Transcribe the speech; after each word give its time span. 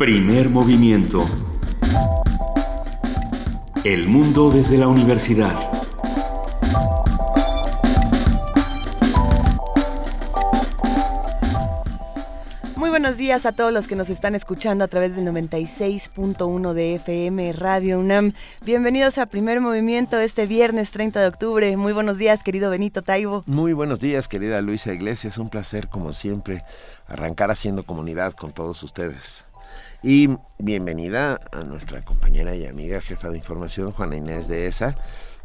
Primer 0.00 0.48
movimiento. 0.48 1.26
El 3.84 4.08
mundo 4.08 4.50
desde 4.50 4.78
la 4.78 4.88
universidad. 4.88 5.54
Muy 12.76 12.88
buenos 12.88 13.18
días 13.18 13.44
a 13.44 13.52
todos 13.52 13.74
los 13.74 13.88
que 13.88 13.94
nos 13.94 14.08
están 14.08 14.34
escuchando 14.34 14.84
a 14.84 14.88
través 14.88 15.14
del 15.14 15.26
96.1 15.26 16.72
de 16.72 16.94
FM 16.94 17.52
Radio 17.52 17.98
UNAM. 17.98 18.32
Bienvenidos 18.64 19.18
a 19.18 19.26
Primer 19.26 19.60
Movimiento 19.60 20.18
este 20.18 20.46
viernes 20.46 20.92
30 20.92 21.20
de 21.20 21.26
octubre. 21.26 21.76
Muy 21.76 21.92
buenos 21.92 22.16
días, 22.16 22.42
querido 22.42 22.70
Benito 22.70 23.02
Taibo. 23.02 23.44
Muy 23.44 23.74
buenos 23.74 24.00
días, 24.00 24.28
querida 24.28 24.62
Luisa 24.62 24.94
Iglesias. 24.94 25.36
Un 25.36 25.50
placer, 25.50 25.88
como 25.88 26.14
siempre, 26.14 26.64
arrancar 27.06 27.50
haciendo 27.50 27.82
comunidad 27.82 28.32
con 28.32 28.52
todos 28.52 28.82
ustedes. 28.82 29.44
Y 30.02 30.28
bienvenida 30.58 31.38
a 31.52 31.62
nuestra 31.62 32.00
compañera 32.00 32.54
y 32.54 32.66
amiga 32.66 33.02
jefa 33.02 33.28
de 33.28 33.36
información, 33.36 33.92
Juana 33.92 34.16
Inés 34.16 34.48
de 34.48 34.66
ESA. 34.66 34.96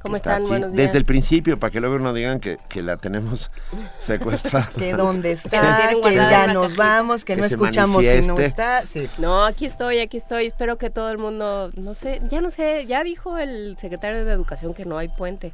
¿Cómo 0.02 0.16
están? 0.16 0.48
Buenos 0.48 0.72
días. 0.72 0.88
Desde 0.88 0.98
el 1.00 1.04
principio, 1.04 1.60
para 1.60 1.72
que 1.72 1.82
luego 1.82 2.00
no 2.00 2.14
digan 2.14 2.40
que, 2.40 2.58
que 2.70 2.82
la 2.82 2.96
tenemos 2.96 3.52
secuestrada. 4.00 4.70
que 4.78 4.94
dónde 4.94 5.32
está, 5.34 5.90
que, 6.02 6.16
ya 6.16 6.54
nos 6.54 6.78
vamos, 6.78 7.26
que, 7.26 7.36
no 7.36 7.44
escuchamos 7.44 8.06
si 8.06 8.22
no 8.28 8.40
está. 8.40 8.84
No, 9.18 9.44
aquí 9.44 9.66
estoy, 9.66 10.00
aquí 10.00 10.16
estoy. 10.16 10.46
Espero 10.46 10.78
que 10.78 10.90
todo 10.90 11.10
el 11.12 11.18
mundo, 11.18 11.72
no 11.76 11.94
sé, 11.94 12.22
ya 12.30 12.40
no 12.40 12.50
sé, 12.50 12.86
ya 12.86 13.04
dijo 13.04 13.38
el 13.38 13.76
secretario 13.78 14.24
de 14.24 14.32
Educación 14.32 14.74
que 14.74 14.86
no 14.86 14.98
hay 14.98 15.10
puente. 15.10 15.52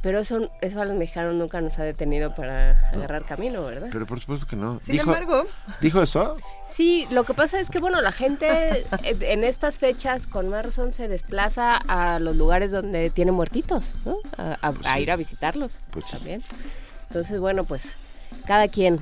Pero 0.00 0.20
eso, 0.20 0.48
eso 0.60 0.80
a 0.80 0.84
los 0.84 0.96
mexicanos 0.96 1.34
nunca 1.34 1.60
nos 1.60 1.76
ha 1.80 1.82
detenido 1.82 2.32
para 2.34 2.88
agarrar 2.92 3.24
camino, 3.24 3.64
¿verdad? 3.64 3.88
Pero 3.90 4.06
por 4.06 4.20
supuesto 4.20 4.46
que 4.46 4.54
no. 4.54 4.78
Sin 4.80 5.00
embargo. 5.00 5.42
¿Dijo 5.80 6.00
eso? 6.00 6.36
Sí, 6.68 7.08
lo 7.10 7.24
que 7.24 7.34
pasa 7.34 7.58
es 7.58 7.68
que, 7.68 7.80
bueno, 7.80 8.00
la 8.00 8.12
gente 8.12 8.86
en 9.02 9.42
estas 9.42 9.78
fechas 9.78 10.26
con 10.28 10.48
más 10.48 10.64
razón 10.64 10.92
se 10.92 11.08
desplaza 11.08 11.76
a 11.76 12.20
los 12.20 12.36
lugares 12.36 12.70
donde 12.70 13.10
tiene 13.10 13.32
muertitos, 13.32 13.84
¿no? 14.04 14.16
A, 14.36 14.70
Pues 14.72 14.86
a 14.86 15.00
ir 15.00 15.10
a 15.10 15.16
visitarlos 15.16 15.72
Pues 15.90 16.06
sí. 16.06 16.12
también. 16.12 16.42
Entonces, 17.08 17.40
bueno, 17.40 17.64
pues 17.64 17.92
cada 18.46 18.68
quien, 18.68 19.00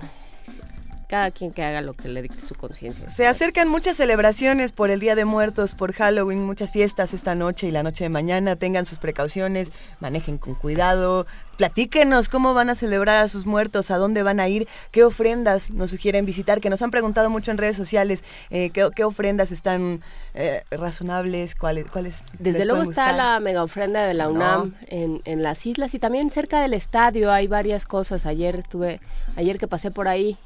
cada 1.08 1.30
quien 1.30 1.52
que 1.52 1.62
haga 1.62 1.80
lo 1.80 1.94
que 1.94 2.08
le 2.08 2.22
dicte 2.22 2.44
su 2.44 2.54
conciencia. 2.54 3.08
Se 3.10 3.26
acercan 3.26 3.68
muchas 3.68 3.96
celebraciones 3.96 4.72
por 4.72 4.90
el 4.90 5.00
Día 5.00 5.14
de 5.14 5.24
Muertos, 5.24 5.74
por 5.74 5.92
Halloween, 5.92 6.44
muchas 6.44 6.72
fiestas 6.72 7.14
esta 7.14 7.34
noche 7.34 7.68
y 7.68 7.70
la 7.70 7.82
noche 7.82 8.04
de 8.04 8.10
mañana. 8.10 8.56
Tengan 8.56 8.86
sus 8.86 8.98
precauciones, 8.98 9.70
manejen 10.00 10.38
con 10.38 10.54
cuidado. 10.54 11.26
Platíquenos 11.56 12.28
cómo 12.28 12.52
van 12.52 12.68
a 12.68 12.74
celebrar 12.74 13.16
a 13.16 13.28
sus 13.28 13.46
muertos, 13.46 13.90
a 13.90 13.96
dónde 13.96 14.22
van 14.22 14.40
a 14.40 14.48
ir, 14.48 14.68
qué 14.90 15.04
ofrendas 15.04 15.70
nos 15.70 15.90
sugieren 15.90 16.26
visitar, 16.26 16.60
que 16.60 16.68
nos 16.68 16.82
han 16.82 16.90
preguntado 16.90 17.30
mucho 17.30 17.50
en 17.50 17.56
redes 17.56 17.76
sociales, 17.76 18.24
eh, 18.50 18.68
qué, 18.70 18.90
qué 18.94 19.04
ofrendas 19.04 19.52
están 19.52 20.02
eh, 20.34 20.64
razonables, 20.70 21.54
cuáles, 21.54 21.86
cuáles. 21.86 22.22
Desde 22.38 22.58
les 22.58 22.66
luego 22.66 22.82
está 22.82 23.06
gustar. 23.06 23.14
la 23.14 23.40
mega 23.40 23.62
ofrenda 23.62 24.04
de 24.06 24.12
la 24.12 24.28
UNAM 24.28 24.74
en, 24.88 25.22
en 25.24 25.42
las 25.42 25.64
islas 25.64 25.94
y 25.94 25.98
también 25.98 26.30
cerca 26.30 26.60
del 26.60 26.74
estadio 26.74 27.32
hay 27.32 27.46
varias 27.46 27.86
cosas. 27.86 28.26
Ayer 28.26 28.56
estuve, 28.56 29.00
ayer 29.36 29.58
que 29.58 29.66
pasé 29.66 29.90
por 29.90 30.08
ahí, 30.08 30.36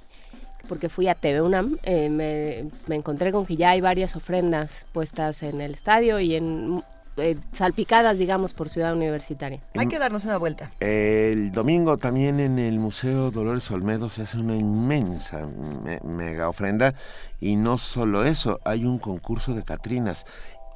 porque 0.70 0.88
fui 0.88 1.08
a 1.08 1.16
TV 1.16 1.42
UNAM, 1.42 1.76
eh, 1.82 2.08
me, 2.08 2.70
me 2.86 2.94
encontré 2.94 3.32
con 3.32 3.44
que 3.44 3.56
ya 3.56 3.70
hay 3.70 3.80
varias 3.80 4.14
ofrendas 4.14 4.86
puestas 4.92 5.42
en 5.42 5.60
el 5.60 5.74
estadio 5.74 6.20
y 6.20 6.36
en 6.36 6.80
eh, 7.16 7.36
salpicadas, 7.52 8.18
digamos, 8.18 8.52
por 8.52 8.68
Ciudad 8.70 8.94
Universitaria. 8.94 9.58
Hay 9.76 9.88
que 9.88 9.98
darnos 9.98 10.24
una 10.26 10.38
vuelta. 10.38 10.70
El 10.78 11.50
domingo 11.50 11.98
también 11.98 12.38
en 12.38 12.60
el 12.60 12.78
Museo 12.78 13.32
Dolores 13.32 13.68
Olmedo 13.72 14.08
se 14.10 14.22
hace 14.22 14.38
una 14.38 14.54
inmensa 14.54 15.44
me- 15.84 15.98
mega 16.04 16.48
ofrenda 16.48 16.94
y 17.40 17.56
no 17.56 17.76
solo 17.78 18.24
eso, 18.24 18.60
hay 18.64 18.84
un 18.84 18.98
concurso 18.98 19.52
de 19.54 19.64
Catrinas. 19.64 20.24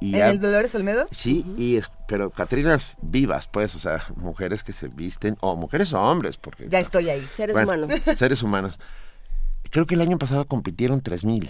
Y 0.01 0.13
¿En 0.17 0.21
ha- 0.23 0.29
el 0.31 0.41
Dolores 0.41 0.75
Olmedo? 0.75 1.07
Sí, 1.11 1.45
y 1.57 1.77
es, 1.77 1.89
pero 2.05 2.29
Catrinas 2.31 2.95
vivas, 3.01 3.47
pues, 3.47 3.73
o 3.75 3.79
sea, 3.79 4.03
mujeres 4.17 4.61
que 4.61 4.73
se 4.73 4.89
visten, 4.89 5.37
o 5.39 5.55
mujeres 5.55 5.93
o 5.93 6.01
hombres, 6.01 6.35
porque... 6.35 6.67
Ya 6.67 6.81
estoy 6.81 7.09
ahí. 7.09 7.25
Seres 7.31 7.53
Bueno, 7.55 7.85
humanos. 7.85 8.01
Seres 8.17 8.43
humanos. 8.43 8.77
Creo 9.75 9.85
que 9.85 9.95
el 9.95 9.99
año 10.01 10.17
pasado 10.17 10.45
compitieron 10.45 11.01
3000 11.01 11.49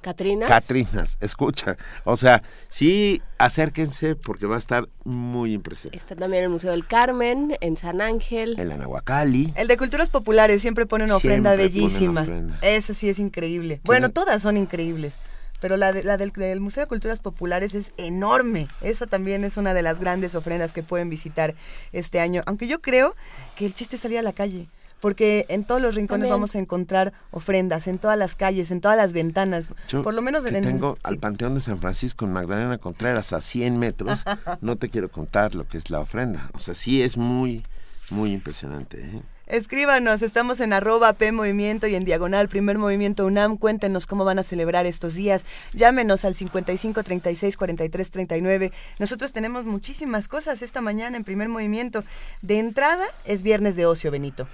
Catrina. 0.00 0.48
Catrinas, 0.48 1.16
escucha. 1.20 1.76
O 2.02 2.16
sea, 2.16 2.42
sí, 2.68 3.22
acérquense 3.38 4.16
porque 4.16 4.46
va 4.46 4.56
a 4.56 4.58
estar 4.58 4.88
muy 5.04 5.52
impresionante. 5.52 5.96
Está 5.96 6.16
también 6.16 6.42
el 6.42 6.48
Museo 6.50 6.72
del 6.72 6.84
Carmen, 6.84 7.56
en 7.60 7.76
San 7.76 8.00
Ángel. 8.00 8.58
El 8.58 8.72
Anahuacalli. 8.72 9.52
El 9.54 9.68
de 9.68 9.76
Culturas 9.76 10.10
Populares 10.10 10.60
siempre 10.60 10.86
pone 10.86 11.04
una 11.04 11.14
ofrenda 11.14 11.54
Siempre 11.56 11.80
bellísima. 11.80 12.22
ofrenda. 12.22 12.58
Eso 12.62 12.94
sí 12.94 13.08
es 13.08 13.20
increíble. 13.20 13.80
Bueno, 13.84 14.08
todas 14.10 14.42
son 14.42 14.56
increíbles. 14.56 15.12
Pero 15.60 15.76
la, 15.76 15.92
de- 15.92 16.02
la 16.02 16.16
del, 16.16 16.32
del 16.32 16.60
Museo 16.60 16.82
de 16.82 16.88
Culturas 16.88 17.20
Populares 17.20 17.72
es 17.74 17.92
enorme. 17.96 18.66
Esa 18.80 19.06
también 19.06 19.44
es 19.44 19.56
una 19.56 19.72
de 19.72 19.82
las 19.82 20.00
grandes 20.00 20.34
ofrendas 20.34 20.72
que 20.72 20.82
pueden 20.82 21.10
visitar 21.10 21.54
este 21.92 22.18
año. 22.18 22.42
Aunque 22.46 22.66
yo 22.66 22.80
creo 22.82 23.14
que 23.54 23.66
el 23.66 23.72
chiste 23.72 23.94
es 23.94 24.02
salir 24.02 24.18
a 24.18 24.22
la 24.22 24.32
calle. 24.32 24.66
Porque 25.02 25.44
en 25.50 25.64
todos 25.64 25.82
los 25.82 25.94
rincones 25.96 26.22
También. 26.22 26.34
vamos 26.34 26.54
a 26.54 26.58
encontrar 26.60 27.12
ofrendas, 27.32 27.86
en 27.88 27.98
todas 27.98 28.16
las 28.16 28.34
calles, 28.36 28.70
en 28.70 28.80
todas 28.80 28.96
las 28.96 29.12
ventanas. 29.12 29.68
Yo 29.88 30.02
Por 30.02 30.14
lo 30.14 30.22
menos 30.22 30.44
que 30.44 30.50
en, 30.50 30.56
en- 30.56 30.64
tengo 30.64 30.94
sí. 30.94 31.00
al 31.02 31.18
Panteón 31.18 31.54
de 31.54 31.60
San 31.60 31.78
Francisco 31.80 32.24
en 32.24 32.32
Magdalena 32.32 32.78
Contreras 32.78 33.34
a 33.34 33.40
100 33.42 33.78
metros, 33.78 34.22
no 34.62 34.76
te 34.76 34.88
quiero 34.88 35.10
contar 35.10 35.54
lo 35.54 35.68
que 35.68 35.76
es 35.76 35.90
la 35.90 35.98
ofrenda. 36.00 36.48
O 36.54 36.58
sea, 36.60 36.74
sí 36.74 37.02
es 37.02 37.16
muy, 37.18 37.62
muy 38.10 38.32
impresionante. 38.32 39.00
¿eh? 39.02 39.22
Escríbanos, 39.48 40.22
estamos 40.22 40.60
en 40.60 40.72
arroba 40.72 41.12
P 41.12 41.30
Movimiento 41.32 41.86
y 41.86 41.94
en 41.94 42.04
diagonal 42.06 42.48
Primer 42.48 42.78
Movimiento 42.78 43.26
UNAM. 43.26 43.58
Cuéntenos 43.58 44.06
cómo 44.06 44.24
van 44.24 44.38
a 44.38 44.44
celebrar 44.44 44.86
estos 44.86 45.12
días. 45.14 45.44
Llámenos 45.74 46.24
al 46.24 46.34
55 46.34 47.02
36 47.02 47.56
43 47.58 48.10
39. 48.10 48.72
Nosotros 48.98 49.32
tenemos 49.32 49.64
muchísimas 49.66 50.28
cosas 50.28 50.62
esta 50.62 50.80
mañana 50.80 51.16
en 51.18 51.24
Primer 51.24 51.48
Movimiento. 51.50 52.02
De 52.40 52.60
entrada 52.60 53.04
es 53.26 53.42
viernes 53.42 53.76
de 53.76 53.84
ocio, 53.84 54.10
Benito. 54.10 54.48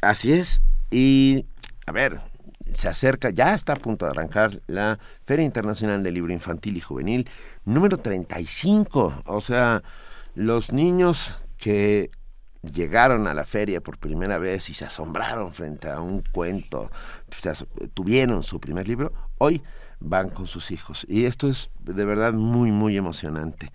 Así 0.00 0.32
es. 0.32 0.60
Y, 0.90 1.46
a 1.86 1.92
ver, 1.92 2.20
se 2.72 2.88
acerca, 2.88 3.30
ya 3.30 3.54
está 3.54 3.74
a 3.74 3.76
punto 3.76 4.04
de 4.04 4.12
arrancar 4.12 4.60
la 4.66 4.98
Feria 5.24 5.44
Internacional 5.44 6.02
del 6.02 6.14
Libro 6.14 6.32
Infantil 6.32 6.76
y 6.76 6.80
Juvenil 6.80 7.28
número 7.64 7.98
35. 7.98 9.22
O 9.26 9.40
sea, 9.40 9.82
los 10.34 10.72
niños 10.72 11.36
que 11.58 12.10
llegaron 12.62 13.26
a 13.28 13.34
la 13.34 13.44
feria 13.44 13.80
por 13.80 13.98
primera 13.98 14.38
vez 14.38 14.68
y 14.70 14.74
se 14.74 14.84
asombraron 14.84 15.52
frente 15.52 15.88
a 15.88 16.00
un 16.00 16.22
cuento, 16.32 16.90
as- 17.48 17.64
tuvieron 17.94 18.42
su 18.42 18.58
primer 18.60 18.88
libro, 18.88 19.12
hoy 19.38 19.62
van 20.00 20.28
con 20.30 20.46
sus 20.46 20.70
hijos. 20.72 21.06
Y 21.08 21.24
esto 21.24 21.48
es 21.48 21.70
de 21.80 22.04
verdad 22.04 22.32
muy, 22.32 22.70
muy 22.72 22.96
emocionante. 22.96 23.70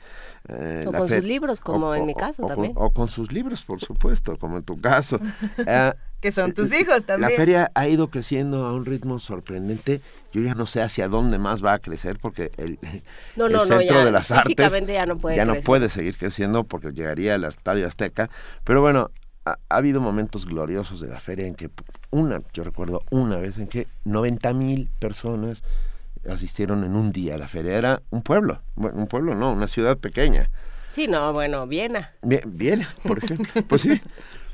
Eh, 0.49 0.85
O 0.87 0.91
la 0.91 0.99
con 0.99 1.09
sus 1.09 1.23
libros, 1.23 1.59
como 1.61 1.95
en 1.95 2.05
mi 2.05 2.13
caso 2.13 2.43
o 2.43 2.47
con- 2.47 2.55
también. 2.55 2.73
o 2.75 2.91
con 2.91 3.07
sus 3.07 3.31
libros, 3.31 3.63
por 3.63 3.79
supuesto, 3.79 4.37
como 4.37 4.57
en 4.57 4.63
tu 4.63 4.79
caso. 4.79 5.19
Ah, 5.67 5.95
Que 6.21 6.31
son 6.31 6.53
tus 6.53 6.71
hijos 6.71 7.05
también. 7.05 7.31
la 7.31 7.35
feria 7.35 7.71
ha 7.73 7.87
ido 7.87 8.09
creciendo 8.09 8.65
a 8.65 8.73
un 8.73 8.85
ritmo 8.85 9.17
sorprendente. 9.19 10.01
Yo 10.31 10.41
ya 10.41 10.53
no 10.53 10.65
sé 10.67 10.81
hacia 10.81 11.07
dónde 11.07 11.39
más 11.39 11.65
va 11.65 11.73
a 11.73 11.79
crecer 11.79 12.19
porque 12.19 12.51
el, 12.57 12.77
No, 13.35 13.47
el 13.47 13.53
no, 13.53 13.61
centro 13.61 13.97
ya 13.97 14.05
de 14.05 14.11
las 14.11 14.31
artes 14.31 14.55
ya 14.87 15.05
no 15.05 15.17
puede 15.17 15.35
ya 15.35 15.45
no 15.45 15.55
puede 15.55 15.89
seguir 15.89 16.17
creciendo 16.17 16.63
porque 16.63 16.91
llegaría 16.91 17.35
al 17.35 17.43
Estadio 17.43 17.87
Azteca. 17.87 18.29
Pero 18.63 18.81
bueno, 18.81 19.09
ha, 19.45 19.57
ha 19.67 19.75
habido 19.75 19.99
momentos 19.99 20.45
gloriosos 20.45 20.99
de 20.99 21.07
la 21.07 21.19
feria 21.19 21.47
en 21.47 21.55
que 21.55 21.69
una, 22.11 22.39
yo 22.53 22.63
recuerdo 22.63 23.01
una 23.09 23.37
vez 23.37 23.57
en 23.57 23.67
que 23.67 23.87
90 24.05 24.53
mil 24.53 24.89
personas 24.99 25.63
asistieron 26.29 26.83
en 26.83 26.95
un 26.95 27.11
día 27.11 27.35
a 27.35 27.37
la 27.37 27.47
feria. 27.47 27.77
Era 27.77 28.01
un 28.09 28.21
pueblo, 28.21 28.61
bueno, 28.75 28.97
un 28.97 29.07
pueblo 29.07 29.33
no, 29.35 29.51
una 29.51 29.67
ciudad 29.67 29.97
pequeña. 29.97 30.49
Sí, 30.91 31.07
no, 31.07 31.31
bueno, 31.33 31.65
Viena. 31.67 32.11
Bien, 32.21 32.85
por 33.03 33.23
ejemplo. 33.23 33.63
Pues 33.67 33.81
sí. 33.81 34.01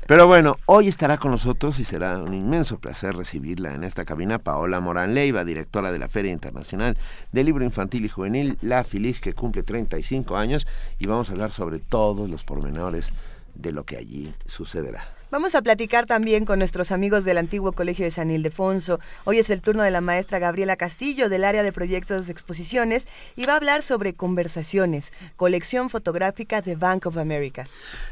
Pero 0.08 0.26
bueno, 0.26 0.56
hoy 0.64 0.88
estará 0.88 1.18
con 1.18 1.32
nosotros 1.32 1.78
y 1.80 1.84
será 1.84 2.16
un 2.16 2.32
inmenso 2.32 2.78
placer 2.78 3.14
recibirla 3.14 3.74
en 3.74 3.84
esta 3.84 4.06
cabina 4.06 4.38
Paola 4.38 4.80
Morán 4.80 5.12
Leiva, 5.12 5.44
directora 5.44 5.92
de 5.92 5.98
la 5.98 6.08
Feria 6.08 6.32
Internacional 6.32 6.96
del 7.30 7.44
Libro 7.44 7.62
Infantil 7.62 8.06
y 8.06 8.08
Juvenil, 8.08 8.56
la 8.62 8.84
FILIG, 8.84 9.20
que 9.20 9.34
cumple 9.34 9.62
35 9.64 10.38
años, 10.38 10.66
y 10.98 11.06
vamos 11.06 11.28
a 11.28 11.32
hablar 11.32 11.52
sobre 11.52 11.78
todos 11.78 12.30
los 12.30 12.42
pormenores 12.44 13.12
de 13.54 13.72
lo 13.72 13.84
que 13.84 13.98
allí 13.98 14.32
sucederá. 14.46 15.17
Vamos 15.30 15.54
a 15.54 15.60
platicar 15.60 16.06
también 16.06 16.46
con 16.46 16.58
nuestros 16.58 16.90
amigos 16.90 17.22
del 17.26 17.36
antiguo 17.36 17.72
Colegio 17.72 18.06
de 18.06 18.10
San 18.10 18.30
Ildefonso. 18.30 18.98
Hoy 19.24 19.38
es 19.38 19.50
el 19.50 19.60
turno 19.60 19.82
de 19.82 19.90
la 19.90 20.00
maestra 20.00 20.38
Gabriela 20.38 20.76
Castillo 20.76 21.28
del 21.28 21.44
área 21.44 21.62
de 21.62 21.70
proyectos 21.70 22.26
de 22.26 22.32
exposiciones 22.32 23.06
y 23.36 23.44
va 23.44 23.52
a 23.52 23.56
hablar 23.56 23.82
sobre 23.82 24.14
conversaciones, 24.14 25.12
colección 25.36 25.90
fotográfica 25.90 26.62
de 26.62 26.76
Bank 26.76 27.04
of 27.04 27.18
America. 27.18 27.68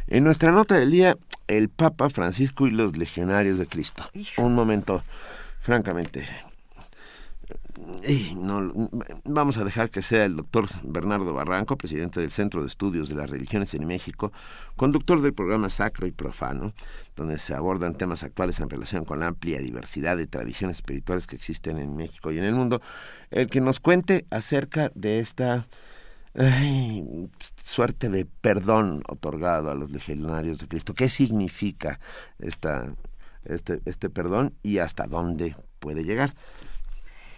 En 0.08 0.24
nuestra 0.24 0.52
nota 0.52 0.74
del 0.74 0.90
día, 0.90 1.16
el 1.48 1.70
Papa 1.70 2.10
Francisco 2.10 2.66
y 2.66 2.70
los 2.70 2.98
Legionarios 2.98 3.58
de 3.58 3.66
Cristo. 3.66 4.10
Hijo. 4.12 4.42
Un 4.42 4.54
momento, 4.54 5.02
francamente, 5.62 6.28
vamos 9.24 9.58
a 9.58 9.64
dejar 9.64 9.90
que 9.90 10.02
sea 10.02 10.24
el 10.24 10.36
doctor 10.36 10.66
Bernardo 10.82 11.34
Barranco, 11.34 11.76
presidente 11.76 12.20
del 12.20 12.30
Centro 12.30 12.62
de 12.62 12.68
Estudios 12.68 13.08
de 13.08 13.16
las 13.16 13.30
Religiones 13.30 13.74
en 13.74 13.86
México, 13.86 14.32
conductor 14.76 15.20
del 15.20 15.34
programa 15.34 15.68
Sacro 15.68 16.06
y 16.06 16.12
Profano, 16.12 16.72
donde 17.16 17.38
se 17.38 17.54
abordan 17.54 17.94
temas 17.94 18.22
actuales 18.22 18.60
en 18.60 18.70
relación 18.70 19.04
con 19.04 19.20
la 19.20 19.26
amplia 19.26 19.60
diversidad 19.60 20.16
de 20.16 20.26
tradiciones 20.26 20.78
espirituales 20.78 21.26
que 21.26 21.36
existen 21.36 21.78
en 21.78 21.96
México 21.96 22.32
y 22.32 22.38
en 22.38 22.44
el 22.44 22.54
mundo, 22.54 22.80
el 23.30 23.48
que 23.48 23.60
nos 23.60 23.80
cuente 23.80 24.26
acerca 24.30 24.90
de 24.94 25.18
esta 25.18 25.66
suerte 27.62 28.10
de 28.10 28.26
perdón 28.26 29.02
otorgado 29.08 29.70
a 29.70 29.74
los 29.74 29.90
legionarios 29.90 30.58
de 30.58 30.68
Cristo. 30.68 30.94
¿Qué 30.94 31.08
significa 31.08 31.98
esta, 32.38 32.94
este, 33.44 33.80
este 33.86 34.10
perdón 34.10 34.54
y 34.62 34.78
hasta 34.78 35.06
dónde 35.06 35.56
puede 35.78 36.04
llegar? 36.04 36.34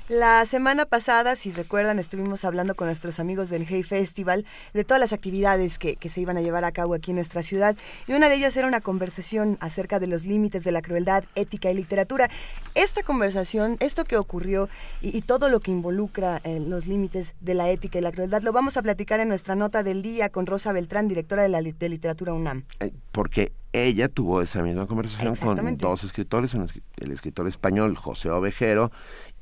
La 0.09 0.47
semana 0.47 0.87
pasada, 0.87 1.37
si 1.37 1.51
recuerdan, 1.51 1.99
estuvimos 1.99 2.43
hablando 2.47 2.75
con 2.75 2.87
nuestros 2.87 3.21
amigos 3.21 3.51
del 3.51 3.67
Hey 3.69 3.83
Festival 3.83 4.47
de 4.73 4.83
todas 4.83 5.01
las 5.01 5.13
actividades 5.13 5.79
que, 5.79 5.99
se 6.09 6.23
iban 6.23 6.39
a 6.39 6.41
llevar 6.41 6.65
a 6.65 6.73
cabo 6.73 6.95
aquí 6.95 7.11
en 7.11 7.17
nuestra 7.17 7.43
ciudad 7.43 7.77
y 8.07 8.15
una 8.15 8.31
de 8.31 8.37
ellas 8.37 8.57
era 8.57 8.67
una 8.67 8.81
conversación 8.81 9.59
acerca 9.61 10.01
de 10.01 10.07
los 10.07 10.25
límites 10.25 10.65
de 10.65 10.73
la 10.73 10.81
crueldad, 10.81 11.25
ética 11.35 11.71
y 11.71 11.75
literatura. 11.75 12.31
Esta 12.75 13.03
conversación, 13.03 13.77
esto 13.81 14.07
que 14.07 14.17
ocurrió 14.17 14.71
y, 15.03 15.21
todo 15.21 15.51
lo 15.51 15.61
que 15.61 15.73
involucra 15.73 16.41
eh, 16.43 16.59
los 16.59 16.87
límites 16.87 17.35
de 17.43 17.53
la 17.53 17.69
ética 17.69 17.99
y 17.99 18.01
la 18.01 18.13
crueldad, 18.13 18.41
lo 18.41 18.53
vamos 18.53 18.79
a 18.79 18.83
platicar 18.83 19.21
en 19.21 19.29
nuestra 19.29 19.57
nota 19.57 19.83
del 19.83 20.01
día 20.01 20.31
con 20.31 20.47
Rosa 20.47 20.73
Beltrán, 20.73 21.09
directora 21.09 21.43
de 21.43 21.51
la 21.51 21.61
de 21.61 21.89
literatura 21.91 22.33
UNAM. 22.33 22.65
Eh, 22.81 22.93
porque 23.13 23.53
ella 23.75 24.09
tuvo 24.09 24.41
esa 24.41 24.63
misma 24.63 24.87
conversación 24.87 25.37
con 25.37 25.77
dos 25.77 26.03
escritores, 26.05 26.55
el 26.55 27.13
escritor 27.13 27.47
español 27.47 27.97
José 27.97 28.31
Ovejero 28.31 28.91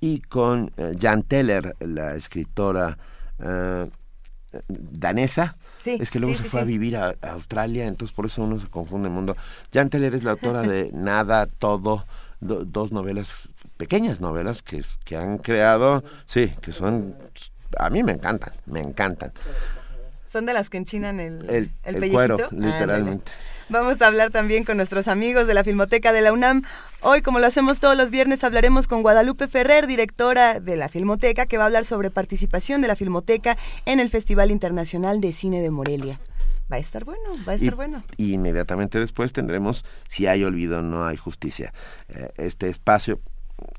y 0.01 0.21
con 0.21 0.73
eh, 0.77 0.95
Jan 1.01 1.23
Teller, 1.23 1.75
la 1.81 2.15
escritora 2.15 2.99
eh, 3.39 3.91
danesa. 4.69 5.57
es 5.85 6.11
que 6.11 6.19
luego 6.19 6.37
se 6.37 6.49
fue 6.49 6.61
a 6.61 6.65
vivir 6.65 6.97
a, 6.97 7.15
Australia, 7.23 7.87
entonces 7.87 8.15
por 8.15 8.27
eso 8.27 8.43
uno 8.43 8.59
se 8.59 8.67
confunde 8.69 9.09
el 9.09 9.15
mundo. 9.15 9.37
Jan 9.73 9.91
Teller 9.91 10.15
es 10.15 10.25
la 10.25 10.33
autora 10.33 10.63
de 10.63 10.91
Nada, 10.95 11.47
Todo, 11.47 12.07
dos 12.41 12.93
novelas, 12.93 13.51
pequeñas 13.77 14.21
novelas 14.21 14.63
que, 14.63 14.83
que 15.05 15.17
han 15.17 15.39
creado, 15.39 16.05
sí, 16.27 16.53
que 16.61 16.73
son, 16.73 17.15
a 17.79 17.91
mí 17.91 18.03
me 18.03 18.13
encantan, 18.13 18.53
me 18.67 18.81
encantan. 18.81 19.33
Son 20.27 20.45
de 20.45 20.53
las 20.53 20.69
que 20.69 20.77
enchinan 20.77 21.21
el, 21.21 21.49
el, 21.49 21.71
el, 21.85 22.11
cuero, 22.13 22.37
literalmente. 22.51 23.33
Vamos 23.69 24.01
a 24.01 24.07
hablar 24.07 24.31
también 24.31 24.63
con 24.63 24.77
nuestros 24.77 25.09
amigos 25.09 25.49
de 25.49 25.55
la 25.55 25.65
Filmoteca 25.65 26.13
de 26.13 26.21
la 26.21 26.33
UNAM. 26.33 26.63
Hoy, 27.01 27.21
como 27.21 27.41
lo 27.41 27.47
hacemos 27.47 27.81
todos 27.81 27.97
los 27.97 28.13
viernes, 28.13 28.45
hablaremos 28.45 28.87
con 28.87 29.03
Guadalupe 29.03 29.49
Ferrer, 29.49 29.89
directora 29.89 30.61
de 30.61 30.77
la 30.77 30.89
Filmoteca, 30.89 31.47
que 31.47 31.59
va 31.59 31.65
a 31.65 31.67
hablar 31.67 31.85
sobre 31.85 32.13
participación 32.13 32.81
de 32.81 32.87
la 32.87 32.95
Filmoteca 32.95 33.57
en 33.85 33.99
el 33.99 34.09
Festival 34.09 34.53
Internacional 34.53 35.21
de 35.21 35.33
Cine 35.33 35.61
de 35.61 35.71
Morelia. 35.71 36.21
Va 36.71 36.77
a 36.77 36.79
estar 36.79 37.05
bueno, 37.05 37.23
va 37.47 37.53
a 37.53 37.55
estar 37.57 37.75
bueno. 37.75 38.05
Y 38.17 38.35
inmediatamente 38.35 39.01
después 39.01 39.33
tendremos 39.33 39.85
Si 40.09 40.29
hay 40.29 40.45
olvido, 40.45 40.81
no 40.83 41.05
hay 41.05 41.17
justicia. 41.17 41.75
Eh, 42.09 42.29
este 42.37 42.69
espacio 42.69 43.21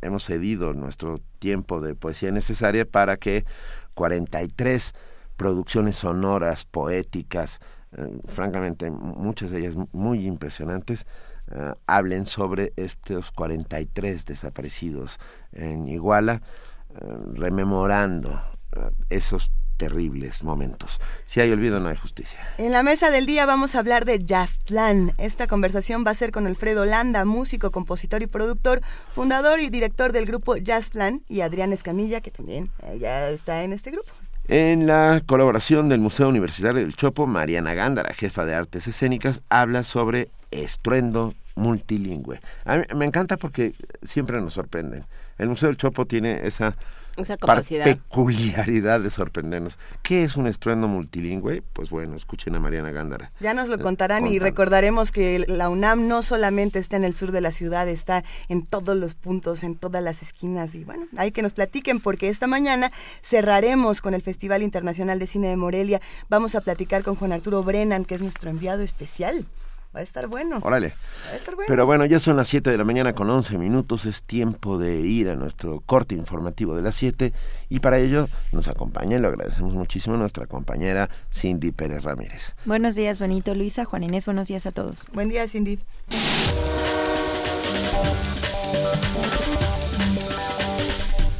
hemos 0.01 0.25
cedido 0.25 0.73
nuestro 0.73 1.21
tiempo 1.39 1.79
de 1.79 1.95
poesía 1.95 2.31
necesaria 2.31 2.83
para 2.83 3.15
que 3.15 3.45
43 3.93 4.93
producciones 5.37 5.95
sonoras, 5.95 6.65
poéticas, 6.65 7.61
eh, 7.95 8.19
francamente 8.25 8.91
muchas 8.91 9.49
de 9.49 9.59
ellas 9.59 9.75
muy 9.93 10.25
impresionantes, 10.25 11.07
eh, 11.49 11.73
hablen 11.85 12.25
sobre 12.25 12.73
estos 12.75 13.31
43 13.31 14.25
desaparecidos 14.25 15.19
en 15.53 15.87
Iguala, 15.87 16.41
eh, 16.89 17.17
rememorando 17.33 18.41
esos 19.09 19.51
terribles 19.77 20.43
momentos. 20.43 20.99
Si 21.25 21.39
hay 21.39 21.51
olvido, 21.51 21.79
no 21.79 21.89
hay 21.89 21.95
justicia. 21.95 22.39
En 22.57 22.71
la 22.71 22.83
mesa 22.83 23.09
del 23.09 23.25
día 23.25 23.45
vamos 23.45 23.73
a 23.73 23.79
hablar 23.79 24.05
de 24.05 24.23
Jazzplan. 24.23 25.13
Esta 25.17 25.47
conversación 25.47 26.03
va 26.05 26.11
a 26.11 26.15
ser 26.15 26.31
con 26.31 26.45
Alfredo 26.45 26.83
Landa, 26.83 27.25
músico, 27.25 27.71
compositor 27.71 28.21
y 28.21 28.27
productor, 28.27 28.81
fundador 29.11 29.59
y 29.59 29.69
director 29.69 30.11
del 30.11 30.25
grupo 30.25 30.57
Jazzplan, 30.57 31.23
y 31.29 31.41
Adrián 31.41 31.73
Escamilla, 31.73 32.21
que 32.21 32.31
también 32.31 32.69
ya 32.99 33.29
está 33.29 33.63
en 33.63 33.71
este 33.71 33.91
grupo. 33.91 34.11
En 34.49 34.87
la 34.87 35.21
colaboración 35.25 35.89
del 35.89 35.99
Museo 35.99 36.29
Universitario 36.29 36.79
del 36.79 36.95
Chopo, 36.95 37.27
Mariana 37.27 37.73
Gándara, 37.73 38.13
jefa 38.13 38.45
de 38.45 38.55
artes 38.55 38.87
escénicas, 38.87 39.41
habla 39.49 39.83
sobre 39.83 40.29
estruendo 40.51 41.33
multilingüe. 41.55 42.39
A 42.63 42.77
mí 42.77 42.83
me 42.95 43.03
encanta 43.03 43.35
porque 43.35 43.73
siempre 44.03 44.39
nos 44.39 44.53
sorprenden. 44.53 45.03
El 45.37 45.49
Museo 45.49 45.67
del 45.67 45.75
Chopo 45.75 46.05
tiene 46.05 46.47
esa 46.47 46.77
esa 47.17 47.37
capacidad. 47.37 47.83
peculiaridad 47.83 48.99
de 48.99 49.09
sorprendernos. 49.09 49.79
¿Qué 50.03 50.23
es 50.23 50.37
un 50.37 50.47
estruendo 50.47 50.87
multilingüe? 50.87 51.63
Pues 51.73 51.89
bueno, 51.89 52.15
escuchen 52.15 52.55
a 52.55 52.59
Mariana 52.59 52.91
Gándara. 52.91 53.31
Ya 53.39 53.53
nos 53.53 53.69
lo 53.69 53.75
eh, 53.75 53.79
contarán 53.79 54.27
y 54.27 54.39
recordaremos 54.39 55.11
que 55.11 55.45
la 55.47 55.69
UNAM 55.69 56.07
no 56.07 56.21
solamente 56.21 56.79
está 56.79 56.97
en 56.97 57.03
el 57.03 57.13
sur 57.13 57.31
de 57.31 57.41
la 57.41 57.51
ciudad, 57.51 57.87
está 57.87 58.23
en 58.49 58.65
todos 58.65 58.95
los 58.95 59.15
puntos, 59.15 59.63
en 59.63 59.75
todas 59.75 60.03
las 60.03 60.21
esquinas 60.21 60.75
y 60.75 60.83
bueno, 60.83 61.07
hay 61.17 61.31
que 61.31 61.41
nos 61.41 61.53
platiquen 61.53 61.99
porque 61.99 62.29
esta 62.29 62.47
mañana 62.47 62.91
cerraremos 63.23 64.01
con 64.01 64.13
el 64.13 64.21
Festival 64.21 64.61
Internacional 64.61 65.19
de 65.19 65.27
Cine 65.27 65.47
de 65.47 65.57
Morelia. 65.57 66.01
Vamos 66.29 66.55
a 66.55 66.61
platicar 66.61 67.03
con 67.03 67.15
Juan 67.15 67.31
Arturo 67.31 67.63
Brennan, 67.63 68.05
que 68.05 68.15
es 68.15 68.21
nuestro 68.21 68.49
enviado 68.49 68.83
especial. 68.83 69.45
Va 69.97 70.01
a 70.01 70.03
estar 70.03 70.27
bueno. 70.27 70.59
Órale. 70.61 70.93
Pero 71.65 71.87
bueno, 71.87 72.05
ya 72.05 72.19
son 72.19 72.37
las 72.37 72.47
7 72.49 72.69
de 72.69 72.77
la 72.77 72.83
mañana 72.83 73.13
con 73.13 73.27
11 73.27 73.57
minutos. 73.57 74.05
Es 74.05 74.21
tiempo 74.21 74.77
de 74.77 74.99
ir 74.99 75.27
a 75.27 75.35
nuestro 75.35 75.81
corte 75.87 76.13
informativo 76.13 76.75
de 76.75 76.83
las 76.83 76.93
7. 76.97 77.33
Y 77.69 77.79
para 77.79 77.97
ello 77.97 78.29
nos 78.51 78.67
acompaña, 78.67 79.17
y 79.17 79.19
lo 79.19 79.29
agradecemos 79.29 79.73
muchísimo, 79.73 80.15
nuestra 80.15 80.45
compañera 80.45 81.09
Cindy 81.33 81.71
Pérez 81.71 82.03
Ramírez. 82.03 82.53
Buenos 82.65 82.95
días, 82.95 83.19
Benito, 83.19 83.55
Luisa, 83.55 83.85
Juan 83.85 84.03
Inés. 84.03 84.27
Buenos 84.27 84.47
días 84.47 84.67
a 84.67 84.71
todos. 84.71 85.03
Buen 85.13 85.29
día, 85.29 85.47
Cindy. 85.47 85.79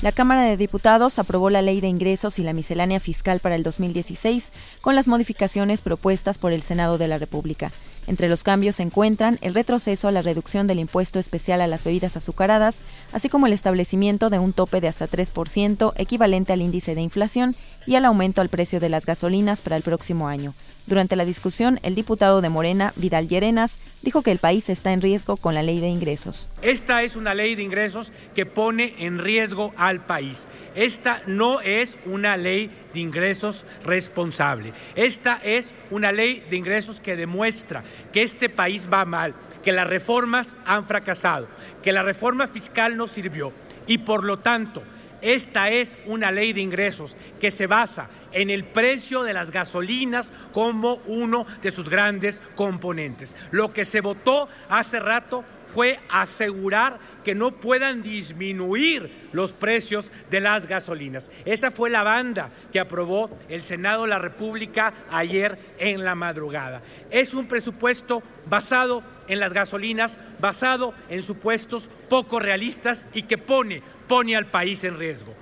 La 0.01 0.11
Cámara 0.11 0.41
de 0.43 0.57
Diputados 0.57 1.19
aprobó 1.19 1.51
la 1.51 1.61
Ley 1.61 1.79
de 1.79 1.89
Ingresos 1.89 2.39
y 2.39 2.43
la 2.43 2.53
Miscelánea 2.53 2.99
Fiscal 2.99 3.39
para 3.39 3.53
el 3.53 3.61
2016 3.61 4.51
con 4.81 4.95
las 4.95 5.07
modificaciones 5.07 5.81
propuestas 5.81 6.39
por 6.39 6.53
el 6.53 6.63
Senado 6.63 6.97
de 6.97 7.07
la 7.07 7.19
República. 7.19 7.71
Entre 8.07 8.29
los 8.29 8.43
cambios 8.43 8.77
se 8.77 8.83
encuentran 8.83 9.37
el 9.41 9.53
retroceso 9.53 10.07
a 10.07 10.11
la 10.11 10.21
reducción 10.21 10.65
del 10.65 10.79
impuesto 10.79 11.19
especial 11.19 11.59
a 11.59 11.67
las 11.67 11.83
bebidas 11.83 12.15
azucaradas, 12.15 12.79
así 13.11 13.27
como 13.27 13.47
el 13.47 13.53
establecimiento 13.53 14.29
de 14.29 14.39
un 14.39 14.53
tope 14.53 14.79
de 14.79 14.87
hasta 14.87 15.09
3% 15.09 15.93
equivalente 15.97 16.53
al 16.53 16.61
índice 16.61 16.95
de 16.95 17.01
inflación 17.01 17.55
y 17.85 17.95
al 17.95 18.05
aumento 18.05 18.39
al 18.39 18.49
precio 18.49 18.79
de 18.79 18.89
las 18.89 19.05
gasolinas 19.05 19.61
para 19.61 19.75
el 19.75 19.83
próximo 19.83 20.29
año. 20.29 20.53
Durante 20.87 21.17
la 21.17 21.25
discusión, 21.25 21.79
el 21.83 21.95
diputado 21.95 22.39
de 22.39 22.47
Morena, 22.47 22.93
Vidal 22.95 23.27
Llerenas, 23.27 23.77
dijo 24.03 24.21
que 24.21 24.31
el 24.31 24.37
país 24.37 24.69
está 24.69 24.93
en 24.93 25.01
riesgo 25.01 25.35
con 25.35 25.53
la 25.53 25.61
ley 25.61 25.81
de 25.81 25.89
ingresos. 25.89 26.47
Esta 26.61 27.03
es 27.03 27.17
una 27.17 27.33
ley 27.33 27.55
de 27.55 27.63
ingresos 27.63 28.13
que 28.33 28.45
pone 28.45 28.95
en 28.99 29.19
riesgo 29.19 29.73
al 29.75 30.05
país. 30.05 30.47
Esta 30.75 31.23
no 31.27 31.59
es 31.59 31.97
una 32.05 32.37
ley 32.37 32.71
de 32.97 33.01
ingresos 33.01 33.63
responsable. 33.85 34.73
Esta 34.95 35.39
es 35.43 35.71
una 35.91 36.11
ley 36.11 36.43
de 36.49 36.57
ingresos 36.57 36.99
que 36.99 37.15
demuestra 37.15 37.83
que 38.11 38.23
este 38.23 38.49
país 38.49 38.87
va 38.91 39.05
mal, 39.05 39.35
que 39.63 39.71
las 39.71 39.87
reformas 39.87 40.55
han 40.65 40.83
fracasado, 40.83 41.47
que 41.83 41.91
la 41.91 42.01
reforma 42.01 42.47
fiscal 42.47 42.97
no 42.97 43.07
sirvió 43.07 43.53
y 43.85 43.99
por 43.99 44.23
lo 44.23 44.39
tanto 44.39 44.81
esta 45.21 45.69
es 45.69 45.95
una 46.05 46.31
ley 46.31 46.53
de 46.53 46.61
ingresos 46.61 47.15
que 47.39 47.51
se 47.51 47.67
basa 47.67 48.07
en 48.33 48.49
el 48.49 48.63
precio 48.63 49.23
de 49.23 49.33
las 49.33 49.51
gasolinas 49.51 50.31
como 50.51 50.95
uno 51.05 51.45
de 51.61 51.71
sus 51.71 51.89
grandes 51.89 52.41
componentes. 52.55 53.35
Lo 53.51 53.73
que 53.73 53.85
se 53.85 54.01
votó 54.01 54.47
hace 54.69 54.99
rato 54.99 55.43
fue 55.73 55.99
asegurar 56.09 56.99
que 57.23 57.35
no 57.35 57.51
puedan 57.51 58.01
disminuir 58.01 59.29
los 59.33 59.51
precios 59.51 60.11
de 60.29 60.39
las 60.39 60.65
gasolinas. 60.65 61.29
Esa 61.45 61.71
fue 61.71 61.89
la 61.89 62.03
banda 62.03 62.49
que 62.71 62.79
aprobó 62.79 63.29
el 63.49 63.61
Senado 63.61 64.03
de 64.03 64.09
la 64.09 64.19
República 64.19 64.93
ayer 65.11 65.59
en 65.77 66.03
la 66.03 66.15
madrugada. 66.15 66.81
Es 67.11 67.33
un 67.33 67.47
presupuesto 67.47 68.23
basado 68.49 69.03
en 69.27 69.39
las 69.39 69.53
gasolinas, 69.53 70.17
basado 70.39 70.93
en 71.09 71.21
supuestos 71.21 71.89
poco 72.09 72.39
realistas 72.39 73.05
y 73.13 73.23
que 73.23 73.37
pone, 73.37 73.83
pone 74.07 74.35
al 74.35 74.45
país 74.45 74.83
en 74.83 74.97
riesgo. 74.97 75.33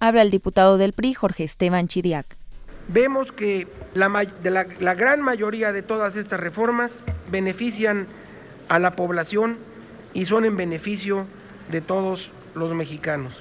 Habla 0.00 0.22
el 0.22 0.30
diputado 0.30 0.78
del 0.78 0.92
PRI, 0.92 1.14
Jorge 1.14 1.44
Esteban 1.44 1.86
Chiriac. 1.86 2.36
Vemos 2.88 3.32
que 3.32 3.66
la, 3.94 4.08
la 4.80 4.94
gran 4.94 5.22
mayoría 5.22 5.72
de 5.72 5.82
todas 5.82 6.16
estas 6.16 6.40
reformas 6.40 6.98
benefician 7.30 8.06
a 8.68 8.78
la 8.78 8.96
población 8.96 9.56
y 10.12 10.24
son 10.26 10.44
en 10.44 10.56
beneficio 10.56 11.26
de 11.70 11.80
todos 11.80 12.30
los 12.54 12.74
mexicanos. 12.74 13.34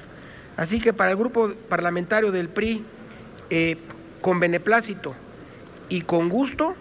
Así 0.57 0.79
que 0.79 0.93
para 0.93 1.11
el 1.11 1.17
grupo 1.17 1.51
parlamentario 1.69 2.31
del 2.31 2.49
PRI, 2.49 2.83
eh, 3.49 3.77
con 4.21 4.39
beneplácito 4.39 5.13
y 5.89 6.01
con 6.01 6.29
gusto, 6.29 6.75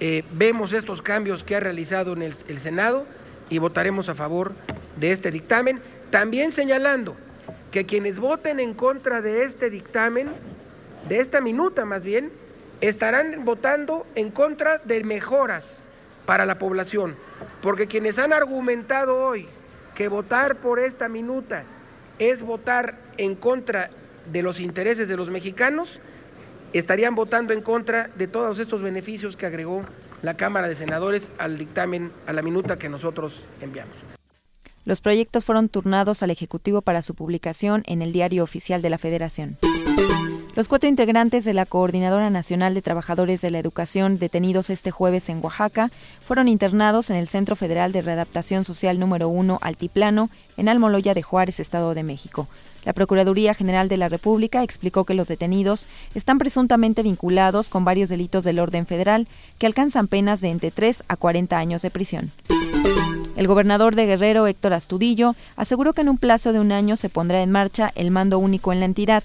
eh, 0.00 0.24
vemos 0.32 0.72
estos 0.72 1.02
cambios 1.02 1.42
que 1.42 1.56
ha 1.56 1.60
realizado 1.60 2.12
en 2.12 2.22
el, 2.22 2.34
el 2.48 2.58
Senado 2.58 3.06
y 3.50 3.58
votaremos 3.58 4.08
a 4.08 4.14
favor 4.14 4.52
de 4.96 5.12
este 5.12 5.30
dictamen, 5.30 5.80
también 6.10 6.52
señalando 6.52 7.16
que 7.72 7.86
quienes 7.86 8.18
voten 8.18 8.60
en 8.60 8.74
contra 8.74 9.20
de 9.20 9.44
este 9.44 9.70
dictamen, 9.70 10.28
de 11.08 11.18
esta 11.20 11.40
minuta 11.40 11.84
más 11.84 12.04
bien, 12.04 12.30
estarán 12.80 13.44
votando 13.44 14.06
en 14.14 14.30
contra 14.30 14.78
de 14.78 15.02
mejoras 15.02 15.82
para 16.28 16.44
la 16.44 16.58
población, 16.58 17.16
porque 17.62 17.86
quienes 17.86 18.18
han 18.18 18.34
argumentado 18.34 19.16
hoy 19.16 19.48
que 19.94 20.08
votar 20.08 20.56
por 20.56 20.78
esta 20.78 21.08
minuta 21.08 21.64
es 22.18 22.42
votar 22.42 22.98
en 23.16 23.34
contra 23.34 23.88
de 24.30 24.42
los 24.42 24.60
intereses 24.60 25.08
de 25.08 25.16
los 25.16 25.30
mexicanos, 25.30 26.00
estarían 26.74 27.14
votando 27.14 27.54
en 27.54 27.62
contra 27.62 28.10
de 28.14 28.26
todos 28.26 28.58
estos 28.58 28.82
beneficios 28.82 29.38
que 29.38 29.46
agregó 29.46 29.86
la 30.20 30.34
Cámara 30.34 30.68
de 30.68 30.76
Senadores 30.76 31.30
al 31.38 31.56
dictamen, 31.56 32.12
a 32.26 32.34
la 32.34 32.42
minuta 32.42 32.78
que 32.78 32.90
nosotros 32.90 33.40
enviamos. 33.62 33.96
Los 34.84 35.00
proyectos 35.00 35.46
fueron 35.46 35.70
turnados 35.70 36.22
al 36.22 36.30
Ejecutivo 36.30 36.82
para 36.82 37.00
su 37.00 37.14
publicación 37.14 37.84
en 37.86 38.02
el 38.02 38.12
Diario 38.12 38.44
Oficial 38.44 38.82
de 38.82 38.90
la 38.90 38.98
Federación. 38.98 39.56
Los 40.58 40.66
cuatro 40.66 40.88
integrantes 40.88 41.44
de 41.44 41.54
la 41.54 41.66
Coordinadora 41.66 42.30
Nacional 42.30 42.74
de 42.74 42.82
Trabajadores 42.82 43.40
de 43.40 43.52
la 43.52 43.60
Educación 43.60 44.18
detenidos 44.18 44.70
este 44.70 44.90
jueves 44.90 45.28
en 45.28 45.38
Oaxaca 45.40 45.92
fueron 46.18 46.48
internados 46.48 47.10
en 47.10 47.16
el 47.16 47.28
Centro 47.28 47.54
Federal 47.54 47.92
de 47.92 48.02
Readaptación 48.02 48.64
Social 48.64 48.98
número 48.98 49.28
1 49.28 49.60
Altiplano, 49.62 50.30
en 50.56 50.68
Almoloya 50.68 51.14
de 51.14 51.22
Juárez, 51.22 51.60
Estado 51.60 51.94
de 51.94 52.02
México. 52.02 52.48
La 52.84 52.92
Procuraduría 52.92 53.54
General 53.54 53.88
de 53.88 53.98
la 53.98 54.08
República 54.08 54.64
explicó 54.64 55.04
que 55.04 55.14
los 55.14 55.28
detenidos 55.28 55.86
están 56.16 56.38
presuntamente 56.38 57.04
vinculados 57.04 57.68
con 57.68 57.84
varios 57.84 58.08
delitos 58.08 58.42
del 58.42 58.58
orden 58.58 58.84
federal 58.84 59.28
que 59.58 59.66
alcanzan 59.66 60.08
penas 60.08 60.40
de 60.40 60.48
entre 60.48 60.72
3 60.72 61.04
a 61.06 61.14
40 61.14 61.56
años 61.56 61.82
de 61.82 61.90
prisión. 61.90 62.32
El 63.36 63.46
gobernador 63.46 63.94
de 63.94 64.06
Guerrero, 64.06 64.48
Héctor 64.48 64.72
Astudillo, 64.72 65.36
aseguró 65.54 65.92
que 65.92 66.00
en 66.00 66.08
un 66.08 66.18
plazo 66.18 66.52
de 66.52 66.58
un 66.58 66.72
año 66.72 66.96
se 66.96 67.08
pondrá 67.08 67.44
en 67.44 67.52
marcha 67.52 67.92
el 67.94 68.10
mando 68.10 68.40
único 68.40 68.72
en 68.72 68.80
la 68.80 68.86
entidad. 68.86 69.22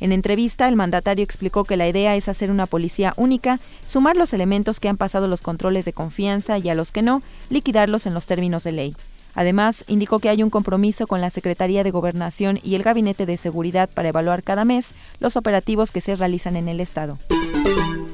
En 0.00 0.12
entrevista, 0.12 0.68
el 0.68 0.76
mandatario 0.76 1.24
explicó 1.24 1.64
que 1.64 1.76
la 1.76 1.88
idea 1.88 2.16
es 2.16 2.28
hacer 2.28 2.50
una 2.50 2.66
policía 2.66 3.14
única, 3.16 3.60
sumar 3.86 4.16
los 4.16 4.32
elementos 4.32 4.80
que 4.80 4.88
han 4.88 4.96
pasado 4.96 5.28
los 5.28 5.42
controles 5.42 5.84
de 5.84 5.92
confianza 5.92 6.58
y 6.58 6.68
a 6.68 6.74
los 6.74 6.92
que 6.92 7.02
no, 7.02 7.22
liquidarlos 7.50 8.06
en 8.06 8.14
los 8.14 8.26
términos 8.26 8.64
de 8.64 8.72
ley. 8.72 8.96
Además, 9.34 9.84
indicó 9.88 10.20
que 10.20 10.28
hay 10.28 10.42
un 10.42 10.50
compromiso 10.50 11.06
con 11.06 11.20
la 11.20 11.30
Secretaría 11.30 11.82
de 11.82 11.90
Gobernación 11.90 12.60
y 12.62 12.76
el 12.76 12.82
Gabinete 12.82 13.26
de 13.26 13.36
Seguridad 13.36 13.90
para 13.92 14.08
evaluar 14.08 14.42
cada 14.42 14.64
mes 14.64 14.94
los 15.18 15.36
operativos 15.36 15.90
que 15.90 16.00
se 16.00 16.14
realizan 16.14 16.56
en 16.56 16.68
el 16.68 16.80
Estado. 16.80 17.18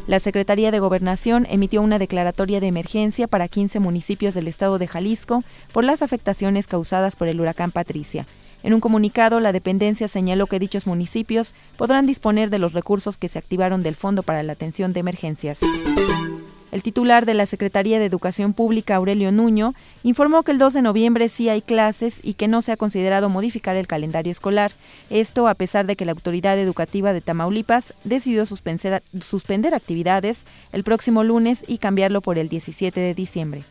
La 0.06 0.18
Secretaría 0.18 0.70
de 0.70 0.80
Gobernación 0.80 1.46
emitió 1.50 1.82
una 1.82 1.98
declaratoria 1.98 2.58
de 2.58 2.66
emergencia 2.66 3.28
para 3.28 3.48
15 3.48 3.78
municipios 3.80 4.34
del 4.34 4.48
estado 4.48 4.78
de 4.78 4.88
Jalisco 4.88 5.44
por 5.72 5.84
las 5.84 6.02
afectaciones 6.02 6.66
causadas 6.66 7.14
por 7.14 7.28
el 7.28 7.40
huracán 7.40 7.70
Patricia. 7.70 8.26
En 8.62 8.74
un 8.74 8.80
comunicado, 8.80 9.40
la 9.40 9.52
dependencia 9.52 10.08
señaló 10.08 10.46
que 10.46 10.58
dichos 10.58 10.86
municipios 10.86 11.54
podrán 11.76 12.06
disponer 12.06 12.50
de 12.50 12.58
los 12.58 12.72
recursos 12.72 13.16
que 13.16 13.28
se 13.28 13.38
activaron 13.38 13.82
del 13.82 13.94
Fondo 13.94 14.22
para 14.22 14.42
la 14.42 14.52
Atención 14.52 14.92
de 14.92 15.00
Emergencias. 15.00 15.60
El 16.72 16.82
titular 16.82 17.26
de 17.26 17.34
la 17.34 17.46
Secretaría 17.46 17.98
de 17.98 18.04
Educación 18.04 18.52
Pública, 18.52 18.94
Aurelio 18.94 19.32
Nuño, 19.32 19.74
informó 20.04 20.42
que 20.42 20.52
el 20.52 20.58
2 20.58 20.74
de 20.74 20.82
noviembre 20.82 21.28
sí 21.28 21.48
hay 21.48 21.62
clases 21.62 22.20
y 22.22 22.34
que 22.34 22.48
no 22.48 22.62
se 22.62 22.70
ha 22.72 22.76
considerado 22.76 23.28
modificar 23.28 23.76
el 23.76 23.88
calendario 23.88 24.30
escolar. 24.30 24.70
Esto 25.08 25.48
a 25.48 25.54
pesar 25.54 25.86
de 25.86 25.96
que 25.96 26.04
la 26.04 26.12
autoridad 26.12 26.58
educativa 26.58 27.12
de 27.12 27.20
Tamaulipas 27.20 27.94
decidió 28.04 28.46
suspender, 28.46 29.02
suspender 29.20 29.74
actividades 29.74 30.44
el 30.72 30.84
próximo 30.84 31.24
lunes 31.24 31.64
y 31.66 31.78
cambiarlo 31.78 32.20
por 32.20 32.38
el 32.38 32.48
17 32.48 33.00
de 33.00 33.14
diciembre. 33.14 33.64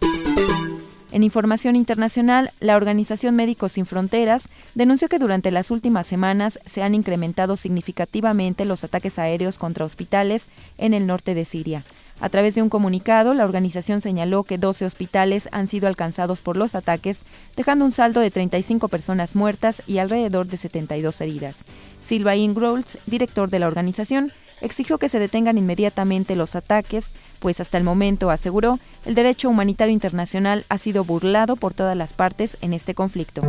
En 1.11 1.23
información 1.23 1.75
internacional, 1.75 2.51
la 2.59 2.75
Organización 2.75 3.35
Médicos 3.35 3.71
Sin 3.71 3.87
Fronteras 3.87 4.47
denunció 4.75 5.09
que 5.09 5.17
durante 5.17 5.49
las 5.49 5.71
últimas 5.71 6.05
semanas 6.05 6.59
se 6.67 6.83
han 6.83 6.93
incrementado 6.93 7.57
significativamente 7.57 8.63
los 8.63 8.83
ataques 8.83 9.17
aéreos 9.17 9.57
contra 9.57 9.85
hospitales 9.85 10.49
en 10.77 10.93
el 10.93 11.07
norte 11.07 11.33
de 11.33 11.45
Siria. 11.45 11.83
A 12.21 12.29
través 12.29 12.53
de 12.53 12.61
un 12.61 12.69
comunicado, 12.69 13.33
la 13.33 13.45
organización 13.45 14.01
señaló 14.01 14.43
que 14.43 14.57
12 14.57 14.85
hospitales 14.85 15.49
han 15.51 15.67
sido 15.67 15.87
alcanzados 15.87 16.41
por 16.41 16.57
los 16.57 16.75
ataques, 16.75 17.21
dejando 17.55 17.85
un 17.85 17.91
saldo 17.91 18.19
de 18.19 18.29
35 18.29 18.87
personas 18.89 19.35
muertas 19.35 19.81
y 19.87 19.97
alrededor 19.97 20.45
de 20.47 20.57
72 20.57 21.21
heridas. 21.21 21.59
Silva 22.03 22.35
Ingrolds, 22.35 22.99
director 23.07 23.49
de 23.49 23.59
la 23.59 23.67
organización, 23.67 24.31
exigió 24.61 24.97
que 24.97 25.09
se 25.09 25.19
detengan 25.19 25.57
inmediatamente 25.57 26.35
los 26.35 26.55
ataques, 26.55 27.11
pues 27.39 27.59
hasta 27.59 27.77
el 27.77 27.83
momento, 27.83 28.29
aseguró, 28.29 28.79
el 29.05 29.15
derecho 29.15 29.49
humanitario 29.49 29.93
internacional 29.93 30.65
ha 30.69 30.77
sido 30.77 31.03
burlado 31.03 31.55
por 31.55 31.73
todas 31.73 31.95
las 31.95 32.13
partes 32.13 32.57
en 32.61 32.73
este 32.73 32.93
conflicto. 32.93 33.41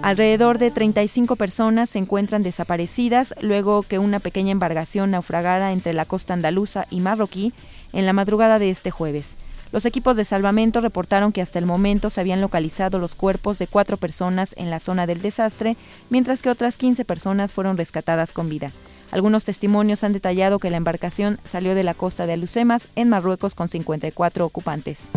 Alrededor 0.00 0.58
de 0.58 0.70
35 0.70 1.36
personas 1.36 1.90
se 1.90 1.98
encuentran 1.98 2.42
desaparecidas 2.42 3.34
luego 3.40 3.82
que 3.82 3.98
una 3.98 4.20
pequeña 4.20 4.52
embarcación 4.52 5.10
naufragara 5.10 5.72
entre 5.72 5.92
la 5.92 6.04
costa 6.04 6.34
andaluza 6.34 6.86
y 6.88 7.00
marroquí 7.00 7.52
en 7.92 8.06
la 8.06 8.12
madrugada 8.12 8.58
de 8.58 8.70
este 8.70 8.90
jueves. 8.90 9.36
Los 9.70 9.84
equipos 9.84 10.16
de 10.16 10.24
salvamento 10.24 10.80
reportaron 10.80 11.32
que 11.32 11.42
hasta 11.42 11.58
el 11.58 11.66
momento 11.66 12.08
se 12.08 12.20
habían 12.20 12.40
localizado 12.40 12.98
los 12.98 13.14
cuerpos 13.14 13.58
de 13.58 13.66
cuatro 13.66 13.96
personas 13.96 14.54
en 14.56 14.70
la 14.70 14.80
zona 14.80 15.06
del 15.06 15.20
desastre, 15.20 15.76
mientras 16.08 16.40
que 16.40 16.48
otras 16.48 16.76
15 16.78 17.04
personas 17.04 17.52
fueron 17.52 17.76
rescatadas 17.76 18.32
con 18.32 18.48
vida. 18.48 18.72
Algunos 19.10 19.44
testimonios 19.44 20.04
han 20.04 20.12
detallado 20.12 20.58
que 20.58 20.70
la 20.70 20.76
embarcación 20.76 21.38
salió 21.44 21.74
de 21.74 21.82
la 21.82 21.94
costa 21.94 22.26
de 22.26 22.34
Alucemas, 22.34 22.88
en 22.94 23.08
Marruecos, 23.08 23.54
con 23.54 23.68
54 23.68 24.44
ocupantes. 24.44 25.08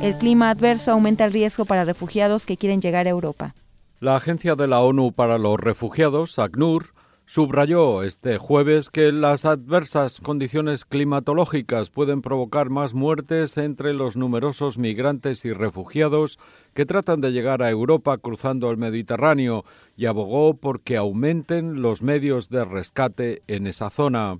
El 0.00 0.16
clima 0.16 0.50
adverso 0.50 0.92
aumenta 0.92 1.24
el 1.24 1.32
riesgo 1.32 1.64
para 1.64 1.84
refugiados 1.84 2.46
que 2.46 2.56
quieren 2.56 2.80
llegar 2.80 3.06
a 3.06 3.10
Europa. 3.10 3.54
La 4.00 4.16
Agencia 4.16 4.54
de 4.54 4.68
la 4.68 4.80
ONU 4.80 5.12
para 5.12 5.38
los 5.38 5.58
Refugiados, 5.58 6.38
ACNUR, 6.38 6.94
subrayó 7.28 8.04
este 8.04 8.38
jueves 8.38 8.88
que 8.88 9.12
las 9.12 9.44
adversas 9.44 10.18
condiciones 10.18 10.86
climatológicas 10.86 11.90
pueden 11.90 12.22
provocar 12.22 12.70
más 12.70 12.94
muertes 12.94 13.58
entre 13.58 13.92
los 13.92 14.16
numerosos 14.16 14.78
migrantes 14.78 15.44
y 15.44 15.52
refugiados 15.52 16.38
que 16.72 16.86
tratan 16.86 17.20
de 17.20 17.30
llegar 17.30 17.62
a 17.62 17.68
Europa 17.68 18.16
cruzando 18.16 18.70
el 18.70 18.78
Mediterráneo 18.78 19.66
y 19.94 20.06
abogó 20.06 20.54
por 20.54 20.80
que 20.80 20.96
aumenten 20.96 21.82
los 21.82 22.00
medios 22.00 22.48
de 22.48 22.64
rescate 22.64 23.42
en 23.46 23.66
esa 23.66 23.90
zona. 23.90 24.38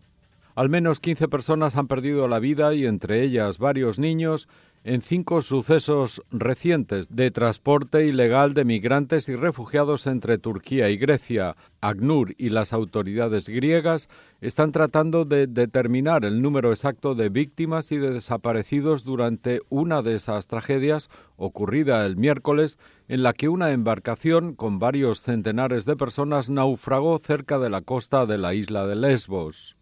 Al 0.55 0.71
menos 0.71 0.99
15 0.99 1.29
personas 1.29 1.77
han 1.77 1.89
perdido 1.89 2.27
la 2.27 2.39
vida 2.39 2.73
y 2.73 2.87
entre 2.87 3.23
ellas 3.23 3.59
varios 3.59 3.99
niños 3.99 4.49
en 4.89 5.03
cinco 5.03 5.43
sucesos 5.43 6.23
recientes 6.31 7.15
de 7.15 7.31
transporte 7.31 8.07
ilegal 8.07 8.55
de 8.55 8.65
migrantes 8.65 9.29
y 9.29 9.37
refugiados 9.37 10.07
entre 10.07 10.39
Turquía 10.39 10.89
y 10.89 10.97
Grecia. 10.97 11.57
ACNUR 11.83 12.35
y 12.39 12.49
las 12.49 12.73
autoridades 12.73 13.51
griegas 13.51 14.09
están 14.41 14.73
tratando 14.73 15.27
de 15.27 15.47
determinar 15.47 16.25
el 16.25 16.41
número 16.41 16.71
exacto 16.71 17.15
de 17.15 17.29
víctimas 17.29 17.93
y 17.93 17.99
de 17.99 18.13
desaparecidos 18.13 19.05
durante 19.05 19.61
una 19.69 20.01
de 20.01 20.15
esas 20.15 20.47
tragedias 20.47 21.11
ocurrida 21.37 22.07
el 22.07 22.17
miércoles 22.17 22.79
en 23.09 23.23
la 23.23 23.35
que 23.35 23.51
una 23.51 23.73
embarcación 23.73 24.55
con 24.55 24.79
varios 24.79 25.21
centenares 25.21 25.85
de 25.85 25.97
personas 25.97 26.49
naufragó 26.49 27.19
cerca 27.19 27.59
de 27.59 27.69
la 27.69 27.83
costa 27.83 28.25
de 28.25 28.39
la 28.39 28.55
isla 28.55 28.87
de 28.87 28.97
Lesbos. 28.97 29.78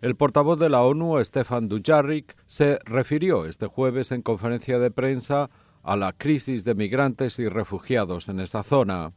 El 0.00 0.14
portavoz 0.14 0.58
de 0.58 0.68
la 0.68 0.82
ONU, 0.82 1.24
Stefan 1.24 1.68
Dujarric, 1.68 2.36
se 2.46 2.78
refirió 2.84 3.46
este 3.46 3.66
jueves 3.66 4.12
en 4.12 4.22
conferencia 4.22 4.78
de 4.78 4.90
prensa 4.90 5.48
a 5.86 5.96
la 5.96 6.12
crisis 6.12 6.64
de 6.64 6.74
migrantes 6.74 7.38
y 7.38 7.48
refugiados 7.48 8.28
en 8.28 8.40
esta 8.40 8.64
zona. 8.64 9.12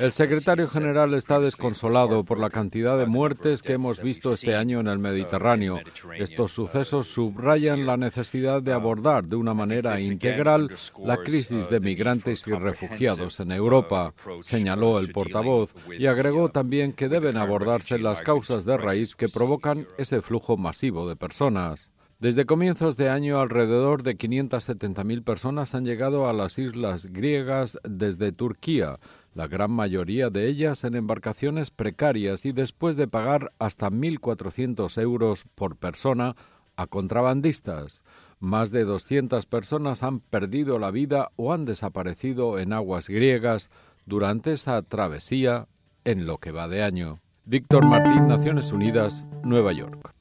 El 0.00 0.12
secretario 0.12 0.66
general 0.66 1.14
está 1.14 1.38
desconsolado 1.38 2.24
por 2.24 2.38
la 2.38 2.48
cantidad 2.48 2.98
de 2.98 3.04
muertes 3.04 3.60
que 3.62 3.74
hemos 3.74 4.02
visto 4.02 4.32
este 4.32 4.56
año 4.56 4.80
en 4.80 4.86
el 4.86 4.98
Mediterráneo. 4.98 5.80
Estos 6.16 6.52
sucesos 6.52 7.08
subrayan 7.08 7.84
la 7.84 7.98
necesidad 7.98 8.62
de 8.62 8.72
abordar 8.72 9.24
de 9.24 9.36
una 9.36 9.52
manera 9.52 10.00
integral 10.00 10.74
la 11.04 11.18
crisis 11.18 11.68
de 11.68 11.80
migrantes 11.80 12.46
y 12.46 12.52
refugiados 12.52 13.38
en 13.40 13.52
Europa, 13.52 14.14
señaló 14.40 14.98
el 14.98 15.12
portavoz, 15.12 15.74
y 15.98 16.06
agregó 16.06 16.48
también 16.48 16.92
que 16.92 17.10
deben 17.10 17.36
abordarse 17.36 17.98
las 17.98 18.22
causas 18.22 18.64
de 18.64 18.78
raíz 18.78 19.14
que 19.14 19.28
provocan 19.28 19.86
ese 19.98 20.22
flujo 20.22 20.56
masivo 20.56 21.06
de 21.06 21.16
personas. 21.16 21.90
Desde 22.20 22.46
comienzos 22.46 22.96
de 22.96 23.10
año, 23.10 23.38
alrededor 23.38 24.02
de 24.02 24.18
570.000 24.18 25.22
personas 25.22 25.76
han 25.76 25.84
llegado 25.84 26.28
a 26.28 26.32
las 26.32 26.58
islas 26.58 27.06
griegas 27.06 27.78
desde 27.84 28.32
Turquía, 28.32 28.98
la 29.34 29.46
gran 29.46 29.70
mayoría 29.70 30.28
de 30.28 30.48
ellas 30.48 30.82
en 30.82 30.96
embarcaciones 30.96 31.70
precarias 31.70 32.44
y 32.44 32.50
después 32.50 32.96
de 32.96 33.06
pagar 33.06 33.52
hasta 33.60 33.88
1.400 33.88 35.00
euros 35.00 35.44
por 35.54 35.76
persona 35.76 36.34
a 36.74 36.88
contrabandistas. 36.88 38.02
Más 38.40 38.72
de 38.72 38.82
200 38.82 39.46
personas 39.46 40.02
han 40.02 40.18
perdido 40.18 40.80
la 40.80 40.90
vida 40.90 41.30
o 41.36 41.52
han 41.52 41.66
desaparecido 41.66 42.58
en 42.58 42.72
aguas 42.72 43.08
griegas 43.08 43.70
durante 44.06 44.50
esa 44.50 44.82
travesía 44.82 45.68
en 46.02 46.26
lo 46.26 46.38
que 46.38 46.50
va 46.50 46.66
de 46.66 46.82
año. 46.82 47.20
Víctor 47.44 47.86
Martín, 47.86 48.26
Naciones 48.26 48.72
Unidas, 48.72 49.24
Nueva 49.44 49.72
York. 49.72 50.17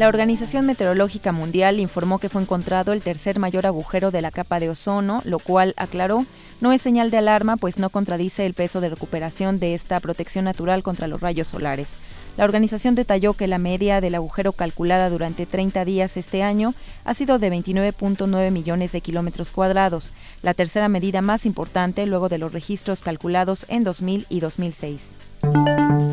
La 0.00 0.08
Organización 0.08 0.64
Meteorológica 0.64 1.30
Mundial 1.30 1.78
informó 1.78 2.18
que 2.18 2.30
fue 2.30 2.40
encontrado 2.40 2.94
el 2.94 3.02
tercer 3.02 3.38
mayor 3.38 3.66
agujero 3.66 4.10
de 4.10 4.22
la 4.22 4.30
capa 4.30 4.58
de 4.58 4.70
ozono, 4.70 5.20
lo 5.26 5.38
cual, 5.38 5.74
aclaró, 5.76 6.24
no 6.62 6.72
es 6.72 6.80
señal 6.80 7.10
de 7.10 7.18
alarma, 7.18 7.58
pues 7.58 7.78
no 7.78 7.90
contradice 7.90 8.46
el 8.46 8.54
peso 8.54 8.80
de 8.80 8.88
recuperación 8.88 9.60
de 9.60 9.74
esta 9.74 10.00
protección 10.00 10.46
natural 10.46 10.82
contra 10.82 11.06
los 11.06 11.20
rayos 11.20 11.48
solares. 11.48 11.90
La 12.38 12.44
organización 12.44 12.94
detalló 12.94 13.34
que 13.34 13.46
la 13.46 13.58
media 13.58 14.00
del 14.00 14.14
agujero 14.14 14.52
calculada 14.52 15.10
durante 15.10 15.44
30 15.44 15.84
días 15.84 16.16
este 16.16 16.42
año 16.42 16.72
ha 17.04 17.12
sido 17.12 17.38
de 17.38 17.52
29.9 17.52 18.50
millones 18.50 18.92
de 18.92 19.02
kilómetros 19.02 19.52
cuadrados, 19.52 20.14
la 20.40 20.54
tercera 20.54 20.88
medida 20.88 21.20
más 21.20 21.44
importante 21.44 22.06
luego 22.06 22.30
de 22.30 22.38
los 22.38 22.54
registros 22.54 23.02
calculados 23.02 23.66
en 23.68 23.84
2000 23.84 24.24
y 24.30 24.40
2006. 24.40 26.09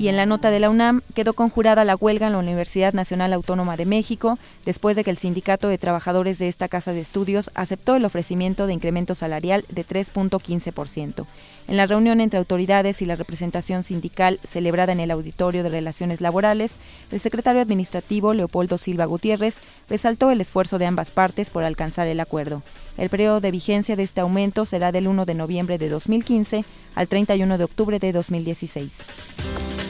Y 0.00 0.08
en 0.08 0.16
la 0.16 0.24
nota 0.24 0.50
de 0.50 0.60
la 0.60 0.70
UNAM 0.70 1.02
quedó 1.14 1.34
conjurada 1.34 1.84
la 1.84 1.94
huelga 1.94 2.26
en 2.26 2.32
la 2.32 2.38
Universidad 2.38 2.94
Nacional 2.94 3.34
Autónoma 3.34 3.76
de 3.76 3.84
México 3.84 4.38
después 4.64 4.96
de 4.96 5.04
que 5.04 5.10
el 5.10 5.18
sindicato 5.18 5.68
de 5.68 5.76
trabajadores 5.76 6.38
de 6.38 6.48
esta 6.48 6.68
casa 6.68 6.94
de 6.94 7.02
estudios 7.02 7.50
aceptó 7.54 7.96
el 7.96 8.06
ofrecimiento 8.06 8.66
de 8.66 8.72
incremento 8.72 9.14
salarial 9.14 9.62
de 9.68 9.84
3.15%. 9.84 11.26
En 11.68 11.76
la 11.76 11.86
reunión 11.86 12.22
entre 12.22 12.38
autoridades 12.38 13.02
y 13.02 13.04
la 13.04 13.14
representación 13.14 13.82
sindical 13.82 14.40
celebrada 14.48 14.92
en 14.92 15.00
el 15.00 15.10
Auditorio 15.10 15.62
de 15.62 15.68
Relaciones 15.68 16.22
Laborales, 16.22 16.76
el 17.12 17.20
secretario 17.20 17.60
administrativo 17.60 18.32
Leopoldo 18.32 18.78
Silva 18.78 19.04
Gutiérrez 19.04 19.56
resaltó 19.90 20.30
el 20.30 20.40
esfuerzo 20.40 20.78
de 20.78 20.86
ambas 20.86 21.10
partes 21.10 21.50
por 21.50 21.62
alcanzar 21.62 22.06
el 22.06 22.20
acuerdo. 22.20 22.62
El 22.96 23.10
periodo 23.10 23.42
de 23.42 23.50
vigencia 23.50 23.96
de 23.96 24.04
este 24.04 24.22
aumento 24.22 24.64
será 24.64 24.92
del 24.92 25.08
1 25.08 25.26
de 25.26 25.34
noviembre 25.34 25.76
de 25.76 25.90
2015 25.90 26.64
al 26.94 27.06
31 27.06 27.58
de 27.58 27.64
octubre 27.64 27.98
de 27.98 28.12
2016. 28.12 29.89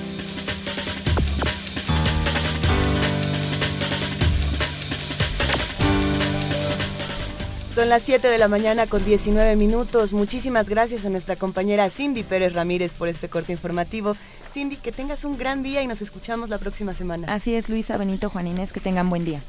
Son 7.80 7.88
las 7.88 8.02
7 8.02 8.28
de 8.28 8.36
la 8.36 8.46
mañana 8.46 8.86
con 8.86 9.02
19 9.02 9.56
minutos. 9.56 10.12
Muchísimas 10.12 10.68
gracias 10.68 11.06
a 11.06 11.08
nuestra 11.08 11.36
compañera 11.36 11.88
Cindy 11.88 12.24
Pérez 12.24 12.52
Ramírez 12.52 12.92
por 12.92 13.08
este 13.08 13.30
corte 13.30 13.52
informativo. 13.52 14.16
Cindy, 14.52 14.76
que 14.76 14.92
tengas 14.92 15.24
un 15.24 15.38
gran 15.38 15.62
día 15.62 15.80
y 15.80 15.86
nos 15.86 16.02
escuchamos 16.02 16.50
la 16.50 16.58
próxima 16.58 16.92
semana. 16.92 17.32
Así 17.32 17.54
es, 17.54 17.70
Luisa, 17.70 17.96
Benito, 17.96 18.28
Juan 18.28 18.48
Inés, 18.48 18.70
que 18.72 18.80
tengan 18.80 19.08
buen 19.08 19.24
día. 19.24 19.40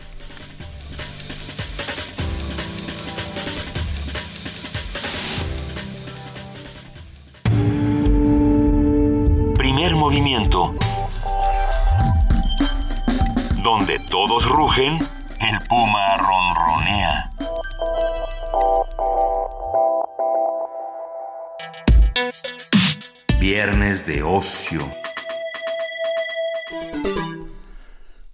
Primer 9.58 9.96
movimiento. 9.96 10.74
Donde 13.62 14.00
todos 14.10 14.48
rugen, 14.48 15.00
el 15.50 15.60
puma 15.68 16.18
ronronea. 16.18 17.30
Viernes 23.40 24.06
de 24.06 24.22
ocio. 24.22 24.82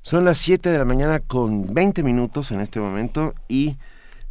Son 0.02 0.26
las 0.26 0.38
7 0.40 0.70
de 0.70 0.78
la 0.78 0.86
mañana 0.86 1.20
con 1.20 1.74
20 1.74 2.04
minutos 2.04 2.52
en 2.52 2.60
este 2.60 2.80
momento 2.80 3.34
y 3.48 3.78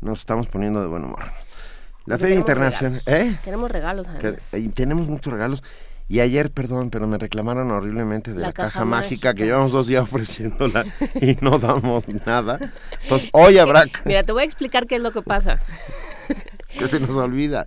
nos 0.02 0.21
estamos 0.21 0.47
poniendo 0.49 0.83
de 0.83 0.87
buen 0.87 1.04
humor. 1.04 1.33
La 2.04 2.18
Feria 2.18 2.37
Internacional... 2.37 3.02
¿Eh? 3.06 3.37
Tenemos 3.42 3.71
regalos, 3.71 4.06
además. 4.06 4.52
Tenemos 4.75 5.09
muchos 5.09 5.33
regalos. 5.33 5.62
Y 6.09 6.21
ayer, 6.21 6.51
perdón, 6.53 6.91
pero 6.91 7.07
me 7.07 7.19
reclamaron 7.19 7.71
horriblemente 7.73 8.33
de 8.33 8.41
la, 8.41 8.53
caja, 8.53 8.85
mágica, 8.85 9.35
que 9.35 9.45
llevamos 9.45 9.73
dos 9.73 9.89
días 9.89 10.05
ofreciéndola 10.05 10.85
y 11.21 11.37
no 11.41 11.59
damos 11.59 12.07
nada. 12.25 12.59
Entonces, 13.03 13.29
hoy 13.33 13.59
habrá... 13.59 13.87
Mira, 14.05 14.23
te 14.23 14.33
voy 14.33 14.43
a 14.43 14.47
explicar 14.47 14.87
qué 14.87 14.97
es 14.97 15.03
lo 15.03 15.11
que 15.11 15.23
pasa. 15.23 15.61
que 16.79 16.87
se 16.87 17.01
nos 17.01 17.17
olvida 17.17 17.67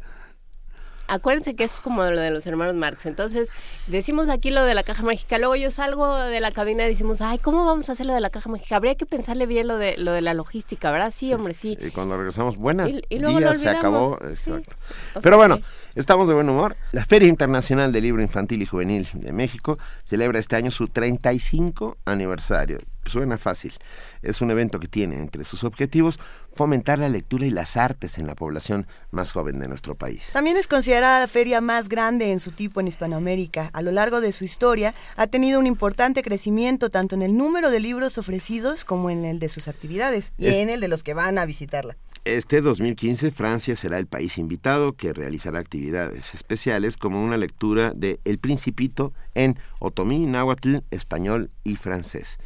acuérdense 1.09 1.55
que 1.55 1.63
es 1.65 1.79
como 1.79 2.03
lo 2.03 2.19
de 2.19 2.31
los 2.31 2.45
hermanos 2.47 2.75
Marx. 2.75 3.05
Entonces, 3.05 3.51
decimos 3.87 4.29
aquí 4.29 4.49
lo 4.49 4.63
de 4.63 4.73
la 4.75 4.83
caja 4.83 5.03
mágica, 5.03 5.37
luego 5.37 5.55
yo 5.55 5.71
salgo 5.71 6.15
de 6.17 6.39
la 6.39 6.51
cabina 6.51 6.85
y 6.85 6.89
decimos, 6.89 7.21
ay, 7.21 7.39
¿cómo 7.39 7.65
vamos 7.65 7.89
a 7.89 7.93
hacer 7.93 8.05
lo 8.05 8.13
de 8.13 8.19
la 8.21 8.29
caja 8.29 8.49
mágica? 8.49 8.75
Habría 8.75 8.95
que 8.95 9.05
pensarle 9.05 9.45
bien 9.45 9.67
lo 9.67 9.77
de 9.77 9.97
lo 9.97 10.11
de 10.11 10.21
la 10.21 10.33
logística, 10.33 10.91
¿verdad? 10.91 11.11
Sí, 11.13 11.33
hombre, 11.33 11.53
sí. 11.53 11.77
Y 11.81 11.89
cuando 11.91 12.17
regresamos, 12.17 12.57
buenas 12.57 12.91
días, 13.09 13.59
se 13.59 13.69
acabó. 13.69 14.17
Exacto. 14.21 14.75
Pero 15.21 15.37
bueno, 15.37 15.59
estamos 15.95 16.27
de 16.27 16.33
buen 16.33 16.49
humor. 16.49 16.77
La 16.91 17.05
Feria 17.05 17.27
Internacional 17.27 17.91
del 17.91 18.03
Libro 18.03 18.21
Infantil 18.21 18.61
y 18.61 18.65
Juvenil 18.65 19.07
de 19.13 19.33
México 19.33 19.77
celebra 20.05 20.39
este 20.39 20.55
año 20.55 20.71
su 20.71 20.87
35 20.87 21.97
aniversario. 22.05 22.79
Suena 23.09 23.37
fácil. 23.37 23.73
Es 24.21 24.41
un 24.41 24.51
evento 24.51 24.79
que 24.79 24.87
tiene 24.87 25.17
entre 25.17 25.43
sus 25.43 25.63
objetivos 25.63 26.19
fomentar 26.53 26.99
la 26.99 27.09
lectura 27.09 27.45
y 27.45 27.49
las 27.49 27.77
artes 27.77 28.17
en 28.17 28.27
la 28.27 28.35
población 28.35 28.87
más 29.11 29.31
joven 29.31 29.59
de 29.59 29.67
nuestro 29.67 29.95
país. 29.95 30.29
También 30.33 30.57
es 30.57 30.67
considerada 30.67 31.19
la 31.19 31.27
feria 31.27 31.61
más 31.61 31.89
grande 31.89 32.31
en 32.31 32.39
su 32.39 32.51
tipo 32.51 32.79
en 32.79 32.87
Hispanoamérica. 32.87 33.69
A 33.73 33.81
lo 33.81 33.91
largo 33.91 34.21
de 34.21 34.31
su 34.31 34.45
historia 34.45 34.93
ha 35.15 35.27
tenido 35.27 35.59
un 35.59 35.65
importante 35.65 36.21
crecimiento 36.23 36.89
tanto 36.89 37.15
en 37.15 37.21
el 37.21 37.35
número 37.35 37.71
de 37.71 37.79
libros 37.79 38.17
ofrecidos 38.17 38.85
como 38.85 39.09
en 39.09 39.25
el 39.25 39.39
de 39.39 39.49
sus 39.49 39.67
actividades 39.67 40.33
y 40.37 40.47
en 40.47 40.69
el 40.69 40.79
de 40.79 40.87
los 40.87 41.03
que 41.03 41.13
van 41.13 41.37
a 41.37 41.45
visitarla. 41.45 41.97
Este 42.25 42.61
2015 42.61 43.31
Francia 43.31 43.75
será 43.75 43.97
el 43.97 44.05
país 44.05 44.37
invitado 44.37 44.93
que 44.93 45.13
realizará 45.13 45.59
actividades 45.59 46.33
especiales 46.35 46.97
como 46.97 47.23
una 47.23 47.37
lectura 47.37 47.93
de 47.95 48.19
El 48.25 48.39
Principito 48.39 49.13
en 49.35 49.57
otomí, 49.79 50.25
náhuatl, 50.25 50.79
español 50.91 51.49
y 51.63 51.77
francés. 51.77 52.37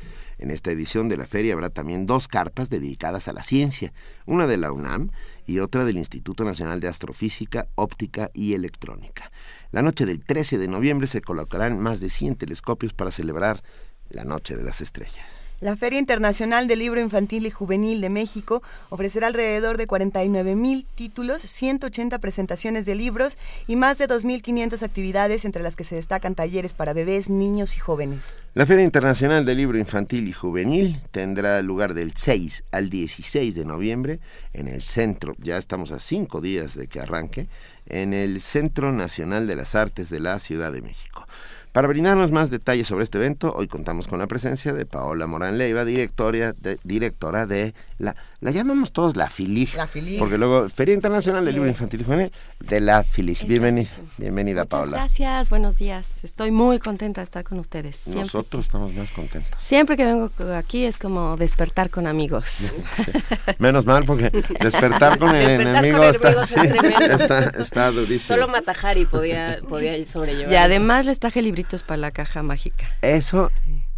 En 0.43 0.51
esta 0.51 0.71
edición 0.71 1.07
de 1.07 1.15
la 1.15 1.25
feria 1.25 1.53
habrá 1.53 1.69
también 1.69 2.05
dos 2.05 2.27
carpas 2.27 2.69
dedicadas 2.69 3.29
a 3.29 3.33
la 3.33 3.43
ciencia, 3.43 3.93
una 4.25 4.45
de 4.45 4.57
la 4.57 4.73
UNAM 4.73 5.09
y 5.47 5.59
otra 5.59 5.85
del 5.85 5.95
Instituto 5.95 6.43
Nacional 6.43 6.81
de 6.81 6.89
Astrofísica, 6.89 7.69
Óptica 7.75 8.29
y 8.33 8.53
Electrónica. 8.53 9.31
La 9.71 9.81
noche 9.81 10.05
del 10.05 10.21
13 10.21 10.57
de 10.57 10.67
noviembre 10.67 11.07
se 11.07 11.21
colocarán 11.21 11.79
más 11.79 12.01
de 12.01 12.09
100 12.09 12.35
telescopios 12.35 12.93
para 12.93 13.11
celebrar 13.11 13.63
la 14.09 14.25
Noche 14.25 14.57
de 14.57 14.63
las 14.63 14.81
Estrellas. 14.81 15.42
La 15.63 15.77
Feria 15.77 15.97
Internacional 15.97 16.67
del 16.67 16.79
Libro 16.79 16.99
Infantil 16.99 17.45
y 17.45 17.49
Juvenil 17.49 18.01
de 18.01 18.09
México 18.09 18.61
ofrecerá 18.89 19.27
alrededor 19.27 19.77
de 19.77 19.87
49 19.87 20.57
mil 20.57 20.85
títulos, 20.93 21.41
180 21.41 22.19
presentaciones 22.19 22.85
de 22.85 22.95
libros 22.95 23.37
y 23.65 23.77
más 23.77 23.97
de 23.97 24.09
2.500 24.09 24.83
actividades 24.83 25.45
entre 25.45 25.63
las 25.63 25.77
que 25.77 25.85
se 25.85 25.95
destacan 25.95 26.35
talleres 26.35 26.73
para 26.73 26.91
bebés, 26.91 27.29
niños 27.29 27.77
y 27.77 27.79
jóvenes. 27.79 28.35
La 28.55 28.65
Feria 28.65 28.83
Internacional 28.83 29.45
del 29.45 29.55
Libro 29.55 29.77
Infantil 29.77 30.27
y 30.27 30.33
Juvenil 30.33 30.99
tendrá 31.11 31.61
lugar 31.61 31.93
del 31.93 32.11
6 32.13 32.65
al 32.73 32.89
16 32.89 33.55
de 33.55 33.63
noviembre 33.63 34.19
en 34.51 34.67
el 34.67 34.81
centro, 34.81 35.33
ya 35.37 35.57
estamos 35.57 35.91
a 35.91 35.99
cinco 35.99 36.41
días 36.41 36.75
de 36.75 36.87
que 36.87 36.99
arranque, 36.99 37.47
en 37.85 38.13
el 38.13 38.41
Centro 38.41 38.91
Nacional 38.91 39.47
de 39.47 39.55
las 39.55 39.75
Artes 39.75 40.09
de 40.09 40.19
la 40.19 40.39
Ciudad 40.39 40.73
de 40.73 40.81
México. 40.81 41.25
Para 41.73 41.87
brindarnos 41.87 42.29
más 42.29 42.51
detalles 42.51 42.87
sobre 42.87 43.03
este 43.03 43.17
evento, 43.17 43.51
hoy 43.51 43.67
contamos 43.67 44.07
con 44.07 44.19
la 44.19 44.27
presencia 44.27 44.73
de 44.73 44.85
Paola 44.85 45.25
Morán 45.25 45.57
Leiva, 45.57 45.83
directora 45.83 46.53
de, 46.53 46.77
directora 46.83 47.47
de 47.47 47.73
la, 47.97 48.15
la 48.41 48.51
llamamos 48.51 48.91
todos 48.91 49.15
la 49.15 49.27
FILIG, 49.27 49.73
la 49.73 49.87
FILIG. 49.87 50.19
porque 50.19 50.37
luego 50.37 50.69
Feria 50.69 50.93
Internacional 50.93 51.43
del 51.43 51.55
Libro 51.55 51.67
Infantil 51.67 52.01
y 52.01 52.03
Juvenil 52.03 52.31
de 52.59 52.79
la 52.79 53.03
FILIG. 53.03 53.47
Bienvenida, 53.47 53.89
bienvenida 54.19 54.61
Muchas 54.61 54.81
Paola. 54.81 54.97
Gracias, 54.97 55.49
buenos 55.49 55.77
días. 55.77 56.23
Estoy 56.23 56.51
muy 56.51 56.77
contenta 56.77 57.21
de 57.21 57.25
estar 57.25 57.43
con 57.43 57.57
ustedes. 57.57 57.95
Siempre. 57.95 58.21
Nosotros 58.21 58.65
estamos 58.65 58.93
más 58.93 59.09
contentos. 59.09 59.59
Siempre 59.59 59.97
que 59.97 60.05
vengo 60.05 60.29
aquí 60.55 60.85
es 60.85 60.99
como 60.99 61.37
despertar 61.37 61.89
con 61.89 62.05
amigos. 62.05 62.71
Menos 63.57 63.87
mal 63.87 64.05
porque 64.05 64.29
despertar 64.59 65.17
con 65.17 65.35
el 65.35 65.57
Despertar 65.57 65.75
enemigo 65.75 66.03
con 66.21 66.45
sí, 66.45 66.59
está 67.57 67.89
durísimo. 67.89 68.35
Solo 68.37 68.47
Matajari 68.47 69.05
podía, 69.07 69.57
podía 69.67 70.05
sobrellevar. 70.05 70.53
Y 70.53 70.55
además 70.55 71.07
les 71.07 71.17
traje 71.17 71.41
libritos 71.41 71.62
para 71.83 71.97
la 71.97 72.11
caja 72.11 72.43
mágica. 72.43 72.85
Eso 73.01 73.49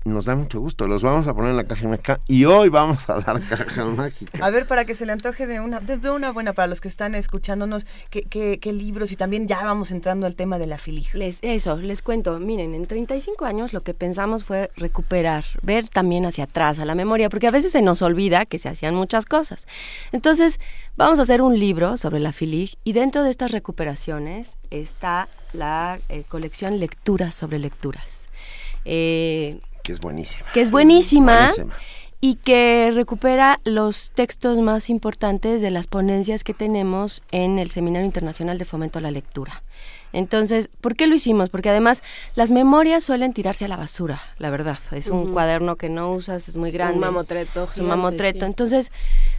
nos 0.06 0.26
da 0.26 0.36
mucho 0.36 0.60
gusto. 0.60 0.86
Los 0.86 1.02
vamos 1.02 1.28
a 1.28 1.34
poner 1.34 1.52
en 1.52 1.58
la 1.58 1.64
caja 1.64 1.88
mágica 1.88 2.20
y 2.28 2.46
hoy 2.46 2.70
vamos 2.70 3.10
a 3.10 3.20
dar 3.20 3.42
caja 3.42 3.86
mágica. 3.98 4.46
A 4.46 4.52
ver, 4.52 4.68
para 4.68 4.86
que 4.86 4.94
se 4.94 5.06
le 5.06 5.12
antoje 5.12 5.48
de 5.48 5.60
una, 5.60 5.80
de, 5.80 5.98
de 5.98 6.12
una 6.12 6.32
buena, 6.32 6.54
para 6.54 6.68
los 6.68 6.80
que 6.80 6.88
están 6.88 7.16
escuchándonos, 7.16 7.88
¿qué, 8.12 8.22
qué, 8.22 8.60
qué 8.60 8.72
libros? 8.72 9.12
Y 9.12 9.16
también 9.16 9.48
ya 9.48 9.64
vamos 9.64 9.90
entrando 9.92 10.28
al 10.28 10.36
tema 10.36 10.60
de 10.60 10.68
la 10.68 10.78
filig. 10.78 11.14
Les, 11.16 11.40
eso, 11.42 11.78
les 11.78 12.04
cuento. 12.04 12.40
Miren, 12.40 12.76
en 12.76 12.86
35 12.86 13.46
años 13.46 13.74
lo 13.74 13.82
que 13.82 13.96
pensamos 13.96 14.44
fue 14.44 14.70
recuperar, 14.76 15.44
ver 15.64 15.90
también 15.90 16.26
hacia 16.28 16.44
atrás, 16.44 16.78
a 16.80 16.86
la 16.86 16.94
memoria, 16.94 17.30
porque 17.30 17.48
a 17.48 17.52
veces 17.52 17.72
se 17.72 17.82
nos 17.82 18.04
olvida 18.04 18.46
que 18.46 18.60
se 18.60 18.70
hacían 18.70 18.94
muchas 18.94 19.26
cosas. 19.26 19.66
Entonces, 20.12 20.60
vamos 20.98 21.18
a 21.18 21.24
hacer 21.24 21.42
un 21.42 21.58
libro 21.58 21.98
sobre 21.98 22.20
la 22.20 22.32
filig 22.32 22.76
y 22.84 22.94
dentro 22.94 23.24
de 23.24 23.32
estas 23.32 23.52
recuperaciones 23.52 24.58
está 24.70 25.28
la 25.56 26.00
eh, 26.10 26.24
colección 26.28 26.80
Lecturas 26.80 27.34
sobre 27.36 27.60
Lecturas. 27.60 28.28
Eh, 28.86 29.60
que 29.84 29.94
es 29.94 30.00
buenísima. 30.00 30.46
que 30.54 30.62
es 30.62 30.72
buenísima, 30.72 31.36
Buenísima. 31.48 31.76
y 32.22 32.36
que 32.36 32.92
recupera 32.94 33.58
los 33.64 34.12
textos 34.12 34.58
más 34.60 34.90
importantes 34.90 35.62
de 35.62 35.72
las 35.72 35.88
ponencias 35.88 36.44
que 36.44 36.54
tenemos 36.54 37.22
en 37.32 37.60
el 37.60 37.72
Seminario 37.72 38.06
Internacional 38.06 38.58
de 38.58 38.66
Fomento 38.66 39.00
a 39.00 39.02
la 39.02 39.12
Lectura. 39.12 39.62
Entonces, 40.16 40.70
¿por 40.80 40.96
qué 40.96 41.08
lo 41.08 41.16
hicimos? 41.16 41.50
Porque 41.50 41.70
además 41.70 42.02
las 42.36 42.50
memorias 42.52 43.04
suelen 43.04 43.34
tirarse 43.34 43.66
a 43.66 43.68
la 43.68 43.76
basura, 43.76 44.22
la 44.38 44.50
verdad. 44.50 44.80
Es 44.92 45.08
un 45.08 45.34
cuaderno 45.34 45.76
que 45.76 45.90
no 45.90 46.14
usas, 46.14 46.48
es 46.48 46.56
muy 46.56 46.72
grande. 46.72 46.96
Un 46.96 47.02
mamotreto. 47.02 47.68
Es 47.70 47.78
un 47.80 47.88
mamotreto. 47.88 48.40
sí. 48.40 48.46
Entonces, 48.46 48.92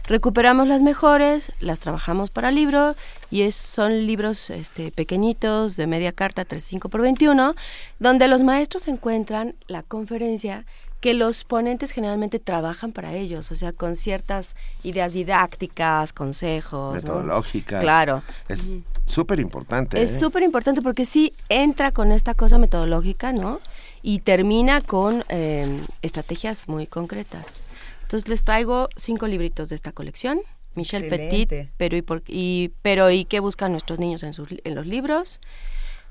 recuperamos 0.07 0.67
las 0.67 0.83
mejores, 0.83 1.51
las 1.59 1.79
trabajamos 1.79 2.29
para 2.29 2.51
libro 2.51 2.95
y 3.31 3.41
es, 3.41 3.55
son 3.55 4.05
libros 4.05 4.51
este, 4.51 4.91
pequeñitos 4.91 5.77
de 5.77 5.87
media 5.87 6.11
carta, 6.11 6.45
35 6.45 6.89
por 6.89 7.01
21, 7.01 7.55
donde 7.97 8.27
los 8.27 8.43
maestros 8.43 8.87
encuentran 8.87 9.55
la 9.65 9.81
conferencia 9.81 10.65
que 10.99 11.15
los 11.15 11.43
ponentes 11.43 11.91
generalmente 11.91 12.39
trabajan 12.39 12.91
para 12.91 13.13
ellos, 13.13 13.51
o 13.51 13.55
sea, 13.55 13.71
con 13.71 13.95
ciertas 13.95 14.55
ideas 14.83 15.13
didácticas, 15.13 16.13
consejos. 16.13 17.03
¿no? 17.03 17.13
Metodológicas. 17.15 17.81
Claro. 17.81 18.23
Es 18.47 18.77
súper 19.07 19.39
importante. 19.39 20.01
Es 20.01 20.13
¿eh? 20.13 20.19
súper 20.19 20.43
importante 20.43 20.81
porque 20.81 21.05
sí 21.05 21.33
entra 21.49 21.91
con 21.91 22.11
esta 22.11 22.33
cosa 22.33 22.57
metodológica, 22.57 23.33
¿no? 23.33 23.59
Y 24.03 24.19
termina 24.19 24.81
con 24.81 25.23
eh, 25.29 25.79
estrategias 26.01 26.67
muy 26.67 26.85
concretas. 26.87 27.65
Entonces 28.03 28.29
les 28.29 28.43
traigo 28.43 28.89
cinco 28.95 29.27
libritos 29.27 29.69
de 29.69 29.75
esta 29.75 29.91
colección. 29.91 30.39
Michelle 30.75 31.07
Excelente. 31.07 31.47
Petit, 31.47 31.69
pero 31.77 31.97
y, 31.97 32.01
por- 32.03 32.23
y- 32.27 32.71
pero 32.83 33.09
y 33.09 33.25
qué 33.25 33.39
buscan 33.39 33.71
nuestros 33.71 33.97
niños 33.99 34.21
en, 34.23 34.33
sus, 34.33 34.49
en 34.63 34.75
los 34.75 34.85
libros. 34.85 35.39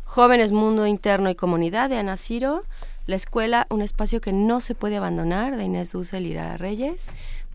Jóvenes, 0.04 0.52
Mundo 0.52 0.86
Interno 0.86 1.30
y 1.30 1.34
Comunidad 1.34 1.88
de 1.88 1.98
Ana 1.98 2.16
Ciro. 2.16 2.64
La 3.06 3.14
Escuela, 3.14 3.66
un 3.70 3.82
espacio 3.82 4.20
que 4.20 4.32
no 4.32 4.60
se 4.60 4.74
puede 4.74 4.96
abandonar 4.96 5.56
de 5.56 5.62
Inés 5.64 5.92
Dussel 5.92 6.26
y 6.26 6.34
Lara 6.34 6.56
Reyes. 6.56 7.06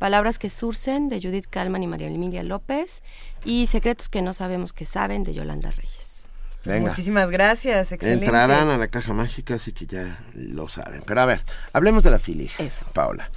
Palabras 0.01 0.39
que 0.39 0.49
surcen 0.49 1.09
de 1.09 1.21
Judith 1.21 1.45
Kalman 1.47 1.83
y 1.83 1.85
María 1.85 2.07
Emilia 2.07 2.41
López. 2.41 3.03
Y 3.45 3.67
Secretos 3.67 4.09
que 4.09 4.23
no 4.23 4.33
sabemos 4.33 4.73
que 4.73 4.83
saben 4.83 5.23
de 5.23 5.31
Yolanda 5.31 5.69
Reyes. 5.69 6.25
Venga. 6.65 6.89
Muchísimas 6.89 7.29
gracias, 7.29 7.91
excelente. 7.91 8.25
Entrarán 8.25 8.69
a 8.69 8.79
la 8.79 8.87
caja 8.87 9.13
mágica, 9.13 9.53
así 9.53 9.73
que 9.73 9.85
ya 9.85 10.17
lo 10.33 10.67
saben. 10.67 11.03
Pero 11.05 11.21
a 11.21 11.27
ver, 11.27 11.43
hablemos 11.71 12.01
de 12.01 12.09
la 12.09 12.17
Filig, 12.17 12.49
Paula. 12.93 13.29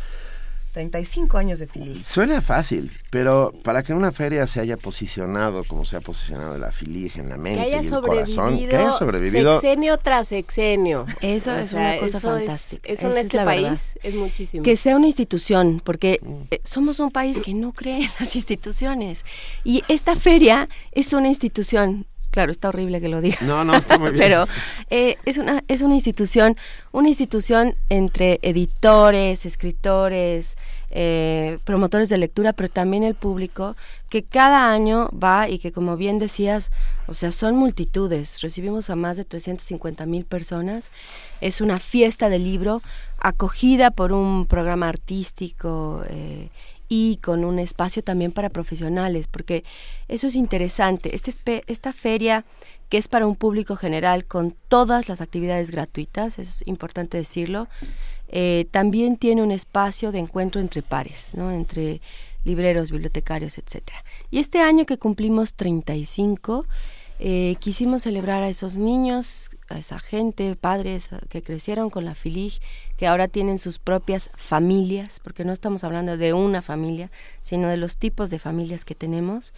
35 0.75 1.39
años 1.39 1.61
de 1.61 1.69
Filig. 1.69 2.05
Suena 2.05 2.43
fácil, 2.43 2.91
pero 3.09 3.55
para 3.63 3.83
que 3.85 3.95
una 3.95 4.11
feria 4.13 4.47
se 4.49 4.59
haya 4.61 4.77
posicionado 4.77 5.63
como 5.65 5.85
se 5.85 5.97
ha 5.97 6.01
posicionado 6.01 6.59
la 6.59 6.73
Filig 6.73 7.13
en 7.17 7.29
la 7.29 7.37
Que 7.37 7.41
mente 7.41 7.61
haya 7.63 7.81
y 7.81 7.87
el 7.87 8.01
corazón, 8.01 8.59
que 8.59 8.77
haya 8.77 8.93
sobrevivido 8.93 9.61
sexenio 9.61 9.97
tras 9.99 10.29
sexenio. 10.29 11.07
Eso 11.23 11.53
O 11.53 11.55
es 11.55 11.71
sea, 11.71 11.79
una 11.93 11.99
cosa 11.99 12.19
eso 12.19 12.37
es- 12.37 12.45
fantástica. 12.47 12.93
Eso, 12.93 13.07
en 13.07 13.13
es 13.13 13.25
este 13.27 13.39
país 13.45 13.63
verdad. 13.63 13.79
es 14.03 14.15
muchísimo. 14.17 14.63
Que 14.65 14.77
sea 14.77 14.97
una 14.97 15.07
institución, 15.07 15.81
porque 15.85 16.21
eh, 16.51 16.61
somos 16.65 16.99
un 16.99 17.11
país 17.13 17.41
que 17.41 17.55
no 17.55 17.73
cree 17.73 18.03
en 18.05 18.11
las 18.19 18.35
instituciones. 18.35 19.25
Y 19.63 19.85
esta 19.89 20.17
feria 20.17 20.69
es 20.93 21.13
una 21.13 21.29
institución. 21.29 22.07
Claro, 22.35 22.51
está 22.51 22.69
horrible 22.71 23.01
que 23.01 23.09
lo 23.09 23.21
diga. 23.21 23.37
No, 23.43 23.63
no, 23.63 23.77
está 23.77 23.97
muy 23.97 24.11
bien. 24.11 24.19
Pero 24.21 24.49
eh, 24.91 25.19
es, 25.25 25.39
una, 25.39 25.63
es 25.69 25.83
una 25.83 25.95
institución, 25.95 26.57
una 26.91 27.07
institución 27.07 27.77
entre 27.91 28.41
editores, 28.43 29.47
escritores, 29.47 30.57
eh, 30.91 31.59
promotores 31.63 32.09
de 32.09 32.19
lectura, 32.19 32.53
pero 32.53 32.69
también 32.69 33.05
el 33.05 33.15
público, 33.15 33.77
que 34.09 34.25
cada 34.25 34.73
año 34.73 35.11
va 35.11 35.49
y 35.49 35.61
que, 35.61 35.71
como 35.71 35.97
bien 35.97 36.19
decías, 36.19 36.73
o 37.07 37.15
sea, 37.15 37.31
son 37.31 37.55
multitudes. 37.55 38.41
Recibimos 38.41 38.91
a 38.91 38.97
más 38.97 39.17
de 39.17 39.25
350 39.25 40.05
mil 40.05 40.25
personas. 40.25 40.91
Es 41.41 41.61
una 41.61 41.79
fiesta 41.79 42.29
de 42.29 42.41
libro 42.41 42.83
acogida 43.21 43.93
por 43.93 44.11
un 44.11 44.47
programa 44.47 44.89
artístico. 44.89 46.03
eh, 46.09 46.49
y 46.89 47.17
con 47.17 47.45
un 47.45 47.59
espacio 47.59 48.03
también 48.03 48.33
para 48.33 48.51
profesionales, 48.51 49.27
porque 49.27 49.65
eso 50.09 50.27
es 50.27 50.35
interesante. 50.35 51.15
Este 51.15 51.65
esta 51.67 51.93
feria 51.93 52.45
que 52.89 52.99
es 52.99 53.09
para 53.09 53.27
un 53.27 53.37
público 53.37 53.77
general 53.77 54.25
con 54.25 54.55
todas 54.69 55.09
las 55.09 55.21
actividades 55.21 55.71
gratuitas, 55.71 56.39
es 56.39 56.63
importante 56.67 57.17
decirlo, 57.17 57.69
eh, 58.29 58.67
también 58.71 59.17
tiene 59.17 59.43
un 59.43 59.51
espacio 59.51 60.13
de 60.13 60.19
encuentro 60.19 60.61
entre 60.61 60.83
pares, 60.83 61.31
¿no? 61.35 61.51
entre 61.51 62.01
libreros, 62.45 62.91
bibliotecarios, 62.91 63.59
etcétera. 63.59 64.05
Y 64.31 64.39
este 64.39 64.61
año 64.61 64.87
que 64.87 64.99
cumplimos 64.99 65.55
35, 65.55 66.67
eh, 67.21 67.57
quisimos 67.59 68.03
celebrar 68.03 68.43
a 68.43 68.49
esos 68.49 68.77
niños, 68.77 69.51
a 69.69 69.79
esa 69.79 69.99
gente, 69.99 70.57
padres 70.57 71.09
que 71.29 71.43
crecieron 71.43 71.91
con 71.91 72.05
la 72.05 72.15
FILIG, 72.15 72.61
que 72.97 73.07
ahora 73.07 73.29
tienen 73.29 73.59
sus 73.59 73.79
propias 73.79 74.31
familias, 74.35 75.21
porque 75.23 75.45
no 75.45 75.53
estamos 75.53 75.85
hablando 75.85 76.17
de 76.17 76.33
una 76.33 76.63
familia, 76.63 77.11
sino 77.43 77.69
de 77.69 77.77
los 77.77 77.97
tipos 77.97 78.31
de 78.31 78.39
familias 78.39 78.85
que 78.85 78.95
tenemos. 78.95 79.55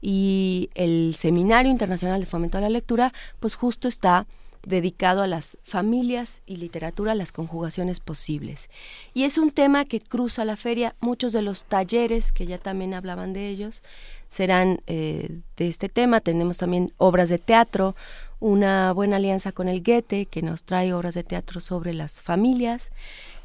Y 0.00 0.70
el 0.74 1.14
Seminario 1.16 1.72
Internacional 1.72 2.20
de 2.20 2.26
Fomento 2.26 2.58
a 2.58 2.60
la 2.60 2.70
Lectura, 2.70 3.12
pues 3.40 3.54
justo 3.54 3.88
está 3.88 4.26
dedicado 4.68 5.22
a 5.22 5.26
las 5.26 5.56
familias 5.62 6.42
y 6.46 6.56
literatura, 6.56 7.14
las 7.14 7.32
conjugaciones 7.32 8.00
posibles. 8.00 8.68
Y 9.14 9.24
es 9.24 9.38
un 9.38 9.50
tema 9.50 9.84
que 9.86 10.00
cruza 10.00 10.44
la 10.44 10.56
feria. 10.56 10.94
Muchos 11.00 11.32
de 11.32 11.42
los 11.42 11.64
talleres, 11.64 12.32
que 12.32 12.46
ya 12.46 12.58
también 12.58 12.94
hablaban 12.94 13.32
de 13.32 13.48
ellos, 13.48 13.82
serán 14.28 14.80
eh, 14.86 15.40
de 15.56 15.68
este 15.68 15.88
tema. 15.88 16.20
Tenemos 16.20 16.58
también 16.58 16.92
obras 16.98 17.30
de 17.30 17.38
teatro, 17.38 17.96
una 18.40 18.92
buena 18.92 19.16
alianza 19.16 19.52
con 19.52 19.68
el 19.68 19.82
Goethe, 19.82 20.26
que 20.26 20.42
nos 20.42 20.62
trae 20.62 20.92
obras 20.92 21.14
de 21.14 21.24
teatro 21.24 21.60
sobre 21.60 21.94
las 21.94 22.20
familias, 22.20 22.92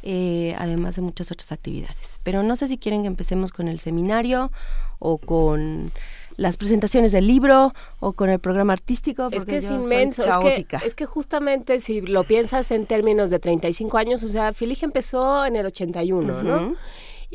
eh, 0.04 0.54
además 0.58 0.98
de 0.98 1.02
muchas 1.02 1.32
otras 1.32 1.52
actividades. 1.52 2.20
Pero 2.24 2.44
no 2.44 2.56
sé 2.56 2.68
si 2.68 2.78
quieren 2.78 3.02
que 3.02 3.08
empecemos 3.08 3.52
con 3.52 3.68
el 3.68 3.80
seminario 3.80 4.52
o 5.00 5.18
con 5.18 5.92
las 6.38 6.58
presentaciones 6.58 7.12
del 7.12 7.28
libro 7.28 7.74
o 8.00 8.14
con 8.14 8.30
el 8.30 8.40
programa 8.40 8.74
artístico. 8.74 9.28
Es 9.32 9.46
que 9.46 9.58
es 9.58 9.70
inmenso, 9.70 10.26
es 10.26 10.38
que, 10.38 10.66
es 10.86 10.96
que 10.96 11.06
justamente 11.06 11.80
si 11.80 12.02
lo 12.02 12.24
piensas 12.24 12.72
en 12.72 12.86
términos 12.86 13.30
de 13.30 13.40
35 13.40 13.98
años, 13.98 14.24
o 14.24 14.28
sea, 14.28 14.54
Filig 14.54 14.84
empezó 14.84 15.46
en 15.46 15.56
el 15.56 15.66
81, 15.66 16.44
¿no? 16.44 16.56
Ujú. 16.68 16.76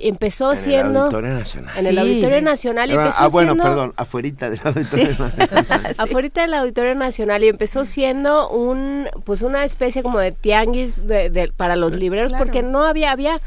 Y 0.01 0.07
Empezó 0.09 0.53
en 0.53 0.59
el 0.59 0.63
siendo 0.65 1.01
Auditorio 1.01 1.35
Nacional. 1.35 1.77
en 1.77 1.87
el 1.87 1.95
Sí. 1.95 1.99
Auditorio 2.01 2.41
Nacional 2.41 2.89
y 2.91 2.93
Ah, 2.95 3.01
empezó 3.01 3.23
ah, 3.25 3.29
bueno, 3.29 3.49
siendo 3.55 3.65
perdón, 3.65 3.95
afuerita 3.97 4.49
del 4.49 4.61
Auditorio 4.63 5.09
Nacional. 5.19 5.95
afuera 5.99 6.29
del 6.35 6.55
Auditorio 6.55 6.95
Nacional 6.95 7.43
y 7.43 7.49
empezó 7.49 7.85
siendo 7.85 8.49
un 8.49 9.09
pues 9.25 9.43
una 9.43 9.65
especie 9.65 10.05
como 10.05 10.21
de 10.21 10.31
tianguis 10.31 11.05
de, 11.05 11.31
de- 11.31 11.51
para 11.51 11.75
los 11.75 11.97
libreros 11.97 12.29
Claro. 12.29 12.45
porque 12.45 12.63
no 12.63 12.85
había 12.85 13.11
había 13.11 13.41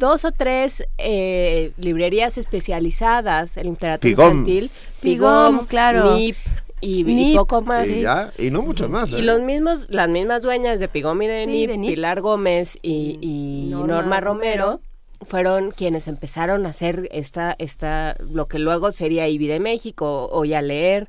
dos 0.00 0.24
o 0.24 0.32
tres 0.32 0.82
eh, 0.98 1.72
librerías 1.76 2.36
especializadas 2.38 3.56
en 3.56 3.66
literatura 3.70 4.00
Pigom. 4.00 4.28
infantil 4.30 4.70
Pigom, 5.00 5.66
claro. 5.66 6.16
MIP 6.16 6.36
y, 6.80 7.00
y 7.00 7.04
MIP, 7.04 7.36
poco 7.36 7.62
más 7.62 7.86
y 7.88 8.00
ya, 8.00 8.32
y 8.38 8.50
no 8.50 8.62
muchos 8.62 8.90
más. 8.90 9.12
y 9.12 9.16
¿eh? 9.16 9.22
los 9.22 9.40
mismos 9.40 9.88
las 9.90 10.08
mismas 10.08 10.42
dueñas 10.42 10.80
de 10.80 10.88
Pigom 10.88 11.20
y 11.22 11.26
de, 11.28 11.44
Sí, 11.44 11.50
NIP, 11.50 11.70
de 11.70 11.78
NIP. 11.78 11.90
Pilar 11.90 12.20
Gómez 12.22 12.78
y, 12.82 13.18
y 13.20 13.68
Norma 13.70 13.94
Norma, 13.96 14.20
Romero, 14.20 14.64
Romero. 14.64 14.80
fueron 15.26 15.70
quienes 15.70 16.08
empezaron 16.08 16.66
a 16.66 16.70
hacer 16.70 17.08
esta 17.12 17.54
esta 17.58 18.16
lo 18.18 18.48
que 18.48 18.58
luego 18.58 18.92
sería 18.92 19.28
IBI 19.28 19.46
de 19.46 19.60
México 19.60 20.28
o 20.32 20.44
ya 20.44 20.62
leer 20.62 21.08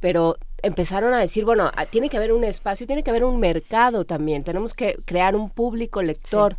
pero 0.00 0.36
empezaron 0.62 1.14
a 1.14 1.18
decir, 1.18 1.44
bueno, 1.44 1.70
ah, 1.74 1.86
tiene 1.86 2.08
que 2.10 2.16
haber 2.16 2.32
un 2.32 2.44
espacio, 2.44 2.86
tiene 2.86 3.02
que 3.02 3.10
haber 3.10 3.24
un 3.24 3.40
mercado 3.40 4.04
también, 4.04 4.44
tenemos 4.44 4.74
que 4.74 4.96
crear 5.04 5.34
un 5.36 5.50
público 5.50 6.02
lector. 6.02 6.58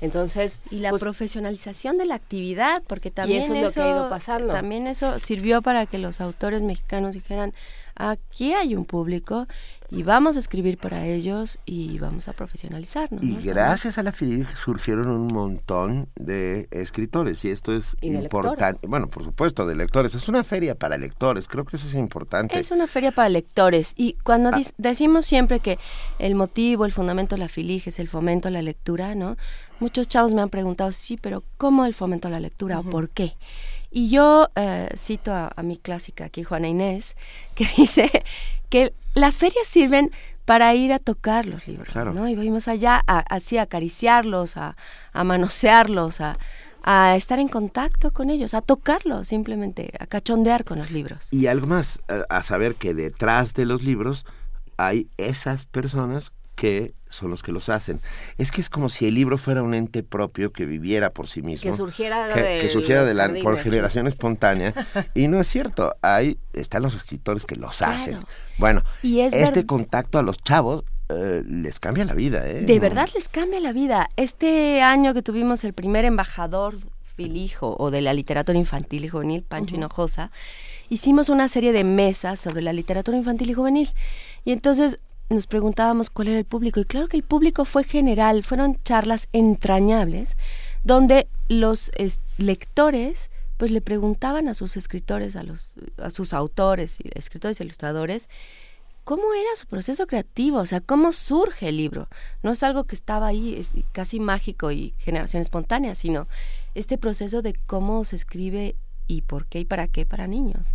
Entonces, 0.00 0.60
y 0.70 0.78
la 0.78 0.90
pues, 0.90 1.02
profesionalización 1.02 1.98
de 1.98 2.06
la 2.06 2.14
actividad, 2.14 2.82
porque 2.86 3.10
también 3.10 3.42
eso 3.42 3.54
es 3.54 3.62
lo 3.62 3.72
que 3.72 3.80
ha 3.80 3.90
ido 3.90 4.08
pasando. 4.08 4.52
También 4.52 4.86
eso 4.86 5.18
sirvió 5.18 5.62
para 5.62 5.86
que 5.86 5.98
los 5.98 6.20
autores 6.20 6.62
mexicanos 6.62 7.14
dijeran, 7.14 7.52
aquí 7.94 8.54
hay 8.54 8.74
un 8.74 8.84
público 8.84 9.46
y 9.90 10.02
vamos 10.04 10.36
a 10.36 10.38
escribir 10.38 10.78
para 10.78 11.04
ellos 11.06 11.58
y 11.66 11.98
vamos 11.98 12.28
a 12.28 12.32
profesionalizarnos. 12.32 13.22
Y 13.24 13.32
¿no? 13.34 13.40
gracias 13.42 13.98
a 13.98 14.02
la 14.02 14.12
FILIG 14.12 14.46
surgieron 14.56 15.08
un 15.08 15.26
montón 15.26 16.08
de 16.16 16.68
escritores 16.70 17.44
y 17.44 17.50
esto 17.50 17.74
es 17.76 17.96
Y 18.00 18.08
importante. 18.14 18.86
Bueno, 18.86 19.08
por 19.08 19.24
supuesto, 19.24 19.66
de 19.66 19.74
lectores. 19.74 20.14
Es 20.14 20.28
una 20.28 20.44
feria 20.44 20.74
para 20.74 20.96
lectores, 20.96 21.48
creo 21.48 21.64
que 21.64 21.76
eso 21.76 21.88
es 21.88 21.94
importante. 21.94 22.58
Es 22.58 22.70
una 22.70 22.86
feria 22.86 23.10
para 23.12 23.28
lectores 23.28 23.94
y 23.96 24.14
cuando 24.24 24.50
Ah. 24.52 24.60
decimos 24.78 25.26
siempre 25.26 25.60
que 25.60 25.78
el 26.18 26.34
motivo, 26.34 26.84
el 26.84 26.92
fundamento 26.92 27.34
de 27.34 27.40
la 27.40 27.48
FILIG 27.48 27.88
es 27.88 27.98
el 27.98 28.08
fomento 28.08 28.48
a 28.48 28.50
la 28.50 28.62
lectura, 28.62 29.14
¿no? 29.14 29.36
Muchos 29.80 30.08
chavos 30.08 30.34
me 30.34 30.42
han 30.42 30.50
preguntado, 30.50 30.92
sí, 30.92 31.16
pero 31.16 31.42
¿cómo 31.56 31.84
el 31.86 31.94
fomento 31.94 32.28
a 32.28 32.30
la 32.30 32.38
lectura 32.40 32.78
o 32.80 32.82
por 32.84 33.08
qué? 33.08 33.34
Y 33.90 34.10
yo 34.10 34.48
eh, 34.54 34.88
cito 34.96 35.32
a, 35.32 35.50
a 35.56 35.62
mi 35.62 35.76
clásica 35.76 36.26
aquí, 36.26 36.44
Juana 36.44 36.68
Inés, 36.68 37.16
que 37.54 37.66
dice 37.76 38.10
que 38.68 38.92
las 39.14 39.38
ferias 39.38 39.66
sirven 39.66 40.10
para 40.44 40.74
ir 40.74 40.92
a 40.92 40.98
tocar 40.98 41.46
los 41.46 41.66
libros, 41.68 41.88
Claro. 41.88 42.12
¿no? 42.12 42.28
Y 42.28 42.34
vamos 42.34 42.66
allá 42.68 43.02
a, 43.06 43.18
así 43.18 43.58
a 43.58 43.62
acariciarlos, 43.62 44.56
a, 44.56 44.76
a 45.12 45.24
manosearlos, 45.24 46.20
a, 46.20 46.36
a 46.82 47.14
estar 47.16 47.38
en 47.38 47.48
contacto 47.48 48.10
con 48.12 48.30
ellos, 48.30 48.54
a 48.54 48.62
tocarlos 48.62 49.28
simplemente, 49.28 49.92
a 50.00 50.06
cachondear 50.06 50.64
con 50.64 50.78
los 50.78 50.90
libros. 50.90 51.32
Y 51.32 51.46
algo 51.46 51.66
más, 51.66 52.00
a, 52.08 52.36
a 52.38 52.42
saber 52.42 52.74
que 52.74 52.94
detrás 52.94 53.54
de 53.54 53.66
los 53.66 53.82
libros 53.82 54.24
hay 54.76 55.08
esas 55.18 55.66
personas 55.66 56.32
que 56.60 56.92
son 57.08 57.30
los 57.30 57.42
que 57.42 57.52
los 57.52 57.70
hacen. 57.70 58.00
Es 58.36 58.50
que 58.52 58.60
es 58.60 58.68
como 58.68 58.90
si 58.90 59.06
el 59.06 59.14
libro 59.14 59.38
fuera 59.38 59.62
un 59.62 59.72
ente 59.72 60.02
propio 60.02 60.52
que 60.52 60.66
viviera 60.66 61.08
por 61.08 61.26
sí 61.26 61.40
mismo. 61.40 61.70
Que 61.70 61.74
surgiera 61.74 62.28
que, 62.34 62.58
que 62.60 62.68
surgiera 62.68 63.02
de 63.04 63.14
la, 63.14 63.32
por 63.42 63.56
generación 63.58 64.06
espontánea. 64.06 64.74
y 65.14 65.26
no 65.28 65.40
es 65.40 65.46
cierto. 65.46 65.94
Ahí 66.02 66.36
están 66.52 66.82
los 66.82 66.94
escritores 66.94 67.46
que 67.46 67.56
los 67.56 67.78
Claro. 67.78 67.92
hacen. 67.94 68.18
Bueno, 68.58 68.82
Y 69.02 69.20
es 69.20 69.32
este 69.32 69.60
ver- 69.60 69.66
contacto 69.66 70.18
a 70.18 70.22
los 70.22 70.36
chavos 70.42 70.84
eh, 71.08 71.42
les 71.46 71.80
cambia 71.80 72.04
la 72.04 72.12
vida. 72.12 72.46
¿eh? 72.46 72.60
De 72.60 72.78
verdad 72.78 73.08
les 73.14 73.26
cambia 73.28 73.58
la 73.58 73.72
vida. 73.72 74.06
Este 74.16 74.82
año 74.82 75.14
que 75.14 75.22
tuvimos 75.22 75.64
el 75.64 75.72
primer 75.72 76.04
embajador 76.04 76.76
filijo 77.16 77.74
o 77.78 77.90
de 77.90 78.02
la 78.02 78.12
literatura 78.12 78.58
infantil 78.58 79.06
y 79.06 79.08
juvenil, 79.08 79.42
Pancho 79.42 79.76
Hinojosa, 79.76 80.30
hicimos 80.90 81.30
una 81.30 81.48
serie 81.48 81.72
de 81.72 81.84
mesas 81.84 82.38
sobre 82.38 82.60
la 82.60 82.72
literatura 82.74 83.16
infantil 83.16 83.50
y 83.50 83.54
juvenil. 83.54 83.90
Y 84.44 84.52
entonces 84.52 84.96
nos 85.30 85.46
preguntábamos 85.46 86.10
cuál 86.10 86.28
era 86.28 86.38
el 86.38 86.44
público. 86.44 86.80
Y 86.80 86.84
claro 86.84 87.08
que 87.08 87.16
el 87.16 87.22
público 87.22 87.64
fue 87.64 87.84
general, 87.84 88.42
fueron 88.44 88.78
charlas 88.84 89.28
entrañables, 89.32 90.36
donde 90.84 91.28
los 91.48 91.90
es- 91.94 92.20
lectores 92.38 93.30
pues 93.56 93.70
le 93.70 93.82
preguntaban 93.82 94.48
a 94.48 94.54
sus 94.54 94.76
escritores, 94.78 95.36
a 95.36 95.42
los 95.42 95.68
a 95.98 96.08
sus 96.10 96.32
autores, 96.32 96.96
escritores 97.14 97.60
e 97.60 97.64
ilustradores, 97.64 98.30
cómo 99.04 99.34
era 99.34 99.54
su 99.54 99.66
proceso 99.66 100.06
creativo, 100.06 100.58
o 100.58 100.66
sea, 100.66 100.80
cómo 100.80 101.12
surge 101.12 101.68
el 101.68 101.76
libro. 101.76 102.08
No 102.42 102.52
es 102.52 102.62
algo 102.62 102.84
que 102.84 102.94
estaba 102.94 103.26
ahí, 103.26 103.62
casi 103.92 104.18
mágico 104.18 104.70
y 104.72 104.94
generación 104.98 105.42
espontánea, 105.42 105.94
sino 105.94 106.26
este 106.74 106.96
proceso 106.96 107.42
de 107.42 107.52
cómo 107.66 108.04
se 108.06 108.16
escribe 108.16 108.76
y 109.08 109.20
por 109.22 109.44
qué 109.46 109.60
y 109.60 109.64
para 109.66 109.88
qué 109.88 110.06
para 110.06 110.26
niños. 110.26 110.72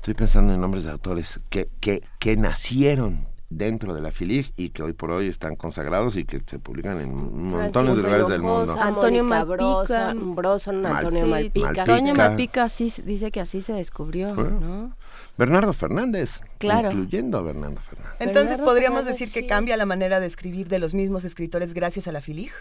Estoy 0.00 0.14
pensando 0.14 0.54
en 0.54 0.60
nombres 0.62 0.84
de 0.84 0.90
autores 0.92 1.38
que, 1.50 1.68
que, 1.78 2.02
que 2.18 2.34
nacieron 2.34 3.28
dentro 3.50 3.92
de 3.92 4.00
la 4.00 4.10
FILIG 4.10 4.50
y 4.56 4.70
que 4.70 4.82
hoy 4.82 4.94
por 4.94 5.10
hoy 5.10 5.28
están 5.28 5.56
consagrados 5.56 6.16
y 6.16 6.24
que 6.24 6.40
se 6.46 6.58
publican 6.58 6.98
en 7.02 7.50
montones 7.50 7.96
de 7.96 8.02
lugares 8.04 8.26
del 8.28 8.40
mundo. 8.40 8.74
Antonio 8.80 9.22
Malpica. 9.24 10.14
Broson, 10.14 10.86
Antonio 10.86 11.20
Mal- 11.26 11.30
Malpica. 11.30 11.66
Malpica. 11.66 11.82
Antonio 11.82 12.14
Malpica 12.14 12.68
dice 13.04 13.30
que 13.30 13.40
así 13.42 13.60
se 13.60 13.74
descubrió, 13.74 14.34
Bueno. 14.34 14.58
¿no? 14.58 14.96
Bernardo 15.36 15.74
Fernández, 15.74 16.40
Claro. 16.56 16.88
incluyendo 16.90 17.36
a 17.36 17.42
Bernardo 17.42 17.80
Fernández. 17.82 18.16
Entonces, 18.20 18.58
¿podríamos 18.58 19.00
Fernández, 19.00 19.18
decir 19.20 19.34
que 19.34 19.40
sí. 19.42 19.46
cambia 19.46 19.76
la 19.76 19.84
manera 19.84 20.18
de 20.20 20.26
escribir 20.26 20.68
de 20.68 20.78
los 20.78 20.94
mismos 20.94 21.24
escritores 21.24 21.74
gracias 21.74 22.08
a 22.08 22.12
la 22.12 22.22
FILIG? 22.22 22.52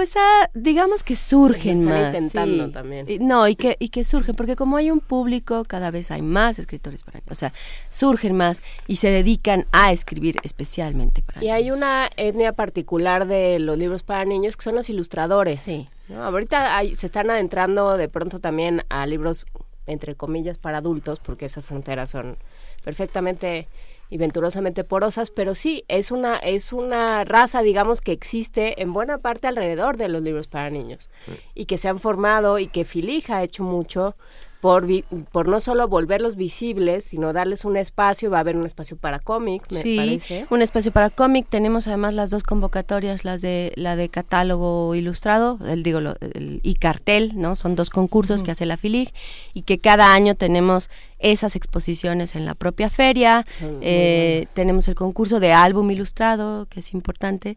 Pues 0.00 0.12
ah, 0.16 0.48
digamos 0.54 1.02
que 1.04 1.14
surgen 1.14 1.82
están 1.82 1.84
más. 2.02 2.14
intentando 2.14 2.66
sí. 2.68 2.72
también. 2.72 3.06
Y- 3.06 3.18
No, 3.18 3.46
y 3.46 3.54
que, 3.54 3.76
y 3.78 3.90
que 3.90 4.02
surgen, 4.02 4.34
porque 4.34 4.56
como 4.56 4.78
hay 4.78 4.90
un 4.90 5.00
público, 5.00 5.62
cada 5.66 5.90
vez 5.90 6.10
hay 6.10 6.22
más 6.22 6.58
escritores 6.58 7.04
para 7.04 7.18
niños. 7.18 7.30
O 7.32 7.34
sea, 7.34 7.52
surgen 7.90 8.34
más 8.34 8.62
y 8.86 8.96
se 8.96 9.10
dedican 9.10 9.66
a 9.72 9.92
escribir 9.92 10.36
especialmente 10.42 11.20
para 11.20 11.40
Y 11.40 11.48
niños. 11.48 11.54
hay 11.56 11.70
una 11.70 12.08
etnia 12.16 12.52
particular 12.54 13.26
de 13.26 13.58
los 13.58 13.76
libros 13.76 14.02
para 14.02 14.24
niños 14.24 14.56
que 14.56 14.62
son 14.64 14.74
los 14.74 14.88
ilustradores. 14.88 15.60
Sí. 15.60 15.86
¿no? 16.08 16.24
Ahorita 16.24 16.78
hay- 16.78 16.94
se 16.94 17.04
están 17.04 17.28
adentrando 17.28 17.98
de 17.98 18.08
pronto 18.08 18.38
también 18.38 18.84
a 18.88 19.04
libros, 19.04 19.44
entre 19.86 20.14
comillas, 20.14 20.56
para 20.56 20.78
adultos, 20.78 21.20
porque 21.22 21.44
esas 21.44 21.62
fronteras 21.66 22.08
son 22.08 22.38
perfectamente 22.84 23.68
y 24.10 24.18
venturosamente 24.18 24.84
porosas, 24.84 25.30
pero 25.30 25.54
sí, 25.54 25.84
es 25.88 26.10
una, 26.10 26.36
es 26.36 26.72
una 26.72 27.24
raza, 27.24 27.62
digamos, 27.62 28.00
que 28.00 28.12
existe 28.12 28.82
en 28.82 28.92
buena 28.92 29.18
parte 29.18 29.46
alrededor 29.46 29.96
de 29.96 30.08
los 30.08 30.20
libros 30.20 30.48
para 30.48 30.68
niños 30.68 31.08
y 31.54 31.66
que 31.66 31.78
se 31.78 31.88
han 31.88 32.00
formado 32.00 32.58
y 32.58 32.66
que 32.66 32.84
Filija 32.84 33.38
ha 33.38 33.42
hecho 33.44 33.62
mucho 33.62 34.16
por, 34.60 34.86
vi- 34.86 35.04
por 35.32 35.48
no 35.48 35.60
solo 35.60 35.88
volverlos 35.88 36.36
visibles, 36.36 37.04
sino 37.04 37.32
darles 37.32 37.64
un 37.64 37.76
espacio, 37.76 38.30
va 38.30 38.38
a 38.38 38.40
haber 38.40 38.56
un 38.56 38.66
espacio 38.66 38.96
para 38.96 39.18
cómic, 39.18 39.62
me 39.72 39.82
sí, 39.82 39.96
parece. 39.96 40.46
un 40.50 40.60
espacio 40.62 40.92
para 40.92 41.08
cómic. 41.10 41.46
Tenemos 41.48 41.86
además 41.86 42.14
las 42.14 42.28
dos 42.30 42.42
convocatorias, 42.42 43.24
las 43.24 43.40
de 43.40 43.72
la 43.76 43.96
de 43.96 44.08
catálogo 44.10 44.94
ilustrado, 44.94 45.58
el 45.66 45.82
digo 45.82 46.00
lo- 46.00 46.16
el- 46.20 46.60
y 46.62 46.74
cartel, 46.74 47.32
¿no? 47.36 47.54
Son 47.56 47.74
dos 47.74 47.88
concursos 47.90 48.42
que 48.42 48.50
hace 48.50 48.66
la 48.66 48.76
FILIG 48.76 49.12
y 49.54 49.62
que 49.62 49.78
cada 49.78 50.12
año 50.12 50.34
tenemos 50.34 50.90
esas 51.18 51.56
exposiciones 51.56 52.34
en 52.34 52.44
la 52.44 52.54
propia 52.54 52.90
feria. 52.90 53.46
Eh, 53.80 54.46
tenemos 54.54 54.88
el 54.88 54.94
concurso 54.94 55.40
de 55.40 55.52
álbum 55.52 55.90
ilustrado, 55.90 56.66
que 56.66 56.80
es 56.80 56.92
importante. 56.92 57.56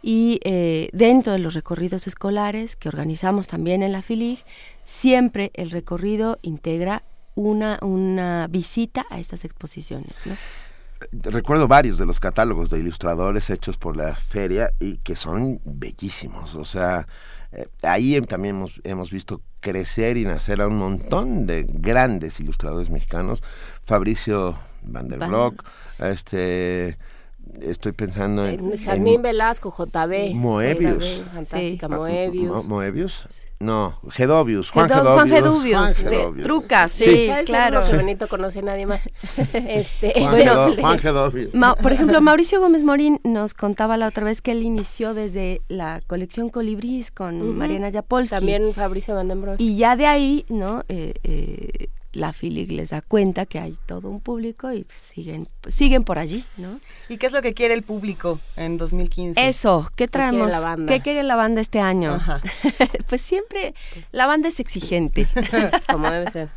Y 0.00 0.40
eh, 0.44 0.88
dentro 0.92 1.32
de 1.32 1.40
los 1.40 1.54
recorridos 1.54 2.06
escolares 2.06 2.76
que 2.76 2.88
organizamos 2.88 3.48
también 3.48 3.82
en 3.82 3.92
la 3.92 4.00
FILIG, 4.00 4.38
siempre 4.88 5.50
el 5.52 5.70
recorrido 5.70 6.38
integra 6.40 7.02
una, 7.34 7.78
una 7.82 8.46
visita 8.48 9.04
a 9.10 9.18
estas 9.18 9.44
exposiciones. 9.44 10.14
¿no? 10.24 10.34
Recuerdo 11.30 11.68
varios 11.68 11.98
de 11.98 12.06
los 12.06 12.18
catálogos 12.20 12.70
de 12.70 12.78
ilustradores 12.78 13.50
hechos 13.50 13.76
por 13.76 13.96
la 13.98 14.14
feria 14.14 14.72
y 14.80 14.96
que 14.98 15.14
son 15.14 15.60
bellísimos. 15.64 16.54
O 16.54 16.64
sea, 16.64 17.06
eh, 17.52 17.68
ahí 17.82 18.18
también 18.22 18.56
hemos, 18.56 18.80
hemos 18.82 19.10
visto 19.10 19.42
crecer 19.60 20.16
y 20.16 20.24
nacer 20.24 20.62
a 20.62 20.66
un 20.66 20.78
montón 20.78 21.46
de 21.46 21.66
grandes 21.68 22.40
ilustradores 22.40 22.88
mexicanos. 22.88 23.42
Fabricio 23.84 24.56
Van 24.82 25.08
der 25.08 25.18
Van- 25.18 25.28
Broek, 25.30 25.64
este, 25.98 26.96
estoy 27.60 27.92
pensando 27.92 28.46
en... 28.46 28.78
Jazmín 28.78 29.14
en 29.16 29.22
Velasco, 29.22 29.72
JB. 29.76 30.34
Moebius. 30.34 31.04
JB, 31.20 31.24
Fantástica, 31.34 31.86
Ah, 31.86 31.96
Moebius. 31.96 32.46
Mo- 32.46 32.62
Moebius. 32.64 33.24
No, 33.60 33.98
Gedovius, 34.10 34.70
Juan 34.70 34.88
Gedo- 34.88 35.14
Juan 35.14 35.28
Gedovius. 35.28 35.64
Gedovius, 35.64 36.00
Juan 36.00 36.12
Gedovius. 36.12 36.44
Trucas, 36.46 36.92
sí, 36.92 37.04
Sí. 37.04 37.26
¿Sabes 37.26 37.46
claro. 37.46 37.82
Benito 37.90 38.28
conoce 38.28 38.60
a 38.60 38.62
nadie 38.62 38.86
más. 38.86 39.00
este, 39.52 40.12
Juan, 40.16 40.30
Bueno, 40.30 40.52
Gedo- 40.52 40.80
Juan 40.80 40.98
Gedovius. 41.00 41.54
Ma- 41.56 41.74
por 41.74 41.92
ejemplo, 41.92 42.20
Mauricio 42.20 42.60
Gómez 42.60 42.84
Morín 42.84 43.20
nos 43.24 43.54
contaba 43.54 43.96
la 43.96 44.06
otra 44.06 44.24
vez 44.24 44.42
que 44.42 44.52
él 44.52 44.62
inició 44.62 45.12
desde 45.12 45.60
la 45.66 46.00
colección 46.06 46.50
Colibrís 46.50 47.10
con. 47.10 47.56
Mariana 47.58 47.88
Yapolsky. 47.88 48.36
También 48.36 48.72
Fabricio 48.74 49.16
Van 49.16 49.26
den 49.26 49.42
Broek. 49.42 49.56
Y 49.58 49.74
ya 49.76 49.96
de 49.96 50.06
ahí, 50.06 50.46
¿no? 50.48 50.84
Eh, 50.88 51.14
eh, 51.24 51.88
la 52.18 52.32
FILIG 52.32 52.72
les 52.72 52.90
da 52.90 53.00
cuenta 53.00 53.46
que 53.46 53.58
hay 53.58 53.76
todo 53.86 54.08
un 54.08 54.20
público 54.20 54.72
y 54.72 54.86
siguen, 54.96 55.46
siguen 55.68 56.04
por 56.04 56.18
allí, 56.18 56.44
¿no? 56.56 56.80
¿Y 57.08 57.16
qué 57.16 57.26
es 57.26 57.32
lo 57.32 57.42
que 57.42 57.54
quiere 57.54 57.74
el 57.74 57.82
público 57.82 58.38
en 58.56 58.76
2015? 58.76 59.48
Eso, 59.48 59.90
¿qué 59.96 60.08
traemos? 60.08 60.48
quiere 60.48 60.52
la 60.52 60.60
banda? 60.60 60.92
¿Qué 60.92 61.00
quiere 61.00 61.22
la 61.22 61.36
banda 61.36 61.60
este 61.60 61.80
año? 61.80 62.14
Ajá. 62.14 62.40
pues 63.08 63.22
siempre 63.22 63.74
la 64.12 64.26
banda 64.26 64.48
es 64.48 64.60
exigente. 64.60 65.26
Como 65.90 66.10
debe 66.10 66.30
ser. 66.30 66.50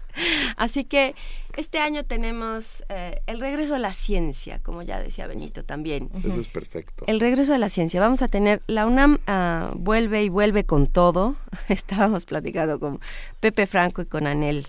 Así 0.58 0.84
que 0.84 1.16
este 1.58 1.80
año 1.80 2.04
tenemos 2.04 2.84
eh, 2.90 3.22
el 3.28 3.40
regreso 3.42 3.74
de 3.74 3.80
la 3.80 3.94
ciencia, 3.94 4.60
como 4.60 4.82
ya 4.82 5.00
decía 5.00 5.28
Benito 5.28 5.64
también. 5.64 6.10
Eso 6.24 6.40
es 6.40 6.48
perfecto. 6.48 7.06
El 7.08 7.20
regreso 7.20 7.52
de 7.52 7.60
la 7.60 7.70
ciencia. 7.70 8.00
Vamos 8.00 8.22
a 8.22 8.28
tener, 8.28 8.62
la 8.68 8.86
UNAM 8.86 9.20
ah, 9.28 9.70
vuelve 9.76 10.24
y 10.24 10.30
vuelve 10.30 10.66
con 10.66 10.88
todo. 10.88 11.36
Estábamos 11.68 12.26
platicando 12.26 12.80
con 12.80 13.00
Pepe 13.40 13.68
Franco 13.68 14.02
y 14.02 14.06
con 14.06 14.28
Anel. 14.28 14.68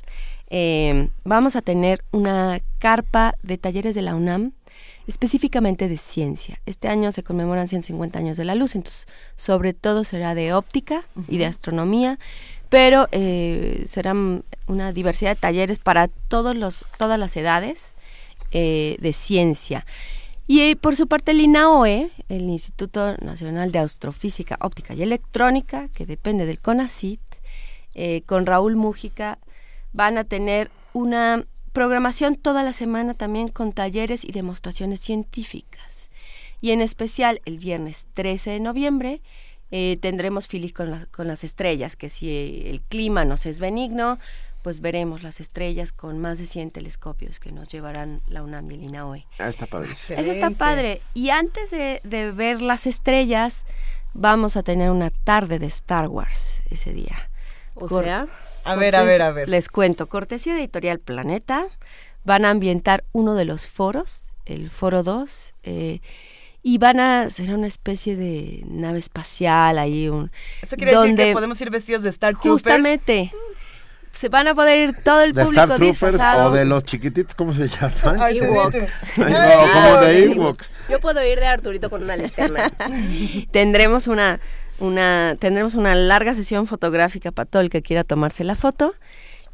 Eh, 0.55 1.09
vamos 1.25 1.57
a 1.57 1.63
tener 1.63 2.05
una 2.13 2.61
carpa 2.79 3.35
de 3.43 3.57
talleres 3.57 3.95
de 3.95 4.03
la 4.03 4.15
UNAM 4.15 4.53
específicamente 5.07 5.89
de 5.89 5.97
ciencia. 5.97 6.61
Este 6.67 6.89
año 6.89 7.11
se 7.11 7.23
conmemoran 7.23 7.69
150 7.69 8.19
años 8.19 8.37
de 8.37 8.45
la 8.45 8.55
luz, 8.55 8.75
entonces 8.75 9.07
sobre 9.35 9.73
todo 9.73 10.05
será 10.05 10.35
de 10.35 10.53
óptica 10.53 11.05
y 11.27 11.39
de 11.39 11.47
astronomía, 11.47 12.19
pero 12.69 13.09
eh, 13.13 13.85
serán 13.87 14.45
una 14.67 14.93
diversidad 14.93 15.31
de 15.31 15.41
talleres 15.41 15.79
para 15.79 16.09
todos 16.09 16.55
los, 16.55 16.85
todas 16.99 17.19
las 17.19 17.35
edades 17.39 17.93
eh, 18.51 18.99
de 19.01 19.15
ciencia. 19.15 19.87
Y 20.47 20.61
eh, 20.61 20.77
por 20.77 20.97
su 20.97 21.07
parte 21.07 21.31
el 21.31 21.41
INAOE, 21.41 22.11
el 22.29 22.43
Instituto 22.43 23.17
Nacional 23.23 23.73
de 23.73 23.79
Astrofísica, 23.79 24.59
Óptica 24.61 24.93
y 24.93 25.03
Electrónica, 25.03 25.89
que 25.95 26.05
depende 26.05 26.45
del 26.45 26.59
CONACIT, 26.59 27.21
eh, 27.95 28.23
con 28.25 28.47
Raúl 28.47 28.75
Mújica, 28.75 29.39
van 29.93 30.19
a 30.19 30.25
tener 30.25 30.71
una 30.93 31.45
programación 31.73 32.37
toda 32.37 32.63
la 32.63 32.73
semana 32.73 33.15
también 33.15 33.49
con 33.49 33.73
talleres 33.73 34.25
y 34.25 34.33
demostraciones 34.33 35.01
científicas. 35.01 36.11
Y 36.61 36.71
en 36.71 36.81
especial 36.81 37.41
el 37.45 37.59
viernes 37.59 38.07
13 38.15 38.51
de 38.51 38.61
noviembre 38.61 39.21
eh, 39.71 39.97
tendremos 40.01 40.49
Filis 40.49 40.73
con, 40.75 40.91
la- 40.91 41.07
con 41.07 41.27
las 41.27 41.45
estrellas, 41.45 41.97
que 41.97 42.11
si 42.11 42.29
eh, 42.31 42.71
el 42.71 42.83
clima 42.83 43.25
nos 43.25 43.47
es 43.47 43.59
benigno, 43.59 44.19
pues 44.63 44.81
veremos 44.81 45.23
las 45.25 45.41
estrellas 45.41 45.91
con 45.93 46.19
más 46.21 46.39
de 46.39 46.47
100 46.47 46.71
telescopios 46.71 47.41
que 47.41 47.51
nos 47.51 47.69
llevarán 47.71 48.21
la 48.29 48.43
UNAM 48.45 48.71
y 48.71 48.75
el 48.75 48.83
INAOE. 48.85 49.27
Ah, 49.39 49.49
está 49.49 49.67
padre. 49.67 49.91
Eso 49.93 50.13
está 50.13 50.51
padre. 50.51 51.01
Y 51.15 51.31
antes 51.31 51.71
de, 51.71 52.01
de 52.05 52.31
ver 52.31 52.61
las 52.63 52.87
estrellas, 52.87 53.65
vamos 54.13 54.57
a 54.57 54.63
tener 54.63 54.91
una 54.91 55.11
tarde 55.11 55.59
de 55.59 55.67
Star 55.67 56.07
Wars 56.09 56.61
ese 56.71 56.93
día. 56.93 57.29
O 57.75 57.89
sea, 58.05 58.27
A 58.65 58.77
ver, 58.77 58.97
a 58.97 59.03
ver, 59.03 59.23
a 59.23 59.31
ver. 59.33 59.49
Les 59.49 59.69
cuento, 59.69 60.07
cortesía 60.07 60.55
de 60.55 60.61
Editorial 60.61 60.99
Planeta, 60.99 61.67
van 62.25 62.45
a 62.45 62.51
ambientar 62.51 63.05
uno 63.13 63.35
de 63.35 63.45
los 63.45 63.67
foros, 63.67 64.35
el 64.47 64.71
Foro 64.71 65.03
2, 65.03 65.55
eh, 65.65 66.01
y 66.63 66.79
van 66.79 67.01
a 67.01 67.31
ser 67.31 67.55
una 67.55 67.67
especie 67.67 68.17
de 68.17 68.63
nave 68.67 69.01
espacial 69.01 69.79
ahí, 69.79 70.09
un, 70.09 70.31
Eso 70.61 70.77
quiere 70.77 70.93
decir 70.93 71.09
donde 71.09 71.25
que 71.25 71.33
podemos 71.33 71.61
ir 71.61 71.71
vestidos 71.71 72.03
de 72.03 72.11
Star 72.11 72.35
Troopers. 72.35 72.53
justamente 72.53 73.33
se 74.13 74.29
van 74.29 74.47
a 74.47 74.55
poder 74.55 74.91
ir 74.91 75.03
todo 75.03 75.23
el 75.23 75.33
de 75.33 75.43
público 75.43 75.63
Star 75.63 75.77
Troopers 75.77 76.13
disfrazado. 76.13 76.51
o 76.51 76.53
de 76.53 76.65
los 76.65 76.85
chiquititos, 76.85 77.35
¿cómo 77.35 77.53
se 77.53 77.67
llaman? 77.67 78.21
Ay, 78.21 78.41
no, 78.41 78.49
como 78.49 80.01
de 80.03 80.25
Ewoks. 80.25 80.71
Yo 80.89 81.01
puedo 81.01 81.25
ir 81.27 81.41
de 81.41 81.47
Arturito 81.47 81.91
con 81.91 82.03
una 82.03 82.17
linterna. 82.17 82.71
tendremos 83.51 84.07
una 84.07 84.39
una 84.79 85.37
tendremos 85.39 85.75
una 85.75 85.95
larga 85.95 86.35
sesión 86.35 86.67
fotográfica 86.67 87.31
para 87.31 87.47
todo 87.49 87.63
el 87.63 87.71
que 87.71 87.83
quiera 87.83 88.05
tomarse 88.05 88.45
la 88.45 88.55
foto 88.55 88.95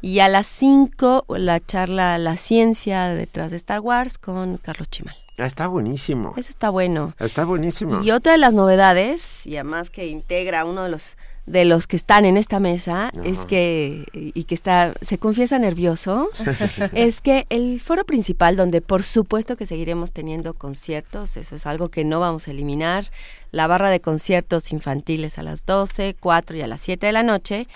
y 0.01 0.19
a 0.19 0.29
las 0.29 0.47
5 0.47 1.25
la 1.37 1.59
charla 1.59 2.17
La 2.17 2.37
ciencia 2.37 3.09
detrás 3.09 3.51
de 3.51 3.57
Star 3.57 3.81
Wars 3.81 4.17
con 4.17 4.57
Carlos 4.57 4.89
Chimal. 4.89 5.15
Ah, 5.37 5.45
Está 5.45 5.67
buenísimo. 5.67 6.33
Eso 6.37 6.49
está 6.49 6.69
bueno. 6.69 7.13
Está 7.19 7.45
buenísimo. 7.45 8.01
Y 8.03 8.11
otra 8.11 8.33
de 8.33 8.37
las 8.37 8.53
novedades, 8.53 9.45
y 9.45 9.55
además 9.55 9.89
que 9.89 10.07
integra 10.07 10.65
uno 10.65 10.83
de 10.83 10.89
los 10.89 11.15
de 11.49 11.65
los 11.65 11.87
que 11.87 11.95
están 11.95 12.25
en 12.25 12.37
esta 12.37 12.59
mesa, 12.59 13.11
es 13.23 13.39
que, 13.39 14.05
y 14.13 14.43
que 14.43 14.53
está, 14.53 14.93
se 15.01 15.17
confiesa 15.17 15.57
nervioso, 15.57 16.29
es 16.93 17.21
que 17.21 17.47
el 17.49 17.79
foro 17.79 18.05
principal, 18.05 18.55
donde 18.55 18.81
por 18.81 19.01
supuesto 19.01 19.57
que 19.57 19.65
seguiremos 19.65 20.11
teniendo 20.11 20.53
conciertos, 20.53 21.37
eso 21.37 21.55
es 21.55 21.65
algo 21.65 21.89
que 21.89 22.05
no 22.05 22.19
vamos 22.19 22.47
a 22.47 22.51
eliminar, 22.51 23.05
la 23.51 23.65
barra 23.65 23.89
de 23.89 23.99
conciertos 23.99 24.71
infantiles 24.71 25.39
a 25.39 25.43
las 25.43 25.65
12, 25.65 26.15
4 26.19 26.57
y 26.57 26.61
a 26.61 26.67
las 26.67 26.81
7 26.81 27.07
de 27.07 27.13
la 27.13 27.23
noche, 27.23 27.67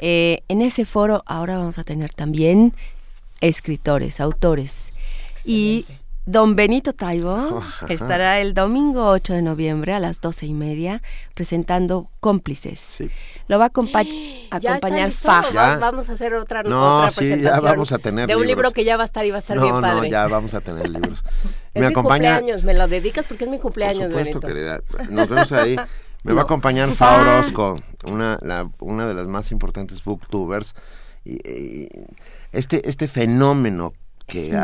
eh, 0.00 0.42
en 0.48 0.60
ese 0.60 0.84
foro 0.84 1.22
ahora 1.24 1.56
vamos 1.56 1.78
a 1.78 1.84
tener 1.84 2.12
también 2.12 2.74
escritores, 3.40 4.18
autores. 4.18 4.92
Y 5.44 5.86
don 6.26 6.54
Benito 6.54 6.92
Taibo 6.92 7.62
estará 7.88 8.38
el 8.40 8.54
domingo 8.54 9.08
8 9.08 9.32
de 9.34 9.42
noviembre 9.42 9.92
a 9.94 9.98
las 10.00 10.20
12 10.20 10.46
y 10.46 10.54
media 10.54 11.02
presentando 11.34 12.08
Cómplices. 12.20 12.96
Lo 13.48 13.58
va 13.58 13.66
a 13.66 13.72
acompa- 13.72 14.04
¿Ya 14.60 14.74
acompañar 14.74 15.08
está 15.08 15.40
listo? 15.42 15.50
Fa. 15.50 15.52
Ya. 15.52 15.76
Vamos 15.78 16.08
a 16.08 16.12
hacer 16.12 16.34
otra, 16.34 16.62
No, 16.62 16.98
otra 16.98 17.10
sí, 17.10 17.16
presentación. 17.20 17.62
ya 17.64 17.70
vamos 17.70 17.92
a 17.92 17.98
tener 17.98 18.26
De 18.28 18.36
un 18.36 18.42
libros. 18.42 18.56
libro 18.56 18.70
que 18.72 18.84
ya 18.84 18.96
va 18.96 19.02
a 19.02 19.06
estar 19.06 19.24
y 19.26 19.30
va 19.30 19.36
a 19.36 19.40
estar 19.40 19.56
no, 19.56 19.62
bien 19.62 19.80
padre. 19.80 19.96
no, 20.02 20.04
ya 20.06 20.26
vamos 20.28 20.54
a 20.54 20.60
tener 20.60 20.88
libros. 20.88 21.24
Es 21.72 21.80
Me 21.80 21.86
mi 21.86 21.92
acompaña, 21.92 22.36
cumpleaños, 22.38 22.64
me 22.64 22.74
lo 22.74 22.88
dedicas 22.88 23.24
porque 23.28 23.44
es 23.44 23.50
mi 23.50 23.58
por 23.58 23.62
cumpleaños, 23.62 24.08
supuesto, 24.10 24.40
Benito. 24.40 24.46
querida. 24.48 24.80
Nos 25.08 25.28
vemos 25.28 25.52
ahí. 25.52 25.76
Me 26.24 26.32
va 26.34 26.40
a 26.42 26.44
acompañar 26.44 26.90
Fa 26.90 27.18
Orozco, 27.20 27.76
una, 28.04 28.38
la- 28.42 28.68
una 28.80 29.06
de 29.06 29.14
las 29.14 29.26
más 29.28 29.52
importantes 29.52 30.02
booktubers. 30.04 30.74
Y, 31.24 31.34
y 31.48 31.88
este, 32.52 32.86
este 32.88 33.06
fenómeno 33.08 33.92
que 34.30 34.46
Es 34.48 34.54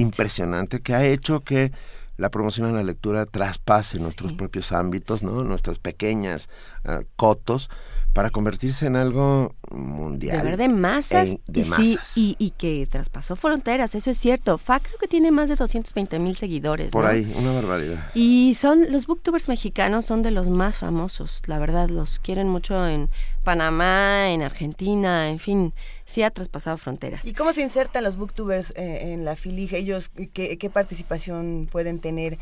impresionante. 0.00 0.80
que 0.80 0.94
ha 0.94 1.04
hecho 1.06 1.40
que 1.40 1.72
la 2.16 2.30
promoción 2.30 2.66
a 2.68 2.72
la 2.72 2.82
lectura 2.82 3.24
traspase 3.26 3.98
nuestros 3.98 4.32
propios 4.34 4.72
ámbitos, 4.72 5.22
¿no? 5.22 5.42
Nuestras 5.42 5.78
pequeñas 5.78 6.48
ah, 6.84 7.00
cotos 7.16 7.70
para 8.12 8.30
convertirse 8.30 8.86
en 8.86 8.96
algo 8.96 9.54
De 9.70 9.76
mundial. 9.76 10.38
hablar 10.40 10.56
de 10.56 10.68
masas, 10.68 11.28
de 11.46 11.60
y, 11.60 11.64
sí, 11.64 11.70
masas. 11.70 12.18
y, 12.18 12.36
y 12.38 12.50
que 12.50 12.86
traspasó 12.90 13.36
fronteras, 13.36 13.94
eso 13.94 14.10
es 14.10 14.18
cierto. 14.18 14.58
Fa 14.58 14.80
creo 14.80 14.98
que 14.98 15.06
tiene 15.08 15.30
más 15.30 15.48
de 15.48 15.54
220 15.56 16.18
mil 16.18 16.36
seguidores. 16.36 16.90
Por 16.92 17.04
¿no? 17.04 17.10
ahí, 17.10 17.32
una 17.38 17.52
barbaridad. 17.52 18.10
Y 18.14 18.54
son 18.58 18.90
los 18.90 19.06
booktubers 19.06 19.48
mexicanos 19.48 20.04
son 20.06 20.22
de 20.22 20.30
los 20.32 20.48
más 20.48 20.78
famosos, 20.78 21.40
la 21.46 21.58
verdad, 21.58 21.88
los 21.88 22.18
quieren 22.18 22.48
mucho 22.48 22.86
en 22.86 23.08
Panamá, 23.44 24.30
en 24.32 24.42
Argentina, 24.42 25.28
en 25.28 25.38
fin, 25.38 25.72
sí 26.04 26.22
ha 26.22 26.30
traspasado 26.30 26.76
fronteras. 26.76 27.24
¿Y 27.24 27.32
cómo 27.32 27.52
se 27.52 27.62
insertan 27.62 28.04
los 28.04 28.16
booktubers 28.16 28.72
eh, 28.76 29.12
en 29.12 29.24
la 29.24 29.34
FILIG? 29.36 29.74
¿Ellos 29.74 30.10
qué, 30.32 30.58
qué 30.58 30.70
participación 30.70 31.68
pueden 31.70 32.00
tener 32.00 32.38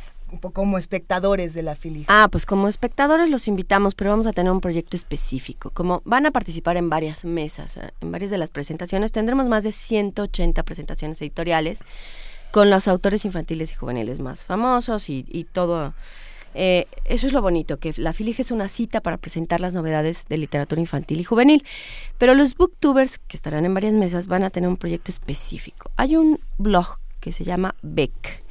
como 0.52 0.78
espectadores 0.78 1.54
de 1.54 1.62
la 1.62 1.74
FILIG? 1.74 2.06
Ah, 2.08 2.28
pues 2.30 2.46
como 2.46 2.68
espectadores 2.68 3.30
los 3.30 3.48
invitamos, 3.48 3.94
pero 3.94 4.10
vamos 4.10 4.26
a 4.26 4.32
tener 4.32 4.52
un 4.52 4.60
proyecto 4.60 4.96
específico. 4.96 5.70
Como 5.70 6.02
van 6.04 6.26
a 6.26 6.30
participar 6.30 6.76
en 6.76 6.90
varias 6.90 7.24
mesas, 7.24 7.76
eh, 7.76 7.90
en 8.00 8.12
varias 8.12 8.30
de 8.30 8.38
las 8.38 8.50
presentaciones, 8.50 9.12
tendremos 9.12 9.48
más 9.48 9.64
de 9.64 9.72
180 9.72 10.62
presentaciones 10.62 11.20
editoriales 11.22 11.80
con 12.50 12.70
los 12.70 12.88
autores 12.88 13.24
infantiles 13.24 13.72
y 13.72 13.74
juveniles 13.74 14.20
más 14.20 14.44
famosos 14.44 15.10
y, 15.10 15.26
y 15.28 15.44
todo. 15.44 15.94
Eh, 16.54 16.86
eso 17.04 17.26
es 17.26 17.32
lo 17.32 17.42
bonito, 17.42 17.78
que 17.78 17.92
la 17.96 18.12
FILIG 18.12 18.40
es 18.40 18.50
una 18.50 18.68
cita 18.68 19.00
para 19.00 19.18
presentar 19.18 19.60
las 19.60 19.74
novedades 19.74 20.24
de 20.28 20.38
literatura 20.38 20.80
infantil 20.80 21.20
y 21.20 21.24
juvenil. 21.24 21.64
Pero 22.18 22.34
los 22.34 22.56
booktubers, 22.56 23.18
que 23.18 23.36
estarán 23.36 23.64
en 23.64 23.74
varias 23.74 23.92
mesas, 23.92 24.26
van 24.26 24.42
a 24.42 24.50
tener 24.50 24.68
un 24.68 24.76
proyecto 24.76 25.10
específico. 25.10 25.90
Hay 25.96 26.16
un 26.16 26.40
blog 26.56 26.98
que 27.20 27.32
se 27.32 27.44
llama 27.44 27.74
Beck. 27.82 28.42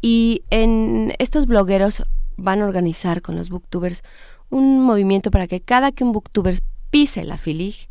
Y 0.00 0.42
en 0.50 1.14
estos 1.18 1.46
blogueros 1.46 2.04
van 2.36 2.62
a 2.62 2.66
organizar 2.66 3.22
con 3.22 3.36
los 3.36 3.50
booktubers 3.50 4.02
un 4.50 4.80
movimiento 4.82 5.30
para 5.30 5.46
que 5.46 5.60
cada 5.60 5.92
que 5.92 6.04
un 6.04 6.12
booktuber 6.12 6.54
pise 6.90 7.24
la 7.24 7.36
FILIG 7.36 7.88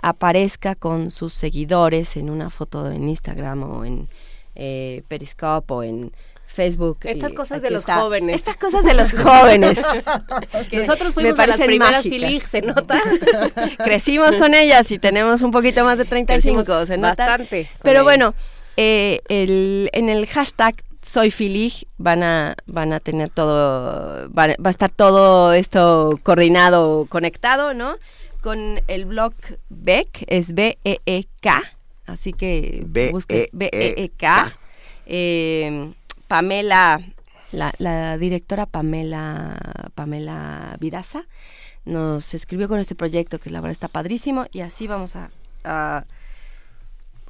aparezca 0.00 0.74
con 0.74 1.10
sus 1.10 1.34
seguidores 1.34 2.16
en 2.16 2.30
una 2.30 2.50
foto 2.50 2.90
en 2.90 3.08
Instagram 3.08 3.62
o 3.62 3.84
en 3.84 4.08
eh, 4.54 5.02
Periscope 5.08 5.72
o 5.72 5.82
en 5.82 6.12
Facebook. 6.46 6.98
Estas 7.04 7.32
cosas 7.32 7.62
de 7.62 7.70
los 7.70 7.82
está. 7.82 8.00
jóvenes. 8.00 8.34
Estas 8.34 8.56
cosas 8.56 8.84
de 8.84 8.94
los 8.94 9.12
jóvenes. 9.12 9.80
Nosotros 10.72 11.14
fuimos 11.14 11.38
a 11.38 11.46
las 11.46 11.60
primeras 11.60 12.02
filig, 12.02 12.42
¿se 12.42 12.60
nota? 12.62 13.00
Crecimos 13.78 14.36
con 14.36 14.54
ellas 14.54 14.90
y 14.90 14.98
tenemos 14.98 15.42
un 15.42 15.52
poquito 15.52 15.84
más 15.84 15.98
de 15.98 16.06
35, 16.06 16.64
Crecimos 16.64 16.88
se 16.88 16.96
nota. 16.96 17.26
bastante 17.26 17.68
Pero 17.82 18.02
bueno, 18.02 18.34
eh, 18.76 19.20
el, 19.28 19.90
en 19.92 20.08
el 20.08 20.26
hashtag 20.26 20.82
soy 21.02 21.30
filig 21.30 21.86
van 21.98 22.22
a 22.22 22.56
van 22.66 22.92
a 22.92 23.00
tener 23.00 23.30
todo 23.30 24.28
va, 24.30 24.48
va 24.48 24.54
a 24.66 24.70
estar 24.70 24.90
todo 24.90 25.52
esto 25.52 26.18
coordinado 26.22 27.06
conectado 27.08 27.74
no 27.74 27.96
con 28.42 28.80
el 28.86 29.04
blog 29.06 29.34
Beck 29.68 30.24
es 30.26 30.54
B 30.54 30.78
E 30.84 31.00
E 31.06 31.24
K 31.40 31.62
así 32.06 32.32
que 32.32 32.82
B-E-E-K. 32.86 33.12
busque 33.12 33.48
B 33.52 33.70
E 33.72 33.94
E 34.04 34.08
K 34.10 34.52
Eh, 35.06 35.92
Pamela 36.28 37.00
la, 37.50 37.72
la 37.78 38.16
directora 38.16 38.66
Pamela 38.66 39.56
Pamela 39.94 40.76
Vidaza 40.78 41.24
nos 41.84 42.34
escribió 42.34 42.68
con 42.68 42.78
este 42.78 42.94
proyecto 42.94 43.38
que 43.40 43.50
la 43.50 43.60
verdad 43.60 43.72
está 43.72 43.88
padrísimo 43.88 44.46
y 44.52 44.60
así 44.60 44.86
vamos 44.86 45.16
a, 45.16 45.30
a 45.64 46.04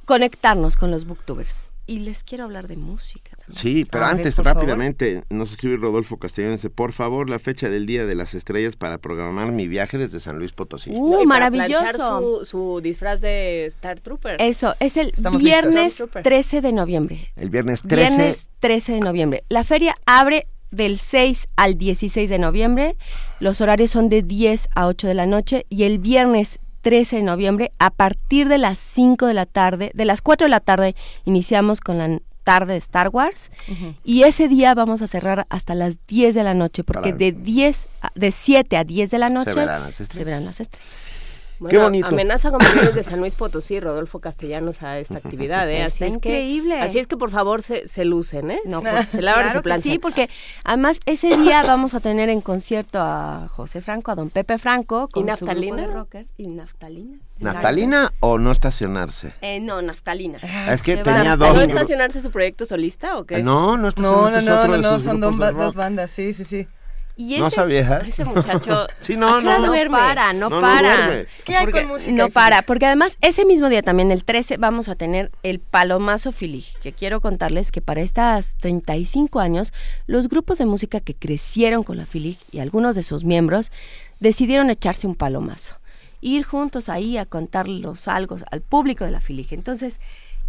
conectarnos 0.05 0.75
con 0.75 0.91
los 0.91 1.05
booktubers. 1.05 1.71
Y 1.87 1.99
les 1.99 2.23
quiero 2.23 2.43
hablar 2.43 2.67
de 2.67 2.77
música. 2.77 3.30
Sí, 3.49 3.85
pero 3.89 4.05
A 4.05 4.07
ver, 4.09 4.17
antes, 4.17 4.35
por 4.35 4.45
favor. 4.45 4.61
rápidamente, 4.61 5.23
nos 5.29 5.51
escribe 5.51 5.77
Rodolfo 5.77 6.17
Castellón, 6.17 6.53
dice, 6.53 6.69
por 6.69 6.93
favor, 6.93 7.29
la 7.29 7.39
fecha 7.39 7.69
del 7.69 7.85
Día 7.85 8.05
de 8.05 8.15
las 8.15 8.33
Estrellas 8.33 8.75
para 8.75 8.97
programar 8.97 9.51
mi 9.51 9.67
viaje 9.67 9.97
desde 9.97 10.19
San 10.19 10.37
Luis 10.39 10.51
Potosí. 10.51 10.91
Uh, 10.91 11.11
No, 11.11 11.23
y 11.23 11.27
para 11.27 11.49
maravilloso. 11.49 12.39
Su, 12.41 12.45
su 12.45 12.81
disfraz 12.81 13.21
de 13.21 13.65
Star 13.65 13.99
Trooper. 13.99 14.41
Eso, 14.41 14.75
es 14.79 14.97
el 14.97 15.07
Estamos 15.15 15.41
viernes 15.41 15.99
listos. 15.99 16.09
13 16.23 16.61
de 16.61 16.71
noviembre. 16.71 17.31
El 17.35 17.49
viernes 17.49 17.81
13, 17.81 18.15
Viernes 18.17 18.49
13 18.59 18.93
de 18.93 18.99
noviembre. 18.99 19.43
La 19.49 19.63
feria 19.63 19.93
abre 20.05 20.47
del 20.71 20.97
6 20.97 21.47
al 21.57 21.77
16 21.77 22.29
de 22.29 22.39
noviembre. 22.39 22.95
Los 23.39 23.59
horarios 23.61 23.91
son 23.91 24.07
de 24.09 24.21
10 24.21 24.69
a 24.75 24.87
8 24.87 25.07
de 25.07 25.13
la 25.13 25.25
noche 25.25 25.65
y 25.69 25.83
el 25.83 25.99
viernes 25.99 26.59
13 26.81 27.17
de 27.17 27.23
noviembre 27.23 27.71
a 27.77 27.91
partir 27.91 28.47
de 28.47 28.57
las 28.57 28.79
5 28.79 29.27
de 29.27 29.33
la 29.33 29.45
tarde, 29.45 29.91
de 29.93 30.05
las 30.05 30.21
4 30.21 30.45
de 30.45 30.49
la 30.49 30.59
tarde 30.61 30.95
iniciamos 31.25 31.79
con 31.79 31.97
la 31.97 32.19
tarde 32.43 32.73
de 32.73 32.79
Star 32.79 33.09
Wars 33.09 33.49
y 34.03 34.23
ese 34.23 34.47
día 34.47 34.73
vamos 34.73 35.01
a 35.01 35.07
cerrar 35.07 35.45
hasta 35.49 35.75
las 35.75 35.97
10 36.07 36.33
de 36.35 36.43
la 36.43 36.53
noche 36.53 36.83
porque 36.83 37.09
Para- 37.11 37.17
de 37.17 37.31
10 37.31 37.87
a- 38.01 38.11
de 38.15 38.31
7 38.31 38.77
a 38.77 38.83
10 38.83 39.11
de 39.11 39.17
la 39.19 39.29
noche 39.29 39.51
verán 39.53 39.83
las 39.83 39.95
se 39.95 40.03
estrellas. 40.03 40.25
verán 40.25 40.45
las 40.45 40.59
estrellas. 40.59 40.91
Qué 41.69 41.77
bonito. 41.77 42.07
Amenaza 42.07 42.49
compañeros 42.51 42.95
de 42.95 43.03
San 43.03 43.19
Luis 43.19 43.35
Potosí, 43.37 43.79
Rodolfo 43.79 44.19
Castellanos 44.19 44.81
a 44.81 44.99
esta 44.99 45.17
actividad, 45.23 45.69
¿eh? 45.69 45.83
Así 45.83 45.95
Está 45.95 46.05
es 46.07 46.13
increíble. 46.15 46.75
Que, 46.75 46.81
así 46.81 46.99
es 46.99 47.07
que 47.07 47.17
por 47.17 47.29
favor 47.31 47.61
se, 47.61 47.87
se 47.87 48.05
lucen, 48.05 48.51
¿eh? 48.51 48.59
No, 48.65 48.81
pues, 48.81 49.07
se 49.09 49.21
lavan 49.21 49.41
y 49.41 49.43
claro 49.43 49.51
se 49.51 49.57
que 49.59 49.63
planchan. 49.63 49.83
Sí, 49.93 49.99
porque 49.99 50.29
además 50.63 50.99
ese 51.05 51.37
día 51.37 51.63
vamos 51.63 51.93
a 51.93 51.99
tener 51.99 52.29
en 52.29 52.41
concierto 52.41 52.99
a 53.01 53.47
José 53.49 53.81
Franco, 53.81 54.11
a 54.11 54.15
don 54.15 54.29
Pepe 54.29 54.57
Franco. 54.57 55.07
Con 55.09 55.27
¿Y 55.27 55.31
su 55.31 55.45
grupo 55.45 55.51
Naftalina? 55.53 55.87
de 55.87 55.87
rockers. 55.93 56.29
¿Y 56.37 56.47
Naftalina? 56.47 57.17
¿Naftalina 57.39 58.13
o 58.19 58.37
no 58.37 58.51
estacionarse? 58.51 59.33
Eh, 59.41 59.59
no, 59.59 59.81
Naftalina. 59.81 60.39
Ah, 60.43 60.73
es 60.73 60.81
que 60.83 60.97
tenía 60.97 61.35
dos... 61.35 61.55
¿No 61.55 61.61
estacionarse 61.61 62.21
su 62.21 62.29
proyecto 62.31 62.65
solista 62.65 63.17
o 63.17 63.25
qué? 63.25 63.41
No, 63.41 63.77
no 63.77 63.83
No, 63.83 63.87
estacionarse 63.87 64.33
no, 64.33 64.39
es 64.39 64.45
no, 64.45 64.57
otro 64.59 64.67
no, 64.67 64.75
de 64.75 64.81
no, 64.81 64.93
sus 64.95 65.03
son 65.03 65.19
dos, 65.19 65.37
de 65.39 65.45
dos 65.45 65.55
rock. 65.55 65.75
bandas, 65.75 66.11
sí, 66.11 66.33
sí, 66.33 66.45
sí. 66.45 66.67
Y 67.21 67.37
No 67.39 67.47
ese, 67.47 67.55
sabía. 67.57 67.97
ese 68.07 68.25
muchacho 68.25 68.87
Sí, 68.99 69.15
no, 69.15 69.41
no, 69.41 69.53
no, 69.53 69.59
no. 69.59 69.67
duerme. 69.67 69.97
para, 69.97 70.33
no, 70.33 70.49
No, 70.49 70.55
no 70.55 70.61
para. 70.61 71.05
duerme. 71.05 71.27
¿Qué 71.45 71.55
hay 71.55 71.65
Porque 71.65 71.81
con 71.81 71.89
música? 71.89 72.11
No 72.13 72.29
para, 72.29 72.61
porque 72.63 72.85
además 72.87 73.17
ese 73.21 73.45
mismo 73.45 73.69
día 73.69 73.83
también, 73.83 74.11
el 74.11 74.23
13, 74.23 74.57
vamos 74.57 74.89
a 74.89 74.95
tener 74.95 75.31
el 75.43 75.59
Palomazo 75.59 76.31
Filig, 76.31 76.65
que 76.81 76.93
quiero 76.93 77.21
contarles 77.21 77.71
que 77.71 77.81
para 77.81 78.01
estas 78.01 78.55
35 78.57 79.39
años, 79.39 79.71
los 80.07 80.29
grupos 80.29 80.57
de 80.57 80.65
música 80.65 80.99
que 80.99 81.13
crecieron 81.13 81.83
con 81.83 81.97
la 81.97 82.05
Filig 82.05 82.37
y 82.51 82.59
algunos 82.59 82.95
de 82.95 83.03
sus 83.03 83.23
miembros 83.23 83.71
decidieron 84.19 84.69
echarse 84.69 85.07
un 85.07 85.15
palomazo, 85.15 85.75
ir 86.21 86.43
juntos 86.43 86.89
ahí 86.89 87.17
a 87.17 87.25
contar 87.25 87.67
los 87.67 88.07
algo 88.07 88.37
al 88.51 88.61
público 88.61 89.05
de 89.05 89.11
la 89.11 89.21
Filig. 89.21 89.47
Entonces, 89.53 89.99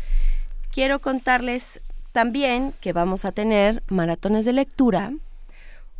Quiero 0.76 0.98
contarles 0.98 1.80
también 2.12 2.74
que 2.82 2.92
vamos 2.92 3.24
a 3.24 3.32
tener 3.32 3.82
maratones 3.88 4.44
de 4.44 4.52
lectura 4.52 5.14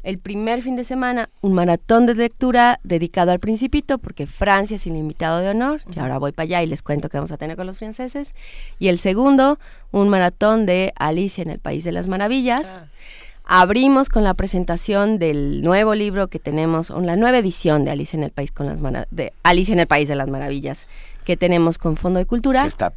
el 0.03 0.19
primer 0.19 0.61
fin 0.61 0.77
de 0.77 0.85
semana 0.85 1.31
un 1.41 1.55
maratón 1.55 2.05
de 2.05 2.15
lectura 2.15 2.79
dedicado 2.85 3.33
al 3.33 3.41
principito, 3.41 3.97
porque 3.97 4.27
Francia 4.27 4.75
es 4.75 4.87
el 4.87 4.95
invitado 4.95 5.39
de 5.39 5.49
honor, 5.49 5.81
y 5.91 5.99
ahora 5.99 6.19
voy 6.19 6.33
para 6.33 6.45
allá 6.45 6.63
y 6.63 6.67
les 6.67 6.83
cuento 6.83 7.09
qué 7.09 7.17
vamos 7.17 7.33
a 7.33 7.39
tener 7.39 7.57
con 7.57 7.67
los 7.67 7.79
franceses. 7.79 8.35
Y 8.79 8.89
el 8.89 8.99
segundo, 8.99 9.59
un 9.93 10.11
maratón 10.11 10.67
de 10.67 10.93
Alicia 10.97 11.41
en 11.41 11.49
el 11.49 11.59
País 11.59 11.83
de 11.83 11.93
las 11.93 12.07
Maravillas. 12.07 12.83
Ah. 12.83 12.87
Abrimos 13.47 14.11
con 14.11 14.25
la 14.25 14.35
presentación 14.35 15.19
del 15.19 15.63
nuevo 15.63 15.95
libro 15.95 16.29
que 16.29 16.39
tenemos, 16.39 16.91
la 16.91 17.17
nueva 17.17 17.39
edición 17.39 17.87
de 17.87 17.93
Alicia 17.93 18.19
en 18.19 18.25
el 18.25 18.31
País 18.31 18.53
con 18.53 18.67
las 18.67 18.81
de 19.11 19.33
Alicia 19.43 19.73
en 19.73 19.81
el 19.81 19.87
País 19.87 20.07
de 20.07 20.17
las 20.17 20.29
Maravillas, 20.29 20.87
que 21.25 21.39
tenemos 21.39 21.79
con 21.79 21.97
Fondo 21.97 22.19
de 22.19 22.27
Cultura. 22.27 22.67
está 22.67 22.93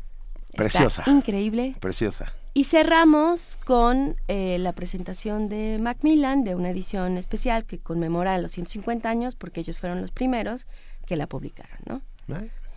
preciosa. 0.56 1.04
increíble. 1.08 1.76
Preciosa. 1.80 2.34
Y 2.54 2.64
cerramos 2.66 3.58
con 3.64 4.16
eh, 4.28 4.58
la 4.60 4.74
presentación 4.74 5.50
de 5.50 5.78
Macmillan, 5.80 6.43
de 6.43 6.56
una 6.56 6.72
edición 6.72 7.18
especial 7.18 7.66
que 7.66 7.80
conmemora 7.80 8.38
los 8.39 8.52
150 8.54 9.10
años, 9.10 9.36
porque 9.36 9.62
ellos 9.62 9.78
fueron 9.78 10.02
los 10.02 10.12
primeros 10.12 10.66
que 11.06 11.16
la 11.16 11.28
publicaron, 11.28 11.78
¿no? 11.86 12.02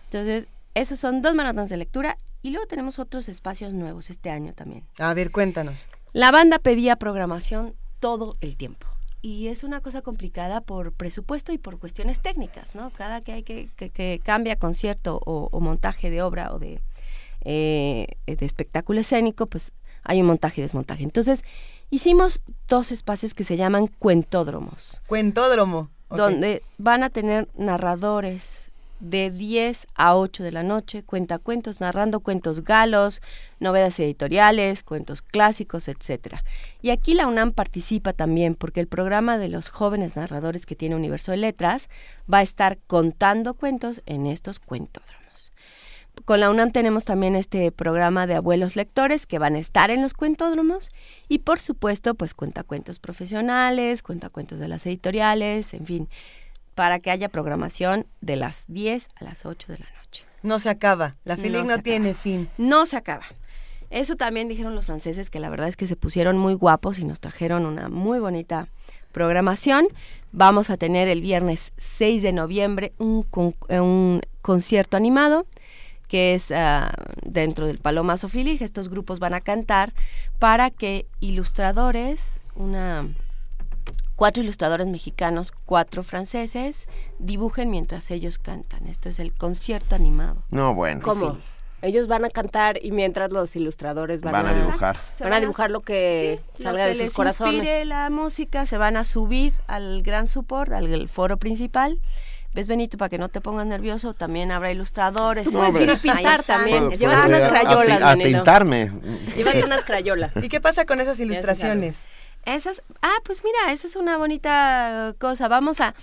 Entonces, 0.05 0.47
esos 0.73 0.99
son 0.99 1.21
dos 1.21 1.35
maratones 1.35 1.69
de 1.69 1.77
lectura 1.77 2.17
y 2.41 2.51
luego 2.51 2.67
tenemos 2.67 2.99
otros 2.99 3.29
espacios 3.29 3.73
nuevos 3.73 4.09
este 4.09 4.29
año 4.29 4.53
también. 4.53 4.83
A 4.99 5.13
ver, 5.13 5.31
cuéntanos. 5.31 5.89
La 6.13 6.31
banda 6.31 6.59
pedía 6.59 6.95
programación 6.95 7.75
todo 7.99 8.37
el 8.41 8.55
tiempo. 8.55 8.87
Y 9.21 9.47
es 9.47 9.63
una 9.63 9.79
cosa 9.81 10.01
complicada 10.01 10.61
por 10.61 10.91
presupuesto 10.91 11.53
y 11.53 11.57
por 11.57 11.79
cuestiones 11.79 12.19
técnicas, 12.19 12.75
¿no? 12.75 12.89
Cada 12.89 13.21
que 13.21 13.33
hay 13.33 13.43
que, 13.43 13.69
que, 13.75 14.19
cambia 14.23 14.57
concierto 14.57 15.19
o 15.25 15.59
montaje 15.61 16.09
de 16.09 16.21
obra 16.21 16.53
o 16.53 16.59
de, 16.59 16.81
eh, 17.45 18.07
de 18.25 18.45
espectáculo 18.45 18.99
escénico, 18.99 19.45
pues 19.47 19.71
hay 20.03 20.21
un 20.21 20.27
montaje 20.27 20.61
y 20.61 20.63
desmontaje. 20.63 21.03
Entonces, 21.03 21.43
hicimos 21.89 22.41
dos 22.67 22.91
espacios 22.91 23.33
que 23.33 23.43
se 23.43 23.57
llaman 23.57 23.87
cuentódromos. 23.87 25.01
Cuentódromo. 25.07 25.89
Donde 26.09 26.61
van 26.77 27.01
a 27.01 27.09
tener 27.09 27.47
narradores 27.55 28.71
de 28.99 29.31
10 29.31 29.87
a 29.95 30.15
8 30.15 30.43
de 30.43 30.51
la 30.51 30.63
noche, 30.63 31.03
cuentacuentos, 31.03 31.81
narrando 31.81 32.21
cuentos 32.21 32.63
galos, 32.63 33.21
novelas 33.59 33.99
editoriales, 33.99 34.83
cuentos 34.83 35.21
clásicos, 35.21 35.87
etcétera. 35.87 36.43
Y 36.81 36.91
aquí 36.91 37.13
la 37.13 37.27
UNAM 37.27 37.51
participa 37.51 38.13
también 38.13 38.55
porque 38.55 38.79
el 38.79 38.87
programa 38.87 39.37
de 39.37 39.49
los 39.49 39.69
jóvenes 39.69 40.15
narradores 40.15 40.65
que 40.65 40.75
tiene 40.75 40.95
Universo 40.95 41.31
de 41.31 41.37
Letras 41.37 41.89
va 42.31 42.39
a 42.39 42.43
estar 42.43 42.77
contando 42.87 43.55
cuentos 43.55 44.01
en 44.05 44.27
estos 44.27 44.59
cuentódromos 44.59 45.22
con 46.25 46.39
la 46.39 46.49
UNAM 46.49 46.71
tenemos 46.71 47.05
también 47.05 47.35
este 47.35 47.71
programa 47.71 48.27
de 48.27 48.35
abuelos 48.35 48.75
lectores 48.75 49.25
que 49.25 49.39
van 49.39 49.55
a 49.55 49.59
estar 49.59 49.91
en 49.91 50.01
los 50.01 50.13
cuentódromos 50.13 50.91
y 51.27 51.39
por 51.39 51.59
supuesto 51.59 52.15
pues 52.15 52.33
cuentacuentos 52.33 52.99
profesionales, 52.99 54.03
cuentacuentos 54.03 54.59
de 54.59 54.67
las 54.67 54.85
editoriales, 54.85 55.73
en 55.73 55.85
fin, 55.85 56.09
para 56.75 56.99
que 56.99 57.11
haya 57.11 57.29
programación 57.29 58.05
de 58.21 58.35
las 58.35 58.65
10 58.67 59.09
a 59.15 59.23
las 59.23 59.45
8 59.45 59.73
de 59.73 59.79
la 59.79 59.87
noche. 60.01 60.25
No 60.43 60.59
se 60.59 60.69
acaba, 60.69 61.15
la 61.23 61.37
FILIC 61.37 61.65
no, 61.65 61.79
tiene 61.79 62.13
fin. 62.13 62.49
No 62.57 62.85
se 62.85 62.97
acaba. 62.97 63.25
Eso 63.89 64.15
también 64.15 64.47
dijeron 64.47 64.75
los 64.75 64.87
franceses 64.87 65.29
que 65.29 65.39
la 65.39 65.49
verdad 65.49 65.67
es 65.67 65.77
que 65.77 65.87
se 65.87 65.95
pusieron 65.95 66.37
muy 66.37 66.53
guapos 66.53 66.99
y 66.99 67.05
nos 67.05 67.19
trajeron 67.19 67.65
una 67.65 67.89
muy 67.89 68.19
bonita 68.19 68.67
programación. 69.11 69.87
Vamos 70.31 70.69
a 70.69 70.77
tener 70.77 71.07
el 71.07 71.21
viernes 71.21 71.73
6 71.77 72.23
de 72.23 72.33
noviembre 72.33 72.93
un, 72.97 73.25
un 73.69 74.21
concierto 74.41 74.97
animado 74.97 75.45
que 76.13 76.35
es 76.35 76.51
ah, 76.51 76.93
dentro 77.23 77.65
del 77.65 77.79
Paloma 77.79 78.17
Sofilig. 78.17 78.61
Estos 78.61 78.87
grupos 78.87 79.17
van 79.17 79.33
a 79.33 79.41
cantar 79.41 79.93
para 80.37 80.69
que 80.69 81.07
ilustradores, 81.21 82.39
una 82.53 83.07
cuatro 84.15 84.43
ilustradores 84.43 84.85
mexicanos, 84.85 85.51
cuatro 85.65 86.03
franceses, 86.03 86.87
dibujen 87.17 87.71
mientras 87.71 88.11
ellos 88.11 88.37
cantan. 88.37 88.85
Esto 88.85 89.09
es 89.09 89.17
el 89.17 89.33
concierto 89.33 89.95
animado. 89.95 90.43
No, 90.51 90.75
bueno. 90.75 91.01
¿Cómo? 91.01 91.39
Ellos 91.81 92.07
van 92.07 92.25
a 92.25 92.29
cantar 92.29 92.77
y 92.79 92.91
mientras 92.91 93.31
los 93.31 93.55
ilustradores 93.55 94.21
van, 94.21 94.35
a, 94.35 94.53
dibujar. 94.53 94.95
Van 95.19 95.33
a 95.33 95.39
dibujar 95.39 95.71
lo 95.71 95.81
que 95.81 96.41
salga 96.61 96.85
de 96.85 96.93
sus 96.93 97.03
les 97.05 97.13
corazones. 97.13 97.55
Inspire 97.55 97.85
la 97.85 98.11
música, 98.11 98.67
se 98.67 98.77
van 98.77 98.97
a 98.97 99.03
subir 99.03 99.53
al 99.65 100.03
gran 100.03 100.27
support, 100.27 100.73
al 100.73 101.09
foro 101.09 101.37
principal 101.37 101.99
¿Ves, 102.53 102.67
Benito, 102.67 102.97
para 102.99 103.09
que 103.09 103.17
no 103.17 103.29
te 103.29 103.41
pongas 103.41 103.65
nervioso? 103.65 104.13
También 104.13 104.51
habrá 104.51 104.71
ilustradores. 104.71 105.45
Tú 105.45 105.53
puedes 105.53 105.79
ir 105.79 105.89
a 105.89 105.95
pintar 105.95 106.43
también. 106.43 106.91
Llevan 106.91 107.29
unas 107.29 107.45
crayolas, 107.45 108.01
A, 108.01 108.11
a 108.11 108.15
pintarme. 108.15 108.91
Llevan 109.35 109.63
unas 109.63 109.83
crayolas. 109.83 110.31
¿Y 110.41 110.49
qué 110.49 110.61
pasa 110.61 110.85
con 110.85 111.01
esas 111.01 111.19
ilustraciones? 111.19 111.97
Esas, 112.45 112.83
ah, 113.01 113.17
pues 113.23 113.43
mira, 113.43 113.71
esa 113.71 113.87
es 113.87 113.95
una 113.95 114.17
bonita 114.17 115.15
cosa. 115.17 115.47
Vamos 115.47 115.81
a 115.81 115.95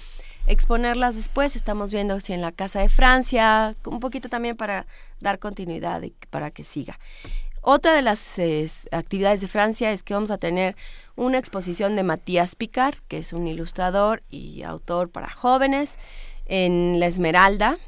exponerlas 0.48 1.14
después. 1.14 1.54
Estamos 1.54 1.92
viendo 1.92 2.18
si 2.18 2.32
en 2.32 2.40
la 2.40 2.50
Casa 2.50 2.80
de 2.80 2.88
Francia, 2.88 3.76
un 3.86 4.00
poquito 4.00 4.28
también 4.28 4.56
para 4.56 4.86
dar 5.20 5.38
continuidad 5.38 6.02
y 6.02 6.14
para 6.30 6.50
que 6.50 6.64
siga. 6.64 6.98
Otra 7.62 7.92
de 7.92 8.02
las 8.02 8.40
actividades 8.90 9.42
de 9.42 9.46
Francia 9.46 9.92
es 9.92 10.02
que 10.02 10.14
vamos 10.14 10.30
a 10.30 10.38
tener 10.38 10.76
una 11.14 11.36
exposición 11.38 11.94
de 11.94 12.02
Matías 12.02 12.56
Picard, 12.56 12.96
que 13.06 13.18
es 13.18 13.34
un 13.34 13.46
ilustrador 13.46 14.22
y 14.30 14.62
autor 14.62 15.10
para 15.10 15.30
jóvenes 15.30 15.98
en 16.50 17.00
La 17.00 17.06
Esmeralda. 17.06 17.78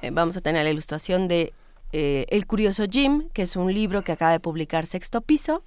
Eh, 0.00 0.10
vamos 0.10 0.36
a 0.36 0.40
tener 0.40 0.64
la 0.64 0.70
ilustración 0.70 1.28
de 1.28 1.52
eh, 1.92 2.24
El 2.30 2.46
Curioso 2.46 2.84
Jim, 2.88 3.28
que 3.34 3.42
es 3.42 3.56
un 3.56 3.74
libro 3.74 4.02
que 4.02 4.12
acaba 4.12 4.32
de 4.32 4.40
publicar 4.40 4.86
Sexto 4.86 5.20
Piso. 5.20 5.62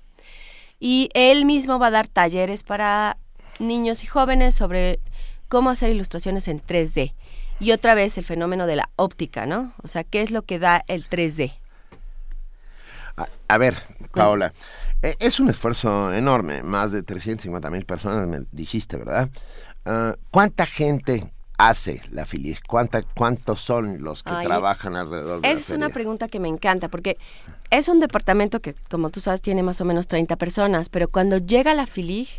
Y 0.80 1.10
él 1.14 1.46
mismo 1.46 1.78
va 1.78 1.88
a 1.88 1.92
dar 1.92 2.08
talleres 2.08 2.64
para 2.64 3.18
niños 3.60 4.04
y 4.04 4.08
jóvenes 4.08 4.56
sobre 4.56 5.00
cómo 5.50 5.70
hacer 5.70 5.92
ilustraciones 5.92 6.48
en 6.48 6.62
3D. 6.62 7.14
Y 7.60 7.74
otra 7.74 7.94
vez 7.94 8.18
el 8.18 8.24
fenómeno 8.24 8.66
de 8.66 8.78
la 8.78 8.90
óptica, 8.96 9.46
¿no? 9.46 9.74
O 9.84 9.90
sea, 9.90 10.06
¿qué 10.06 10.22
es 10.22 10.32
lo 10.32 10.44
que 10.44 10.60
da 10.60 10.84
el 10.88 11.08
3D? 11.10 11.54
A, 13.50 13.58
ver, 13.58 13.76
Paola, 14.14 14.54
eh, 15.02 15.18
es 15.20 15.42
un 15.42 15.50
esfuerzo 15.50 16.14
enorme, 16.14 16.64
más 16.64 16.94
de 16.94 17.04
350 17.04 17.70
mil 17.70 17.84
personas, 17.84 18.26
me 18.30 18.46
dijiste, 18.54 18.96
¿verdad? 18.96 19.30
Ah, 19.84 20.16
¿Cuánta 20.32 20.66
gente 20.66 21.30
hace 21.60 22.02
la 22.12 22.26
Filig? 22.26 22.60
¿Cuántos 22.66 23.60
son 23.60 24.02
los 24.02 24.24
que 24.24 24.32
trabajan 24.42 24.96
alrededor 24.96 25.42
de 25.42 25.48
la 25.48 25.54
Es 25.54 25.70
una 25.70 25.90
pregunta 25.90 26.28
que 26.28 26.40
me 26.40 26.48
encanta 26.48 26.88
porque 26.88 27.18
es 27.70 27.88
un 27.88 28.00
departamento 28.00 28.62
que, 28.62 28.74
como 28.90 29.12
tú 29.12 29.20
sabes, 29.20 29.42
tiene 29.42 29.62
más 29.62 29.80
o 29.82 29.86
menos 29.86 30.08
30 30.08 30.38
personas, 30.38 30.90
pero 30.90 31.10
cuando 31.10 31.38
llega 31.38 31.74
la 31.76 31.86
Filig 31.86 32.30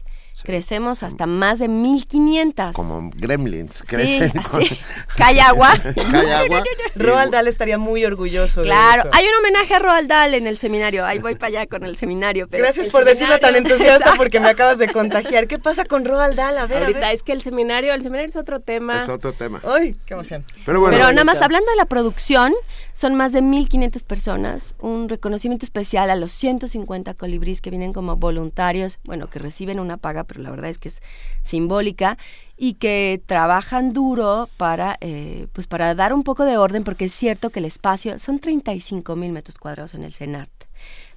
Crecemos 0.42 1.02
hasta 1.02 1.26
más 1.26 1.58
de 1.58 1.68
1500. 1.68 2.74
Como 2.74 3.10
gremlins, 3.14 3.82
crecen. 3.86 4.32
Sí, 4.32 4.80
agua. 5.40 5.74
Roald 6.94 7.32
Dahl 7.32 7.48
estaría 7.48 7.78
muy 7.78 8.04
orgulloso. 8.04 8.62
Claro, 8.62 9.08
hay 9.12 9.24
un 9.26 9.34
homenaje 9.40 9.74
a 9.74 9.78
Roald 9.78 10.08
Dahl 10.08 10.34
en 10.34 10.46
el 10.46 10.58
seminario. 10.58 11.04
Ahí 11.04 11.18
voy 11.18 11.34
para 11.34 11.48
allá 11.48 11.66
con 11.66 11.84
el 11.84 11.96
seminario. 11.96 12.48
Gracias 12.50 12.88
por 12.88 13.04
decirlo 13.04 13.38
tan 13.38 13.56
entusiasta 13.56 14.14
porque 14.16 14.40
me 14.40 14.48
acabas 14.48 14.78
de 14.78 14.88
contagiar. 14.88 15.46
¿Qué 15.46 15.58
pasa 15.58 15.84
con 15.84 16.04
Roald 16.04 16.36
Dahl? 16.36 16.58
A 16.58 16.66
ver, 16.66 16.82
Ahorita 16.82 17.12
es 17.12 17.22
que 17.22 17.32
el 17.32 17.42
seminario, 17.42 17.92
el 17.94 18.02
seminario 18.02 18.28
es 18.28 18.36
otro 18.36 18.60
tema. 18.60 19.00
Es 19.00 19.08
otro 19.08 19.32
tema. 19.32 19.60
Ay, 19.64 19.96
qué 20.06 20.14
emoción. 20.14 20.44
Pero, 20.64 20.80
bueno, 20.80 20.96
Pero 20.96 21.12
nada 21.12 21.24
más 21.24 21.40
hablando 21.42 21.70
de 21.70 21.76
la 21.76 21.86
producción, 21.86 22.52
son 23.00 23.14
más 23.14 23.32
de 23.32 23.40
1500 23.40 24.02
personas. 24.02 24.74
Un 24.78 25.08
reconocimiento 25.08 25.64
especial 25.64 26.10
a 26.10 26.16
los 26.16 26.32
150 26.32 27.14
colibríes 27.14 27.62
que 27.62 27.70
vienen 27.70 27.94
como 27.94 28.16
voluntarios, 28.16 28.98
bueno, 29.04 29.30
que 29.30 29.38
reciben 29.38 29.80
una 29.80 29.96
paga 29.96 30.24
pero 30.24 30.42
la 30.42 30.50
verdad 30.50 30.68
es 30.68 30.76
que 30.76 30.88
es 30.90 31.00
simbólica 31.42 32.18
y 32.58 32.74
que 32.74 33.22
trabajan 33.24 33.94
duro 33.94 34.50
para, 34.58 34.98
eh, 35.00 35.46
pues 35.54 35.66
para 35.66 35.94
dar 35.94 36.12
un 36.12 36.24
poco 36.24 36.44
de 36.44 36.58
orden, 36.58 36.84
porque 36.84 37.06
es 37.06 37.14
cierto 37.14 37.48
que 37.48 37.60
el 37.60 37.64
espacio 37.64 38.18
son 38.18 38.38
35 38.38 39.16
mil 39.16 39.32
metros 39.32 39.56
cuadrados 39.56 39.94
en 39.94 40.04
el 40.04 40.12
CENART, 40.12 40.50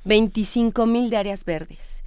25 0.05 0.85
mil 0.85 1.09
de 1.09 1.17
áreas 1.17 1.43
verdes. 1.43 2.01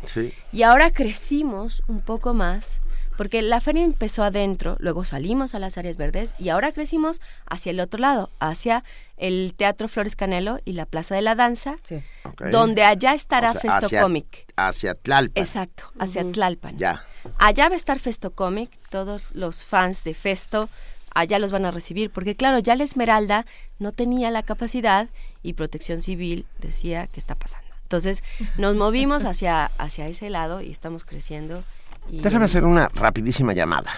Y 0.54 0.62
ahora 0.62 0.90
crecimos 0.90 1.82
un 1.86 2.00
poco 2.00 2.32
más 2.32 2.80
porque 3.16 3.42
la 3.42 3.60
feria 3.60 3.82
empezó 3.82 4.24
adentro, 4.24 4.76
luego 4.80 5.04
salimos 5.04 5.54
a 5.54 5.58
las 5.58 5.78
áreas 5.78 5.96
verdes 5.96 6.34
y 6.38 6.48
ahora 6.50 6.72
crecimos 6.72 7.20
hacia 7.48 7.70
el 7.70 7.80
otro 7.80 8.00
lado, 8.00 8.30
hacia 8.40 8.84
el 9.16 9.54
Teatro 9.56 9.88
Flores 9.88 10.16
Canelo 10.16 10.60
y 10.64 10.72
la 10.72 10.86
Plaza 10.86 11.14
de 11.14 11.22
la 11.22 11.34
Danza, 11.34 11.76
donde 12.50 12.84
allá 12.84 13.14
estará 13.14 13.50
O 13.50 13.52
sea, 13.52 13.60
Festo 13.60 13.86
hacia- 13.86 14.02
Comic. 14.02 14.46
Hacia 14.56 14.94
Tlalpan. 14.94 15.42
Exacto, 15.42 15.84
hacia 15.98 16.22
Tlalpan. 16.30 16.76
Ya. 16.78 17.04
Allá 17.38 17.68
va 17.68 17.74
a 17.74 17.76
estar 17.78 17.98
Festo 17.98 18.30
Comic, 18.32 18.70
todos 18.90 19.34
los 19.34 19.64
fans 19.64 20.04
de 20.04 20.14
Festo 20.14 20.68
allá 21.14 21.38
los 21.38 21.50
van 21.50 21.64
a 21.64 21.70
recibir, 21.70 22.10
porque 22.10 22.34
claro, 22.34 22.58
ya 22.58 22.76
la 22.76 22.84
Esmeralda 22.84 23.46
no 23.78 23.92
tenía 23.92 24.30
la 24.30 24.42
capacidad 24.42 25.08
y 25.42 25.54
Protección 25.54 26.02
Civil 26.02 26.44
decía 26.58 27.06
qué 27.06 27.18
está 27.18 27.34
pasando. 27.34 27.66
Entonces 27.84 28.22
nos 28.58 28.74
movimos 28.76 29.24
hacia, 29.24 29.70
hacia 29.78 30.08
ese 30.08 30.28
lado 30.28 30.60
y 30.60 30.70
estamos 30.70 31.04
creciendo. 31.06 31.64
Y- 32.10 32.20
Déjame 32.20 32.44
hacer 32.46 32.64
una 32.64 32.88
rapidísima 32.88 33.52
llamada. 33.52 33.90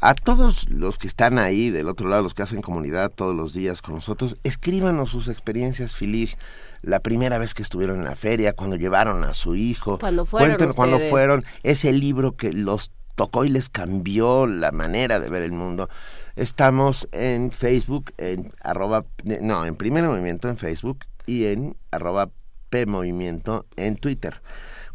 A 0.00 0.14
todos 0.14 0.68
los 0.70 0.96
que 0.98 1.08
están 1.08 1.38
ahí 1.40 1.70
del 1.70 1.88
otro 1.88 2.08
lado, 2.08 2.22
los 2.22 2.32
que 2.34 2.42
hacen 2.42 2.62
comunidad 2.62 3.10
todos 3.10 3.34
los 3.34 3.52
días 3.52 3.82
con 3.82 3.96
nosotros, 3.96 4.36
escríbanos 4.44 5.10
sus 5.10 5.26
experiencias, 5.28 5.94
Filig. 5.94 6.36
La 6.82 7.00
primera 7.00 7.38
vez 7.38 7.54
que 7.54 7.62
estuvieron 7.62 7.98
en 7.98 8.04
la 8.04 8.14
feria, 8.14 8.52
cuando 8.52 8.76
llevaron 8.76 9.24
a 9.24 9.34
su 9.34 9.56
hijo. 9.56 9.98
Cuando 9.98 10.24
fueron 10.24 10.56
cuando 10.74 10.96
ustedes. 10.98 11.10
fueron. 11.10 11.44
Ese 11.64 11.92
libro 11.92 12.36
que 12.36 12.52
los 12.52 12.92
tocó 13.16 13.44
y 13.44 13.48
les 13.48 13.68
cambió 13.68 14.46
la 14.46 14.70
manera 14.70 15.18
de 15.18 15.28
ver 15.28 15.42
el 15.42 15.50
mundo. 15.50 15.88
Estamos 16.36 17.08
en 17.10 17.50
Facebook, 17.50 18.12
en 18.18 18.52
arroba, 18.62 19.04
no, 19.42 19.64
en 19.66 19.74
Primer 19.74 20.04
Movimiento 20.04 20.48
en 20.48 20.56
Facebook 20.56 21.00
y 21.26 21.46
en 21.46 21.76
arroba 21.90 22.30
P 22.70 22.86
Movimiento 22.86 23.66
en 23.74 23.96
Twitter. 23.96 24.40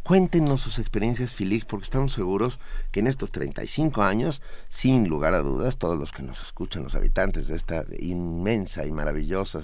Cuéntenos 0.03 0.59
sus 0.59 0.79
experiencias, 0.79 1.33
Filig, 1.33 1.65
porque 1.65 1.85
estamos 1.85 2.11
seguros 2.11 2.59
que 2.91 2.99
en 2.99 3.07
estos 3.07 3.31
35 3.31 4.03
años, 4.03 4.41
sin 4.67 5.07
lugar 5.07 5.33
a 5.33 5.39
dudas, 5.39 5.77
todos 5.77 5.97
los 5.97 6.11
que 6.11 6.23
nos 6.23 6.41
escuchan, 6.41 6.83
los 6.83 6.95
habitantes 6.95 7.47
de 7.47 7.55
esta 7.55 7.85
inmensa 7.99 8.85
y 8.85 8.91
maravillosa 8.91 9.61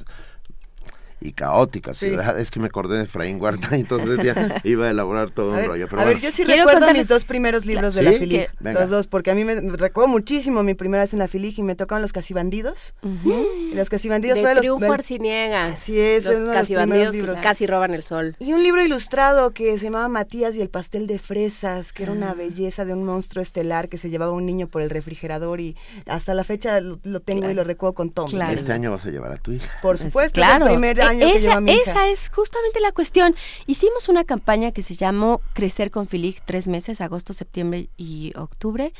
y 1.21 1.31
caótica 1.33 1.93
Sí. 1.93 2.07
ciudad, 2.09 2.39
es 2.39 2.49
que 2.51 2.59
me 2.59 2.67
acordé 2.67 2.97
de 2.97 3.03
Efraín 3.03 3.41
Huerta 3.41 3.75
y 3.77 3.79
entonces 3.81 4.19
ya 4.23 4.61
iba 4.63 4.87
a 4.87 4.89
elaborar 4.91 5.29
todo 5.29 5.47
A 5.51 5.55
un 5.55 5.57
ver, 5.57 5.67
rollo. 5.67 5.87
Pero 5.89 6.01
a 6.01 6.05
ver, 6.05 6.19
yo 6.19 6.31
sí 6.31 6.43
Quiero 6.45 6.63
recuerdo 6.65 6.87
contarles- 6.87 6.97
mis 6.99 7.07
dos 7.07 7.25
primeros 7.25 7.65
libros 7.65 7.93
de 7.95 8.01
¿Sí? 8.01 8.05
la 8.05 8.13
Filig. 8.13 8.47
Los 8.61 8.89
dos, 8.89 9.07
porque 9.07 9.31
a 9.31 9.35
mí 9.35 9.43
me 9.43 9.55
recuerdo 9.59 10.07
muchísimo 10.07 10.63
mi 10.63 10.73
primera 10.73 11.03
vez 11.03 11.13
en 11.13 11.19
la 11.19 11.27
Filig 11.27 11.57
y 11.59 11.63
me 11.63 11.75
tocaban 11.75 12.01
los 12.01 12.13
casibandidos. 12.13 12.93
Y 13.03 13.75
los 13.75 13.89
casibandidos 13.89 14.37
de 14.37 14.41
fue 14.43 14.55
de 14.55 14.63
los 14.67 14.81
Arciniega. 14.83 15.65
Así 15.67 15.99
es, 15.99 16.25
los 16.25 16.33
es 16.33 16.37
uno 16.39 16.47
de 16.49 16.53
los 16.53 16.61
casi 16.61 16.75
bandidos 16.75 17.09
primeros 17.09 17.11
que 17.11 17.17
libros. 17.17 17.41
casi 17.41 17.67
roban 17.67 17.93
el 17.93 18.03
sol. 18.03 18.35
Y 18.39 18.53
un 18.53 18.63
libro 18.63 18.81
ilustrado 18.83 19.51
que 19.51 19.77
se 19.77 19.85
llamaba 19.85 20.07
Matías 20.07 20.55
y 20.55 20.61
el 20.61 20.69
pastel 20.69 21.07
de 21.07 21.19
fresas, 21.19 21.93
que 21.93 22.03
era 22.03 22.11
Ah. 22.11 22.15
una 22.15 22.33
belleza 22.33 22.85
de 22.85 22.93
un 22.93 23.03
monstruo 23.03 23.41
estelar 23.41 23.87
que 23.89 23.97
se 23.97 24.09
llevaba 24.09 24.31
un 24.31 24.45
niño 24.45 24.67
por 24.67 24.81
el 24.81 24.89
refrigerador 24.89 25.59
y 25.61 25.75
hasta 26.05 26.33
la 26.33 26.43
fecha 26.43 26.79
lo, 26.81 26.99
lo 27.03 27.19
tengo 27.19 27.39
Claro. 27.41 27.51
y 27.53 27.55
lo 27.55 27.63
recuerdo 27.63 27.93
con 27.93 28.09
todo. 28.09 28.25
Claro. 28.25 28.53
Este 28.53 28.71
año 28.73 28.91
vas 28.91 29.05
a 29.05 29.09
llevar 29.11 29.31
a 29.31 29.37
tu 29.37 29.51
hija. 29.51 29.67
Por 29.81 29.97
supuesto, 29.97 30.33
claro. 30.33 30.65
es 30.65 30.71
el 30.71 30.77
primer 30.77 31.01
Que 31.11 31.31
esa, 31.31 31.39
lleva 31.39 31.61
mi 31.61 31.71
hija. 31.71 31.81
esa 31.83 32.07
es 32.09 32.29
justamente 32.29 32.79
la 32.79 32.91
cuestión. 32.91 33.35
Hicimos 33.67 34.09
una 34.09 34.23
campaña 34.23 34.71
que 34.71 34.83
se 34.83 34.95
llamó 34.95 35.41
Crecer 35.53 35.91
con 35.91 36.07
Filig 36.07 36.41
tres 36.45 36.67
meses, 36.67 37.01
agosto, 37.01 37.33
septiembre 37.33 37.89
y 37.97 38.33
octubre, 38.35 38.93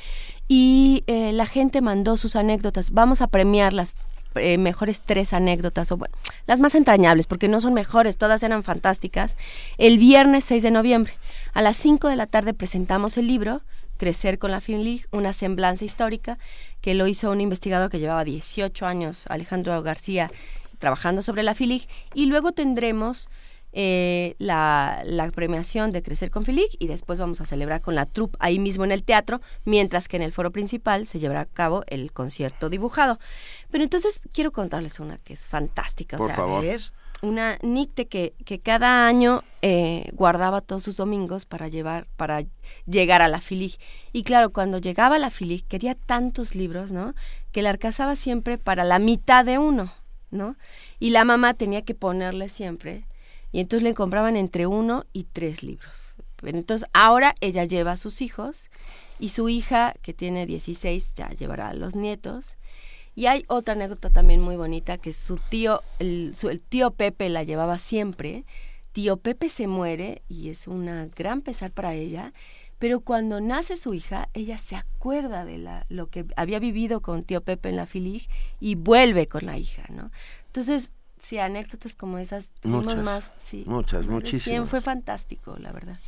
y 0.47 1.03
eh, 1.07 1.32
la 1.34 1.45
gente 1.45 1.82
mandó 1.82 2.18
sus 2.18 2.36
anécdotas. 2.36 2.91
Vamos 2.91 3.22
a 3.22 3.28
premiar 3.28 3.74
las 3.74 3.95
eh, 4.36 4.60
mejores 4.60 5.01
tres 5.01 5.34
anécdotas, 5.34 5.91
o 5.91 5.97
bueno, 5.97 6.16
las 6.45 6.60
más 6.60 6.76
entrañables, 6.76 7.26
porque 7.26 7.47
no 7.47 7.62
son 7.62 7.74
mejores, 7.74 8.18
todas 8.18 8.43
eran 8.43 8.64
fantásticas. 8.64 9.38
El 9.80 9.97
viernes 9.97 10.45
6 10.45 10.62
de 10.62 10.72
noviembre, 10.72 11.14
a 11.53 11.64
las 11.64 11.78
5 11.78 12.07
de 12.07 12.16
la 12.16 12.28
tarde 12.28 12.53
presentamos 12.53 13.18
el 13.18 13.28
libro. 13.28 13.62
Crecer 13.97 14.39
con 14.39 14.51
la 14.51 14.62
Finlig, 14.62 15.07
una 15.12 15.34
semblanza 15.34 15.84
histórica, 15.84 16.38
que 16.80 16.93
lo 16.93 17.07
hizo 17.07 17.32
un 17.32 17.41
investigador 17.41 17.89
que 17.89 17.99
llevaba 17.99 18.24
18 18.24 18.86
años, 18.86 19.26
Alejandro 19.28 19.82
García, 19.82 20.32
trabajando 20.80 21.22
sobre 21.22 21.44
la 21.44 21.54
FILIG 21.54 21.88
y 22.14 22.26
luego 22.26 22.52
tendremos 22.52 23.30
eh, 23.72 24.36
la, 24.40 25.04
la 25.06 25.30
premiación 25.30 25.92
de 25.92 26.02
Crecer 26.02 26.32
con 26.32 26.44
FILIG 26.44 26.70
y 26.80 26.88
después 26.88 27.20
vamos 27.20 27.40
a 27.40 27.46
celebrar 27.46 27.82
con 27.82 27.94
la 27.94 28.08
troupe 28.08 28.36
ahí 28.40 28.58
mismo 28.58 28.84
en 28.84 28.92
el 28.92 29.04
teatro, 29.04 29.42
mientras 29.64 30.08
que 30.08 30.18
en 30.18 30.24
el 30.24 30.32
foro 30.32 30.52
principal 30.52 31.06
se 31.06 31.20
llevará 31.20 31.42
a 31.42 31.46
cabo 31.46 31.84
el 31.86 32.12
concierto 32.12 32.70
dibujado. 32.70 33.20
Pero 33.70 33.84
entonces 33.84 34.22
quiero 34.34 34.52
contarles 34.52 35.00
una 35.00 35.20
que 35.20 35.34
es 35.34 35.46
fantástica. 35.46 36.18
o 36.18 36.26
sea, 36.26 36.36
favor. 36.36 36.66
Una 37.22 37.60
nicte 37.62 38.08
que, 38.08 38.34
que 38.46 38.60
cada 38.60 39.06
año 39.06 39.44
eh, 39.62 40.10
guardaba 40.14 40.62
todos 40.62 40.84
sus 40.84 40.96
domingos 40.96 41.46
para 41.46 41.68
llevar, 41.68 42.08
para 42.16 42.46
llegar 42.88 43.22
a 43.22 43.28
la 43.28 43.42
filig. 43.42 43.78
Y 44.14 44.24
claro, 44.24 44.52
cuando 44.52 44.80
llegaba 44.80 45.18
a 45.18 45.20
la 45.20 45.30
filig 45.30 45.66
quería 45.68 45.96
tantos 45.96 46.56
libros, 46.56 46.92
¿no? 46.92 47.14
Que 47.52 47.62
la 47.62 47.72
alcanzaba 47.72 48.16
siempre 48.16 48.58
para 48.58 48.86
la 48.86 49.00
mitad 49.00 49.44
de 49.44 49.58
uno, 49.58 49.92
¿no? 50.32 50.56
Y 51.00 51.10
la 51.12 51.26
mamá 51.26 51.54
tenía 51.54 51.84
que 51.84 51.96
ponerle 51.96 52.50
siempre, 52.50 53.04
y 53.52 53.60
entonces 53.60 53.84
le 53.84 53.94
compraban 53.94 54.36
entre 54.36 54.68
uno 54.68 55.06
y 55.14 55.24
tres 55.24 55.64
libros. 55.64 56.16
Entonces 56.44 56.88
ahora 56.94 57.36
ella 57.42 57.66
lleva 57.66 57.94
a 57.94 57.98
sus 57.98 58.22
hijos, 58.22 58.70
y 59.20 59.30
su 59.30 59.50
hija, 59.50 59.96
que 60.02 60.14
tiene 60.14 60.46
16, 60.46 61.14
ya 61.16 61.30
llevará 61.32 61.70
a 61.70 61.74
los 61.74 61.94
nietos. 61.96 62.56
Y 63.16 63.26
hay 63.26 63.44
otra 63.50 63.74
anécdota 63.74 64.10
también 64.10 64.40
muy 64.40 64.56
bonita 64.56 64.98
que 64.98 65.12
su 65.12 65.36
tío, 65.50 65.82
el, 66.00 66.32
su- 66.36 66.48
el 66.50 66.62
tío 66.62 66.92
Pepe 66.92 67.28
la 67.28 67.44
llevaba 67.44 67.78
siempre. 67.80 68.46
Tío 68.94 69.18
Pepe 69.18 69.50
se 69.50 69.68
muere 69.68 70.22
y 70.30 70.50
es 70.50 70.68
una 70.68 71.08
gran 71.16 71.42
pesar 71.42 71.72
para 71.72 71.94
ella, 71.96 72.34
pero 72.80 73.02
cuando 73.02 73.40
nace 73.42 73.78
su 73.78 73.94
hija, 73.94 74.30
ella 74.34 74.58
se 74.58 74.76
acuerda 74.76 75.46
de 75.46 75.58
la, 75.58 75.86
lo 75.90 76.08
que 76.08 76.26
había 76.36 76.60
vivido 76.60 77.02
con 77.02 77.24
tío 77.24 77.42
Pepe 77.42 77.70
en 77.70 77.76
la 77.76 77.86
Filig 77.86 78.28
y 78.60 78.76
vuelve 78.76 79.28
con 79.28 79.46
la 79.46 79.58
hija, 79.58 79.84
¿no? 79.90 80.12
Entonces, 80.48 80.90
sí, 81.22 81.38
anécdotas 81.38 81.94
como 81.96 82.18
esas 82.18 82.52
Muchas, 82.64 83.04
más, 83.04 83.30
sí, 83.42 83.64
muchas, 83.68 84.08
muchísimas. 84.08 84.44
100, 84.44 84.68
fue 84.68 84.80
fantástico, 84.82 85.58
la 85.60 85.74
verdad. 85.74 86.00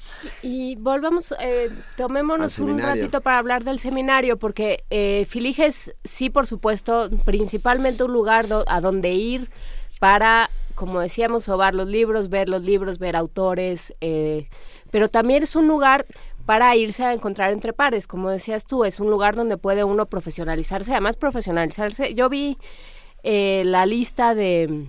Y 0.41 0.75
volvamos, 0.77 1.35
eh, 1.41 1.69
tomémonos 1.97 2.57
un 2.59 2.79
ratito 3.01 3.19
para 3.21 3.37
hablar 3.37 3.63
del 3.65 3.77
seminario, 3.79 4.37
porque 4.39 4.85
eh, 4.89 5.25
Filiges, 5.29 5.93
sí, 6.05 6.29
por 6.29 6.47
supuesto, 6.47 7.09
principalmente 7.25 8.03
un 8.05 8.13
lugar 8.13 8.47
do- 8.47 8.63
a 8.67 8.79
donde 8.79 9.11
ir 9.11 9.49
para, 9.99 10.49
como 10.75 11.01
decíamos, 11.01 11.43
sobar 11.43 11.75
los 11.75 11.87
libros, 11.89 12.29
ver 12.29 12.47
los 12.49 12.63
libros, 12.63 12.97
ver 12.97 13.15
autores, 13.17 13.93
eh, 14.01 14.47
pero 14.91 15.09
también 15.09 15.43
es 15.43 15.55
un 15.55 15.67
lugar 15.67 16.05
para 16.45 16.75
irse 16.75 17.03
a 17.03 17.13
encontrar 17.13 17.51
entre 17.51 17.73
pares, 17.73 18.07
como 18.07 18.29
decías 18.29 18.65
tú, 18.65 18.85
es 18.85 18.99
un 18.99 19.09
lugar 19.09 19.35
donde 19.35 19.57
puede 19.57 19.83
uno 19.83 20.05
profesionalizarse, 20.07 20.91
además 20.91 21.17
profesionalizarse. 21.17 22.13
Yo 22.13 22.29
vi 22.29 22.57
eh, 23.23 23.63
la 23.65 23.85
lista 23.85 24.35
de 24.35 24.87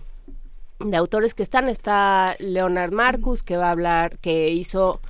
de 0.84 0.96
autores 0.96 1.34
que 1.34 1.42
están 1.42 1.68
está 1.68 2.34
Leonard 2.38 2.92
Marcus 2.92 3.42
que 3.42 3.56
va 3.56 3.68
a 3.68 3.72
hablar 3.72 4.18
que 4.18 4.48
hizo 4.48 5.00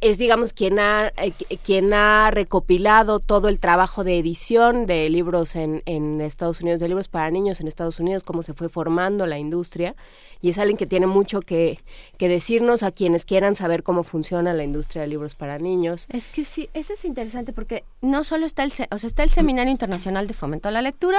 es 0.00 0.18
digamos 0.18 0.52
quien 0.52 0.78
ha 0.78 1.08
eh, 1.16 1.32
qui- 1.38 1.58
quien 1.62 1.92
ha 1.92 2.30
recopilado 2.30 3.18
todo 3.20 3.48
el 3.48 3.58
trabajo 3.58 4.04
de 4.04 4.18
edición 4.18 4.86
de 4.86 5.08
libros 5.10 5.56
en, 5.56 5.82
en 5.86 6.20
Estados 6.20 6.60
Unidos 6.60 6.80
de 6.80 6.88
libros 6.88 7.08
para 7.08 7.30
niños 7.30 7.60
en 7.60 7.68
Estados 7.68 7.98
Unidos 8.00 8.22
cómo 8.22 8.42
se 8.42 8.54
fue 8.54 8.68
formando 8.68 9.26
la 9.26 9.38
industria. 9.38 9.94
Y 10.40 10.50
es 10.50 10.58
alguien 10.58 10.76
que 10.76 10.86
tiene 10.86 11.08
mucho 11.08 11.40
que, 11.40 11.80
que 12.16 12.28
decirnos 12.28 12.84
a 12.84 12.92
quienes 12.92 13.24
quieran 13.24 13.56
saber 13.56 13.82
cómo 13.82 14.04
funciona 14.04 14.52
la 14.54 14.62
industria 14.62 15.02
de 15.02 15.08
libros 15.08 15.34
para 15.34 15.58
niños. 15.58 16.06
Es 16.10 16.28
que 16.28 16.44
sí, 16.44 16.68
eso 16.74 16.92
es 16.92 17.04
interesante 17.04 17.52
porque 17.52 17.82
no 18.02 18.22
solo 18.22 18.46
está 18.46 18.62
el, 18.62 18.72
o 18.92 18.98
sea, 18.98 19.08
está 19.08 19.24
el 19.24 19.30
Seminario 19.30 19.72
Internacional 19.72 20.28
de 20.28 20.34
Fomento 20.34 20.68
a 20.68 20.70
la 20.70 20.80
Lectura, 20.80 21.18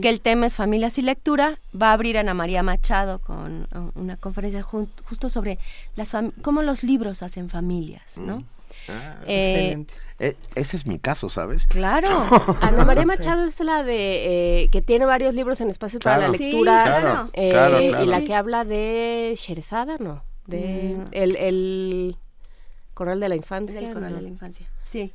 que 0.00 0.08
el 0.08 0.22
tema 0.22 0.46
es 0.46 0.56
familias 0.56 0.96
y 0.96 1.02
lectura, 1.02 1.58
va 1.78 1.90
a 1.90 1.92
abrir 1.92 2.16
Ana 2.16 2.32
María 2.32 2.62
Machado 2.62 3.18
con 3.18 3.68
uh, 3.74 4.00
una 4.00 4.16
conferencia 4.16 4.62
justo 4.62 5.28
sobre 5.28 5.58
las 5.94 6.16
cómo 6.40 6.62
los 6.62 6.82
libros 6.84 7.22
hacen 7.22 7.50
familias, 7.50 8.13
¿no? 8.18 8.42
Ah, 8.88 9.16
Eh, 9.26 9.50
Excelente. 9.52 9.94
e- 10.18 10.36
ese 10.54 10.76
es 10.76 10.86
mi 10.86 10.98
caso, 10.98 11.28
¿sabes? 11.28 11.66
claro. 11.66 12.08
Ana 12.60 12.84
María 12.84 13.06
Machado 13.06 13.44
es 13.44 13.58
la 13.60 13.82
de 13.82 14.62
eh, 14.64 14.68
que 14.70 14.82
tiene 14.82 15.06
varios 15.06 15.34
libros 15.34 15.60
en 15.60 15.70
espacios 15.70 16.02
para 16.02 16.28
la 16.28 16.32
Sí, 16.36 16.44
lectura 16.50 16.84
claro, 16.84 17.30
eh, 17.32 17.50
claro, 17.50 17.80
y 17.80 17.88
claro. 17.88 18.04
la 18.06 18.20
que 18.22 18.34
habla 18.34 18.64
de 18.64 19.34
Sherezada, 19.38 19.96
no, 19.98 20.22
de 20.46 20.96
Mm. 20.98 21.04
el, 21.12 21.36
el 21.36 22.16
Corral 22.94 23.20
de 23.20 23.28
la 23.28 23.36
Infancia. 23.36 23.80
del 23.80 23.92
Coral 23.94 24.10
¿no? 24.10 24.16
de 24.16 24.22
la 24.22 24.28
Infancia. 24.28 24.66
Sí. 24.82 25.12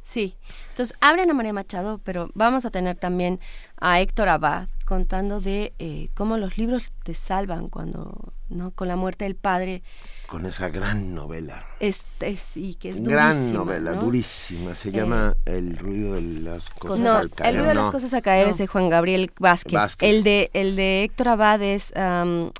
Sí. 0.00 0.34
Entonces, 0.70 0.94
abren 1.00 1.30
a 1.30 1.34
María 1.34 1.52
Machado, 1.54 1.98
pero 2.04 2.30
vamos 2.34 2.66
a 2.66 2.70
tener 2.70 2.96
también 2.96 3.40
a 3.80 4.00
Héctor 4.00 4.28
Abad 4.28 4.68
contando 4.84 5.40
de 5.40 5.72
eh, 5.78 6.08
cómo 6.14 6.36
los 6.36 6.58
libros 6.58 6.92
te 7.04 7.14
salvan 7.14 7.68
cuando, 7.70 8.32
¿no? 8.50 8.70
Con 8.72 8.88
la 8.88 8.96
muerte 8.96 9.24
del 9.24 9.34
padre. 9.34 9.82
Con 10.26 10.46
esa 10.46 10.68
gran 10.68 11.14
novela. 11.14 11.64
Es, 11.80 12.02
es- 12.20 12.56
y 12.56 12.74
que 12.74 12.88
es 12.88 13.02
gran 13.02 13.34
durísima, 13.36 13.58
novela, 13.58 13.92
¿no? 13.92 14.00
durísima. 14.00 14.74
Se 14.74 14.88
Eh, 14.88 14.92
llama 14.92 15.34
El 15.44 15.76
ruido 15.76 16.14
de 16.14 16.22
las 16.22 16.70
cosas 16.70 16.98
No, 16.98 17.12
al 17.12 17.30
caer. 17.30 17.50
el 17.50 17.56
ruido 17.60 17.68
de 17.68 17.74
las 17.74 17.90
cosas 17.90 18.14
a 18.14 18.22
caer 18.22 18.48
es 18.48 18.58
de 18.58 18.66
Juan 18.66 18.88
Gabriel 18.88 19.30
Vázquez. 19.38 19.72
Vázquez. 19.74 20.12
El 20.12 20.24
de 20.24 20.50
el 20.54 20.76
de 20.76 21.04
Héctor 21.04 21.28
Abad 21.28 21.62
es 21.62 21.94
am, 21.96 22.50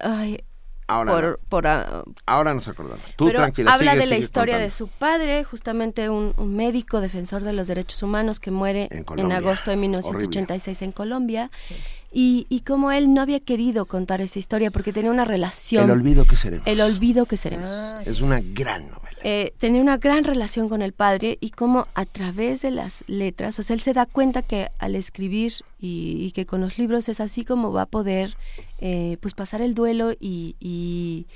ay, 0.00 0.44
Ahora 0.90 1.12
por, 1.12 1.24
no. 1.24 1.36
por, 1.50 1.66
ah, 1.66 2.02
Ahora 2.24 2.54
nos 2.54 2.66
acordamos. 2.66 3.02
Tú 3.16 3.26
pero 3.26 3.38
tranquila, 3.40 3.72
habla 3.74 3.92
sigue, 3.92 4.04
de 4.04 4.10
la 4.10 4.16
historia 4.16 4.54
contando. 4.54 4.64
de 4.64 4.70
su 4.70 4.88
padre, 4.88 5.44
justamente 5.44 6.08
un, 6.08 6.32
un 6.38 6.56
médico 6.56 7.02
defensor 7.02 7.42
de 7.42 7.52
los 7.52 7.68
derechos 7.68 8.02
humanos 8.02 8.40
que 8.40 8.50
muere 8.50 8.88
En 8.90 9.32
agosto 9.32 9.70
de 9.70 9.76
1986 9.76 10.80
en 10.82 10.92
Colombia. 10.92 11.50
Y, 12.10 12.46
y 12.48 12.60
como 12.60 12.90
él 12.90 13.12
no 13.12 13.20
había 13.20 13.40
querido 13.40 13.84
contar 13.84 14.20
esa 14.20 14.38
historia 14.38 14.70
porque 14.70 14.92
tenía 14.92 15.10
una 15.10 15.26
relación... 15.26 15.84
El 15.84 15.90
olvido 15.90 16.24
que 16.24 16.36
seremos. 16.36 16.66
El 16.66 16.80
olvido 16.80 17.26
que 17.26 17.36
seremos. 17.36 17.74
Es 18.06 18.20
una 18.20 18.40
gran 18.40 18.88
novela. 18.88 19.08
Eh, 19.24 19.52
tenía 19.58 19.82
una 19.82 19.98
gran 19.98 20.24
relación 20.24 20.68
con 20.68 20.80
el 20.80 20.92
padre 20.92 21.38
y 21.40 21.50
como 21.50 21.86
a 21.94 22.06
través 22.06 22.62
de 22.62 22.70
las 22.70 23.04
letras, 23.08 23.58
o 23.58 23.62
sea, 23.64 23.74
él 23.74 23.80
se 23.80 23.92
da 23.92 24.06
cuenta 24.06 24.42
que 24.42 24.70
al 24.78 24.94
escribir 24.94 25.52
y, 25.78 26.24
y 26.24 26.30
que 26.30 26.46
con 26.46 26.60
los 26.60 26.78
libros 26.78 27.08
es 27.08 27.20
así 27.20 27.44
como 27.44 27.72
va 27.72 27.82
a 27.82 27.86
poder 27.86 28.36
eh, 28.78 29.16
pues 29.20 29.34
pasar 29.34 29.60
el 29.60 29.74
duelo 29.74 30.12
y, 30.12 30.54
y 30.60 31.26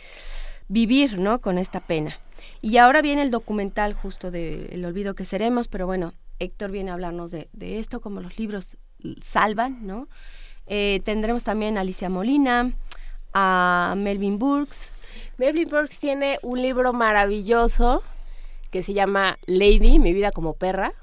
vivir, 0.69 1.19
¿no? 1.19 1.41
Con 1.41 1.59
esta 1.59 1.81
pena. 1.81 2.17
Y 2.61 2.77
ahora 2.77 3.03
viene 3.03 3.23
el 3.23 3.31
documental 3.31 3.95
justo 3.95 4.31
de 4.31 4.67
El 4.73 4.85
olvido 4.85 5.15
que 5.15 5.25
seremos, 5.25 5.67
pero 5.69 5.87
bueno, 5.87 6.13
Héctor 6.39 6.71
viene 6.71 6.93
a 6.93 6.95
hablarnos 6.95 7.31
de, 7.31 7.49
de 7.53 7.81
esto, 7.81 8.01
como 8.01 8.21
los 8.21 8.39
libros 8.39 8.77
salvan, 9.23 9.87
¿no? 9.87 10.09
Eh, 10.75 11.03
tendremos 11.05 11.45
también 11.45 11.77
a 11.77 11.83
Alicia 11.83 12.09
Molina, 12.09 12.73
a 13.35 13.93
Melvin 13.95 14.39
Burks, 14.39 14.89
Melvin 15.37 15.69
Burks 15.69 15.99
tiene 15.99 16.39
un 16.41 16.63
libro 16.63 16.95
maravilloso 16.95 18.03
que 18.71 18.81
se 18.81 18.95
llama 18.95 19.37
Lady, 19.45 19.99
mi 19.99 20.15
vida 20.15 20.33
como 20.33 20.55
perra, 20.55 20.95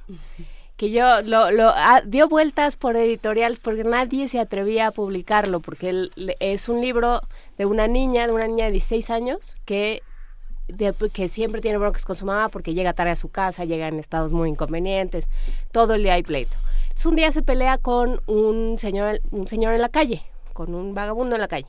que 0.76 0.89
yo 0.89 1.22
lo, 1.22 1.51
lo 1.51 1.70
ah, 1.70 2.01
dio 2.03 2.28
vueltas 2.28 2.78
por 2.78 2.95
editoriales 2.95 3.59
porque 3.59 3.84
nadie 3.84 4.28
se 4.28 4.39
atrevía 4.39 4.88
a 4.88 4.91
publicarlo, 4.91 5.59
porque 5.59 6.09
es 6.39 6.67
un 6.67 6.82
libro 6.82 7.22
de 7.59 7.67
una 7.67 7.88
niña, 7.88 8.26
de 8.26 8.34
una 8.34 8.47
niña 8.47 8.65
de 8.65 8.72
16 8.72 9.11
años, 9.11 9.55
que 9.65 10.01
siempre 11.30 11.61
tiene 11.61 11.78
broncas 11.78 12.05
con 12.05 12.15
su 12.15 12.26
mamá 12.26 12.49
porque 12.49 12.74
llega 12.74 12.93
tarde 12.93 13.11
a 13.11 13.15
su 13.15 13.30
casa, 13.30 13.65
llega 13.65 13.88
en 13.88 13.99
estados 13.99 14.34
muy 14.34 14.49
inconvenientes, 14.49 15.30
todo 15.72 15.93
el 15.93 16.01
día 16.01 16.13
hay 16.13 16.24
pleito. 16.24 16.57
Entonces 16.99 17.11
un 17.11 17.15
día 17.15 17.31
se 17.31 17.41
pelea 17.43 17.77
con 17.77 18.21
un 18.25 18.77
señor, 18.77 19.21
un 19.31 19.47
señor 19.47 19.73
en 19.73 19.79
la 19.79 19.87
calle, 19.87 20.21
con 20.51 20.75
un 20.75 20.93
vagabundo 20.93 21.37
en 21.37 21.39
la 21.41 21.47
calle 21.47 21.67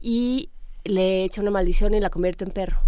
y 0.00 0.48
le 0.82 1.24
echa 1.24 1.42
una 1.42 1.50
maldición 1.50 1.92
y 1.92 2.00
la 2.00 2.08
convierte 2.08 2.44
en 2.44 2.52
perro. 2.52 2.78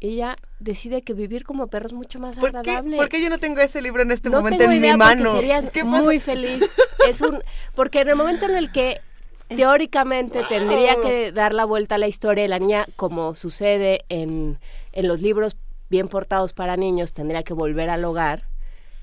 Ella 0.00 0.36
decide 0.58 1.02
que 1.02 1.14
vivir 1.14 1.44
como 1.44 1.68
perro 1.68 1.86
es 1.86 1.92
mucho 1.92 2.18
más 2.18 2.36
¿Por 2.36 2.50
qué, 2.50 2.56
agradable. 2.58 2.96
por 2.96 3.08
qué 3.08 3.22
yo 3.22 3.30
no 3.30 3.38
tengo 3.38 3.60
ese 3.60 3.80
libro 3.80 4.02
en 4.02 4.10
este 4.10 4.30
no 4.30 4.38
momento 4.38 4.58
tengo 4.58 4.72
en 4.72 4.78
idea 4.78 4.94
mi 4.94 4.98
mano? 4.98 5.22
porque 5.30 5.36
serías 5.42 5.70
¿Qué 5.70 5.84
pasa? 5.84 6.02
muy 6.02 6.18
feliz. 6.18 6.74
Es 7.08 7.20
un 7.20 7.40
porque 7.76 8.00
en 8.00 8.08
el 8.08 8.16
momento 8.16 8.46
en 8.46 8.56
el 8.56 8.72
que 8.72 9.00
teóricamente 9.46 10.42
tendría 10.48 11.00
que 11.00 11.30
dar 11.30 11.54
la 11.54 11.64
vuelta 11.66 11.94
a 11.94 11.98
la 11.98 12.08
historia 12.08 12.42
de 12.42 12.48
la 12.48 12.58
niña 12.58 12.86
como 12.96 13.36
sucede 13.36 14.04
en, 14.08 14.58
en 14.90 15.06
los 15.06 15.20
libros 15.22 15.56
bien 15.88 16.08
portados 16.08 16.52
para 16.52 16.76
niños, 16.76 17.12
tendría 17.12 17.44
que 17.44 17.54
volver 17.54 17.90
al 17.90 18.04
hogar. 18.04 18.48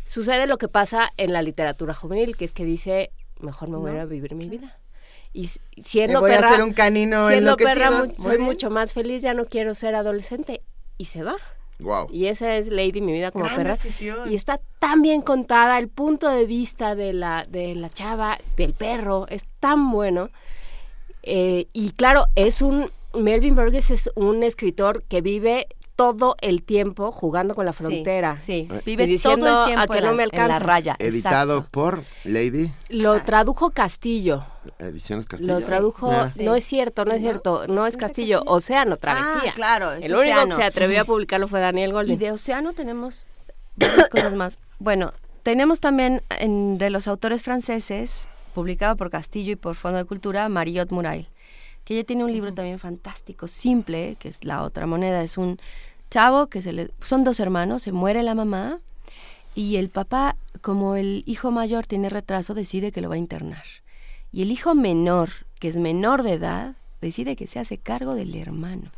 Sucede 0.10 0.48
lo 0.48 0.58
que 0.58 0.68
pasa 0.68 1.12
en 1.18 1.34
la 1.34 1.42
literatura 1.44 1.94
juvenil, 1.94 2.36
que 2.36 2.44
es 2.46 2.52
que 2.52 2.66
dice, 2.66 3.12
mejor 3.40 3.70
me 3.70 3.78
voy 3.78 3.92
a 3.92 3.94
ir 3.94 4.00
a 4.00 4.06
vivir 4.06 4.34
mi 4.34 4.50
vida. 4.50 4.80
Y 5.34 5.50
siendo 5.78 6.16
Me 6.22 6.28
voy 6.28 6.32
a 6.32 6.36
perra, 6.38 6.50
hacer 6.50 6.64
un 6.64 6.74
canino 6.74 7.28
siendo 7.28 7.56
perra 7.56 7.88
enloquecido. 7.90 8.00
mu- 8.00 8.06
Muy 8.08 8.16
soy 8.24 8.32
bien. 8.38 8.42
mucho 8.42 8.70
más 8.72 8.94
feliz, 8.94 9.22
ya 9.22 9.36
no 9.36 9.46
quiero 9.46 9.76
ser 9.76 9.94
adolescente. 9.94 10.64
Y 10.98 11.06
se 11.06 11.22
va. 11.22 11.36
Wow. 11.80 12.08
Y 12.12 12.26
esa 12.26 12.58
es 12.58 12.68
Lady, 12.68 13.02
mi 13.02 13.14
vida 13.14 13.30
como 13.32 13.46
Gran 13.46 13.56
perra. 13.58 13.74
decisión. 13.74 14.30
Y 14.32 14.36
está 14.36 14.60
tan 14.80 15.02
bien 15.04 15.22
contada, 15.22 15.78
el 15.78 15.88
punto 15.90 16.28
de 16.28 16.46
vista 16.48 16.96
de 16.96 17.14
la, 17.14 17.46
de 17.48 17.76
la 17.76 17.90
chava, 17.92 18.40
del 18.58 18.74
perro, 18.74 19.28
es 19.30 19.44
tan 19.60 19.92
bueno. 19.92 20.30
Eh, 21.24 21.68
y 21.72 21.92
claro, 21.92 22.26
es 22.36 22.62
un. 22.64 22.92
Melvin 23.14 23.56
Burgess 23.56 23.90
es 23.92 24.12
un 24.16 24.44
escritor 24.44 25.04
que 25.04 25.22
vive 25.22 25.68
todo 26.00 26.38
el 26.40 26.64
tiempo 26.64 27.12
jugando 27.12 27.56
con 27.56 27.66
la 27.66 27.74
frontera. 27.74 28.40
Sí, 28.40 28.70
Eh. 28.72 28.82
vive 28.86 29.04
Y 29.04 29.08
diciendo 29.08 29.46
todo 29.46 29.60
el 29.64 29.66
tiempo 29.76 29.94
a 29.94 29.96
que 29.96 30.02
no 30.02 30.14
me 30.14 30.24
en 30.24 30.48
la 30.48 30.60
raya. 30.60 30.96
Editado 30.98 31.58
exacto. 31.58 31.72
por 31.72 32.04
Lady 32.24 32.72
Lo 32.88 33.22
tradujo 33.24 33.72
Castillo. 33.72 34.44
Ediciones 34.80 35.26
Castillo. 35.26 35.60
Lo 35.60 35.66
tradujo. 35.66 36.10
Ah. 36.12 36.32
No 36.40 36.56
es 36.56 36.64
cierto, 36.64 37.04
no 37.04 37.12
es 37.14 37.20
cierto. 37.22 37.68
No 37.68 37.86
es 37.86 37.98
Castillo. 37.98 38.44
Océano 38.46 38.96
Travesía. 38.98 39.52
Ah, 39.52 39.54
claro, 39.54 39.92
es 39.92 40.06
El 40.06 40.16
único 40.16 40.46
que 40.48 40.54
se 40.54 40.64
atrevió 40.64 41.02
a 41.02 41.06
publicarlo 41.06 41.48
fue 41.50 41.60
Daniel 41.60 41.90
Y 41.90 41.94
Golding. 41.94 42.18
de 42.18 42.32
Océano 42.32 42.72
tenemos 42.74 43.28
varias 43.76 44.08
cosas 44.10 44.34
más. 44.34 44.58
Bueno, 44.80 45.12
tenemos 45.44 45.80
también 45.82 46.22
en- 46.40 46.78
de 46.78 46.90
los 46.90 47.08
autores 47.10 47.44
franceses, 47.44 48.28
publicado 48.54 48.96
por 48.96 49.10
Castillo 49.10 49.52
y 49.52 49.56
por 49.58 49.76
Fondo 49.76 49.98
de 49.98 50.06
Cultura, 50.06 50.48
Mariot 50.50 50.92
Murail, 50.92 51.28
que 51.86 51.96
ella 51.96 52.04
tiene 52.04 52.24
un 52.24 52.32
libro 52.32 52.54
también 52.54 52.78
fantástico, 52.78 53.48
simple, 53.48 54.16
que 54.20 54.30
es 54.30 54.44
La 54.44 54.62
otra 54.64 54.86
moneda. 54.86 55.24
Es 55.24 55.38
un 55.38 55.60
chavo 56.10 56.48
que 56.48 56.62
se 56.62 56.74
le... 56.74 56.92
Son 57.02 57.24
dos 57.24 57.40
hermanos, 57.40 57.84
se 57.84 57.92
muere 57.92 58.24
la 58.24 58.36
mamá 58.36 58.80
y 59.56 59.78
el 59.78 59.90
papá, 59.90 60.36
como 60.62 60.96
el 60.96 61.24
hijo 61.26 61.52
mayor 61.52 61.86
tiene 61.86 62.10
retraso, 62.10 62.54
decide 62.54 62.92
que 62.92 63.02
lo 63.02 63.10
va 63.10 63.16
a 63.16 63.20
internar. 63.20 63.64
Y 64.32 64.44
el 64.44 64.52
hijo 64.52 64.76
menor, 64.76 65.30
que 65.60 65.68
es 65.68 65.78
menor 65.78 66.24
de 66.24 66.34
edad, 66.34 66.76
decide 67.02 67.36
que 67.36 67.48
se 67.48 67.60
hace 67.60 67.78
cargo 67.78 68.16
del 68.16 68.36
hermano. 68.36 68.92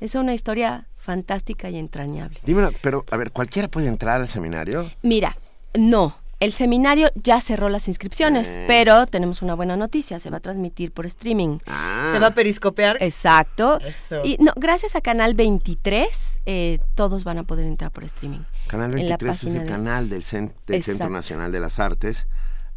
Es 0.00 0.14
una 0.14 0.34
historia 0.34 0.86
fantástica 0.96 1.70
y 1.70 1.78
entrañable. 1.78 2.38
Dímelo, 2.44 2.72
pero 2.82 3.04
a 3.10 3.16
ver, 3.16 3.32
¿cualquiera 3.32 3.68
puede 3.68 3.88
entrar 3.88 4.20
al 4.20 4.28
seminario? 4.28 4.90
Mira, 5.02 5.36
no. 5.74 6.14
El 6.40 6.52
seminario 6.52 7.10
ya 7.14 7.40
cerró 7.42 7.68
las 7.68 7.86
inscripciones, 7.86 8.48
Eh. 8.48 8.64
pero 8.66 9.06
tenemos 9.06 9.42
una 9.42 9.54
buena 9.54 9.76
noticia, 9.76 10.18
se 10.20 10.30
va 10.30 10.38
a 10.38 10.40
transmitir 10.40 10.90
por 10.90 11.04
streaming. 11.04 11.58
Ah, 11.66 12.10
¿Se 12.14 12.18
va 12.18 12.28
a 12.28 12.30
periscopear? 12.30 12.96
Exacto. 13.00 13.78
Eso. 13.80 14.22
Y 14.24 14.38
no, 14.40 14.52
gracias 14.56 14.96
a 14.96 15.02
Canal 15.02 15.34
23, 15.34 16.40
eh, 16.46 16.78
todos 16.94 17.24
van 17.24 17.36
a 17.38 17.42
poder 17.44 17.66
entrar 17.66 17.90
por 17.90 18.04
streaming. 18.04 18.40
Canal 18.68 18.86
en 18.98 19.08
la 19.08 19.16
23 19.18 19.36
es 19.44 19.54
el 19.54 19.60
de- 19.64 19.66
canal 19.66 20.08
del, 20.08 20.22
cen- 20.22 20.54
del 20.66 20.82
Centro. 20.82 21.10
Nacional 21.10 21.52
de 21.52 21.60
las 21.60 21.78
Artes. 21.78 22.26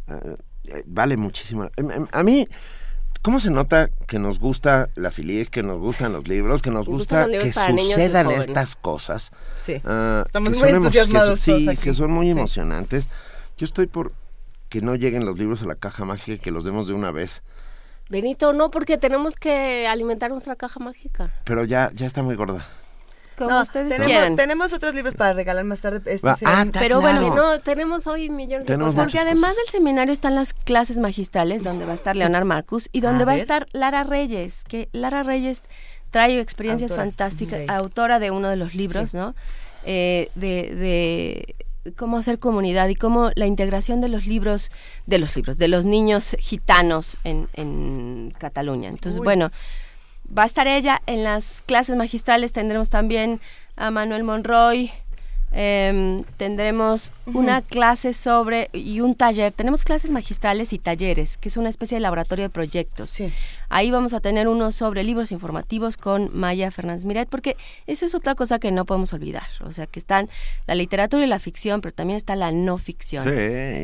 Eh, 0.08 0.36
eh, 0.64 0.82
vale 0.86 1.16
muchísimo. 1.16 1.70
Em, 1.76 1.90
em, 1.90 2.06
A 2.12 2.22
mí, 2.22 2.46
¿cómo 3.22 3.40
se 3.40 3.48
nota 3.48 3.88
que 4.06 4.18
nos 4.18 4.40
gusta 4.40 4.90
la 4.94 5.10
filia, 5.10 5.46
que 5.46 5.62
nos 5.62 5.78
gustan 5.78 6.12
los 6.12 6.28
libros, 6.28 6.60
que 6.60 6.70
nos 6.70 6.86
gusta 6.86 7.26
que 7.28 7.50
sucedan 7.50 8.30
estas 8.30 8.76
cosas? 8.76 9.30
Sí. 9.62 9.80
Ah, 9.86 10.24
Estamos 10.26 10.52
que 10.52 10.58
muy 10.58 10.68
son 10.68 10.68
emo- 10.68 10.72
que 10.90 10.98
entusiasmados 10.98 11.40
Sí, 11.40 11.66
que 11.80 11.94
son 11.94 12.10
muy 12.10 12.26
Sí. 12.26 12.32
emocionantes. 12.32 13.08
Yo 13.56 13.64
estoy 13.64 13.86
por 13.86 14.12
que 14.68 14.80
no 14.80 14.94
lleguen 14.96 15.24
los 15.24 15.38
libros 15.38 15.62
a 15.62 15.66
la 15.66 15.76
caja 15.76 16.04
mágica 16.04 16.32
y 16.32 16.38
que 16.38 16.50
los 16.50 16.64
demos 16.64 16.86
de 16.88 16.94
una 16.94 17.10
vez. 17.10 17.42
Benito, 18.10 18.52
no, 18.52 18.70
porque 18.70 18.98
tenemos 18.98 19.36
que 19.36 19.86
alimentar 19.86 20.30
nuestra 20.30 20.56
caja 20.56 20.78
mágica. 20.80 21.32
Pero 21.44 21.64
ya, 21.64 21.90
ya 21.94 22.06
está 22.06 22.22
muy 22.22 22.34
gorda. 22.36 22.66
Como 23.38 23.50
No, 23.50 23.62
ustedes 23.62 23.88
tenemos, 23.88 24.06
quieran. 24.06 24.36
tenemos 24.36 24.72
otros 24.72 24.94
libros 24.94 25.14
para 25.14 25.32
regalar 25.32 25.64
más 25.64 25.80
tarde. 25.80 26.18
Serán- 26.18 26.36
ah, 26.44 26.66
ta- 26.70 26.78
pero 26.80 27.00
bueno. 27.00 27.34
No, 27.34 27.58
tenemos 27.60 28.06
hoy 28.06 28.28
millones 28.30 28.66
Tenemos 28.66 28.94
de 28.94 29.00
cosas. 29.02 29.12
Porque 29.12 29.18
además 29.26 29.50
cosas. 29.52 29.64
del 29.64 29.72
seminario 29.72 30.12
están 30.12 30.34
las 30.36 30.52
clases 30.52 30.98
magistrales, 30.98 31.64
donde 31.64 31.84
va 31.84 31.92
a 31.92 31.94
estar 31.96 32.14
Leonard 32.14 32.44
Marcus 32.44 32.88
y 32.92 33.00
donde 33.00 33.24
A 33.24 33.26
va 33.26 33.32
a 33.32 33.36
estar 33.36 33.66
Lara 33.72 34.04
Reyes, 34.04 34.62
que 34.68 34.88
Lara 34.92 35.22
Reyes 35.24 35.62
trae 36.12 36.38
experiencias 36.38 36.92
Autora. 36.92 37.06
fantásticas, 37.06 37.60
Sí. 37.60 37.66
autora 37.68 38.18
de 38.20 38.30
uno 38.30 38.48
de 38.50 38.56
los 38.56 38.74
libros, 38.76 39.10
Sí. 39.10 39.16
¿no? 39.16 39.34
Eh, 39.84 40.30
de, 40.36 40.74
de 40.76 41.56
cómo 41.96 42.18
hacer 42.18 42.38
comunidad 42.38 42.88
y 42.88 42.94
cómo 42.94 43.30
la 43.34 43.46
integración 43.46 44.00
de 44.00 44.08
los 44.08 44.26
libros, 44.26 44.70
de 45.06 45.18
los 45.18 45.36
libros, 45.36 45.58
de 45.58 45.68
los 45.68 45.84
niños 45.84 46.36
gitanos 46.38 47.16
en, 47.24 47.48
en 47.54 48.32
Cataluña. 48.38 48.88
Entonces, 48.88 49.20
Uy. 49.20 49.24
bueno, 49.24 49.50
va 50.36 50.44
a 50.44 50.46
estar 50.46 50.66
ella 50.66 51.02
en 51.06 51.24
las 51.24 51.62
clases 51.66 51.96
magistrales, 51.96 52.52
tendremos 52.52 52.90
también 52.90 53.40
a 53.76 53.90
Manuel 53.90 54.24
Monroy, 54.24 54.90
em, 55.52 56.24
tendremos 56.36 57.12
una 57.26 57.62
clase 57.62 58.12
sobre 58.12 58.70
y 58.72 59.00
un 59.00 59.14
taller, 59.14 59.52
tenemos 59.52 59.84
clases 59.84 60.10
magistrales 60.10 60.72
y 60.72 60.78
talleres, 60.78 61.36
que 61.36 61.48
es 61.48 61.56
una 61.56 61.68
especie 61.68 61.96
de 61.96 62.00
laboratorio 62.00 62.44
de 62.44 62.50
proyectos. 62.50 63.10
Sí. 63.10 63.32
Ahí 63.76 63.90
vamos 63.90 64.14
a 64.14 64.20
tener 64.20 64.46
uno 64.46 64.70
sobre 64.70 65.02
libros 65.02 65.32
informativos 65.32 65.96
con 65.96 66.30
Maya 66.32 66.70
Fernández 66.70 67.04
Miret, 67.04 67.28
porque 67.28 67.56
eso 67.88 68.06
es 68.06 68.14
otra 68.14 68.36
cosa 68.36 68.60
que 68.60 68.70
no 68.70 68.84
podemos 68.84 69.12
olvidar. 69.12 69.42
O 69.64 69.72
sea, 69.72 69.86
que 69.88 69.98
están 69.98 70.28
la 70.68 70.76
literatura 70.76 71.24
y 71.24 71.26
la 71.26 71.40
ficción, 71.40 71.80
pero 71.80 71.92
también 71.92 72.16
está 72.16 72.36
la 72.36 72.52
no 72.52 72.78
ficción. 72.78 73.24
Sí, 73.24 73.32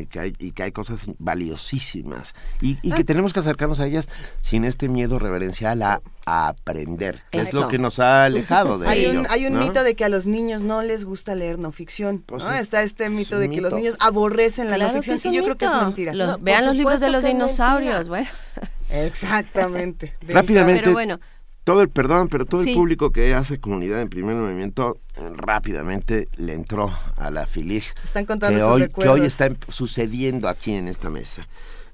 y 0.02 0.06
que 0.06 0.20
hay, 0.20 0.32
y 0.38 0.52
que 0.52 0.62
hay 0.62 0.70
cosas 0.70 1.00
valiosísimas 1.18 2.34
y, 2.60 2.78
y 2.82 2.92
que 2.92 3.02
tenemos 3.02 3.32
que 3.32 3.40
acercarnos 3.40 3.80
a 3.80 3.86
ellas 3.86 4.08
sin 4.42 4.64
este 4.64 4.88
miedo 4.88 5.18
reverencial 5.18 5.82
a, 5.82 6.00
a 6.24 6.48
aprender, 6.48 7.22
que 7.32 7.40
es 7.40 7.52
lo 7.52 7.66
que 7.66 7.78
nos 7.78 7.98
ha 7.98 8.26
alejado 8.26 8.78
de 8.78 8.86
Hay 8.88 9.06
ello. 9.06 9.20
un, 9.20 9.26
hay 9.28 9.46
un 9.46 9.54
¿no? 9.54 9.60
mito 9.60 9.82
de 9.82 9.96
que 9.96 10.04
a 10.04 10.08
los 10.08 10.26
niños 10.28 10.62
no 10.62 10.82
les 10.82 11.04
gusta 11.04 11.34
leer 11.34 11.58
no 11.58 11.72
ficción. 11.72 12.22
Pues 12.24 12.44
¿no? 12.44 12.52
es- 12.52 12.60
Está 12.60 12.82
este 12.82 13.10
mito 13.10 13.38
de 13.40 13.50
que 13.50 13.60
los 13.60 13.74
niños 13.74 13.96
aborrecen 13.98 14.70
la 14.70 14.76
Claro 14.76 14.94
no 14.94 15.02
ficción 15.02 15.32
y 15.32 15.36
yo 15.36 15.42
creo 15.42 15.56
que 15.56 15.64
es 15.64 15.74
mentira. 15.74 16.14
Los- 16.14 16.28
No, 16.28 16.34
por 16.34 16.44
vean 16.44 16.64
los 16.64 16.76
libros 16.76 17.00
de 17.00 17.10
los 17.10 17.24
dinosaurios, 17.24 18.08
mentira. 18.08 18.30
bueno. 18.54 18.70
Exactamente. 18.90 20.14
Rápidamente, 20.28 20.82
Pero 20.82 20.92
bueno. 20.92 21.20
todo 21.64 21.82
el 21.82 21.88
perdón, 21.88 22.28
pero 22.28 22.44
todo 22.46 22.62
Sí. 22.62 22.70
el 22.70 22.76
público 22.76 23.10
que 23.10 23.34
hace 23.34 23.58
comunidad 23.58 24.00
en 24.00 24.08
primer 24.08 24.34
movimiento 24.36 24.98
eh, 25.16 25.30
rápidamente 25.34 26.28
le 26.36 26.54
entró 26.54 26.92
a 27.16 27.30
la 27.30 27.46
filig 27.46 27.84
Están 28.04 28.24
contando 28.26 28.56
que 28.58 28.64
sus 28.64 28.72
hoy, 28.72 28.88
que 28.88 29.08
hoy 29.08 29.20
está 29.26 29.50
sucediendo 29.68 30.48
aquí 30.48 30.72
en 30.74 30.88
esta 30.88 31.10
mesa. 31.10 31.46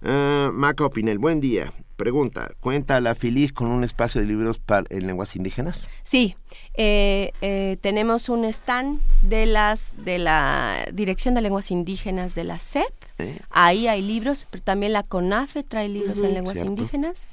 Eh, 0.03 0.51
Maca 0.53 0.84
Opinel, 0.84 1.18
buen 1.18 1.40
día. 1.40 1.72
pregunta, 1.97 2.51
¿cuenta 2.61 3.01
la 3.01 3.14
Filig 3.14 3.55
con 3.55 3.68
un 3.68 3.82
espacio 3.82 4.20
de 4.20 4.26
libros 4.26 4.59
para, 4.59 4.84
en 4.90 5.07
lenguas 5.07 5.34
indígenas? 5.34 5.88
Sí, 6.05 6.36
eh, 6.74 7.32
eh, 7.40 7.78
tenemos 7.80 8.28
un 8.28 8.44
stand 8.44 9.01
de 9.22 9.47
las 9.47 9.88
de 10.05 10.18
la 10.18 10.84
Dirección 10.92 11.34
de 11.34 11.40
Lenguas 11.40 11.70
Indígenas 11.70 12.34
de 12.34 12.44
la 12.44 12.59
SEP. 12.59 12.92
¿Eh? 13.19 13.41
Ahí 13.51 13.89
hay 13.89 14.03
libros, 14.03 14.47
pero 14.51 14.62
también 14.62 14.93
la 14.93 15.03
CONAFE 15.03 15.62
trae 15.62 15.89
libros 15.89 16.21
en 16.21 16.35
lenguas 16.35 16.55
Cierto. 16.59 16.73
indígenas. 16.73 17.27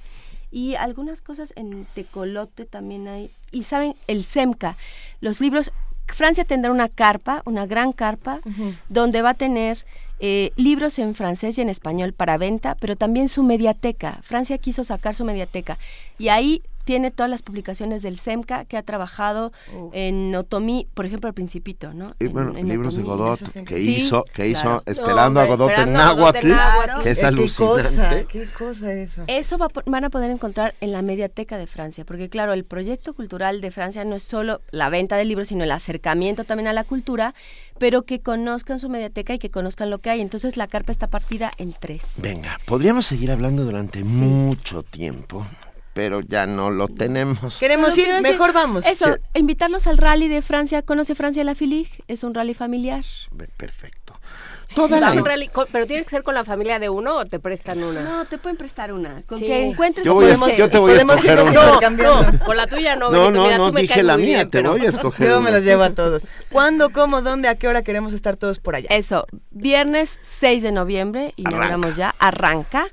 Y 0.51 0.75
algunas 0.75 1.21
cosas 1.21 1.51
en 1.55 1.85
Tecolote 1.93 2.65
también 2.65 3.07
hay. 3.07 3.31
Y 3.51 3.63
saben, 3.63 3.95
el 4.07 4.23
SEMCA, 4.23 4.77
los 5.19 5.41
libros, 5.41 5.71
Francia 6.07 6.45
tendrá 6.45 6.71
una 6.71 6.89
carpa, 6.89 7.41
una 7.45 7.65
gran 7.65 7.91
carpa, 7.91 8.39
donde 8.87 9.21
va 9.21 9.31
a 9.31 9.33
tener 9.33 9.83
eh, 10.19 10.51
libros 10.55 10.99
en 10.99 11.15
francés 11.15 11.57
y 11.57 11.61
en 11.61 11.69
español 11.69 12.13
para 12.13 12.37
venta, 12.37 12.75
pero 12.75 12.95
también 12.95 13.29
su 13.29 13.41
mediateca. 13.41 14.19
Francia 14.21 14.57
quiso 14.57 14.83
sacar 14.83 15.15
su 15.15 15.25
mediateca. 15.25 15.77
Y 16.19 16.29
ahí 16.29 16.61
tiene 16.83 17.11
todas 17.11 17.29
las 17.29 17.41
publicaciones 17.41 18.03
del 18.03 18.17
SEMCA 18.17 18.65
que 18.65 18.77
ha 18.77 18.83
trabajado 18.83 19.51
en 19.93 20.35
Otomí, 20.35 20.87
por 20.93 21.05
ejemplo, 21.05 21.27
el 21.27 21.33
Principito, 21.33 21.93
¿no? 21.93 22.15
Y 22.19 22.25
En- 22.25 22.33
bueno, 22.33 22.57
en 22.57 22.67
libros 22.67 22.95
de 22.95 23.01
Otomí. 23.03 23.17
Godot 23.17 23.33
Eso 23.35 23.45
está 23.45 23.63
que 23.63 23.79
Sí, 23.79 23.95
hizo, 23.97 24.23
que 24.33 24.47
hizo. 24.47 24.83
Esperando 24.85 25.39
a 25.39 25.43
No, 25.43 25.49
Godot 25.49 25.69
en 25.69 25.73
Esperando 25.73 25.99
a 26.01 26.13
Godot 26.13 26.35
en 26.43 26.49
náhuatl, 26.49 27.03
que 27.03 27.09
es 27.11 27.19
¿Qué 27.19 27.21
cosa? 27.21 27.27
alucinante. 27.27 28.25
¿Qué 28.25 28.45
cosa 28.57 28.93
eso? 28.93 29.23
Eso 29.27 29.57
va 29.57 29.67
van 29.85 30.03
a 30.03 30.09
poder 30.09 30.31
encontrar 30.31 30.73
en 30.81 30.91
la 30.91 31.01
Mediateca 31.01 31.57
de 31.57 31.67
Francia, 31.67 32.05
porque 32.05 32.29
claro, 32.29 32.53
el 32.53 32.63
proyecto 32.65 33.13
cultural 33.13 33.61
de 33.61 33.71
Francia 33.71 34.03
no 34.05 34.15
es 34.15 34.23
solo 34.23 34.61
la 34.71 34.89
venta 34.89 35.17
de 35.17 35.25
libros, 35.25 35.47
sino 35.49 35.63
el 35.63 35.71
acercamiento 35.71 36.43
también 36.43 36.67
a 36.67 36.73
la 36.73 36.83
cultura, 36.83 37.33
pero 37.79 38.03
que 38.03 38.19
conozcan 38.21 38.79
su 38.79 38.89
mediateca 38.89 39.33
y 39.33 39.39
que 39.39 39.49
conozcan 39.49 39.89
lo 39.89 39.99
que 39.99 40.09
hay. 40.09 40.21
Entonces 40.21 40.57
la 40.57 40.67
carpa 40.67 40.91
está 40.91 41.07
partida 41.07 41.51
en 41.57 41.73
tres. 41.79 42.13
Venga, 42.17 42.57
podríamos 42.65 43.05
seguir 43.05 43.31
hablando 43.31 43.63
durante 43.65 44.03
mucho 44.03 44.83
tiempo, 44.83 45.45
pero 45.93 46.21
ya 46.21 46.45
no 46.47 46.69
lo 46.71 46.87
tenemos. 46.87 47.57
Queremos 47.59 47.97
ir, 47.97 48.07
decir 48.07 48.21
mejor 48.21 48.51
vamos. 48.53 48.85
Eso, 48.85 49.17
invitarlos 49.33 49.87
al 49.87 49.97
rally 49.97 50.27
de 50.27 50.41
Francia. 50.41 50.81
¿Conoce 50.81 51.15
Francia 51.15 51.43
la 51.43 51.55
Filig? 51.55 51.87
Es 52.07 52.23
un 52.23 52.33
rally 52.33 52.53
familiar. 52.53 53.03
Perfecto. 53.57 54.13
Toda 54.73 54.99
la... 54.99 55.11
un 55.11 55.23
rally 55.23 55.49
con- 55.49 55.67
pero 55.71 55.85
tiene 55.85 56.01
que 56.03 56.09
ser 56.09 56.23
con 56.23 56.33
la 56.33 56.43
familia 56.43 56.79
de 56.79 56.89
uno 56.89 57.17
o 57.17 57.25
te 57.25 57.39
prestan 57.39 57.83
una. 57.83 58.01
No, 58.01 58.25
te 58.25 58.39
pueden 58.39 58.57
prestar 58.57 58.91
una. 58.91 59.21
Con 59.27 59.37
Sí. 59.37 59.45
que 59.45 59.61
encuentres 59.65 60.03
Yo 60.03 60.15
voy 60.15 60.25
a- 60.25 60.27
podemos- 60.29 60.57
yo 60.57 60.67
te 60.67 60.79
voy 60.79 60.91
a 60.93 60.95
podemos 60.95 61.15
escoger 61.17 61.39
una. 61.43 61.51
intercambiando. 61.53 62.31
No, 62.31 62.39
con 62.45 62.57
la 62.57 62.65
tuya 62.65 62.95
no. 62.95 63.11
No, 63.11 63.25
Benito, 63.25 63.31
no, 63.31 63.43
mira, 63.43 63.57
no, 63.59 63.67
tú 63.67 63.73
me 63.73 63.81
dije 63.81 64.01
la 64.01 64.17
mía, 64.17 64.25
bien, 64.25 64.49
te 64.49 64.57
pero- 64.57 64.71
voy 64.71 64.85
a 64.87 64.89
escoger 64.89 65.27
Yo 65.29 65.37
una. 65.39 65.45
me 65.45 65.51
los 65.55 65.63
llevo 65.63 65.83
a 65.83 65.91
todos. 65.91 66.23
¿Cuándo, 66.49 66.89
cómo, 66.89 67.21
dónde, 67.21 67.49
a 67.49 67.55
qué 67.55 67.67
hora 67.67 67.83
queremos 67.83 68.13
estar 68.13 68.35
todos 68.35 68.57
por 68.57 68.75
allá? 68.75 68.87
Eso, 68.89 69.27
viernes 69.51 70.17
6 70.21 70.63
de 70.63 70.71
noviembre, 70.71 71.33
inauguramos 71.35 71.95
ya, 71.95 72.15
arranca, 72.17 72.87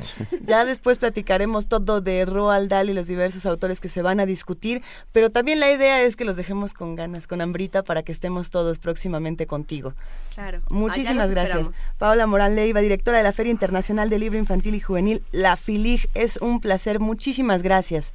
Ya 0.46 0.64
después 0.64 0.98
platicaremos 0.98 1.66
todo 1.66 2.00
de 2.00 2.24
Roald 2.24 2.68
Dahl 2.70 2.90
y 2.90 2.92
los 2.94 3.06
diversos 3.06 3.44
autores 3.46 3.80
que 3.80 3.88
se 3.88 4.02
van 4.02 4.20
a 4.20 4.26
discutir, 4.26 4.82
pero 5.12 5.30
también 5.30 5.58
la 5.60 5.70
idea 5.72 6.02
es 6.02 6.16
que 6.16 6.24
los 6.24 6.36
dejemos 6.36 6.72
con 6.74 6.94
ganas, 6.94 7.26
con 7.26 7.40
hambrita, 7.40 7.82
para 7.82 8.02
que 8.02 8.12
estemos 8.12 8.50
todos 8.50 8.78
próximamente 8.78 9.46
contigo. 9.46 9.94
Claro. 10.34 10.60
Muchísimas 10.70 11.10
Allá 11.16 11.26
los 11.26 11.30
gracias. 11.34 11.58
esperamos. 11.58 11.74
Paola 11.98 12.26
Morán 12.26 12.54
Leiva, 12.54 12.80
directora 12.80 13.18
de 13.18 13.24
la 13.24 13.32
Feria 13.32 13.50
Internacional 13.50 14.08
del 14.08 14.20
Libro 14.20 14.38
Infantil 14.38 14.74
y 14.74 14.80
Juvenil, 14.80 15.22
la 15.32 15.56
FILIG. 15.56 16.08
Es 16.14 16.36
un 16.36 16.60
placer, 16.60 17.00
muchísimas 17.00 17.62
gracias. 17.62 18.12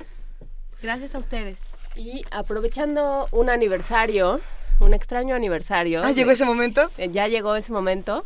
Gracias 0.82 1.16
a 1.16 1.18
ustedes. 1.20 1.60
Y 1.96 2.24
aprovechando 2.32 3.28
un 3.32 3.50
aniversario, 3.50 4.40
un 4.80 4.94
extraño 4.94 5.36
aniversario. 5.36 6.04
Ah, 6.04 6.12
¿llegó 6.12 6.32
ese 6.32 6.46
momento? 6.46 6.92
Eh, 6.98 7.10
Ya 7.12 7.28
llegó 7.28 7.56
ese 7.56 7.72
momento. 7.72 8.26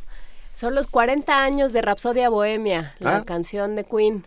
Son 0.53 0.75
los 0.75 0.87
40 0.87 1.43
años 1.43 1.71
de 1.71 1.81
Rapsodia 1.81 2.27
Bohemia, 2.29 2.93
la 2.99 3.17
Ah. 3.17 3.23
canción 3.25 3.75
de 3.75 3.85
Queen. 3.85 4.25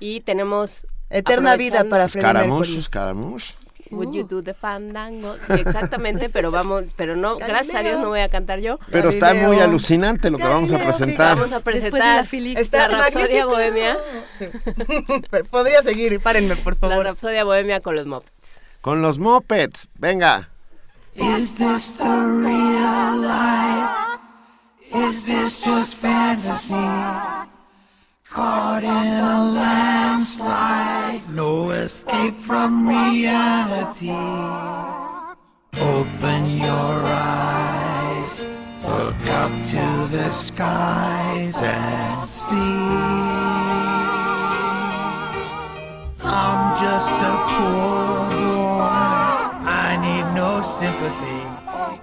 Y 0.00 0.20
tenemos... 0.22 0.86
Eterna 1.10 1.56
vida 1.56 1.84
para 1.84 2.08
Freddie 2.08 2.28
Escaramouche, 2.28 2.68
Mercury. 2.68 2.78
escaramouche. 2.80 3.54
Would 3.90 4.12
you 4.14 4.24
do 4.24 4.42
the 4.42 4.54
fandango? 4.54 5.36
Sí, 5.46 5.52
exactamente, 5.54 6.28
pero 6.32 6.50
vamos, 6.50 6.94
pero 6.96 7.16
no, 7.16 7.36
gracias 7.36 7.76
a 7.76 7.82
Dios 7.82 8.00
no 8.00 8.08
voy 8.08 8.20
a 8.20 8.28
cantar 8.28 8.60
yo. 8.60 8.78
Pero 8.90 9.10
está 9.10 9.34
muy 9.34 9.60
alucinante 9.60 10.30
lo 10.30 10.38
que 10.38 10.44
vamos 10.44 10.72
a 10.72 10.78
presentar. 10.78 11.36
Vamos 11.36 11.52
a 11.52 11.56
Después 11.56 11.82
de 11.82 11.90
presentar 11.90 12.26
la. 12.32 12.60
Está 12.60 12.88
la 12.88 12.98
Rapsodia. 12.98 13.46
Bohemia, 13.46 13.98
Sí. 14.38 14.46
Podría 15.50 15.82
seguir, 15.82 16.20
párenme, 16.20 16.56
por 16.56 16.74
la 16.74 16.78
favor. 16.78 17.04
Rapsodia 17.04 17.44
Bohemia 17.44 17.80
con 17.80 17.96
los 17.96 18.06
Muppets. 18.06 18.60
Con 18.80 19.02
los 19.02 19.18
mopeds, 19.18 19.88
venga. 19.98 20.50
Is 21.14 21.54
this 21.54 21.92
the 21.96 22.04
real 22.04 23.16
life? 23.16 24.20
Is 24.94 25.24
this 25.24 25.58
just 25.62 25.94
fantasy? 25.94 26.74
Caught 28.30 28.84
in 28.84 28.90
a 28.90 29.44
landslide, 29.54 31.22
no 31.30 31.70
escape 31.70 32.38
from 32.40 32.86
reality. 32.86 34.10
Open 35.74 36.50
your 36.50 36.94
eyes, 37.06 38.46
look 38.84 39.26
up 39.28 39.50
to 39.68 40.08
the 40.14 40.28
skies 40.28 41.56
and 41.56 42.20
see. 42.28 42.54
I'm 46.22 46.76
just 46.76 47.08
a 47.08 47.34
poor 47.48 48.28
boy. 48.28 49.08
I 49.64 49.96
need 50.04 50.26
no 50.34 50.62
sympathy. 50.62 51.40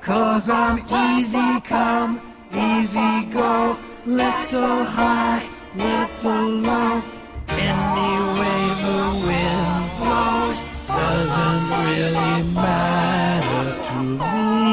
Cause 0.01 0.49
I'm 0.49 0.79
easy 0.89 1.61
come, 1.61 2.19
easy 2.51 3.25
go. 3.31 3.77
Little 4.05 4.83
high, 4.83 5.49
little 5.77 6.49
low. 6.67 7.03
Any 7.47 8.13
way 8.37 8.61
the 8.83 8.99
wind 9.25 9.85
blows 9.99 10.59
doesn't 10.87 11.65
really 11.85 12.43
matter 12.53 13.83
to 13.89 13.97
me. 14.03 14.64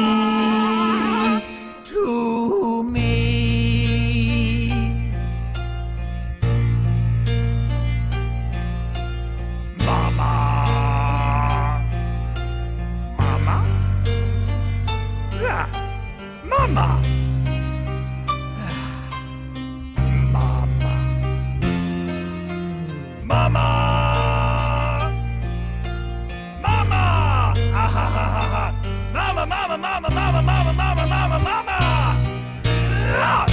mama, 29.77 30.09
mama, 30.09 30.41
mama, 30.41 30.73
mama, 30.73 31.05
mama, 31.07 31.39
mama. 31.39 31.77
Ah! 33.25 33.52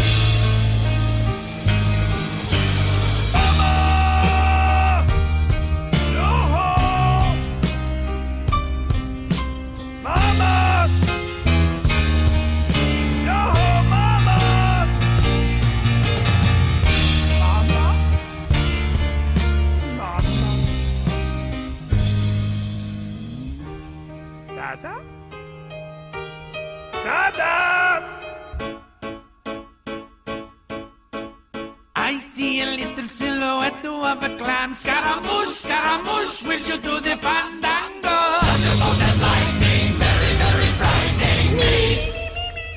I 31.97 32.19
see 32.21 32.61
a 32.63 32.67
little 32.67 33.07
silhouette 33.07 33.87
of 33.87 34.23
a 34.23 34.37
clam. 34.37 34.75
Scaramouche, 34.75 35.49
Scaramouche, 35.49 36.43
will 36.43 36.61
you 36.61 36.79
do 36.79 37.01
the 37.01 37.17
fandango? 37.17 38.19
Thunderbolt 38.41 39.01
and 39.09 39.21
lightning, 39.23 39.95
very, 39.95 40.33
very 40.43 40.71
frightening 40.81 41.57
me. 41.61 41.77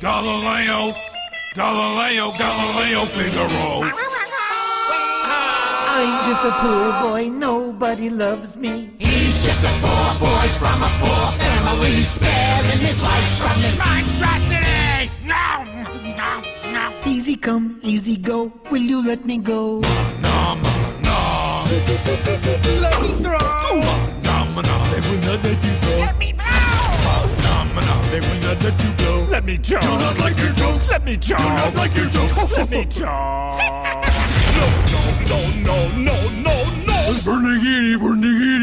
Galileo, 0.01 0.93
Galileo, 1.55 2.31
Galileo, 2.37 3.05
Figaro. 3.05 3.89
I'm 5.95 6.15
just 6.29 6.43
a 6.45 6.51
poor 6.61 6.87
boy, 7.01 7.29
nobody 7.29 8.09
loves 8.09 8.57
me. 8.57 8.91
He's 8.99 9.43
just 9.45 9.63
a 9.63 9.73
poor 9.81 10.19
boy 10.19 10.47
from 10.59 10.83
a 10.83 10.91
poor 10.99 11.31
family 11.37 11.52
sparing 11.81 12.79
his 12.79 13.01
life 13.01 13.37
from 13.39 13.61
this 13.61 13.77
monstrosity. 13.79 15.09
No, 15.25 15.63
no, 16.15 16.41
no. 16.71 17.01
Easy 17.05 17.35
come, 17.35 17.79
easy 17.81 18.15
go, 18.17 18.51
will 18.69 18.81
you 18.81 19.05
let 19.05 19.25
me 19.25 19.37
go? 19.37 19.79
No, 20.21 20.55
no. 21.01 21.63
Let 21.65 23.01
me 23.01 23.07
throw! 23.23 23.39
No, 24.21 24.61
no, 24.61 24.83
they 24.91 25.01
will 25.09 25.21
not 25.21 25.43
let 25.43 25.63
you 25.65 25.73
throw. 25.81 25.97
Let 25.97 26.17
me 26.19 26.33
blow. 26.33 26.45
No, 27.41 27.63
no, 27.81 28.01
they 28.11 28.19
will 28.19 28.39
not 28.41 28.63
let 28.63 28.83
you 28.83 28.91
blow. 28.91 29.25
Let 29.31 29.45
me 29.45 29.57
choke. 29.57 29.81
Do 29.81 29.87
not 29.97 30.17
like 30.19 30.37
your 30.37 30.53
jokes. 30.53 30.89
Let 30.91 31.03
me 31.05 31.15
choke. 31.17 31.39
Do 31.39 31.43
not 31.45 31.75
like 31.75 31.95
your 31.95 32.09
jokes. 32.09 32.51
Let 32.57 32.69
me 32.69 32.85
choke. 32.85 33.07
No, 34.53 34.69
no, 35.65 35.75
no, 35.97 36.15
no, 36.45 36.55
no. 36.85 36.93
Vernigiri, 37.25 37.95
Vernigiri. 37.97 38.62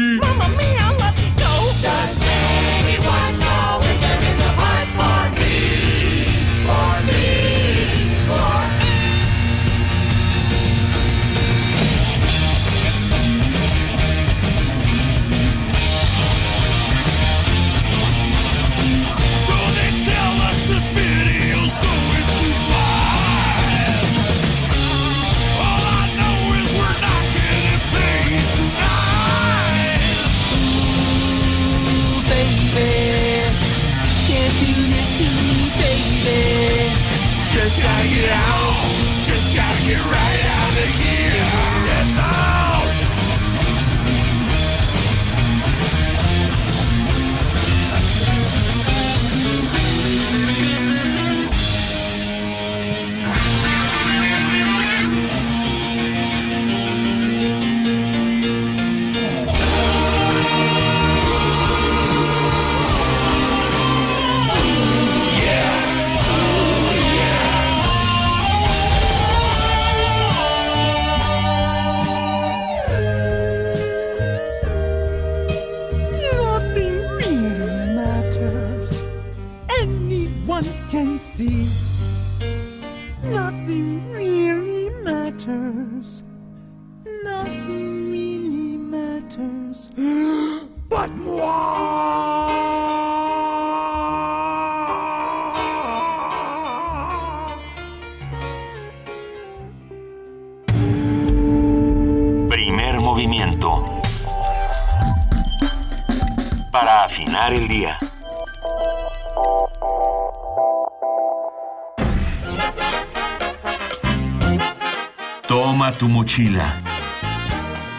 tu 116.01 116.07
mochila. 116.07 116.81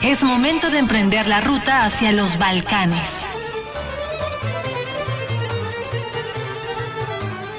Es 0.03 0.25
momento 0.25 0.71
de 0.71 0.79
emprender 0.79 1.29
la 1.29 1.41
ruta 1.41 1.85
hacia 1.85 2.11
los 2.11 2.37
Balcanes. 2.37 3.27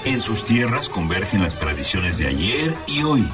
En 0.04 0.20
sus 0.20 0.44
tierras 0.44 0.90
convergen 0.90 1.44
las 1.44 1.58
tradiciones 1.58 2.18
de 2.18 2.28
ayer 2.28 2.76
y 2.88 3.04
hoy. 3.04 3.26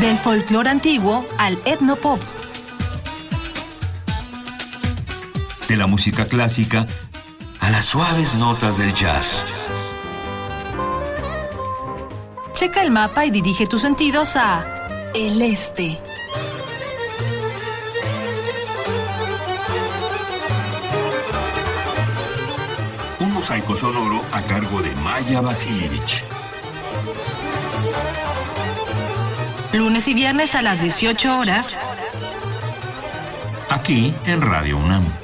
Del 0.00 0.18
folclore 0.18 0.70
antiguo 0.70 1.24
al 1.38 1.56
etnopop. 1.66 2.20
De 5.68 5.76
la 5.76 5.86
música 5.86 6.26
clásica 6.26 6.84
a 7.60 7.70
las 7.70 7.84
suaves 7.84 8.34
notas 8.34 8.78
del 8.78 8.92
jazz. 8.92 9.46
Checa 12.64 12.80
el 12.80 12.90
mapa 12.90 13.26
y 13.26 13.30
dirige 13.30 13.66
tus 13.66 13.82
sentidos 13.82 14.36
a 14.36 14.64
el 15.14 15.42
este. 15.42 15.98
Un 23.20 23.34
mosaico 23.34 23.74
sonoro 23.74 24.22
a 24.32 24.40
cargo 24.40 24.80
de 24.80 24.94
Maya 24.94 25.42
Vasilievich. 25.42 26.24
Lunes 29.74 30.08
y 30.08 30.14
viernes 30.14 30.54
a 30.54 30.62
las 30.62 30.80
18 30.80 31.38
horas. 31.38 31.78
Aquí 33.68 34.14
en 34.24 34.40
Radio 34.40 34.78
UNAM. 34.78 35.23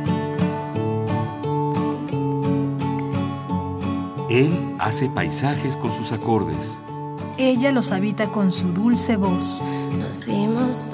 Él 4.31 4.49
hace 4.79 5.09
paisajes 5.09 5.75
con 5.75 5.91
sus 5.91 6.13
acordes. 6.13 6.79
Ella 7.37 7.73
los 7.73 7.91
habita 7.91 8.27
con 8.27 8.49
su 8.53 8.71
dulce 8.71 9.17
voz. 9.17 9.61
Nos 9.99 10.21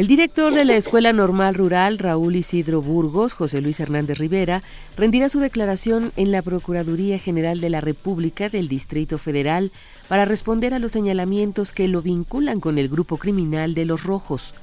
El 0.01 0.07
director 0.07 0.55
de 0.55 0.65
la 0.65 0.77
Escuela 0.77 1.13
Normal 1.13 1.55
Rural, 1.55 1.99
Raúl 1.99 2.35
Isidro 2.37 2.81
Burgos, 2.81 3.35
José 3.35 3.61
Luis 3.61 3.81
Hernández 3.81 4.17
Rivera, 4.17 4.63
rendirá 4.97 5.29
su 5.29 5.41
declaración 5.41 6.15
en 6.17 6.33
la 6.33 6.41
Procuraduría 6.41 7.19
General 7.19 7.61
de 7.61 7.69
la 7.69 7.83
República 7.83 8.49
del 8.49 8.67
Distrito 8.67 9.19
Federal 9.19 9.73
para 10.09 10.25
responder 10.25 10.73
a 10.73 10.79
los 10.79 10.93
señalamientos 10.93 11.75
que 11.75 11.87
lo 11.87 12.01
vinculan 12.01 12.61
con 12.61 12.79
el 12.79 12.89
grupo 12.89 13.19
criminal 13.19 13.75
de 13.75 13.85
Los 13.85 14.05
Rojos. 14.05 14.55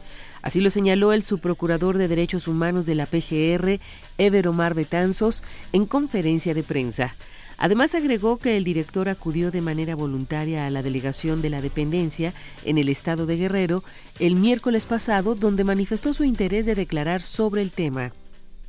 Así 0.41 0.59
lo 0.59 0.71
señaló 0.71 1.13
el 1.13 1.21
subprocurador 1.21 1.99
de 1.99 2.07
Derechos 2.07 2.47
Humanos 2.47 2.87
de 2.87 2.95
la 2.95 3.05
PGR, 3.05 3.79
Ever 4.17 4.47
Omar 4.47 4.73
Betanzos, 4.73 5.43
en 5.71 5.85
conferencia 5.85 6.55
de 6.55 6.63
prensa. 6.63 7.13
Además 7.57 7.95
agregó 7.95 8.37
que 8.37 8.55
el 8.55 8.63
director 8.63 9.09
acudió 9.09 9.49
de 9.51 9.61
manera 9.61 9.95
voluntaria 9.95 10.67
a 10.67 10.69
la 10.69 10.83
delegación 10.83 11.41
de 11.41 11.49
la 11.49 11.61
dependencia 11.61 12.33
en 12.63 12.77
el 12.77 12.89
estado 12.89 13.25
de 13.25 13.37
Guerrero 13.37 13.83
el 14.19 14.35
miércoles 14.35 14.85
pasado, 14.85 15.33
donde 15.35 15.63
manifestó 15.63 16.13
su 16.13 16.23
interés 16.23 16.65
de 16.65 16.75
declarar 16.75 17.21
sobre 17.21 17.61
el 17.61 17.71
tema. 17.71 18.11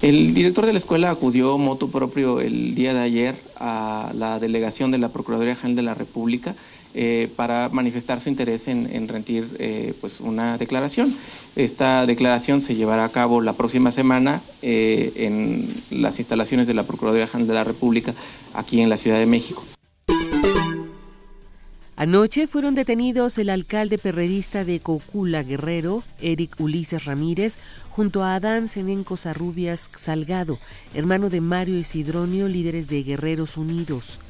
El 0.01 0.33
director 0.33 0.65
de 0.65 0.73
la 0.73 0.79
escuela 0.79 1.11
acudió 1.11 1.59
moto 1.59 1.89
propio 1.91 2.41
el 2.41 2.77
día 2.77 2.95
de 2.95 3.01
ayer 3.01 3.35
a 3.57 4.13
la 4.15 4.39
delegación 4.39 4.93
de 4.93 4.99
la 4.99 5.09
Procuraduría 5.09 5.57
General 5.57 5.77
de 5.77 5.83
la 5.83 5.95
República 5.95 6.55
eh, 6.95 7.29
para 7.37 7.69
manifestar 7.69 8.21
su 8.21 8.29
interés 8.29 8.69
en, 8.69 8.89
en 8.93 9.09
rendir 9.09 9.49
eh, 9.59 9.95
pues 10.01 10.21
una 10.21 10.59
declaración. 10.59 11.15
Esta 11.55 12.07
declaración 12.07 12.61
se 12.61 12.75
llevará 12.75 13.05
a 13.05 13.09
cabo 13.11 13.41
la 13.41 13.53
próxima 13.53 13.93
semana 13.93 14.41
eh, 14.63 15.13
en 15.17 15.69
las 15.91 16.19
instalaciones 16.19 16.67
de 16.67 16.75
la 16.75 16.85
Procuraduría 16.85 17.27
General 17.27 17.49
de 17.49 17.55
la 17.55 17.65
República 17.65 18.15
aquí 18.55 18.81
en 18.81 18.89
la 18.89 18.97
Ciudad 18.97 19.19
de 19.19 19.27
México. 19.27 19.65
Anoche 21.97 22.47
fueron 22.47 22.77
detenidos 22.77 23.39
el 23.39 23.51
alcalde 23.51 23.99
perredista 23.99 24.65
de 24.65 24.79
Cocula 24.79 25.43
Guerrero, 25.43 26.05
Eric 26.21 26.55
Ulises 26.61 27.07
Ramírez, 27.07 27.59
junto 27.91 28.23
a 28.23 28.37
Adán 28.37 28.69
Senenco 28.69 29.17
Sarrubias 29.17 29.91
Salgado, 29.99 30.61
hermano 30.95 31.29
de 31.29 31.41
Mario 31.41 31.77
Isidronio, 31.77 32.47
líderes 32.47 32.87
de 32.87 33.03
Guerreros 33.03 33.57
Unidos. 33.57 34.21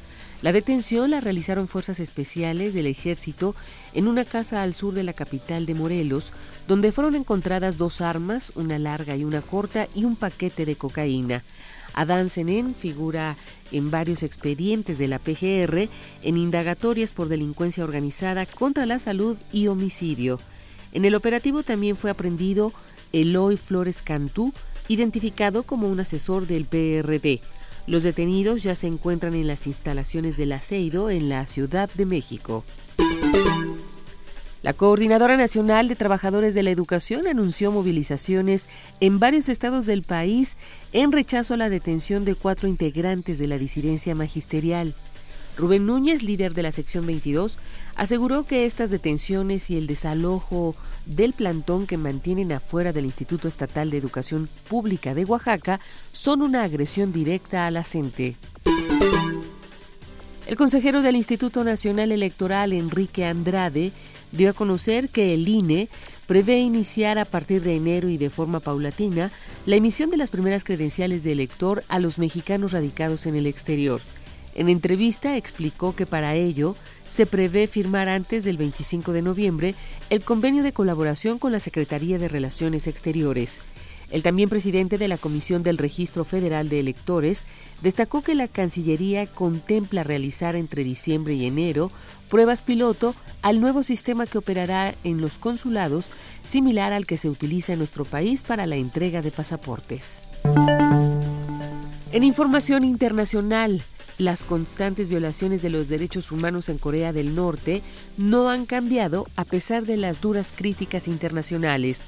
La 0.41 0.53
detención 0.53 1.11
la 1.11 1.19
realizaron 1.19 1.67
fuerzas 1.67 1.99
especiales 1.99 2.73
del 2.73 2.87
ejército 2.87 3.55
en 3.93 4.07
una 4.07 4.23
casa 4.23 4.63
al 4.63 4.73
sur 4.73 4.93
de 4.93 5.03
la 5.03 5.11
capital 5.11 5.65
de 5.65 5.73
Morelos, 5.75 6.31
donde 6.65 6.93
fueron 6.93 7.15
encontradas 7.15 7.77
dos 7.77 7.99
armas, 7.99 8.53
una 8.55 8.79
larga 8.79 9.17
y 9.17 9.25
una 9.25 9.41
corta, 9.41 9.89
y 9.93 10.05
un 10.05 10.15
paquete 10.15 10.65
de 10.65 10.77
cocaína. 10.77 11.43
Adán 11.93 12.29
Senén 12.29 12.73
figura 12.73 13.35
en 13.73 13.91
varios 13.91 14.23
expedientes 14.23 14.97
de 14.97 15.09
la 15.09 15.19
PGR 15.19 15.89
en 16.23 16.37
indagatorias 16.37 17.11
por 17.11 17.27
delincuencia 17.27 17.83
organizada 17.83 18.45
contra 18.45 18.85
la 18.85 18.99
salud 18.99 19.35
y 19.51 19.67
homicidio. 19.67 20.39
En 20.93 21.03
el 21.03 21.15
operativo 21.15 21.63
también 21.63 21.97
fue 21.97 22.11
aprendido 22.11 22.71
Eloy 23.11 23.57
Flores 23.57 24.01
Cantú, 24.01 24.53
identificado 24.87 25.63
como 25.63 25.89
un 25.89 25.99
asesor 25.99 26.47
del 26.47 26.65
PRD. 26.65 27.41
Los 27.89 28.03
detenidos 28.03 28.61
ya 28.61 28.75
se 28.75 28.85
encuentran 28.85 29.33
en 29.33 29.47
las 29.47 29.65
instalaciones 29.65 30.37
del 30.37 30.51
Aceido 30.51 31.09
en 31.09 31.27
la 31.27 31.47
Ciudad 31.47 31.89
de 31.95 32.05
México. 32.05 32.63
La 34.61 34.73
Coordinadora 34.73 35.37
Nacional 35.37 35.87
de 35.87 35.95
Trabajadores 35.95 36.53
de 36.53 36.61
la 36.61 36.69
Educación 36.69 37.25
anunció 37.25 37.71
movilizaciones 37.71 38.69
en 38.99 39.17
varios 39.17 39.49
estados 39.49 39.87
del 39.87 40.03
país 40.03 40.55
en 40.93 41.11
rechazo 41.11 41.55
a 41.55 41.57
la 41.57 41.69
detención 41.69 42.25
de 42.25 42.35
cuatro 42.35 42.67
integrantes 42.67 43.39
de 43.39 43.47
la 43.47 43.57
disidencia 43.57 44.13
magisterial. 44.13 44.93
Rubén 45.59 45.85
Núñez, 45.85 46.23
líder 46.23 46.53
de 46.53 46.63
la 46.63 46.71
sección 46.71 47.05
22, 47.05 47.59
aseguró 47.97 48.45
que 48.45 48.65
estas 48.65 48.89
detenciones 48.89 49.69
y 49.69 49.77
el 49.77 49.87
desalojo 49.87 50.73
del 51.05 51.33
plantón 51.33 51.85
que 51.85 51.97
mantienen 51.97 52.53
afuera 52.53 52.93
del 52.93 53.03
Instituto 53.03 53.49
Estatal 53.49 53.89
de 53.89 53.97
Educación 53.97 54.47
Pública 54.69 55.13
de 55.13 55.25
Oaxaca 55.25 55.81
son 56.13 56.41
una 56.43 56.63
agresión 56.63 57.11
directa 57.11 57.67
a 57.67 57.71
la 57.71 57.83
CENTE. 57.83 58.37
El 60.47 60.55
consejero 60.55 61.01
del 61.01 61.17
Instituto 61.17 61.65
Nacional 61.65 62.13
Electoral, 62.13 62.71
Enrique 62.71 63.25
Andrade, 63.25 63.91
dio 64.31 64.51
a 64.51 64.53
conocer 64.53 65.09
que 65.09 65.33
el 65.33 65.47
INE 65.47 65.89
prevé 66.25 66.59
iniciar 66.59 67.19
a 67.19 67.25
partir 67.25 67.61
de 67.63 67.75
enero 67.75 68.07
y 68.07 68.17
de 68.17 68.29
forma 68.29 68.61
paulatina 68.61 69.29
la 69.65 69.75
emisión 69.75 70.09
de 70.09 70.17
las 70.17 70.29
primeras 70.29 70.63
credenciales 70.63 71.23
de 71.23 71.33
elector 71.33 71.83
a 71.89 71.99
los 71.99 72.17
mexicanos 72.17 72.71
radicados 72.71 73.25
en 73.25 73.35
el 73.35 73.45
exterior. 73.45 73.99
En 74.59 74.67
entrevista 74.67 75.37
explicó 75.37 75.95
que 75.95 76.05
para 76.05 76.35
ello 76.35 76.75
se 77.07 77.25
prevé 77.25 77.65
firmar 77.65 78.09
antes 78.09 78.43
del 78.43 78.57
25 78.57 79.13
de 79.13 79.21
noviembre 79.21 79.73
el 80.09 80.21
convenio 80.21 80.63
de 80.63 80.73
colaboración 80.73 81.39
con 81.39 81.53
la 81.53 81.61
Secretaría 81.61 82.17
de 82.17 82.27
Relaciones 82.27 82.85
Exteriores. 82.85 83.59
El 84.11 84.21
también 84.21 84.49
presidente 84.49 84.97
de 84.97 85.07
la 85.07 85.17
Comisión 85.17 85.63
del 85.63 85.77
Registro 85.77 86.25
Federal 86.25 86.67
de 86.67 86.81
Electores 86.81 87.45
destacó 87.81 88.21
que 88.21 88.35
la 88.35 88.49
Cancillería 88.49 89.27
contempla 89.27 90.03
realizar 90.03 90.57
entre 90.57 90.83
diciembre 90.83 91.35
y 91.35 91.45
enero 91.45 91.89
pruebas 92.29 92.61
piloto 92.61 93.15
al 93.41 93.61
nuevo 93.61 93.81
sistema 93.81 94.25
que 94.25 94.39
operará 94.39 94.93
en 95.05 95.21
los 95.21 95.39
consulados, 95.39 96.11
similar 96.43 96.91
al 96.91 97.05
que 97.05 97.15
se 97.15 97.29
utiliza 97.29 97.71
en 97.71 97.79
nuestro 97.79 98.03
país 98.03 98.43
para 98.43 98.65
la 98.65 98.75
entrega 98.75 99.21
de 99.21 99.31
pasaportes. 99.31 100.21
En 102.11 102.23
información 102.23 102.83
internacional, 102.83 103.83
las 104.19 104.43
constantes 104.43 105.09
violaciones 105.09 105.61
de 105.61 105.69
los 105.69 105.87
derechos 105.87 106.31
humanos 106.31 106.69
en 106.69 106.77
Corea 106.77 107.13
del 107.13 107.33
Norte 107.33 107.81
no 108.17 108.49
han 108.49 108.65
cambiado 108.65 109.27
a 109.37 109.45
pesar 109.45 109.85
de 109.85 109.97
las 109.97 110.21
duras 110.21 110.53
críticas 110.55 111.07
internacionales. 111.07 112.03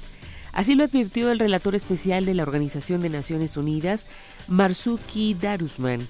Así 0.52 0.74
lo 0.74 0.84
advirtió 0.84 1.32
el 1.32 1.38
relator 1.38 1.74
especial 1.74 2.26
de 2.26 2.34
la 2.34 2.42
Organización 2.42 3.00
de 3.00 3.08
Naciones 3.08 3.56
Unidas, 3.56 4.06
Marzuki 4.46 5.32
Darusman, 5.32 6.06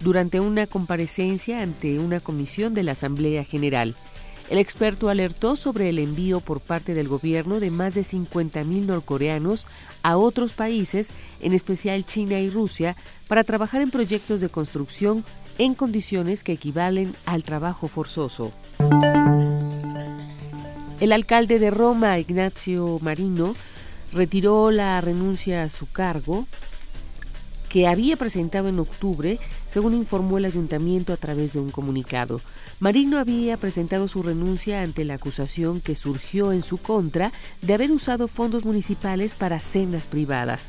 durante 0.00 0.40
una 0.40 0.66
comparecencia 0.66 1.62
ante 1.62 2.00
una 2.00 2.18
comisión 2.18 2.74
de 2.74 2.82
la 2.82 2.92
Asamblea 2.92 3.44
General. 3.44 3.94
El 4.50 4.58
experto 4.58 5.08
alertó 5.08 5.56
sobre 5.56 5.88
el 5.88 5.98
envío 5.98 6.40
por 6.40 6.60
parte 6.60 6.92
del 6.92 7.08
gobierno 7.08 7.60
de 7.60 7.70
más 7.70 7.94
de 7.94 8.02
50.000 8.02 8.86
norcoreanos 8.86 9.66
a 10.02 10.16
otros 10.18 10.52
países, 10.52 11.10
en 11.40 11.54
especial 11.54 12.04
China 12.04 12.40
y 12.40 12.50
Rusia, 12.50 12.94
para 13.26 13.44
trabajar 13.44 13.80
en 13.80 13.90
proyectos 13.90 14.42
de 14.42 14.50
construcción 14.50 15.24
en 15.58 15.74
condiciones 15.74 16.44
que 16.44 16.52
equivalen 16.52 17.14
al 17.26 17.44
trabajo 17.44 17.88
forzoso. 17.88 18.52
El 21.00 21.12
alcalde 21.12 21.58
de 21.58 21.70
Roma, 21.70 22.18
Ignacio 22.18 22.98
Marino, 23.02 23.54
retiró 24.12 24.70
la 24.70 25.00
renuncia 25.00 25.62
a 25.62 25.68
su 25.68 25.90
cargo 25.90 26.46
que 27.68 27.88
había 27.88 28.16
presentado 28.16 28.68
en 28.68 28.78
octubre, 28.78 29.40
según 29.66 29.94
informó 29.94 30.38
el 30.38 30.44
ayuntamiento 30.44 31.12
a 31.12 31.16
través 31.16 31.54
de 31.54 31.58
un 31.58 31.72
comunicado. 31.72 32.40
Marino 32.78 33.18
había 33.18 33.56
presentado 33.56 34.06
su 34.06 34.22
renuncia 34.22 34.82
ante 34.82 35.04
la 35.04 35.14
acusación 35.14 35.80
que 35.80 35.96
surgió 35.96 36.52
en 36.52 36.62
su 36.62 36.78
contra 36.78 37.32
de 37.62 37.74
haber 37.74 37.90
usado 37.90 38.28
fondos 38.28 38.64
municipales 38.64 39.34
para 39.34 39.58
cenas 39.58 40.06
privadas. 40.06 40.68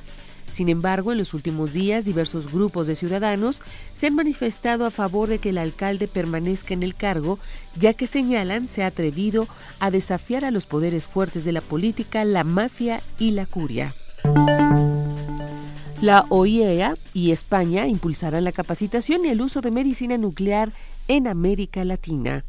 Sin 0.55 0.69
embargo, 0.69 1.11
en 1.11 1.17
los 1.17 1.33
últimos 1.33 1.73
días, 1.73 2.05
diversos 2.05 2.49
grupos 2.49 2.87
de 2.87 2.95
ciudadanos 2.95 3.61
se 3.93 4.07
han 4.07 4.15
manifestado 4.15 4.85
a 4.85 4.89
favor 4.89 5.27
de 5.27 5.39
que 5.39 5.49
el 5.49 5.57
alcalde 5.57 6.07
permanezca 6.07 6.73
en 6.73 6.81
el 6.81 6.95
cargo, 6.95 7.39
ya 7.77 7.93
que 7.93 8.07
señalan 8.07 8.69
se 8.69 8.81
ha 8.81 8.87
atrevido 8.87 9.49
a 9.81 9.91
desafiar 9.91 10.45
a 10.45 10.51
los 10.51 10.65
poderes 10.65 11.09
fuertes 11.09 11.43
de 11.43 11.51
la 11.51 11.59
política, 11.59 12.23
la 12.23 12.45
mafia 12.45 13.01
y 13.19 13.31
la 13.31 13.45
curia. 13.45 13.93
La 16.01 16.23
OIEA 16.29 16.93
y 17.13 17.31
España 17.31 17.85
impulsarán 17.87 18.45
la 18.45 18.53
capacitación 18.53 19.25
y 19.25 19.31
el 19.31 19.41
uso 19.41 19.59
de 19.59 19.71
medicina 19.71 20.17
nuclear 20.17 20.71
en 21.09 21.27
América 21.27 21.83
Latina. 21.83 22.45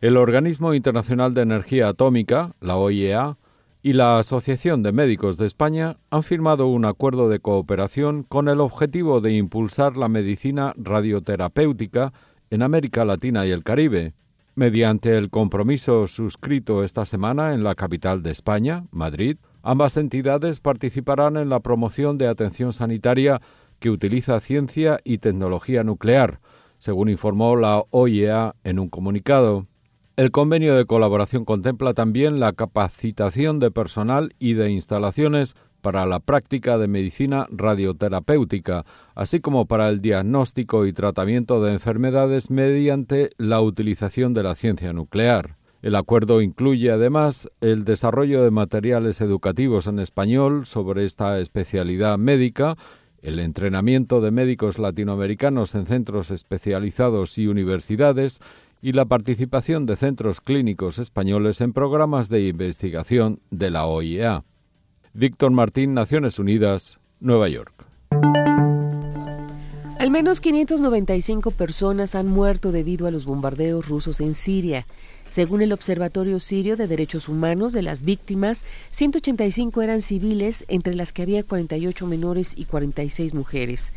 El 0.00 0.16
Organismo 0.16 0.74
Internacional 0.74 1.32
de 1.32 1.42
Energía 1.42 1.86
Atómica, 1.90 2.56
la 2.60 2.74
OIEA, 2.74 3.36
y 3.82 3.94
la 3.94 4.20
Asociación 4.20 4.84
de 4.84 4.92
Médicos 4.92 5.36
de 5.38 5.46
España 5.46 5.98
han 6.10 6.22
firmado 6.22 6.68
un 6.68 6.84
acuerdo 6.84 7.28
de 7.28 7.40
cooperación 7.40 8.22
con 8.22 8.48
el 8.48 8.60
objetivo 8.60 9.20
de 9.20 9.32
impulsar 9.32 9.96
la 9.96 10.08
medicina 10.08 10.72
radioterapéutica 10.76 12.12
en 12.50 12.62
América 12.62 13.04
Latina 13.04 13.44
y 13.44 13.50
el 13.50 13.64
Caribe. 13.64 14.14
Mediante 14.54 15.16
el 15.16 15.30
compromiso 15.30 16.06
suscrito 16.06 16.84
esta 16.84 17.04
semana 17.06 17.54
en 17.54 17.64
la 17.64 17.74
capital 17.74 18.22
de 18.22 18.30
España, 18.30 18.86
Madrid, 18.92 19.38
ambas 19.62 19.96
entidades 19.96 20.60
participarán 20.60 21.36
en 21.36 21.48
la 21.48 21.60
promoción 21.60 22.18
de 22.18 22.28
atención 22.28 22.72
sanitaria 22.72 23.40
que 23.80 23.90
utiliza 23.90 24.38
ciencia 24.40 25.00
y 25.02 25.18
tecnología 25.18 25.82
nuclear, 25.82 26.40
según 26.78 27.08
informó 27.08 27.56
la 27.56 27.82
OIEA 27.90 28.54
en 28.62 28.78
un 28.78 28.88
comunicado. 28.88 29.66
El 30.22 30.30
convenio 30.30 30.76
de 30.76 30.86
colaboración 30.86 31.44
contempla 31.44 31.94
también 31.94 32.38
la 32.38 32.52
capacitación 32.52 33.58
de 33.58 33.72
personal 33.72 34.36
y 34.38 34.54
de 34.54 34.70
instalaciones 34.70 35.56
para 35.80 36.06
la 36.06 36.20
práctica 36.20 36.78
de 36.78 36.86
medicina 36.86 37.48
radioterapéutica, 37.50 38.84
así 39.16 39.40
como 39.40 39.66
para 39.66 39.88
el 39.88 40.00
diagnóstico 40.00 40.86
y 40.86 40.92
tratamiento 40.92 41.60
de 41.60 41.72
enfermedades 41.72 42.50
mediante 42.50 43.30
la 43.36 43.60
utilización 43.62 44.32
de 44.32 44.44
la 44.44 44.54
ciencia 44.54 44.92
nuclear. 44.92 45.56
El 45.82 45.96
acuerdo 45.96 46.40
incluye 46.40 46.92
además 46.92 47.48
el 47.60 47.82
desarrollo 47.84 48.44
de 48.44 48.52
materiales 48.52 49.20
educativos 49.20 49.88
en 49.88 49.98
español 49.98 50.66
sobre 50.66 51.04
esta 51.04 51.40
especialidad 51.40 52.16
médica, 52.16 52.76
el 53.22 53.40
entrenamiento 53.40 54.20
de 54.20 54.30
médicos 54.30 54.78
latinoamericanos 54.78 55.74
en 55.74 55.86
centros 55.86 56.30
especializados 56.30 57.38
y 57.38 57.48
universidades 57.48 58.40
y 58.82 58.92
la 58.92 59.04
participación 59.04 59.86
de 59.86 59.96
centros 59.96 60.40
clínicos 60.40 60.98
españoles 60.98 61.60
en 61.60 61.72
programas 61.72 62.28
de 62.28 62.48
investigación 62.48 63.40
de 63.50 63.70
la 63.70 63.86
OIEA. 63.86 64.44
Víctor 65.14 65.52
Martín, 65.52 65.94
Naciones 65.94 66.40
Unidas, 66.40 66.98
Nueva 67.20 67.48
York. 67.48 67.86
Al 70.00 70.10
menos 70.10 70.40
595 70.40 71.52
personas 71.52 72.16
han 72.16 72.26
muerto 72.26 72.72
debido 72.72 73.06
a 73.06 73.12
los 73.12 73.24
bombardeos 73.24 73.88
rusos 73.88 74.20
en 74.20 74.34
Siria. 74.34 74.84
Según 75.30 75.62
el 75.62 75.72
Observatorio 75.72 76.40
Sirio 76.40 76.76
de 76.76 76.88
Derechos 76.88 77.28
Humanos 77.28 77.72
de 77.72 77.82
las 77.82 78.02
víctimas, 78.02 78.64
185 78.90 79.80
eran 79.80 80.02
civiles, 80.02 80.64
entre 80.66 80.96
las 80.96 81.12
que 81.12 81.22
había 81.22 81.44
48 81.44 82.04
menores 82.08 82.52
y 82.56 82.64
46 82.64 83.32
mujeres. 83.32 83.92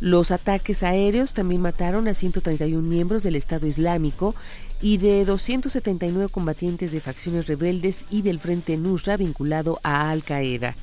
Los 0.00 0.30
ataques 0.30 0.82
aéreos 0.82 1.34
también 1.34 1.60
mataron 1.60 2.08
a 2.08 2.14
131 2.14 2.80
miembros 2.88 3.22
del 3.22 3.36
Estado 3.36 3.66
Islámico 3.66 4.34
y 4.80 4.96
de 4.96 5.26
279 5.26 6.30
combatientes 6.30 6.90
de 6.90 7.00
facciones 7.00 7.46
rebeldes 7.46 8.06
y 8.10 8.22
del 8.22 8.40
Frente 8.40 8.78
Nusra 8.78 9.18
vinculado 9.18 9.78
a 9.82 10.10
Al 10.10 10.22
Qaeda. 10.24 10.74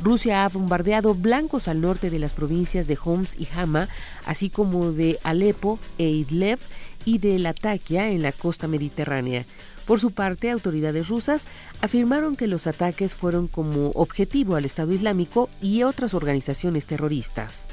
Rusia 0.00 0.44
ha 0.44 0.48
bombardeado 0.48 1.14
blancos 1.14 1.68
al 1.68 1.82
norte 1.82 2.08
de 2.08 2.18
las 2.18 2.32
provincias 2.32 2.86
de 2.86 2.98
Homs 3.02 3.36
y 3.38 3.46
Hama, 3.54 3.88
así 4.24 4.48
como 4.48 4.92
de 4.92 5.18
Alepo 5.22 5.78
e 5.98 6.08
Idlib 6.08 6.58
y 7.04 7.18
de 7.18 7.38
Latakia 7.38 8.08
en 8.08 8.22
la 8.22 8.32
costa 8.32 8.66
mediterránea. 8.66 9.44
Por 9.86 10.00
su 10.00 10.12
parte, 10.12 10.50
autoridades 10.50 11.08
rusas 11.08 11.44
afirmaron 11.80 12.36
que 12.36 12.46
los 12.46 12.66
ataques 12.66 13.14
fueron 13.14 13.48
como 13.48 13.90
objetivo 13.90 14.56
al 14.56 14.64
Estado 14.64 14.92
Islámico 14.92 15.50
y 15.60 15.82
otras 15.82 16.14
organizaciones 16.14 16.86
terroristas. 16.86 17.68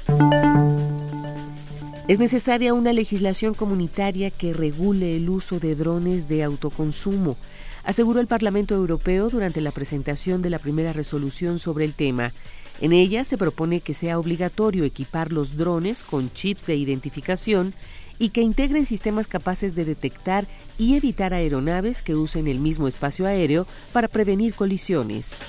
Es 2.08 2.18
necesaria 2.18 2.74
una 2.74 2.92
legislación 2.92 3.54
comunitaria 3.54 4.30
que 4.30 4.52
regule 4.52 5.16
el 5.16 5.30
uso 5.30 5.60
de 5.60 5.74
drones 5.74 6.28
de 6.28 6.42
autoconsumo, 6.42 7.36
aseguró 7.84 8.20
el 8.20 8.26
Parlamento 8.26 8.74
Europeo 8.74 9.30
durante 9.30 9.60
la 9.60 9.70
presentación 9.70 10.42
de 10.42 10.50
la 10.50 10.58
primera 10.58 10.92
resolución 10.92 11.58
sobre 11.58 11.84
el 11.84 11.94
tema. 11.94 12.32
En 12.80 12.92
ella 12.92 13.24
se 13.24 13.38
propone 13.38 13.80
que 13.80 13.94
sea 13.94 14.18
obligatorio 14.18 14.84
equipar 14.84 15.32
los 15.32 15.56
drones 15.56 16.02
con 16.02 16.32
chips 16.32 16.66
de 16.66 16.74
identificación 16.74 17.72
y 18.22 18.28
que 18.28 18.40
integren 18.40 18.86
sistemas 18.86 19.26
capaces 19.26 19.74
de 19.74 19.84
detectar 19.84 20.46
y 20.78 20.94
evitar 20.94 21.34
aeronaves 21.34 22.02
que 22.02 22.14
usen 22.14 22.46
el 22.46 22.60
mismo 22.60 22.86
espacio 22.86 23.26
aéreo 23.26 23.66
para 23.92 24.06
prevenir 24.06 24.54
colisiones. 24.54 25.40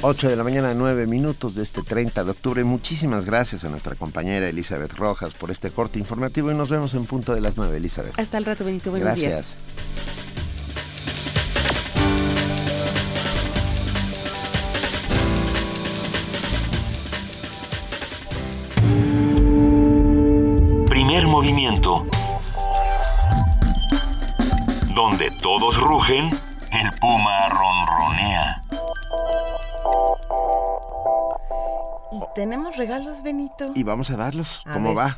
8 0.00 0.30
de 0.30 0.36
la 0.36 0.44
mañana, 0.44 0.72
9 0.72 1.06
minutos 1.06 1.54
de 1.54 1.62
este 1.62 1.82
30 1.82 2.24
de 2.24 2.30
octubre. 2.30 2.64
Muchísimas 2.64 3.26
gracias 3.26 3.64
a 3.64 3.68
nuestra 3.68 3.96
compañera 3.96 4.48
Elizabeth 4.48 4.94
Rojas 4.94 5.34
por 5.34 5.50
este 5.50 5.70
corte 5.70 5.98
informativo 5.98 6.50
y 6.50 6.54
nos 6.54 6.70
vemos 6.70 6.94
en 6.94 7.04
punto 7.04 7.34
de 7.34 7.42
las 7.42 7.58
9, 7.58 7.76
Elizabeth. 7.76 8.18
Hasta 8.18 8.38
el 8.38 8.46
rato, 8.46 8.64
Benito. 8.64 8.90
Buenos 8.90 9.08
gracias. 9.08 9.32
días. 9.32 10.13
Movimiento. 21.44 22.06
Donde 24.94 25.30
todos 25.42 25.78
rugen, 25.78 26.30
el 26.72 26.90
puma 26.98 27.48
ronronea. 27.50 28.62
Y 32.12 32.20
tenemos 32.34 32.78
regalos, 32.78 33.22
Benito. 33.22 33.72
Y 33.74 33.82
vamos 33.82 34.08
a 34.08 34.16
darlos. 34.16 34.62
A 34.64 34.72
¿Cómo 34.72 34.94
ver. 34.94 34.98
va? 34.98 35.16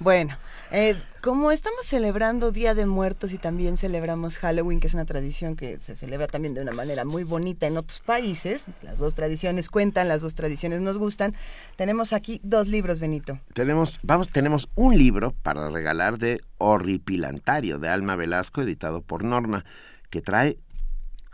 Bueno, 0.00 0.36
eh, 0.70 0.96
como 1.22 1.50
estamos 1.50 1.84
celebrando 1.84 2.52
Día 2.52 2.74
de 2.74 2.86
Muertos 2.86 3.32
y 3.32 3.38
también 3.38 3.76
celebramos 3.76 4.38
Halloween, 4.38 4.80
que 4.80 4.86
es 4.86 4.94
una 4.94 5.04
tradición 5.04 5.56
que 5.56 5.78
se 5.78 5.96
celebra 5.96 6.26
también 6.26 6.54
de 6.54 6.60
una 6.60 6.72
manera 6.72 7.04
muy 7.04 7.24
bonita 7.24 7.66
en 7.66 7.76
otros 7.76 8.00
países, 8.00 8.62
las 8.82 8.98
dos 8.98 9.14
tradiciones 9.14 9.68
cuentan, 9.68 10.08
las 10.08 10.22
dos 10.22 10.34
tradiciones 10.34 10.80
nos 10.80 10.98
gustan, 10.98 11.34
tenemos 11.76 12.12
aquí 12.12 12.40
dos 12.44 12.68
libros, 12.68 12.98
Benito. 12.98 13.40
Tenemos, 13.52 13.98
vamos, 14.02 14.30
tenemos 14.30 14.68
un 14.74 14.96
libro 14.96 15.34
para 15.42 15.70
regalar 15.70 16.18
de 16.18 16.40
Horripilantario 16.58 17.78
de 17.78 17.88
Alma 17.88 18.14
Velasco, 18.16 18.62
editado 18.62 19.00
por 19.00 19.24
Norma, 19.24 19.64
que 20.10 20.22
trae 20.22 20.58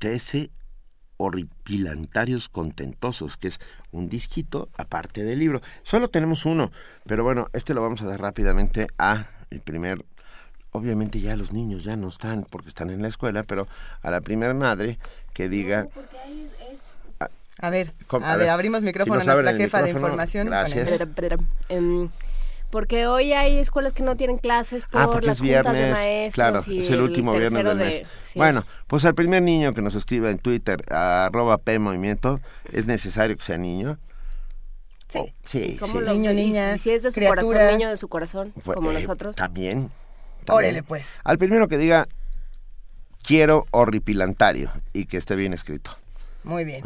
13 0.01 0.51
horripilantarios 1.25 2.49
contentosos, 2.49 3.37
que 3.37 3.49
es 3.49 3.61
un 3.93 4.09
disquito 4.09 4.69
aparte 4.77 5.25
del 5.25 5.39
libro. 5.39 5.61
Solo 5.83 6.09
tenemos 6.09 6.45
uno, 6.47 6.71
pero 7.07 7.25
bueno, 7.25 7.49
este 7.53 7.75
lo 7.75 7.83
vamos 7.83 8.03
a 8.03 8.07
dar 8.07 8.21
rápidamente 8.21 8.89
a 8.99 9.27
el 9.51 9.61
primer 9.61 10.05
obviamente 10.73 11.21
ya 11.21 11.37
los 11.37 11.53
niños 11.53 11.85
ya 11.85 11.97
no 11.97 12.09
están 12.09 12.45
porque 12.51 12.69
están 12.69 12.91
en 12.91 13.01
la 13.01 13.09
escuela, 13.09 13.45
pero 13.45 13.69
a 14.03 14.11
la 14.11 14.21
primera 14.21 14.55
madre 14.55 14.99
que 15.33 15.49
diga 15.49 15.87
A 17.61 17.71
ver, 17.71 17.95
a, 18.09 18.17
a 18.17 18.37
ver, 18.37 18.39
ver, 18.39 18.49
abrimos 18.51 18.81
si 18.81 18.87
micrófono 18.87 19.21
nos 19.21 19.29
a 19.29 19.35
nuestra 19.35 19.53
jefa 19.55 19.79
de 19.79 19.85
micrófono, 19.85 20.07
información. 20.09 20.49
gracias. 20.49 20.99
Con 21.69 22.11
porque 22.75 23.07
hoy 23.07 23.33
hay 23.35 23.59
escuelas 23.59 23.93
que 23.93 24.03
no 24.03 24.17
tienen 24.17 24.37
clases 24.37 24.83
por 24.83 25.01
Ah, 25.01 25.07
porque 25.09 25.29
las 25.29 25.37
es 25.37 25.43
juntas 25.43 25.73
de 25.75 25.79
viernes, 25.79 25.93
maestros 25.97 26.35
claro, 26.35 26.61
y 26.67 26.81
es 26.81 26.91
el 26.91 27.03
último 27.03 27.33
viernes 27.33 27.65
del 27.65 27.79
de- 27.79 27.85
mes. 27.85 27.99
sí. 27.99 28.33
Bueno, 28.35 28.67
pues 28.89 29.05
al 29.05 29.15
primer 29.15 29.43
niño 29.45 29.73
que 29.75 29.81
nos 29.81 29.95
escriba 29.95 30.29
en 30.29 30.39
Twitter, 30.39 30.83
arroba 30.93 31.59
P 31.59 31.79
Movimiento, 31.79 32.41
es 32.73 32.89
necesario 32.89 33.37
que 33.37 33.45
sea 33.45 33.59
niño. 33.59 33.97
Sí, 35.09 35.33
sí, 35.45 35.77
¿Cómo 35.79 36.01
sí. 36.01 36.05
lo- 36.05 36.13
Niño, 36.15 36.33
y- 36.33 36.35
niña, 36.35 36.75
y 36.75 36.79
si 36.81 36.91
es 36.91 37.05
de 37.05 37.13
su 37.13 37.15
criatura. 37.15 37.43
corazón, 37.45 37.79
niño 37.79 37.89
de 37.91 37.97
su 37.97 38.09
corazón, 38.09 38.53
como 38.65 38.91
eh, 38.91 38.95
nosotros. 38.95 39.37
También. 39.37 39.93
Órale, 40.49 40.67
también. 40.67 40.85
pues. 40.85 41.21
Al 41.23 41.39
primero 41.39 41.69
que 41.69 41.79
diga, 41.79 42.09
quiero 43.25 43.67
horripilantario 43.71 44.73
y 44.93 45.07
que 45.07 45.17
esté 45.17 45.37
bien 45.37 45.53
escrito. 45.55 45.97
Muy 46.45 46.65
bien. 46.65 46.83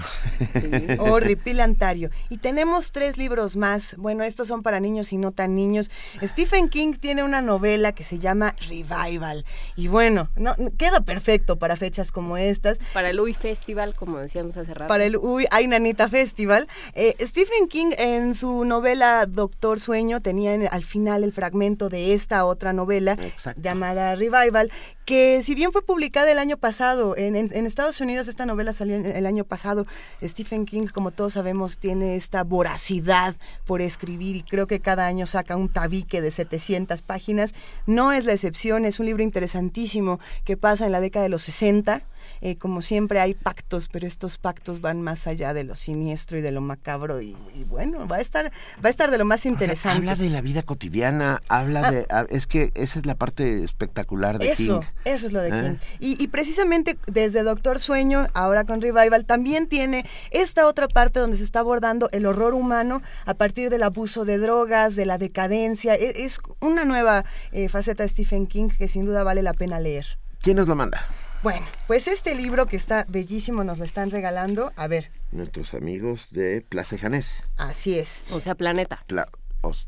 Horripilantario. 0.98 2.11
Y 2.28 2.38
tenemos 2.38 2.92
tres 2.92 3.16
libros 3.18 3.56
más. 3.56 3.94
Bueno, 3.96 4.24
estos 4.24 4.48
son 4.48 4.62
para 4.62 4.80
niños 4.80 5.12
y 5.12 5.18
no 5.18 5.32
tan 5.32 5.54
niños. 5.54 5.90
Stephen 6.22 6.68
King 6.68 6.94
tiene 6.94 7.22
una 7.22 7.42
novela 7.42 7.92
que 7.92 8.04
se 8.04 8.18
llama 8.18 8.54
Revival. 8.68 9.44
Y 9.76 9.88
bueno, 9.88 10.28
no, 10.36 10.54
queda 10.76 11.00
perfecto 11.00 11.56
para 11.56 11.76
fechas 11.76 12.12
como 12.12 12.36
estas. 12.36 12.78
Para 12.92 13.11
el 13.11 13.20
UI 13.20 13.34
Festival, 13.34 13.94
como 13.94 14.18
decíamos 14.18 14.56
hace 14.56 14.74
rato. 14.74 14.88
Para 14.88 15.04
el 15.04 15.16
Uy, 15.16 15.46
Ay 15.50 15.66
Nanita 15.66 16.09
Festival. 16.09 16.68
Eh, 16.94 17.14
Stephen 17.20 17.68
King 17.68 17.90
en 17.98 18.34
su 18.34 18.64
novela 18.64 19.26
Doctor 19.26 19.80
Sueño 19.80 20.20
tenía 20.20 20.54
en- 20.54 20.68
al 20.70 20.84
final 20.84 21.24
el 21.24 21.32
fragmento 21.32 21.88
de 21.88 22.14
esta 22.14 22.44
otra 22.44 22.72
novela 22.72 23.16
llamada 23.56 24.14
Revival, 24.14 24.70
que 25.04 25.42
si 25.42 25.54
bien 25.54 25.72
fue 25.72 25.82
publicada 25.82 26.30
el 26.30 26.38
año 26.38 26.56
pasado, 26.59 27.16
en, 27.16 27.34
en- 27.36 27.50
en 27.52 27.66
Estados 27.66 28.00
Unidos 28.00 28.28
esta 28.28 28.46
novela 28.46 28.72
salió 28.72 28.96
en- 28.96 29.06
el 29.06 29.26
año 29.26 29.44
pasado, 29.49 29.86
Stephen 30.22 30.66
King, 30.66 30.86
como 30.86 31.11
todos 31.11 31.32
sabemos, 31.32 31.78
tiene 31.78 32.14
esta 32.14 32.44
voracidad 32.44 33.35
por 33.66 33.81
escribir 33.82 34.36
y 34.36 34.43
creo 34.43 34.66
que 34.66 34.81
cada 34.81 35.06
año 35.06 35.27
saca 35.27 35.56
un 35.56 35.68
tabique 35.68 36.20
de 36.20 36.31
700 36.31 37.02
páginas. 37.02 37.55
No 37.86 38.12
es 38.12 38.24
la 38.24 38.32
excepción, 38.32 38.85
es 38.85 39.01
un 39.01 39.06
libro 39.06 39.23
interesantísimo 39.23 40.20
que 40.44 40.56
pasa 40.56 40.86
en 40.86 40.93
la 40.93 41.01
década 41.01 41.24
de 41.24 41.31
los 41.31 41.43
60. 41.43 42.02
Eh, 42.40 42.56
como 42.56 42.82
siempre 42.82 43.20
hay 43.20 43.34
pactos, 43.34 43.88
pero 43.88 44.06
estos 44.06 44.38
pactos 44.38 44.80
van 44.80 45.02
más 45.02 45.26
allá 45.26 45.55
de 45.55 45.64
lo 45.64 45.76
siniestro 45.76 46.38
y 46.38 46.42
de 46.42 46.52
lo 46.52 46.60
macabro 46.60 47.20
y, 47.20 47.36
y 47.55 47.64
bueno, 47.64 48.06
va 48.06 48.16
a 48.16 48.20
estar 48.20 48.46
va 48.84 48.88
a 48.88 48.90
estar 48.90 49.10
de 49.10 49.18
lo 49.18 49.24
más 49.24 49.46
interesante. 49.46 49.98
Habla 49.98 50.16
de 50.16 50.30
la 50.30 50.40
vida 50.40 50.62
cotidiana, 50.62 51.40
habla 51.48 51.88
Ah. 51.88 51.90
de... 51.90 52.06
ah, 52.10 52.26
Es 52.28 52.46
que 52.46 52.72
esa 52.74 52.98
es 52.98 53.06
la 53.06 53.14
parte 53.14 53.62
espectacular 53.64 54.38
de 54.38 54.52
Eso, 54.52 54.80
King. 54.80 54.86
eso 55.05 55.26
es 55.26 55.32
lo 55.32 55.40
de 55.40 55.48
¿Eh? 55.48 55.62
King. 55.62 55.76
Y, 56.00 56.22
y 56.22 56.28
precisamente 56.28 56.98
desde 57.06 57.42
Doctor 57.42 57.78
Sueño, 57.80 58.26
ahora 58.34 58.64
con 58.64 58.80
Revival, 58.80 59.24
también 59.24 59.66
tiene 59.68 60.05
esta 60.30 60.66
otra 60.66 60.88
parte 60.88 61.20
donde 61.20 61.36
se 61.36 61.44
está 61.44 61.60
abordando 61.60 62.09
el 62.12 62.26
horror 62.26 62.55
humano 62.55 63.02
a 63.26 63.34
partir 63.34 63.70
del 63.70 63.82
abuso 63.82 64.24
de 64.24 64.38
drogas, 64.38 64.96
de 64.96 65.06
la 65.06 65.18
decadencia. 65.18 65.94
E- 65.94 66.24
Es, 66.24 66.38
una 66.60 66.84
nueva 66.84 67.24
eh, 67.52 67.68
faceta 67.68 68.02
de 68.02 68.09
Stephen 68.09 68.46
King 68.46 68.68
que 68.76 68.88
sin 68.88 69.05
duda 69.06 69.22
vale 69.24 69.42
la 69.42 69.52
pena 69.55 69.78
leer. 69.80 70.18
¿Quién 70.42 70.56
nos 70.56 70.68
lo 70.68 70.74
manda? 70.76 71.06
Bueno, 71.43 71.66
pues 71.86 72.09
este 72.09 72.35
libro 72.35 72.66
que 72.66 72.77
está 72.77 73.05
bellísimo 73.09 73.62
nos 73.65 73.78
lo 73.78 73.85
están 73.85 74.10
regalando. 74.10 74.73
A 74.77 74.89
ver, 74.89 75.10
Nuestros 75.31 75.74
amigos 75.74 76.28
de 76.31 76.62
Plaza 76.62 76.97
Janés. 76.98 77.44
así 77.59 77.98
es. 77.98 78.24
O 78.31 78.40
sea, 78.40 78.55
Planeta. 78.55 79.05
Pla- 79.06 79.28
os- 79.60 79.86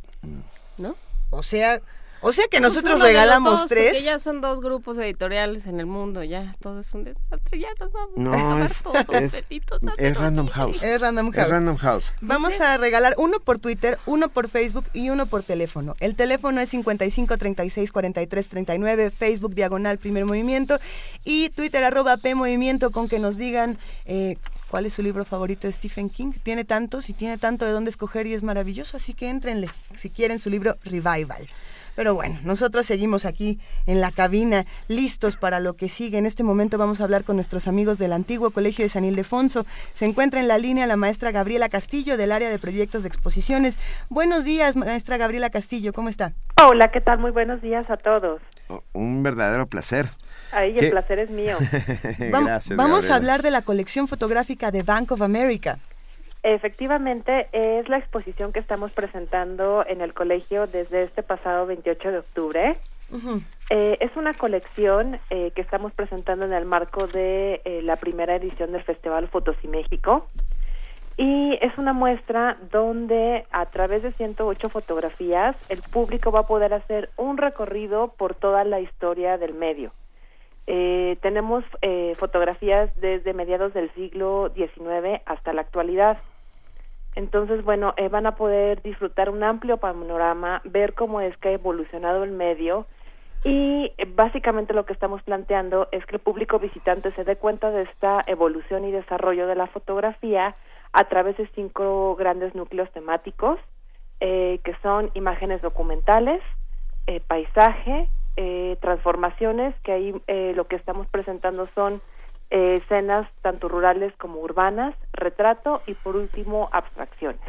¿No? 0.79 0.95
O 1.31 1.43
sea, 1.43 1.81
o 2.23 2.33
sea 2.33 2.45
que 2.51 2.61
nosotros 2.61 2.83
Pues 2.85 2.95
uno 2.97 3.05
los 3.05 3.09
regalamos 3.09 3.53
dos, 3.53 3.61
porque 3.69 3.91
tres. 3.93 4.05
ya 4.05 4.19
son 4.19 4.41
dos 4.41 4.61
grupos 4.61 4.99
editoriales 4.99 5.67
en 5.67 5.81
el 5.81 5.87
mundo, 5.87 6.23
ya 6.23 6.55
todo 6.61 6.81
es 6.81 6.93
un 6.95 7.05
desastre, 7.05 7.59
ya 7.59 7.69
nos 7.79 7.93
vamos 7.93 8.17
a 8.17 8.21
No, 8.21 8.33
acabar 8.33 8.67
es, 8.71 8.83
todos, 8.83 8.97
es, 9.23 9.83
no 9.83 9.93
es 9.97 10.17
Random 10.17 10.47
House. 10.49 10.83
Es 10.83 11.01
Random 11.01 11.29
Es 11.29 11.35
House. 11.35 11.49
Random 11.51 11.77
House. 11.77 12.13
Vamos 12.21 12.61
a 12.61 12.77
regalar 12.79 13.15
uno 13.19 13.41
por 13.41 13.59
Twitter, 13.59 13.99
uno 14.07 14.29
por 14.29 14.49
Facebook 14.49 14.85
y 14.93 15.11
uno 15.11 15.27
por 15.27 15.43
teléfono. 15.43 15.95
El 16.01 16.15
teléfono 16.15 16.61
es 16.61 16.69
55 16.71 17.37
36 17.39 17.93
43 17.93 18.49
39, 18.49 19.11
Facebook 19.11 19.55
diagonal 19.55 19.99
primer 19.99 20.25
movimiento 20.25 20.79
y 21.25 21.49
Twitter 21.51 21.83
arroba 21.85 22.17
P 22.17 22.35
movimiento 22.35 22.91
con 22.91 23.09
que 23.09 23.19
nos 23.19 23.37
digan 23.39 23.79
eh, 24.05 24.37
cuál 24.71 24.87
es 24.87 24.95
su 24.95 25.03
libro 25.03 25.25
favorito 25.25 25.67
de 25.67 25.73
Stephen 25.73 26.11
King. 26.11 26.33
Tiene 26.43 26.65
tantos 26.65 27.09
y 27.11 27.13
tiene 27.13 27.39
tanto 27.39 27.65
de 27.65 27.73
dónde 27.73 27.91
escoger 27.91 28.27
y 28.27 28.35
es 28.35 28.43
maravilloso, 28.43 28.97
así 28.97 29.15
que 29.15 29.29
éntrenle 29.29 29.69
si 29.97 30.11
quieren 30.11 30.39
su 30.39 30.51
libro 30.51 30.77
Revival. 30.85 31.49
Pero 32.01 32.15
bueno, 32.15 32.39
nosotros 32.45 32.87
seguimos 32.87 33.27
aquí 33.27 33.61
en 33.85 34.01
la 34.01 34.11
cabina, 34.11 34.65
listos 34.89 35.37
para 35.37 35.61
lo 35.61 35.75
que 35.75 35.91
sigue. 35.91 36.17
En 36.17 36.25
este 36.25 36.43
momento 36.43 36.79
vamos 36.79 37.03
a 37.03 37.05
hablar 37.05 37.25
con 37.25 37.37
nuestros 37.37 37.69
amigos 37.69 37.99
del 37.99 38.15
antiguo 38.15 38.53
Colegio 38.53 38.87
de 38.87 38.89
San 38.89 39.05
Ildefonso. 39.05 39.67
Se 39.93 40.07
encuentra 40.07 40.41
en 40.41 40.49
la 40.49 40.57
línea 40.57 40.87
la 40.87 40.97
maestra 40.97 41.31
Gabriela 41.31 41.69
Castillo 41.69 42.17
del 42.17 42.33
área 42.33 42.49
de 42.49 42.59
proyectos 42.59 43.03
de 43.03 43.09
exposiciones. 43.09 43.79
Buenos 44.09 44.45
días, 44.45 44.77
maestra 44.77 45.19
Gabriela 45.19 45.51
Castillo, 45.51 45.93
¿cómo 45.93 46.09
está? 46.09 46.33
Hola, 46.67 46.91
¿qué 46.91 47.03
tal? 47.03 47.19
Muy 47.19 47.33
buenos 47.33 47.61
días 47.61 47.85
a 47.91 47.99
todos. 47.99 48.41
Un 48.95 49.23
verdadero 49.23 49.67
placer. 49.67 50.09
Ahí 50.53 50.73
¿Qué? 50.73 50.87
el 50.87 50.93
placer 50.93 51.19
es 51.19 51.29
mío. 51.29 51.59
Gracias, 52.19 52.79
vamos 52.79 53.05
Gabriela. 53.05 53.13
a 53.13 53.17
hablar 53.19 53.43
de 53.43 53.51
la 53.51 53.61
colección 53.61 54.09
fotográfica 54.09 54.71
de 54.71 54.85
Bank 54.85 55.13
of 55.13 55.21
America. 55.21 55.79
Efectivamente, 56.43 57.49
es 57.53 57.89
la 57.89 57.99
exposición 57.99 58.53
que 58.53 58.61
estamos 58.61 58.93
presentando 58.93 59.85
en 59.87 60.01
el 60.01 60.15
colegio 60.15 60.67
desde 60.67 61.03
este 61.03 61.23
pasado 61.23 61.67
28 61.67 62.13
de 62.13 62.19
octubre. 62.19 62.77
Eh, 63.71 63.99
es 64.01 64.17
una 64.17 64.35
colección 64.35 65.19
eh, 65.31 65.51
que 65.55 65.61
estamos 65.61 65.93
presentando 65.93 66.45
en 66.45 66.53
el 66.53 66.65
marco 66.65 67.07
de 67.07 67.61
eh, 67.65 67.83
la 67.83 67.97
primera 67.97 68.37
edición 68.37 68.73
del 68.73 68.83
Festival 68.83 69.29
Fotos 69.29 69.57
y 69.63 69.69
México. 69.69 70.29
Y 71.17 71.59
es 71.61 71.77
una 71.77 71.93
muestra 71.93 72.57
donde 72.71 73.45
a 73.51 73.67
través 73.67 74.03
de 74.03 74.13
108 74.13 74.69
fotografías 74.71 75.57
el 75.69 75.83
público 75.83 76.33
va 76.33 76.41
a 76.41 76.47
poder 76.47 76.73
hacer 76.73 77.11
un 77.17 77.37
recorrido 77.37 78.15
por 78.17 78.35
toda 78.35 78.65
la 78.65 78.81
historia 78.81 79.37
del 79.37 79.53
medio. 79.53 79.93
Eh, 80.73 81.19
tenemos 81.21 81.65
eh, 81.83 82.15
fotografías 82.17 82.95
desde 83.01 83.35
mediados 83.35 83.75
del 83.75 83.91
siglo 83.95 84.53
XIX 84.55 85.21
hasta 85.27 85.53
la 85.53 85.63
actualidad. 85.63 86.19
Entonces, 87.17 87.65
bueno, 87.65 87.93
eh, 87.97 88.07
van 88.07 88.27
a 88.27 88.37
poder 88.37 88.81
disfrutar 88.83 89.31
un 89.31 89.43
amplio 89.43 89.79
panorama, 89.79 90.63
ver 90.65 90.95
cómo 90.95 91.21
es 91.21 91.37
que 91.39 91.49
ha 91.49 91.53
evolucionado 91.53 92.23
el 92.23 92.31
medio 92.31 92.87
y 93.43 93.93
eh, 93.97 94.07
básicamente 94.07 94.75
lo 94.75 94.85
que 94.85 94.93
estamos 94.93 95.23
planteando 95.23 95.89
es 95.93 96.05
que 96.07 96.17
el 96.17 96.23
público 96.23 96.59
visitante 96.59 97.11
se 97.13 97.25
dé 97.25 97.37
cuenta 97.37 97.71
de 97.71 97.83
esta 97.83 98.23
evolución 98.27 98.85
y 98.85 98.93
desarrollo 98.93 99.47
de 99.47 99.55
la 99.55 99.67
fotografía 99.67 100.55
a 100.93 101.05
través 101.05 101.37
de 101.39 101.49
cinco 101.55 102.17
grandes 102.17 102.55
núcleos 102.55 102.91
temáticos, 102.93 103.59
eh, 104.21 104.61
que 104.63 104.77
son 104.83 105.11
imágenes 105.15 105.63
documentales, 105.63 106.43
eh, 107.07 107.21
paisaje, 107.27 108.09
eh, 108.37 108.77
transformaciones, 108.81 109.75
que 109.83 109.93
ahí 109.93 110.15
eh, 110.27 110.53
lo 110.55 110.67
que 110.67 110.77
estamos 110.77 111.07
presentando 111.09 111.67
son 111.75 112.01
eh, 112.51 112.81
escenas 112.83 113.29
tanto 113.43 113.69
rurales 113.69 114.13
como 114.17 114.41
urbanas, 114.41 114.95
retrato 115.13 115.83
y 115.87 115.95
por 115.95 116.17
último 116.17 116.69
abstracciones. 116.73 117.41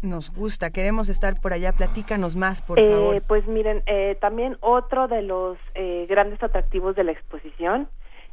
Nos 0.00 0.34
gusta, 0.34 0.70
queremos 0.70 1.08
estar 1.08 1.40
por 1.40 1.52
allá. 1.52 1.72
Platícanos 1.72 2.34
más, 2.34 2.60
por 2.60 2.78
Eh, 2.78 2.90
favor. 2.90 3.22
Pues 3.28 3.46
miren, 3.46 3.82
eh, 3.86 4.16
también 4.20 4.56
otro 4.60 5.06
de 5.06 5.22
los 5.22 5.56
eh, 5.74 6.06
grandes 6.08 6.42
atractivos 6.42 6.96
de 6.96 7.04
la 7.04 7.12
exposición 7.12 7.88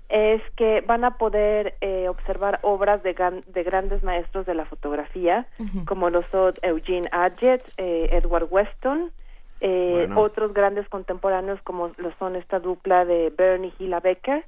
es 0.10 0.42
que 0.56 0.82
van 0.82 1.04
a 1.06 1.18
poder 1.20 1.76
eh, 1.82 2.10
observar 2.10 2.58
obras 2.64 3.04
de, 3.04 3.14
de 3.46 3.64
grandes 3.64 4.02
maestros 4.02 4.48
de 4.48 4.56
la 4.56 4.66
fotografía, 4.66 5.46
como 5.86 6.10
lo 6.10 6.24
son 6.24 6.54
Eugene 6.64 7.08
Adjet, 7.12 7.62
eh, 7.78 8.10
Edward 8.14 8.48
Weston, 8.50 9.12
eh, 9.62 10.06
Bueno. 10.08 10.22
otros 10.22 10.54
grandes 10.54 10.88
contemporáneos 10.90 11.62
como 11.64 11.92
lo 11.98 12.12
son 12.20 12.36
esta 12.36 12.60
dupla 12.60 13.06
de 13.06 13.32
Bernie 13.36 13.74
y 13.80 13.84
Hilla 13.86 14.00
Becker, 14.00 14.46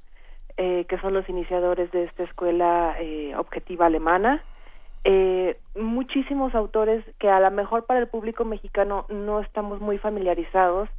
eh, 0.57 0.85
que 0.88 0.97
son 0.99 1.13
los 1.13 1.27
iniciadores 1.29 1.91
de 1.91 2.03
esta 2.03 2.23
escuela 2.23 2.95
eh, 2.99 3.33
objetiva 3.38 3.85
alemana. 3.88 4.43
Eh, 5.03 5.57
muchísimos 5.75 6.53
autores 6.53 7.03
que 7.17 7.29
a 7.29 7.39
lo 7.39 7.49
mejor 7.49 7.85
para 7.85 7.99
el 7.99 8.07
público 8.07 8.45
mexicano 8.45 9.05
no 9.09 9.39
estamos 9.39 9.81
muy 9.81 9.97
familiarizados, 9.97 10.89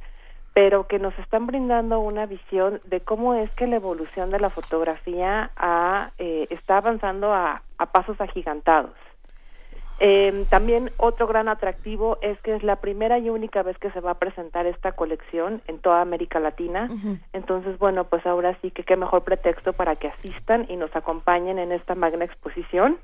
pero 0.53 0.87
que 0.87 0.99
nos 0.99 1.17
están 1.19 1.47
brindando 1.47 1.99
una 1.99 2.25
visión 2.25 2.79
de 2.85 2.99
cómo 2.99 3.33
es 3.33 3.49
que 3.55 3.65
la 3.65 3.77
evolución 3.77 4.29
de 4.29 4.39
la 4.39 4.49
fotografía 4.49 5.51
ha, 5.55 6.11
eh, 6.19 6.47
está 6.49 6.77
avanzando 6.77 7.33
a, 7.33 7.61
a 7.77 7.85
pasos 7.87 8.19
agigantados. 8.19 8.93
Eh, 9.99 10.45
también 10.49 10.91
otro 10.97 11.27
gran 11.27 11.47
atractivo 11.47 12.17
es 12.21 12.39
que 12.41 12.55
es 12.55 12.63
la 12.63 12.77
primera 12.77 13.19
y 13.19 13.29
única 13.29 13.63
vez 13.63 13.77
que 13.77 13.91
se 13.91 13.99
va 13.99 14.11
a 14.11 14.19
presentar 14.19 14.65
esta 14.65 14.93
colección 14.93 15.61
en 15.67 15.79
toda 15.79 16.01
América 16.01 16.39
Latina. 16.39 16.89
Entonces, 17.31 17.77
bueno, 17.79 18.05
pues 18.05 18.25
ahora 18.25 18.57
sí 18.61 18.71
que 18.71 18.83
qué 18.83 18.97
mejor 18.97 19.23
pretexto 19.23 19.73
para 19.73 19.95
que 19.95 20.07
asistan 20.07 20.65
y 20.69 20.75
nos 20.75 20.95
acompañen 20.95 21.59
en 21.59 21.71
esta 21.71 21.95
magna 21.95 22.25
exposición 22.25 22.97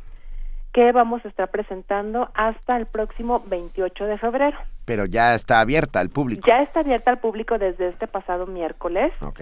que 0.74 0.92
vamos 0.92 1.26
a 1.26 1.30
estar 1.30 1.50
presentando 1.50 2.30
hasta 2.36 2.78
el 2.78 2.86
próximo 2.86 3.44
28 3.48 4.06
de 4.06 4.18
febrero. 4.18 4.58
Pero 4.86 5.06
ya 5.06 5.36
está 5.36 5.62
abierta 5.62 6.00
al 6.00 6.10
público. 6.10 6.48
Ya 6.48 6.62
está 6.62 6.82
abierta 6.82 7.12
al 7.12 7.20
público 7.20 7.58
desde 7.58 7.90
este 7.90 8.08
pasado 8.08 8.46
miércoles. 8.46 9.12
Ok. 9.22 9.40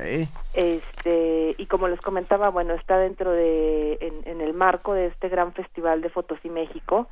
Este, 0.53 1.56
y 1.57 1.65
como 1.68 1.88
les 1.88 1.99
comentaba, 2.02 2.49
bueno, 2.49 2.74
está 2.74 2.98
dentro 2.98 3.32
de, 3.32 3.98
en, 4.02 4.14
en 4.26 4.41
el 4.41 4.53
marco 4.53 4.94
de 4.94 5.07
este 5.07 5.30
gran 5.30 5.53
festival 5.53 6.02
de 6.02 6.10
Fotos 6.10 6.40
y 6.44 6.49
México, 6.49 7.07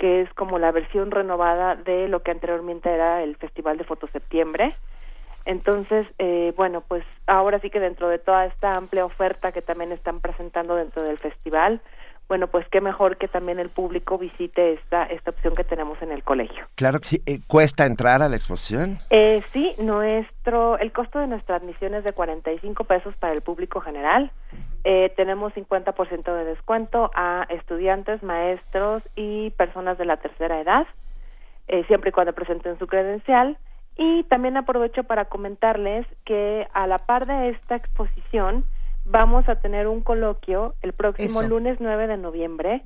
que 0.00 0.22
es 0.22 0.32
como 0.32 0.58
la 0.58 0.72
versión 0.72 1.10
renovada 1.10 1.76
de 1.76 2.08
lo 2.08 2.22
que 2.22 2.30
anteriormente 2.30 2.90
era 2.90 3.22
el 3.22 3.36
Festival 3.36 3.76
de 3.76 3.84
Fotos 3.84 4.08
Septiembre. 4.10 4.74
Entonces, 5.44 6.06
eh, 6.18 6.54
bueno, 6.56 6.80
pues 6.80 7.04
ahora 7.26 7.58
sí 7.58 7.68
que 7.68 7.80
dentro 7.80 8.08
de 8.08 8.18
toda 8.18 8.46
esta 8.46 8.72
amplia 8.72 9.04
oferta 9.04 9.52
que 9.52 9.60
también 9.60 9.92
están 9.92 10.20
presentando 10.20 10.74
dentro 10.74 11.02
del 11.02 11.18
festival, 11.18 11.82
bueno, 12.30 12.46
pues 12.46 12.64
qué 12.68 12.80
mejor 12.80 13.16
que 13.16 13.26
también 13.26 13.58
el 13.58 13.70
público 13.70 14.16
visite 14.16 14.74
esta, 14.74 15.02
esta 15.02 15.30
opción 15.30 15.56
que 15.56 15.64
tenemos 15.64 16.00
en 16.00 16.12
el 16.12 16.22
colegio. 16.22 16.64
Claro 16.76 17.00
que 17.00 17.08
sí. 17.08 17.22
Eh, 17.26 17.40
¿Cuesta 17.48 17.86
entrar 17.86 18.22
a 18.22 18.28
la 18.28 18.36
exposición? 18.36 19.00
Eh, 19.10 19.42
sí, 19.52 19.74
nuestro, 19.78 20.78
el 20.78 20.92
costo 20.92 21.18
de 21.18 21.26
nuestra 21.26 21.56
admisión 21.56 21.92
es 21.94 22.04
de 22.04 22.12
45 22.12 22.84
pesos 22.84 23.16
para 23.16 23.32
el 23.32 23.40
público 23.42 23.80
general. 23.80 24.30
Eh, 24.84 25.12
tenemos 25.16 25.52
50% 25.54 26.32
de 26.32 26.44
descuento 26.44 27.10
a 27.16 27.48
estudiantes, 27.48 28.22
maestros 28.22 29.02
y 29.16 29.50
personas 29.50 29.98
de 29.98 30.04
la 30.04 30.18
tercera 30.18 30.60
edad, 30.60 30.86
eh, 31.66 31.82
siempre 31.88 32.10
y 32.10 32.12
cuando 32.12 32.32
presenten 32.32 32.78
su 32.78 32.86
credencial. 32.86 33.58
Y 33.96 34.22
también 34.22 34.56
aprovecho 34.56 35.02
para 35.02 35.24
comentarles 35.24 36.06
que 36.24 36.68
a 36.74 36.86
la 36.86 36.98
par 36.98 37.26
de 37.26 37.48
esta 37.48 37.74
exposición 37.74 38.64
vamos 39.10 39.48
a 39.48 39.56
tener 39.56 39.88
un 39.88 40.00
coloquio 40.00 40.74
el 40.82 40.92
próximo 40.92 41.40
Eso. 41.40 41.48
lunes 41.48 41.78
9 41.80 42.06
de 42.06 42.16
noviembre 42.16 42.82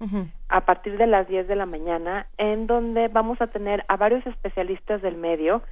a 0.49 0.65
partir 0.65 0.97
de 0.97 1.07
las 1.07 1.29
10 1.29 1.47
de 1.47 1.57
la 1.57 1.67
mañana, 1.67 2.27
en 2.39 2.67
donde 2.67 3.09
vamos 3.09 3.41
a 3.41 3.49
tener 3.49 3.85
a 3.89 3.97
varios 3.97 4.27
especialistas 4.27 5.03
del 5.03 5.17
medio 5.17 5.63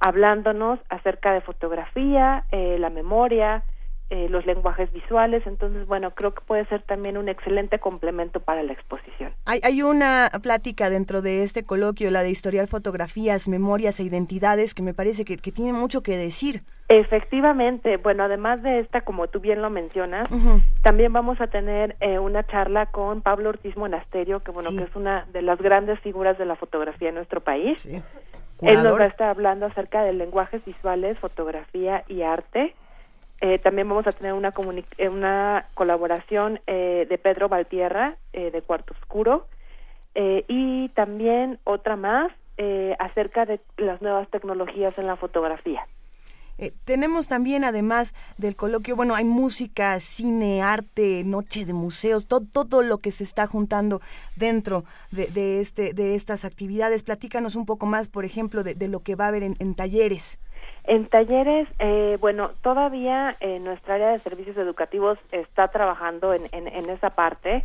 hablándonos 0.00 0.80
acerca 0.88 1.32
de 1.32 1.42
fotografía, 1.42 2.44
eh, 2.50 2.78
la 2.78 2.88
memoria, 2.88 3.62
eh, 4.08 4.28
los 4.28 4.46
lenguajes 4.46 4.90
visuales. 4.92 5.46
Entonces, 5.46 5.86
bueno, 5.86 6.10
creo 6.12 6.34
que 6.34 6.40
puede 6.40 6.64
ser 6.66 6.82
también 6.82 7.16
un 7.18 7.28
excelente 7.28 7.78
complemento 7.78 8.40
para 8.40 8.62
la 8.62 8.72
exposición. 8.72 9.32
Hay, 9.44 9.60
hay 9.62 9.82
una 9.82 10.30
plática 10.42 10.90
dentro 10.90 11.22
de 11.22 11.44
este 11.44 11.64
coloquio, 11.64 12.10
la 12.10 12.22
de 12.22 12.30
historiar 12.30 12.66
fotografías, 12.66 13.46
memorias 13.46 14.00
e 14.00 14.04
identidades, 14.04 14.74
que 14.74 14.82
me 14.82 14.94
parece 14.94 15.24
que, 15.24 15.36
que 15.36 15.52
tiene 15.52 15.74
mucho 15.74 16.02
que 16.02 16.16
decir. 16.16 16.62
Efectivamente, 16.92 17.98
bueno, 17.98 18.24
además 18.24 18.64
de 18.64 18.80
esta, 18.80 19.02
como 19.02 19.28
tú 19.28 19.38
bien 19.38 19.62
lo 19.62 19.70
mencionas, 19.70 20.28
también 20.82 21.12
vamos 21.12 21.40
a 21.40 21.46
tener 21.46 21.94
eh, 22.00 22.18
una 22.18 22.44
charla 22.44 22.86
con 22.86 23.22
Pablo 23.22 23.50
Ortiz 23.50 23.76
Monasterio, 23.76 24.40
que 24.40 24.50
bueno, 24.50 24.70
que 24.76 24.82
es 24.82 24.96
una 24.96 25.24
de 25.32 25.40
las 25.40 25.62
grandes 25.62 26.00
figuras 26.00 26.36
de 26.36 26.46
la 26.46 26.56
fotografía 26.56 27.10
en 27.10 27.14
nuestro 27.14 27.42
país. 27.42 27.86
Él 27.86 28.82
nos 28.82 28.98
va 28.98 29.04
a 29.04 29.06
estar 29.06 29.28
hablando 29.28 29.66
acerca 29.66 30.02
de 30.02 30.14
lenguajes 30.14 30.64
visuales, 30.64 31.20
fotografía 31.20 32.02
y 32.08 32.22
arte. 32.22 32.74
Eh, 33.40 33.60
también 33.60 33.88
vamos 33.88 34.08
a 34.08 34.12
tener 34.12 34.32
una, 34.32 34.52
eh, 34.98 35.08
una 35.08 35.66
colaboración 35.74 36.58
eh, 36.66 37.06
de 37.08 37.18
Pedro 37.18 37.48
Valtierra, 37.48 38.16
eh, 38.32 38.50
de 38.50 38.62
Cuarto 38.62 38.94
Oscuro, 39.00 39.46
eh, 40.16 40.44
y 40.48 40.88
también 40.88 41.60
otra 41.62 41.94
más 41.94 42.32
eh, 42.56 42.96
acerca 42.98 43.46
de 43.46 43.60
las 43.76 44.02
nuevas 44.02 44.28
tecnologías 44.28 44.98
en 44.98 45.06
la 45.06 45.14
fotografía. 45.14 45.86
Eh, 46.60 46.74
tenemos 46.84 47.26
también, 47.26 47.64
además 47.64 48.12
del 48.36 48.54
coloquio, 48.54 48.94
bueno, 48.94 49.14
hay 49.14 49.24
música, 49.24 49.98
cine, 49.98 50.60
arte, 50.60 51.24
noche 51.24 51.64
de 51.64 51.72
museos, 51.72 52.26
todo, 52.26 52.46
todo 52.52 52.82
lo 52.82 52.98
que 52.98 53.12
se 53.12 53.24
está 53.24 53.46
juntando 53.46 54.02
dentro 54.36 54.84
de, 55.10 55.28
de 55.28 55.62
este, 55.62 55.94
de 55.94 56.14
estas 56.14 56.44
actividades. 56.44 57.02
Platícanos 57.02 57.54
un 57.56 57.64
poco 57.64 57.86
más, 57.86 58.10
por 58.10 58.26
ejemplo, 58.26 58.62
de, 58.62 58.88
lo 58.88 59.00
que 59.00 59.14
va 59.14 59.24
a 59.24 59.28
haber 59.28 59.42
en 59.42 59.74
talleres. 59.74 60.38
En 60.84 61.06
talleres, 61.08 61.68
eh, 61.78 62.16
bueno, 62.20 62.50
todavía 62.62 63.36
eh, 63.40 63.58
nuestra 63.60 63.94
área 63.94 64.08
de 64.10 64.20
servicios 64.20 64.56
educativos 64.56 65.18
está 65.30 65.68
trabajando 65.68 66.34
en, 66.34 66.42
en, 66.52 66.68
en 66.68 66.90
esa 66.90 67.10
parte. 67.10 67.62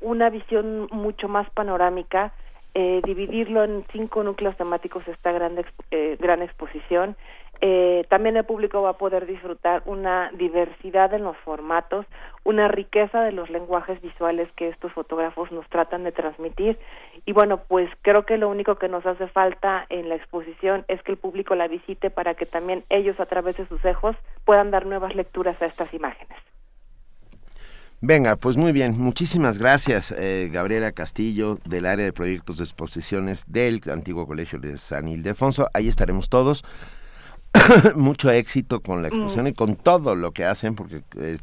una 0.00 0.30
visión 0.30 0.88
mucho 0.90 1.28
más 1.28 1.48
panorámica, 1.50 2.32
eh, 2.74 3.00
dividirlo 3.04 3.64
en 3.64 3.84
cinco 3.90 4.22
núcleos 4.22 4.56
temáticos 4.56 5.06
esta 5.08 5.32
gran 5.32 5.54
eh, 5.90 6.16
gran 6.20 6.42
exposición. 6.42 7.16
Eh, 7.62 8.06
también 8.08 8.36
el 8.36 8.44
público 8.44 8.80
va 8.80 8.90
a 8.90 8.98
poder 8.98 9.26
disfrutar 9.26 9.82
una 9.84 10.30
diversidad 10.32 11.12
en 11.12 11.24
los 11.24 11.36
formatos, 11.38 12.06
una 12.42 12.68
riqueza 12.68 13.22
de 13.22 13.32
los 13.32 13.50
lenguajes 13.50 14.00
visuales 14.00 14.50
que 14.52 14.68
estos 14.68 14.92
fotógrafos 14.92 15.52
nos 15.52 15.68
tratan 15.68 16.04
de 16.04 16.12
transmitir. 16.12 16.78
Y 17.26 17.32
bueno, 17.32 17.62
pues 17.68 17.90
creo 18.00 18.24
que 18.24 18.38
lo 18.38 18.48
único 18.48 18.76
que 18.76 18.88
nos 18.88 19.04
hace 19.04 19.28
falta 19.28 19.84
en 19.90 20.08
la 20.08 20.14
exposición 20.14 20.84
es 20.88 21.02
que 21.02 21.12
el 21.12 21.18
público 21.18 21.54
la 21.54 21.68
visite 21.68 22.08
para 22.08 22.34
que 22.34 22.46
también 22.46 22.84
ellos 22.88 23.20
a 23.20 23.26
través 23.26 23.58
de 23.58 23.66
sus 23.66 23.84
ojos 23.84 24.16
puedan 24.46 24.70
dar 24.70 24.86
nuevas 24.86 25.14
lecturas 25.14 25.60
a 25.60 25.66
estas 25.66 25.92
imágenes. 25.92 26.38
Venga, 28.02 28.36
pues 28.36 28.56
muy 28.56 28.72
bien. 28.72 28.98
Muchísimas 28.98 29.58
gracias, 29.58 30.10
eh, 30.12 30.48
Gabriela 30.50 30.92
Castillo, 30.92 31.58
del 31.66 31.84
área 31.84 32.06
de 32.06 32.14
proyectos 32.14 32.56
de 32.56 32.64
exposiciones 32.64 33.44
del 33.46 33.82
antiguo 33.92 34.26
colegio 34.26 34.58
de 34.58 34.78
San 34.78 35.06
Ildefonso. 35.06 35.68
Ahí 35.74 35.88
estaremos 35.88 36.30
todos. 36.30 36.64
Mucho 37.96 38.30
éxito 38.30 38.80
con 38.80 39.02
la 39.02 39.08
exposición 39.08 39.46
y 39.46 39.54
con 39.54 39.76
todo 39.76 40.14
lo 40.14 40.32
que 40.32 40.44
hacen, 40.44 40.74
porque 40.74 41.02
eh, 41.18 41.36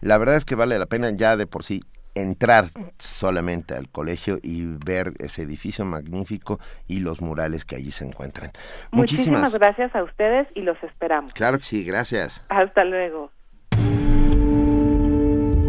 la 0.00 0.18
verdad 0.18 0.36
es 0.36 0.44
que 0.44 0.54
vale 0.54 0.78
la 0.78 0.86
pena 0.86 1.10
ya 1.10 1.36
de 1.36 1.46
por 1.46 1.64
sí 1.64 1.82
entrar 2.14 2.66
solamente 2.98 3.74
al 3.74 3.88
colegio 3.88 4.38
y 4.42 4.64
ver 4.84 5.12
ese 5.18 5.42
edificio 5.42 5.84
magnífico 5.84 6.58
y 6.86 7.00
los 7.00 7.20
murales 7.22 7.64
que 7.64 7.76
allí 7.76 7.90
se 7.90 8.04
encuentran. 8.04 8.50
Muchísimas 8.90 9.54
gracias 9.54 9.94
a 9.94 10.02
ustedes 10.02 10.46
y 10.54 10.62
los 10.62 10.80
esperamos. 10.82 11.32
Claro 11.32 11.58
que 11.58 11.64
sí, 11.64 11.84
gracias. 11.84 12.44
Hasta 12.48 12.84
luego. 12.84 13.30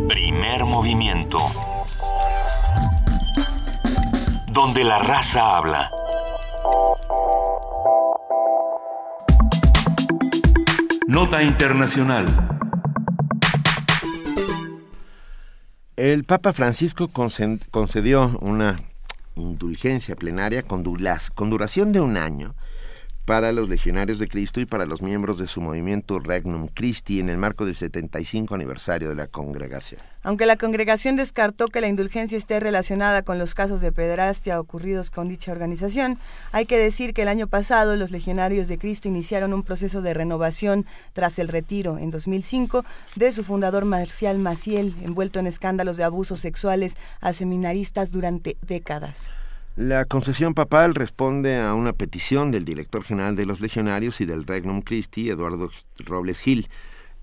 Primer 0.10 0.66
movimiento. 0.66 1.38
Donde 4.52 4.84
la 4.84 5.00
raza 5.00 5.58
habla. 5.58 5.90
Nota 11.14 11.44
Internacional. 11.44 12.26
El 15.96 16.24
Papa 16.24 16.54
Francisco 16.54 17.08
concedió 17.08 18.36
una 18.42 18.78
indulgencia 19.36 20.16
plenaria 20.16 20.64
con 20.64 20.82
duración 20.82 21.92
de 21.92 22.00
un 22.00 22.18
año 22.18 22.56
para 23.26 23.52
los 23.54 23.70
legionarios 23.70 24.20
de 24.20 24.28
Cristo 24.28 24.60
y 24.60 24.66
para 24.66 24.86
los 24.86 25.02
miembros 25.02 25.38
de 25.38 25.48
su 25.48 25.62
movimiento 25.62 26.20
Regnum 26.20 26.68
Christi 26.68 27.20
en 27.20 27.30
el 27.30 27.38
marco 27.38 27.66
del 27.66 27.76
75 27.76 28.54
aniversario 28.54 29.10
de 29.10 29.16
la 29.16 29.28
congregación. 29.28 30.02
Aunque 30.24 30.46
la 30.46 30.58
congregación 30.58 31.16
descartó 31.16 31.68
que 31.68 31.82
la 31.82 31.88
indulgencia 31.88 32.38
esté 32.38 32.60
relacionada 32.60 33.22
con 33.24 33.40
los 33.40 33.56
casos 33.56 33.82
de 33.82 33.92
pederastia 33.92 34.60
ocurridos 34.60 35.12
con 35.12 35.30
dicha 35.30 35.52
organización, 35.52 36.18
hay 36.52 36.66
que 36.66 36.78
decir 36.78 37.14
que 37.14 37.24
el 37.24 37.28
año 37.28 37.48
pasado 37.48 37.96
los 37.96 38.12
legionarios 38.12 38.68
de 38.68 38.78
Cristo 38.78 39.08
iniciaron 39.08 39.54
un 39.54 39.64
proceso 39.64 40.02
de 40.02 40.14
renovación 40.14 40.86
tras 41.14 41.40
el 41.40 41.48
retiro 41.48 41.98
en 41.98 42.12
2005 42.12 42.84
de 43.16 43.32
su 43.32 43.44
fundador 43.44 43.86
Marcial 43.86 44.40
Maciel, 44.40 44.96
envuelto 45.02 45.40
en 45.40 45.48
escándalos 45.48 45.98
de 45.98 46.04
abusos 46.04 46.40
sexuales 46.40 46.96
a 47.22 47.34
seminaristas 47.34 48.12
durante 48.12 48.58
décadas. 48.62 49.30
La 49.76 50.06
concesión 50.06 50.54
papal 50.54 50.94
responde 50.94 51.60
a 51.60 51.74
una 51.74 51.94
petición 51.94 52.52
del 52.52 52.64
director 52.64 53.04
general 53.04 53.36
de 53.36 53.48
los 53.48 53.60
legionarios 53.60 54.22
y 54.22 54.26
del 54.26 54.46
Regnum 54.46 54.84
Christi, 54.84 55.32
Eduardo 55.32 55.72
Robles 55.98 56.42
Gil, 56.42 56.70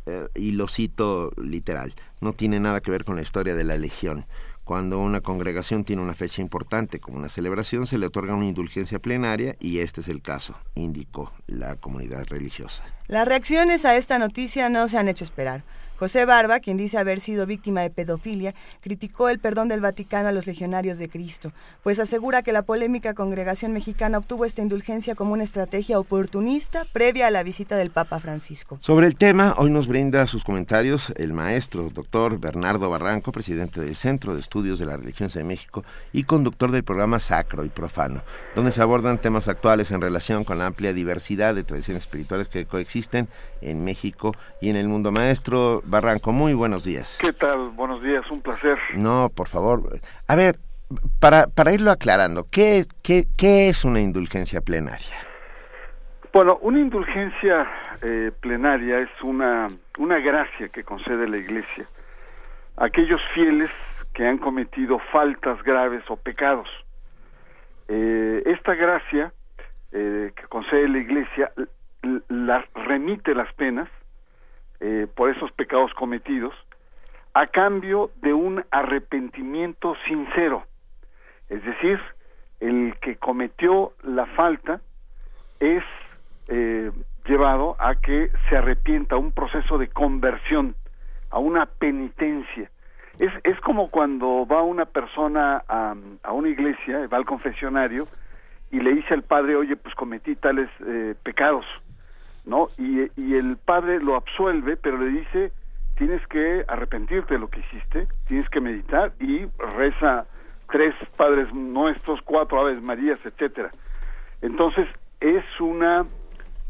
eh, 0.06 0.26
y 0.34 0.52
lo 0.52 0.66
cito 0.66 1.30
literal, 1.36 1.94
no 2.20 2.32
tiene 2.32 2.58
nada 2.58 2.80
que 2.80 2.90
ver 2.90 3.04
con 3.04 3.14
la 3.14 3.22
historia 3.22 3.54
de 3.54 3.62
la 3.62 3.76
legión. 3.76 4.26
Cuando 4.64 4.98
una 4.98 5.20
congregación 5.20 5.84
tiene 5.84 6.02
una 6.02 6.14
fecha 6.14 6.42
importante 6.42 6.98
como 6.98 7.18
una 7.18 7.28
celebración, 7.28 7.86
se 7.86 7.98
le 7.98 8.06
otorga 8.06 8.34
una 8.34 8.46
indulgencia 8.46 8.98
plenaria 8.98 9.56
y 9.60 9.78
este 9.78 10.00
es 10.00 10.08
el 10.08 10.20
caso, 10.20 10.56
indicó 10.74 11.32
la 11.46 11.76
comunidad 11.76 12.26
religiosa. 12.28 12.82
Las 13.06 13.28
reacciones 13.28 13.84
a 13.84 13.96
esta 13.96 14.18
noticia 14.18 14.68
no 14.68 14.88
se 14.88 14.98
han 14.98 15.08
hecho 15.08 15.22
esperar. 15.22 15.62
José 16.00 16.24
Barba, 16.24 16.60
quien 16.60 16.78
dice 16.78 16.96
haber 16.96 17.20
sido 17.20 17.44
víctima 17.44 17.82
de 17.82 17.90
pedofilia, 17.90 18.54
criticó 18.80 19.28
el 19.28 19.38
perdón 19.38 19.68
del 19.68 19.82
Vaticano 19.82 20.30
a 20.30 20.32
los 20.32 20.46
legionarios 20.46 20.96
de 20.96 21.10
Cristo, 21.10 21.52
pues 21.82 21.98
asegura 21.98 22.40
que 22.40 22.52
la 22.52 22.62
polémica 22.62 23.12
congregación 23.12 23.74
mexicana 23.74 24.16
obtuvo 24.16 24.46
esta 24.46 24.62
indulgencia 24.62 25.14
como 25.14 25.34
una 25.34 25.44
estrategia 25.44 25.98
oportunista 25.98 26.86
previa 26.90 27.26
a 27.26 27.30
la 27.30 27.42
visita 27.42 27.76
del 27.76 27.90
Papa 27.90 28.18
Francisco. 28.18 28.78
Sobre 28.80 29.08
el 29.08 29.16
tema, 29.16 29.54
hoy 29.58 29.68
nos 29.68 29.88
brinda 29.88 30.26
sus 30.26 30.42
comentarios 30.42 31.12
el 31.16 31.34
maestro 31.34 31.90
doctor 31.90 32.40
Bernardo 32.40 32.88
Barranco, 32.88 33.30
presidente 33.30 33.82
del 33.82 33.94
Centro 33.94 34.32
de 34.32 34.40
Estudios 34.40 34.78
de 34.78 34.86
la 34.86 34.96
Religiones 34.96 35.34
de 35.34 35.44
México 35.44 35.84
y 36.14 36.24
conductor 36.24 36.70
del 36.70 36.82
programa 36.82 37.18
Sacro 37.18 37.62
y 37.62 37.68
Profano, 37.68 38.22
donde 38.54 38.72
se 38.72 38.80
abordan 38.80 39.18
temas 39.18 39.48
actuales 39.48 39.90
en 39.90 40.00
relación 40.00 40.44
con 40.44 40.56
la 40.56 40.64
amplia 40.64 40.94
diversidad 40.94 41.54
de 41.54 41.62
tradiciones 41.62 42.04
espirituales 42.04 42.48
que 42.48 42.64
coexisten 42.64 43.28
en 43.60 43.84
México 43.84 44.34
y 44.62 44.70
en 44.70 44.76
el 44.76 44.88
mundo. 44.88 45.12
Maestro 45.12 45.82
Barranco, 45.90 46.32
muy 46.32 46.54
buenos 46.54 46.84
días. 46.84 47.18
¿Qué 47.20 47.32
tal? 47.32 47.70
Buenos 47.70 48.02
días, 48.02 48.24
un 48.30 48.40
placer. 48.40 48.78
No, 48.94 49.28
por 49.34 49.48
favor. 49.48 49.82
A 50.28 50.36
ver, 50.36 50.56
para, 51.18 51.48
para 51.48 51.72
irlo 51.72 51.90
aclarando, 51.90 52.44
¿qué, 52.50 52.84
qué, 53.02 53.26
qué 53.36 53.68
es 53.68 53.84
una 53.84 54.00
indulgencia 54.00 54.60
plenaria? 54.60 55.16
Bueno, 56.32 56.58
una 56.62 56.78
indulgencia 56.78 57.68
eh, 58.02 58.30
plenaria 58.40 59.00
es 59.00 59.10
una, 59.22 59.66
una 59.98 60.18
gracia 60.20 60.68
que 60.68 60.84
concede 60.84 61.28
la 61.28 61.38
Iglesia 61.38 61.86
a 62.76 62.84
aquellos 62.84 63.20
fieles 63.34 63.70
que 64.14 64.26
han 64.26 64.38
cometido 64.38 65.00
faltas 65.12 65.60
graves 65.64 66.04
o 66.08 66.16
pecados. 66.16 66.68
Eh, 67.88 68.44
esta 68.46 68.74
gracia 68.74 69.32
eh, 69.90 70.32
que 70.36 70.42
concede 70.44 70.88
la 70.88 70.98
Iglesia 70.98 71.50
las 72.28 72.64
remite 72.74 73.34
las 73.34 73.52
penas 73.54 73.88
eh, 74.80 75.06
por 75.14 75.30
esos 75.30 75.52
pecados 75.52 75.92
cometidos 75.94 76.54
a 77.34 77.46
cambio 77.46 78.10
de 78.16 78.32
un 78.32 78.64
arrepentimiento 78.70 79.94
sincero. 80.06 80.64
Es 81.48 81.64
decir, 81.64 82.00
el 82.60 82.96
que 83.00 83.16
cometió 83.16 83.92
la 84.02 84.26
falta 84.26 84.80
es 85.60 85.84
eh, 86.48 86.90
llevado 87.26 87.76
a 87.78 87.94
que 87.96 88.30
se 88.48 88.56
arrepienta, 88.56 89.14
a 89.14 89.18
un 89.18 89.32
proceso 89.32 89.78
de 89.78 89.88
conversión, 89.88 90.74
a 91.30 91.38
una 91.38 91.66
penitencia. 91.66 92.70
Es, 93.18 93.32
es 93.44 93.60
como 93.60 93.90
cuando 93.90 94.46
va 94.46 94.62
una 94.62 94.86
persona 94.86 95.62
a, 95.68 95.94
a 96.22 96.32
una 96.32 96.48
iglesia, 96.48 97.06
va 97.06 97.18
al 97.18 97.26
confesionario 97.26 98.08
y 98.70 98.80
le 98.80 98.94
dice 98.94 99.14
al 99.14 99.22
padre, 99.22 99.56
oye, 99.56 99.76
pues 99.76 99.94
cometí 99.94 100.36
tales 100.36 100.68
eh, 100.86 101.14
pecados, 101.22 101.66
¿no? 102.44 102.68
Y, 102.78 103.10
y 103.20 103.34
el 103.34 103.56
padre 103.56 104.00
lo 104.00 104.16
absuelve, 104.16 104.76
pero 104.76 104.98
le 104.98 105.10
dice, 105.10 105.52
tienes 105.96 106.26
que 106.28 106.64
arrepentirte 106.68 107.34
de 107.34 107.40
lo 107.40 107.48
que 107.48 107.60
hiciste, 107.60 108.08
tienes 108.26 108.48
que 108.48 108.60
meditar 108.60 109.12
y 109.20 109.46
reza 109.76 110.26
tres 110.70 110.94
padres 111.16 111.52
nuestros, 111.52 112.20
cuatro 112.22 112.60
aves 112.60 112.80
marías, 112.82 113.18
etcétera. 113.24 113.70
Entonces 114.40 114.88
es 115.20 115.44
una 115.60 116.06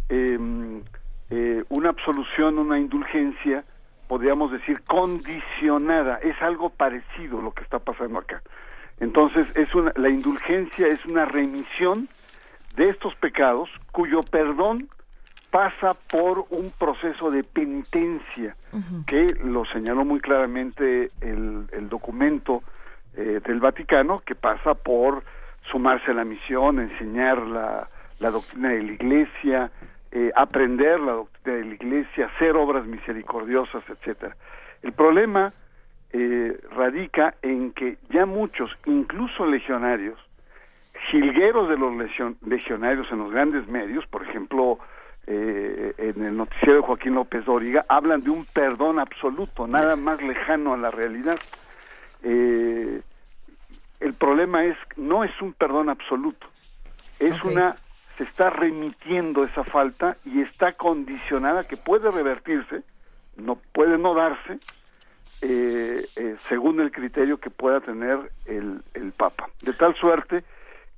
eh, 0.09 0.83
eh, 1.31 1.63
una 1.69 1.91
absolución, 1.91 2.59
una 2.59 2.79
indulgencia, 2.79 3.63
podríamos 4.09 4.51
decir 4.51 4.83
condicionada. 4.83 6.17
Es 6.17 6.41
algo 6.43 6.71
parecido 6.71 7.41
lo 7.41 7.53
que 7.53 7.63
está 7.63 7.79
pasando 7.79 8.19
acá. 8.19 8.43
Entonces 8.99 9.47
es 9.55 9.73
una, 9.75 9.93
la 9.95 10.09
indulgencia 10.09 10.89
es 10.89 11.05
una 11.07 11.25
remisión 11.25 12.09
de 12.75 12.89
estos 12.89 13.15
pecados 13.15 13.71
cuyo 13.93 14.23
perdón 14.25 14.89
pasa 15.51 15.95
por 16.11 16.47
un 16.51 16.71
proceso 16.79 17.31
de 17.31 17.43
penitencia 17.43 18.55
que 19.07 19.27
lo 19.45 19.65
señaló 19.67 20.05
muy 20.05 20.21
claramente 20.21 21.11
el, 21.21 21.67
el 21.73 21.89
documento 21.89 22.63
eh, 23.17 23.41
del 23.45 23.59
Vaticano 23.61 24.21
que 24.21 24.35
pasa 24.37 24.75
por 24.75 25.25
sumarse 25.71 26.13
a 26.13 26.15
la 26.15 26.25
misión, 26.25 26.79
enseñar 26.79 27.39
la, 27.39 27.89
la 28.21 28.31
doctrina 28.31 28.69
de 28.71 28.83
la 28.83 28.93
Iglesia, 28.93 29.71
eh, 30.13 30.31
aprender 30.37 31.01
la 31.01 31.13
doctrina 31.13 31.57
de 31.59 31.65
la 31.65 31.75
Iglesia, 31.75 32.27
hacer 32.35 32.57
obras 32.57 32.87
misericordiosas, 32.87 33.83
etcétera. 33.89 34.37
El 34.83 34.93
problema 34.93 35.53
eh, 36.13 36.59
radica 36.77 37.35
en 37.43 37.73
que 37.73 37.99
ya 38.11 38.25
muchos, 38.27 38.71
incluso 38.87 39.45
legionarios, 39.47 40.19
jilgueros 41.11 41.69
de 41.69 41.77
los 41.77 41.93
legion- 41.95 42.37
legionarios 42.47 43.11
en 43.11 43.19
los 43.19 43.31
grandes 43.33 43.67
medios, 43.69 44.07
por 44.07 44.23
ejemplo, 44.23 44.79
eh, 45.33 45.95
en 45.97 46.25
el 46.25 46.37
noticiero 46.37 46.75
de 46.75 46.81
Joaquín 46.81 47.15
López 47.15 47.45
Dóriga, 47.45 47.87
hablan 47.89 48.21
de 48.21 48.31
un 48.31 48.45
perdón 48.47 48.99
absoluto, 48.99 49.69
nada 49.69 49.95
más 49.95 50.21
lejano 50.21 50.75
a 50.75 50.77
la 50.77 50.91
realidad. 50.91 51.39
Eh, 52.25 53.01
el 54.01 54.15
problema 54.15 54.65
es, 54.65 54.77
no 54.97 55.23
es 55.23 55.31
un 55.41 55.53
perdón 55.53 55.89
absoluto, 55.89 56.49
es 57.21 57.41
una, 57.45 57.77
se 58.19 58.25
está 58.25 58.51
remitiendo 58.51 59.45
esa 59.45 59.63
falta 59.63 60.17
y 60.25 60.41
está 60.41 60.73
condicionada 60.73 61.63
que 61.63 61.77
puede 61.77 62.11
revertirse, 62.11 62.83
no 63.37 63.57
puede 63.73 63.99
no 63.99 64.15
darse, 64.15 64.59
eh, 65.43 66.05
eh, 66.17 66.37
según 66.49 66.81
el 66.81 66.91
criterio 66.91 67.39
que 67.39 67.51
pueda 67.51 67.81
tener 67.81 68.33
el, 68.47 68.83
el 68.95 69.13
Papa. 69.13 69.49
De 69.63 69.75
tal 69.75 69.95
suerte 69.95 70.43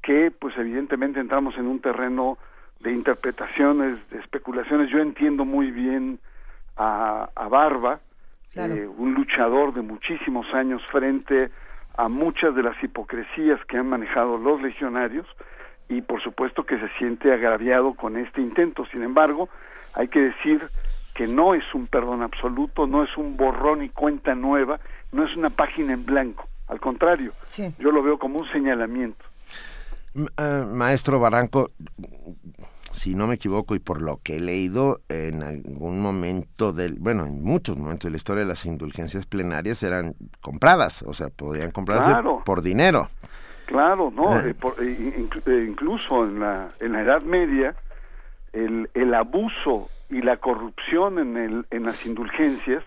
que, 0.00 0.30
pues 0.30 0.56
evidentemente 0.56 1.20
entramos 1.20 1.54
en 1.58 1.66
un 1.66 1.80
terreno 1.80 2.38
de 2.82 2.92
interpretaciones, 2.92 3.98
de 4.10 4.18
especulaciones. 4.18 4.90
Yo 4.90 4.98
entiendo 4.98 5.44
muy 5.44 5.70
bien 5.70 6.18
a, 6.76 7.28
a 7.34 7.48
Barba, 7.48 8.00
Claro. 8.52 8.74
eh, 8.74 8.86
un 8.86 9.14
luchador 9.14 9.72
de 9.72 9.80
muchísimos 9.80 10.46
años 10.54 10.82
frente 10.90 11.50
a 11.96 12.08
muchas 12.08 12.54
de 12.54 12.62
las 12.62 12.76
hipocresías 12.82 13.58
que 13.66 13.78
han 13.78 13.88
manejado 13.88 14.36
los 14.36 14.60
legionarios 14.60 15.26
y 15.88 16.02
por 16.02 16.22
supuesto 16.22 16.64
que 16.64 16.78
se 16.78 16.88
siente 16.98 17.32
agraviado 17.32 17.94
con 17.94 18.16
este 18.18 18.40
intento. 18.42 18.84
Sin 18.92 19.02
embargo, 19.02 19.48
hay 19.94 20.08
que 20.08 20.20
decir 20.20 20.62
que 21.14 21.26
no 21.26 21.54
es 21.54 21.64
un 21.74 21.86
perdón 21.86 22.22
absoluto, 22.22 22.86
no 22.86 23.02
es 23.04 23.16
un 23.16 23.36
borrón 23.36 23.82
y 23.84 23.88
cuenta 23.90 24.34
nueva, 24.34 24.80
no 25.12 25.24
es 25.24 25.34
una 25.36 25.50
página 25.50 25.92
en 25.94 26.04
blanco. 26.04 26.46
Al 26.68 26.80
contrario, 26.80 27.32
Sí. 27.46 27.74
yo 27.78 27.90
lo 27.90 28.02
veo 28.02 28.18
como 28.18 28.38
un 28.38 28.48
señalamiento. 28.52 29.24
Eh, 30.14 30.64
maestro 30.74 31.18
Barranco, 31.20 31.70
si 32.92 33.14
no 33.14 33.26
me 33.26 33.34
equivoco 33.34 33.74
y 33.74 33.78
por 33.78 34.00
lo 34.02 34.20
que 34.22 34.36
he 34.36 34.40
leído, 34.40 35.00
en 35.08 35.42
algún 35.42 36.00
momento 36.00 36.72
del, 36.72 36.96
bueno, 37.00 37.26
en 37.26 37.42
muchos 37.42 37.76
momentos 37.76 38.04
de 38.04 38.10
la 38.10 38.16
historia 38.18 38.44
las 38.44 38.64
indulgencias 38.66 39.26
plenarias 39.26 39.82
eran 39.82 40.14
compradas, 40.40 41.02
o 41.02 41.14
sea, 41.14 41.28
podían 41.28 41.70
comprarse 41.70 42.10
Claro. 42.10 42.42
por 42.44 42.62
dinero. 42.62 43.08
Claro, 43.66 44.10
no, 44.14 44.38
Eh. 44.38 44.50
Eh, 44.50 44.54
por- 44.54 44.74
eh, 44.82 45.26
eh, 45.46 45.66
incluso 45.68 46.24
en 46.24 46.40
la 46.40 46.68
en 46.80 46.92
la 46.92 47.00
Edad 47.02 47.22
Media 47.22 47.74
el, 48.52 48.90
el 48.94 49.14
abuso 49.14 49.88
y 50.10 50.20
la 50.20 50.36
corrupción 50.36 51.18
en 51.18 51.36
el 51.38 51.66
en 51.70 51.84
las 51.84 52.04
indulgencias 52.04 52.84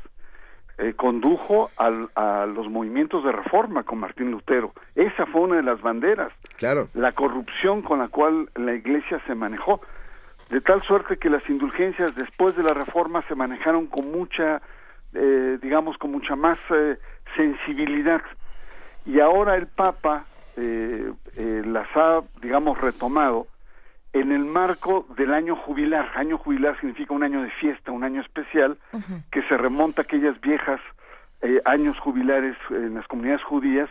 eh, 0.77 0.93
condujo 0.95 1.69
al- 1.77 2.10
a 2.15 2.45
los 2.45 2.69
movimientos 2.69 3.23
de 3.23 3.31
reforma 3.31 3.84
con 3.84 3.99
Martín 3.99 4.31
Lutero. 4.31 4.73
Esa 4.95 5.26
fue 5.26 5.41
una 5.41 5.56
de 5.57 5.64
las 5.64 5.81
banderas. 5.81 6.31
Claro. 6.57 6.88
La 6.93 7.11
corrupción 7.14 7.81
con 7.81 7.99
la 7.99 8.07
cual 8.10 8.49
la 8.56 8.73
Iglesia 8.73 9.22
se 9.26 9.35
manejó, 9.35 9.81
de 10.49 10.61
tal 10.61 10.81
suerte 10.81 11.18
que 11.18 11.30
las 11.30 11.47
indulgencias 11.49 12.14
después 12.15 12.56
de 12.56 12.64
la 12.64 12.73
reforma 12.73 13.23
se 13.27 13.35
manejaron 13.35 13.88
con 13.88 14.11
mucha, 14.11 14.61
eh, 15.14 15.57
digamos, 15.61 15.97
con 15.97 16.11
mucha 16.11 16.35
más 16.35 16.60
eh, 16.69 16.97
sensibilidad 17.35 18.22
y 19.06 19.19
ahora 19.19 19.56
el 19.56 19.68
Papa 19.68 20.26
eh, 20.57 21.11
eh, 21.35 21.61
las 21.65 21.88
ha, 21.95 22.22
digamos, 22.41 22.80
retomado 22.80 23.47
en 24.20 24.32
el 24.32 24.46
marco 24.46 25.06
del 25.18 25.34
año 25.34 25.56
jubilar. 25.56 26.10
Año 26.16 26.38
jubilar 26.38 26.80
significa 26.80 27.14
un 27.14 27.24
año 27.24 27.42
de 27.44 27.52
fiesta, 27.52 27.92
un 27.92 28.04
año 28.04 28.22
especial 28.22 28.78
que 29.32 29.42
se 29.44 29.58
remonta 29.58 30.02
a 30.02 30.04
aquellas 30.06 30.40
viejas 30.42 30.80
eh, 31.42 31.62
años 31.66 32.00
jubilares 32.00 32.56
en 32.70 32.96
las 32.96 33.06
comunidades 33.08 33.44
judías, 33.44 33.90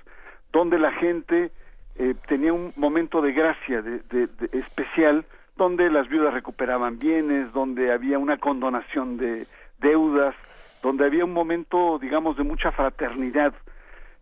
donde 0.52 0.78
la 0.78 0.92
gente 0.92 1.50
eh, 1.96 2.14
tenía 2.26 2.52
un 2.52 2.72
momento 2.76 3.20
de 3.20 3.32
gracia 3.32 3.82
de, 3.82 4.00
de- 4.10 4.26
de- 4.26 4.58
especial, 4.58 5.24
donde 5.56 5.88
las 5.90 6.08
viudas 6.08 6.32
recuperaban 6.34 6.98
bienes, 6.98 7.52
donde 7.52 7.92
había 7.92 8.18
una 8.18 8.38
condonación 8.38 9.16
de 9.18 9.46
deudas, 9.78 10.34
donde 10.82 11.04
había 11.04 11.24
un 11.24 11.32
momento, 11.32 11.98
digamos, 11.98 12.36
de 12.36 12.42
mucha 12.44 12.72
fraternidad. 12.72 13.52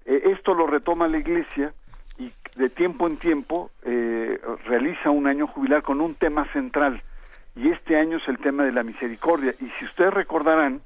Eh, 0.04 0.30
esto 0.36 0.52
lo 0.52 0.66
retoma 0.66 1.06
la 1.08 1.18
Iglesia 1.18 1.72
de 2.56 2.68
tiempo 2.68 3.06
en 3.06 3.16
tiempo 3.16 3.70
eh, 3.84 4.40
realiza 4.66 5.10
un 5.10 5.26
año 5.26 5.46
jubilar 5.46 5.82
con 5.82 6.00
un 6.00 6.14
tema 6.14 6.44
central 6.52 7.02
y 7.56 7.70
este 7.70 7.96
año 7.96 8.16
es 8.18 8.28
el 8.28 8.38
tema 8.38 8.64
de 8.64 8.72
la 8.72 8.82
misericordia. 8.82 9.52
Y 9.60 9.68
si 9.78 9.84
ustedes 9.84 10.12
recordarán 10.12 10.80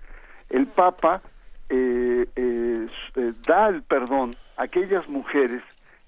el 0.50 0.66
Papa 0.66 1.22
eh, 1.68 2.26
eh, 2.36 2.86
eh, 3.16 3.32
da 3.46 3.68
el 3.68 3.82
perdón 3.82 4.30
a 4.56 4.62
aquellas 4.64 5.08
mujeres 5.08 5.62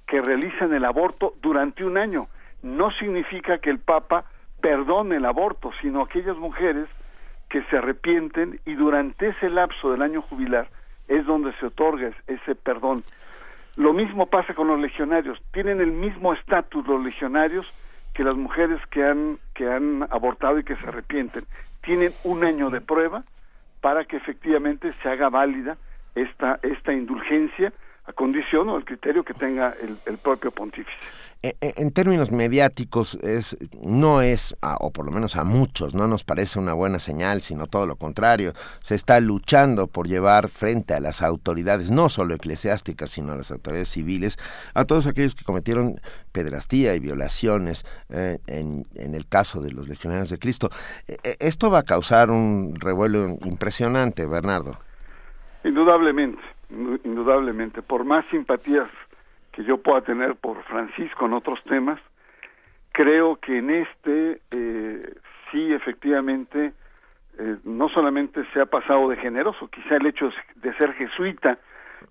que 0.07 0.21
realizan 0.21 0.73
el 0.73 0.85
aborto 0.85 1.35
durante 1.43 1.85
un 1.85 1.99
año. 1.99 2.29
No 2.63 2.91
significa 2.93 3.59
que 3.59 3.71
el 3.71 3.79
Papa 3.79 4.25
perdone 4.61 5.17
el 5.17 5.25
aborto 5.25 5.71
sino 5.81 6.03
aquellas 6.03 6.37
mujeres 6.37 6.89
que 7.49 7.63
se 7.65 7.79
arrepienten 7.79 8.61
y 8.67 8.75
durante 8.75 9.29
ese 9.29 9.49
lapso 9.51 9.91
del 9.93 10.03
año 10.03 10.23
jubilar 10.23 10.69
es 11.09 11.25
donde 11.27 11.53
se 11.55 11.67
otorga 11.67 12.09
es- 12.09 12.17
ese 12.41 12.55
perdón 12.55 13.03
lo 13.79 13.93
mismo 13.93 14.27
pasa 14.27 14.55
con 14.55 14.67
los 14.67 14.81
legionarios. 14.81 15.39
Tienen 15.53 15.81
el 15.81 15.93
mismo 15.93 16.35
estatus 16.35 16.85
los 16.87 17.03
legionarios 17.03 17.65
que 18.13 18.25
las 18.25 18.35
mujeres 18.35 18.81
que 18.91 19.05
han 19.05 19.39
que 19.55 19.71
han 19.71 20.03
abortado 20.11 20.59
y 20.59 20.65
que 20.65 20.75
se 20.77 20.89
arrepienten. 20.89 21.45
Tienen 21.83 22.13
un 22.25 22.45
año 22.45 22.71
de 22.71 22.81
prueba 22.81 23.23
para 23.81 24.05
que 24.05 24.17
efectivamente 24.17 24.93
se 24.95 25.09
haga 25.09 25.29
válida 25.29 25.77
esta 26.17 26.59
esta 26.65 26.93
indulgencia 26.93 27.73
a 28.09 28.13
condición 28.15 28.69
o 28.71 28.77
al 28.77 28.85
criterio 28.87 29.23
que 29.23 29.35
tenga 29.35 29.75
el, 29.83 29.99
el 30.07 30.17
propio 30.17 30.51
pontífice. 30.51 30.97
E- 31.43 31.55
e- 31.61 31.75
En 31.77 31.93
términos 31.93 32.33
mediáticos, 32.33 33.17
es, 33.23 33.57
no 33.81 34.23
es, 34.23 34.57
a- 34.63 34.77
o 34.81 34.91
por 34.91 35.05
lo 35.05 35.13
menos 35.13 35.37
a 35.37 35.45
muchos, 35.45 35.95
no 35.95 36.09
nos 36.09 36.25
parece 36.25 36.59
una 36.59 36.73
buena 36.73 36.99
señal, 36.99 37.43
sino 37.43 37.67
todo 37.67 37.87
lo 37.87 37.97
contrario. 37.97 38.55
Se 38.83 38.95
está 38.95 39.21
luchando 39.21 39.87
por 39.89 40.09
llevar 40.09 40.49
frente 40.49 40.95
a 40.95 41.01
las 41.01 41.21
autoridades, 41.23 41.91
no 41.91 42.09
solo 42.09 42.35
eclesiásticas, 42.35 43.11
sino 43.11 43.35
a 43.35 43.37
las 43.37 43.51
autoridades 43.51 43.91
civiles, 43.91 44.39
a 44.75 44.85
todos 44.87 45.07
aquellos 45.07 45.35
que 45.35 45.45
cometieron 45.45 46.01
pedrastía 46.33 46.95
y 46.97 47.01
violaciones 47.01 47.85
eh, 48.09 48.39
en, 48.47 48.87
en 48.95 49.15
el 49.15 49.29
caso 49.29 49.61
de 49.61 49.71
los 49.71 49.87
legionarios 49.87 50.31
de 50.31 50.39
Cristo. 50.39 50.71
Esto 51.39 51.71
va 51.71 51.81
a 51.81 51.83
causar 51.85 52.31
un 52.31 52.75
revuelo 52.81 53.37
impresionante, 53.45 54.25
Bernardo. 54.27 54.77
Indudablemente, 55.65 56.41
indu- 56.41 56.58
indudablemente, 56.71 57.83
por 57.83 58.05
más 58.05 58.27
simpatías 58.27 58.89
que 59.53 59.65
yo 59.65 59.79
pueda 59.79 60.03
tener 60.03 60.37
por 60.37 60.63
Francisco 60.65 61.27
en 61.27 61.33
otros 61.33 61.63
temas, 61.65 62.01
creo 62.93 63.37
que 63.37 63.59
en 63.59 63.71
este 63.71 64.41
eh, 64.51 65.15
sí 65.51 65.73
efectivamente 65.73 66.73
eh, 67.39 67.57
no 67.65 67.89
solamente 67.89 68.45
se 68.53 68.61
ha 68.61 68.67
pasado 68.67 69.09
de 69.09 69.17
generoso, 69.17 69.69
quizá 69.69 69.97
el 69.97 70.07
hecho 70.07 70.31
de 70.57 70.75
ser 70.75 70.93
jesuita 70.95 71.59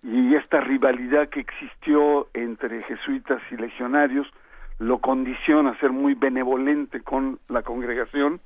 y 0.03 0.35
esta 0.35 0.61
rivalidad 0.61 1.29
que 1.29 1.41
existió 1.41 2.27
entre 2.33 2.83
jesuitas 2.83 3.41
y 3.51 3.57
legionarios 3.57 4.27
lo 4.79 4.99
condiciona 4.99 5.71
a 5.71 5.79
ser 5.79 5.91
muy 5.91 6.13
benevolente 6.13 7.01
con 7.01 7.39
la 7.49 7.63
congregación, 7.63 8.39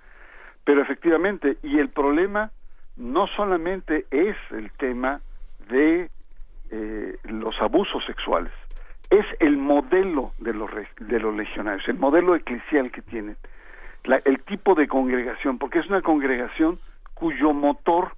Pero 0.63 0.81
efectivamente, 0.81 1.57
y 1.63 1.79
el 1.79 1.89
problema 1.89 2.51
no 2.95 3.25
solamente 3.27 4.05
es 4.11 4.37
el 4.51 4.71
tema 4.73 5.21
de 5.69 6.09
eh, 6.71 7.17
los 7.23 7.59
abusos 7.61 8.03
sexuales, 8.05 8.51
es 9.09 9.25
el 9.39 9.57
modelo 9.57 10.31
de 10.39 10.53
los, 10.53 10.69
de 10.99 11.19
los 11.19 11.35
legionarios, 11.35 11.87
el 11.87 11.97
modelo 11.97 12.35
eclesial 12.35 12.91
que 12.91 13.01
tienen, 13.01 13.35
el 14.03 14.41
tipo 14.43 14.73
de 14.73 14.87
congregación, 14.87 15.57
porque 15.57 15.79
es 15.79 15.87
una 15.87 16.01
congregación 16.01 16.79
cuyo 17.13 17.53
motor 17.53 18.13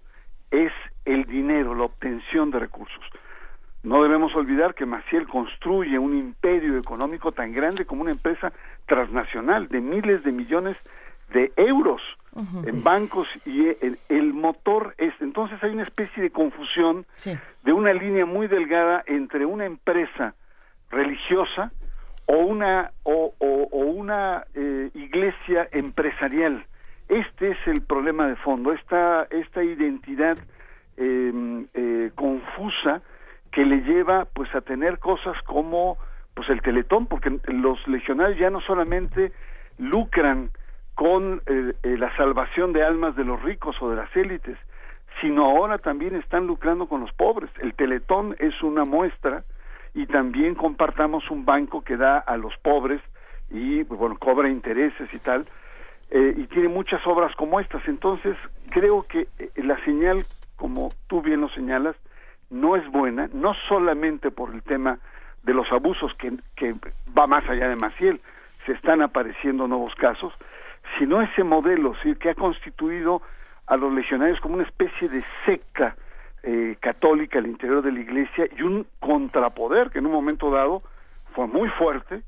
es 0.51 0.71
el 1.05 1.25
dinero, 1.25 1.75
la 1.75 1.85
obtención 1.85 2.51
de 2.51 2.59
recursos. 2.59 3.03
No 3.81 4.01
debemos 4.01 4.33
olvidar 4.35 4.75
que 4.75 4.85
Maciel 4.85 5.27
construye 5.27 5.99
un 5.99 6.15
imperio 6.15 6.77
económico 6.77 7.33
tan 7.33 7.51
grande 7.51 7.85
como 7.85 8.03
una 8.03 8.11
empresa 8.11 8.53
transnacional 8.85 9.67
de 9.67 9.81
miles 9.81 10.23
de 10.23 10.31
millones 10.31 10.77
de 10.77 11.02
euros 11.55 12.01
en 12.65 12.83
bancos 12.83 13.27
y 13.45 13.67
el, 13.85 13.99
el 14.09 14.33
motor 14.33 14.95
es 14.97 15.13
entonces 15.21 15.61
hay 15.63 15.69
una 15.71 15.83
especie 15.83 16.23
de 16.23 16.31
confusión 16.31 17.05
de 17.63 17.73
una 17.73 17.93
línea 17.93 18.25
muy 18.25 18.47
delgada 18.47 19.03
entre 19.05 19.45
una 19.45 19.65
empresa 19.65 20.33
religiosa 20.89 21.71
o 22.25 22.37
una 22.37 22.91
o, 23.03 23.33
o- 23.37 23.67
o 23.71 23.77
una 23.85 24.45
eh, 24.55 24.89
iglesia 24.95 25.67
empresarial. 25.71 26.65
Este 27.09 27.51
es 27.51 27.57
el 27.67 27.81
problema 27.81 28.27
de 28.27 28.35
fondo 28.37 28.71
esta 28.73 29.27
esta 29.29 29.63
identidad 29.63 30.37
eh, 30.97 31.65
eh, 31.75 32.11
confusa 32.15 33.01
que 33.51 33.63
le 33.65 33.81
lleva 33.81 34.25
pues 34.25 34.53
a 34.55 34.61
tener 34.61 34.97
cosas 34.99 35.35
como 35.43 35.97
pues 36.33 36.49
el 36.49 36.61
teletón 36.63 37.05
porque 37.05 37.29
los 37.47 37.77
legionarios 37.87 38.39
ya 38.39 38.49
no 38.49 38.61
solamente 38.61 39.31
lucran 39.77 40.49
con 40.95 41.41
eh, 41.45 41.73
eh, 41.83 41.97
la 41.97 42.15
salvación 42.15 42.73
de 42.73 42.83
almas 42.83 43.15
de 43.15 43.23
los 43.23 43.41
ricos 43.41 43.75
o 43.81 43.89
de 43.89 43.95
las 43.95 44.15
élites 44.15 44.57
sino 45.21 45.45
ahora 45.45 45.77
también 45.77 46.15
están 46.15 46.47
lucrando 46.47 46.87
con 46.87 47.01
los 47.01 47.11
pobres. 47.13 47.49
El 47.61 47.73
teletón 47.73 48.35
es 48.39 48.61
una 48.61 48.85
muestra 48.85 49.43
y 49.93 50.05
también 50.07 50.55
compartamos 50.55 51.29
un 51.29 51.45
banco 51.45 51.83
que 51.83 51.97
da 51.97 52.17
a 52.17 52.37
los 52.37 52.55
pobres 52.57 53.01
y 53.49 53.83
pues, 53.83 53.99
bueno 53.99 54.17
cobra 54.17 54.49
intereses 54.49 55.07
y 55.13 55.19
tal 55.19 55.45
eh, 56.09 56.33
y 56.35 56.47
tiene 56.47 56.67
muchas 56.67 57.05
obras 57.05 57.35
como 57.35 57.59
estas. 57.59 57.87
Entonces 57.87 58.35
creo 58.69 59.03
que 59.03 59.27
eh, 59.39 59.51
la 59.55 59.83
señal 59.85 60.25
como 60.55 60.89
tú 61.07 61.21
bien 61.21 61.41
lo 61.41 61.49
señalas 61.49 61.95
no 62.49 62.75
es 62.75 62.87
buena 62.91 63.29
no 63.33 63.53
solamente 63.67 64.31
por 64.31 64.53
el 64.53 64.63
tema 64.63 64.99
de 65.43 65.53
los 65.53 65.71
abusos 65.71 66.13
que, 66.15 66.33
que 66.55 66.73
va 67.17 67.27
más 67.27 67.47
allá 67.47 67.69
de 67.69 67.75
Maciel. 67.75 68.19
Se 68.65 68.71
están 68.71 69.01
apareciendo 69.01 69.67
nuevos 69.67 69.93
casos 69.95 70.33
sino 70.97 71.21
ese 71.21 71.43
modelo 71.43 71.93
¿sí? 72.03 72.15
que 72.15 72.29
ha 72.29 72.35
constituido 72.35 73.21
a 73.67 73.77
los 73.77 73.93
legionarios 73.93 74.39
como 74.39 74.55
una 74.55 74.63
especie 74.63 75.09
de 75.09 75.23
secta 75.45 75.95
eh, 76.43 76.75
católica 76.81 77.39
al 77.39 77.47
interior 77.47 77.81
de 77.81 77.91
la 77.91 77.99
iglesia 77.99 78.47
y 78.57 78.61
un 78.61 78.85
contrapoder 78.99 79.89
que 79.89 79.99
en 79.99 80.05
un 80.05 80.11
momento 80.11 80.51
dado 80.51 80.83
fue 81.33 81.47
muy 81.47 81.69
fuerte 81.69 82.21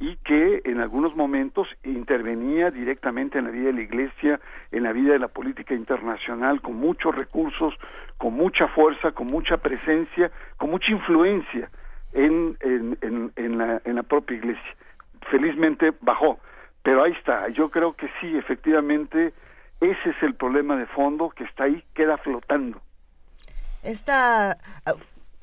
y 0.00 0.16
que 0.16 0.62
en 0.64 0.80
algunos 0.80 1.14
momentos 1.14 1.68
intervenía 1.84 2.72
directamente 2.72 3.38
en 3.38 3.44
la 3.44 3.50
vida 3.52 3.66
de 3.66 3.72
la 3.74 3.82
iglesia, 3.82 4.40
en 4.72 4.82
la 4.82 4.92
vida 4.92 5.12
de 5.12 5.20
la 5.20 5.28
política 5.28 5.74
internacional, 5.74 6.60
con 6.60 6.74
muchos 6.74 7.14
recursos, 7.14 7.72
con 8.18 8.34
mucha 8.34 8.66
fuerza, 8.66 9.12
con 9.12 9.28
mucha 9.28 9.58
presencia, 9.58 10.32
con 10.56 10.70
mucha 10.70 10.90
influencia 10.90 11.70
en, 12.12 12.56
en, 12.60 12.98
en, 13.00 13.32
en 13.36 13.58
la, 13.58 13.80
en 13.84 13.94
la 13.94 14.02
propia 14.02 14.36
iglesia. 14.36 14.76
Felizmente 15.30 15.92
bajó, 16.00 16.40
pero 16.82 17.04
ahí 17.04 17.12
está. 17.12 17.48
Yo 17.48 17.70
creo 17.70 17.94
que 17.94 18.08
sí, 18.20 18.36
efectivamente, 18.36 19.32
ese 19.80 20.10
es 20.10 20.22
el 20.22 20.34
problema 20.34 20.76
de 20.76 20.86
fondo 20.86 21.30
que 21.30 21.44
está 21.44 21.64
ahí, 21.64 21.84
queda 21.94 22.16
flotando. 22.18 22.80
Esta, 23.82 24.58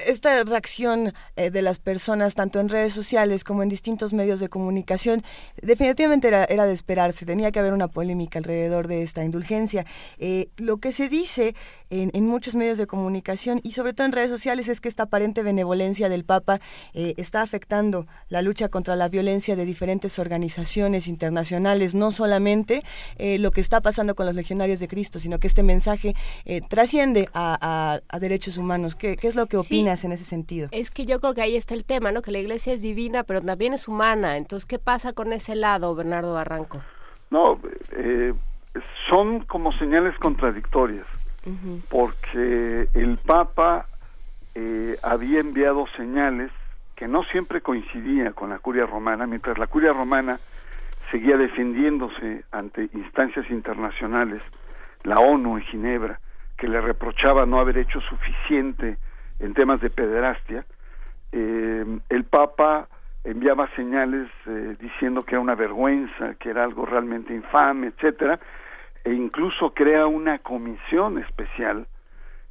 esta 0.05 0.43
reacción 0.43 1.13
eh, 1.35 1.49
de 1.51 1.61
las 1.61 1.79
personas, 1.79 2.35
tanto 2.35 2.59
en 2.59 2.69
redes 2.69 2.93
sociales 2.93 3.43
como 3.43 3.63
en 3.63 3.69
distintos 3.69 4.13
medios 4.13 4.39
de 4.39 4.49
comunicación, 4.49 5.23
definitivamente 5.61 6.27
era, 6.27 6.45
era 6.45 6.65
de 6.65 6.73
esperarse. 6.73 7.25
Tenía 7.25 7.51
que 7.51 7.59
haber 7.59 7.73
una 7.73 7.87
polémica 7.87 8.39
alrededor 8.39 8.87
de 8.87 9.03
esta 9.03 9.23
indulgencia. 9.23 9.85
Eh, 10.19 10.49
lo 10.57 10.77
que 10.77 10.91
se 10.91 11.09
dice 11.09 11.55
en, 11.89 12.11
en 12.13 12.27
muchos 12.27 12.55
medios 12.55 12.77
de 12.77 12.87
comunicación 12.87 13.61
y 13.63 13.71
sobre 13.71 13.93
todo 13.93 14.05
en 14.05 14.13
redes 14.13 14.29
sociales 14.29 14.67
es 14.67 14.79
que 14.81 14.89
esta 14.89 15.03
aparente 15.03 15.43
benevolencia 15.43 16.09
del 16.09 16.23
Papa 16.23 16.59
eh, 16.93 17.13
está 17.17 17.41
afectando 17.41 18.07
la 18.29 18.41
lucha 18.41 18.69
contra 18.69 18.95
la 18.95 19.09
violencia 19.09 19.55
de 19.55 19.65
diferentes 19.65 20.19
organizaciones 20.19 21.07
internacionales, 21.07 21.95
no 21.95 22.11
solamente 22.11 22.83
lo 23.17 23.51
que 23.51 23.61
está 23.61 23.81
pasando 23.81 24.15
con 24.15 24.25
los 24.25 24.35
legionarios 24.35 24.79
de 24.79 24.87
Cristo, 24.87 25.19
sino 25.19 25.39
que 25.39 25.47
este 25.47 25.63
mensaje 25.63 26.15
trasciende 26.69 27.29
a, 27.33 27.57
a- 27.61 27.99
a 28.07 28.19
derechos 28.19 28.57
humanos. 28.57 28.95
¿Qué, 28.95 29.15
qué 29.17 29.27
es 29.27 29.35
lo 29.35 29.45
que 29.47 29.57
Sí. 29.59 29.67
Opinas 29.89 30.03
en 30.05 30.11
ese 30.11 30.25
sentido? 30.25 30.69
Es 30.71 30.91
que 30.91 31.05
yo 31.05 31.19
creo 31.19 31.33
que 31.33 31.41
ahí 31.41 31.55
está 31.55 31.73
el 31.73 31.85
tema, 31.85 32.11
¿no? 32.11 32.21
Que 32.21 32.31
la 32.31 32.39
iglesia 32.39 32.73
es 32.73 32.81
divina, 32.81 33.23
pero 33.23 33.41
también 33.41 33.73
es 33.73 33.87
humana. 33.87 34.37
Entonces, 34.37 34.65
¿qué 34.65 34.79
pasa 34.79 35.13
con 35.13 35.33
ese 35.33 35.55
lado, 35.55 35.95
Bernardo 35.95 36.33
Barranco? 36.33 36.81
No, 37.29 37.59
eh, 37.93 38.33
son 39.09 39.41
como 39.41 39.71
señales 39.71 40.17
contradictorias, 40.17 41.05
porque 41.89 42.87
el 42.93 43.17
Papa 43.17 43.87
eh, 44.55 44.97
había 45.01 45.39
enviado 45.39 45.85
señales 45.95 46.51
que 46.95 47.07
no 47.07 47.23
siempre 47.23 47.61
coincidían 47.61 48.33
con 48.33 48.49
la 48.49 48.59
curia 48.59 48.85
romana, 48.85 49.25
mientras 49.25 49.57
la 49.57 49.67
curia 49.67 49.93
romana 49.93 50.39
seguía 51.11 51.37
defendiéndose 51.37 52.43
ante 52.51 52.89
instancias 52.93 53.49
internacionales, 53.49 54.41
la 55.03 55.15
ONU 55.19 55.57
en 55.57 55.63
Ginebra, 55.63 56.19
que 56.57 56.67
le 56.67 56.81
reprochaba 56.81 57.45
no 57.45 57.59
haber 57.59 57.77
hecho 57.77 58.01
suficiente 58.01 58.97
en 59.39 59.53
temas 59.53 59.81
de 59.81 59.89
pederastia, 59.89 60.65
eh, 61.31 61.85
el 62.09 62.23
Papa 62.25 62.87
enviaba 63.23 63.69
señales 63.75 64.29
eh, 64.45 64.75
diciendo 64.79 65.23
que 65.23 65.35
era 65.35 65.41
una 65.41 65.55
vergüenza, 65.55 66.35
que 66.35 66.49
era 66.49 66.63
algo 66.63 66.85
realmente 66.85 67.33
infame, 67.33 67.87
etcétera, 67.87 68.39
e 69.03 69.13
incluso 69.13 69.73
crea 69.73 70.07
una 70.07 70.39
comisión 70.39 71.19
especial 71.19 71.87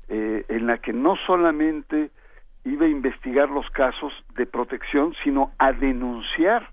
eh, 0.09 0.45
en 0.49 0.67
la 0.67 0.79
que 0.79 0.93
no 0.93 1.17
solamente 1.27 2.11
iba 2.65 2.87
a 2.87 2.89
investigar 2.89 3.51
los 3.51 3.69
casos 3.71 4.13
de 4.35 4.47
protección, 4.47 5.15
sino 5.23 5.53
a 5.59 5.73
denunciar 5.73 6.71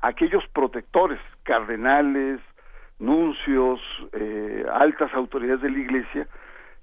a 0.00 0.08
aquellos 0.08 0.46
protectores, 0.48 1.20
cardenales, 1.42 2.40
nuncios, 2.98 3.80
eh, 4.12 4.64
altas 4.72 5.12
autoridades 5.14 5.62
de 5.62 5.70
la 5.70 5.78
Iglesia, 5.78 6.28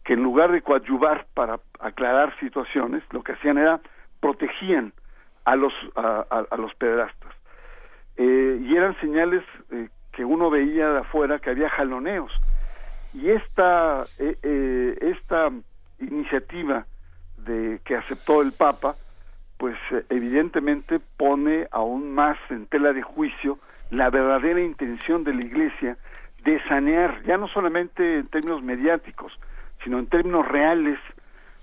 que 0.10 0.16
en 0.16 0.24
lugar 0.24 0.52
de 0.52 0.64
coadyuvar 0.64 1.28
para 1.36 1.60
aclarar 1.80 2.36
situaciones, 2.40 3.04
lo 3.12 3.22
que 3.22 3.34
hacían 3.34 3.60
era 3.60 3.80
protegían 4.20 4.92
a 5.46 5.56
los 5.56 5.72
a, 5.96 6.58
los 6.58 6.74
pederastas 6.74 7.32
Eh, 8.18 8.60
y 8.60 8.76
eran 8.76 9.00
señales 9.02 9.44
eh, 9.70 9.88
que 10.12 10.26
uno 10.26 10.50
veía 10.50 10.90
de 10.90 11.00
afuera 11.02 11.38
que 11.38 11.52
había 11.52 11.70
jaloneos. 11.70 12.32
Y 13.14 13.30
esta 13.30 14.02
eh, 14.18 14.36
eh, 14.42 14.98
esta 15.14 15.52
iniciativa 16.00 16.88
de 17.38 17.80
que 17.86 17.96
aceptó 17.96 18.42
el 18.42 18.52
Papa 18.52 18.96
pues 19.60 19.78
evidentemente 20.10 21.00
pone 21.18 21.68
aún 21.70 22.16
más 22.16 22.38
en 22.50 22.66
tela 22.66 22.94
de 22.94 23.04
juicio 23.04 23.60
la 23.92 24.10
verdadera 24.10 24.60
intención 24.60 25.24
de 25.24 25.36
la 25.36 25.46
Iglesia 25.46 25.98
de 26.44 26.60
sanear, 26.62 27.22
ya 27.28 27.38
no 27.38 27.48
solamente 27.48 28.02
en 28.20 28.28
términos 28.28 28.64
mediáticos, 28.64 29.32
sino 29.84 30.00
en 30.00 30.08
términos 30.08 30.48
reales, 30.48 31.00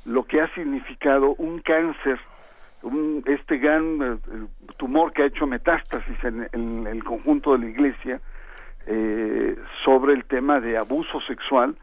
lo 0.05 0.25
que 0.25 0.41
ha 0.41 0.53
significado 0.55 1.35
un 1.39 1.61
cáncer, 1.61 2.19
un, 2.83 3.25
este 3.27 3.59
gran 3.59 4.01
eh, 4.03 4.47
tumor 4.77 5.13
que 5.13 5.23
ha 5.23 5.27
hecho 5.27 5.47
metástasis 5.47 6.23
en, 6.25 6.49
en 6.53 6.87
el 6.87 7.03
conjunto 7.03 7.53
de 7.53 7.59
la 7.59 7.67
Iglesia 7.67 8.21
eh, 8.87 9.57
sobre 9.85 10.15
el 10.15 10.25
tema 10.25 10.61
de 10.61 10.77
abuso 10.77 11.21
sexual 11.23 11.77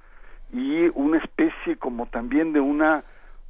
y 0.53 0.89
una 0.93 1.17
especie 1.17 1.75
como 1.77 2.05
también 2.05 2.53
de 2.53 2.61
una 2.61 3.03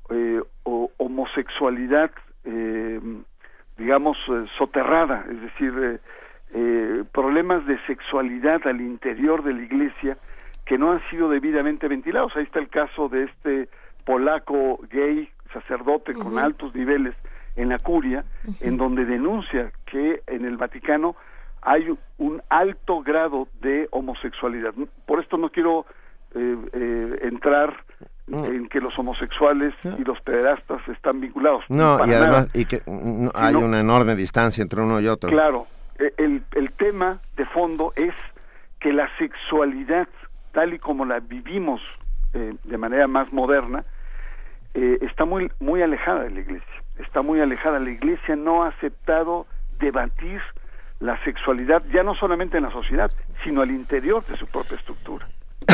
eh, 0.09 0.41
homosexualidad 0.63 2.11
eh, 2.45 2.99
digamos 3.77 4.17
eh, 4.29 4.45
soterrada 4.57 5.25
es 5.29 5.41
decir 5.41 5.73
eh, 5.77 5.99
eh, 6.55 7.03
problemas 7.11 7.65
de 7.65 7.77
sexualidad 7.85 8.65
al 8.67 8.81
interior 8.81 9.43
de 9.43 9.53
la 9.53 9.61
iglesia 9.61 10.17
que 10.65 10.77
no 10.77 10.91
han 10.93 11.01
sido 11.09 11.29
debidamente 11.29 11.87
ventilados. 11.87 12.35
Ahí 12.35 12.43
está 12.43 12.59
el 12.59 12.69
caso 12.69 13.09
de 13.09 13.25
este 13.25 13.69
polaco 14.05 14.79
gay 14.91 15.29
sacerdote 15.53 16.13
con 16.13 16.37
altos 16.39 16.73
niveles 16.75 17.15
en 17.55 17.69
la 17.69 17.77
curia 17.77 18.23
en 18.61 18.77
donde 18.77 19.05
denuncia 19.05 19.71
que 19.85 20.21
en 20.27 20.45
el 20.45 20.57
Vaticano 20.57 21.15
hay 21.61 21.87
un 22.17 22.41
alto 22.49 23.01
grado 23.01 23.47
de 23.61 23.87
homosexualidad. 23.91 24.73
Por 25.05 25.19
esto 25.21 25.37
no 25.37 25.49
quiero 25.49 25.85
eh, 26.35 26.57
eh, 26.73 27.19
entrar 27.23 27.83
en 28.27 28.67
que 28.69 28.79
los 28.79 28.97
homosexuales 28.97 29.73
y 29.99 30.03
los 30.03 30.19
pederastas 30.21 30.81
están 30.87 31.19
vinculados. 31.21 31.63
No, 31.69 31.99
y 32.07 32.09
además 32.11 32.29
nada. 32.29 32.47
y 32.53 32.65
que 32.65 32.81
no, 32.87 33.31
hay 33.35 33.53
Sino- 33.53 33.65
una 33.65 33.79
enorme 33.81 34.15
distancia 34.15 34.61
entre 34.61 34.81
uno 34.81 34.99
y 35.01 35.07
otro. 35.07 35.29
Claro, 35.29 35.67
eh, 35.99 36.13
el, 36.17 36.41
el 36.55 36.71
tema 36.71 37.19
de 37.37 37.45
fondo 37.45 37.93
es 37.95 38.13
que 38.79 38.91
la 38.93 39.07
sexualidad 39.17 40.07
tal 40.53 40.73
y 40.73 40.79
como 40.79 41.03
la 41.03 41.19
vivimos 41.19 41.81
eh, 42.33 42.55
de 42.63 42.77
manera 42.77 43.07
más 43.07 43.33
moderna, 43.33 43.83
eh, 44.73 44.99
está 45.01 45.25
muy, 45.25 45.51
muy 45.59 45.81
alejada 45.81 46.23
de 46.23 46.29
la 46.29 46.39
iglesia. 46.39 46.73
Está 46.97 47.21
muy 47.21 47.41
alejada. 47.41 47.79
La 47.79 47.89
iglesia 47.89 48.35
no 48.35 48.63
ha 48.63 48.69
aceptado 48.69 49.45
debatir 49.79 50.41
la 50.99 51.21
sexualidad, 51.23 51.83
ya 51.91 52.03
no 52.03 52.15
solamente 52.15 52.57
en 52.57 52.63
la 52.63 52.71
sociedad, 52.71 53.11
sino 53.43 53.61
al 53.61 53.71
interior 53.71 54.23
de 54.25 54.37
su 54.37 54.47
propia 54.47 54.77
estructura. 54.77 55.27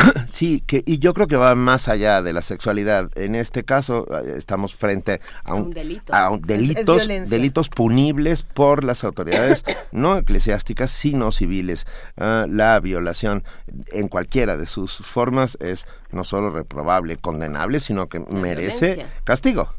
Sí, 0.28 0.64
que, 0.66 0.84
y 0.86 1.00
yo 1.00 1.14
creo 1.14 1.28
que 1.28 1.36
va 1.36 1.56
más 1.56 1.88
allá 1.90 2.22
de 2.22 2.34
la 2.34 2.42
sexualidad. 2.42 3.10
En 3.18 3.36
este 3.36 3.64
caso 3.64 4.06
eh, 4.24 4.36
estamos 4.38 4.76
frente 4.76 5.20
a 5.44 5.54
un, 5.56 5.64
un 5.64 5.72
delito. 5.72 6.14
a 6.14 6.30
un 6.30 6.38
Es- 6.38 6.42
es 6.42 6.48
delitos, 6.48 7.08
delitos 7.30 7.70
punibles 7.70 8.44
por 8.44 8.84
las 8.84 9.04
autoridades 9.04 9.64
no 9.92 10.18
eclesiásticas, 10.18 10.92
sino 10.92 11.32
civiles. 11.32 11.86
Ah, 12.18 12.46
la 12.48 12.80
violación 12.80 13.44
en 13.92 14.08
cualquiera 14.08 14.56
de 14.58 14.66
sus 14.66 14.98
formas 14.98 15.58
es 15.62 15.86
no 16.12 16.24
solo 16.24 16.50
reprobable, 16.52 17.18
condenable, 17.18 17.80
sino 17.80 18.08
que 18.08 18.20
merece 18.20 18.96
violencia. 18.96 19.20
castigo. 19.24 19.70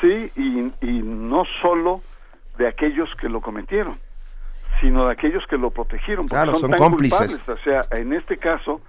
Sí, 0.00 0.30
y, 0.36 0.58
y 0.86 1.02
no 1.02 1.44
solo 1.60 2.02
de 2.58 2.68
aquellos 2.68 3.08
que 3.20 3.28
lo 3.28 3.40
cometieron, 3.40 3.98
sino 4.80 5.06
de 5.06 5.12
aquellos 5.12 5.44
que 5.48 5.56
lo 5.56 5.70
protegieron, 5.70 6.26
porque 6.26 6.34
Claro, 6.36 6.52
son, 6.52 6.60
son 6.62 6.70
tan 6.70 6.78
cómplices. 6.78 7.36
culpables. 7.38 7.60
O 7.60 7.64
sea, 7.64 7.86
en 7.98 8.12
este 8.12 8.36
caso, 8.36 8.80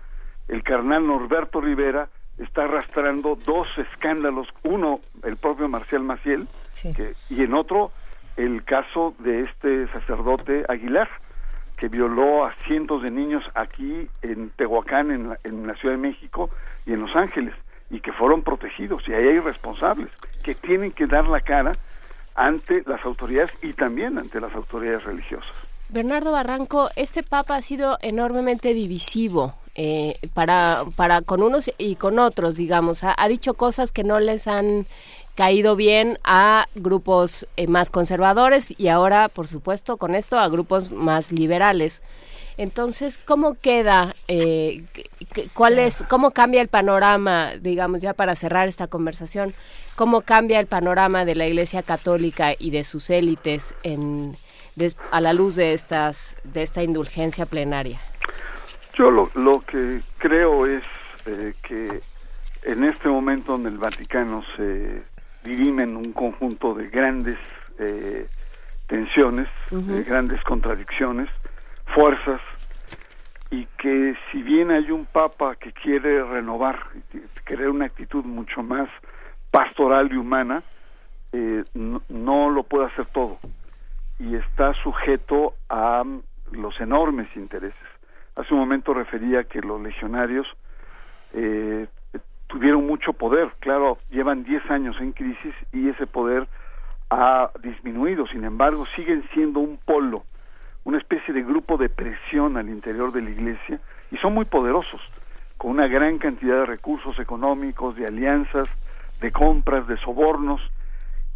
el 0.48 0.64
carnal 0.64 1.06
Norberto 1.08 1.62
Rivera 1.62 2.10
está 2.38 2.64
arrastrando 2.64 3.36
dos 3.46 3.68
escándalos, 3.78 4.48
uno 4.64 5.00
el 5.24 5.38
propio 5.38 5.70
Marcial 5.70 6.02
Maciel, 6.04 6.48
que- 6.94 7.14
y 7.30 7.44
en 7.44 7.54
otro 7.54 7.92
el 8.38 8.64
caso 8.64 9.14
de 9.20 9.42
este 9.44 9.88
sacerdote 9.90 10.66
Aguilar, 10.68 11.08
que 11.78 11.88
violó 11.88 12.46
a 12.46 12.54
cientos 12.68 13.04
de 13.04 13.12
niños 13.12 13.44
aquí 13.56 14.08
en 14.22 14.50
Tehuacán, 14.52 15.12
en 15.12 15.30
la, 15.30 15.40
en 15.44 15.68
la 15.68 15.76
Ciudad 15.76 15.96
de 15.96 16.02
México 16.02 16.50
y 16.86 16.94
en 16.94 17.02
Los 17.02 17.16
Ángeles, 17.16 17.54
y 17.90 18.00
que 18.00 18.12
fueron 18.14 18.42
protegidos, 18.42 19.04
y 19.08 19.14
ahí 19.14 19.28
hay 19.28 19.40
responsables 19.40 20.10
que 20.44 20.56
tienen 20.56 20.92
que 20.92 21.06
dar 21.06 21.28
la 21.28 21.42
cara 21.42 21.74
ante 22.36 22.82
las 22.88 23.04
autoridades 23.06 23.54
y 23.64 23.74
también 23.74 24.18
ante 24.18 24.40
las 24.42 24.54
autoridades 24.56 25.04
religiosas. 25.04 25.52
Bernardo 25.90 26.32
Barranco, 26.32 26.90
este 26.96 27.22
papa 27.22 27.58
ha 27.58 27.62
sido 27.62 28.00
enormemente 28.02 28.74
divisivo 28.74 29.54
eh, 29.76 30.18
para, 30.36 30.86
para 30.96 31.22
con 31.22 31.42
unos 31.42 31.72
y 31.78 31.96
con 31.96 32.20
otros, 32.20 32.56
digamos. 32.56 33.04
Ha, 33.04 33.28
dicho 33.28 33.56
cosas 33.56 33.92
que 33.92 34.04
no 34.04 34.20
les 34.20 34.48
han 34.48 34.86
caído 35.36 35.76
bien 35.76 36.20
a 36.24 36.68
grupos 36.76 37.48
eh, 37.58 37.68
más 37.68 37.90
conservadores 37.90 38.74
y 38.80 38.90
ahora, 38.90 39.30
por 39.30 39.48
supuesto, 39.48 39.98
con 39.98 40.14
esto 40.14 40.38
a 40.38 40.48
grupos 40.48 40.92
más 40.92 41.32
liberales. 41.32 42.04
Entonces, 42.58 43.18
¿cómo 43.18 43.56
queda? 43.56 44.16
eh, 44.28 44.84
¿Cuál 45.56 45.80
es? 45.80 46.04
¿Cómo 46.08 46.32
cambia 46.32 46.62
el 46.62 46.68
panorama, 46.68 47.54
digamos, 47.60 48.02
ya 48.02 48.14
para 48.14 48.36
cerrar 48.36 48.68
esta 48.68 48.86
conversación? 48.86 49.56
¿Cómo 49.96 50.22
cambia 50.22 50.60
el 50.60 50.68
panorama 50.68 51.26
de 51.26 51.34
la 51.34 51.48
Iglesia 51.48 51.82
Católica 51.82 52.54
y 52.58 52.70
de 52.70 52.84
sus 52.84 53.10
élites 53.10 53.74
en, 53.82 54.38
a 55.10 55.20
la 55.20 55.34
luz 55.34 55.56
de 55.56 55.74
estas 55.74 56.36
de 56.44 56.62
esta 56.62 56.84
indulgencia 56.84 57.48
plenaria? 57.48 58.00
Yo 58.94 59.10
lo, 59.10 59.32
lo 59.34 59.62
que 59.62 60.04
creo 60.18 60.66
es 60.66 60.84
eh, 61.26 61.56
que 61.62 62.04
en 62.64 62.84
este 62.84 63.10
momento 63.10 63.56
en 63.56 63.66
el 63.66 63.78
Vaticano 63.78 64.44
se 64.56 65.04
dirimen 65.44 65.98
un 65.98 66.14
conjunto 66.14 66.74
de 66.74 66.90
grandes 66.90 67.38
eh, 67.80 68.28
tensiones, 68.88 69.48
de 69.72 70.04
grandes 70.04 70.42
contradicciones, 70.44 71.30
fuerzas, 71.96 72.42
y 73.50 73.66
que 73.78 74.16
si 74.32 74.42
bien 74.42 74.72
hay 74.72 74.92
un 74.92 75.06
papa 75.06 75.56
que 75.56 75.72
quiere 75.74 76.24
renovar, 76.24 76.80
querer 77.46 77.70
una 77.70 77.86
actitud 77.86 78.24
mucho 78.24 78.62
más 78.62 78.90
pastoral 79.52 80.12
y 80.12 80.18
humana, 80.18 80.64
eh, 81.32 81.64
no, 81.74 82.02
no 82.10 82.50
lo 82.50 82.64
puede 82.64 82.86
hacer 82.86 83.08
todo 83.08 83.40
y 84.20 84.36
está 84.36 84.74
sujeto 84.76 85.56
a 85.70 86.04
los 86.52 86.80
enormes 86.80 87.28
intereses. 87.36 87.93
Hace 88.36 88.54
un 88.54 88.60
momento 88.60 88.94
refería 88.94 89.44
que 89.44 89.62
los 89.62 89.82
legionarios 89.82 90.48
eh, 91.34 91.88
tuvieron 92.48 92.86
mucho 92.86 93.14
poder, 93.14 93.52
claro, 93.60 93.98
llevan 94.12 94.44
10 94.44 94.70
años 94.72 94.96
en 95.00 95.12
crisis 95.12 95.56
y 95.72 95.90
ese 95.90 96.08
poder 96.08 96.48
ha 97.10 97.52
disminuido, 97.62 98.28
sin 98.28 98.44
embargo, 98.44 98.86
siguen 98.96 99.24
siendo 99.34 99.60
un 99.60 99.78
polo, 99.78 100.24
una 100.84 100.98
especie 100.98 101.34
de 101.34 101.44
grupo 101.44 101.78
de 101.78 101.90
presión 101.90 102.58
al 102.58 102.70
interior 102.70 103.12
de 103.12 103.22
la 103.22 103.30
iglesia 103.30 103.80
y 104.12 104.18
son 104.18 104.34
muy 104.34 104.46
poderosos, 104.46 105.02
con 105.58 105.72
una 105.72 105.88
gran 105.88 106.18
cantidad 106.18 106.60
de 106.60 106.66
recursos 106.66 107.20
económicos, 107.20 107.96
de 107.96 108.08
alianzas, 108.08 108.68
de 109.22 109.32
compras, 109.32 109.88
de 109.88 109.98
sobornos, 109.98 110.62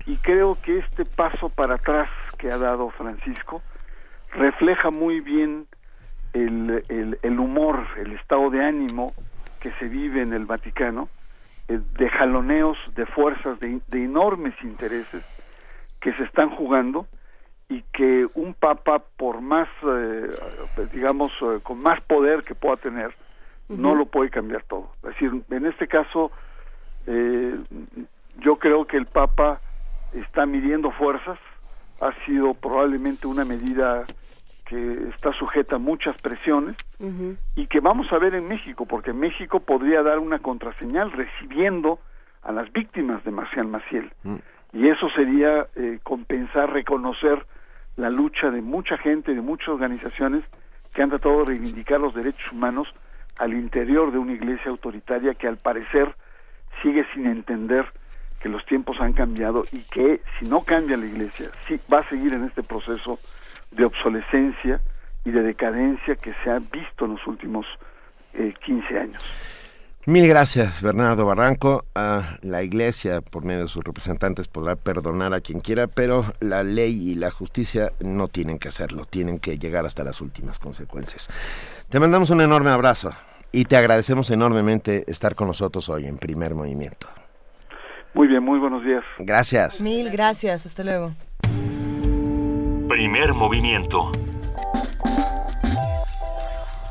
y 0.06 0.18
creo 0.18 0.58
que 0.62 0.80
este 0.80 1.06
paso 1.06 1.50
para 1.50 1.76
atrás 1.76 2.10
que 2.38 2.52
ha 2.52 2.58
dado 2.58 2.90
Francisco 2.92 3.62
refleja 4.32 4.90
muy 4.90 5.20
bien 5.20 5.68
el, 6.46 6.84
el, 6.90 7.20
el 7.22 7.40
humor, 7.40 7.86
el 7.98 8.14
estado 8.14 8.50
de 8.50 8.64
ánimo 8.64 9.14
que 9.60 9.72
se 9.74 9.88
vive 9.88 10.22
en 10.22 10.34
el 10.34 10.46
Vaticano, 10.46 11.10
eh, 11.68 11.80
de 11.98 12.10
jaloneos 12.10 12.78
de 12.96 13.06
fuerzas 13.06 13.60
de, 13.60 13.80
de 13.88 14.04
enormes 14.04 14.54
intereses 14.64 15.24
que 16.00 16.14
se 16.14 16.24
están 16.24 16.50
jugando 16.52 17.08
y 17.70 17.82
que 17.94 18.28
un 18.36 18.54
papa, 18.54 19.00
por 19.00 19.42
más, 19.42 19.68
eh, 19.84 20.30
digamos, 20.94 21.32
eh, 21.42 21.60
con 21.64 21.80
más 21.80 22.00
poder 22.02 22.44
que 22.44 22.56
pueda 22.56 22.78
tener, 22.78 23.14
no 23.68 23.96
lo 23.96 24.06
puede 24.06 24.30
cambiar 24.30 24.64
todo. 24.64 24.90
Es 25.04 25.10
decir, 25.10 25.44
en 25.50 25.66
este 25.66 25.88
caso, 25.88 26.32
eh, 27.06 27.58
yo 28.40 28.56
creo 28.58 28.86
que 28.86 28.96
el 28.96 29.06
papa 29.06 29.60
está 30.14 30.46
midiendo 30.46 30.92
fuerzas, 30.92 31.38
ha 32.00 32.14
sido 32.26 32.54
probablemente 32.54 33.28
una 33.28 33.44
medida 33.44 34.06
que 34.68 35.10
está 35.16 35.32
sujeta 35.34 35.78
a 35.78 35.80
muchas 35.80 36.20
presiones 36.22 36.76
y 37.56 37.68
que 37.68 37.80
vamos 37.80 38.12
a 38.12 38.18
ver 38.18 38.36
en 38.36 38.48
México, 38.48 38.86
porque 38.86 39.14
México 39.14 39.62
podría 39.62 40.04
dar 40.04 40.20
una 40.20 40.40
contraseñal 40.40 41.12
recibiendo 41.12 42.00
a 42.44 42.52
las 42.52 42.72
víctimas 42.72 43.24
de 43.24 43.32
Marcial 43.32 43.68
Maciel. 43.68 44.12
Y 44.74 44.90
eso 44.90 45.10
sería 45.16 45.68
eh, 45.76 46.00
compensar, 46.04 46.72
reconocer 46.72 47.46
la 47.96 48.10
lucha 48.10 48.52
de 48.52 48.62
mucha 48.62 48.98
gente, 48.98 49.34
de 49.34 49.42
muchas 49.42 49.70
organizaciones 49.70 50.44
que 50.94 51.02
han 51.02 51.10
tratado 51.10 51.40
de 51.40 51.46
reivindicar 51.46 52.00
los 52.00 52.14
derechos 52.14 52.52
humanos 52.52 52.94
al 53.38 53.54
interior 53.54 54.12
de 54.12 54.18
una 54.18 54.34
iglesia 54.34 54.70
autoritaria 54.70 55.34
que 55.34 55.48
al 55.48 55.58
parecer 55.58 56.16
sigue 56.82 57.06
sin 57.14 57.26
entender 57.26 57.86
que 58.40 58.50
los 58.50 58.66
tiempos 58.66 59.00
han 59.00 59.14
cambiado 59.14 59.64
y 59.72 59.80
que 59.84 60.22
si 60.40 60.48
no 60.48 60.62
cambia 60.62 60.98
la 60.98 61.06
iglesia, 61.06 61.50
sí 61.68 61.80
va 61.92 62.00
a 62.00 62.10
seguir 62.10 62.34
en 62.34 62.44
este 62.44 62.64
proceso 62.64 63.20
de 63.72 63.86
obsolescencia 63.86 64.82
y 65.26 65.32
de 65.32 65.42
decadencia 65.44 66.16
que 66.16 66.34
se 66.44 66.50
ha 66.50 66.60
visto 66.60 67.06
en 67.06 67.12
los 67.12 67.28
últimos 67.28 67.66
eh, 68.34 68.54
15 68.66 69.00
años. 69.00 69.24
Mil 70.08 70.26
gracias, 70.26 70.82
Bernardo 70.82 71.26
Barranco. 71.26 71.84
Ah, 71.94 72.38
la 72.42 72.64
Iglesia, 72.64 73.20
por 73.20 73.44
medio 73.44 73.64
de 73.64 73.68
sus 73.68 73.84
representantes, 73.84 74.48
podrá 74.48 74.78
perdonar 74.78 75.34
a 75.34 75.42
quien 75.42 75.60
quiera, 75.60 75.88
pero 75.88 76.24
la 76.40 76.64
ley 76.64 77.10
y 77.10 77.16
la 77.16 77.30
justicia 77.30 77.92
no 78.00 78.30
tienen 78.30 78.58
que 78.58 78.70
hacerlo, 78.70 79.04
tienen 79.04 79.38
que 79.38 79.58
llegar 79.58 79.86
hasta 79.86 80.06
las 80.06 80.22
últimas 80.22 80.60
consecuencias. 80.60 81.30
Te 81.90 82.00
mandamos 82.00 82.30
un 82.30 82.40
enorme 82.40 82.70
abrazo 82.70 83.12
y 83.52 83.66
te 83.66 83.76
agradecemos 83.76 84.32
enormemente 84.32 85.04
estar 85.08 85.36
con 85.36 85.48
nosotros 85.48 85.90
hoy 85.90 86.06
en 86.06 86.18
Primer 86.18 86.56
Movimiento. 86.56 87.08
Muy 88.14 88.30
bien, 88.30 88.42
muy 88.42 88.60
buenos 88.60 88.86
días. 88.86 89.04
Gracias. 89.20 89.82
Mil 89.82 90.10
gracias, 90.10 90.66
hasta 90.66 90.86
luego. 90.86 91.12
Primer 92.88 93.34
movimiento. 93.34 94.12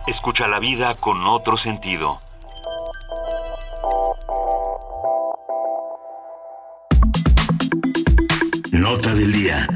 Escucha 0.07 0.47
la 0.47 0.61
vida 0.61 0.95
con 0.95 1.27
otro 1.27 1.57
sentido. 1.57 2.19
Nota 8.73 9.15
del 9.15 9.33
día. 9.33 9.67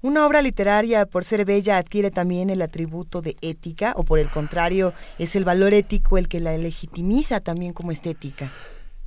Una 0.00 0.26
obra 0.26 0.40
literaria, 0.40 1.04
por 1.04 1.26
ser 1.26 1.44
bella, 1.44 1.76
adquiere 1.76 2.10
también 2.10 2.48
el 2.48 2.62
atributo 2.62 3.20
de 3.20 3.36
ética, 3.42 3.92
o 3.96 4.04
por 4.04 4.18
el 4.18 4.28
contrario, 4.30 4.94
es 5.18 5.36
el 5.36 5.44
valor 5.44 5.74
ético 5.74 6.16
el 6.16 6.28
que 6.28 6.40
la 6.40 6.56
legitimiza 6.56 7.40
también 7.40 7.74
como 7.74 7.92
estética. 7.92 8.50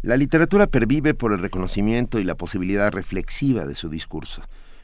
La 0.01 0.17
literatura 0.17 0.65
pervive 0.65 1.13
por 1.13 1.31
el 1.31 1.39
reconocimiento 1.39 2.19
y 2.19 2.23
la 2.23 2.35
posibilidad 2.35 2.91
reflexiva 2.91 3.67
de 3.67 3.75
su 3.75 3.87
discurso. 3.87 4.41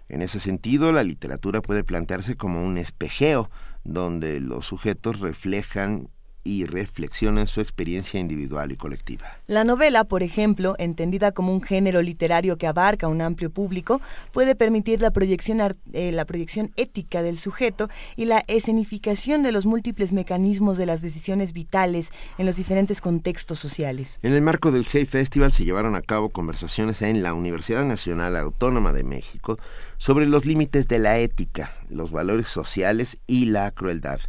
En 0.09 0.21
ese 0.21 0.39
sentido, 0.39 0.91
la 0.91 1.03
literatura 1.03 1.61
puede 1.61 1.83
plantearse 1.83 2.35
como 2.35 2.63
un 2.63 2.77
espejeo 2.77 3.49
donde 3.83 4.39
los 4.39 4.67
sujetos 4.67 5.19
reflejan 5.19 6.09
y 6.47 6.65
reflexionan 6.65 7.45
su 7.45 7.59
experiencia 7.59 8.21
individual 8.21 8.71
y 8.71 8.77
colectiva. 8.77 9.37
La 9.47 9.65
novela, 9.65 10.05
por 10.05 10.23
ejemplo, 10.23 10.75
entendida 10.79 11.33
como 11.33 11.51
un 11.51 11.61
género 11.61 12.01
literario 12.01 12.57
que 12.57 12.67
abarca 12.67 13.09
un 13.09 13.21
amplio 13.21 13.49
público, 13.49 13.99
puede 14.31 14.55
permitir 14.55 15.01
la 15.01 15.11
proyección, 15.11 15.59
eh, 15.91 16.13
la 16.13 16.23
proyección 16.23 16.71
ética 16.77 17.21
del 17.21 17.37
sujeto 17.37 17.89
y 18.15 18.25
la 18.25 18.45
escenificación 18.47 19.43
de 19.43 19.51
los 19.51 19.65
múltiples 19.65 20.13
mecanismos 20.13 20.77
de 20.77 20.85
las 20.85 21.01
decisiones 21.01 21.51
vitales 21.51 22.11
en 22.37 22.45
los 22.45 22.55
diferentes 22.55 23.01
contextos 23.01 23.59
sociales. 23.59 24.17
En 24.23 24.31
el 24.31 24.41
marco 24.41 24.71
del 24.71 24.87
Hey 24.89 25.05
Festival 25.05 25.51
se 25.51 25.65
llevaron 25.65 25.95
a 25.95 26.01
cabo 26.01 26.29
conversaciones 26.29 27.01
en 27.01 27.23
la 27.23 27.33
Universidad 27.33 27.83
Nacional 27.83 28.37
Autónoma 28.37 28.93
de 28.93 29.03
México 29.03 29.59
sobre 29.97 30.25
los 30.27 30.45
límites 30.45 30.87
de 30.87 30.99
la 30.99 31.17
ética, 31.19 31.73
los 31.89 32.11
valores 32.11 32.47
sociales 32.47 33.17
y 33.27 33.47
la 33.47 33.69
crueldad. 33.71 34.21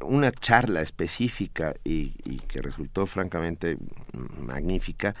Una 0.00 0.32
charla 0.32 0.80
específica 0.80 1.74
y, 1.84 2.10
que 2.48 2.62
resultó 2.62 3.06
francamente 3.06 3.76
magnífica 4.12 5.14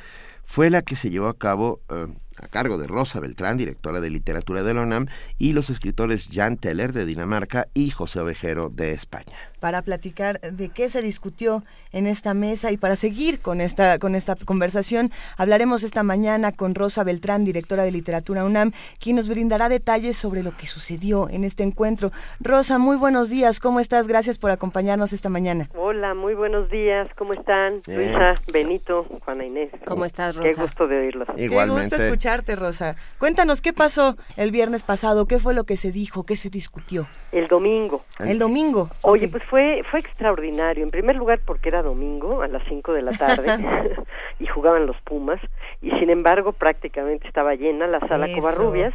fue 0.46 0.70
la 0.70 0.82
que 0.82 0.96
se 0.96 1.10
llevó 1.10 1.28
a 1.28 1.38
cabo 1.38 1.80
eh, 1.90 2.08
a 2.36 2.48
cargo 2.48 2.78
de 2.78 2.88
Rosa 2.88 3.20
Beltrán, 3.20 3.56
directora 3.56 4.00
de 4.00 4.10
literatura 4.10 4.62
de 4.62 4.74
la 4.74 4.82
UNAM, 4.82 5.06
y 5.38 5.52
los 5.52 5.70
escritores 5.70 6.28
Jan 6.32 6.56
Teller 6.56 6.92
de 6.92 7.04
Dinamarca 7.04 7.68
y 7.72 7.90
José 7.90 8.20
Ovejero 8.20 8.68
de 8.68 8.92
España. 8.92 9.49
Para 9.60 9.82
platicar 9.82 10.40
de 10.40 10.70
qué 10.70 10.90
se 10.90 11.02
discutió 11.02 11.62
en 11.92 12.06
esta 12.06 12.34
mesa 12.34 12.72
y 12.72 12.76
para 12.76 12.96
seguir 12.96 13.40
con 13.40 13.60
esta 13.60 13.98
con 13.98 14.14
esta 14.14 14.34
conversación 14.36 15.10
hablaremos 15.36 15.82
esta 15.82 16.02
mañana 16.02 16.52
con 16.52 16.74
Rosa 16.74 17.04
Beltrán, 17.04 17.44
directora 17.44 17.84
de 17.84 17.90
Literatura 17.90 18.44
UNAM, 18.44 18.72
quien 18.98 19.16
nos 19.16 19.28
brindará 19.28 19.68
detalles 19.68 20.16
sobre 20.16 20.42
lo 20.42 20.56
que 20.56 20.66
sucedió 20.66 21.28
en 21.28 21.44
este 21.44 21.62
encuentro. 21.62 22.10
Rosa, 22.40 22.78
muy 22.78 22.96
buenos 22.96 23.30
días, 23.30 23.60
¿cómo 23.60 23.80
estás? 23.80 24.08
Gracias 24.08 24.38
por 24.38 24.50
acompañarnos 24.50 25.12
esta 25.12 25.28
mañana. 25.28 25.68
Hola, 25.74 26.14
muy 26.14 26.34
buenos 26.34 26.70
días, 26.70 27.08
¿cómo 27.16 27.32
están? 27.34 27.82
Bien. 27.86 28.12
Luisa, 28.12 28.34
Benito, 28.52 29.06
Juana 29.24 29.44
Inés. 29.44 29.70
¿Cómo 29.84 30.04
estás, 30.04 30.36
Qué 30.36 30.48
Rosa? 30.50 30.62
gusto 30.62 30.86
de 30.86 30.98
oírlos. 30.98 31.28
Qué 31.36 31.48
gusto 31.48 31.96
escucharte, 31.96 32.56
Rosa. 32.56 32.96
Cuéntanos 33.18 33.60
qué 33.60 33.72
pasó 33.72 34.16
el 34.36 34.50
viernes 34.50 34.82
pasado, 34.82 35.26
qué 35.26 35.38
fue 35.38 35.54
lo 35.54 35.64
que 35.64 35.76
se 35.76 35.92
dijo, 35.92 36.24
qué 36.24 36.36
se 36.36 36.50
discutió. 36.50 37.06
El 37.32 37.48
domingo. 37.48 38.02
El 38.18 38.38
domingo. 38.38 38.90
Oye, 39.02 39.28
pues 39.28 39.42
fue 39.50 39.82
fue 39.90 40.00
extraordinario. 40.00 40.82
En 40.84 40.90
primer 40.90 41.16
lugar 41.16 41.40
porque 41.44 41.68
era 41.68 41.82
domingo 41.82 42.42
a 42.42 42.48
las 42.48 42.62
5 42.68 42.92
de 42.92 43.02
la 43.02 43.12
tarde 43.12 43.48
y 44.38 44.46
jugaban 44.46 44.86
los 44.86 44.96
Pumas 45.02 45.40
y 45.82 45.90
sin 45.98 46.08
embargo 46.08 46.52
prácticamente 46.52 47.28
estaba 47.28 47.54
llena 47.54 47.86
la 47.86 48.00
sala 48.08 48.26
Eso. 48.26 48.36
Covarrubias 48.36 48.94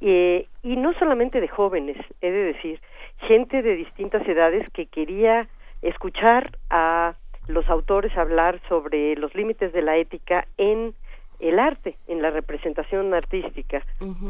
eh, 0.00 0.46
y 0.62 0.76
no 0.76 0.94
solamente 0.94 1.40
de 1.40 1.48
jóvenes, 1.48 1.96
he 2.22 2.30
de 2.30 2.44
decir, 2.44 2.80
gente 3.18 3.62
de 3.62 3.76
distintas 3.76 4.26
edades 4.26 4.68
que 4.70 4.86
quería 4.86 5.46
escuchar 5.82 6.58
a 6.70 7.14
los 7.48 7.68
autores 7.68 8.16
hablar 8.16 8.60
sobre 8.68 9.14
los 9.16 9.34
límites 9.34 9.72
de 9.72 9.82
la 9.82 9.96
ética 9.96 10.46
en 10.56 10.94
el 11.38 11.58
arte, 11.58 11.96
en 12.06 12.22
la 12.22 12.30
representación 12.30 13.12
artística, 13.14 13.82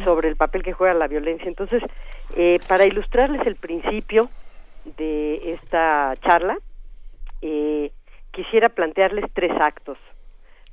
sobre 0.05 0.29
el 0.29 0.37
papel 0.37 0.63
que 0.63 0.73
juega 0.73 0.95
la 0.95 1.09
violencia. 1.09 1.49
Entonces, 1.49 1.83
eh, 2.37 2.59
para 2.69 2.87
ilustrarles 2.87 3.45
el 3.47 3.57
principio 3.57 4.29
de 4.97 5.53
esta 5.53 6.15
charla, 6.17 6.59
eh, 7.43 7.93
quisiera 8.33 8.69
plantearles 8.69 9.25
tres 9.33 9.53
actos. 9.61 9.99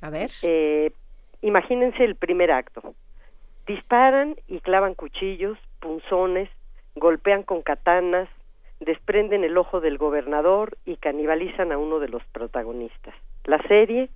A 0.00 0.10
ver. 0.10 0.30
Eh, 0.42 0.92
imagínense 1.42 2.04
el 2.04 2.16
primer 2.16 2.50
acto. 2.50 2.94
Disparan 3.66 4.36
y 4.46 4.60
clavan 4.60 4.94
cuchillos, 4.94 5.58
punzones, 5.80 6.48
golpean 6.94 7.42
con 7.42 7.62
katanas, 7.62 8.28
desprenden 8.80 9.44
el 9.44 9.58
ojo 9.58 9.80
del 9.80 9.98
gobernador 9.98 10.76
y 10.84 10.96
canibalizan 10.96 11.72
a 11.72 11.78
uno 11.78 11.98
de 11.98 12.08
los 12.08 12.24
protagonistas. 12.32 13.14
La 13.44 13.60
serie 13.68 14.08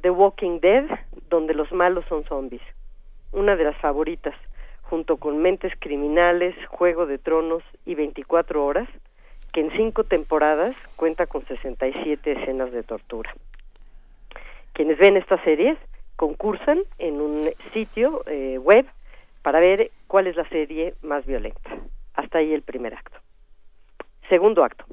The 0.00 0.10
Walking 0.10 0.60
Dead, 0.60 0.84
donde 1.28 1.54
los 1.54 1.72
malos 1.72 2.04
son 2.08 2.24
zombies. 2.24 2.62
Una 3.32 3.56
de 3.56 3.64
las 3.64 3.76
favoritas, 3.78 4.34
junto 4.82 5.16
con 5.16 5.38
Mentes 5.38 5.72
Criminales, 5.78 6.54
Juego 6.68 7.06
de 7.06 7.18
Tronos 7.18 7.62
y 7.84 7.94
24 7.94 8.64
Horas, 8.64 8.88
en 9.58 9.70
cinco 9.72 10.04
temporadas 10.04 10.76
cuenta 10.96 11.26
con 11.26 11.44
67 11.44 12.32
escenas 12.32 12.70
de 12.70 12.82
tortura. 12.82 13.34
Quienes 14.72 14.98
ven 14.98 15.16
estas 15.16 15.42
series 15.42 15.76
concursan 16.16 16.82
en 16.98 17.20
un 17.20 17.50
sitio 17.72 18.22
eh, 18.26 18.58
web 18.58 18.86
para 19.42 19.60
ver 19.60 19.90
cuál 20.06 20.26
es 20.26 20.36
la 20.36 20.48
serie 20.48 20.94
más 21.02 21.26
violenta. 21.26 21.76
Hasta 22.14 22.38
ahí 22.38 22.52
el 22.52 22.62
primer 22.62 22.94
acto. 22.94 23.18
Segundo 24.28 24.62
acto. 24.62 24.84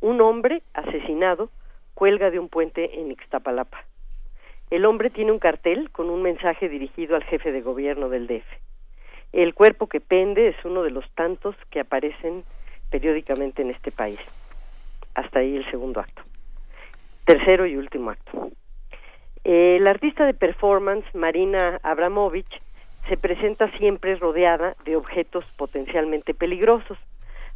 Un 0.00 0.20
hombre 0.20 0.62
asesinado 0.74 1.48
cuelga 1.94 2.30
de 2.30 2.38
un 2.38 2.48
puente 2.48 3.00
en 3.00 3.10
Ixtapalapa. 3.10 3.84
El 4.70 4.84
hombre 4.84 5.10
tiene 5.10 5.32
un 5.32 5.38
cartel 5.38 5.90
con 5.90 6.10
un 6.10 6.22
mensaje 6.22 6.68
dirigido 6.68 7.14
al 7.14 7.24
jefe 7.24 7.52
de 7.52 7.60
gobierno 7.60 8.08
del 8.08 8.26
DF. 8.26 8.46
El 9.32 9.54
cuerpo 9.54 9.86
que 9.86 10.00
pende 10.00 10.48
es 10.48 10.56
uno 10.64 10.82
de 10.82 10.90
los 10.90 11.08
tantos 11.14 11.54
que 11.70 11.80
aparecen 11.80 12.42
periódicamente 12.92 13.62
en 13.62 13.70
este 13.70 13.90
país. 13.90 14.20
Hasta 15.14 15.40
ahí 15.40 15.56
el 15.56 15.68
segundo 15.70 15.98
acto. 16.00 16.22
Tercero 17.24 17.66
y 17.66 17.76
último 17.76 18.10
acto. 18.10 18.50
La 19.44 19.90
artista 19.90 20.24
de 20.24 20.34
performance 20.34 21.04
Marina 21.14 21.80
Abramovich 21.82 22.60
se 23.08 23.16
presenta 23.16 23.68
siempre 23.78 24.14
rodeada 24.14 24.76
de 24.84 24.94
objetos 24.94 25.44
potencialmente 25.56 26.34
peligrosos. 26.34 26.98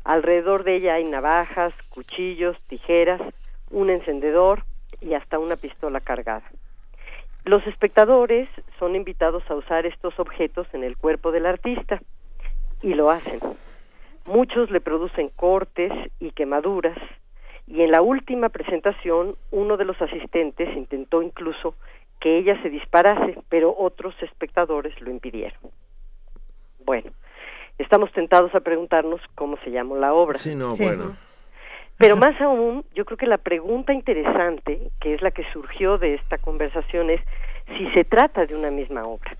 Alrededor 0.02 0.64
de 0.64 0.76
ella 0.76 0.94
hay 0.94 1.04
navajas, 1.04 1.72
cuchillos, 1.90 2.56
tijeras, 2.68 3.20
un 3.70 3.90
encendedor 3.90 4.64
y 5.00 5.14
hasta 5.14 5.38
una 5.38 5.56
pistola 5.56 6.00
cargada. 6.00 6.50
Los 7.44 7.64
espectadores 7.66 8.48
son 8.78 8.96
invitados 8.96 9.48
a 9.48 9.54
usar 9.54 9.86
estos 9.86 10.18
objetos 10.18 10.66
en 10.72 10.82
el 10.82 10.96
cuerpo 10.96 11.30
del 11.30 11.46
artista 11.46 12.00
y 12.82 12.94
lo 12.94 13.10
hacen. 13.10 13.38
Muchos 14.26 14.70
le 14.70 14.80
producen 14.80 15.28
cortes 15.28 15.92
y 16.18 16.32
quemaduras 16.32 16.98
y 17.66 17.82
en 17.82 17.90
la 17.90 18.02
última 18.02 18.48
presentación 18.48 19.36
uno 19.50 19.76
de 19.76 19.84
los 19.84 20.00
asistentes 20.00 20.68
intentó 20.76 21.22
incluso 21.22 21.74
que 22.20 22.38
ella 22.38 22.60
se 22.62 22.70
disparase, 22.70 23.38
pero 23.48 23.74
otros 23.76 24.14
espectadores 24.22 24.98
lo 25.00 25.10
impidieron. 25.10 25.58
Bueno, 26.84 27.10
estamos 27.78 28.12
tentados 28.12 28.54
a 28.54 28.60
preguntarnos 28.60 29.20
cómo 29.34 29.58
se 29.64 29.70
llamó 29.70 29.96
la 29.96 30.14
obra. 30.14 30.38
Sí, 30.38 30.54
no, 30.54 30.74
bueno. 30.76 31.16
Pero 31.98 32.16
más 32.16 32.40
aún, 32.40 32.84
yo 32.94 33.04
creo 33.04 33.18
que 33.18 33.26
la 33.26 33.38
pregunta 33.38 33.92
interesante, 33.92 34.90
que 35.00 35.14
es 35.14 35.22
la 35.22 35.30
que 35.30 35.44
surgió 35.52 35.98
de 35.98 36.14
esta 36.14 36.38
conversación, 36.38 37.10
es 37.10 37.20
si 37.76 37.90
se 37.90 38.04
trata 38.04 38.46
de 38.46 38.54
una 38.54 38.70
misma 38.70 39.02
obra. 39.02 39.36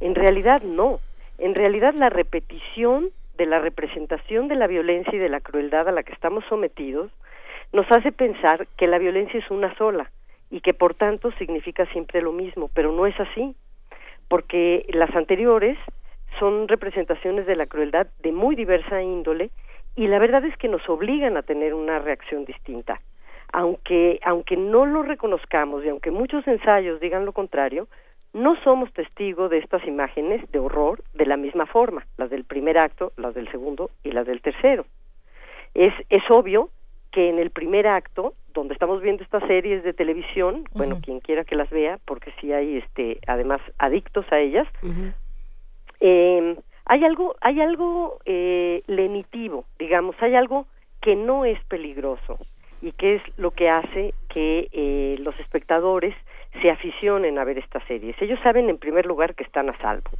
En 0.00 0.14
realidad 0.14 0.62
no. 0.62 0.98
En 1.38 1.54
realidad 1.54 1.94
la 1.94 2.10
repetición 2.10 3.10
de 3.40 3.46
la 3.46 3.58
representación 3.58 4.48
de 4.48 4.54
la 4.54 4.66
violencia 4.66 5.14
y 5.14 5.18
de 5.18 5.30
la 5.30 5.40
crueldad 5.40 5.88
a 5.88 5.92
la 5.92 6.02
que 6.02 6.12
estamos 6.12 6.44
sometidos 6.50 7.10
nos 7.72 7.90
hace 7.90 8.12
pensar 8.12 8.66
que 8.76 8.86
la 8.86 8.98
violencia 8.98 9.40
es 9.40 9.50
una 9.50 9.74
sola 9.76 10.10
y 10.50 10.60
que 10.60 10.74
por 10.74 10.92
tanto 10.92 11.32
significa 11.38 11.86
siempre 11.86 12.20
lo 12.20 12.32
mismo, 12.32 12.68
pero 12.74 12.92
no 12.92 13.06
es 13.06 13.18
así, 13.18 13.56
porque 14.28 14.84
las 14.90 15.08
anteriores 15.16 15.78
son 16.38 16.68
representaciones 16.68 17.46
de 17.46 17.56
la 17.56 17.64
crueldad 17.64 18.08
de 18.18 18.30
muy 18.30 18.56
diversa 18.56 19.00
índole 19.00 19.48
y 19.96 20.06
la 20.08 20.18
verdad 20.18 20.44
es 20.44 20.54
que 20.58 20.68
nos 20.68 20.86
obligan 20.90 21.38
a 21.38 21.42
tener 21.42 21.72
una 21.72 21.98
reacción 21.98 22.44
distinta. 22.44 23.00
Aunque, 23.54 24.20
aunque 24.22 24.58
no 24.58 24.84
lo 24.84 25.02
reconozcamos 25.02 25.82
y 25.82 25.88
aunque 25.88 26.10
muchos 26.10 26.46
ensayos 26.46 27.00
digan 27.00 27.24
lo 27.24 27.32
contrario, 27.32 27.88
no 28.32 28.56
somos 28.62 28.92
testigos 28.92 29.50
de 29.50 29.58
estas 29.58 29.84
imágenes 29.86 30.48
de 30.52 30.58
horror 30.58 31.02
de 31.14 31.26
la 31.26 31.36
misma 31.36 31.66
forma, 31.66 32.06
las 32.16 32.30
del 32.30 32.44
primer 32.44 32.78
acto, 32.78 33.12
las 33.16 33.34
del 33.34 33.50
segundo 33.50 33.90
y 34.04 34.12
las 34.12 34.26
del 34.26 34.40
tercero. 34.40 34.86
Es, 35.74 35.92
es 36.08 36.22
obvio 36.30 36.70
que 37.10 37.28
en 37.28 37.38
el 37.38 37.50
primer 37.50 37.86
acto, 37.86 38.34
donde 38.54 38.74
estamos 38.74 39.02
viendo 39.02 39.22
estas 39.22 39.42
series 39.46 39.82
de 39.82 39.92
televisión, 39.92 40.64
bueno, 40.72 41.00
quien 41.02 41.20
quiera 41.20 41.44
que 41.44 41.56
las 41.56 41.70
vea, 41.70 41.98
porque 42.04 42.32
sí 42.40 42.52
hay 42.52 42.78
este, 42.78 43.18
además 43.26 43.60
adictos 43.78 44.24
a 44.30 44.38
ellas, 44.38 44.68
eh, 46.00 46.56
hay 46.84 47.04
algo, 47.04 47.36
hay 47.40 47.60
algo 47.60 48.18
eh, 48.24 48.82
lenitivo, 48.86 49.64
digamos, 49.78 50.14
hay 50.20 50.34
algo 50.34 50.66
que 51.00 51.16
no 51.16 51.44
es 51.44 51.62
peligroso 51.64 52.38
y 52.82 52.92
que 52.92 53.16
es 53.16 53.22
lo 53.36 53.50
que 53.50 53.68
hace 53.68 54.14
que 54.28 54.68
eh, 54.72 55.16
los 55.20 55.38
espectadores 55.40 56.14
se 56.60 56.70
aficionen 56.70 57.38
a 57.38 57.44
ver 57.44 57.58
estas 57.58 57.84
series. 57.84 58.20
Ellos 58.20 58.38
saben 58.42 58.68
en 58.68 58.78
primer 58.78 59.06
lugar 59.06 59.34
que 59.34 59.44
están 59.44 59.70
a 59.70 59.78
salvo. 59.78 60.10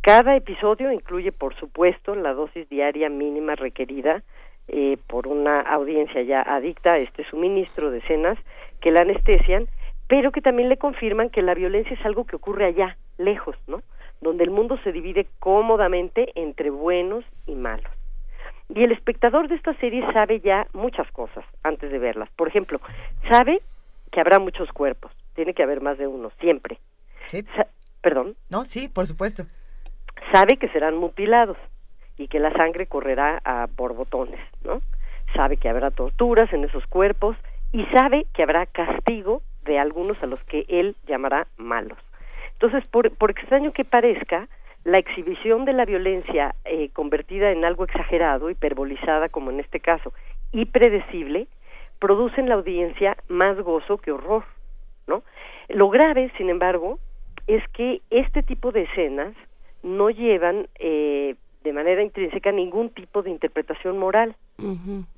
Cada 0.00 0.34
episodio 0.34 0.90
incluye, 0.90 1.30
por 1.30 1.54
supuesto, 1.54 2.14
la 2.14 2.32
dosis 2.32 2.68
diaria 2.68 3.08
mínima 3.08 3.54
requerida 3.54 4.22
eh, 4.68 4.96
por 5.06 5.26
una 5.26 5.60
audiencia 5.60 6.22
ya 6.22 6.40
adicta 6.42 6.92
a 6.92 6.98
este 6.98 7.24
suministro 7.24 7.90
de 7.90 7.98
escenas 7.98 8.38
que 8.80 8.90
la 8.90 9.02
anestesian, 9.02 9.68
pero 10.08 10.32
que 10.32 10.40
también 10.40 10.68
le 10.68 10.76
confirman 10.76 11.30
que 11.30 11.42
la 11.42 11.54
violencia 11.54 11.94
es 11.94 12.04
algo 12.04 12.24
que 12.24 12.36
ocurre 12.36 12.64
allá, 12.64 12.96
lejos, 13.18 13.56
¿no? 13.66 13.82
Donde 14.20 14.44
el 14.44 14.50
mundo 14.50 14.78
se 14.82 14.92
divide 14.92 15.26
cómodamente 15.38 16.32
entre 16.34 16.70
buenos 16.70 17.24
y 17.46 17.54
malos. 17.54 17.90
Y 18.74 18.84
el 18.84 18.92
espectador 18.92 19.48
de 19.48 19.56
esta 19.56 19.74
serie 19.74 20.04
sabe 20.12 20.40
ya 20.40 20.66
muchas 20.72 21.10
cosas 21.12 21.44
antes 21.62 21.90
de 21.90 21.98
verlas. 21.98 22.28
Por 22.36 22.48
ejemplo, 22.48 22.80
sabe 23.30 23.60
que 24.10 24.20
habrá 24.20 24.38
muchos 24.38 24.70
cuerpos. 24.72 25.12
Tiene 25.34 25.54
que 25.54 25.62
haber 25.62 25.80
más 25.80 25.98
de 25.98 26.06
uno, 26.06 26.30
siempre. 26.40 26.78
Sa- 27.56 27.66
Perdón. 28.00 28.34
No, 28.50 28.64
sí, 28.64 28.88
por 28.88 29.06
supuesto. 29.06 29.44
Sabe 30.32 30.56
que 30.56 30.68
serán 30.68 30.96
mutilados 30.96 31.56
y 32.18 32.28
que 32.28 32.38
la 32.40 32.52
sangre 32.52 32.86
correrá 32.86 33.40
a 33.44 33.66
borbotones, 33.76 34.40
¿no? 34.64 34.82
Sabe 35.34 35.56
que 35.56 35.68
habrá 35.68 35.90
torturas 35.90 36.52
en 36.52 36.64
esos 36.64 36.86
cuerpos 36.86 37.36
y 37.72 37.84
sabe 37.86 38.26
que 38.34 38.42
habrá 38.42 38.66
castigo 38.66 39.42
de 39.64 39.78
algunos 39.78 40.22
a 40.22 40.26
los 40.26 40.42
que 40.44 40.64
él 40.68 40.96
llamará 41.06 41.46
malos. 41.56 41.98
Entonces, 42.54 42.86
por, 42.88 43.10
por 43.16 43.30
extraño 43.30 43.72
que 43.72 43.84
parezca, 43.84 44.48
la 44.84 44.98
exhibición 44.98 45.64
de 45.64 45.72
la 45.72 45.84
violencia 45.84 46.54
eh, 46.64 46.90
convertida 46.90 47.50
en 47.52 47.64
algo 47.64 47.84
exagerado, 47.84 48.50
hiperbolizada 48.50 49.28
como 49.28 49.50
en 49.50 49.60
este 49.60 49.80
caso, 49.80 50.12
y 50.50 50.66
predecible, 50.66 51.46
produce 52.00 52.40
en 52.40 52.48
la 52.48 52.56
audiencia 52.56 53.16
más 53.28 53.56
gozo 53.60 53.98
que 53.98 54.10
horror, 54.12 54.44
¿no? 55.06 55.22
Lo 55.68 55.88
grave, 55.88 56.30
sin 56.36 56.50
embargo, 56.50 56.98
es 57.46 57.66
que 57.68 58.00
este 58.10 58.42
tipo 58.42 58.72
de 58.72 58.82
escenas 58.82 59.34
no 59.82 60.10
llevan 60.10 60.68
eh, 60.78 61.34
de 61.64 61.72
manera 61.72 62.02
intrínseca 62.02 62.52
ningún 62.52 62.90
tipo 62.90 63.22
de 63.22 63.30
interpretación 63.30 63.98
moral, 63.98 64.36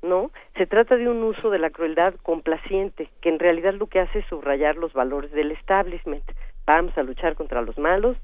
¿no? 0.01 0.31
Se 0.57 0.65
trata 0.65 0.95
de 0.95 1.07
un 1.07 1.23
uso 1.23 1.49
de 1.49 1.59
la 1.59 1.69
crueldad 1.69 2.15
complaciente, 2.23 3.09
que 3.21 3.29
en 3.29 3.39
realidad 3.39 3.73
lo 3.73 3.87
que 3.87 3.99
hace 3.99 4.19
es 4.19 4.25
subrayar 4.25 4.75
los 4.75 4.93
valores 4.93 5.31
del 5.31 5.51
establishment. 5.51 6.23
Vamos 6.65 6.97
a 6.97 7.03
luchar 7.03 7.35
contra 7.35 7.61
los 7.61 7.77
malos, 7.77 8.17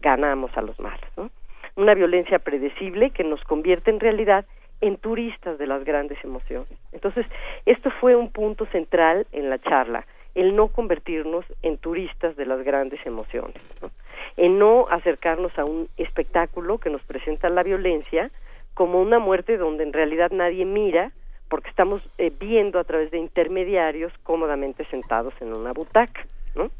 ganamos 0.00 0.56
a 0.56 0.62
los 0.62 0.78
malos, 0.80 1.08
¿no? 1.16 1.30
Una 1.76 1.94
violencia 1.94 2.38
predecible 2.38 3.10
que 3.10 3.24
nos 3.24 3.42
convierte 3.44 3.90
en 3.90 4.00
realidad 4.00 4.46
en 4.80 4.96
turistas 4.96 5.58
de 5.58 5.66
las 5.66 5.84
grandes 5.84 6.22
emociones. 6.24 6.68
Entonces, 6.92 7.26
esto 7.66 7.90
fue 8.00 8.14
un 8.14 8.30
punto 8.30 8.66
central 8.66 9.26
en 9.32 9.50
la 9.50 9.58
charla, 9.58 10.06
el 10.34 10.56
no 10.56 10.68
convertirnos 10.68 11.44
en 11.62 11.78
turistas 11.78 12.36
de 12.36 12.46
las 12.46 12.62
grandes 12.64 13.04
emociones, 13.06 13.62
¿no? 13.82 13.90
en 14.36 14.58
no 14.58 14.86
acercarnos 14.88 15.56
a 15.58 15.64
un 15.64 15.88
espectáculo 15.96 16.78
que 16.78 16.90
nos 16.90 17.02
presenta 17.02 17.48
la 17.48 17.62
violencia 17.62 18.30
como 18.74 19.00
una 19.00 19.18
muerte 19.18 19.56
donde 19.56 19.84
en 19.84 19.92
realidad 19.92 20.30
nadie 20.32 20.64
mira 20.64 21.12
porque 21.48 21.70
estamos 21.70 22.02
eh, 22.18 22.32
viendo 22.38 22.80
a 22.80 22.84
través 22.84 23.10
de 23.10 23.18
intermediarios 23.18 24.12
cómodamente 24.22 24.84
sentados 24.86 25.34
en 25.40 25.56
una 25.56 25.72
butaca, 25.72 26.26
¿no? 26.56 26.70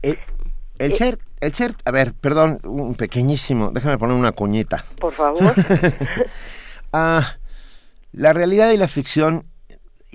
El, 0.00 0.18
el 0.78 0.94
ser, 0.94 1.18
el 1.40 1.52
ser, 1.52 1.72
a 1.84 1.90
ver, 1.90 2.12
perdón, 2.18 2.60
un 2.64 2.94
pequeñísimo, 2.94 3.70
déjame 3.72 3.98
poner 3.98 4.16
una 4.16 4.32
cuñita. 4.32 4.84
Por 4.98 5.12
favor. 5.12 5.42
Ah, 6.92 7.36
la 8.12 8.32
realidad 8.32 8.70
y 8.70 8.78
la 8.78 8.88
ficción 8.88 9.44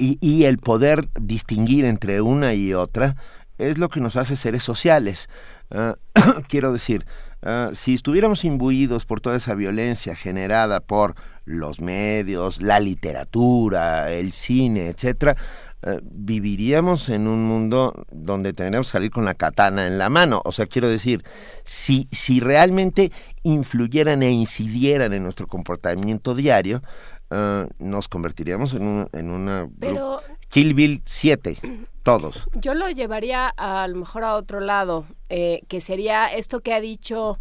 y, 0.01 0.17
y 0.19 0.45
el 0.45 0.57
poder 0.57 1.07
distinguir 1.19 1.85
entre 1.85 2.21
una 2.21 2.53
y 2.55 2.73
otra 2.73 3.15
es 3.59 3.77
lo 3.77 3.89
que 3.89 3.99
nos 3.99 4.15
hace 4.15 4.35
seres 4.35 4.63
sociales. 4.63 5.29
Ah, 5.69 5.93
quiero 6.49 6.73
decir, 6.73 7.05
ah, 7.43 7.69
si 7.73 7.93
estuviéramos 7.93 8.43
imbuidos 8.43 9.05
por 9.05 9.21
toda 9.21 9.37
esa 9.37 9.53
violencia 9.53 10.15
generada 10.15 10.79
por 10.79 11.15
los 11.45 11.81
medios, 11.81 12.61
la 12.61 12.79
literatura, 12.79 14.11
el 14.11 14.31
cine, 14.31 14.87
etcétera, 14.87 15.37
eh, 15.83 15.99
viviríamos 16.03 17.09
en 17.09 17.27
un 17.27 17.43
mundo 17.43 18.05
donde 18.11 18.53
tendríamos 18.53 18.87
que 18.87 18.93
salir 18.93 19.11
con 19.11 19.25
la 19.25 19.33
katana 19.33 19.87
en 19.87 19.97
la 19.97 20.09
mano. 20.09 20.41
O 20.45 20.51
sea, 20.51 20.65
quiero 20.65 20.89
decir, 20.89 21.23
si, 21.63 22.07
si 22.11 22.39
realmente 22.39 23.11
influyeran 23.43 24.23
e 24.23 24.31
incidieran 24.31 25.13
en 25.13 25.23
nuestro 25.23 25.47
comportamiento 25.47 26.35
diario, 26.35 26.81
eh, 27.31 27.67
nos 27.79 28.07
convertiríamos 28.07 28.73
en, 28.73 28.83
un, 28.83 29.09
en 29.13 29.29
una... 29.31 29.67
Pero- 29.79 30.21
Kill 30.49 30.73
Bill 30.73 31.01
7, 31.05 31.57
todos. 32.03 32.45
Yo 32.55 32.73
lo 32.73 32.89
llevaría 32.89 33.53
a, 33.55 33.83
a 33.83 33.87
lo 33.87 33.95
mejor 33.95 34.25
a 34.25 34.35
otro 34.35 34.59
lado, 34.59 35.05
eh, 35.29 35.61
que 35.69 35.79
sería 35.79 36.27
esto 36.27 36.59
que 36.59 36.73
ha 36.73 36.81
dicho 36.81 37.39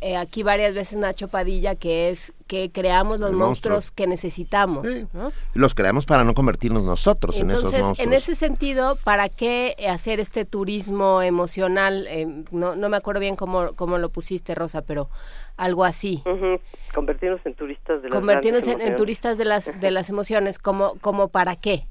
eh, 0.00 0.16
aquí 0.16 0.42
varias 0.42 0.74
veces 0.74 0.98
Nacho 0.98 1.28
Padilla, 1.28 1.74
que 1.74 2.10
es 2.10 2.32
que 2.46 2.70
creamos 2.70 3.18
los 3.18 3.32
monstruo. 3.32 3.74
monstruos 3.74 3.90
que 3.90 4.06
necesitamos. 4.06 4.86
¿no? 5.12 5.32
Los 5.54 5.74
creamos 5.74 6.06
para 6.06 6.24
no 6.24 6.34
convertirnos 6.34 6.84
nosotros 6.84 7.38
en 7.40 7.50
esos 7.50 7.64
Entonces, 7.64 7.82
monstruos. 7.84 8.06
en 8.06 8.14
ese 8.14 8.34
sentido, 8.34 8.96
¿para 9.04 9.28
qué 9.28 9.74
hacer 9.88 10.20
este 10.20 10.44
turismo 10.44 11.20
emocional? 11.22 12.06
Eh, 12.08 12.26
no, 12.50 12.76
no 12.76 12.88
me 12.88 12.96
acuerdo 12.96 13.20
bien 13.20 13.36
cómo, 13.36 13.74
cómo 13.74 13.98
lo 13.98 14.08
pusiste, 14.08 14.54
Rosa, 14.54 14.82
pero 14.82 15.08
algo 15.56 15.84
así. 15.84 16.22
Convertirnos 16.94 17.44
en 17.44 17.54
turistas 17.54 18.00
de 18.00 18.08
las 18.08 18.18
Convertirnos 18.18 18.66
en, 18.66 18.96
turistas 18.96 19.36
de 19.36 19.44
las, 19.44 19.80
de 19.80 19.90
las 19.90 20.08
emociones, 20.08 20.58
como, 20.58 20.94
como 21.00 21.28
para 21.28 21.56
qué. 21.56 21.82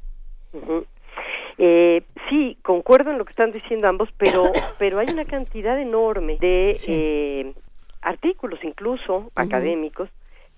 Eh, 1.57 2.03
sí, 2.29 2.57
concuerdo 2.63 3.11
en 3.11 3.17
lo 3.17 3.25
que 3.25 3.31
están 3.31 3.51
diciendo 3.51 3.87
ambos, 3.87 4.09
pero 4.17 4.43
pero 4.79 4.99
hay 4.99 5.09
una 5.09 5.25
cantidad 5.25 5.79
enorme 5.79 6.37
de 6.39 6.77
eh, 6.87 7.53
artículos, 8.07 8.63
incluso 8.63 9.31
académicos, 9.35 10.09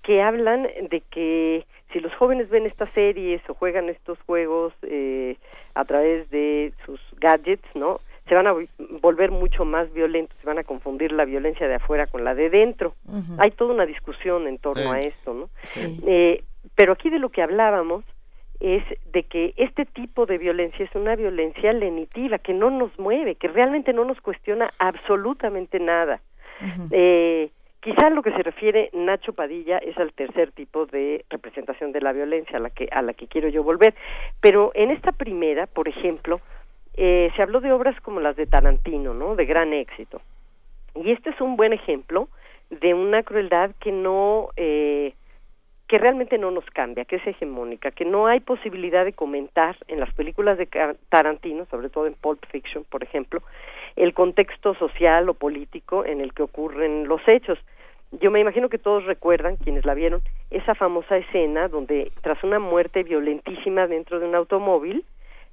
que 0.04 0.22
hablan 0.22 0.64
de 0.90 1.02
que 1.10 1.66
si 1.92 2.00
los 2.00 2.14
jóvenes 2.16 2.50
ven 2.50 2.66
estas 2.66 2.90
series 2.94 3.42
o 3.50 3.54
juegan 3.54 3.90
estos 3.90 4.18
juegos 4.26 4.74
eh, 4.84 5.36
a 5.74 5.84
través 5.86 6.30
de 6.30 6.72
sus 6.86 7.00
gadgets, 7.20 7.68
¿no? 7.76 8.00
Se 8.28 8.36
van 8.36 8.46
a 8.48 8.54
vol- 8.54 8.70
volver 9.02 9.32
mucho 9.32 9.66
más 9.66 9.92
violentos, 9.92 10.38
se 10.40 10.46
van 10.48 10.60
a 10.60 10.64
confundir 10.64 11.12
la 11.12 11.26
violencia 11.26 11.68
de 11.68 11.76
afuera 11.76 12.06
con 12.06 12.24
la 12.24 12.36
de 12.36 12.50
dentro. 12.50 12.94
Hay 13.40 13.52
toda 13.52 13.74
una 13.74 13.86
discusión 13.88 14.48
en 14.48 14.58
torno 14.60 14.92
a 14.92 15.00
esto, 15.00 15.34
¿no? 15.34 15.50
Sí. 15.64 16.00
Eh, 16.06 16.44
pero 16.76 16.94
aquí 16.94 17.10
de 17.10 17.20
lo 17.20 17.30
que 17.30 17.42
hablábamos 17.42 18.06
es 18.60 18.84
de 19.12 19.24
que 19.24 19.54
este 19.58 19.86
tipo 19.86 20.26
de 20.26 20.38
violencia 20.38 20.86
es 20.86 20.94
una 20.94 21.16
violencia 21.16 21.74
lenitiva, 21.74 22.38
que 22.38 22.54
no 22.54 22.70
nos 22.70 22.98
mueve, 23.00 23.36
que 23.36 23.48
realmente 23.48 23.94
no 23.94 24.06
nos 24.06 24.22
cuestiona 24.22 24.70
absolutamente 24.78 25.80
nada. 25.80 26.22
Eh, 26.92 27.50
quizá 27.80 28.10
lo 28.10 28.22
que 28.22 28.32
se 28.32 28.44
refiere 28.44 28.90
Nacho 28.94 29.34
Padilla 29.34 29.78
es 29.78 29.98
al 29.98 30.14
tercer 30.14 30.52
tipo 30.52 30.86
de 30.86 31.26
representación 31.30 31.92
de 31.92 32.02
la 32.02 32.12
violencia 32.12 32.58
a 32.58 32.60
la 32.60 32.70
que 32.70 32.90
a 32.92 33.02
la 33.02 33.14
que 33.14 33.28
quiero 33.28 33.50
yo 33.50 33.64
volver, 33.64 33.94
pero 34.42 34.72
en 34.76 34.92
esta 34.92 35.12
primera, 35.12 35.68
por 35.68 35.88
ejemplo, 35.88 36.42
eh, 36.96 37.32
se 37.36 37.42
habló 37.42 37.62
de 37.62 37.72
obras 37.72 38.00
como 38.02 38.20
las 38.20 38.36
de 38.36 38.46
Tarantino, 38.46 39.14
¿no? 39.14 39.36
De 39.36 39.46
gran 39.46 39.74
éxito. 39.74 40.22
Y 40.96 41.12
este 41.12 41.30
es 41.30 41.40
un 41.40 41.56
buen 41.56 41.74
ejemplo 41.74 42.28
de 42.70 42.94
una 42.94 43.24
crueldad 43.24 43.72
que 43.80 43.92
no 43.92 44.50
eh, 44.58 45.14
que 45.90 45.98
realmente 45.98 46.38
no 46.38 46.52
nos 46.52 46.66
cambia, 46.66 47.04
que 47.04 47.16
es 47.16 47.26
hegemónica, 47.26 47.90
que 47.90 48.06
no 48.06 48.28
hay 48.28 48.42
posibilidad 48.42 49.04
de 49.04 49.14
comentar 49.14 49.76
en 49.88 50.00
las 50.00 50.14
películas 50.14 50.60
de 50.60 50.68
Tarantino, 51.10 51.66
sobre 51.66 51.90
todo 51.90 52.06
en 52.06 52.14
Pulp 52.14 52.46
Fiction, 52.52 52.84
por 52.84 53.02
ejemplo, 53.02 53.42
el 54.00 54.14
contexto 54.14 54.74
social 54.76 55.28
o 55.28 55.34
político 55.34 56.06
en 56.06 56.22
el 56.22 56.34
que 56.34 56.44
ocurren 56.44 57.10
los 57.10 57.22
hechos. 57.28 57.60
Yo 58.14 58.32
me 58.32 58.40
imagino 58.40 58.70
que 58.70 58.78
todos 58.78 59.06
recuerdan, 59.06 59.58
quienes 59.58 59.86
la 59.86 59.94
vieron, 59.94 60.22
esa 60.50 60.74
famosa 60.74 61.18
escena 61.18 61.68
donde 61.68 62.12
tras 62.22 62.42
una 62.46 62.60
muerte 62.60 63.04
violentísima 63.04 63.88
dentro 63.88 64.22
de 64.22 64.28
un 64.28 64.36
automóvil, 64.36 65.04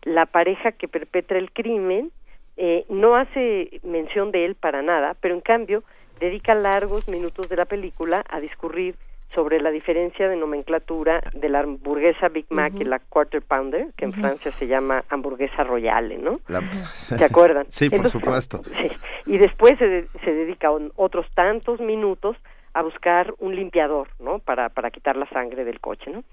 la 0.02 0.26
pareja 0.26 0.70
que 0.70 0.86
perpetra 0.86 1.38
el 1.38 1.50
crimen 1.50 2.12
eh, 2.56 2.84
no 2.88 3.16
hace 3.16 3.80
mención 3.82 4.30
de 4.30 4.44
él 4.44 4.54
para 4.54 4.80
nada, 4.80 5.16
pero 5.20 5.34
en 5.34 5.40
cambio 5.40 5.82
dedica 6.20 6.54
largos 6.54 7.08
minutos 7.08 7.48
de 7.48 7.56
la 7.56 7.64
película 7.64 8.24
a 8.30 8.38
discurrir 8.38 8.94
sobre 9.36 9.60
la 9.60 9.70
diferencia 9.70 10.28
de 10.28 10.34
nomenclatura 10.36 11.20
de 11.34 11.48
la 11.48 11.60
hamburguesa 11.60 12.28
Big 12.28 12.46
Mac 12.50 12.72
y 12.80 12.84
la 12.84 12.98
Quarter 12.98 13.42
Pounder, 13.42 13.92
que 13.96 14.06
en. 14.06 14.12
Francia 14.14 14.50
se 14.50 14.66
llama 14.66 15.04
hamburguesa 15.10 15.62
royale, 15.62 16.16
¿no? 16.18 16.40
La- 16.48 16.62
¿Se 16.82 17.24
acuerdan? 17.24 17.66
Sí, 17.70 17.88
por 17.90 18.08
supuesto. 18.08 18.62
Sí. 18.64 18.90
Y 19.32 19.38
después 19.38 19.78
se, 19.78 19.86
de- 19.86 20.08
se 20.24 20.32
dedica 20.32 20.70
otros 20.96 21.26
tantos 21.34 21.78
minutos 21.80 22.36
a 22.72 22.82
buscar 22.82 23.34
un 23.38 23.54
limpiador, 23.54 24.08
¿no? 24.18 24.38
Para, 24.40 24.70
para 24.70 24.90
quitar 24.90 25.16
la 25.16 25.28
sangre 25.28 25.64
del 25.64 25.78
coche, 25.80 26.10
¿no? 26.10 26.24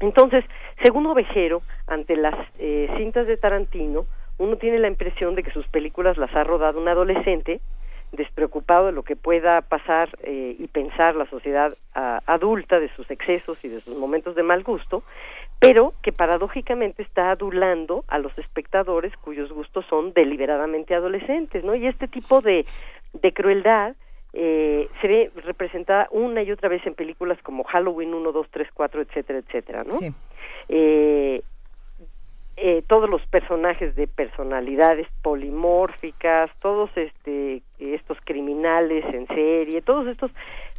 Entonces, 0.00 0.44
según 0.82 1.06
Ovejero, 1.06 1.62
ante 1.86 2.16
las 2.16 2.34
eh, 2.58 2.88
cintas 2.96 3.26
de 3.26 3.36
Tarantino, 3.36 4.06
uno 4.38 4.56
tiene 4.56 4.78
la 4.78 4.88
impresión 4.88 5.34
de 5.34 5.42
que 5.42 5.50
sus 5.52 5.66
películas 5.68 6.16
las 6.16 6.34
ha 6.34 6.42
rodado 6.44 6.80
un 6.80 6.88
adolescente 6.88 7.60
despreocupado 8.12 8.86
de 8.86 8.92
lo 8.92 9.02
que 9.02 9.16
pueda 9.16 9.60
pasar 9.60 10.10
eh, 10.22 10.56
y 10.58 10.66
pensar 10.66 11.14
la 11.16 11.26
sociedad 11.26 11.72
adulta 11.94 12.80
de 12.80 12.88
sus 12.94 13.10
excesos 13.10 13.64
y 13.64 13.68
de 13.68 13.80
sus 13.80 13.96
momentos 13.96 14.34
de 14.34 14.42
mal 14.42 14.62
gusto, 14.62 15.02
pero 15.60 15.92
que 16.02 16.12
paradójicamente 16.12 17.02
está 17.02 17.30
adulando 17.30 18.04
a 18.08 18.18
los 18.18 18.36
espectadores 18.38 19.16
cuyos 19.18 19.52
gustos 19.52 19.84
son 19.88 20.12
deliberadamente 20.12 20.94
adolescentes, 20.94 21.62
¿no? 21.64 21.74
Y 21.74 21.86
este 21.86 22.08
tipo 22.08 22.40
de, 22.40 22.64
de 23.12 23.32
crueldad 23.32 23.94
eh, 24.32 24.88
se 25.00 25.08
ve 25.08 25.30
representada 25.44 26.08
una 26.12 26.42
y 26.42 26.50
otra 26.52 26.68
vez 26.68 26.86
en 26.86 26.94
películas 26.94 27.38
como 27.42 27.64
Halloween 27.64 28.14
1, 28.14 28.32
2, 28.32 28.46
3, 28.50 28.68
4, 28.72 29.02
etcétera, 29.02 29.38
etcétera, 29.40 29.84
¿no? 29.84 29.94
Sí. 29.94 30.12
Eh, 30.68 31.42
eh, 32.62 32.82
todos 32.86 33.08
los 33.08 33.24
personajes 33.26 33.96
de 33.96 34.06
personalidades 34.06 35.08
polimórficas, 35.22 36.50
todos 36.60 36.94
este 36.94 37.62
estos 37.78 38.18
criminales 38.22 39.02
en 39.14 39.26
serie, 39.28 39.80
todos 39.80 40.06
estos 40.08 40.30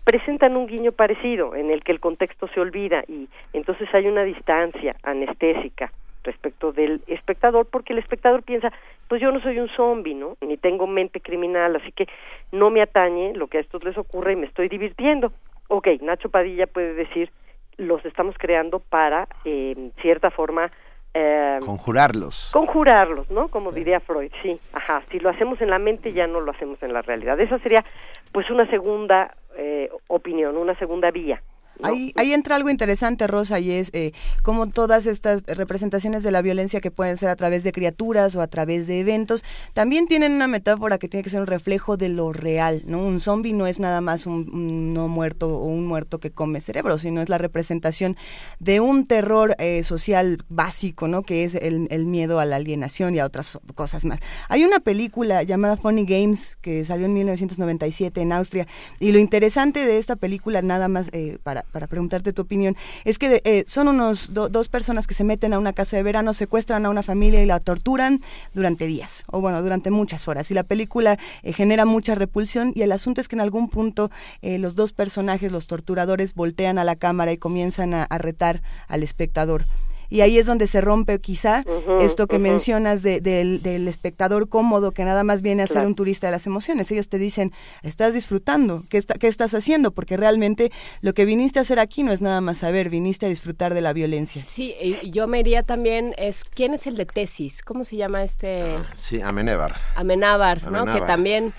presentan 0.03 0.57
un 0.57 0.67
guiño 0.67 0.91
parecido 0.91 1.55
en 1.55 1.71
el 1.71 1.83
que 1.83 1.91
el 1.91 1.99
contexto 1.99 2.47
se 2.49 2.59
olvida 2.59 3.03
y 3.07 3.27
entonces 3.53 3.89
hay 3.93 4.07
una 4.07 4.23
distancia 4.23 4.95
anestésica 5.01 5.91
respecto 6.23 6.71
del 6.71 7.01
espectador 7.07 7.65
porque 7.65 7.93
el 7.93 7.99
espectador 7.99 8.43
piensa 8.43 8.71
pues 9.07 9.19
yo 9.19 9.31
no 9.31 9.41
soy 9.41 9.59
un 9.59 9.69
zombie 9.69 10.13
no 10.13 10.37
ni 10.41 10.57
tengo 10.57 10.85
mente 10.85 11.19
criminal 11.19 11.75
así 11.75 11.91
que 11.91 12.07
no 12.51 12.69
me 12.69 12.83
atañe 12.83 13.33
lo 13.33 13.47
que 13.47 13.57
a 13.57 13.61
estos 13.61 13.83
les 13.83 13.97
ocurre 13.97 14.33
y 14.33 14.35
me 14.35 14.45
estoy 14.45 14.69
divirtiendo. 14.69 15.33
Ok 15.67 15.87
Nacho 16.01 16.29
Padilla 16.29 16.67
puede 16.67 16.93
decir 16.93 17.31
los 17.77 18.05
estamos 18.05 18.35
creando 18.37 18.79
para 18.79 19.27
eh, 19.45 19.73
en 19.75 19.91
cierta 20.01 20.29
forma 20.29 20.69
eh, 21.13 21.59
Conjurarlos. 21.65 22.49
conjurarlos, 22.53 23.29
¿no? 23.29 23.49
Como 23.49 23.71
diría 23.71 23.99
Freud, 23.99 24.31
sí, 24.41 24.59
ajá. 24.73 25.03
Si 25.11 25.19
lo 25.19 25.29
hacemos 25.29 25.59
en 25.61 25.69
la 25.69 25.79
mente, 25.79 26.11
ya 26.13 26.27
no 26.27 26.39
lo 26.39 26.51
hacemos 26.51 26.81
en 26.83 26.93
la 26.93 27.01
realidad. 27.01 27.39
Esa 27.39 27.59
sería, 27.59 27.83
pues, 28.31 28.49
una 28.49 28.65
segunda 28.69 29.35
eh, 29.57 29.89
opinión, 30.07 30.55
una 30.57 30.75
segunda 30.75 31.11
vía. 31.11 31.41
Ahí, 31.84 32.14
ahí 32.15 32.34
entra 32.34 32.56
algo 32.56 32.69
interesante, 32.69 33.26
Rosa, 33.27 33.60
y 33.60 33.72
es 33.72 33.89
eh, 33.93 34.11
cómo 34.43 34.68
todas 34.68 35.06
estas 35.06 35.43
representaciones 35.48 36.22
de 36.23 36.31
la 36.31 36.41
violencia 36.41 36.81
que 36.81 36.91
pueden 36.91 37.18
ser 37.18 37.30
a 37.30 37.35
través 37.35 37.64
de 37.64 37.72
criaturas 37.72 38.35
o 38.35 38.41
a 38.41 38.48
través 38.48 38.88
de 38.88 38.99
eventos, 38.99 39.43
también 39.73 40.07
tienen 40.07 40.34
una 40.34 40.48
metáfora 40.48 40.98
que 40.98 41.07
tiene 41.07 41.23
que 41.23 41.30
ser 41.30 41.41
un 41.41 41.48
reflejo 41.48 41.98
de 41.98 42.10
lo 42.10 42.34
real, 42.34 42.84
¿no? 42.85 42.99
Un 42.99 43.19
zombie 43.19 43.53
no 43.53 43.68
es 43.68 43.80
nada 43.80 44.02
más 44.02 44.27
un, 44.27 44.49
un 44.53 44.93
no 44.93 45.07
muerto 45.07 45.57
o 45.57 45.65
un 45.65 45.85
muerto 45.85 46.19
que 46.19 46.31
come 46.31 46.61
cerebro, 46.61 46.98
sino 46.98 47.22
es 47.22 47.30
la 47.30 47.38
representación 47.38 48.15
de 48.60 48.80
un 48.80 49.06
terror 49.06 49.56
eh, 49.57 49.84
social 49.84 50.43
básico, 50.49 51.07
¿no? 51.07 51.23
Que 51.23 51.43
es 51.43 51.56
el, 51.56 51.88
el 51.89 52.06
miedo 52.06 52.39
a 52.39 52.45
la 52.45 52.57
alienación 52.57 53.15
y 53.15 53.19
a 53.19 53.26
otras 53.26 53.60
cosas 53.76 54.06
más. 54.06 54.19
Hay 54.49 54.64
una 54.64 54.80
película 54.80 55.43
llamada 55.43 55.77
Funny 55.77 56.06
Games 56.06 56.57
que 56.61 56.85
salió 56.85 57.06
en 57.06 57.14
1997 57.14 58.22
en 58.22 58.31
Austria 58.34 58.68
y 58.99 59.11
lo 59.11 59.19
interesante 59.19 59.85
de 59.85 59.98
esta 59.98 60.15
película, 60.15 60.61
nada 60.61 60.88
más 60.88 61.10
eh, 61.11 61.38
para, 61.43 61.60
para 61.71 61.88
preguntarte 61.88 62.33
tu 62.33 62.41
opinión, 62.41 62.75
es 63.05 63.17
que 63.17 63.41
eh, 63.45 63.63
son 63.67 63.88
unos 63.88 64.33
do- 64.33 64.49
dos 64.49 64.69
personas 64.69 65.07
que 65.07 65.13
se 65.13 65.23
meten 65.23 65.53
a 65.53 65.59
una 65.59 65.73
casa 65.73 65.97
de 65.97 66.03
verano, 66.03 66.33
secuestran 66.33 66.85
a 66.85 66.89
una 66.89 67.03
familia 67.03 67.41
y 67.41 67.45
la 67.45 67.59
torturan 67.59 68.21
durante 68.53 68.85
días, 68.85 69.23
o 69.27 69.41
bueno, 69.41 69.61
durante 69.61 69.91
muchas 69.91 70.27
horas. 70.27 70.51
Y 70.51 70.53
la 70.53 70.63
película 70.63 71.17
eh, 71.43 71.53
genera 71.53 71.85
mucha 71.85 72.15
repulsión 72.15 72.71
y 72.75 72.81
el 72.81 72.91
asunto 72.91 73.21
es 73.21 73.27
que 73.27 73.35
en 73.35 73.41
algún 73.41 73.69
punto 73.69 74.11
eh, 74.41 74.57
los 74.57 74.75
dos 74.75 74.93
personajes, 74.93 75.51
los 75.51 75.67
torturadores, 75.67 76.33
voltean 76.33 76.77
a 76.77 76.83
la 76.83 76.95
cámara 76.95 77.31
y 77.31 77.38
comienzan 77.38 77.93
a, 77.93 78.03
a 78.03 78.17
retar 78.17 78.61
al 78.88 79.03
espectador. 79.03 79.65
Y 80.11 80.21
ahí 80.21 80.38
es 80.38 80.45
donde 80.45 80.67
se 80.67 80.81
rompe 80.81 81.19
quizá 81.19 81.63
esto 82.01 82.27
que 82.27 82.38
mencionas 82.38 83.01
de- 83.01 83.21
del, 83.21 83.63
del 83.63 83.88
espectador 83.88 84.49
cómodo 84.49 84.91
que 84.91 85.03
nada 85.05 85.23
más 85.23 85.41
viene 85.41 85.63
a 85.63 85.67
ser 85.67 85.85
un 85.88 85.95
turista 85.95 86.27
de 86.27 86.31
las 86.31 86.45
emociones. 86.45 86.91
Ellos 86.91 87.07
te 87.09 87.17
dicen, 87.17 87.51
estás 87.81 88.13
disfrutando, 88.13 88.83
¿qué, 88.89 88.97
está- 88.99 89.15
¿qué 89.15 89.27
estás 89.27 89.53
haciendo? 89.53 89.91
Porque 89.91 90.17
realmente 90.17 90.71
lo 91.01 91.13
que 91.13 91.25
viniste 91.25 91.57
a 91.59 91.63
hacer 91.63 91.79
aquí 91.79 92.03
no 92.03 92.11
es 92.11 92.21
nada 92.21 92.41
más 92.41 92.59
saber, 92.59 92.89
viniste 92.89 93.25
a 93.25 93.29
disfrutar 93.29 93.73
de 93.73 93.79
la 93.81 93.93
violencia. 93.93 94.43
Sí, 94.45 94.75
y 94.81 95.09
yo 95.11 95.27
me 95.27 95.39
iría 95.39 95.63
también, 95.63 96.13
es 96.17 96.43
¿quién 96.43 96.73
es 96.73 96.85
el 96.88 96.95
de 96.97 97.05
tesis? 97.05 97.61
¿Cómo 97.63 97.85
se 97.85 97.95
llama 97.95 98.21
este? 98.23 98.75
Sí, 98.93 99.21
Amenébar. 99.21 99.79
Amenábar, 99.95 100.61
¿no? 100.63 100.79
Amenábar. 100.79 100.99
Que 100.99 101.07
también, 101.07 101.53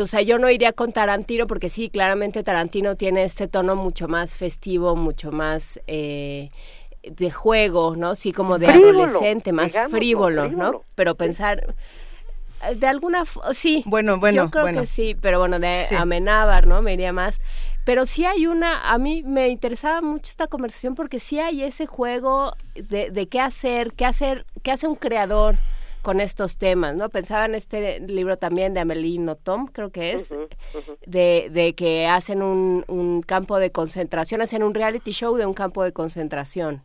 o 0.00 0.06
sea, 0.06 0.22
yo 0.22 0.38
no 0.38 0.48
iría 0.50 0.72
con 0.72 0.92
Tarantino 0.92 1.48
porque 1.48 1.68
sí, 1.68 1.90
claramente 1.90 2.44
Tarantino 2.44 2.94
tiene 2.94 3.24
este 3.24 3.48
tono 3.48 3.74
mucho 3.74 4.06
más 4.06 4.36
festivo, 4.36 4.94
mucho 4.94 5.32
más 5.32 5.80
eh, 5.88 6.50
de 7.02 7.30
juego, 7.30 7.96
¿no? 7.96 8.14
Sí, 8.14 8.32
como 8.32 8.58
de 8.58 8.66
Frívolo, 8.68 9.04
adolescente, 9.04 9.52
más 9.52 9.68
digámoslo, 9.68 9.96
frívolo, 9.98 10.48
¿no? 10.50 10.82
Pero 10.94 11.14
pensar 11.14 11.74
de 12.74 12.86
alguna 12.88 13.22
sí 13.52 13.84
bueno 13.86 14.18
bueno 14.18 14.44
yo 14.44 14.50
creo 14.50 14.64
bueno. 14.64 14.80
que 14.80 14.86
sí 14.88 15.16
pero 15.20 15.38
bueno 15.38 15.60
de 15.60 15.84
Sí. 15.88 15.94
Amenábar 15.94 16.66
no 16.66 16.82
me 16.82 16.92
iría 16.94 17.12
más 17.12 17.40
pero 17.84 18.04
sí 18.04 18.24
hay 18.24 18.48
una 18.48 18.90
a 18.90 18.98
mí 18.98 19.22
me 19.22 19.48
interesaba 19.48 20.00
mucho 20.00 20.30
esta 20.30 20.48
conversación 20.48 20.96
porque 20.96 21.20
sí 21.20 21.38
hay 21.38 21.62
ese 21.62 21.86
juego 21.86 22.54
de, 22.74 23.10
de 23.12 23.28
qué 23.28 23.40
hacer 23.40 23.92
qué 23.92 24.04
hacer 24.04 24.44
qué 24.64 24.72
hace 24.72 24.88
un 24.88 24.96
creador 24.96 25.54
con 26.08 26.22
estos 26.22 26.56
temas 26.56 26.96
no 26.96 27.10
pensaba 27.10 27.44
en 27.44 27.54
este 27.54 28.00
libro 28.00 28.38
también 28.38 28.72
de 28.72 28.80
Amélie 28.80 29.18
Nothomb 29.18 29.68
creo 29.70 29.90
que 29.90 30.14
es 30.14 30.32
de, 31.04 31.50
de 31.52 31.74
que 31.74 32.06
hacen 32.06 32.40
un, 32.40 32.82
un 32.88 33.20
campo 33.20 33.58
de 33.58 33.70
concentración 33.72 34.40
hacen 34.40 34.62
un 34.62 34.72
reality 34.72 35.12
show 35.12 35.36
de 35.36 35.44
un 35.44 35.52
campo 35.52 35.84
de 35.84 35.92
concentración 35.92 36.82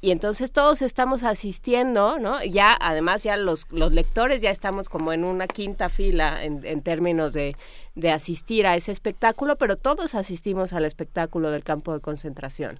y 0.00 0.12
entonces 0.12 0.52
todos 0.52 0.82
estamos 0.82 1.24
asistiendo, 1.24 2.18
¿no? 2.18 2.42
Ya, 2.44 2.76
además, 2.80 3.22
ya 3.22 3.36
los, 3.36 3.66
los 3.70 3.92
lectores 3.92 4.40
ya 4.42 4.50
estamos 4.50 4.88
como 4.88 5.12
en 5.12 5.24
una 5.24 5.48
quinta 5.48 5.88
fila 5.88 6.44
en, 6.44 6.64
en 6.64 6.82
términos 6.82 7.32
de, 7.32 7.56
de 7.94 8.10
asistir 8.12 8.66
a 8.66 8.76
ese 8.76 8.92
espectáculo, 8.92 9.56
pero 9.56 9.76
todos 9.76 10.14
asistimos 10.14 10.74
al 10.74 10.84
espectáculo 10.84 11.50
del 11.50 11.64
campo 11.64 11.94
de 11.94 12.00
concentración. 12.00 12.78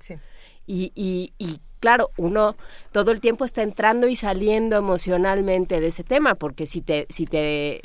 Y, 0.67 0.93
y, 0.95 1.33
y 1.39 1.59
claro, 1.87 2.11
uno 2.17 2.57
todo 2.91 3.13
el 3.13 3.21
tiempo 3.21 3.45
está 3.45 3.63
entrando 3.63 4.09
y 4.09 4.17
saliendo 4.17 4.75
emocionalmente 4.77 5.81
de 5.81 5.87
ese 5.87 6.03
tema, 6.03 6.35
porque 6.35 6.67
si 6.67 6.81
te, 6.81 7.07
si 7.11 7.27
te 7.27 7.81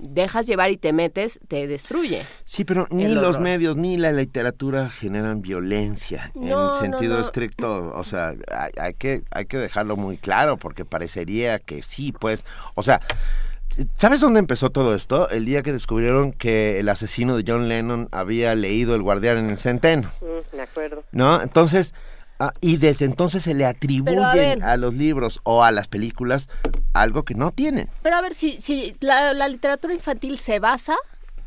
dejas 0.00 0.48
llevar 0.48 0.72
y 0.72 0.76
te 0.76 0.92
metes, 0.92 1.38
te 1.46 1.68
destruye. 1.68 2.24
Sí, 2.44 2.64
pero 2.64 2.88
ni 2.90 3.06
los 3.06 3.38
medios 3.38 3.76
ni 3.76 3.96
la 3.96 4.10
literatura 4.10 4.90
generan 4.90 5.40
violencia 5.40 6.32
No, 6.34 6.74
en 6.74 6.80
sentido 6.80 7.12
no, 7.12 7.20
no. 7.20 7.24
estricto. 7.24 7.92
O 7.94 8.02
sea, 8.02 8.34
hay, 8.50 8.72
hay 8.76 8.94
que 8.94 9.22
hay 9.30 9.46
que 9.46 9.58
dejarlo 9.58 9.94
muy 9.96 10.16
claro 10.16 10.56
porque 10.56 10.84
parecería 10.84 11.60
que 11.60 11.84
sí, 11.84 12.10
pues, 12.10 12.44
o 12.74 12.82
sea. 12.82 13.00
¿Sabes 13.96 14.20
dónde 14.20 14.38
empezó 14.38 14.70
todo 14.70 14.94
esto? 14.94 15.28
El 15.30 15.46
día 15.46 15.62
que 15.64 15.72
descubrieron 15.72 16.30
que 16.30 16.78
el 16.78 16.88
asesino 16.88 17.36
de 17.36 17.42
John 17.44 17.66
Lennon 17.68 18.08
había 18.12 18.54
leído 18.54 18.94
El 18.94 19.02
Guardián 19.02 19.36
en 19.38 19.50
el 19.50 19.58
Centeno, 19.58 20.12
Mm, 20.20 20.56
me 20.56 20.62
acuerdo. 20.62 21.02
¿no? 21.10 21.42
Entonces, 21.42 21.92
ah, 22.38 22.52
y 22.60 22.76
desde 22.76 23.04
entonces 23.04 23.42
se 23.42 23.54
le 23.54 23.66
atribuyen 23.66 24.22
a 24.22 24.34
ver. 24.34 24.62
a 24.62 24.76
los 24.76 24.94
libros 24.94 25.40
o 25.44 25.64
a 25.64 25.70
las 25.70 25.88
películas 25.88 26.48
algo 26.92 27.24
que 27.24 27.34
no 27.34 27.50
tienen. 27.50 27.88
Pero 28.02 28.16
a 28.16 28.20
ver, 28.20 28.34
si, 28.34 28.60
si 28.60 28.96
la, 29.00 29.32
la 29.32 29.48
literatura 29.48 29.94
infantil 29.94 30.38
se 30.38 30.58
basa 30.58 30.96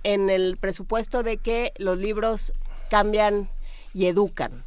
en 0.03 0.29
el 0.29 0.57
presupuesto 0.57 1.23
de 1.23 1.37
que 1.37 1.73
los 1.77 1.97
libros 1.97 2.53
cambian 2.89 3.49
y 3.93 4.05
educan. 4.05 4.63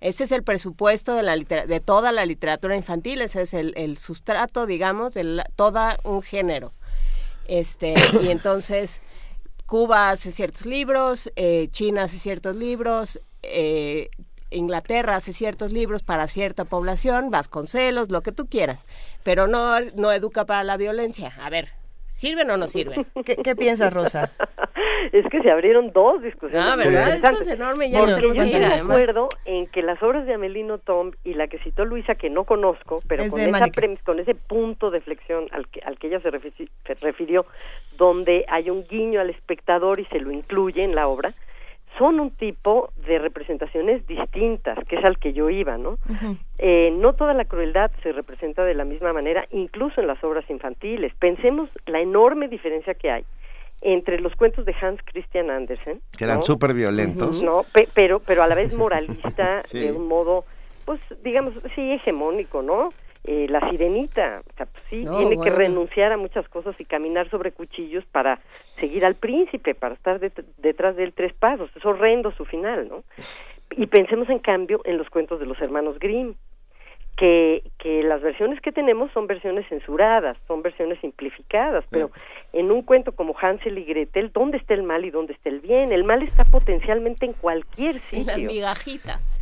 Ese 0.00 0.24
es 0.24 0.32
el 0.32 0.42
presupuesto 0.42 1.14
de, 1.14 1.22
la 1.22 1.36
de 1.36 1.80
toda 1.80 2.12
la 2.12 2.24
literatura 2.24 2.76
infantil, 2.76 3.20
ese 3.20 3.42
es 3.42 3.54
el, 3.54 3.74
el 3.76 3.98
sustrato, 3.98 4.66
digamos, 4.66 5.14
de 5.14 5.42
toda 5.56 5.98
un 6.04 6.22
género. 6.22 6.72
Este, 7.46 7.94
y 8.22 8.28
entonces 8.30 9.00
Cuba 9.66 10.10
hace 10.10 10.32
ciertos 10.32 10.66
libros, 10.66 11.30
eh, 11.36 11.68
China 11.70 12.04
hace 12.04 12.18
ciertos 12.18 12.56
libros, 12.56 13.20
eh, 13.42 14.10
Inglaterra 14.50 15.16
hace 15.16 15.32
ciertos 15.32 15.72
libros 15.72 16.02
para 16.02 16.26
cierta 16.26 16.64
población, 16.64 17.30
Vasconcelos, 17.30 18.10
lo 18.10 18.22
que 18.22 18.32
tú 18.32 18.46
quieras, 18.46 18.84
pero 19.22 19.46
no, 19.46 19.78
no 19.96 20.12
educa 20.12 20.44
para 20.44 20.64
la 20.64 20.76
violencia. 20.76 21.32
A 21.40 21.50
ver, 21.50 21.68
¿sirven 22.08 22.50
o 22.50 22.56
no 22.56 22.66
sirven? 22.66 23.06
¿Qué, 23.24 23.36
qué 23.36 23.54
piensas, 23.56 23.92
Rosa? 23.92 24.32
Es 25.12 25.26
que 25.30 25.40
se 25.42 25.50
abrieron 25.50 25.92
dos 25.92 26.22
discusiones. 26.22 26.64
Ah, 26.64 26.76
¿verdad? 26.76 27.14
Esto 27.16 27.40
es 27.40 27.46
enorme, 27.48 27.90
ya 27.90 27.98
yo 28.00 28.18
ir, 28.18 28.24
estoy 28.24 28.50
de 28.50 28.56
además. 28.64 28.82
acuerdo 28.84 29.28
en 29.44 29.66
que 29.66 29.82
las 29.82 30.00
obras 30.02 30.24
de 30.26 30.34
Amelino 30.34 30.78
Tom 30.78 31.12
y 31.24 31.34
la 31.34 31.48
que 31.48 31.58
citó 31.58 31.84
Luisa, 31.84 32.14
que 32.14 32.28
no 32.30 32.44
conozco, 32.44 33.02
pero 33.08 33.22
Es 33.22 33.30
con, 33.30 33.40
esa 33.40 33.66
con 34.04 34.20
ese 34.20 34.34
punto 34.34 34.90
de 34.90 35.00
flexión 35.00 35.48
al 35.52 35.66
que, 35.68 35.80
al 35.80 35.98
que 35.98 36.08
ella 36.08 36.20
se, 36.20 36.30
refi- 36.30 36.68
se 36.86 36.94
refirió, 36.94 37.46
donde 37.96 38.44
hay 38.48 38.70
un 38.70 38.84
guiño 38.86 39.20
al 39.20 39.30
espectador 39.30 39.98
y 40.00 40.04
se 40.06 40.20
lo 40.20 40.30
incluye 40.30 40.84
en 40.84 40.94
la 40.94 41.08
obra, 41.08 41.32
son 42.00 42.18
un 42.18 42.30
tipo 42.30 42.90
de 43.06 43.18
representaciones 43.18 44.06
distintas, 44.06 44.78
que 44.88 44.96
es 44.96 45.04
al 45.04 45.18
que 45.18 45.34
yo 45.34 45.50
iba, 45.50 45.76
¿no? 45.76 45.98
Eh, 46.58 46.90
no 46.96 47.12
toda 47.12 47.34
la 47.34 47.44
crueldad 47.44 47.90
se 48.02 48.12
representa 48.12 48.64
de 48.64 48.72
la 48.72 48.86
misma 48.86 49.12
manera, 49.12 49.46
incluso 49.50 50.00
en 50.00 50.06
las 50.06 50.22
obras 50.24 50.48
infantiles. 50.48 51.12
Pensemos 51.18 51.68
la 51.84 52.00
enorme 52.00 52.48
diferencia 52.48 52.94
que 52.94 53.10
hay 53.10 53.24
entre 53.82 54.18
los 54.18 54.34
cuentos 54.34 54.64
de 54.64 54.74
Hans 54.80 54.98
Christian 55.04 55.50
Andersen, 55.50 56.00
Que 56.16 56.24
eran 56.24 56.38
¿no? 56.38 56.42
súper 56.42 56.72
violentos. 56.72 57.42
no, 57.42 57.64
pe- 57.70 57.88
pero 57.94 58.20
pero 58.20 58.42
a 58.42 58.46
la 58.46 58.54
vez 58.54 58.72
moralista 58.72 59.60
Sí. 59.64 59.78
de 59.80 59.92
un 59.92 60.08
modo, 60.08 60.46
pues 60.86 61.00
digamos, 61.22 61.52
sí 61.74 61.92
hegemónico, 61.92 62.62
¿no? 62.62 62.88
Eh, 63.24 63.46
la 63.50 63.60
sirenita, 63.68 64.42
o 64.48 64.56
sea, 64.56 64.64
pues, 64.66 64.82
sí 64.88 65.02
No, 65.02 65.18
tiene 65.18 65.38
que 65.38 65.50
renunciar 65.50 66.10
a 66.10 66.16
muchas 66.16 66.48
cosas 66.48 66.74
y 66.80 66.86
caminar 66.86 67.28
sobre 67.28 67.52
cuchillos 67.52 68.04
para 68.06 68.40
seguir 68.78 69.04
al 69.04 69.14
príncipe, 69.14 69.74
para 69.74 69.94
estar 69.94 70.18
det- 70.20 70.42
detrás 70.56 70.96
de 70.96 71.04
él 71.04 71.12
tres 71.12 71.34
pasos. 71.34 71.70
Es 71.76 71.84
horrendo 71.84 72.32
su 72.32 72.46
final, 72.46 72.88
¿no? 72.88 73.04
Y 73.72 73.86
pensemos 73.88 74.28
en 74.30 74.38
cambio 74.38 74.80
en 74.84 74.96
los 74.96 75.10
cuentos 75.10 75.38
de 75.38 75.44
los 75.44 75.60
hermanos 75.60 75.98
Grimm, 75.98 76.34
que, 77.18 77.62
que 77.78 78.02
las 78.02 78.22
versiones 78.22 78.58
que 78.62 78.72
tenemos 78.72 79.12
son 79.12 79.26
versiones 79.26 79.68
censuradas, 79.68 80.38
son 80.48 80.62
versiones 80.62 80.98
simplificadas, 81.00 81.84
pero 81.90 82.10
en 82.54 82.70
un 82.70 82.80
cuento 82.82 83.12
como 83.12 83.36
Hansel 83.38 83.76
y 83.76 83.84
Gretel, 83.84 84.30
¿dónde 84.32 84.56
está 84.56 84.72
el 84.72 84.82
mal 84.82 85.04
y 85.04 85.10
dónde 85.10 85.34
está 85.34 85.50
el 85.50 85.60
bien? 85.60 85.92
El 85.92 86.04
mal 86.04 86.22
está 86.22 86.44
potencialmente 86.44 87.26
en 87.26 87.34
cualquier 87.34 87.96
En 88.12 88.24
las 88.26 88.36
sitio. 88.36 88.50
migajitas. 88.50 89.39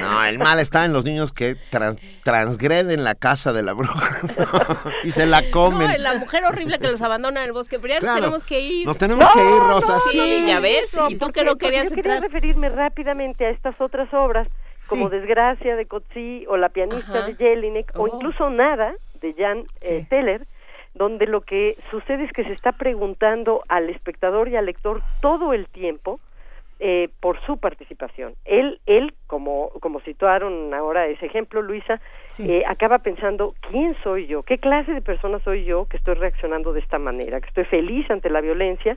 No, 0.00 0.24
el 0.24 0.38
mal 0.38 0.58
está 0.58 0.84
en 0.84 0.92
los 0.92 1.04
niños 1.04 1.32
que 1.32 1.56
tran- 1.70 1.98
transgreden 2.24 3.04
la 3.04 3.14
casa 3.14 3.52
de 3.52 3.62
la 3.62 3.72
bruja 3.72 4.18
¿no? 4.22 4.92
y 5.04 5.10
se 5.10 5.26
la 5.26 5.50
comen. 5.50 5.90
No, 5.90 5.98
la 5.98 6.14
mujer 6.14 6.44
horrible 6.44 6.78
que 6.78 6.88
los 6.90 7.00
abandona 7.02 7.40
en 7.42 7.46
el 7.46 7.52
bosque, 7.52 7.78
pero 7.78 7.94
ya 7.94 8.00
Claro. 8.00 8.14
nos 8.14 8.20
tenemos 8.22 8.44
que 8.44 8.60
ir. 8.60 8.86
Nos 8.86 8.98
tenemos 8.98 9.28
que 9.32 9.40
ir, 9.44 9.58
Rosa, 9.62 9.98
sí, 10.10 10.18
sí. 10.18 10.44
ya 10.46 10.60
ves, 10.60 10.94
No, 10.96 11.08
y 11.10 11.14
tú 11.14 11.20
porque- 11.26 11.40
que 11.40 11.46
no 11.46 11.56
querías 11.56 11.88
yo 11.90 11.94
quería 11.94 12.14
entrar. 12.16 12.30
referirme 12.30 12.68
rápidamente 12.68 13.46
a 13.46 13.50
estas 13.50 13.80
otras 13.80 14.12
obras, 14.12 14.48
como 14.86 15.08
Desgracia 15.08 15.76
de 15.76 15.86
Coetzee 15.86 16.46
o 16.48 16.56
La 16.56 16.68
pianista 16.68 17.18
Ajá. 17.18 17.26
de 17.28 17.36
Jelinek 17.36 17.92
o 17.96 18.02
Oh. 18.02 18.06
incluso 18.08 18.50
Nada 18.50 18.94
de 19.20 19.34
Jan 19.38 19.64
eh, 19.80 20.04
Teller, 20.10 20.42
donde 20.94 21.26
lo 21.26 21.40
que 21.40 21.76
sucede 21.90 22.24
es 22.24 22.32
que 22.32 22.44
se 22.44 22.52
está 22.52 22.72
preguntando 22.72 23.62
al 23.68 23.88
espectador 23.88 24.48
y 24.48 24.56
al 24.56 24.66
lector 24.66 25.00
todo 25.22 25.54
el 25.54 25.66
tiempo 25.68 26.20
eh, 26.84 27.10
por 27.20 27.40
su 27.46 27.58
participación. 27.58 28.34
Él, 28.44 28.80
él 28.86 29.14
como, 29.28 29.70
como 29.78 30.00
situaron 30.00 30.74
ahora 30.74 31.06
ese 31.06 31.26
ejemplo, 31.26 31.62
Luisa, 31.62 32.00
eh, 32.40 32.64
acaba 32.66 32.98
pensando, 32.98 33.54
¿quién 33.70 33.94
soy 34.02 34.26
yo? 34.26 34.42
¿Qué 34.42 34.58
clase 34.58 34.92
de 34.92 35.00
persona 35.00 35.38
soy 35.44 35.64
yo 35.64 35.86
que 35.86 35.96
estoy 35.96 36.14
reaccionando 36.14 36.72
de 36.72 36.80
esta 36.80 36.98
manera? 36.98 37.40
¿Que 37.40 37.46
estoy 37.46 37.66
feliz 37.66 38.10
ante 38.10 38.30
la 38.30 38.40
violencia? 38.40 38.96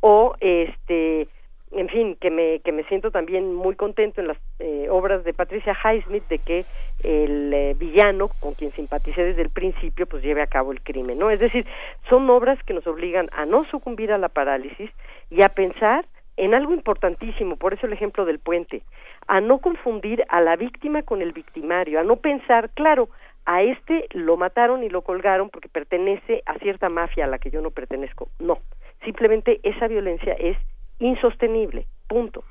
¿O, 0.00 0.34
este, 0.40 1.28
en 1.72 1.90
fin, 1.90 2.16
que 2.18 2.30
me, 2.30 2.60
que 2.60 2.72
me 2.72 2.84
siento 2.84 3.10
también 3.10 3.54
muy 3.54 3.74
contento 3.74 4.22
en 4.22 4.28
las 4.28 4.38
eh, 4.58 4.86
obras 4.88 5.22
de 5.22 5.34
Patricia 5.34 5.76
Highsmith 5.84 6.26
de 6.28 6.38
que 6.38 6.64
el 7.04 7.52
eh, 7.52 7.76
villano, 7.78 8.30
con 8.40 8.54
quien 8.54 8.70
simpaticé 8.70 9.24
desde 9.24 9.42
el 9.42 9.50
principio, 9.50 10.06
pues 10.06 10.22
lleve 10.22 10.40
a 10.40 10.46
cabo 10.46 10.72
el 10.72 10.80
crimen, 10.80 11.18
¿no? 11.18 11.28
Es 11.28 11.40
decir, 11.40 11.66
son 12.08 12.30
obras 12.30 12.58
que 12.62 12.72
nos 12.72 12.86
obligan 12.86 13.28
a 13.32 13.44
no 13.44 13.66
sucumbir 13.66 14.10
a 14.10 14.16
la 14.16 14.30
parálisis 14.30 14.90
y 15.28 15.42
a 15.42 15.50
pensar 15.50 16.06
en 16.36 16.54
algo 16.54 16.74
importantísimo, 16.74 17.56
por 17.56 17.74
eso 17.74 17.86
el 17.86 17.92
ejemplo 17.92 18.24
del 18.24 18.38
puente, 18.38 18.82
a 19.26 19.40
no 19.40 19.58
confundir 19.58 20.24
a 20.28 20.40
la 20.40 20.56
víctima 20.56 21.02
con 21.02 21.22
el 21.22 21.32
victimario, 21.32 21.98
a 21.98 22.04
no 22.04 22.16
pensar, 22.16 22.70
claro, 22.70 23.08
a 23.46 23.62
este 23.62 24.06
lo 24.12 24.36
mataron 24.36 24.82
y 24.82 24.88
lo 24.88 25.02
colgaron 25.02 25.50
porque 25.50 25.68
pertenece 25.68 26.42
a 26.46 26.58
cierta 26.58 26.88
mafia 26.88 27.24
a 27.24 27.28
la 27.28 27.38
que 27.38 27.50
yo 27.50 27.62
no 27.62 27.70
pertenezco. 27.70 28.28
No, 28.38 28.58
simplemente 29.04 29.60
esa 29.62 29.86
violencia 29.86 30.34
es 30.34 30.58
insostenible, 30.98 31.86
punto. 32.08 32.44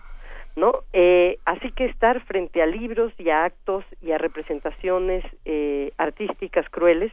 ¿No? 0.55 0.83
Eh, 0.93 1.37
así 1.43 1.69
que 1.73 1.83
estar 1.83 2.21
frente 2.21 2.61
a 2.61 2.65
libros 2.65 3.11
y 3.17 3.29
a 3.29 3.43
actos 3.43 3.83
y 4.01 4.13
a 4.13 4.17
representaciones 4.17 5.25
eh, 5.43 5.91
artísticas 5.97 6.69
crueles 6.69 7.11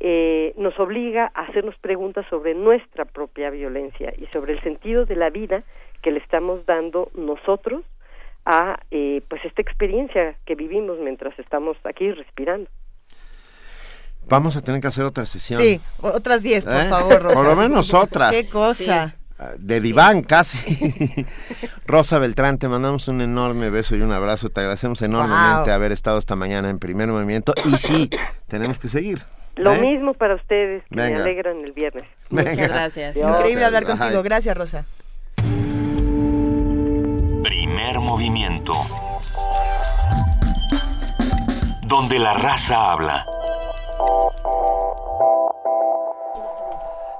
eh, 0.00 0.54
nos 0.56 0.78
obliga 0.78 1.30
a 1.34 1.42
hacernos 1.42 1.76
preguntas 1.80 2.24
sobre 2.30 2.54
nuestra 2.54 3.04
propia 3.04 3.50
violencia 3.50 4.12
y 4.16 4.26
sobre 4.32 4.52
el 4.52 4.60
sentido 4.62 5.04
de 5.06 5.16
la 5.16 5.30
vida 5.30 5.62
que 6.02 6.10
le 6.12 6.18
estamos 6.20 6.64
dando 6.66 7.10
nosotros 7.14 7.82
a 8.44 8.78
eh, 8.90 9.22
pues 9.28 9.44
esta 9.44 9.60
experiencia 9.60 10.36
que 10.46 10.54
vivimos 10.54 10.98
mientras 11.00 11.38
estamos 11.38 11.76
aquí 11.84 12.10
respirando. 12.12 12.70
Vamos 14.28 14.56
a 14.56 14.60
tener 14.62 14.80
que 14.80 14.86
hacer 14.88 15.04
otra 15.04 15.24
sesión. 15.24 15.60
Sí, 15.60 15.80
otras 16.02 16.42
10, 16.42 16.64
por 16.66 16.74
¿Eh? 16.76 16.88
favor, 16.88 17.22
Rosa. 17.22 17.34
Por 17.34 17.46
lo 17.46 17.56
menos 17.56 17.94
otra. 17.94 18.30
Qué 18.30 18.48
cosa. 18.48 19.14
Ah, 19.38 19.52
De 19.58 19.80
diván, 19.80 20.22
casi. 20.22 20.58
Rosa 21.86 22.18
Beltrán, 22.18 22.58
te 22.58 22.68
mandamos 22.68 23.08
un 23.08 23.20
enorme 23.20 23.70
beso 23.70 23.96
y 23.96 24.02
un 24.02 24.12
abrazo. 24.12 24.50
Te 24.50 24.60
agradecemos 24.60 25.00
enormemente 25.02 25.70
Wow. 25.70 25.74
haber 25.74 25.92
estado 25.92 26.18
esta 26.18 26.36
mañana 26.36 26.68
en 26.70 26.78
primer 26.78 27.08
movimiento. 27.08 27.54
Y 27.64 27.76
sí, 27.76 28.10
tenemos 28.48 28.78
que 28.78 28.88
seguir. 28.88 29.20
Lo 29.58 29.74
¿eh? 29.74 29.80
mismo 29.80 30.14
para 30.14 30.36
ustedes, 30.36 30.84
que 30.88 30.94
Venga. 30.96 31.16
me 31.16 31.22
alegran 31.22 31.64
el 31.64 31.72
viernes. 31.72 32.04
Venga. 32.30 32.88
Increíble 33.14 33.64
hablar 33.64 33.84
contigo. 33.84 34.22
Gracias, 34.22 34.56
Rosa. 34.56 34.84
Primer 37.42 37.98
movimiento. 37.98 38.72
Donde 41.86 42.18
la 42.18 42.34
raza 42.34 42.92
habla. 42.92 43.24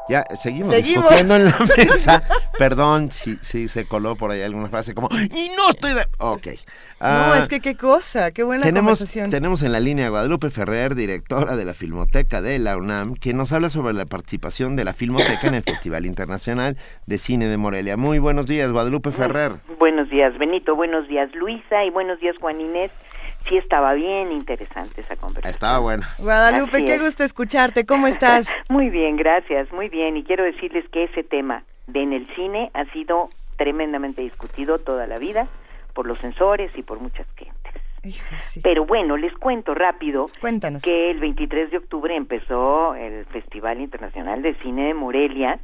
Ya, 0.09 0.25
seguimos, 0.35 0.75
Seguimos. 0.75 1.05
discutiendo 1.11 1.37
en 1.37 1.45
la 1.45 1.59
mesa. 1.77 2.23
Perdón 2.59 3.13
si, 3.13 3.37
si 3.43 3.69
se 3.69 3.87
coló 3.87 4.17
por 4.17 4.31
ahí 4.31 4.43
alguna 4.43 4.69
frase 4.69 4.95
como, 4.95 5.09
y 5.13 5.51
no 5.57 5.71
estoy 5.71 5.95
de... 5.95 6.07
Ok. 6.19 6.47
no, 6.47 6.53
Ah, 7.01 7.39
es 7.41 7.47
que 7.49 7.61
qué 7.61 7.77
cosa, 7.77 8.31
qué 8.33 8.43
buena 8.43 8.65
tenemos, 8.65 8.99
conversación. 8.99 9.31
tenemos 9.31 9.63
en 9.63 9.71
la 9.73 9.79
línea 9.81 10.07
a 10.07 10.09
Guadalupe 10.11 10.51
Ferrer, 10.51 10.95
directora 10.97 11.55
de 11.57 11.65
la 11.65 11.73
Filmoteca 11.75 12.43
de 12.43 12.59
la 12.59 12.77
UNAM, 12.77 13.15
quien 13.15 13.37
nos 13.37 13.53
habla 13.53 13.71
sobre 13.71 13.93
la 13.95 14.07
participación 14.07 14.75
de 14.75 14.85
la 14.85 14.93
Filmoteca 14.95 15.47
en 15.47 15.55
el 15.55 15.63
Festival 15.63 16.07
Internacional 16.07 16.77
de 17.07 17.19
Cine 17.19 17.47
de 17.47 17.57
Morelia. 17.57 17.97
Muy 17.97 18.19
buenos 18.19 18.47
días, 18.47 18.73
Guadalupe 18.73 19.13
Ferrer. 19.13 19.53
Buenos 19.79 20.11
días, 20.11 20.37
Benito. 20.39 20.75
Buenos 20.75 21.07
días, 21.07 21.33
Luisa. 21.35 21.85
Y 21.85 21.91
buenos 21.91 22.19
días, 22.19 22.35
Juan 22.41 22.61
Inés. 22.61 22.91
Sí, 23.49 23.57
estaba 23.57 23.95
bien 23.95 24.31
interesante 24.33 25.01
esa 25.01 25.17
conversación. 25.17 25.51
Estaba 25.51 25.79
bueno. 25.79 26.05
Guadalupe, 26.19 26.77
Así 26.77 26.85
qué 26.85 26.95
es. 26.95 27.01
gusto 27.03 27.25
escucharte. 27.25 27.87
¿Cómo 27.87 28.07
estás? 28.07 28.49
Muy 28.69 28.91
bien, 28.91 29.17
gracias, 29.17 29.73
muy 29.73 29.89
bien. 29.89 30.17
Y 30.17 30.25
quiero 30.25 30.45
decirles 30.45 30.85
que 30.91 31.05
ese 31.05 31.23
tema 31.23 31.63
de 31.87 32.03
en 32.03 32.13
el 32.13 32.27
cine 32.35 32.71
ha 32.75 32.85
sido 32.93 33.29
tremendamente 33.57 34.23
discutido 34.23 34.79
toda 34.79 35.07
la 35.07 35.19
vida 35.19 35.47
por 35.95 36.07
los 36.07 36.19
censores 36.19 36.71
y 36.77 36.83
por 36.83 37.01
muchas 37.01 37.27
gentes. 37.37 37.57
Pero 38.63 38.85
bueno, 38.87 39.17
les 39.17 39.33
cuento 39.35 39.75
rápido 39.75 40.27
Cuéntanos. 40.41 40.83
que 40.83 41.11
el 41.11 41.19
23 41.19 41.71
de 41.71 41.79
octubre 41.79 42.15
empezó 42.15 42.95
el 42.95 43.25
Festival 43.27 43.81
Internacional 43.81 44.41
de 44.43 44.55
Cine 44.57 44.87
de 44.87 44.95
Morelia 44.95 45.59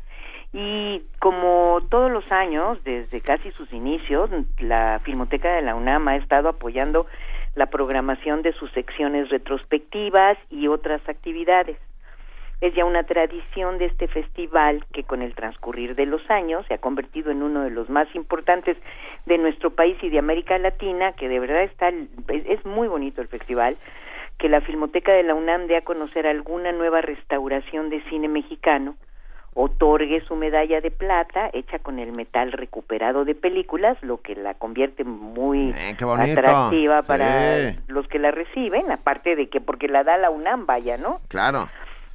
y 0.52 1.02
como 1.20 1.80
todos 1.90 2.10
los 2.10 2.30
años, 2.32 2.82
desde 2.84 3.20
casi 3.20 3.50
sus 3.52 3.72
inicios, 3.72 4.30
la 4.58 5.00
Filmoteca 5.02 5.52
de 5.52 5.62
la 5.62 5.74
UNAM 5.74 6.08
ha 6.08 6.16
estado 6.16 6.48
apoyando 6.48 7.06
la 7.54 7.66
programación 7.66 8.42
de 8.42 8.52
sus 8.52 8.70
secciones 8.72 9.28
retrospectivas 9.28 10.36
y 10.50 10.68
otras 10.68 11.00
actividades. 11.08 11.78
Es 12.60 12.74
ya 12.74 12.84
una 12.84 13.02
tradición 13.02 13.78
de 13.78 13.86
este 13.86 14.08
festival 14.08 14.84
que 14.92 15.04
con 15.04 15.22
el 15.22 15.34
transcurrir 15.34 15.94
de 15.94 16.06
los 16.06 16.28
años 16.30 16.64
se 16.66 16.74
ha 16.74 16.78
convertido 16.78 17.30
en 17.30 17.42
uno 17.42 17.62
de 17.62 17.70
los 17.70 17.90
más 17.90 18.08
importantes 18.14 18.78
de 19.26 19.38
nuestro 19.38 19.70
país 19.70 19.96
y 20.02 20.08
de 20.08 20.18
América 20.18 20.56
Latina, 20.58 21.12
que 21.12 21.28
de 21.28 21.40
verdad 21.40 21.62
está 21.62 21.90
es, 22.28 22.64
muy 22.64 22.88
bonito 22.88 23.20
el 23.20 23.28
festival, 23.28 23.76
que 24.38 24.48
la 24.48 24.60
Filmoteca 24.60 25.12
de 25.12 25.24
la 25.24 25.34
UNAM 25.34 25.66
dé 25.66 25.76
a 25.76 25.84
conocer 25.84 26.26
alguna 26.26 26.72
nueva 26.72 27.00
restauración 27.00 27.90
de 27.90 28.02
cine 28.08 28.28
mexicano, 28.28 28.96
otorgue 29.54 30.20
su 30.26 30.34
medalla 30.34 30.80
de 30.80 30.90
plata 30.90 31.48
hecha 31.52 31.78
con 31.78 32.00
el 32.00 32.12
metal 32.12 32.52
recuperado 32.52 33.24
de 33.24 33.36
películas, 33.36 33.96
lo 34.02 34.20
que 34.20 34.34
la 34.34 34.54
convierte 34.54 35.04
muy 35.04 35.70
Eh, 35.70 35.96
atractiva 36.00 37.02
para 37.02 37.74
los 37.86 38.06
que 38.08 38.18
la 38.18 38.32
reciben, 38.32 38.90
aparte 38.90 39.36
de 39.36 39.48
que 39.48 39.60
porque 39.60 39.86
la 39.88 40.02
da 40.02 40.16
la 40.18 40.30
UNAM, 40.30 40.66
vaya, 40.66 40.96
¿no? 40.96 41.20
Claro. 41.28 41.68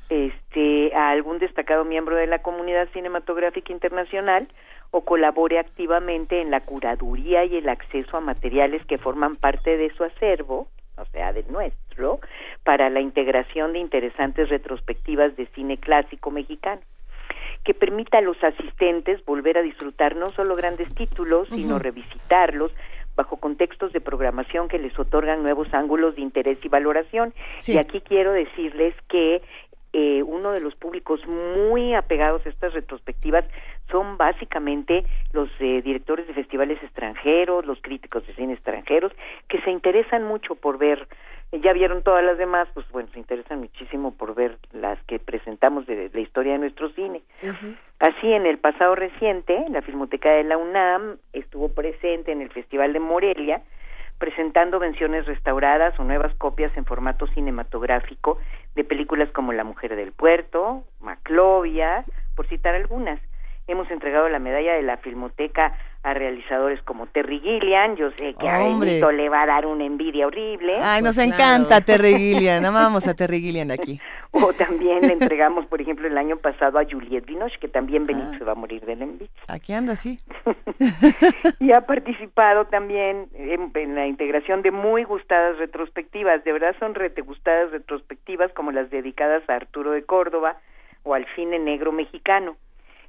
este 0.09 0.93
a 0.95 1.11
algún 1.11 1.37
destacado 1.37 1.85
miembro 1.85 2.15
de 2.15 2.25
la 2.25 2.39
comunidad 2.39 2.89
cinematográfica 2.93 3.71
internacional 3.71 4.47
o 4.91 5.01
colabore 5.01 5.59
activamente 5.59 6.41
en 6.41 6.49
la 6.49 6.61
curaduría 6.61 7.45
y 7.45 7.57
el 7.57 7.69
acceso 7.69 8.17
a 8.17 8.21
materiales 8.21 8.83
que 8.87 8.97
forman 8.97 9.35
parte 9.35 9.77
de 9.77 9.91
su 9.91 10.03
acervo, 10.03 10.67
o 10.97 11.05
sea, 11.11 11.31
del 11.31 11.49
nuestro, 11.51 12.19
para 12.63 12.89
la 12.89 13.01
integración 13.01 13.73
de 13.73 13.79
interesantes 13.79 14.49
retrospectivas 14.49 15.35
de 15.35 15.45
cine 15.53 15.77
clásico 15.77 16.31
mexicano 16.31 16.81
que 17.63 17.73
permita 17.73 18.19
a 18.19 18.21
los 18.21 18.41
asistentes 18.43 19.23
volver 19.25 19.57
a 19.57 19.61
disfrutar 19.61 20.15
no 20.15 20.31
solo 20.31 20.55
grandes 20.55 20.93
títulos, 20.95 21.47
sino 21.49 21.79
revisitarlos 21.79 22.71
bajo 23.15 23.37
contextos 23.37 23.91
de 23.91 23.99
programación 23.99 24.69
que 24.69 24.79
les 24.79 24.97
otorgan 24.97 25.43
nuevos 25.43 25.73
ángulos 25.73 26.15
de 26.15 26.21
interés 26.21 26.57
y 26.63 26.69
valoración. 26.69 27.33
Sí. 27.59 27.73
Y 27.73 27.77
aquí 27.77 28.01
quiero 28.01 28.31
decirles 28.31 28.95
que 29.09 29.41
eh, 29.91 30.21
uno 30.21 30.51
de 30.51 30.61
los 30.61 30.75
públicos 30.75 31.19
muy 31.27 31.95
apegados 31.95 32.45
a 32.45 32.49
estas 32.49 32.73
retrospectivas 32.73 33.43
son 33.89 34.17
básicamente 34.17 35.03
los 35.33 35.49
eh, 35.59 35.81
directores 35.81 36.27
de 36.27 36.33
festivales 36.35 36.81
extranjeros, 36.83 37.65
los 37.65 37.81
críticos 37.81 38.25
de 38.27 38.35
cine 38.35 38.53
extranjeros, 38.53 39.11
que 39.47 39.59
se 39.61 39.71
interesan 39.71 40.23
mucho 40.23 40.53
por 40.53 40.77
ver, 40.77 41.07
ya 41.51 41.73
vieron 41.73 42.03
todas 42.03 42.23
las 42.23 42.37
demás, 42.37 42.67
pues 42.73 42.89
bueno, 42.91 43.09
se 43.11 43.19
interesan 43.19 43.59
muchísimo 43.59 44.13
por 44.13 44.35
ver 44.35 44.57
las 44.71 45.01
que 45.03 45.19
presentamos 45.19 45.85
de, 45.87 45.95
de 45.95 46.09
la 46.13 46.19
historia 46.19 46.53
de 46.53 46.59
nuestro 46.59 46.89
cine. 46.89 47.21
Así, 47.99 48.31
en 48.31 48.45
el 48.45 48.59
pasado 48.59 48.95
reciente, 48.95 49.65
la 49.69 49.81
Filmoteca 49.81 50.29
de 50.29 50.43
la 50.43 50.57
UNAM 50.57 51.17
estuvo 51.33 51.69
presente 51.69 52.31
en 52.31 52.41
el 52.41 52.51
Festival 52.51 52.93
de 52.93 52.99
Morelia, 52.99 53.61
presentando 54.19 54.79
versiones 54.79 55.25
restauradas 55.25 55.97
o 55.99 56.03
nuevas 56.03 56.33
copias 56.35 56.75
en 56.77 56.85
formato 56.85 57.25
cinematográfico 57.27 58.37
de 58.75 58.83
películas 58.83 59.29
como 59.31 59.53
La 59.53 59.63
Mujer 59.63 59.95
del 59.95 60.11
Puerto, 60.11 60.83
Maclovia, 60.99 62.05
por 62.35 62.45
citar 62.47 62.75
algunas. 62.75 63.19
Hemos 63.69 63.89
entregado 63.91 64.27
la 64.29 64.39
medalla 64.39 64.73
de 64.73 64.81
la 64.81 64.97
Filmoteca 64.97 65.73
a 66.01 66.13
realizadores 66.13 66.81
como 66.83 67.05
Terry 67.07 67.39
Gilliam, 67.39 67.95
yo 67.97 68.09
sé 68.17 68.33
que 68.33 68.49
a. 68.49 68.57
Benito 68.63 69.11
le 69.11 69.29
va 69.29 69.43
a 69.43 69.45
dar 69.45 69.65
una 69.67 69.85
envidia 69.85 70.25
horrible. 70.25 70.77
Ay, 70.81 71.01
nos 71.03 71.15
Pues 71.15 71.27
encanta 71.27 71.67
claro. 71.81 71.85
Terry 71.85 72.13
Gilliam. 72.17 72.65
Amamos 72.65 73.05
a 73.07 73.13
Terry 73.13 73.39
Gilliam 73.41 73.69
aquí. 73.71 73.99
O 74.31 74.53
también 74.53 75.01
le 75.01 75.13
entregamos, 75.13 75.65
por 75.65 75.81
ejemplo, 75.81 76.07
el 76.07 76.15
año 76.15 76.37
pasado 76.37 76.77
a 76.77 76.83
Juliette 76.85 77.25
Binoche, 77.25 77.57
que 77.59 77.67
también 77.67 78.05
Benito 78.05 78.29
Ah. 78.33 78.37
se 78.37 78.43
va 78.43 78.51
a 78.51 78.55
morir 78.55 78.85
de 78.85 78.95
la 78.95 79.03
envidia. 79.05 79.27
Aquí 79.47 79.73
anda, 79.73 79.95
sí. 79.95 80.19
y 81.59 81.71
ha 81.71 81.81
participado 81.81 82.65
también 82.65 83.27
en, 83.33 83.71
en 83.73 83.95
la 83.95 84.05
integración 84.05 84.61
de 84.61 84.69
muy 84.69 85.03
gustadas 85.03 85.57
retrospectivas, 85.57 86.43
de 86.43 86.53
verdad 86.53 86.75
son 86.79 86.93
rete 86.93 87.21
gustadas 87.21 87.71
retrospectivas 87.71 88.51
como 88.53 88.71
las 88.71 88.91
dedicadas 88.91 89.41
a 89.49 89.55
Arturo 89.55 89.91
de 89.91 90.03
Córdoba 90.03 90.57
o 91.03 91.15
al 91.15 91.25
cine 91.35 91.57
negro 91.57 91.91
mexicano. 91.91 92.55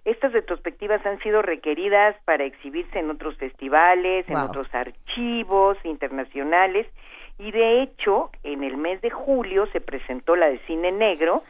Estas 0.05 0.33
retrospectivas 0.33 1.05
han 1.05 1.19
sido 1.21 1.43
requeridas 1.43 2.17
para 2.25 2.45
exhibirse 2.45 2.99
en 2.99 3.11
otros 3.11 3.37
festivales, 3.37 4.29
en 4.29 4.37
otros 4.37 4.67
archivos 4.73 5.77
internacionales 5.85 6.87
y 7.39 7.53
de 7.53 7.83
hecho 7.83 8.31
en 8.43 8.65
el 8.65 8.77
mes 8.77 9.01
de 9.03 9.11
julio 9.11 9.67
se 9.73 9.81
presentó 9.81 10.37
la 10.37 10.49
de 10.49 10.59
cine 10.61 10.93
negro 10.93 11.43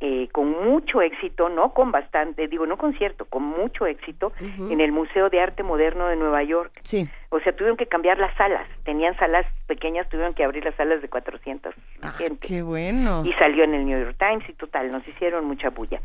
eh, 0.00 0.28
con 0.30 0.50
mucho 0.50 1.02
éxito, 1.02 1.48
no 1.48 1.74
con 1.74 1.90
bastante, 1.90 2.46
digo 2.46 2.66
no 2.66 2.76
concierto, 2.76 3.24
con 3.24 3.42
mucho 3.42 3.84
éxito 3.84 4.32
en 4.40 4.80
el 4.80 4.92
Museo 4.92 5.28
de 5.28 5.40
Arte 5.40 5.64
Moderno 5.64 6.06
de 6.06 6.14
Nueva 6.14 6.44
York. 6.44 6.70
Sí. 6.84 7.08
O 7.30 7.40
sea, 7.40 7.52
tuvieron 7.52 7.76
que 7.76 7.86
cambiar 7.86 8.18
las 8.18 8.32
salas, 8.36 8.66
tenían 8.84 9.16
salas 9.16 9.44
pequeñas, 9.66 10.08
tuvieron 10.08 10.34
que 10.34 10.44
abrir 10.44 10.64
las 10.64 10.76
salas 10.76 11.02
de 11.02 11.08
400 11.08 11.74
gente. 12.16 12.46
Qué 12.46 12.62
bueno. 12.62 13.24
Y 13.24 13.32
salió 13.34 13.64
en 13.64 13.74
el 13.74 13.86
New 13.86 13.98
York 13.98 14.16
Times 14.18 14.48
y 14.48 14.52
total, 14.52 14.92
nos 14.92 15.06
hicieron 15.08 15.44
mucha 15.46 15.70
bulla. 15.70 16.00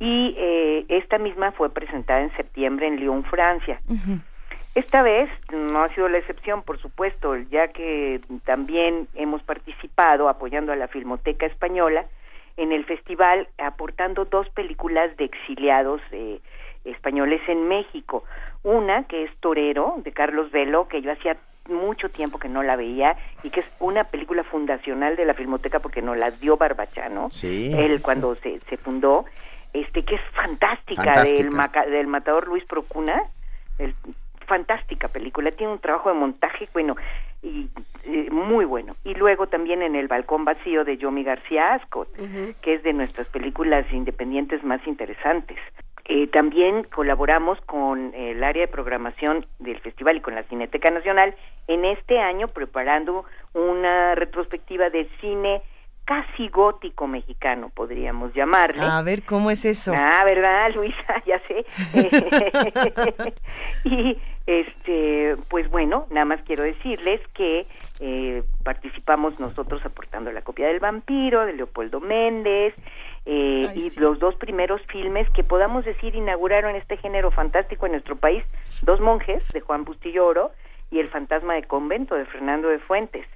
Y 0.00 0.34
eh, 0.38 0.86
esta 0.88 1.18
misma 1.18 1.52
fue 1.52 1.68
presentada 1.68 2.22
en 2.22 2.34
septiembre 2.36 2.86
en 2.86 2.96
Lyon, 2.96 3.24
Francia. 3.24 3.80
Esta 4.74 5.02
vez 5.02 5.30
no 5.52 5.82
ha 5.82 5.88
sido 5.90 6.08
la 6.08 6.18
excepción, 6.18 6.62
por 6.62 6.80
supuesto, 6.80 7.36
ya 7.50 7.68
que 7.68 8.20
también 8.44 9.06
hemos 9.14 9.42
participado 9.42 10.28
apoyando 10.30 10.72
a 10.72 10.76
la 10.76 10.88
Filmoteca 10.88 11.46
Española 11.46 12.06
en 12.56 12.72
el 12.72 12.84
festival, 12.84 13.48
aportando 13.58 14.24
dos 14.26 14.48
películas 14.50 15.16
de 15.16 15.24
exiliados 15.24 16.00
eh, 16.12 16.40
españoles 16.84 17.40
en 17.48 17.66
México. 17.68 18.24
Una 18.62 19.04
que 19.04 19.24
es 19.24 19.36
Torero, 19.40 19.94
de 19.98 20.12
Carlos 20.12 20.50
Velo, 20.50 20.88
que 20.88 21.02
yo 21.02 21.12
hacía 21.12 21.36
mucho 21.68 22.08
tiempo 22.10 22.38
que 22.38 22.48
no 22.48 22.62
la 22.62 22.76
veía 22.76 23.16
y 23.42 23.50
que 23.50 23.60
es 23.60 23.76
una 23.80 24.04
película 24.04 24.44
fundacional 24.44 25.16
de 25.16 25.24
la 25.24 25.32
Filmoteca 25.34 25.80
porque 25.80 26.02
nos 26.02 26.16
la 26.18 26.30
dio 26.30 26.56
Barbachano, 26.58 27.30
Sí. 27.30 27.72
él 27.74 27.96
Sí. 27.96 28.02
cuando 28.02 28.34
se, 28.36 28.60
se 28.60 28.76
fundó, 28.76 29.24
este 29.72 30.04
que 30.04 30.16
es 30.16 30.20
fantástica, 30.34 31.02
Fantástica. 31.04 31.38
del 31.42 31.50
maca- 31.50 31.86
del 31.86 32.06
matador 32.06 32.46
Luis 32.48 32.64
Procuna, 32.66 33.20
el- 33.78 33.94
fantástica 34.46 35.08
película, 35.08 35.50
tiene 35.52 35.72
un 35.72 35.78
trabajo 35.78 36.10
de 36.10 36.16
montaje, 36.16 36.68
bueno, 36.74 36.96
y 37.44 37.68
eh, 38.04 38.28
muy 38.30 38.64
bueno. 38.64 38.94
Y 39.04 39.14
luego 39.14 39.46
también 39.46 39.82
en 39.82 39.94
El 39.94 40.08
balcón 40.08 40.44
vacío 40.44 40.84
de 40.84 40.96
Yomi 40.96 41.22
García 41.22 41.74
Ascot, 41.74 42.08
que 42.62 42.74
es 42.74 42.82
de 42.82 42.92
nuestras 42.92 43.28
películas 43.28 43.86
independientes 43.92 44.64
más 44.64 44.84
interesantes. 44.86 45.58
Eh, 46.06 46.26
también 46.26 46.84
colaboramos 46.84 47.58
con 47.62 48.12
el 48.14 48.44
área 48.44 48.66
de 48.66 48.72
programación 48.72 49.46
del 49.58 49.80
festival 49.80 50.16
y 50.16 50.20
con 50.20 50.34
la 50.34 50.42
Cineteca 50.44 50.90
Nacional 50.90 51.34
en 51.66 51.84
este 51.86 52.18
año 52.18 52.46
preparando 52.48 53.24
una 53.54 54.14
retrospectiva 54.14 54.90
de 54.90 55.08
cine 55.20 55.62
casi 56.04 56.48
gótico 56.48 57.06
mexicano, 57.06 57.70
podríamos 57.74 58.34
llamarle. 58.34 58.82
A 58.82 59.00
ver, 59.02 59.22
¿cómo 59.22 59.50
es 59.50 59.64
eso? 59.64 59.92
Ah, 59.96 60.22
¿verdad, 60.24 60.74
Luisa? 60.74 61.22
Ya 61.26 61.40
sé. 61.48 61.64
y 63.84 64.18
este, 64.46 65.36
pues 65.48 65.70
bueno, 65.70 66.06
nada 66.10 66.26
más 66.26 66.42
quiero 66.42 66.64
decirles 66.64 67.20
que 67.34 67.66
eh, 68.00 68.42
participamos 68.62 69.40
nosotros 69.40 69.84
aportando 69.84 70.30
la 70.32 70.42
copia 70.42 70.68
del 70.68 70.80
vampiro 70.80 71.46
de 71.46 71.54
Leopoldo 71.54 72.00
Méndez 72.00 72.74
eh, 73.24 73.68
y 73.74 73.98
los 73.98 74.18
dos 74.18 74.34
primeros 74.36 74.82
filmes 74.82 75.30
que 75.30 75.44
podamos 75.44 75.86
decir 75.86 76.14
inauguraron 76.14 76.76
este 76.76 76.98
género 76.98 77.30
fantástico 77.30 77.86
en 77.86 77.92
nuestro 77.92 78.16
país, 78.16 78.44
Dos 78.82 79.00
monjes 79.00 79.46
de 79.52 79.60
Juan 79.60 79.84
Bustillo 79.84 80.26
Oro 80.26 80.50
y 80.90 80.98
El 80.98 81.08
fantasma 81.08 81.54
de 81.54 81.62
convento 81.62 82.14
de 82.14 82.26
Fernando 82.26 82.68
de 82.68 82.78
Fuentes. 82.78 83.26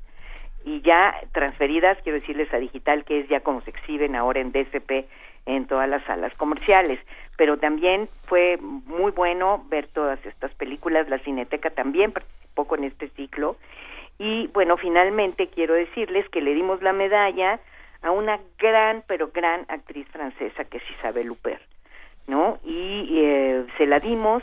Y 0.65 0.83
ya 0.83 1.15
transferidas, 1.33 1.97
quiero 2.03 2.19
decirles 2.19 2.53
a 2.53 2.59
digital, 2.59 3.05
que 3.05 3.21
es 3.21 3.29
ya 3.29 3.41
como 3.41 3.63
se 3.63 3.71
exhiben 3.71 4.15
ahora 4.15 4.41
en 4.41 4.53
DCP 4.53 5.07
en 5.49 5.67
todas 5.67 5.89
las 5.89 6.05
salas 6.05 6.35
comerciales. 6.37 7.01
Pero 7.37 7.57
también 7.57 8.09
fue 8.27 8.59
muy 8.61 9.11
bueno 9.13 9.65
ver 9.69 9.89
todas 9.89 10.25
estas 10.27 10.53
películas, 10.55 11.09
la 11.09 11.19
Cineteca 11.19 11.71
también 11.71 12.13
participó 12.13 12.67
con 12.67 12.85
este 12.85 13.09
ciclo. 13.09 13.57
Y 14.19 14.49
bueno, 14.49 14.77
finalmente 14.77 15.49
quiero 15.49 15.75
decirles 15.75 16.29
que 16.29 16.43
le 16.43 16.55
dimos 16.55 16.83
la 16.83 16.93
medalla 16.93 17.61
a 18.03 18.11
una 18.11 18.39
gran, 18.59 19.03
pero 19.07 19.31
gran 19.33 19.65
actriz 19.69 20.07
francesa 20.09 20.65
que 20.65 20.79
es 20.79 20.83
Isabel 20.99 21.31
Huppert, 21.31 21.63
¿no? 22.27 22.59
Y 22.65 23.21
eh, 23.21 23.65
se 23.77 23.87
la 23.87 24.01
dimos 24.01 24.43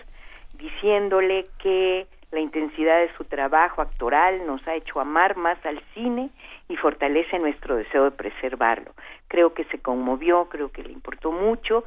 diciéndole 0.57 1.48
que 1.60 2.07
la 2.32 2.40
intensidad 2.40 2.99
de 2.99 3.14
su 3.15 3.26
trabajo 3.26 3.82
actoral 3.82 4.45
nos 4.48 4.65
ha 4.68 4.76
hecho 4.76 4.99
amar 4.99 5.38
más 5.38 5.64
al 5.65 5.82
cine 5.94 6.30
y 6.68 6.76
fortalece 6.78 7.40
nuestro 7.40 7.76
deseo 7.76 8.06
de 8.06 8.12
preservarlo. 8.12 8.94
Creo 9.28 9.54
que 9.54 9.66
se 9.66 9.80
conmovió, 9.80 10.50
creo 10.50 10.72
que 10.72 10.84
le 10.84 10.92
importó 10.92 11.32
mucho 11.32 11.84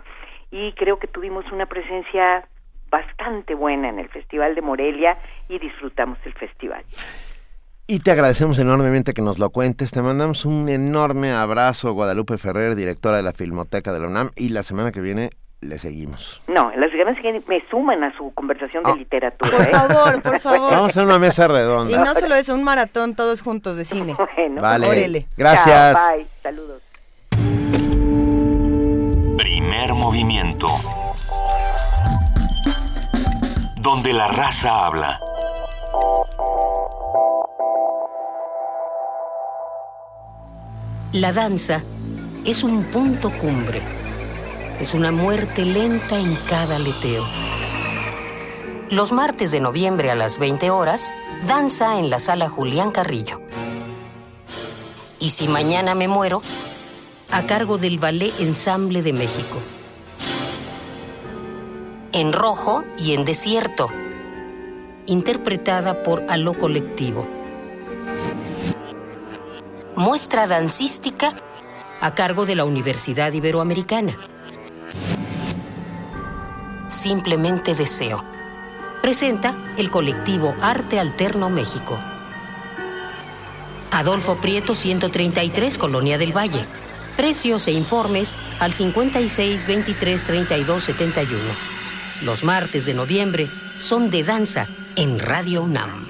y 0.50 0.72
creo 0.72 0.98
que 0.98 1.06
tuvimos 1.06 1.50
una 1.52 1.66
presencia 1.66 2.46
bastante 2.90 3.54
buena 3.54 3.88
en 3.88 3.98
el 3.98 4.08
Festival 4.08 4.54
de 4.54 4.62
Morelia 4.62 5.18
y 5.48 5.58
disfrutamos 5.58 6.18
el 6.24 6.32
festival. 6.34 6.84
Y 7.86 8.00
te 8.00 8.10
agradecemos 8.10 8.58
enormemente 8.58 9.14
que 9.14 9.22
nos 9.22 9.38
lo 9.38 9.48
cuentes. 9.50 9.92
Te 9.92 10.02
mandamos 10.02 10.44
un 10.44 10.68
enorme 10.68 11.32
abrazo, 11.32 11.92
Guadalupe 11.94 12.36
Ferrer, 12.36 12.74
directora 12.74 13.16
de 13.16 13.22
la 13.22 13.32
Filmoteca 13.32 13.92
de 13.92 14.00
la 14.00 14.08
UNAM. 14.08 14.30
Y 14.36 14.50
la 14.50 14.62
semana 14.62 14.92
que 14.92 15.00
viene 15.00 15.30
le 15.60 15.78
seguimos. 15.78 16.40
No, 16.46 16.70
las 16.76 16.92
ganas 16.92 17.16
que 17.20 17.42
me 17.48 17.62
suman 17.68 18.04
a 18.04 18.16
su 18.16 18.32
conversación 18.32 18.84
de 18.84 18.94
literatura. 18.96 19.50
Por 19.56 19.66
¿eh? 19.66 19.70
favor, 19.70 20.22
por 20.22 20.40
favor. 20.40 20.70
Vamos 20.70 20.82
a 20.82 20.86
hacer 20.86 21.04
una 21.04 21.18
mesa 21.18 21.44
Y 21.44 21.48
redonda. 21.48 22.04
no 22.04 22.14
solo 22.14 22.34
eso, 22.36 22.54
un 22.54 22.62
maratón 22.64 23.14
todos 23.16 23.42
juntos 23.42 23.76
de 23.76 23.84
cine. 23.84 24.16
Bueno, 24.36 24.62
Vale. 24.62 24.86
Órale. 24.88 25.26
Gracias. 25.36 25.96
Chao, 25.96 26.16
bye, 26.16 26.26
saludos. 26.42 26.82
Primer 29.36 29.94
movimiento. 29.94 30.66
Donde 33.80 34.12
la 34.12 34.28
raza 34.28 34.86
habla. 34.86 35.18
La 41.12 41.32
danza 41.32 41.82
es 42.44 42.62
un 42.62 42.84
punto 42.84 43.30
cumbre. 43.30 43.80
Es 44.80 44.94
una 44.94 45.10
muerte 45.10 45.64
lenta 45.64 46.20
en 46.20 46.36
cada 46.48 46.76
aleteo. 46.76 47.26
Los 48.90 49.10
martes 49.10 49.50
de 49.50 49.58
noviembre 49.58 50.12
a 50.12 50.14
las 50.14 50.38
20 50.38 50.70
horas, 50.70 51.12
danza 51.48 51.98
en 51.98 52.10
la 52.10 52.20
sala 52.20 52.48
Julián 52.48 52.92
Carrillo. 52.92 53.42
Y 55.18 55.30
si 55.30 55.48
mañana 55.48 55.96
me 55.96 56.06
muero, 56.06 56.42
a 57.32 57.42
cargo 57.42 57.76
del 57.76 57.98
Ballet 57.98 58.32
Ensamble 58.38 59.02
de 59.02 59.12
México. 59.12 59.58
En 62.12 62.32
rojo 62.32 62.84
y 62.98 63.14
en 63.14 63.24
desierto. 63.24 63.88
Interpretada 65.06 66.04
por 66.04 66.24
Aló 66.28 66.54
Colectivo. 66.54 67.26
Muestra 69.96 70.46
dancística 70.46 71.34
a 72.00 72.14
cargo 72.14 72.46
de 72.46 72.54
la 72.54 72.64
Universidad 72.64 73.32
Iberoamericana. 73.32 74.16
Simplemente 76.98 77.76
deseo. 77.76 78.24
Presenta 79.00 79.54
el 79.76 79.88
colectivo 79.88 80.56
Arte 80.60 80.98
Alterno 80.98 81.48
México. 81.48 81.96
Adolfo 83.92 84.34
Prieto 84.38 84.74
133, 84.74 85.78
Colonia 85.78 86.18
del 86.18 86.36
Valle. 86.36 86.64
Precios 87.16 87.68
e 87.68 87.70
informes 87.70 88.34
al 88.58 88.72
56 88.72 89.66
23 89.66 90.24
32 90.24 90.82
71. 90.82 91.40
Los 92.22 92.42
martes 92.42 92.84
de 92.84 92.94
noviembre 92.94 93.48
son 93.78 94.10
de 94.10 94.24
danza 94.24 94.66
en 94.96 95.20
Radio 95.20 95.62
UNAM. 95.62 96.04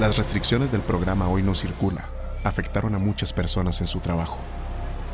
Las 0.00 0.16
restricciones 0.16 0.72
del 0.72 0.80
programa 0.80 1.28
Hoy 1.28 1.42
no 1.42 1.54
circula 1.54 2.08
afectaron 2.44 2.94
a 2.94 2.98
muchas 2.98 3.34
personas 3.34 3.82
en 3.82 3.86
su 3.86 4.00
trabajo, 4.00 4.38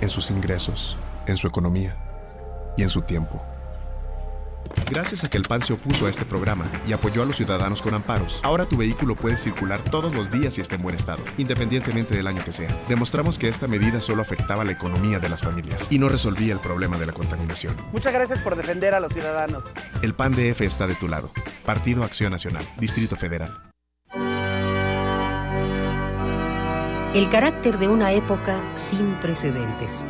en 0.01 0.09
sus 0.09 0.31
ingresos, 0.31 0.97
en 1.33 1.39
su 1.39 1.47
economía 1.47 1.97
y 2.77 2.83
en 2.83 2.91
su 2.91 3.03
tiempo. 3.03 3.43
Gracias 4.91 5.25
a 5.25 5.29
que 5.29 5.39
el 5.39 5.45
PAN 5.45 5.63
se 5.63 5.73
opuso 5.73 6.07
a 6.07 6.11
este 6.11 6.25
programa 6.25 6.67
y 6.87 6.93
apoyó 6.93 7.23
a 7.23 7.27
los 7.27 7.37
ciudadanos 7.37 7.83
con 7.83 7.95
amparos, 7.95 8.41
ahora 8.43 8.67
tu 8.67 8.77
vehículo 8.77 9.17
puede 9.17 9.37
circular 9.37 9.81
todos 9.83 10.15
los 10.15 10.31
días 10.31 10.59
y 10.59 10.61
está 10.61 10.77
en 10.77 10.83
buen 10.83 10.95
estado, 10.95 11.23
independientemente 11.37 12.17
del 12.17 12.27
año 12.27 12.45
que 12.45 12.53
sea. 12.53 12.69
Demostramos 12.89 13.39
que 13.39 13.49
esta 13.49 13.67
medida 13.67 14.01
solo 14.01 14.23
afectaba 14.23 14.65
la 14.65 14.73
economía 14.73 15.19
de 15.19 15.29
las 15.29 15.43
familias 15.43 15.87
y 15.91 15.99
no 15.99 16.09
resolvía 16.09 16.53
el 16.53 16.61
problema 16.61 16.99
de 16.99 17.07
la 17.07 17.13
contaminación. 17.13 17.77
Muchas 17.93 18.13
gracias 18.13 18.39
por 18.41 18.57
defender 18.57 18.95
a 18.95 19.01
los 19.01 19.13
ciudadanos. 19.13 19.65
El 20.03 20.15
PAN 20.15 20.33
DF 20.33 20.61
está 20.63 20.87
de 20.87 20.95
tu 20.95 21.09
lado. 21.09 21.31
Partido 21.65 22.05
Acción 22.05 22.33
Nacional, 22.33 22.65
Distrito 22.79 23.17
Federal. 23.17 23.59
El 27.15 27.31
carácter 27.31 27.79
de 27.79 27.89
una 27.89 28.13
época 28.13 28.63
sin 28.77 29.15
precedentes. 29.19 30.05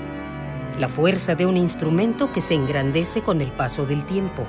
La 0.78 0.88
fuerza 0.88 1.34
de 1.34 1.44
un 1.44 1.56
instrumento 1.56 2.32
que 2.32 2.40
se 2.40 2.55
engrandece 2.55 3.22
con 3.22 3.40
el 3.40 3.50
paso 3.50 3.84
del 3.84 4.06
tiempo. 4.06 4.46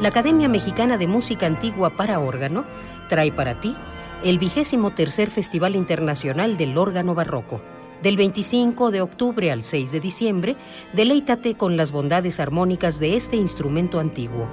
La 0.00 0.08
Academia 0.08 0.48
Mexicana 0.48 0.96
de 0.96 1.06
Música 1.06 1.46
Antigua 1.46 1.90
para 1.90 2.18
órgano 2.18 2.64
trae 3.08 3.30
para 3.30 3.60
ti 3.60 3.76
el 4.24 4.38
vigésimo 4.38 4.92
tercer 4.92 5.30
Festival 5.30 5.76
Internacional 5.76 6.56
del 6.56 6.78
Órgano 6.78 7.14
Barroco. 7.14 7.60
Del 8.02 8.16
25 8.16 8.90
de 8.90 9.02
octubre 9.02 9.50
al 9.50 9.62
6 9.62 9.92
de 9.92 10.00
diciembre, 10.00 10.56
deleítate 10.94 11.54
con 11.54 11.76
las 11.76 11.92
bondades 11.92 12.40
armónicas 12.40 13.00
de 13.00 13.16
este 13.16 13.36
instrumento 13.36 14.00
antiguo. 14.00 14.48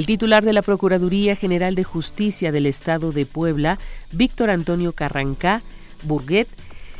El 0.00 0.06
titular 0.06 0.42
de 0.42 0.54
la 0.54 0.62
Procuraduría 0.62 1.36
General 1.36 1.74
de 1.74 1.84
Justicia 1.84 2.52
del 2.52 2.64
Estado 2.64 3.12
de 3.12 3.26
Puebla, 3.26 3.78
Víctor 4.12 4.48
Antonio 4.48 4.92
Carrancá 4.94 5.60
Burguet, 6.04 6.48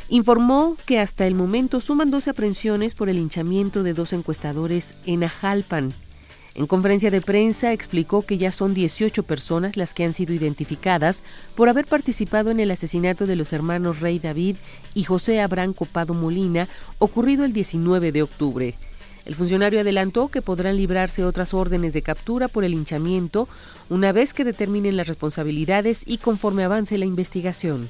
informó 0.07 0.77
que 0.85 0.99
hasta 0.99 1.25
el 1.25 1.33
momento 1.33 1.81
suman 1.81 2.11
dos 2.11 2.27
aprehensiones 2.27 2.93
por 2.93 3.09
el 3.09 3.17
hinchamiento 3.17 3.81
de 3.81 3.95
dos 3.95 4.13
encuestadores 4.13 4.93
en 5.07 5.23
Ajalpan. 5.23 5.95
En 6.53 6.67
conferencia 6.67 7.09
de 7.09 7.21
prensa 7.21 7.73
explicó 7.73 8.21
que 8.21 8.37
ya 8.37 8.51
son 8.51 8.75
18 8.75 9.23
personas 9.23 9.77
las 9.77 9.95
que 9.95 10.03
han 10.03 10.13
sido 10.13 10.35
identificadas 10.35 11.23
por 11.55 11.69
haber 11.69 11.87
participado 11.87 12.51
en 12.51 12.59
el 12.59 12.69
asesinato 12.69 13.25
de 13.25 13.35
los 13.35 13.51
hermanos 13.51 13.99
Rey 13.99 14.19
David 14.19 14.57
y 14.93 15.05
José 15.05 15.41
Abraham 15.41 15.73
Copado 15.73 16.13
Molina, 16.13 16.67
ocurrido 16.99 17.45
el 17.45 17.53
19 17.53 18.11
de 18.11 18.21
octubre. 18.21 18.75
El 19.25 19.35
funcionario 19.35 19.81
adelantó 19.81 20.29
que 20.29 20.41
podrán 20.41 20.77
librarse 20.77 21.23
otras 21.23 21.53
órdenes 21.53 21.93
de 21.93 22.01
captura 22.01 22.47
por 22.47 22.63
el 22.63 22.73
hinchamiento 22.73 23.47
una 23.89 24.11
vez 24.11 24.33
que 24.33 24.43
determinen 24.43 24.97
las 24.97 25.07
responsabilidades 25.07 26.01
y 26.05 26.17
conforme 26.17 26.63
avance 26.63 26.97
la 26.97 27.05
investigación. 27.05 27.89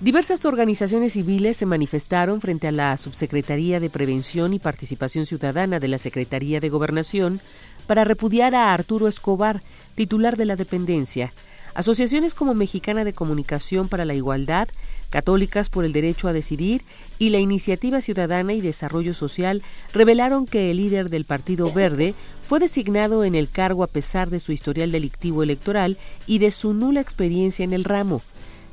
Diversas 0.00 0.46
organizaciones 0.46 1.12
civiles 1.12 1.58
se 1.58 1.66
manifestaron 1.66 2.40
frente 2.40 2.66
a 2.66 2.72
la 2.72 2.96
Subsecretaría 2.96 3.80
de 3.80 3.90
Prevención 3.90 4.54
y 4.54 4.58
Participación 4.58 5.26
Ciudadana 5.26 5.78
de 5.78 5.88
la 5.88 5.98
Secretaría 5.98 6.58
de 6.58 6.70
Gobernación 6.70 7.40
para 7.86 8.04
repudiar 8.04 8.54
a 8.54 8.72
Arturo 8.72 9.08
Escobar, 9.08 9.62
titular 9.94 10.38
de 10.38 10.46
la 10.46 10.56
dependencia. 10.56 11.34
Asociaciones 11.74 12.34
como 12.34 12.54
Mexicana 12.54 13.04
de 13.04 13.12
Comunicación 13.12 13.88
para 13.88 14.06
la 14.06 14.14
Igualdad, 14.14 14.68
Católicas 15.10 15.68
por 15.68 15.84
el 15.84 15.92
Derecho 15.92 16.28
a 16.28 16.32
Decidir 16.32 16.82
y 17.18 17.30
la 17.30 17.38
Iniciativa 17.38 18.00
Ciudadana 18.00 18.54
y 18.54 18.60
Desarrollo 18.60 19.12
Social 19.12 19.62
revelaron 19.92 20.46
que 20.46 20.70
el 20.70 20.78
líder 20.78 21.10
del 21.10 21.24
Partido 21.24 21.72
Verde 21.72 22.14
fue 22.48 22.60
designado 22.60 23.24
en 23.24 23.34
el 23.34 23.50
cargo 23.50 23.84
a 23.84 23.88
pesar 23.88 24.30
de 24.30 24.40
su 24.40 24.52
historial 24.52 24.92
delictivo 24.92 25.42
electoral 25.42 25.98
y 26.26 26.38
de 26.38 26.50
su 26.50 26.72
nula 26.72 27.00
experiencia 27.00 27.64
en 27.64 27.72
el 27.72 27.84
ramo. 27.84 28.22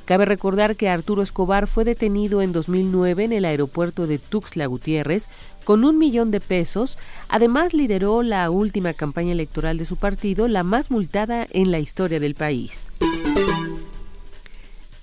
Cabe 0.08 0.24
recordar 0.24 0.76
que 0.76 0.88
Arturo 0.88 1.22
Escobar 1.22 1.66
fue 1.66 1.84
detenido 1.84 2.40
en 2.40 2.50
2009 2.50 3.24
en 3.24 3.32
el 3.34 3.44
aeropuerto 3.44 4.06
de 4.06 4.18
Tuxtla 4.18 4.64
Gutiérrez 4.64 5.28
con 5.64 5.84
un 5.84 5.98
millón 5.98 6.30
de 6.30 6.40
pesos. 6.40 6.98
Además, 7.28 7.74
lideró 7.74 8.22
la 8.22 8.48
última 8.48 8.94
campaña 8.94 9.32
electoral 9.32 9.76
de 9.76 9.84
su 9.84 9.96
partido, 9.96 10.48
la 10.48 10.62
más 10.62 10.90
multada 10.90 11.46
en 11.50 11.70
la 11.70 11.78
historia 11.78 12.20
del 12.20 12.34
país. 12.34 12.90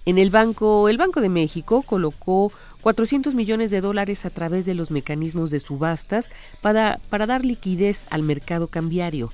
En 0.05 0.19
el 0.19 0.29
banco, 0.29 0.87
el 0.87 0.97
Banco 0.97 1.19
de 1.19 1.29
México 1.29 1.81
colocó 1.81 2.51
400 2.81 3.33
millones 3.33 3.71
de 3.71 3.81
dólares 3.81 4.25
a 4.25 4.29
través 4.29 4.65
de 4.65 4.75
los 4.75 4.91
mecanismos 4.91 5.49
de 5.49 5.59
subastas 5.59 6.29
para, 6.61 6.99
para 7.09 7.25
dar 7.25 7.43
liquidez 7.43 8.05
al 8.11 8.21
mercado 8.21 8.67
cambiario. 8.67 9.31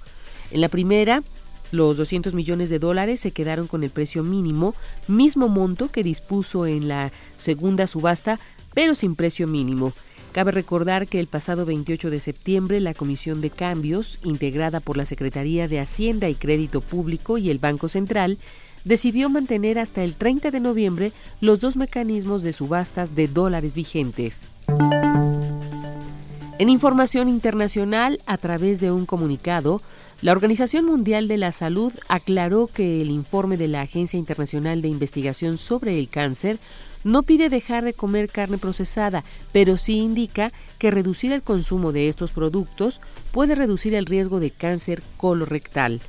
En 0.50 0.62
la 0.62 0.70
primera, 0.70 1.24
los 1.72 1.98
200 1.98 2.34
millones 2.34 2.70
de 2.70 2.80
dólares 2.80 3.20
se 3.20 3.32
quedaron 3.32 3.68
con 3.68 3.84
el 3.84 3.90
precio 3.90 4.24
mínimo, 4.24 4.74
mismo 5.10 5.50
monto 5.50 5.92
que 5.92 6.04
dispuso 6.04 6.66
en 6.66 6.88
la 6.88 7.12
segunda 7.36 7.86
subasta, 7.86 8.40
pero 8.74 8.96
sin 8.96 9.16
precio 9.16 9.48
mínimo. 9.48 9.92
Cabe 10.32 10.52
recordar 10.52 11.08
que 11.08 11.20
el 11.20 11.28
pasado 11.28 11.66
28 11.66 12.10
de 12.10 12.22
septiembre 12.22 12.80
la 12.80 12.94
Comisión 12.94 13.42
de 13.42 13.50
Cambios, 13.50 14.20
integrada 14.24 14.80
por 14.80 14.96
la 14.96 15.04
Secretaría 15.04 15.68
de 15.68 15.82
Hacienda 15.82 16.30
y 16.30 16.36
Crédito 16.36 16.80
Público 16.80 17.38
y 17.38 17.50
el 17.50 17.60
Banco 17.60 17.90
Central, 17.90 18.38
decidió 18.86 19.30
mantener 19.30 19.80
hasta 19.80 20.04
el 20.04 20.16
30 20.16 20.52
de 20.52 20.60
noviembre 20.60 21.12
los 21.40 21.60
dos 21.60 21.78
mecanismos 21.78 22.44
de 22.44 22.54
subastas 22.54 23.16
de 23.16 23.28
dólares 23.28 23.76
vigentes. 23.76 24.50
En 26.60 26.70
información 26.70 27.28
internacional, 27.28 28.20
a 28.28 28.38
través 28.38 28.80
de 28.80 28.92
un 28.92 29.08
comunicado, 29.08 29.82
la 30.22 30.32
Organización 30.32 30.86
Mundial 30.86 31.28
de 31.28 31.40
la 31.40 31.52
Salud 31.52 31.92
aclaró 32.08 32.68
que 32.68 33.02
el 33.02 33.10
informe 33.10 33.58
de 33.58 33.68
la 33.68 33.82
Agencia 33.82 34.20
Internacional 34.20 34.84
de 34.84 34.88
Investigación 34.88 35.58
sobre 35.58 35.98
el 35.98 36.08
Cáncer 36.10 36.60
no 37.04 37.24
pide 37.24 37.50
dejar 37.50 37.84
de 37.84 37.94
comer 37.94 38.30
carne 38.30 38.60
procesada, 38.60 39.24
pero 39.52 39.78
sí 39.78 39.98
indica 39.98 40.52
que 40.78 40.92
reducir 40.92 41.32
el 41.32 41.42
consumo 41.42 41.92
de 41.92 42.08
estos 42.08 42.32
productos 42.32 43.02
puede 43.32 43.56
reducir 43.56 43.96
el 43.96 44.06
riesgo 44.06 44.40
de 44.40 44.52
cáncer 44.52 45.02
colorectal. 45.18 46.00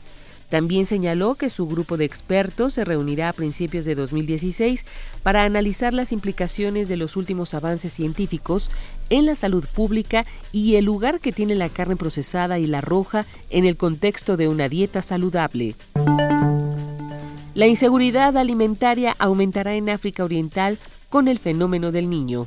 También 0.53 0.85
señaló 0.85 1.37
que 1.37 1.49
su 1.49 1.67
grupo 1.67 1.97
de 1.97 2.05
expertos 2.05 2.75
se 2.75 2.85
reunirá 2.85 3.31
a 3.31 3.33
principios 3.33 3.87
de 3.87 3.95
2016 3.95 4.85
para 5.23 5.45
analizar 5.45 5.95
las 5.95 6.13
implicaciones 6.13 6.89
de 6.89 6.99
los 6.99 7.17
últimos 7.17 7.55
avances 7.55 7.91
científicos 7.91 8.71
en 9.09 9.25
la 9.25 9.35
salud 9.35 9.65
pública 9.75 10.27
y 10.53 10.75
el 10.75 10.85
lugar 10.85 11.21
que 11.21 11.33
tiene 11.33 11.55
la 11.55 11.71
carne 11.71 11.97
procesada 11.97 12.59
y 12.59 12.67
la 12.67 12.83
roja 12.83 13.25
en 13.49 13.65
el 13.65 13.79
contexto 13.79 14.37
de 14.37 14.49
una 14.49 14.69
dieta 14.69 15.01
saludable. 15.01 15.75
La 17.55 17.67
inseguridad 17.67 18.37
alimentaria 18.37 19.17
aumentará 19.19 19.75
en 19.75 19.89
África 19.89 20.23
Oriental 20.23 20.79
con 21.09 21.29
el 21.29 21.39
fenómeno 21.39 21.93
del 21.93 22.11
niño. 22.11 22.47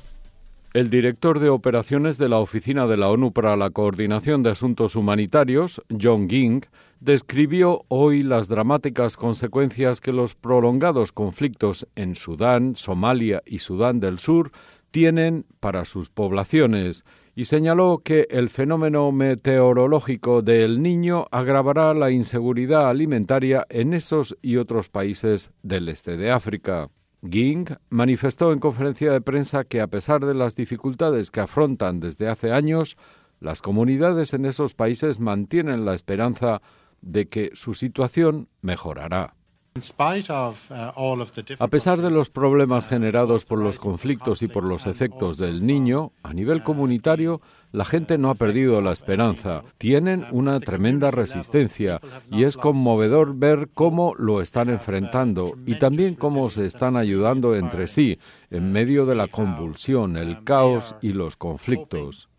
El 0.76 0.90
director 0.90 1.40
de 1.40 1.48
operaciones 1.48 2.18
de 2.18 2.28
la 2.28 2.40
Oficina 2.40 2.86
de 2.86 2.98
la 2.98 3.08
ONU 3.08 3.32
para 3.32 3.56
la 3.56 3.70
Coordinación 3.70 4.44
de 4.44 4.50
Asuntos 4.50 4.98
Humanitarios, 4.98 5.82
John 5.90 6.28
Ging, 6.30 6.66
describió 7.00 7.86
hoy 7.88 8.24
las 8.24 8.50
dramáticas 8.50 9.16
consecuencias 9.16 10.02
que 10.02 10.12
los 10.12 10.36
prolongados 10.36 11.14
conflictos 11.14 11.88
en 11.96 12.14
Sudán, 12.14 12.76
Somalia 12.76 13.42
y 13.46 13.60
Sudán 13.60 14.02
del 14.02 14.20
Sur 14.20 14.52
tienen 14.92 15.46
para 15.62 15.86
sus 15.86 16.10
poblaciones 16.10 17.06
y 17.36 17.46
señaló 17.46 18.02
que 18.04 18.28
el 18.30 18.50
fenómeno 18.50 19.14
meteorológico 19.14 20.42
del 20.42 20.82
niño 20.82 21.28
agravará 21.32 21.94
la 21.94 22.12
inseguridad 22.12 22.90
alimentaria 22.90 23.66
en 23.70 23.94
esos 23.94 24.36
y 24.42 24.58
otros 24.58 24.90
países 24.90 25.54
del 25.64 25.88
este 25.88 26.18
de 26.18 26.32
África. 26.32 26.90
Ging 27.30 27.66
manifestó 27.90 28.54
en 28.54 28.60
conferencia 28.60 29.12
de 29.12 29.22
prensa 29.22 29.64
que 29.64 29.82
a 29.82 29.88
pesar 29.88 30.26
de 30.26 30.34
las 30.34 30.56
dificultades 30.56 31.32
que 31.32 31.42
afrontan 31.42 32.00
desde 32.00 32.30
hace 32.30 32.52
años, 32.52 32.98
Las 33.40 33.62
comunidades 33.62 34.34
en 34.34 34.46
esos 34.46 34.74
países 34.74 35.20
mantienen 35.20 35.86
la 35.86 35.94
esperanza 35.94 36.62
de 37.02 37.28
que 37.28 37.52
su 37.54 37.74
situación 37.74 38.48
mejorará. 38.62 39.36
Uh, 39.76 41.24
a 41.60 41.68
pesar 41.68 42.02
de 42.02 42.10
los 42.10 42.30
problemas 42.30 42.88
generados 42.88 43.44
por 43.44 43.60
los 43.60 43.78
conflictos 43.78 44.42
y 44.42 44.48
por 44.48 44.64
los 44.64 44.86
efectos 44.86 45.38
del 45.38 45.68
niño, 45.68 46.14
a 46.24 46.34
nivel 46.34 46.64
comunitario, 46.64 47.42
la 47.76 47.86
gente 47.86 48.18
no 48.18 48.30
ha 48.30 48.36
perdido 48.36 48.82
la 48.82 48.94
esperanza. 48.94 49.64
Tienen 49.78 50.26
una 50.32 50.60
tremenda 50.60 51.12
resistencia 51.12 52.00
y 52.32 52.44
es 52.44 52.58
conmovedor 52.58 53.36
ver 53.36 53.70
cómo 53.74 54.14
lo 54.18 54.42
están 54.42 54.70
enfrentando 54.70 55.56
y 55.66 55.78
también 55.78 56.16
cómo 56.16 56.50
se 56.50 56.66
están 56.66 56.96
ayudando 56.96 57.56
entre 57.56 57.88
sí 57.88 58.18
en 58.50 58.72
medio 58.72 59.06
de 59.06 59.16
la 59.16 59.28
convulsión, 59.28 60.16
el 60.18 60.44
caos 60.44 60.96
y 61.02 61.14
los 61.14 61.36
conflictos 61.36 62.30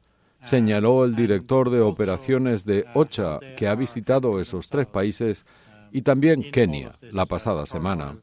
señaló 0.40 1.04
el 1.04 1.16
director 1.16 1.70
de 1.70 1.80
operaciones 1.80 2.64
de 2.64 2.84
OCHA, 2.94 3.40
que 3.56 3.66
ha 3.66 3.74
visitado 3.74 4.40
esos 4.40 4.68
tres 4.68 4.86
países 4.86 5.44
y 5.90 6.02
también 6.02 6.42
Kenia 6.52 6.92
la 7.10 7.26
pasada 7.26 7.66
semana. 7.66 8.16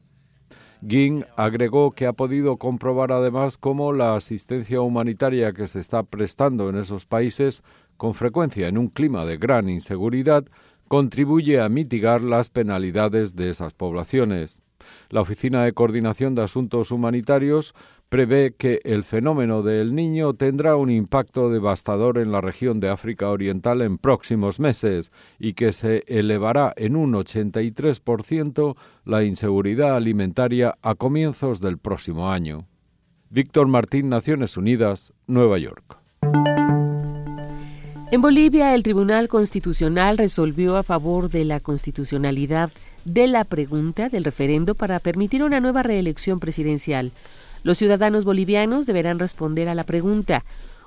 Ging 0.86 1.24
agregó 1.36 1.92
que 1.92 2.06
ha 2.06 2.12
podido 2.12 2.58
comprobar 2.58 3.10
además 3.10 3.56
cómo 3.56 3.94
la 3.94 4.16
asistencia 4.16 4.82
humanitaria 4.82 5.52
que 5.52 5.66
se 5.66 5.80
está 5.80 6.02
prestando 6.02 6.68
en 6.68 6.76
esos 6.76 7.06
países, 7.06 7.62
con 7.96 8.12
frecuencia 8.12 8.68
en 8.68 8.76
un 8.76 8.88
clima 8.88 9.24
de 9.24 9.38
gran 9.38 9.70
inseguridad, 9.70 10.44
contribuye 10.88 11.60
a 11.60 11.70
mitigar 11.70 12.20
las 12.20 12.50
penalidades 12.50 13.34
de 13.34 13.48
esas 13.48 13.72
poblaciones. 13.72 14.62
La 15.08 15.22
Oficina 15.22 15.64
de 15.64 15.72
Coordinación 15.72 16.34
de 16.34 16.42
Asuntos 16.42 16.90
Humanitarios 16.90 17.74
prevé 18.14 18.54
que 18.56 18.80
el 18.84 19.02
fenómeno 19.02 19.64
del 19.64 19.92
niño 19.92 20.34
tendrá 20.34 20.76
un 20.76 20.88
impacto 20.88 21.50
devastador 21.50 22.18
en 22.18 22.30
la 22.30 22.40
región 22.40 22.78
de 22.78 22.88
África 22.88 23.28
Oriental 23.28 23.82
en 23.82 23.98
próximos 23.98 24.60
meses 24.60 25.10
y 25.40 25.54
que 25.54 25.72
se 25.72 26.04
elevará 26.06 26.72
en 26.76 26.94
un 26.94 27.14
83% 27.14 28.76
la 29.04 29.24
inseguridad 29.24 29.96
alimentaria 29.96 30.76
a 30.80 30.94
comienzos 30.94 31.60
del 31.60 31.78
próximo 31.78 32.30
año. 32.30 32.68
Víctor 33.30 33.66
Martín, 33.66 34.10
Naciones 34.10 34.56
Unidas, 34.56 35.12
Nueva 35.26 35.58
York. 35.58 35.98
En 38.12 38.22
Bolivia, 38.22 38.76
el 38.76 38.84
Tribunal 38.84 39.26
Constitucional 39.26 40.18
resolvió 40.18 40.76
a 40.76 40.84
favor 40.84 41.30
de 41.30 41.44
la 41.44 41.58
constitucionalidad 41.58 42.70
de 43.04 43.26
la 43.26 43.42
pregunta 43.42 44.08
del 44.08 44.22
referendo 44.22 44.76
para 44.76 45.00
permitir 45.00 45.42
una 45.42 45.58
nueva 45.58 45.82
reelección 45.82 46.38
presidencial. 46.38 47.10
Los 47.64 47.78
ciudadanos 47.78 48.24
bolivianos 48.24 48.86
deberán 48.86 49.18
responder 49.18 49.68
a 49.68 49.74
la 49.74 49.84
pregunta 49.84 50.44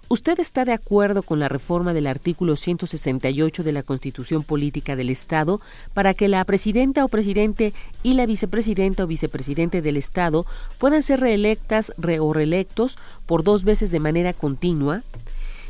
¿Usted 0.09 0.39
está 0.39 0.63
de 0.63 0.71
acuerdo 0.71 1.21
con 1.21 1.41
la 1.41 1.49
reforma 1.49 1.93
del 1.93 2.07
artículo 2.07 2.55
168 2.55 3.61
de 3.61 3.73
la 3.73 3.83
Constitución 3.83 4.41
Política 4.41 4.95
del 4.95 5.09
Estado 5.09 5.59
para 5.93 6.13
que 6.13 6.29
la 6.29 6.45
presidenta 6.45 7.03
o 7.03 7.09
presidente 7.09 7.73
y 8.03 8.13
la 8.13 8.25
vicepresidenta 8.25 9.03
o 9.03 9.07
vicepresidente 9.07 9.81
del 9.81 9.97
Estado 9.97 10.45
puedan 10.77 11.01
ser 11.01 11.19
reelectas 11.19 11.91
o 12.21 12.31
reelectos 12.31 12.97
por 13.25 13.43
dos 13.43 13.65
veces 13.65 13.91
de 13.91 13.99
manera 13.99 14.31
continua? 14.31 15.03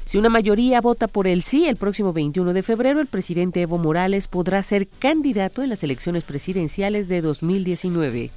Si 0.05 0.19
una 0.19 0.29
mayoría 0.29 0.81
vota 0.81 1.07
por 1.07 1.25
el 1.25 1.41
sí, 1.41 1.65
el 1.65 1.75
próximo 1.75 2.13
21 2.13 2.53
de 2.53 2.61
febrero 2.61 2.99
el 2.99 3.07
presidente 3.07 3.63
Evo 3.63 3.79
Morales 3.79 4.27
podrá 4.27 4.61
ser 4.61 4.87
candidato 4.87 5.63
en 5.63 5.69
las 5.69 5.83
elecciones 5.83 6.23
presidenciales 6.23 7.07
de 7.07 7.21
2019. 7.21 8.29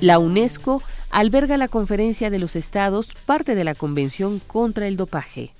La 0.00 0.20
UNESCO 0.20 0.80
alberga 1.10 1.56
la 1.56 1.66
Conferencia 1.66 2.30
de 2.30 2.38
los 2.38 2.54
Estados, 2.54 3.14
parte 3.26 3.56
de 3.56 3.64
la 3.64 3.74
Convención 3.74 4.38
contra 4.38 4.86
el 4.86 4.96
Dopaje. 4.96 5.54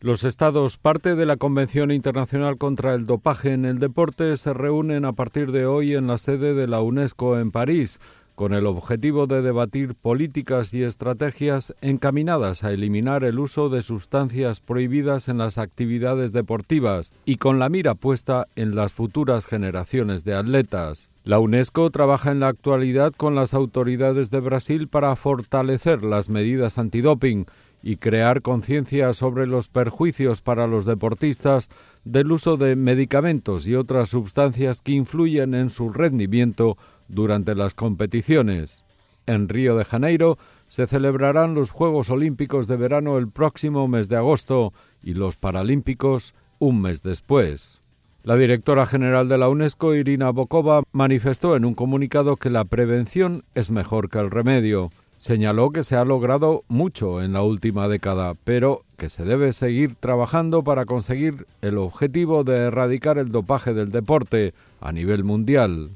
Los 0.00 0.24
estados, 0.24 0.76
parte 0.76 1.14
de 1.14 1.24
la 1.24 1.36
Convención 1.36 1.90
Internacional 1.90 2.58
contra 2.58 2.92
el 2.92 3.06
Dopaje 3.06 3.52
en 3.52 3.64
el 3.64 3.78
Deporte, 3.78 4.36
se 4.36 4.52
reúnen 4.52 5.06
a 5.06 5.12
partir 5.12 5.52
de 5.52 5.64
hoy 5.64 5.94
en 5.94 6.06
la 6.06 6.18
sede 6.18 6.52
de 6.52 6.66
la 6.66 6.82
UNESCO 6.82 7.38
en 7.38 7.50
París, 7.50 7.98
con 8.34 8.54
el 8.54 8.66
objetivo 8.66 9.26
de 9.26 9.42
debatir 9.42 9.94
políticas 9.94 10.72
y 10.72 10.82
estrategias 10.82 11.74
encaminadas 11.80 12.64
a 12.64 12.72
eliminar 12.72 13.24
el 13.24 13.38
uso 13.38 13.68
de 13.68 13.82
sustancias 13.82 14.60
prohibidas 14.60 15.28
en 15.28 15.38
las 15.38 15.58
actividades 15.58 16.32
deportivas 16.32 17.12
y 17.24 17.36
con 17.36 17.58
la 17.58 17.68
mira 17.68 17.94
puesta 17.94 18.46
en 18.56 18.74
las 18.74 18.92
futuras 18.92 19.46
generaciones 19.46 20.24
de 20.24 20.34
atletas. 20.34 21.10
La 21.24 21.38
UNESCO 21.38 21.90
trabaja 21.90 22.32
en 22.32 22.40
la 22.40 22.48
actualidad 22.48 23.12
con 23.16 23.34
las 23.34 23.54
autoridades 23.54 24.30
de 24.30 24.40
Brasil 24.40 24.88
para 24.88 25.14
fortalecer 25.14 26.02
las 26.02 26.28
medidas 26.28 26.78
antidoping 26.78 27.46
y 27.82 27.96
crear 27.96 28.42
conciencia 28.42 29.12
sobre 29.12 29.46
los 29.46 29.68
perjuicios 29.68 30.40
para 30.40 30.66
los 30.66 30.84
deportistas 30.84 31.68
del 32.04 32.32
uso 32.32 32.56
de 32.56 32.76
medicamentos 32.76 33.66
y 33.66 33.74
otras 33.74 34.08
sustancias 34.08 34.80
que 34.80 34.92
influyen 34.92 35.54
en 35.54 35.70
su 35.70 35.90
rendimiento 35.90 36.76
durante 37.08 37.54
las 37.54 37.74
competiciones. 37.74 38.84
En 39.26 39.48
Río 39.48 39.76
de 39.76 39.84
Janeiro 39.84 40.38
se 40.68 40.86
celebrarán 40.86 41.54
los 41.54 41.70
Juegos 41.70 42.10
Olímpicos 42.10 42.66
de 42.66 42.76
verano 42.76 43.18
el 43.18 43.28
próximo 43.28 43.86
mes 43.88 44.08
de 44.08 44.16
agosto 44.16 44.72
y 45.02 45.14
los 45.14 45.36
Paralímpicos 45.36 46.34
un 46.58 46.80
mes 46.80 47.02
después. 47.02 47.80
La 48.24 48.36
directora 48.36 48.86
general 48.86 49.28
de 49.28 49.36
la 49.36 49.48
UNESCO, 49.48 49.94
Irina 49.94 50.30
Bokova, 50.30 50.84
manifestó 50.92 51.56
en 51.56 51.64
un 51.64 51.74
comunicado 51.74 52.36
que 52.36 52.50
la 52.50 52.64
prevención 52.64 53.44
es 53.56 53.72
mejor 53.72 54.08
que 54.08 54.20
el 54.20 54.30
remedio. 54.30 54.92
Señaló 55.18 55.70
que 55.70 55.82
se 55.82 55.96
ha 55.96 56.04
logrado 56.04 56.62
mucho 56.68 57.22
en 57.22 57.32
la 57.32 57.42
última 57.42 57.88
década, 57.88 58.34
pero 58.44 58.82
que 58.96 59.08
se 59.08 59.24
debe 59.24 59.52
seguir 59.52 59.96
trabajando 59.96 60.62
para 60.62 60.84
conseguir 60.84 61.46
el 61.62 61.78
objetivo 61.78 62.44
de 62.44 62.56
erradicar 62.58 63.18
el 63.18 63.30
dopaje 63.30 63.74
del 63.74 63.90
deporte 63.90 64.54
a 64.80 64.92
nivel 64.92 65.24
mundial. 65.24 65.90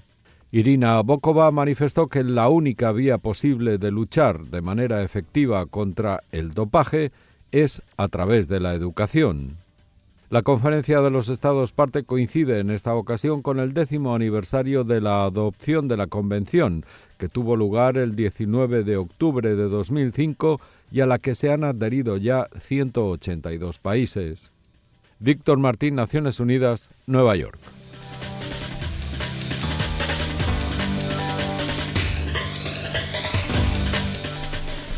Irina 0.56 1.02
Bokova 1.02 1.50
manifestó 1.50 2.06
que 2.06 2.24
la 2.24 2.48
única 2.48 2.90
vía 2.90 3.18
posible 3.18 3.76
de 3.76 3.90
luchar 3.90 4.46
de 4.46 4.62
manera 4.62 5.02
efectiva 5.02 5.66
contra 5.66 6.22
el 6.32 6.54
dopaje 6.54 7.12
es 7.52 7.82
a 7.98 8.08
través 8.08 8.48
de 8.48 8.60
la 8.60 8.72
educación. 8.72 9.58
La 10.30 10.40
Conferencia 10.40 11.02
de 11.02 11.10
los 11.10 11.28
Estados 11.28 11.72
parte 11.72 12.04
coincide 12.04 12.60
en 12.60 12.70
esta 12.70 12.94
ocasión 12.94 13.42
con 13.42 13.60
el 13.60 13.74
décimo 13.74 14.14
aniversario 14.14 14.82
de 14.82 15.02
la 15.02 15.24
adopción 15.24 15.88
de 15.88 15.98
la 15.98 16.06
Convención, 16.06 16.86
que 17.18 17.28
tuvo 17.28 17.54
lugar 17.54 17.98
el 17.98 18.16
19 18.16 18.82
de 18.82 18.96
octubre 18.96 19.56
de 19.56 19.68
2005 19.68 20.58
y 20.90 21.02
a 21.02 21.06
la 21.06 21.18
que 21.18 21.34
se 21.34 21.52
han 21.52 21.64
adherido 21.64 22.16
ya 22.16 22.48
182 22.58 23.78
países. 23.78 24.52
Víctor 25.18 25.58
Martín, 25.58 25.96
Naciones 25.96 26.40
Unidas, 26.40 26.88
Nueva 27.06 27.36
York. 27.36 27.58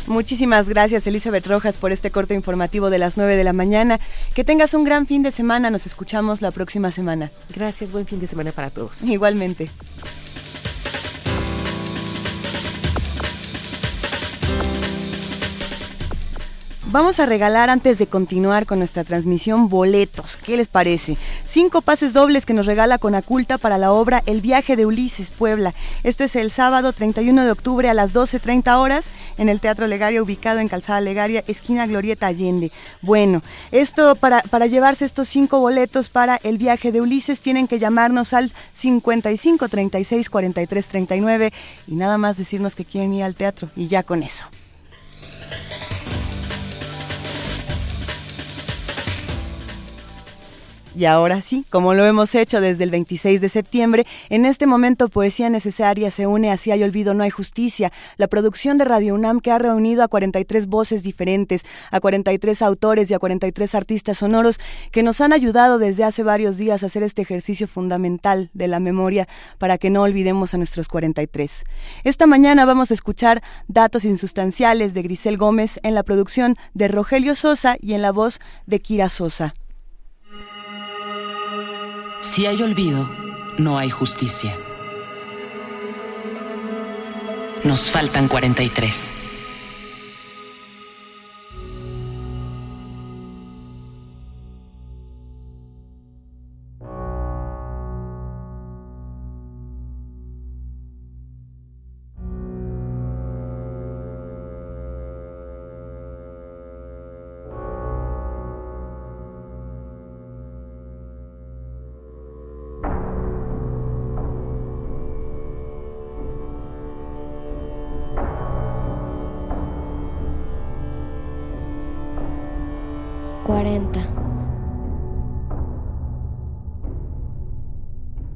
Muchísimas 0.09 0.67
gracias, 0.67 1.05
Elizabeth 1.05 1.45
Rojas, 1.45 1.77
por 1.77 1.91
este 1.91 2.09
corte 2.09 2.33
informativo 2.33 2.89
de 2.89 2.97
las 2.97 3.15
9 3.15 3.35
de 3.35 3.43
la 3.43 3.53
mañana. 3.53 3.99
Que 4.33 4.43
tengas 4.43 4.73
un 4.73 4.83
gran 4.83 5.05
fin 5.05 5.21
de 5.21 5.31
semana. 5.31 5.69
Nos 5.69 5.85
escuchamos 5.85 6.41
la 6.41 6.49
próxima 6.49 6.91
semana. 6.91 7.29
Gracias, 7.53 7.91
buen 7.91 8.07
fin 8.07 8.19
de 8.19 8.25
semana 8.25 8.51
para 8.51 8.71
todos. 8.71 9.03
Igualmente. 9.03 9.69
Vamos 16.91 17.19
a 17.19 17.27
regalar 17.27 17.69
antes 17.69 17.99
de 17.99 18.07
continuar 18.07 18.65
con 18.65 18.79
nuestra 18.79 19.03
transmisión 19.03 19.69
boletos. 19.69 20.37
¿Qué 20.37 20.57
les 20.57 20.67
parece? 20.67 21.17
Cinco 21.45 21.83
pases 21.83 22.13
dobles 22.13 22.47
que 22.47 22.55
nos 22.55 22.65
regala 22.65 22.97
Conaculta 22.97 23.59
para 23.59 23.77
la 23.77 23.91
obra 23.91 24.23
El 24.25 24.41
viaje 24.41 24.75
de 24.75 24.87
Ulises 24.87 25.29
Puebla. 25.29 25.75
Esto 26.03 26.23
es 26.23 26.35
el 26.35 26.49
sábado 26.49 26.91
31 26.91 27.45
de 27.45 27.51
octubre 27.51 27.89
a 27.89 27.93
las 27.93 28.11
12.30 28.11 28.75
horas 28.79 29.11
en 29.37 29.49
el 29.49 29.59
Teatro 29.59 29.85
Legaria 29.85 30.23
ubicado 30.23 30.61
en 30.61 30.67
Calzada 30.67 30.99
Legaria, 30.99 31.43
esquina 31.47 31.85
Glorieta 31.85 32.25
Allende. 32.25 32.71
Bueno, 33.03 33.43
esto 33.71 34.15
para, 34.15 34.41
para 34.41 34.65
llevarse 34.65 35.05
estos 35.05 35.29
cinco 35.29 35.59
boletos 35.59 36.09
para 36.09 36.37
El 36.37 36.57
viaje 36.57 36.91
de 36.91 37.01
Ulises 37.01 37.39
tienen 37.39 37.67
que 37.67 37.77
llamarnos 37.77 38.33
al 38.33 38.51
55 38.73 39.69
36 39.69 40.27
43 40.27 40.87
39 40.87 41.53
y 41.85 41.93
nada 41.93 42.17
más 42.17 42.37
decirnos 42.37 42.73
que 42.73 42.83
quieren 42.83 43.13
ir 43.13 43.25
al 43.25 43.35
teatro 43.35 43.69
y 43.75 43.89
ya 43.89 44.01
con 44.01 44.23
eso. 44.23 44.47
Y 50.99 51.05
ahora 51.05 51.41
sí, 51.41 51.63
como 51.69 51.93
lo 51.93 52.05
hemos 52.05 52.35
hecho 52.35 52.59
desde 52.59 52.83
el 52.83 52.91
26 52.91 53.39
de 53.39 53.47
septiembre, 53.47 54.05
en 54.27 54.43
este 54.43 54.67
momento 54.67 55.07
Poesía 55.07 55.49
Necesaria 55.49 56.11
se 56.11 56.27
une 56.27 56.51
a 56.51 56.57
Si 56.57 56.71
hay 56.71 56.83
olvido, 56.83 57.13
no 57.13 57.23
hay 57.23 57.29
justicia, 57.29 57.93
la 58.17 58.27
producción 58.27 58.75
de 58.75 58.83
Radio 58.83 59.13
UNAM 59.13 59.39
que 59.39 59.49
ha 59.49 59.59
reunido 59.59 60.03
a 60.03 60.09
43 60.09 60.67
voces 60.67 61.01
diferentes, 61.01 61.63
a 61.89 62.01
43 62.01 62.61
autores 62.63 63.09
y 63.09 63.13
a 63.13 63.19
43 63.19 63.75
artistas 63.75 64.17
sonoros 64.17 64.59
que 64.91 65.01
nos 65.01 65.21
han 65.21 65.31
ayudado 65.31 65.77
desde 65.77 66.03
hace 66.03 66.21
varios 66.21 66.57
días 66.57 66.83
a 66.83 66.87
hacer 66.87 67.03
este 67.03 67.21
ejercicio 67.21 67.69
fundamental 67.69 68.49
de 68.53 68.67
la 68.67 68.81
memoria 68.81 69.25
para 69.57 69.77
que 69.77 69.89
no 69.89 70.01
olvidemos 70.01 70.53
a 70.53 70.57
nuestros 70.57 70.89
43. 70.89 71.63
Esta 72.03 72.27
mañana 72.27 72.65
vamos 72.65 72.91
a 72.91 72.95
escuchar 72.95 73.41
Datos 73.69 74.03
Insustanciales 74.03 74.93
de 74.93 75.03
Grisel 75.03 75.37
Gómez 75.37 75.79
en 75.83 75.95
la 75.95 76.03
producción 76.03 76.57
de 76.73 76.89
Rogelio 76.89 77.35
Sosa 77.35 77.77
y 77.79 77.93
en 77.93 78.01
la 78.01 78.11
voz 78.11 78.41
de 78.65 78.81
Kira 78.81 79.07
Sosa. 79.07 79.53
Si 82.21 82.45
hay 82.45 82.61
olvido, 82.61 83.09
no 83.57 83.77
hay 83.77 83.89
justicia. 83.89 84.55
Nos 87.63 87.89
faltan 87.91 88.27
43. 88.27 89.28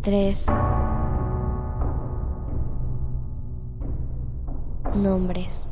Tres, 0.04 0.48
nombres. 4.94 5.66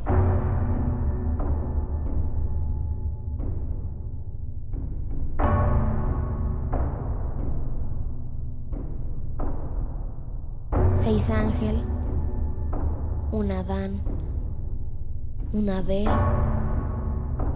Seis 10.94 11.28
ángel, 11.28 11.84
un 13.32 13.52
Adán, 13.52 14.00
un 15.52 15.68
Abel 15.68 16.08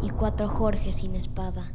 y 0.02 0.10
cuatro 0.10 0.46
Jorge 0.46 0.92
sin 0.92 1.14
espada. 1.14 1.72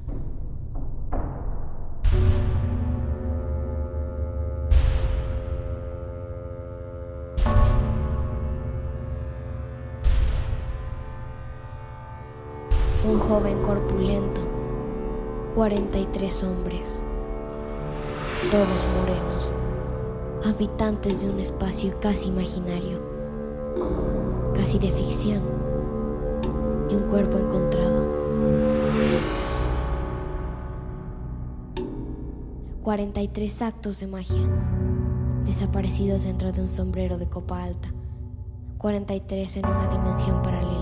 Joven 13.27 13.61
corpulento, 13.61 14.41
43 15.56 16.43
hombres, 16.43 17.06
todos 18.49 18.88
morenos, 18.98 19.56
habitantes 20.45 21.22
de 21.22 21.30
un 21.30 21.39
espacio 21.39 21.93
casi 21.99 22.30
imaginario, 22.30 22.99
casi 24.53 24.80
de 24.80 24.91
ficción, 24.91 25.41
y 26.89 26.95
un 26.95 27.03
cuerpo 27.03 27.38
encontrado. 27.38 28.10
43 32.84 33.61
actos 33.61 33.99
de 33.99 34.07
magia, 34.07 34.41
desaparecidos 35.45 36.23
dentro 36.23 36.52
de 36.52 36.61
un 36.61 36.69
sombrero 36.69 37.18
de 37.18 37.27
copa 37.27 37.64
alta, 37.64 37.93
43 38.80 39.57
en 39.57 39.65
una 39.68 39.88
dimensión 39.88 40.41
paralela. 40.41 40.81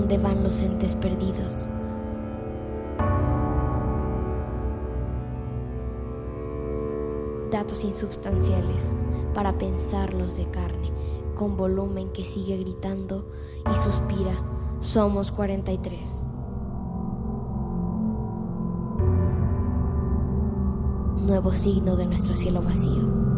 Dónde 0.00 0.16
van 0.16 0.42
los 0.42 0.62
entes 0.62 0.94
perdidos? 0.94 1.68
Datos 7.50 7.84
insubstanciales 7.84 8.96
para 9.34 9.58
pensarlos 9.58 10.38
de 10.38 10.46
carne, 10.46 10.90
con 11.34 11.58
volumen 11.58 12.10
que 12.12 12.24
sigue 12.24 12.56
gritando 12.56 13.26
y 13.70 13.76
suspira. 13.76 14.42
Somos 14.80 15.30
43. 15.30 16.26
Nuevo 21.18 21.52
signo 21.52 21.96
de 21.96 22.06
nuestro 22.06 22.34
cielo 22.34 22.62
vacío. 22.62 23.29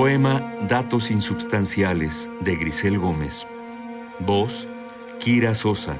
Poema 0.00 0.56
Datos 0.66 1.10
Insubstanciales 1.10 2.30
de 2.40 2.56
Grisel 2.56 2.98
Gómez. 2.98 3.46
Voz, 4.18 4.66
Kira 5.18 5.54
Sosa. 5.54 5.98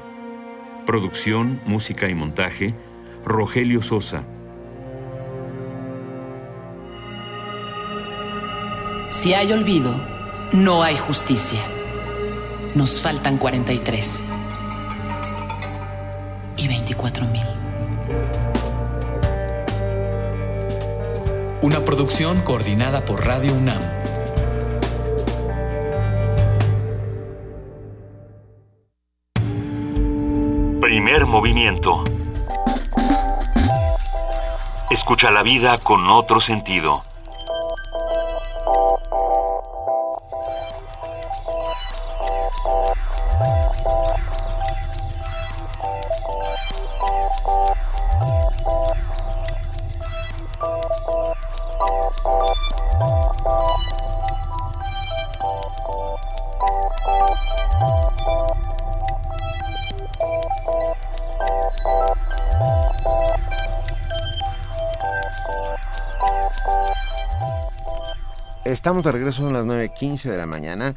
Producción, 0.87 1.61
música 1.67 2.09
y 2.09 2.15
montaje, 2.15 2.73
Rogelio 3.23 3.83
Sosa. 3.83 4.23
Si 9.11 9.35
hay 9.35 9.53
olvido, 9.53 9.93
no 10.51 10.81
hay 10.81 10.97
justicia. 10.97 11.59
Nos 12.73 13.03
faltan 13.03 13.37
43 13.37 14.40
Una 21.71 21.85
producción 21.85 22.41
coordinada 22.41 23.05
por 23.05 23.25
Radio 23.25 23.53
UNAM. 23.53 23.81
Primer 30.81 31.25
movimiento. 31.25 32.03
Escucha 34.89 35.31
la 35.31 35.43
vida 35.43 35.77
con 35.77 36.09
otro 36.09 36.41
sentido. 36.41 37.03
Estamos 68.81 69.03
de 69.03 69.11
regreso 69.11 69.47
a 69.47 69.51
las 69.51 69.63
9.15 69.63 70.23
de 70.31 70.37
la 70.37 70.47
mañana. 70.47 70.95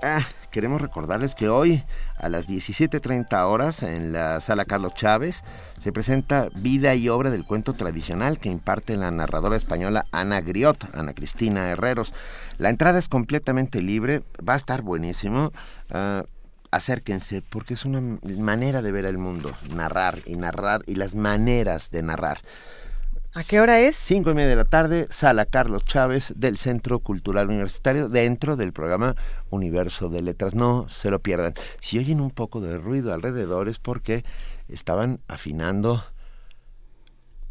Ah, 0.00 0.22
queremos 0.52 0.80
recordarles 0.80 1.34
que 1.34 1.48
hoy 1.48 1.82
a 2.18 2.28
las 2.28 2.48
17.30 2.48 3.48
horas 3.48 3.82
en 3.82 4.12
la 4.12 4.40
sala 4.40 4.64
Carlos 4.64 4.94
Chávez 4.94 5.42
se 5.80 5.90
presenta 5.90 6.46
Vida 6.54 6.94
y 6.94 7.08
Obra 7.08 7.32
del 7.32 7.44
Cuento 7.44 7.72
Tradicional 7.72 8.38
que 8.38 8.48
imparte 8.48 8.96
la 8.96 9.10
narradora 9.10 9.56
española 9.56 10.06
Ana 10.12 10.40
Griot, 10.40 10.94
Ana 10.94 11.14
Cristina 11.14 11.68
Herreros. 11.68 12.14
La 12.58 12.70
entrada 12.70 13.00
es 13.00 13.08
completamente 13.08 13.82
libre, 13.82 14.22
va 14.48 14.52
a 14.52 14.58
estar 14.58 14.82
buenísimo. 14.82 15.52
Ah, 15.90 16.22
acérquense 16.70 17.42
porque 17.42 17.74
es 17.74 17.84
una 17.84 18.18
manera 18.22 18.82
de 18.82 18.92
ver 18.92 19.04
el 19.04 19.18
mundo, 19.18 19.52
narrar 19.74 20.20
y 20.26 20.36
narrar 20.36 20.82
y 20.86 20.94
las 20.94 21.16
maneras 21.16 21.90
de 21.90 22.04
narrar. 22.04 22.38
¿A 23.36 23.44
qué 23.44 23.60
hora 23.60 23.78
es? 23.80 23.96
Cinco 23.96 24.30
y 24.30 24.34
media 24.34 24.48
de 24.48 24.56
la 24.56 24.64
tarde, 24.64 25.08
Sala 25.10 25.44
Carlos 25.44 25.84
Chávez 25.84 26.32
del 26.36 26.56
Centro 26.56 27.00
Cultural 27.00 27.48
Universitario, 27.48 28.08
dentro 28.08 28.56
del 28.56 28.72
programa 28.72 29.14
Universo 29.50 30.08
de 30.08 30.22
Letras. 30.22 30.54
No 30.54 30.88
se 30.88 31.10
lo 31.10 31.20
pierdan. 31.20 31.52
Si 31.80 31.98
oyen 31.98 32.22
un 32.22 32.30
poco 32.30 32.62
de 32.62 32.78
ruido 32.78 33.12
alrededor 33.12 33.68
es 33.68 33.78
porque 33.78 34.24
estaban 34.68 35.20
afinando 35.28 36.02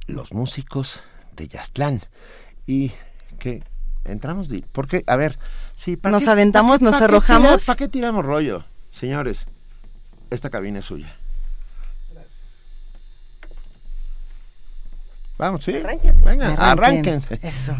los 0.07 0.33
músicos 0.33 1.01
de 1.35 1.49
Yastlán. 1.49 2.01
Y 2.65 2.91
que 3.37 3.61
entramos, 4.05 4.49
porque, 4.71 5.03
a 5.05 5.15
ver, 5.17 5.37
sí, 5.75 5.99
¿Nos 6.01 6.23
qué, 6.23 6.29
aventamos, 6.31 6.81
nos 6.81 6.99
arrojamos? 6.99 7.65
¿Para 7.65 7.77
qué 7.77 7.87
tiramos 7.87 8.25
rollo? 8.25 8.63
Señores, 8.89 9.45
esta 10.31 10.49
cabina 10.49 10.79
es 10.79 10.85
suya. 10.85 11.15
Vamos, 15.37 15.63
sí. 15.63 15.75
Arránquense. 15.75 16.23
Venga, 16.23 16.53
arránquense. 16.53 17.39
Eso. 17.41 17.75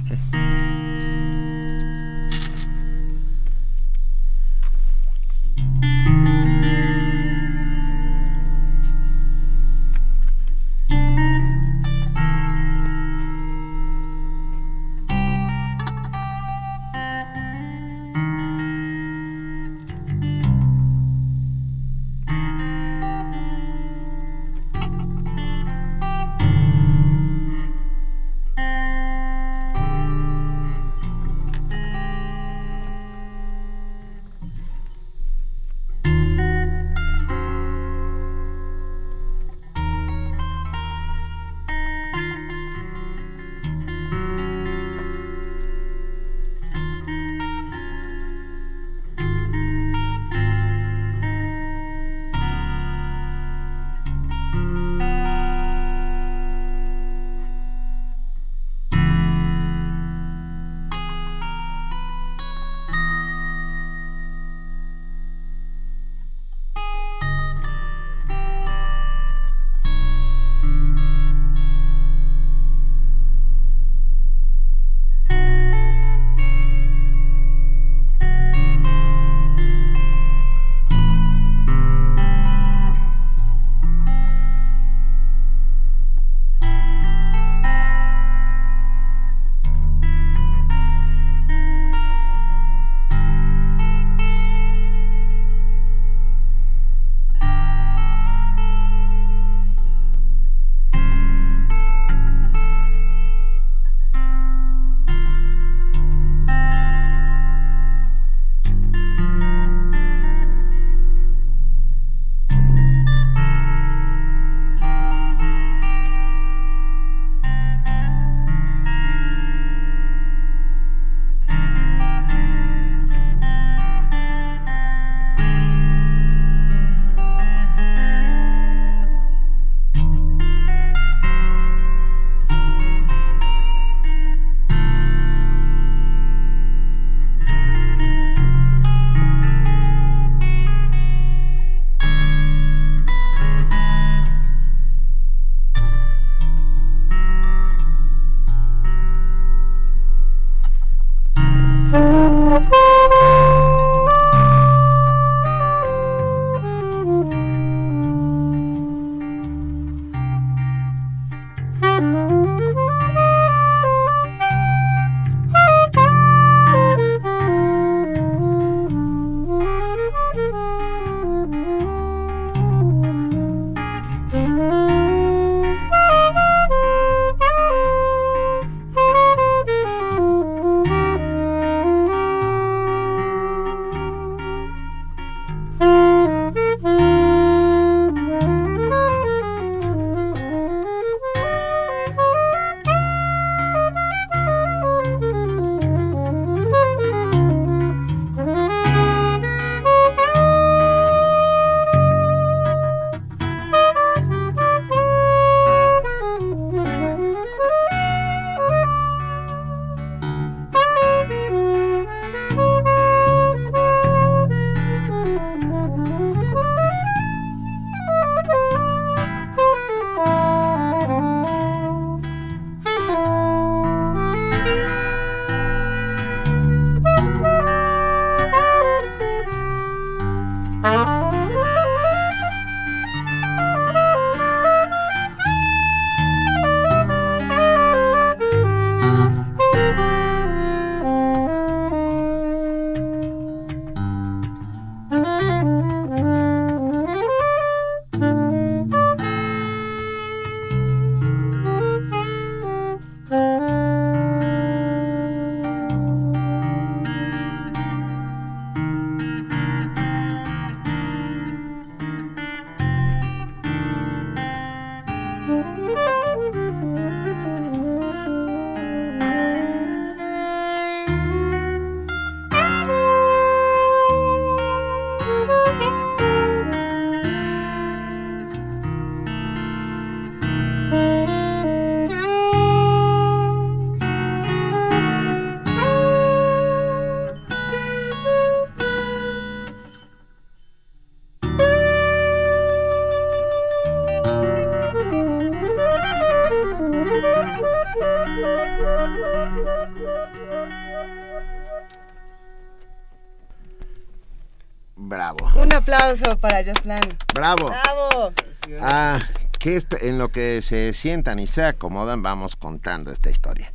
Bravo. 305.15 305.37
Un 305.55 305.73
aplauso 305.73 306.37
para 306.39 306.61
Jazzplan. 306.61 306.99
Bravo. 307.33 307.67
Bravo. 307.67 308.33
Ah, 308.81 309.17
que 309.59 309.81
en 310.01 310.17
lo 310.17 310.27
que 310.27 310.61
se 310.61 310.91
sientan 310.91 311.39
y 311.39 311.47
se 311.47 311.63
acomodan 311.63 312.21
vamos 312.21 312.57
contando 312.57 313.13
esta 313.13 313.29
historia. 313.29 313.71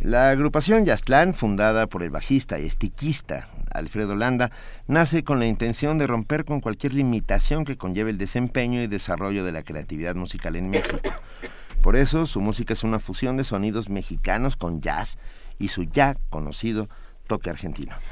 La 0.00 0.30
agrupación 0.30 0.84
Yastlán, 0.84 1.34
fundada 1.34 1.88
por 1.88 2.04
el 2.04 2.10
bajista 2.10 2.60
y 2.60 2.66
estiquista 2.66 3.48
Alfredo 3.72 4.14
Landa, 4.14 4.52
nace 4.86 5.24
con 5.24 5.40
la 5.40 5.46
intención 5.46 5.98
de 5.98 6.06
romper 6.06 6.44
con 6.44 6.60
cualquier 6.60 6.94
limitación 6.94 7.64
que 7.64 7.76
conlleve 7.76 8.12
el 8.12 8.18
desempeño 8.18 8.80
y 8.80 8.86
desarrollo 8.86 9.44
de 9.44 9.50
la 9.50 9.64
creatividad 9.64 10.14
musical 10.14 10.54
en 10.54 10.70
México. 10.70 11.00
Por 11.82 11.96
eso 11.96 12.24
su 12.26 12.40
música 12.40 12.74
es 12.74 12.84
una 12.84 13.00
fusión 13.00 13.36
de 13.36 13.42
sonidos 13.42 13.88
mexicanos 13.88 14.56
con 14.56 14.80
jazz 14.80 15.18
y 15.58 15.68
su 15.68 15.82
ya 15.82 16.14
conocido 16.30 16.88
toque. 17.28 17.48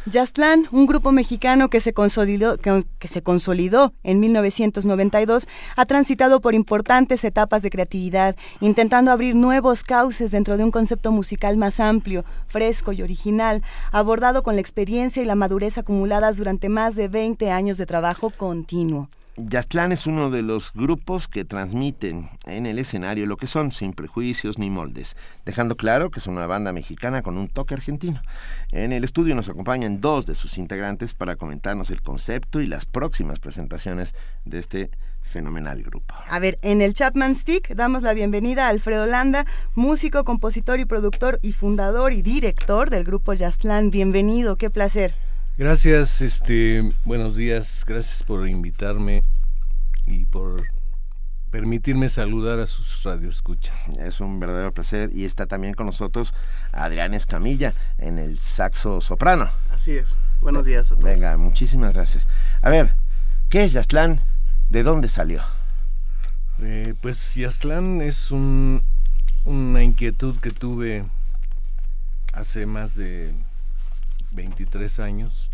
Jazzlan, 0.07 0.69
un 0.70 0.86
grupo 0.86 1.11
mexicano 1.12 1.69
que 1.69 1.81
se 1.81 1.93
consolidó, 1.93 2.59
que, 2.59 3.09
se 3.09 3.23
consolidó 3.23 3.93
en 4.03 4.20
1992, 4.20 5.49
ha 5.77 5.86
transitado 5.86 6.41
por 6.41 6.55
importantes 6.55 7.25
etapas 7.25 7.62
de 7.62 7.70
creatividad, 7.70 8.36
intentando 8.61 9.11
abrir 9.11 9.35
nuevos 9.35 9.83
cauces 9.83 10.31
dentro 10.31 10.57
de 10.57 10.65
un 10.65 10.70
concepto 10.70 11.12
musical 11.12 11.57
más 11.57 11.81
amplio, 11.81 12.25
fresco 12.47 12.93
y 12.93 13.03
original, 13.03 13.62
abordado 13.91 14.43
con 14.43 14.55
la 14.55 14.61
experiencia 14.61 15.23
y 15.23 15.27
la 15.27 15.35
madurez 15.35 15.78
acumuladas 15.78 16.36
durante 16.36 16.69
más 16.69 16.95
de 16.95 17.09
20 17.09 17.51
años 17.51 17.78
de 17.78 17.86
trabajo 17.86 18.31
continuo. 18.31 19.09
Yastlán 19.39 19.92
es 19.92 20.06
uno 20.06 20.31
de 20.31 20.40
los 20.40 20.73
grupos 20.73 21.28
que 21.28 21.44
transmiten 21.44 22.31
en 22.47 22.65
el 22.65 22.78
escenario 22.78 23.26
lo 23.26 23.36
que 23.36 23.47
son, 23.47 23.70
sin 23.70 23.92
prejuicios 23.92 24.58
ni 24.58 24.70
moldes, 24.70 25.15
dejando 25.44 25.76
claro 25.76 26.10
que 26.10 26.20
es 26.20 26.26
una 26.26 26.47
banda 26.47 26.73
mexicana 26.73 27.20
con 27.20 27.36
un 27.36 27.48
toque 27.48 27.74
argentino. 27.74 28.23
En 28.73 28.92
el 28.92 29.05
estudio 29.05 29.34
nos 29.34 29.50
acompañan 29.50 30.00
dos 30.00 30.24
de 30.24 30.34
sus 30.34 30.56
integrantes 30.56 31.12
para 31.12 31.36
comentarnos 31.36 31.90
el 31.90 32.00
concepto 32.00 32.62
y 32.62 32.66
las 32.66 32.86
próximas 32.86 33.39
presentaciones 33.39 34.15
de 34.47 34.58
este 34.58 34.90
fenomenal 35.20 35.82
grupo. 35.82 36.15
A 36.31 36.39
ver, 36.39 36.58
en 36.62 36.81
el 36.81 36.94
Chapman 36.94 37.34
Stick 37.34 37.74
damos 37.74 38.02
la 38.02 38.15
bienvenida 38.15 38.66
a 38.66 38.70
Alfredo 38.70 39.05
Landa, 39.05 39.44
músico, 39.74 40.24
compositor 40.24 40.81
y 40.81 40.86
productor 40.86 41.40
y 41.42 41.52
fundador 41.52 42.15
y 42.15 42.23
director 42.23 42.89
del 42.89 43.05
grupo 43.05 43.34
Yastlán. 43.34 43.90
Bienvenido, 43.90 44.56
qué 44.56 44.70
placer. 44.70 45.15
Gracias, 45.59 46.20
este, 46.20 46.93
buenos 47.07 47.35
días, 47.35 47.83
gracias 47.86 48.23
por 48.23 48.47
invitarme 48.47 49.23
y 50.05 50.26
por 50.26 50.65
permitirme 51.51 52.10
saludar 52.10 52.59
a 52.59 52.67
sus 52.67 53.02
radioescuchas. 53.05 53.75
Es 53.99 54.20
un 54.20 54.39
verdadero 54.39 54.75
placer 54.75 55.09
y 55.15 55.25
está 55.25 55.47
también 55.47 55.73
con 55.73 55.86
nosotros 55.86 56.35
Adrián 56.73 57.15
Escamilla 57.15 57.73
en 57.97 58.18
el 58.18 58.39
saxo 58.39 59.01
soprano. 59.01 59.49
Así 59.73 59.93
es. 59.97 60.18
Buenos 60.43 60.67
días 60.67 60.93
a 60.93 60.97
todos. 60.97 61.05
Venga, 61.05 61.35
muchísimas 61.39 61.94
gracias. 61.94 62.26
A 62.60 62.68
ver, 62.68 62.93
¿qué 63.49 63.65
es 63.65 63.73
Yastlán? 63.73 64.20
¿De 64.68 64.83
dónde 64.83 65.09
salió? 65.09 65.43
Eh, 66.60 66.93
pues 67.01 67.35
Yastlán 67.35 68.02
es 68.02 68.31
un, 68.31 68.83
una 69.47 69.83
inquietud 69.83 70.39
que 70.39 70.51
tuve 70.51 71.07
hace 72.35 72.67
más 72.67 72.94
de 72.94 73.33
23 74.36 75.00
años. 75.00 75.50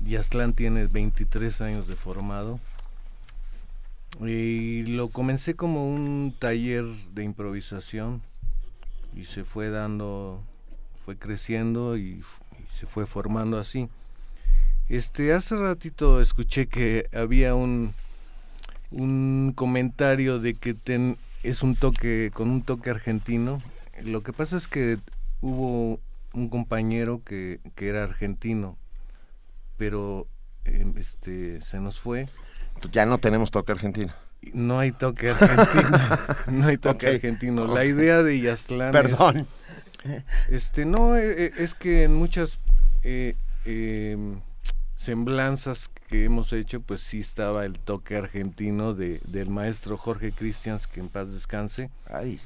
Yastlán 0.00 0.54
tiene 0.54 0.86
23 0.86 1.60
años 1.60 1.88
de 1.88 1.96
formado. 1.96 2.60
Y 4.20 4.84
lo 4.84 5.08
comencé 5.08 5.54
como 5.54 5.86
un 5.86 6.34
taller 6.38 6.84
de 7.12 7.24
improvisación 7.24 8.22
y 9.14 9.26
se 9.26 9.44
fue 9.44 9.68
dando, 9.68 10.42
fue 11.04 11.16
creciendo 11.16 11.96
y, 11.96 12.22
se 12.72 12.86
fue 12.86 13.06
formando 13.06 13.58
así. 13.58 13.88
Este, 14.88 15.32
hace 15.32 15.56
ratito 15.56 16.20
escuché 16.20 16.66
que 16.66 17.08
había 17.12 17.54
un, 17.54 17.92
un 18.90 19.52
comentario 19.54 20.38
de 20.38 20.54
que 20.54 20.76
es 21.42 21.62
un 21.62 21.76
toque, 21.76 22.30
con 22.32 22.50
un 22.50 22.62
toque 22.62 22.90
argentino. 22.90 23.60
Lo 24.02 24.22
que 24.22 24.32
pasa 24.32 24.56
es 24.56 24.68
que 24.68 24.98
hubo 25.40 26.00
un 26.32 26.48
compañero 26.48 27.22
que, 27.24 27.60
que 27.74 27.88
era 27.88 28.04
argentino, 28.04 28.78
pero 29.76 30.28
em, 30.64 30.96
este 30.98 31.60
se 31.62 31.80
nos 31.80 31.98
fue. 31.98 32.26
Ya 32.92 33.06
no 33.06 33.18
tenemos 33.18 33.50
toque 33.50 33.72
argentino. 33.72 34.12
No 34.52 34.78
hay 34.78 34.92
toque 34.92 35.30
argentino. 35.30 35.98
no 36.46 36.66
hay 36.66 36.78
toque 36.78 37.08
argentino. 37.08 37.66
La 37.66 37.84
idea 37.84 38.22
de 38.22 38.40
Yastlán 38.40 38.92
Perdón. 38.92 39.46
este, 40.48 40.84
no, 40.84 41.16
e, 41.16 41.46
e, 41.46 41.52
es 41.58 41.74
que 41.74 42.04
en 42.04 42.14
muchas 42.14 42.60
eh, 43.02 43.34
em, 43.64 44.40
semblanzas 44.94 45.90
que 46.08 46.24
hemos 46.24 46.52
hecho, 46.52 46.80
pues 46.80 47.00
sí 47.00 47.18
estaba 47.18 47.64
el 47.64 47.78
toque 47.78 48.16
argentino 48.16 48.94
de, 48.94 49.20
del 49.24 49.50
maestro 49.50 49.96
Jorge 49.96 50.32
Cristians, 50.32 50.86
que 50.86 51.00
en 51.00 51.08
paz 51.08 51.32
descanse. 51.32 51.90
Ay 52.06 52.40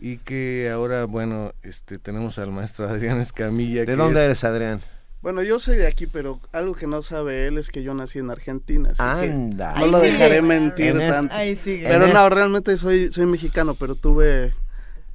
y 0.00 0.18
que 0.18 0.70
ahora, 0.72 1.04
bueno, 1.04 1.52
este 1.62 1.98
tenemos 1.98 2.38
al 2.38 2.52
maestro 2.52 2.88
Adrián 2.88 3.20
Escamilla. 3.20 3.84
¿De 3.84 3.96
dónde 3.96 4.24
eres, 4.24 4.44
Adrián? 4.44 4.80
Bueno, 5.20 5.42
yo 5.42 5.58
soy 5.58 5.76
de 5.76 5.88
aquí, 5.88 6.06
pero 6.06 6.40
algo 6.52 6.74
que 6.74 6.86
no 6.86 7.02
sabe 7.02 7.48
él 7.48 7.58
es 7.58 7.70
que 7.70 7.82
yo 7.82 7.92
nací 7.92 8.20
en 8.20 8.30
Argentina. 8.30 8.92
Anda. 8.98 9.74
no 9.78 9.86
lo 9.86 9.98
dejaré 9.98 10.42
mentir 10.42 10.96
tanto. 10.96 11.34
Pero 11.64 12.06
no, 12.06 12.30
realmente 12.30 12.76
soy, 12.76 13.10
soy 13.10 13.26
mexicano, 13.26 13.74
pero 13.74 13.96
tuve 13.96 14.54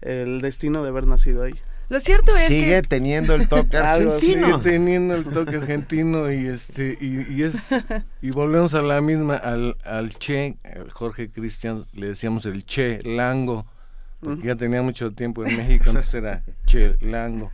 el 0.01 0.41
destino 0.41 0.83
de 0.83 0.89
haber 0.89 1.07
nacido 1.07 1.43
ahí. 1.43 1.53
Lo 1.89 1.99
cierto 1.99 2.35
es 2.35 2.47
sigue 2.47 2.81
teniendo 2.81 3.35
el 3.35 3.47
toque 3.47 3.77
argentino. 3.77 4.19
Sigue 4.19 4.57
teniendo 4.63 5.15
el 5.15 5.25
toque 5.25 5.55
argentino 5.57 6.31
y 6.31 6.47
este 6.47 6.97
y, 6.99 7.31
y, 7.33 7.43
es 7.43 7.69
y 8.21 8.31
volvemos 8.31 8.73
a 8.73 8.81
la 8.81 8.99
misma 8.99 9.35
al 9.35 9.77
al 9.83 10.09
Che, 10.17 10.57
Jorge 10.91 11.29
Cristian 11.29 11.85
le 11.93 12.07
decíamos 12.07 12.45
el 12.45 12.65
Che 12.65 13.01
Lango 13.03 13.67
porque 14.23 14.47
ya 14.47 14.55
tenía 14.55 14.81
mucho 14.81 15.11
tiempo 15.11 15.45
en 15.45 15.57
México, 15.57 15.85
entonces 15.87 16.13
era 16.13 16.43
chelango. 16.65 17.51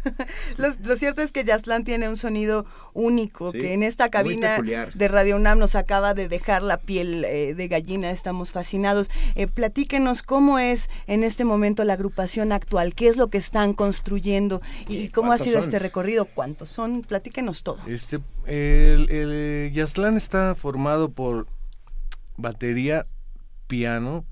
lo, 0.57 0.95
cierto 0.98 1.22
es 1.22 1.31
que 1.31 1.43
Yaslan 1.43 1.83
tiene 1.83 2.09
un 2.09 2.15
sonido 2.15 2.65
único, 2.93 3.51
que 3.51 3.73
en 3.73 3.83
esta 3.83 4.09
cabina 4.09 4.59
de 4.61 5.07
Radio 5.07 5.35
UNAM 5.35 5.59
nos 5.59 5.75
acaba 5.75 6.14
de 6.14 6.27
dejar 6.27 6.64
la 6.64 6.77
piel 6.77 7.25
eh, 7.25 7.53
de 7.53 7.67
gallina, 7.67 8.11
estamos 8.11 8.51
fascinados. 8.51 9.09
Eh, 9.35 9.48
platíquenos 9.48 10.23
cómo 10.23 10.59
es 10.59 10.89
en 11.07 11.23
este 11.23 11.45
momento 11.45 11.83
la 11.83 11.93
agrupación 11.93 12.51
actual, 12.51 12.93
qué 12.93 13.07
es 13.07 13.17
lo 13.17 13.30
que 13.30 13.38
están 13.38 13.73
construyendo 13.73 14.61
y, 14.88 15.09
cómo 15.09 15.31
ha 15.31 15.38
sido 15.38 15.59
este 15.59 15.80
recorrido, 15.80 16.25
cuántos 16.25 16.69
son, 16.69 17.01
platíquenos 17.01 17.64
todo. 17.64 17.80
Este, 17.88 18.19
el, 18.45 19.09
el 19.09 19.72
Yaslan 19.73 20.17
está 20.17 20.56
formado 20.56 21.09
por 21.11 21.48
batería, 22.38 23.06
piano, 23.67 24.25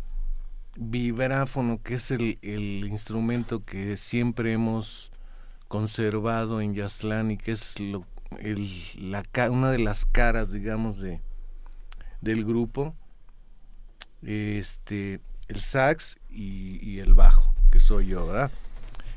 vibráfono, 0.77 1.81
que 1.81 1.95
es 1.95 2.11
el, 2.11 2.37
el 2.41 2.87
instrumento 2.87 3.65
que 3.65 3.97
siempre 3.97 4.53
hemos 4.53 5.11
conservado 5.67 6.61
en 6.61 6.75
Yaslan 6.75 7.31
y 7.31 7.37
que 7.37 7.51
es 7.51 7.79
lo, 7.79 8.05
el, 8.39 8.71
la, 8.95 9.23
una 9.49 9.71
de 9.71 9.79
las 9.79 10.05
caras, 10.05 10.51
digamos, 10.51 10.99
de, 10.99 11.19
del 12.21 12.45
grupo, 12.45 12.95
este, 14.21 15.19
el 15.47 15.61
sax 15.61 16.17
y, 16.29 16.99
el 16.99 17.13
bajo, 17.13 17.53
que 17.71 17.79
soy 17.79 18.07
yo, 18.07 18.27
¿verdad? 18.27 18.51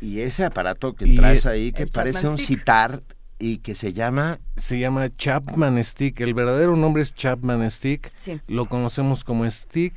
Y 0.01 0.21
ese 0.21 0.45
aparato 0.45 0.95
que 0.95 1.15
traes 1.15 1.45
ahí, 1.47 1.73
que 1.73 1.87
parece 1.87 2.27
un 2.27 2.39
citar 2.39 3.03
y 3.39 3.59
que 3.59 3.75
se 3.75 3.93
llama... 3.93 4.39
Se 4.57 4.79
llama 4.79 5.15
Chapman 5.15 5.83
Stick, 5.85 6.21
el 6.21 6.35
verdadero 6.35 6.77
nombre 6.77 7.03
es 7.03 7.15
Chapman 7.15 7.71
Stick, 7.71 8.13
lo 8.47 8.67
conocemos 8.67 9.25
como 9.25 9.49
Stick, 9.51 9.95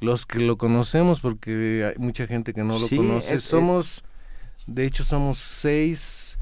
los 0.00 0.26
que 0.26 0.38
lo 0.38 0.56
conocemos, 0.56 1.20
porque 1.20 1.92
hay 1.94 2.02
mucha 2.02 2.26
gente 2.26 2.52
que 2.52 2.64
no 2.64 2.78
lo 2.78 2.88
conoce, 2.88 3.38
somos, 3.40 4.02
de 4.66 4.86
hecho 4.86 5.04
somos 5.04 5.38
seis 5.38 6.38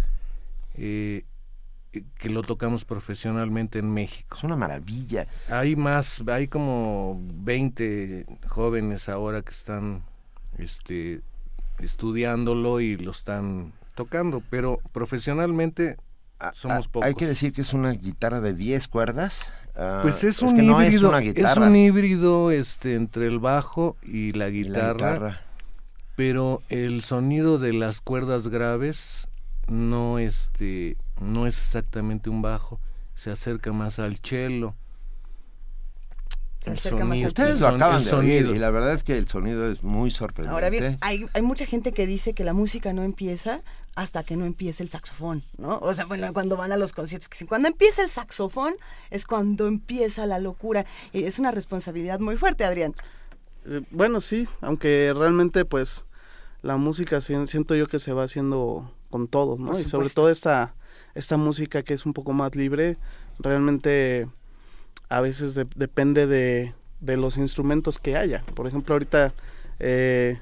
eh, 0.75 1.25
que 2.19 2.29
lo 2.29 2.43
tocamos 2.43 2.85
profesionalmente 2.85 3.79
en 3.79 3.93
México. 3.93 4.37
Es 4.37 4.45
una 4.45 4.57
maravilla. 4.57 5.27
Hay 5.49 5.75
más, 5.75 6.23
hay 6.29 6.49
como 6.49 7.21
20 7.21 8.27
jóvenes 8.47 9.09
ahora 9.09 9.43
que 9.43 9.51
están 9.51 10.05
este, 10.59 11.21
estudiándolo 11.79 12.81
y 12.81 12.97
lo 12.97 13.11
están 13.11 13.73
tocando, 13.95 14.43
pero 14.51 14.81
profesionalmente 14.93 15.97
somos 16.53 16.89
pocos. 16.89 17.07
Hay 17.07 17.15
que 17.15 17.27
decir 17.27 17.53
que 17.53 17.63
es 17.63 17.73
una 17.73 17.91
guitarra 17.93 18.41
de 18.41 18.55
10 18.55 18.87
cuerdas. 18.89 19.53
Ah, 19.79 20.01
pues 20.03 20.25
es 20.25 20.43
un 20.43 20.61
híbrido, 20.61 21.17
es, 21.17 21.57
un 21.57 21.77
híbrido 21.77 22.51
este 22.51 22.97
entre 22.97 23.29
el 23.29 23.39
bajo 23.39 23.97
y 24.03 24.33
la 24.33 24.51
guitarra, 24.51 25.43
pero 26.17 26.63
el 26.69 27.05
sonido 27.05 27.59
de 27.59 27.73
las 27.73 28.01
cuerdas 28.01 28.49
graves 28.49 29.29
no 29.69 30.19
este 30.19 30.97
no 31.21 31.47
es 31.47 31.59
exactamente 31.59 32.29
un 32.29 32.43
bajo, 32.43 32.81
se 33.15 33.31
acerca 33.31 33.73
más 33.73 34.01
al 34.01 34.17
cello. 34.17 34.75
Ustedes 36.67 37.61
lo 37.61 37.69
acaban 37.69 38.05
de 38.05 38.13
oír 38.13 38.47
y 38.47 38.59
la 38.59 38.71
verdad 38.71 38.93
es 38.93 39.05
que 39.05 39.17
el 39.17 39.29
sonido 39.29 39.71
es 39.71 39.85
muy 39.85 40.11
sorprendente. 40.11 40.55
Ahora 40.55 40.71
bien, 40.71 40.99
hay, 41.01 41.27
hay 41.33 41.43
mucha 41.43 41.67
gente 41.67 41.93
que 41.93 42.07
dice 42.07 42.35
que 42.35 42.45
la 42.45 42.53
música 42.53 42.93
no 42.93 43.05
empieza 43.05 43.63
hasta 43.95 44.23
que 44.23 44.37
no 44.37 44.45
empiece 44.45 44.83
el 44.83 44.89
saxofón, 44.89 45.45
¿no? 45.57 45.79
O 45.79 45.95
sea, 45.95 46.05
bueno, 46.05 46.33
cuando 46.33 46.57
van 46.57 46.73
a 46.73 46.77
los 46.77 46.93
conciertos, 46.93 47.29
que 47.29 47.47
cuando 47.47 47.69
empieza 47.69 48.03
el 48.03 48.09
saxofón 48.09 48.75
es 49.11 49.27
cuando 49.27 49.67
empieza 49.67 50.27
la 50.27 50.39
locura. 50.39 50.85
Y 51.13 51.25
es 51.25 51.39
una 51.39 51.51
responsabilidad 51.51 52.21
muy 52.21 52.37
fuerte, 52.37 52.65
Adrián. 52.65 52.95
Eh, 53.67 53.83
bueno, 53.91 54.21
sí, 54.21 54.49
aunque 54.61 55.13
realmente 55.17 55.65
pues 55.65 56.05
la 56.63 56.77
música 56.77 57.21
siento 57.21 57.75
yo 57.75 57.87
que 57.87 57.99
se 57.99 58.13
va 58.13 58.25
haciendo 58.25 58.93
con 59.11 59.29
todos, 59.29 59.59
¿no? 59.59 59.79
Y 59.79 59.85
sobre 59.85 60.11
todo 60.11 60.31
esta, 60.31 60.75
esta 61.15 61.37
música 61.37 61.83
que 61.83 61.95
es 61.95 62.05
un 62.05 62.13
poco 62.13 62.33
más 62.33 62.55
libre, 62.55 62.99
realmente 63.39 64.29
a 65.09 65.21
veces 65.21 65.59
depende 65.77 66.27
de, 66.27 66.75
de, 67.01 67.17
los 67.17 67.37
instrumentos 67.37 67.99
que 67.99 68.17
haya. 68.17 68.45
Por 68.55 68.67
ejemplo, 68.67 68.95
ahorita 68.95 69.33
eh, 69.79 70.39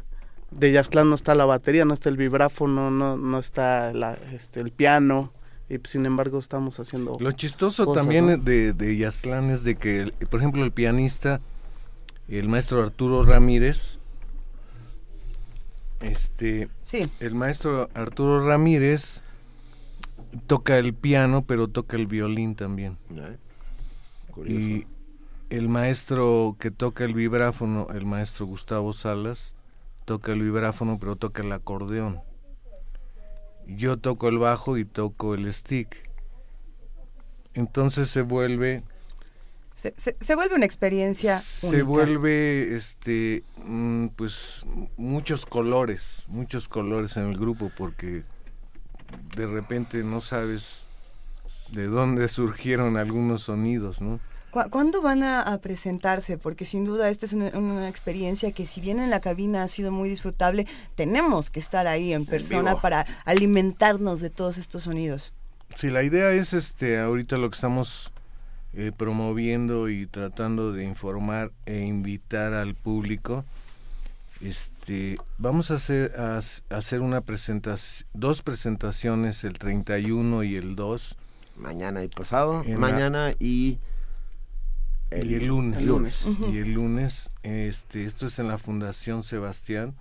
de 0.50 0.72
Jazz 0.72 0.90
no 0.94 1.14
está 1.14 1.34
la 1.34 1.44
batería, 1.44 1.84
no 1.84 1.94
está 1.94 2.08
el 2.08 2.16
vibráfono, 2.16 2.90
no, 2.90 3.16
no 3.16 3.38
está 3.38 3.92
la, 3.92 4.14
este, 4.32 4.60
el 4.60 4.70
piano. 4.70 5.32
Y 5.68 5.78
pues, 5.78 5.90
sin 5.90 6.06
embargo 6.06 6.38
estamos 6.38 6.78
haciendo... 6.78 7.16
Lo 7.18 7.32
chistoso 7.32 7.92
también 7.92 8.44
de, 8.44 8.72
de 8.72 9.02
es 9.02 9.64
de 9.64 9.74
que, 9.74 10.12
por 10.30 10.40
ejemplo, 10.40 10.64
el 10.64 10.72
pianista, 10.72 11.40
el 12.28 12.48
maestro 12.48 12.82
Arturo 12.82 13.22
Ramírez, 13.24 13.98
este, 16.00 16.68
sí. 16.82 17.08
el 17.20 17.34
maestro 17.34 17.88
Arturo 17.94 18.46
Ramírez 18.46 19.22
toca 20.46 20.78
el 20.78 20.94
piano, 20.94 21.42
pero 21.42 21.68
toca 21.68 21.96
el 21.96 22.06
violín 22.06 22.54
también. 22.54 22.98
Y 24.44 24.86
el 25.50 25.68
maestro 25.68 26.56
que 26.58 26.70
toca 26.70 27.04
el 27.04 27.14
vibráfono, 27.14 27.88
el 27.94 28.04
maestro 28.04 28.46
Gustavo 28.46 28.92
Salas, 28.92 29.54
toca 30.04 30.32
el 30.32 30.42
vibráfono, 30.42 30.98
pero 30.98 31.16
toca 31.16 31.42
el 31.42 31.52
acordeón. 31.52 32.20
Yo 33.66 33.96
toco 33.96 34.28
el 34.28 34.38
bajo 34.38 34.76
y 34.76 34.84
toco 34.84 35.34
el 35.34 35.52
stick. 35.52 36.08
Entonces 37.54 38.10
se 38.10 38.22
vuelve 38.22 38.82
se, 39.74 39.94
se, 39.96 40.34
vuelve 40.34 40.54
una 40.54 40.64
experiencia 40.64 41.36
se 41.36 41.82
vuelve 41.82 42.74
este 42.74 43.44
mm, 43.62 44.06
pues 44.16 44.64
muchos 44.96 45.44
colores 45.44 46.22
muchos 46.28 46.66
colores 46.66 47.18
en 47.18 47.24
el 47.24 47.36
grupo 47.38 47.70
porque 47.76 48.24
de 49.36 49.46
repente 49.46 50.02
no 50.02 50.22
sabes 50.22 50.85
de 51.72 51.86
dónde 51.86 52.28
surgieron 52.28 52.96
algunos 52.96 53.42
sonidos 53.42 54.00
no 54.00 54.20
¿Cuándo 54.70 55.02
van 55.02 55.22
a, 55.22 55.58
presentarse? 55.58 56.38
Porque 56.38 56.64
sin 56.64 56.86
duda 56.86 57.10
esta 57.10 57.26
es 57.26 57.34
una, 57.34 57.88
experiencia 57.88 58.52
que 58.52 58.64
si 58.64 58.80
bien 58.80 58.98
en 59.00 59.10
la 59.10 59.20
cabina 59.20 59.62
ha 59.62 59.68
sido 59.68 59.92
muy 59.92 60.08
disfrutable, 60.08 60.66
tenemos 60.94 61.50
que 61.50 61.60
estar 61.60 61.86
ahí 61.86 62.14
en 62.14 62.24
persona 62.24 62.74
para 62.76 63.06
alimentarnos 63.26 64.20
de 64.20 64.30
todos 64.30 64.56
estos 64.56 64.84
sonidos. 64.84 65.34
Sí, 65.74 65.90
la 65.90 66.02
idea 66.02 66.32
es 66.32 66.54
este 66.54 66.98
ahorita 66.98 67.36
lo 67.36 67.50
que 67.50 67.54
estamos 67.54 68.10
eh, 68.72 68.92
promoviendo 68.96 69.90
y 69.90 70.06
tratando 70.06 70.72
de 70.72 70.84
informar 70.84 71.52
e 71.66 71.80
invitar 71.80 72.54
al 72.54 72.74
público. 72.74 73.44
Este, 74.40 75.16
vamos 75.36 75.70
a 75.70 75.74
hacer, 75.74 76.12
a, 76.18 76.40
hacer 76.70 77.00
una 77.00 77.20
presentación, 77.20 78.08
dos 78.14 78.40
presentaciones, 78.40 79.44
el 79.44 79.58
31 79.58 80.44
y 80.44 80.56
el 80.56 80.76
2. 80.76 81.18
Mañana 81.56 82.04
y 82.04 82.08
pasado, 82.08 82.64
mañana 82.64 83.34
y 83.38 83.78
el, 85.10 85.46
lunes. 85.46 85.82
Y 86.52 86.58
el 86.58 86.74
lunes, 86.74 87.30
este, 87.42 88.04
esto 88.04 88.26
es 88.26 88.38
en 88.38 88.48
la 88.48 88.58
Fundación 88.58 89.22
Sebastián. 89.22 89.94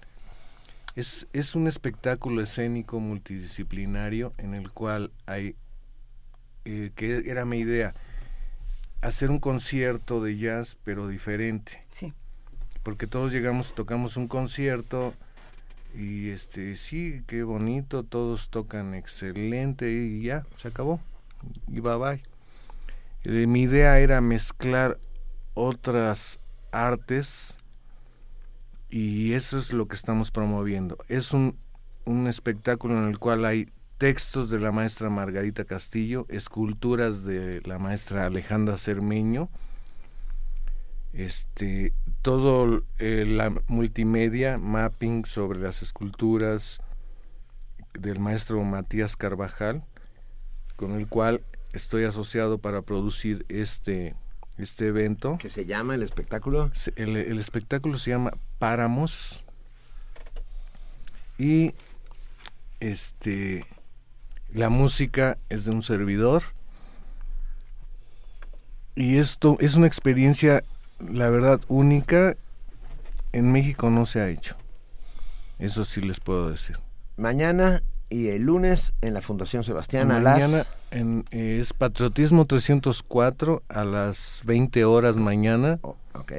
Es, 0.95 1.27
es 1.33 1.55
un 1.55 1.67
espectáculo 1.67 2.41
escénico 2.41 2.99
multidisciplinario 2.99 4.33
en 4.37 4.53
el 4.53 4.71
cual 4.71 5.11
hay, 5.25 5.55
eh, 6.63 6.91
que 6.95 7.29
era 7.29 7.45
mi 7.45 7.59
idea, 7.59 7.93
hacer 9.01 9.29
un 9.29 9.39
concierto 9.39 10.23
de 10.23 10.37
jazz, 10.37 10.77
pero 10.83 11.07
diferente. 11.07 11.83
Sí. 11.91 12.13
Porque 12.81 13.07
todos 13.07 13.31
llegamos, 13.31 13.75
tocamos 13.75 14.17
un 14.17 14.27
concierto 14.27 15.13
y 15.93 16.29
este, 16.29 16.75
sí, 16.75 17.23
qué 17.27 17.43
bonito, 17.43 18.03
todos 18.03 18.49
tocan 18.49 18.93
excelente 18.93 19.91
y 19.91 20.23
ya, 20.23 20.45
se 20.55 20.69
acabó. 20.69 20.99
Y 21.67 21.79
bye 21.79 21.97
bye. 21.97 22.23
Eh, 23.23 23.47
mi 23.47 23.63
idea 23.63 23.99
era 23.99 24.21
mezclar 24.21 24.99
otras 25.53 26.39
artes 26.71 27.57
y 28.89 29.33
eso 29.33 29.57
es 29.57 29.73
lo 29.73 29.87
que 29.87 29.95
estamos 29.95 30.31
promoviendo. 30.31 30.97
Es 31.07 31.33
un, 31.33 31.57
un 32.05 32.27
espectáculo 32.27 32.97
en 32.97 33.09
el 33.09 33.19
cual 33.19 33.45
hay 33.45 33.67
textos 33.97 34.49
de 34.49 34.59
la 34.59 34.71
maestra 34.71 35.09
Margarita 35.09 35.65
Castillo, 35.65 36.25
esculturas 36.29 37.23
de 37.23 37.61
la 37.65 37.79
maestra 37.79 38.25
Alejandra 38.25 38.77
Cermeño, 38.77 39.49
este, 41.13 41.93
todo 42.21 42.83
eh, 42.99 43.25
la 43.25 43.53
multimedia, 43.67 44.57
mapping 44.57 45.25
sobre 45.25 45.59
las 45.59 45.81
esculturas 45.81 46.79
del 47.93 48.19
maestro 48.19 48.61
Matías 48.63 49.15
Carvajal, 49.15 49.85
con 50.75 50.91
el 50.91 51.07
cual 51.07 51.41
estoy 51.73 52.03
asociado 52.03 52.57
para 52.57 52.81
producir 52.81 53.45
este 53.49 54.15
este 54.57 54.87
evento. 54.87 55.37
¿Qué 55.39 55.49
se 55.49 55.65
llama 55.65 55.95
el 55.95 56.03
espectáculo? 56.03 56.71
El, 56.95 57.17
el 57.17 57.39
espectáculo 57.39 57.97
se 57.97 58.11
llama 58.11 58.31
Páramos. 58.57 59.43
Y 61.37 61.73
este 62.79 63.65
la 64.53 64.69
música 64.69 65.37
es 65.49 65.65
de 65.65 65.71
un 65.71 65.83
servidor. 65.83 66.43
Y 68.95 69.17
esto 69.17 69.57
es 69.59 69.75
una 69.75 69.87
experiencia 69.87 70.63
la 70.99 71.29
verdad 71.29 71.59
única. 71.67 72.37
En 73.33 73.51
México 73.51 73.89
no 73.89 74.05
se 74.05 74.21
ha 74.21 74.29
hecho. 74.29 74.55
Eso 75.59 75.83
sí 75.83 75.99
les 75.99 76.21
puedo 76.21 76.49
decir. 76.49 76.77
Mañana 77.17 77.83
y 78.09 78.29
el 78.29 78.43
lunes 78.43 78.93
en 79.01 79.13
la 79.13 79.21
Fundación 79.21 79.63
Sebastián 79.63 80.11
a 80.11 80.19
las... 80.19 80.69
En, 80.91 81.25
es 81.31 81.73
Patriotismo 81.73 82.45
304 82.45 83.63
a 83.67 83.83
las 83.83 84.41
20 84.45 84.85
horas 84.85 85.17
mañana. 85.17 85.79
Oh, 85.81 85.97
ok. 86.13 86.31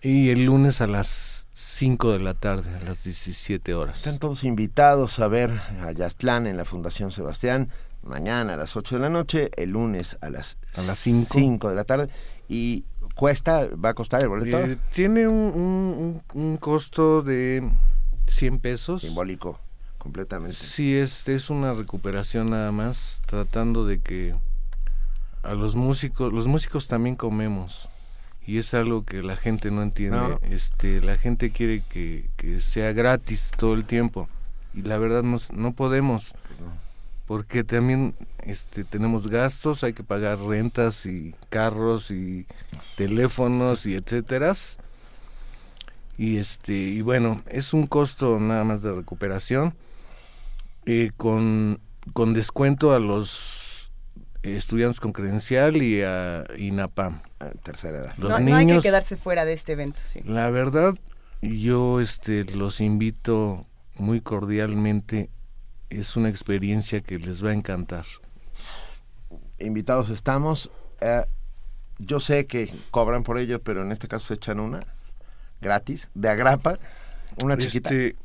Y 0.00 0.30
el 0.30 0.44
lunes 0.44 0.80
a 0.80 0.86
las 0.86 1.46
5 1.52 2.12
de 2.12 2.18
la 2.18 2.34
tarde, 2.34 2.70
a 2.76 2.84
las 2.84 3.04
17 3.04 3.74
horas. 3.74 3.98
Están 3.98 4.18
todos 4.18 4.44
invitados 4.44 5.18
a 5.18 5.28
ver 5.28 5.50
a 5.82 5.92
Yastlán 5.92 6.46
en 6.46 6.56
la 6.56 6.64
Fundación 6.64 7.12
Sebastián 7.12 7.70
mañana 8.02 8.54
a 8.54 8.56
las 8.56 8.76
8 8.76 8.96
de 8.96 9.00
la 9.00 9.10
noche, 9.10 9.50
el 9.56 9.70
lunes 9.70 10.18
a 10.20 10.30
las, 10.30 10.58
a 10.76 10.82
las 10.82 10.98
5. 10.98 11.28
5 11.32 11.68
de 11.70 11.74
la 11.74 11.84
tarde. 11.84 12.08
Y 12.48 12.84
cuesta, 13.14 13.68
va 13.82 13.90
a 13.90 13.94
costar 13.94 14.22
el 14.22 14.28
boleto. 14.28 14.58
Eh, 14.60 14.78
tiene 14.92 15.28
un, 15.28 16.22
un, 16.34 16.40
un 16.42 16.56
costo 16.56 17.22
de 17.22 17.70
100 18.26 18.58
pesos. 18.58 19.02
Simbólico 19.02 19.58
completamente. 20.04 20.54
Sí, 20.54 20.94
es, 20.94 21.26
es 21.28 21.48
una 21.48 21.72
recuperación 21.72 22.50
nada 22.50 22.70
más, 22.70 23.22
tratando 23.26 23.86
de 23.86 24.00
que 24.00 24.34
a 25.42 25.54
los 25.54 25.74
músicos, 25.74 26.30
los 26.30 26.46
músicos 26.46 26.88
también 26.88 27.16
comemos 27.16 27.88
y 28.46 28.58
es 28.58 28.74
algo 28.74 29.04
que 29.04 29.22
la 29.22 29.34
gente 29.34 29.70
no 29.70 29.82
entiende. 29.82 30.38
Este, 30.42 31.00
la 31.00 31.16
gente 31.16 31.50
quiere 31.50 31.82
que, 31.88 32.28
que, 32.36 32.60
sea 32.60 32.92
gratis 32.92 33.50
todo 33.56 33.72
el 33.72 33.86
tiempo 33.86 34.28
y 34.74 34.82
la 34.82 34.98
verdad 34.98 35.22
no, 35.22 35.38
no 35.54 35.72
podemos. 35.72 36.34
Porque 37.26 37.64
también 37.64 38.14
este, 38.42 38.84
tenemos 38.84 39.28
gastos, 39.28 39.82
hay 39.82 39.94
que 39.94 40.04
pagar 40.04 40.38
rentas 40.38 41.06
y 41.06 41.34
carros 41.48 42.10
y 42.10 42.46
teléfonos 42.96 43.86
y 43.86 43.94
etcétera. 43.94 44.52
Y 46.18 46.36
este 46.36 46.74
y 46.74 47.00
bueno, 47.00 47.42
es 47.48 47.72
un 47.72 47.86
costo 47.86 48.38
nada 48.38 48.64
más 48.64 48.82
de 48.82 48.92
recuperación 48.92 49.74
eh, 50.86 51.10
con, 51.16 51.80
con 52.12 52.34
descuento 52.34 52.92
a 52.92 52.98
los 52.98 53.64
estudiantes 54.42 55.00
con 55.00 55.12
credencial 55.12 55.76
y 55.82 56.02
a 56.02 56.44
INAPAM. 56.58 57.22
tercera 57.62 57.98
edad. 57.98 58.16
no, 58.18 58.54
hay 58.54 58.66
que 58.66 58.80
quedarse 58.80 59.16
fuera 59.16 59.44
de 59.44 59.54
este 59.54 59.72
evento, 59.72 60.00
sí. 60.04 60.20
La 60.24 60.50
verdad, 60.50 60.94
yo 61.40 62.00
este, 62.00 62.44
los 62.44 62.80
invito 62.80 63.66
muy 63.96 64.20
cordialmente. 64.20 65.30
Es 65.90 66.16
una 66.16 66.28
experiencia 66.28 67.00
que 67.00 67.18
les 67.18 67.44
va 67.44 67.50
a 67.50 67.54
encantar. 67.54 68.04
Invitados 69.58 70.10
estamos. 70.10 70.70
Eh, 71.00 71.24
yo 71.98 72.20
sé 72.20 72.46
que 72.46 72.72
cobran 72.90 73.22
por 73.22 73.38
ello, 73.38 73.62
pero 73.62 73.82
en 73.82 73.92
este 73.92 74.08
caso 74.08 74.28
se 74.28 74.34
echan 74.34 74.60
una 74.60 74.84
gratis, 75.60 76.10
de 76.14 76.28
agrapa, 76.28 76.78
una 77.42 77.56
chiquita. 77.56 77.90
Este, 77.90 78.16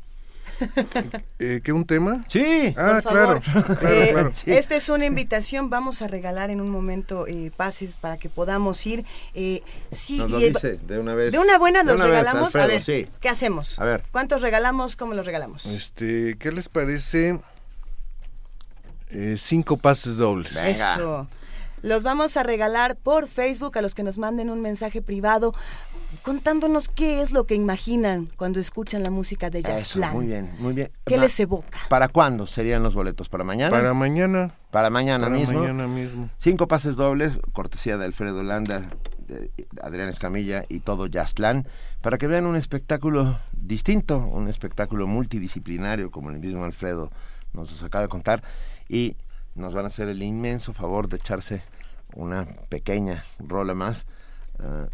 Eh, 1.40 1.62
¿Qué 1.64 1.72
un 1.72 1.86
tema? 1.86 2.26
Sí. 2.28 2.74
Ah, 2.78 3.00
Por 3.04 3.12
claro. 3.14 3.42
favor. 3.42 3.78
claro, 3.78 3.94
Eh, 3.96 4.10
claro. 4.12 4.32
Esta 4.46 4.76
es 4.76 4.90
una 4.90 5.06
invitación. 5.06 5.70
Vamos 5.70 6.02
a 6.02 6.08
regalar 6.08 6.50
en 6.50 6.60
un 6.62 6.70
momento 6.70 7.28
eh, 7.28 7.52
pases 7.56 7.96
para 7.96 8.18
que 8.18 8.28
podamos 8.30 8.86
ir. 8.86 9.06
Sí, 9.92 10.18
Nos 10.20 10.32
lo 10.32 10.40
y, 10.40 10.50
dice 10.50 10.78
de 10.86 11.00
una 11.00 11.16
vez. 11.16 11.32
de 11.32 11.40
una 11.40 11.58
buena 11.58 11.80
De 11.80 11.86
los 11.86 11.96
una 11.96 12.06
vez, 12.06 12.14
regalamos. 12.20 12.44
Alfredo, 12.56 12.66
a 12.66 12.68
ver, 12.68 12.84
sí. 12.84 13.08
¿qué 13.22 13.30
hacemos? 13.30 13.80
A 13.80 13.86
ver. 13.86 14.04
¿Cuántos 14.12 14.42
regalamos? 14.42 14.96
¿Cómo 14.96 15.14
los 15.14 15.26
regalamos? 15.26 15.66
Este, 15.66 16.36
¿qué 16.38 16.52
les 16.52 16.68
parece? 16.70 17.40
Eh, 19.12 19.36
cinco 19.38 19.78
pases 19.78 20.18
dobles. 20.18 20.56
Eso. 20.56 21.28
Los 21.82 22.04
vamos 22.04 22.36
a 22.36 22.44
regalar 22.44 22.98
por 22.98 23.30
Facebook 23.30 23.78
a 23.78 23.82
los 23.82 23.96
que 23.96 24.04
nos 24.04 24.18
manden 24.18 24.50
un 24.50 24.62
mensaje 24.62 25.02
privado 25.02 25.56
contándonos 26.24 26.90
qué 26.90 27.22
es 27.22 27.32
lo 27.32 27.46
que 27.46 27.56
imaginan 27.56 28.30
cuando 28.36 28.60
escuchan 28.60 29.04
la 29.04 29.10
música 29.10 29.50
de 29.50 29.62
Jazz 29.62 29.96
Eso, 29.96 30.00
muy 30.14 30.28
bien, 30.28 30.52
muy 30.60 30.74
bien. 30.74 30.92
¿Qué 31.06 31.18
les 31.18 31.40
evoca? 31.40 31.80
¿Para 31.90 32.08
cuándo 32.08 32.48
serían 32.48 32.84
los 32.84 32.96
boletos? 32.96 33.30
¿Para 33.30 33.44
mañana? 33.44 33.72
Para 33.72 33.94
mañana. 33.94 34.56
Para 34.72 34.90
mañana 34.90 35.28
Para 35.28 35.40
mismo. 35.40 35.60
mañana 35.60 35.88
mismo. 35.88 36.30
Cinco 36.38 36.68
pases 36.68 36.96
dobles, 36.96 37.40
cortesía 37.54 37.98
de 37.98 38.06
Alfredo 38.06 38.44
Landa, 38.44 38.90
de 39.28 39.52
Adrián 39.82 40.10
Escamilla 40.10 40.66
y 40.70 40.80
todo 40.80 41.08
Jazzland, 41.08 41.68
para 42.02 42.18
que 42.18 42.28
vean 42.28 42.46
un 42.46 42.56
espectáculo 42.56 43.40
distinto, 43.52 44.18
un 44.18 44.48
espectáculo 44.48 45.08
multidisciplinario, 45.08 46.12
como 46.12 46.30
el 46.30 46.40
mismo 46.40 46.66
Alfredo 46.66 47.12
nos 47.54 47.82
acaba 47.84 48.04
de 48.04 48.10
contar, 48.10 48.44
y 48.88 49.16
nos 49.56 49.74
van 49.74 49.86
a 49.86 49.88
hacer 49.88 50.08
el 50.08 50.24
inmenso 50.24 50.74
favor 50.74 51.08
de 51.08 51.18
echarse 51.18 51.62
una 52.16 52.46
pequeña 52.70 53.24
rola 53.40 53.74
más. 53.74 54.06
ah, 54.60 54.88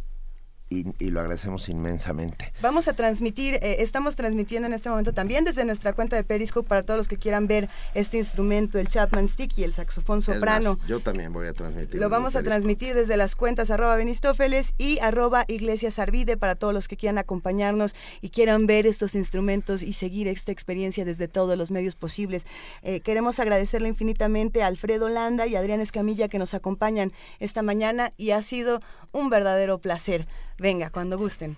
y, 0.70 0.86
y 1.00 1.12
lo 1.12 1.20
agradecemos 1.20 1.70
inmensamente. 1.70 2.52
Vamos 2.62 2.88
a 2.88 2.94
transmitir, 2.94 3.56
eh, 3.56 3.78
estamos 3.80 4.16
transmitiendo 4.16 4.68
en 4.68 4.74
este 4.74 4.90
momento 4.90 5.14
también 5.14 5.46
desde 5.46 5.64
nuestra 5.66 5.94
cuenta 5.94 6.16
de 6.16 6.24
Periscope 6.24 6.68
para 6.68 6.84
todos 6.84 6.98
los 6.98 7.08
que 7.08 7.18
quieran 7.18 7.48
ver 7.48 7.70
este 7.94 8.18
instrumento, 8.18 8.80
el 8.80 8.88
Chapman 8.88 9.28
Stick 9.28 9.58
y 9.58 9.64
el 9.64 9.74
saxofón 9.74 10.22
soprano. 10.22 10.78
más, 10.78 10.88
yo 10.88 11.00
también 11.00 11.32
voy 11.32 11.48
a 11.48 11.54
transmitir. 11.54 12.00
Lo 12.00 12.10
vamos 12.10 12.36
a 12.36 12.44
transmitir 12.44 12.96
desde 12.96 13.18
las 13.18 13.36
cuentas 13.36 13.70
arroba 13.70 13.96
Benistófeles 13.96 14.74
y 14.78 15.00
arroba 15.00 15.46
Iglesias 15.48 16.00
Arvide 16.00 16.38
para 16.38 16.56
todos 16.56 16.74
los 16.74 16.88
que 16.88 16.98
quieran 16.98 17.18
acompañarnos 17.18 17.96
y 18.22 18.30
quieran 18.30 18.66
ver 18.66 18.88
estos 18.88 19.16
instrumentos 19.16 19.84
y 19.84 19.94
seguir 19.94 20.28
esta 20.28 20.52
experiencia 20.52 21.06
desde 21.06 21.28
todos 21.28 21.58
los 21.58 21.72
medios 21.72 21.96
posibles. 21.96 22.46
Eh, 22.82 23.02
queremos 23.02 23.40
agradecerle 23.40 23.88
infinitamente 23.88 24.64
a 24.64 24.68
Alfredo 24.68 25.10
Landa 25.10 25.48
y 25.48 25.56
a 25.56 25.60
Adrián 25.60 25.82
Escamilla 25.82 26.28
que 26.28 26.40
nos 26.40 26.54
acompañan 26.54 27.12
esta 27.40 27.62
mañana 27.62 28.12
y 28.18 28.32
ha 28.32 28.42
sido 28.42 28.82
un 29.12 29.30
verdadero 29.30 29.80
placer. 29.80 30.28
Venga, 30.58 30.90
cuando 30.90 31.18
gusten. 31.18 31.58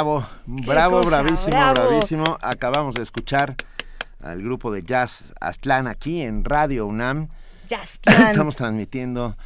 Bravo, 0.00 0.26
bravo, 0.46 1.02
bravísimo, 1.02 1.74
bravísimo. 1.74 2.38
Acabamos 2.40 2.94
de 2.94 3.02
escuchar 3.02 3.54
al 4.22 4.42
grupo 4.42 4.72
de 4.72 4.82
jazz 4.82 5.34
Aztlán 5.42 5.86
aquí 5.86 6.22
en 6.22 6.42
Radio 6.42 6.86
UNAM. 6.86 7.28
Estamos 8.06 8.56
transmitiendo 8.56 9.36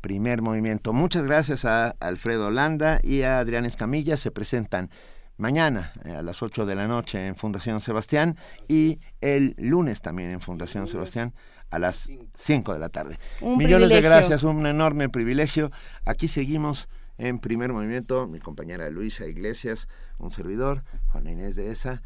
primer 0.00 0.40
movimiento. 0.40 0.92
Muchas 0.92 1.24
gracias 1.24 1.64
a 1.64 1.96
Alfredo 1.98 2.52
Landa 2.52 3.00
y 3.02 3.22
a 3.22 3.40
Adrián 3.40 3.64
Escamilla. 3.64 4.16
Se 4.16 4.30
presentan 4.30 4.88
mañana 5.36 5.92
eh, 6.04 6.14
a 6.14 6.22
las 6.22 6.44
8 6.44 6.64
de 6.64 6.76
la 6.76 6.86
noche 6.86 7.26
en 7.26 7.34
Fundación 7.34 7.80
Sebastián 7.80 8.38
y 8.68 9.00
el 9.20 9.56
lunes 9.58 10.00
también 10.00 10.30
en 10.30 10.40
Fundación 10.40 10.86
Sebastián 10.86 11.34
a 11.70 11.80
las 11.80 12.08
5 12.34 12.72
de 12.72 12.78
la 12.78 12.88
tarde. 12.88 13.18
Millones 13.40 13.88
de 13.88 14.00
gracias, 14.00 14.44
un 14.44 14.64
enorme 14.64 15.08
privilegio. 15.08 15.72
Aquí 16.04 16.28
seguimos 16.28 16.88
en 17.18 17.38
primer 17.38 17.72
movimiento, 17.72 18.26
mi 18.26 18.40
compañera 18.40 18.90
Luisa 18.90 19.26
Iglesias, 19.26 19.88
un 20.18 20.30
servidor, 20.30 20.82
Juana 21.12 21.30
Inés 21.30 21.56
de 21.56 21.70
ESA. 21.70 22.02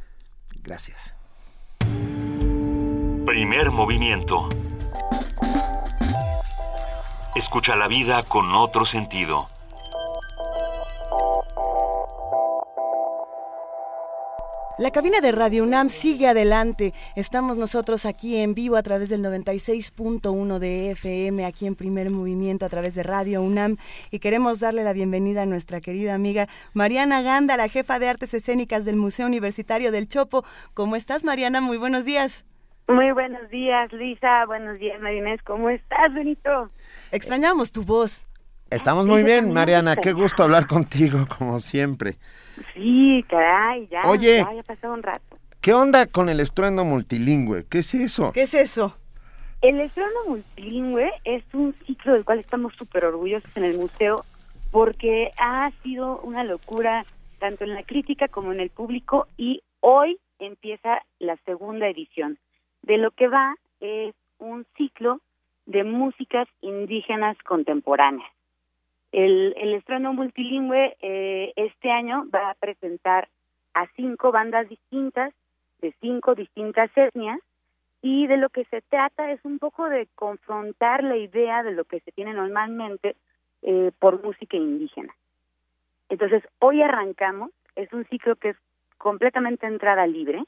Gracias. 0.62 1.14
Primer 3.26 3.70
movimiento. 3.70 4.48
Escucha 7.34 7.76
la 7.76 7.88
vida 7.88 8.22
con 8.24 8.54
otro 8.54 8.84
sentido. 8.84 9.48
La 14.78 14.92
cabina 14.92 15.20
de 15.20 15.32
Radio 15.32 15.64
UNAM 15.64 15.88
sigue 15.88 16.28
adelante. 16.28 16.94
Estamos 17.16 17.56
nosotros 17.56 18.06
aquí 18.06 18.36
en 18.36 18.54
vivo 18.54 18.76
a 18.76 18.82
través 18.84 19.08
del 19.08 19.24
96.1 19.24 20.60
de 20.60 20.92
FM, 20.92 21.44
aquí 21.44 21.66
en 21.66 21.74
primer 21.74 22.10
movimiento 22.10 22.64
a 22.64 22.68
través 22.68 22.94
de 22.94 23.02
Radio 23.02 23.42
UNAM. 23.42 23.76
Y 24.12 24.20
queremos 24.20 24.60
darle 24.60 24.84
la 24.84 24.92
bienvenida 24.92 25.42
a 25.42 25.46
nuestra 25.46 25.80
querida 25.80 26.14
amiga 26.14 26.46
Mariana 26.74 27.22
Ganda, 27.22 27.56
la 27.56 27.68
jefa 27.68 27.98
de 27.98 28.08
artes 28.08 28.32
escénicas 28.34 28.84
del 28.84 28.94
Museo 28.94 29.26
Universitario 29.26 29.90
del 29.90 30.08
Chopo. 30.08 30.44
¿Cómo 30.74 30.94
estás, 30.94 31.24
Mariana? 31.24 31.60
Muy 31.60 31.76
buenos 31.76 32.04
días. 32.04 32.44
Muy 32.86 33.10
buenos 33.10 33.50
días, 33.50 33.92
Luisa. 33.92 34.46
Buenos 34.46 34.78
días, 34.78 35.00
Marinés. 35.00 35.42
¿Cómo 35.42 35.70
estás, 35.70 36.14
Benito? 36.14 36.68
Extrañamos 37.10 37.72
tu 37.72 37.82
voz. 37.82 38.28
Estamos 38.70 39.06
muy 39.06 39.22
bien, 39.22 39.52
Mariana. 39.52 39.96
Qué 39.96 40.12
gusto 40.12 40.42
hablar 40.42 40.66
contigo, 40.66 41.26
como 41.38 41.58
siempre. 41.60 42.16
Sí, 42.74 43.24
caray, 43.28 43.86
ya. 43.88 44.02
Oye. 44.04 44.38
Ya, 44.38 44.62
pasado 44.62 44.92
un 44.92 45.02
rato. 45.02 45.38
¿Qué 45.60 45.72
onda 45.72 46.06
con 46.06 46.28
el 46.28 46.40
estruendo 46.40 46.84
multilingüe? 46.84 47.64
¿Qué 47.68 47.78
es 47.78 47.94
eso? 47.94 48.32
¿Qué 48.32 48.42
es 48.42 48.54
eso? 48.54 48.96
El 49.62 49.80
estruendo 49.80 50.18
multilingüe 50.28 51.10
es 51.24 51.42
un 51.52 51.74
ciclo 51.86 52.12
del 52.12 52.24
cual 52.24 52.38
estamos 52.38 52.74
súper 52.74 53.06
orgullosos 53.06 53.56
en 53.56 53.64
el 53.64 53.78
museo 53.78 54.24
porque 54.70 55.32
ha 55.38 55.70
sido 55.82 56.20
una 56.20 56.44
locura 56.44 57.06
tanto 57.38 57.64
en 57.64 57.74
la 57.74 57.82
crítica 57.82 58.28
como 58.28 58.52
en 58.52 58.60
el 58.60 58.70
público 58.70 59.26
y 59.36 59.62
hoy 59.80 60.18
empieza 60.38 61.02
la 61.18 61.36
segunda 61.46 61.88
edición. 61.88 62.38
De 62.82 62.98
lo 62.98 63.10
que 63.12 63.28
va 63.28 63.56
es 63.80 64.14
un 64.38 64.66
ciclo 64.76 65.20
de 65.66 65.84
músicas 65.84 66.48
indígenas 66.60 67.36
contemporáneas. 67.46 68.30
El, 69.12 69.54
el 69.56 69.74
estreno 69.74 70.12
multilingüe 70.12 70.96
eh, 71.00 71.52
este 71.56 71.90
año 71.90 72.26
va 72.34 72.50
a 72.50 72.54
presentar 72.54 73.28
a 73.74 73.86
cinco 73.96 74.32
bandas 74.32 74.68
distintas, 74.68 75.32
de 75.80 75.94
cinco 76.00 76.34
distintas 76.34 76.90
etnias, 76.96 77.40
y 78.02 78.26
de 78.26 78.36
lo 78.36 78.48
que 78.50 78.64
se 78.66 78.82
trata 78.82 79.32
es 79.32 79.40
un 79.44 79.58
poco 79.58 79.88
de 79.88 80.08
confrontar 80.14 81.02
la 81.02 81.16
idea 81.16 81.62
de 81.62 81.72
lo 81.72 81.84
que 81.84 82.00
se 82.00 82.12
tiene 82.12 82.32
normalmente 82.32 83.16
eh, 83.62 83.90
por 83.98 84.22
música 84.22 84.56
indígena. 84.56 85.14
Entonces, 86.08 86.42
hoy 86.60 86.82
arrancamos, 86.82 87.50
es 87.76 87.92
un 87.92 88.04
ciclo 88.06 88.36
que 88.36 88.50
es 88.50 88.56
completamente 88.98 89.66
entrada 89.66 90.06
libre, 90.06 90.44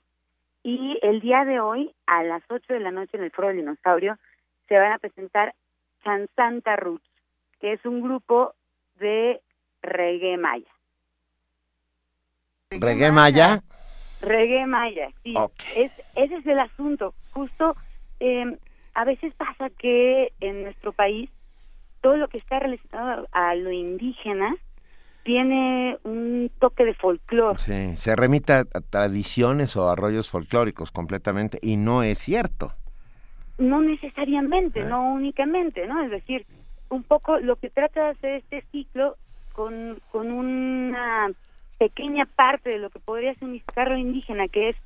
y 0.62 0.98
el 1.02 1.20
día 1.20 1.44
de 1.44 1.60
hoy, 1.60 1.92
a 2.06 2.22
las 2.22 2.42
8 2.48 2.74
de 2.74 2.80
la 2.80 2.90
noche 2.90 3.16
en 3.16 3.24
el 3.24 3.30
Foro 3.30 3.48
del 3.48 3.58
Dinosaurio, 3.58 4.18
se 4.68 4.78
van 4.78 4.92
a 4.92 4.98
presentar 4.98 5.54
Chansanta 6.04 6.76
Roots, 6.76 7.09
que 7.60 7.74
es 7.74 7.84
un 7.84 8.02
grupo 8.02 8.54
de 8.98 9.40
reggae 9.82 10.36
maya. 10.36 10.70
¿Reggae 12.70 13.10
maya? 13.10 13.62
Reggae 14.20 14.66
maya, 14.66 15.10
sí. 15.22 15.34
Es, 15.76 15.92
ese 16.14 16.36
es 16.36 16.46
el 16.46 16.58
asunto. 16.58 17.14
Justo 17.32 17.76
eh, 18.20 18.56
a 18.94 19.04
veces 19.04 19.34
pasa 19.34 19.70
que 19.70 20.32
en 20.40 20.62
nuestro 20.64 20.92
país 20.92 21.30
todo 22.00 22.16
lo 22.16 22.28
que 22.28 22.38
está 22.38 22.58
relacionado 22.58 23.28
a 23.32 23.54
lo 23.54 23.72
indígena 23.72 24.54
tiene 25.24 25.98
un 26.02 26.50
toque 26.58 26.84
de 26.84 26.94
folclore. 26.94 27.58
Sí, 27.58 27.96
se 27.96 28.16
remite 28.16 28.52
a 28.52 28.64
tradiciones 28.64 29.76
o 29.76 29.90
arroyos 29.90 30.30
folclóricos 30.30 30.92
completamente 30.92 31.58
y 31.60 31.76
no 31.76 32.02
es 32.02 32.18
cierto 32.18 32.74
no 33.60 33.82
necesariamente, 33.82 34.84
no 34.84 35.12
únicamente, 35.12 35.86
¿no? 35.86 36.02
Es 36.02 36.10
decir, 36.10 36.46
un 36.90 37.02
poco 37.02 37.38
lo 37.38 37.56
que 37.56 37.70
trata 37.70 38.04
de 38.04 38.10
hacer 38.10 38.32
este 38.36 38.62
ciclo 38.70 39.16
con, 39.52 39.98
con 40.10 40.30
una 40.30 41.30
pequeña 41.78 42.26
parte 42.26 42.70
de 42.70 42.78
lo 42.78 42.90
que 42.90 42.98
podría 42.98 43.34
significar 43.34 43.88
lo 43.88 43.96
indígena, 43.96 44.48
que 44.48 44.70
es 44.70 44.76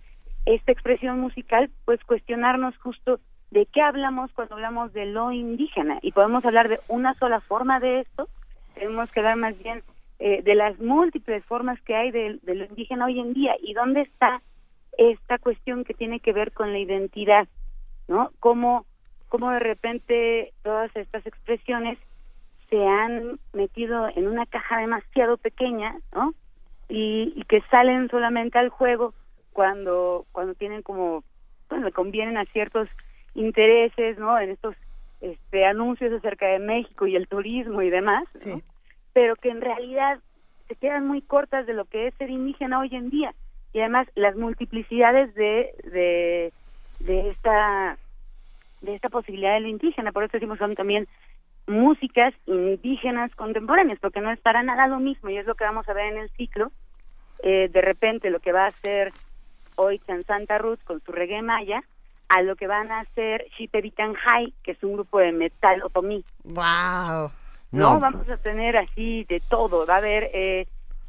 esta 0.47 0.73
expresión 0.73 1.19
musical, 1.21 1.71
pues 1.85 2.03
cuestionarnos 2.05 2.77
justo 2.79 3.19
de 3.51 3.67
qué 3.67 3.81
hablamos 3.81 4.31
cuando 4.33 4.55
hablamos 4.55 4.93
de 4.93 5.07
lo 5.07 5.33
indígena. 5.33 5.99
Y 6.03 6.13
podemos 6.13 6.45
hablar 6.45 6.69
de 6.69 6.81
una 6.89 7.15
sola 7.15 7.41
forma 7.41 7.81
de 7.81 8.01
esto, 8.01 8.29
tenemos 8.75 9.11
que 9.11 9.21
hablar 9.21 9.37
más 9.37 9.61
bien 9.63 9.83
eh, 10.19 10.43
de 10.43 10.55
las 10.55 10.79
múltiples 10.79 11.45
formas 11.45 11.81
que 11.83 11.97
hay 11.97 12.11
de, 12.11 12.39
de 12.43 12.55
lo 12.55 12.65
indígena 12.65 13.07
hoy 13.07 13.19
en 13.21 13.33
día 13.33 13.57
y 13.61 13.75
dónde 13.75 14.03
está 14.03 14.43
esta 14.97 15.39
cuestión 15.39 15.85
que 15.85 15.95
tiene 15.95 16.21
que 16.21 16.33
ver 16.33 16.53
con 16.53 16.73
la 16.73 16.79
identidad 16.79 17.49
¿no? 18.09 18.31
Cómo, 18.41 18.87
cómo 19.35 19.51
de 19.51 19.59
repente 19.59 20.53
todas 20.63 20.95
estas 20.95 21.27
expresiones 21.27 21.99
se 22.71 22.87
han 22.87 23.41
metido 23.53 24.07
en 24.15 24.29
una 24.29 24.47
caja 24.47 24.79
demasiado 24.79 25.39
pequeña, 25.39 25.97
¿no? 26.15 26.35
Y, 26.89 27.43
que 27.49 27.61
salen 27.63 28.09
solamente 28.11 28.61
al 28.61 28.69
juego 28.69 29.13
cuando 29.53 30.25
cuando 30.31 30.55
tienen 30.55 30.83
como 30.83 31.25
bueno 31.69 31.87
le 31.87 31.91
convienen 31.91 32.37
a 32.37 32.45
ciertos 32.45 32.89
intereses 33.35 34.19
no 34.19 34.39
en 34.39 34.51
estos 34.51 34.77
este 35.21 35.67
anuncios 35.67 36.13
acerca 36.13 36.47
de 36.47 36.61
México 36.61 37.09
y 37.09 37.17
el 37.17 37.27
turismo 37.27 37.83
y 37.83 37.91
demás 37.91 38.29
pero 39.15 39.35
que 39.35 39.49
en 39.49 39.63
realidad 39.63 40.21
se 40.69 40.77
quedan 40.77 41.09
muy 41.09 41.23
cortas 41.23 41.67
de 41.67 41.75
lo 41.75 41.87
que 41.87 42.07
es 42.07 42.15
ser 42.15 42.31
indígena 42.31 42.79
hoy 42.79 42.91
en 42.93 43.11
día. 43.11 43.35
Y 43.73 43.81
además 43.81 44.07
las 44.15 44.37
multiplicidades 44.37 45.35
de, 45.35 45.75
de 45.91 46.53
de 47.01 47.31
esta 47.31 47.99
de 48.85 48.95
esta 48.95 49.09
posibilidad 49.09 49.55
de 49.55 49.61
lo 49.61 49.69
indígena, 49.69 50.13
por 50.13 50.25
eso 50.25 50.33
decimos 50.35 50.59
son 50.59 50.75
también 50.75 51.07
músicas 51.67 52.35
indígenas 52.47 53.35
contemporáneas, 53.35 53.99
porque 53.99 54.21
no 54.21 54.31
es 54.31 54.41
para 54.41 54.63
nada 54.63 54.87
lo 54.87 54.99
mismo 54.99 55.31
y 55.31 55.39
es 55.39 55.47
lo 55.47 55.55
que 55.55 55.65
vamos 55.65 55.89
a 55.89 55.95
ver 55.95 56.13
en 56.13 56.19
el 56.19 56.31
ciclo. 56.31 56.71
Eh, 57.43 57.69
de 57.73 57.81
repente 57.81 58.31
lo 58.31 58.41
que 58.41 58.53
va 58.53 58.65
a 58.65 58.69
hacer 58.69 59.13
hoy 59.77 59.99
Chan 59.99 60.23
Santa 60.23 60.59
Ruth 60.59 60.81
con 60.85 61.01
su 61.01 61.13
reggae 61.13 61.43
maya, 61.43 61.83
a 62.29 62.43
lo 62.43 62.57
que 62.57 62.67
van 62.67 62.91
a 62.91 63.01
hacer 63.01 63.47
Shipebitanjai, 63.57 64.55
que 64.63 64.73
es 64.73 64.83
un 64.83 64.95
grupo 64.95 65.19
de 65.19 65.33
metal 65.33 65.83
otomí. 65.83 66.25
¡Wow! 66.45 67.31
No. 67.73 67.99
vamos 67.99 68.29
a 68.29 68.37
tener 68.37 68.77
así 68.77 69.25
de 69.25 69.41
todo. 69.41 69.85
Va 69.87 69.95
a 69.95 69.99
haber, 69.99 70.31
eh, 70.33 70.67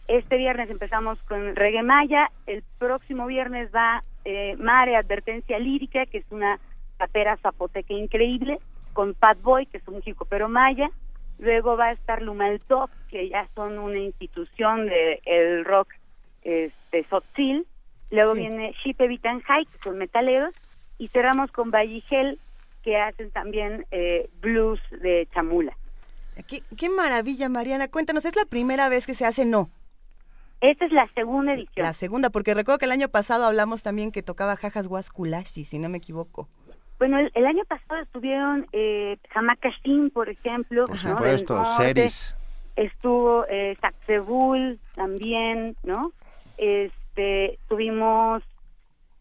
este 0.07 0.37
viernes 0.37 0.69
empezamos 0.69 1.21
con 1.23 1.55
reggae 1.55 1.83
maya, 1.83 2.31
el 2.47 2.63
próximo 2.79 3.27
viernes 3.27 3.69
va 3.73 4.03
eh, 4.25 4.55
Mare 4.57 4.95
Advertencia 4.95 5.59
Lírica, 5.59 6.05
que 6.07 6.17
es 6.19 6.25
una 6.31 6.59
rapera 6.97 7.37
zapoteca 7.37 7.93
increíble, 7.93 8.59
con 8.93 9.13
Pat 9.13 9.41
Boy, 9.41 9.65
que 9.65 9.77
es 9.77 9.87
un 9.87 10.01
pero 10.29 10.49
maya. 10.49 10.89
Luego 11.37 11.75
va 11.75 11.87
a 11.87 11.91
estar 11.91 12.21
Lumal 12.21 12.59
Top, 12.59 12.89
que 13.09 13.27
ya 13.29 13.45
son 13.53 13.77
una 13.77 13.99
institución 13.99 14.85
de 14.85 15.21
el 15.25 15.65
rock 15.65 15.89
este 16.41 17.03
Sotzil. 17.03 17.65
Luego 18.09 18.33
viene 18.33 18.73
Shipe 18.83 19.07
Vitanjai, 19.07 19.65
que 19.65 19.77
son 19.83 19.97
metaleros. 19.97 20.53
Y 20.97 21.09
cerramos 21.09 21.51
con 21.51 21.71
Valligel, 21.71 22.39
que 22.83 22.97
hacen 22.97 23.31
también 23.31 23.85
eh, 23.91 24.29
blues 24.39 24.79
de 25.01 25.27
chamula. 25.33 25.75
Qué, 26.47 26.63
qué 26.77 26.89
maravilla, 26.89 27.49
Mariana. 27.49 27.89
Cuéntanos, 27.89 28.23
¿es 28.23 28.35
la 28.35 28.45
primera 28.45 28.87
vez 28.87 29.05
que 29.05 29.13
se 29.13 29.25
hace 29.25 29.43
no? 29.43 29.69
Esta 30.61 30.85
es 30.85 30.91
la 30.91 31.07
segunda 31.13 31.53
edición. 31.53 31.85
La 31.85 31.93
segunda, 31.93 32.29
porque 32.29 32.53
recuerdo 32.53 32.79
que 32.79 32.85
el 32.85 32.91
año 32.91 33.09
pasado 33.09 33.45
hablamos 33.45 33.83
también 33.83 34.11
que 34.11 34.23
tocaba 34.23 34.55
Jajas 34.55 34.87
Huasculashi, 34.87 35.65
si 35.65 35.79
no 35.79 35.89
me 35.89 35.97
equivoco. 35.97 36.47
Bueno, 36.97 37.19
el, 37.19 37.45
año 37.45 37.63
pasado 37.65 38.01
estuvieron 38.01 38.67
eh, 38.71 39.17
por 40.13 40.29
ejemplo. 40.29 40.87
Por 40.87 40.97
supuesto, 40.97 41.63
Ceris. 41.65 42.35
Estuvo 42.75 43.45
eh, 43.49 43.75
también, 44.95 45.75
¿no? 45.83 46.11
Este, 46.57 47.57
tuvimos 47.67 48.43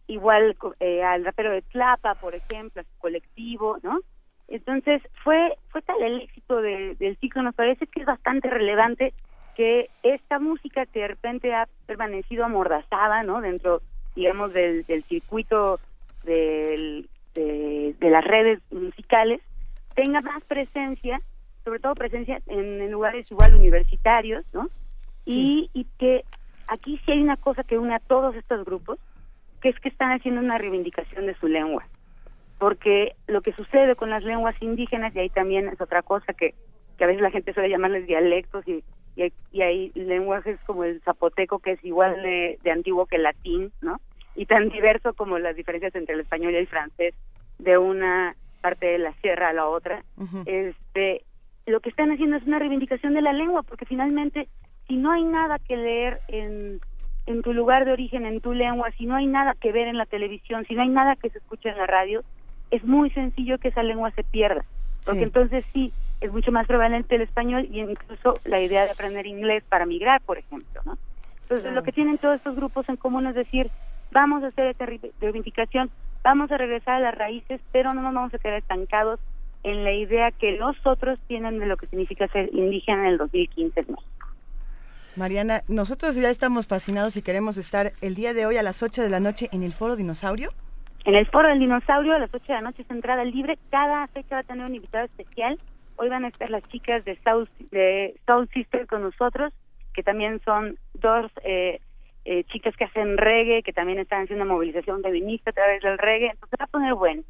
igual 0.06 0.56
eh, 0.80 1.02
al 1.02 1.24
rapero 1.24 1.52
de 1.52 1.62
Tlapa, 1.62 2.14
por 2.16 2.34
ejemplo, 2.34 2.82
a 2.82 2.84
su 2.84 2.98
colectivo, 2.98 3.78
¿no? 3.82 4.00
Entonces, 4.48 5.02
fue, 5.22 5.56
fue 5.68 5.82
tal 5.82 6.02
el 6.02 6.20
éxito 6.20 6.60
del 6.60 7.16
ciclo, 7.20 7.42
nos 7.42 7.54
parece 7.54 7.86
que 7.86 8.00
es 8.00 8.06
bastante 8.06 8.50
relevante 8.50 9.14
que 9.54 9.88
esta 10.02 10.38
música 10.38 10.84
que 10.86 11.00
de 11.00 11.08
repente 11.08 11.54
ha 11.54 11.68
permanecido 11.86 12.44
amordazada, 12.44 13.22
¿no? 13.22 13.40
Dentro, 13.40 13.80
digamos, 14.14 14.52
del, 14.52 14.84
circuito 15.04 15.80
de, 17.34 17.94
las 18.00 18.24
redes 18.24 18.60
musicales, 18.70 19.40
tenga 19.94 20.20
más 20.20 20.42
presencia, 20.44 21.20
sobre 21.64 21.80
todo 21.80 21.94
presencia 21.94 22.40
en, 22.46 22.90
lugares 22.90 23.30
igual 23.30 23.54
universitarios, 23.54 24.44
¿no? 24.52 24.68
Y, 25.24 25.70
y 25.72 25.86
que 25.98 26.24
aquí 26.68 27.00
sí 27.04 27.12
hay 27.12 27.22
una 27.22 27.36
cosa 27.36 27.64
que 27.64 27.78
une 27.78 27.94
a 27.94 28.00
todos 28.00 28.34
estos 28.36 28.64
grupos, 28.64 28.98
que 29.60 29.70
es 29.70 29.80
que 29.80 29.88
están 29.88 30.12
haciendo 30.12 30.40
una 30.40 30.58
reivindicación 30.58 31.26
de 31.26 31.34
su 31.36 31.48
lengua. 31.48 31.86
Porque 32.58 33.14
lo 33.26 33.40
que 33.40 33.52
sucede 33.52 33.96
con 33.96 34.10
las 34.10 34.22
lenguas 34.22 34.54
indígenas, 34.60 35.14
y 35.14 35.20
ahí 35.20 35.30
también 35.30 35.68
es 35.68 35.80
otra 35.80 36.02
cosa 36.02 36.34
que, 36.34 36.54
que 36.98 37.04
a 37.04 37.06
veces 37.06 37.22
la 37.22 37.30
gente 37.30 37.52
suele 37.52 37.70
llamarles 37.70 38.06
dialectos, 38.06 38.66
y, 38.68 38.84
y, 39.16 39.62
hay, 39.62 39.90
lenguajes 39.94 40.58
como 40.66 40.84
el 40.84 41.00
zapoteco, 41.02 41.58
que 41.58 41.72
es 41.72 41.84
igual 41.84 42.22
de, 42.22 42.58
antiguo 42.70 43.06
que 43.06 43.16
el 43.16 43.22
latín, 43.22 43.72
¿no? 43.80 44.00
Y 44.34 44.46
tan 44.46 44.68
diverso 44.68 45.14
como 45.14 45.38
las 45.38 45.56
diferencias 45.56 45.94
entre 45.94 46.14
el 46.14 46.20
español 46.20 46.52
y 46.52 46.56
el 46.56 46.66
francés 46.66 47.14
de 47.58 47.78
una 47.78 48.34
parte 48.60 48.86
de 48.86 48.98
la 48.98 49.12
sierra 49.14 49.50
a 49.50 49.52
la 49.52 49.66
otra. 49.66 50.02
este 50.46 51.22
Lo 51.66 51.80
que 51.80 51.90
están 51.90 52.10
haciendo 52.10 52.36
es 52.36 52.44
una 52.44 52.58
reivindicación 52.58 53.14
de 53.14 53.22
la 53.22 53.32
lengua, 53.32 53.62
porque 53.62 53.84
finalmente 53.84 54.48
si 54.88 54.96
no 54.96 55.12
hay 55.12 55.24
nada 55.24 55.58
que 55.58 55.76
leer 55.76 56.20
en, 56.28 56.80
en 57.26 57.42
tu 57.42 57.52
lugar 57.52 57.84
de 57.84 57.92
origen, 57.92 58.26
en 58.26 58.40
tu 58.40 58.52
lengua, 58.52 58.90
si 58.96 59.06
no 59.06 59.16
hay 59.16 59.26
nada 59.26 59.54
que 59.54 59.72
ver 59.72 59.88
en 59.88 59.96
la 59.96 60.06
televisión, 60.06 60.64
si 60.66 60.74
no 60.74 60.82
hay 60.82 60.88
nada 60.88 61.16
que 61.16 61.30
se 61.30 61.38
escuche 61.38 61.68
en 61.68 61.78
la 61.78 61.86
radio, 61.86 62.22
es 62.70 62.84
muy 62.84 63.10
sencillo 63.10 63.58
que 63.58 63.68
esa 63.68 63.82
lengua 63.82 64.10
se 64.10 64.24
pierda. 64.24 64.64
Porque 65.04 65.22
entonces 65.22 65.64
sí, 65.72 65.92
es 66.20 66.32
mucho 66.32 66.50
más 66.50 66.66
prevalente 66.66 67.14
el 67.16 67.22
español 67.22 67.68
y 67.70 67.80
incluso 67.80 68.40
la 68.44 68.60
idea 68.60 68.84
de 68.84 68.90
aprender 68.90 69.26
inglés 69.26 69.62
para 69.68 69.84
migrar, 69.84 70.22
por 70.22 70.38
ejemplo, 70.38 70.80
¿no? 70.84 70.96
Entonces 71.42 71.74
lo 71.74 71.82
que 71.82 71.92
tienen 71.92 72.16
todos 72.16 72.36
estos 72.36 72.56
grupos 72.56 72.88
en 72.88 72.96
común 72.96 73.26
es 73.26 73.34
decir, 73.34 73.70
vamos 74.14 74.44
a 74.44 74.46
hacer 74.46 74.68
esta 74.68 74.86
reivindicación, 75.20 75.90
vamos 76.22 76.50
a 76.50 76.56
regresar 76.56 76.94
a 76.94 77.00
las 77.00 77.14
raíces, 77.14 77.60
pero 77.72 77.92
no 77.92 78.00
nos 78.00 78.14
vamos 78.14 78.32
a 78.32 78.38
quedar 78.38 78.58
estancados 78.58 79.20
en 79.64 79.82
la 79.82 79.92
idea 79.92 80.30
que 80.30 80.52
los 80.52 80.76
otros 80.86 81.18
tienen 81.26 81.58
de 81.58 81.66
lo 81.66 81.76
que 81.76 81.86
significa 81.88 82.28
ser 82.28 82.48
indígena 82.54 83.02
en 83.02 83.12
el 83.12 83.18
2015 83.18 83.80
en 83.80 83.86
México. 83.88 84.28
Mariana, 85.16 85.60
nosotros 85.68 86.14
ya 86.16 86.30
estamos 86.30 86.66
fascinados 86.66 87.16
y 87.16 87.22
queremos 87.22 87.56
estar 87.56 87.92
el 88.00 88.14
día 88.14 88.32
de 88.34 88.46
hoy 88.46 88.56
a 88.56 88.62
las 88.62 88.82
8 88.82 89.02
de 89.02 89.10
la 89.10 89.20
noche 89.20 89.48
en 89.52 89.62
el 89.62 89.72
Foro 89.72 89.96
Dinosaurio. 89.96 90.50
En 91.04 91.14
el 91.14 91.26
Foro 91.26 91.48
del 91.48 91.58
Dinosaurio 91.58 92.14
a 92.14 92.18
las 92.18 92.32
8 92.32 92.44
de 92.46 92.54
la 92.54 92.60
noche 92.62 92.82
es 92.82 92.90
entrada 92.90 93.24
libre. 93.24 93.58
Cada 93.70 94.06
fecha 94.08 94.36
va 94.36 94.40
a 94.40 94.44
tener 94.44 94.64
un 94.64 94.74
invitado 94.74 95.04
especial. 95.04 95.56
Hoy 95.96 96.08
van 96.08 96.24
a 96.24 96.28
estar 96.28 96.50
las 96.50 96.66
chicas 96.68 97.04
de 97.04 97.18
Soul, 97.22 97.48
de 97.70 98.18
Soul 98.26 98.48
Sister 98.52 98.86
con 98.86 99.02
nosotros, 99.02 99.52
que 99.92 100.02
también 100.02 100.40
son 100.44 100.78
dos 100.94 101.30
eh, 101.44 101.80
eh, 102.24 102.44
chicas 102.44 102.74
que 102.76 102.84
hacen 102.84 103.16
reggae, 103.16 103.62
que 103.62 103.72
también 103.72 103.98
están 103.98 104.22
haciendo 104.22 104.44
una 104.44 104.54
movilización 104.54 105.02
feminista 105.02 105.50
a 105.50 105.54
través 105.54 105.82
del 105.82 105.98
reggae. 105.98 106.30
Entonces 106.30 106.58
va 106.60 106.64
a 106.64 106.68
poner 106.68 106.94
bueno. 106.94 107.22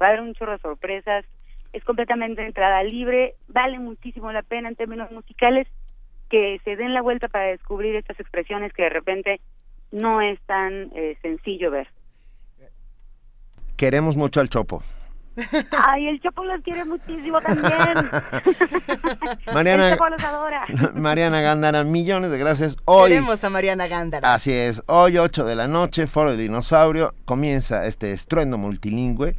Va 0.00 0.06
a 0.06 0.08
haber 0.10 0.20
un 0.20 0.34
chorro 0.34 0.52
de 0.52 0.58
sorpresas. 0.58 1.24
Es 1.72 1.82
completamente 1.84 2.44
entrada 2.44 2.82
libre. 2.82 3.34
Vale 3.48 3.78
muchísimo 3.78 4.32
la 4.32 4.42
pena 4.42 4.68
en 4.68 4.76
términos 4.76 5.10
musicales 5.10 5.66
que 6.30 6.60
se 6.64 6.76
den 6.76 6.94
la 6.94 7.02
vuelta 7.02 7.28
para 7.28 7.46
descubrir 7.46 7.96
estas 7.96 8.18
expresiones 8.20 8.72
que 8.72 8.82
de 8.82 8.90
repente 8.90 9.40
no 9.92 10.20
es 10.20 10.40
tan 10.42 10.90
eh, 10.94 11.16
sencillo 11.22 11.70
ver. 11.70 11.88
Queremos 13.76 14.16
mucho 14.16 14.40
al 14.40 14.48
Chopo. 14.48 14.82
Ay, 15.86 16.08
el 16.08 16.20
Chopo 16.20 16.44
los 16.44 16.60
quiere 16.62 16.84
muchísimo 16.84 17.40
también. 17.40 17.72
Mariana, 19.52 19.88
el 19.88 19.94
Chopo 19.94 20.08
los 20.08 20.24
adora. 20.24 20.64
Mariana 20.94 21.40
Gándara, 21.40 21.84
millones 21.84 22.30
de 22.30 22.38
gracias. 22.38 22.76
Hoy, 22.84 23.10
Queremos 23.10 23.42
a 23.42 23.50
Mariana 23.50 23.86
Gándara. 23.86 24.34
Así 24.34 24.52
es, 24.52 24.82
hoy 24.86 25.18
8 25.18 25.44
de 25.44 25.56
la 25.56 25.66
noche, 25.68 26.06
Foro 26.06 26.32
de 26.32 26.36
Dinosaurio, 26.36 27.14
comienza 27.24 27.86
este 27.86 28.12
estruendo 28.12 28.58
multilingüe 28.58 29.34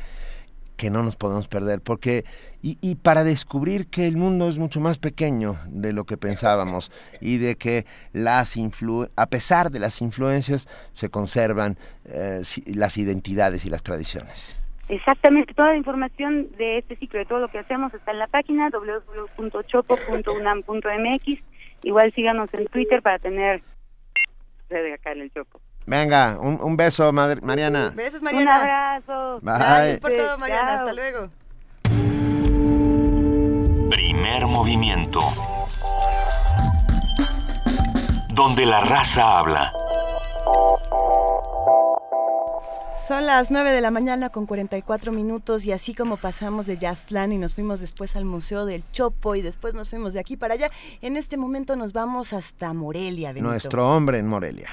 que 0.75 0.89
no 0.89 1.03
nos 1.03 1.15
podemos 1.15 1.47
perder, 1.47 1.79
porque 1.79 2.25
y, 2.61 2.77
y, 2.81 2.95
para 2.95 3.23
descubrir 3.23 3.87
que 3.87 4.07
el 4.07 4.17
mundo 4.17 4.49
es 4.49 4.57
mucho 4.57 4.81
más 4.81 4.97
pequeño 4.97 5.57
de 5.67 5.93
lo 5.93 6.05
que 6.05 6.17
pensábamos 6.17 6.91
y 7.21 7.37
de 7.37 7.55
que 7.55 7.85
las 8.11 8.57
influ 8.57 9.07
a 9.15 9.27
pesar 9.27 9.69
de 9.69 9.79
las 9.79 10.01
influencias 10.01 10.67
se 10.91 11.09
conservan 11.09 11.77
eh, 12.05 12.41
las 12.65 12.97
identidades 12.97 13.65
y 13.65 13.69
las 13.69 13.83
tradiciones. 13.83 14.59
Exactamente, 14.87 15.53
toda 15.53 15.69
la 15.69 15.77
información 15.77 16.47
de 16.57 16.77
este 16.77 16.95
ciclo, 16.95 17.19
de 17.19 17.25
todo 17.25 17.39
lo 17.39 17.47
que 17.47 17.57
hacemos 17.59 17.93
está 17.93 18.11
en 18.11 18.19
la 18.19 18.27
página 18.27 18.69
www.chopo.unam.mx. 18.69 21.43
Igual 21.83 22.13
síganos 22.13 22.53
en 22.53 22.67
Twitter 22.67 23.01
para 23.01 23.19
tener 23.19 23.61
de 24.69 24.93
acá 24.93 25.11
en 25.11 25.21
el 25.21 25.31
Chopo. 25.31 25.59
Venga, 25.85 26.37
un, 26.39 26.59
un 26.61 26.75
beso, 26.75 27.13
Mariana. 27.13 27.93
Besos, 27.95 28.21
Mariana. 28.21 28.43
Un 28.43 28.49
abrazo. 28.59 29.39
Gracias 29.41 29.99
por 29.99 30.11
todo, 30.11 30.37
Mariana. 30.39 30.73
Hasta 30.73 30.93
luego. 30.93 31.29
Primer 33.91 34.45
movimiento. 34.47 35.19
Donde 38.33 38.65
la 38.65 38.81
raza 38.81 39.39
habla. 39.39 39.71
Son 43.07 43.27
las 43.27 43.51
9 43.51 43.69
de 43.69 43.81
la 43.81 43.91
mañana 43.91 44.31
con 44.31 44.47
44 44.47 45.11
minutos 45.11 45.63
y 45.65 45.71
así 45.71 45.93
como 45.93 46.17
pasamos 46.17 46.65
de 46.65 46.79
Jazzland 46.79 47.33
y 47.33 47.37
nos 47.37 47.53
fuimos 47.53 47.79
después 47.79 48.15
al 48.15 48.25
Museo 48.25 48.65
del 48.65 48.81
Chopo 48.93 49.35
y 49.35 49.43
después 49.43 49.75
nos 49.75 49.91
fuimos 49.91 50.13
de 50.13 50.19
aquí 50.19 50.37
para 50.37 50.55
allá, 50.55 50.71
en 51.03 51.15
este 51.15 51.37
momento 51.37 51.75
nos 51.75 51.93
vamos 51.93 52.33
hasta 52.33 52.73
Morelia. 52.73 53.29
Benito. 53.29 53.47
Nuestro 53.47 53.95
hombre 53.95 54.17
en 54.17 54.27
Morelia. 54.27 54.69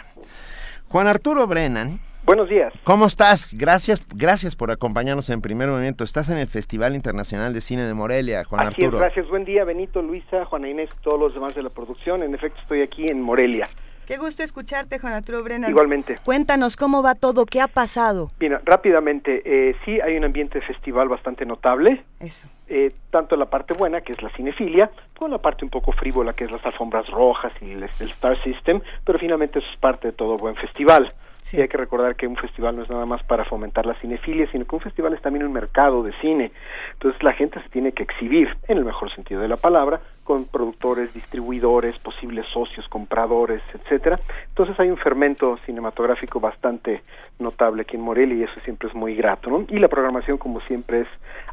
Juan 0.89 1.09
Arturo 1.09 1.47
Brennan. 1.47 2.01
Buenos 2.25 2.49
días. 2.49 2.73
¿Cómo 2.85 3.05
estás? 3.05 3.51
Gracias, 3.52 4.02
gracias 4.15 4.57
por 4.57 4.70
acompañarnos 4.70 5.28
en 5.28 5.43
primer 5.43 5.69
momento. 5.69 6.02
Estás 6.02 6.31
en 6.31 6.39
el 6.39 6.47
Festival 6.47 6.94
Internacional 6.94 7.52
de 7.52 7.61
Cine 7.61 7.83
de 7.83 7.93
Morelia, 7.93 8.44
Juan 8.44 8.67
Así 8.67 8.83
Arturo. 8.83 8.97
Es, 8.97 9.02
gracias. 9.02 9.28
Buen 9.28 9.44
día, 9.44 9.65
Benito, 9.65 10.01
Luisa, 10.01 10.47
Juana 10.47 10.70
Inés, 10.70 10.89
todos 11.02 11.20
los 11.20 11.35
demás 11.35 11.55
de 11.55 11.62
la 11.62 11.69
producción. 11.69 12.23
En 12.23 12.35
efecto, 12.35 12.59
estoy 12.62 12.81
aquí 12.81 13.09
en 13.09 13.20
Morelia. 13.20 13.69
Qué 14.07 14.17
gusto 14.19 14.43
escucharte, 14.43 14.99
Juan 14.99 15.13
Arturo 15.13 15.43
Brennan. 15.43 15.71
Igualmente. 15.71 16.19
Cuéntanos 16.25 16.77
cómo 16.77 17.03
va 17.03 17.15
todo, 17.15 17.47
qué 17.47 17.61
ha 17.61 17.69
pasado. 17.69 18.31
Mira, 18.41 18.61
rápidamente, 18.65 19.43
eh, 19.45 19.77
sí 19.85 20.01
hay 20.01 20.17
un 20.17 20.25
ambiente 20.25 20.59
de 20.59 20.67
festival 20.67 21.09
bastante 21.09 21.47
notable. 21.47 22.05
Eso. 22.21 22.49
Eh, 22.69 22.93
tanto 23.11 23.37
la 23.37 23.47
parte 23.47 23.75
buena, 23.75 24.01
que 24.01 24.13
es 24.13 24.23
la 24.23 24.31
cinefilia, 24.31 24.91
como 25.17 25.31
la 25.31 25.39
parte 25.39 25.65
un 25.65 25.71
poco 25.71 25.93
frívola, 25.93 26.33
que 26.33 26.45
es 26.45 26.51
las 26.51 26.65
alfombras 26.65 27.07
rojas 27.09 27.53
y 27.61 27.73
el, 27.73 27.83
el 27.83 28.11
Star 28.11 28.43
System, 28.43 28.81
pero 29.05 29.19
finalmente 29.19 29.59
eso 29.59 29.69
es 29.71 29.79
parte 29.79 30.09
de 30.09 30.13
todo 30.13 30.37
buen 30.37 30.57
festival. 30.57 31.13
Y 31.53 31.61
hay 31.61 31.69
que 31.69 31.77
recordar 31.77 32.17
que 32.17 32.27
un 32.27 32.37
festival 32.37 32.77
no 32.77 32.83
es 32.83 32.91
nada 32.91 33.05
más 33.05 33.23
para 33.25 33.45
fomentar 33.45 33.85
la 33.85 33.95
cinefilia, 33.95 34.51
sino 34.51 34.65
que 34.65 34.75
un 34.75 34.81
festival 34.81 35.12
es 35.12 35.21
también 35.21 35.45
un 35.45 35.53
mercado 35.53 36.03
de 36.03 36.12
cine. 36.21 36.53
Entonces 36.95 37.23
la 37.23 37.33
gente 37.33 37.61
se 37.62 37.69
tiene 37.69 37.93
que 37.93 38.05
exhibir, 38.05 38.57
en 38.69 38.79
el 38.79 38.85
mejor 38.85 39.12
sentido 39.15 39.41
de 39.41 39.49
la 39.49 39.57
palabra, 39.57 40.01
con 40.25 40.45
productores, 40.45 41.12
distribuidores, 41.12 41.99
posibles 41.99 42.47
socios, 42.53 42.89
compradores, 42.89 43.61
etcétera. 43.75 44.19
Entonces 44.49 44.79
hay 44.79 44.89
un 44.89 44.97
fermento 44.97 45.59
cinematográfico 45.67 46.41
bastante 46.41 47.03
notable 47.39 47.83
aquí 47.83 47.97
en 47.97 48.03
Morelia 48.03 48.37
y 48.37 48.43
eso 48.45 48.61
siempre 48.61 48.89
es 48.89 48.95
muy 48.95 49.15
grato, 49.15 49.51
¿no? 49.51 49.67
Y 49.69 49.79
la 49.79 49.89
programación, 49.89 50.39
como 50.39 50.61
siempre, 50.62 51.01
es 51.03 51.09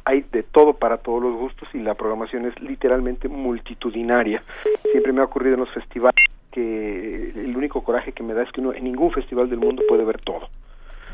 hay 0.06 0.24
de 0.32 0.44
todo 0.44 0.74
para 0.74 0.98
todos 0.98 1.22
los 1.22 1.36
gustos 1.36 1.68
y 1.74 1.80
la 1.80 1.96
programación 1.96 2.46
es 2.46 2.60
literalmente 2.62 3.28
multitudinaria. 3.28 4.42
Siempre 4.92 5.12
me 5.12 5.22
ha 5.22 5.26
ocurrido 5.26 5.56
en 5.56 5.62
los 5.62 5.72
festivales 5.72 6.16
que 6.52 7.32
el 7.36 7.56
único 7.56 7.84
coraje 7.84 8.12
que 8.12 8.24
me 8.24 8.34
da 8.34 8.44
es 8.44 8.52
que 8.52 8.62
uno 8.62 8.74
en 8.74 8.84
ningún 8.84 9.12
festival 9.12 9.50
del 9.50 9.60
mundo 9.60 9.84
puede 9.88 10.04
ver 10.04 10.20
todo. 10.22 10.50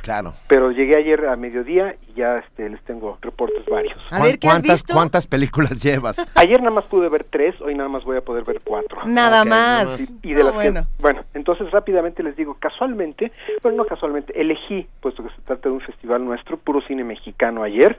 Claro. 0.01 0.33
Pero 0.47 0.69
llegué 0.69 0.95
ayer 0.97 1.25
a 1.25 1.35
mediodía 1.35 1.95
y 2.07 2.13
ya 2.13 2.37
este, 2.37 2.69
les 2.69 2.79
tengo 2.83 3.17
reportes 3.23 3.65
varios. 3.65 3.97
A 4.11 4.21
ver, 4.21 4.37
¿qué 4.37 4.45
¿Cuántas, 4.47 4.69
has 4.69 4.81
visto? 4.83 4.93
¿Cuántas 4.93 5.25
películas 5.25 5.71
llevas? 5.83 6.23
Ayer 6.35 6.59
nada 6.59 6.69
más 6.75 6.85
pude 6.85 7.09
ver 7.09 7.23
tres, 7.27 7.59
hoy 7.59 7.73
nada 7.73 7.89
más 7.89 8.03
voy 8.03 8.15
a 8.17 8.21
poder 8.21 8.43
ver 8.43 8.59
cuatro. 8.63 8.99
Nada 9.05 9.43
más. 9.43 9.47
nada 9.47 9.85
más. 9.85 10.13
Y 10.21 10.33
de 10.35 10.43
No, 10.43 10.51
las 10.51 10.61
que- 10.61 10.69
bueno. 10.71 10.87
bueno, 10.99 11.23
entonces 11.33 11.71
rápidamente 11.71 12.21
les 12.21 12.35
digo, 12.35 12.53
casualmente, 12.59 13.31
bueno, 13.63 13.79
no 13.79 13.85
casualmente, 13.85 14.39
elegí, 14.39 14.85
puesto 15.01 15.23
que 15.23 15.29
se 15.31 15.41
trata 15.41 15.69
de 15.69 15.73
un 15.75 15.81
festival 15.81 16.23
nuestro, 16.23 16.57
puro 16.57 16.81
cine 16.81 17.03
mexicano 17.03 17.63
ayer, 17.63 17.97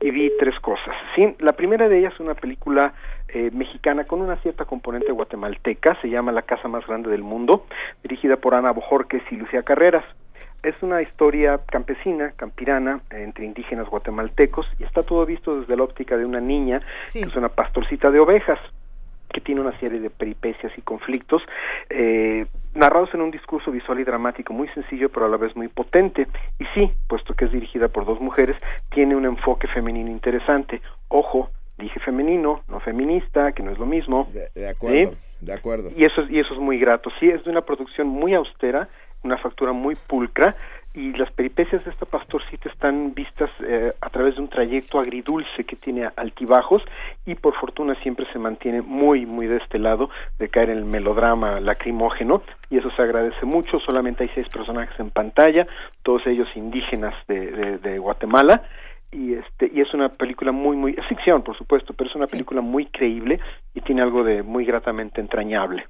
y 0.00 0.12
vi 0.12 0.30
tres 0.38 0.54
cosas. 0.60 0.94
Sí, 1.16 1.34
la 1.40 1.54
primera 1.54 1.88
de 1.88 1.98
ellas 1.98 2.14
es 2.14 2.20
una 2.20 2.34
película 2.34 2.94
eh, 3.28 3.50
mexicana 3.52 4.04
con 4.04 4.20
una 4.20 4.36
cierta 4.36 4.64
componente 4.64 5.12
guatemalteca, 5.12 5.96
se 6.00 6.08
llama 6.08 6.32
La 6.32 6.42
casa 6.42 6.68
más 6.68 6.86
grande 6.86 7.10
del 7.10 7.22
mundo, 7.22 7.66
dirigida 8.02 8.36
por 8.36 8.54
Ana 8.54 8.70
Bojorques 8.72 9.22
y 9.30 9.36
Lucía 9.36 9.62
Carreras. 9.62 10.04
Es 10.62 10.74
una 10.82 11.02
historia 11.02 11.60
campesina, 11.70 12.32
campirana, 12.36 13.00
entre 13.10 13.44
indígenas 13.44 13.88
guatemaltecos, 13.88 14.66
y 14.78 14.84
está 14.84 15.02
todo 15.02 15.24
visto 15.24 15.60
desde 15.60 15.76
la 15.76 15.84
óptica 15.84 16.16
de 16.16 16.24
una 16.24 16.40
niña, 16.40 16.80
Sí. 17.08 17.22
que 17.22 17.28
es 17.28 17.36
una 17.36 17.48
pastorcita 17.48 18.10
de 18.10 18.18
ovejas 18.18 18.58
que 19.32 19.40
tiene 19.42 19.60
una 19.60 19.78
serie 19.78 20.00
de 20.00 20.08
peripecias 20.10 20.72
y 20.78 20.80
conflictos, 20.80 21.42
eh, 21.90 22.46
narrados 22.74 23.12
en 23.12 23.20
un 23.20 23.30
discurso 23.30 23.70
visual 23.70 24.00
y 24.00 24.04
dramático 24.04 24.54
muy 24.54 24.68
sencillo 24.68 25.10
pero 25.10 25.26
a 25.26 25.28
la 25.28 25.36
vez 25.36 25.54
muy 25.54 25.68
potente 25.68 26.26
y 26.58 26.64
sí, 26.74 26.90
puesto 27.08 27.34
que 27.34 27.44
es 27.44 27.52
dirigida 27.52 27.88
por 27.88 28.06
dos 28.06 28.20
mujeres, 28.20 28.56
tiene 28.90 29.14
un 29.14 29.26
enfoque 29.26 29.66
femenino 29.68 30.10
interesante. 30.10 30.80
Ojo, 31.08 31.50
dije 31.78 32.00
femenino, 32.00 32.62
no 32.68 32.80
feminista, 32.80 33.52
que 33.52 33.62
no 33.62 33.70
es 33.70 33.78
lo 33.78 33.86
mismo. 33.86 34.28
De, 34.54 34.68
acuerdo, 34.68 35.14
de 35.40 35.52
acuerdo. 35.52 35.90
Y 35.96 36.04
eso, 36.04 36.22
y 36.28 36.40
eso 36.40 36.54
es 36.54 36.60
muy 36.60 36.78
grato. 36.78 37.10
Sí, 37.20 37.28
es 37.28 37.44
de 37.44 37.50
una 37.50 37.62
producción 37.62 38.08
muy 38.08 38.34
austera, 38.34 38.88
una 39.22 39.38
factura 39.38 39.72
muy 39.72 39.94
pulcra, 39.94 40.54
y 40.94 41.12
las 41.12 41.30
peripecias 41.30 41.84
de 41.84 41.90
esta 41.90 42.06
pastorcita 42.06 42.68
están 42.68 43.14
vistas 43.14 43.50
eh, 43.64 43.92
a 44.00 44.10
través 44.10 44.34
de 44.34 44.40
un 44.40 44.48
trayecto 44.48 44.98
agridulce 44.98 45.64
que 45.64 45.76
tiene 45.76 46.08
altibajos 46.16 46.82
y 47.26 47.34
por 47.34 47.54
fortuna 47.54 47.94
siempre 48.02 48.26
se 48.32 48.38
mantiene 48.38 48.82
muy 48.82 49.26
muy 49.26 49.46
de 49.46 49.58
este 49.58 49.78
lado 49.78 50.10
de 50.38 50.48
caer 50.48 50.70
en 50.70 50.78
el 50.78 50.84
melodrama 50.86 51.60
lacrimógeno 51.60 52.42
y 52.70 52.78
eso 52.78 52.90
se 52.90 53.02
agradece 53.02 53.44
mucho 53.44 53.78
solamente 53.78 54.24
hay 54.24 54.30
seis 54.34 54.48
personajes 54.48 54.98
en 54.98 55.10
pantalla 55.10 55.66
todos 56.02 56.26
ellos 56.26 56.48
indígenas 56.56 57.14
de, 57.28 57.78
de, 57.78 57.98
Guatemala 57.98 58.62
y 59.10 59.34
este 59.34 59.70
y 59.72 59.80
es 59.80 59.92
una 59.94 60.10
película 60.10 60.52
muy 60.52 60.76
muy 60.76 60.94
es 60.96 61.06
ficción 61.06 61.42
por 61.42 61.56
supuesto 61.56 61.94
pero 61.94 62.10
es 62.10 62.16
una 62.16 62.26
película 62.26 62.60
muy 62.60 62.86
creíble 62.86 63.40
y 63.74 63.80
tiene 63.80 64.02
algo 64.02 64.22
de 64.22 64.42
muy 64.42 64.64
gratamente 64.64 65.20
entrañable 65.20 65.86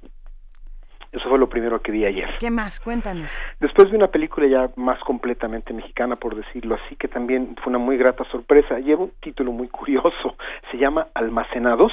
eso 1.11 1.27
fue 1.27 1.39
lo 1.39 1.49
primero 1.49 1.81
que 1.81 1.91
vi 1.91 2.05
ayer. 2.05 2.29
¿Qué 2.39 2.51
más? 2.51 2.79
Cuéntanos. 2.79 3.39
Después 3.59 3.89
vi 3.89 3.97
una 3.97 4.09
película 4.09 4.45
ya 4.47 4.69
más 4.75 4.99
completamente 4.99 5.73
mexicana, 5.73 6.15
por 6.17 6.35
decirlo 6.35 6.75
así, 6.75 6.95
que 6.97 7.07
también 7.07 7.55
fue 7.63 7.71
una 7.71 7.79
muy 7.79 7.97
grata 7.97 8.23
sorpresa. 8.25 8.77
Lleva 8.79 9.05
un 9.05 9.11
título 9.19 9.51
muy 9.51 9.69
curioso. 9.69 10.35
Se 10.71 10.77
llama 10.77 11.07
Almacenados 11.15 11.91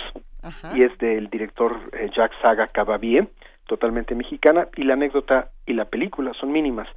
y 0.75 0.83
es 0.83 0.97
del 0.99 1.29
director 1.29 1.77
eh, 1.93 2.11
Jacques 2.15 2.39
Saga 2.43 2.69
Cabavie, 2.69 3.27
totalmente 3.67 4.15
mexicana. 4.15 4.69
Y 4.77 4.85
la 4.85 4.95
anécdota 4.95 5.49
y 5.65 5.73
la 5.73 5.87
película 5.87 6.35
son 6.35 6.53
mínimas. 6.53 6.89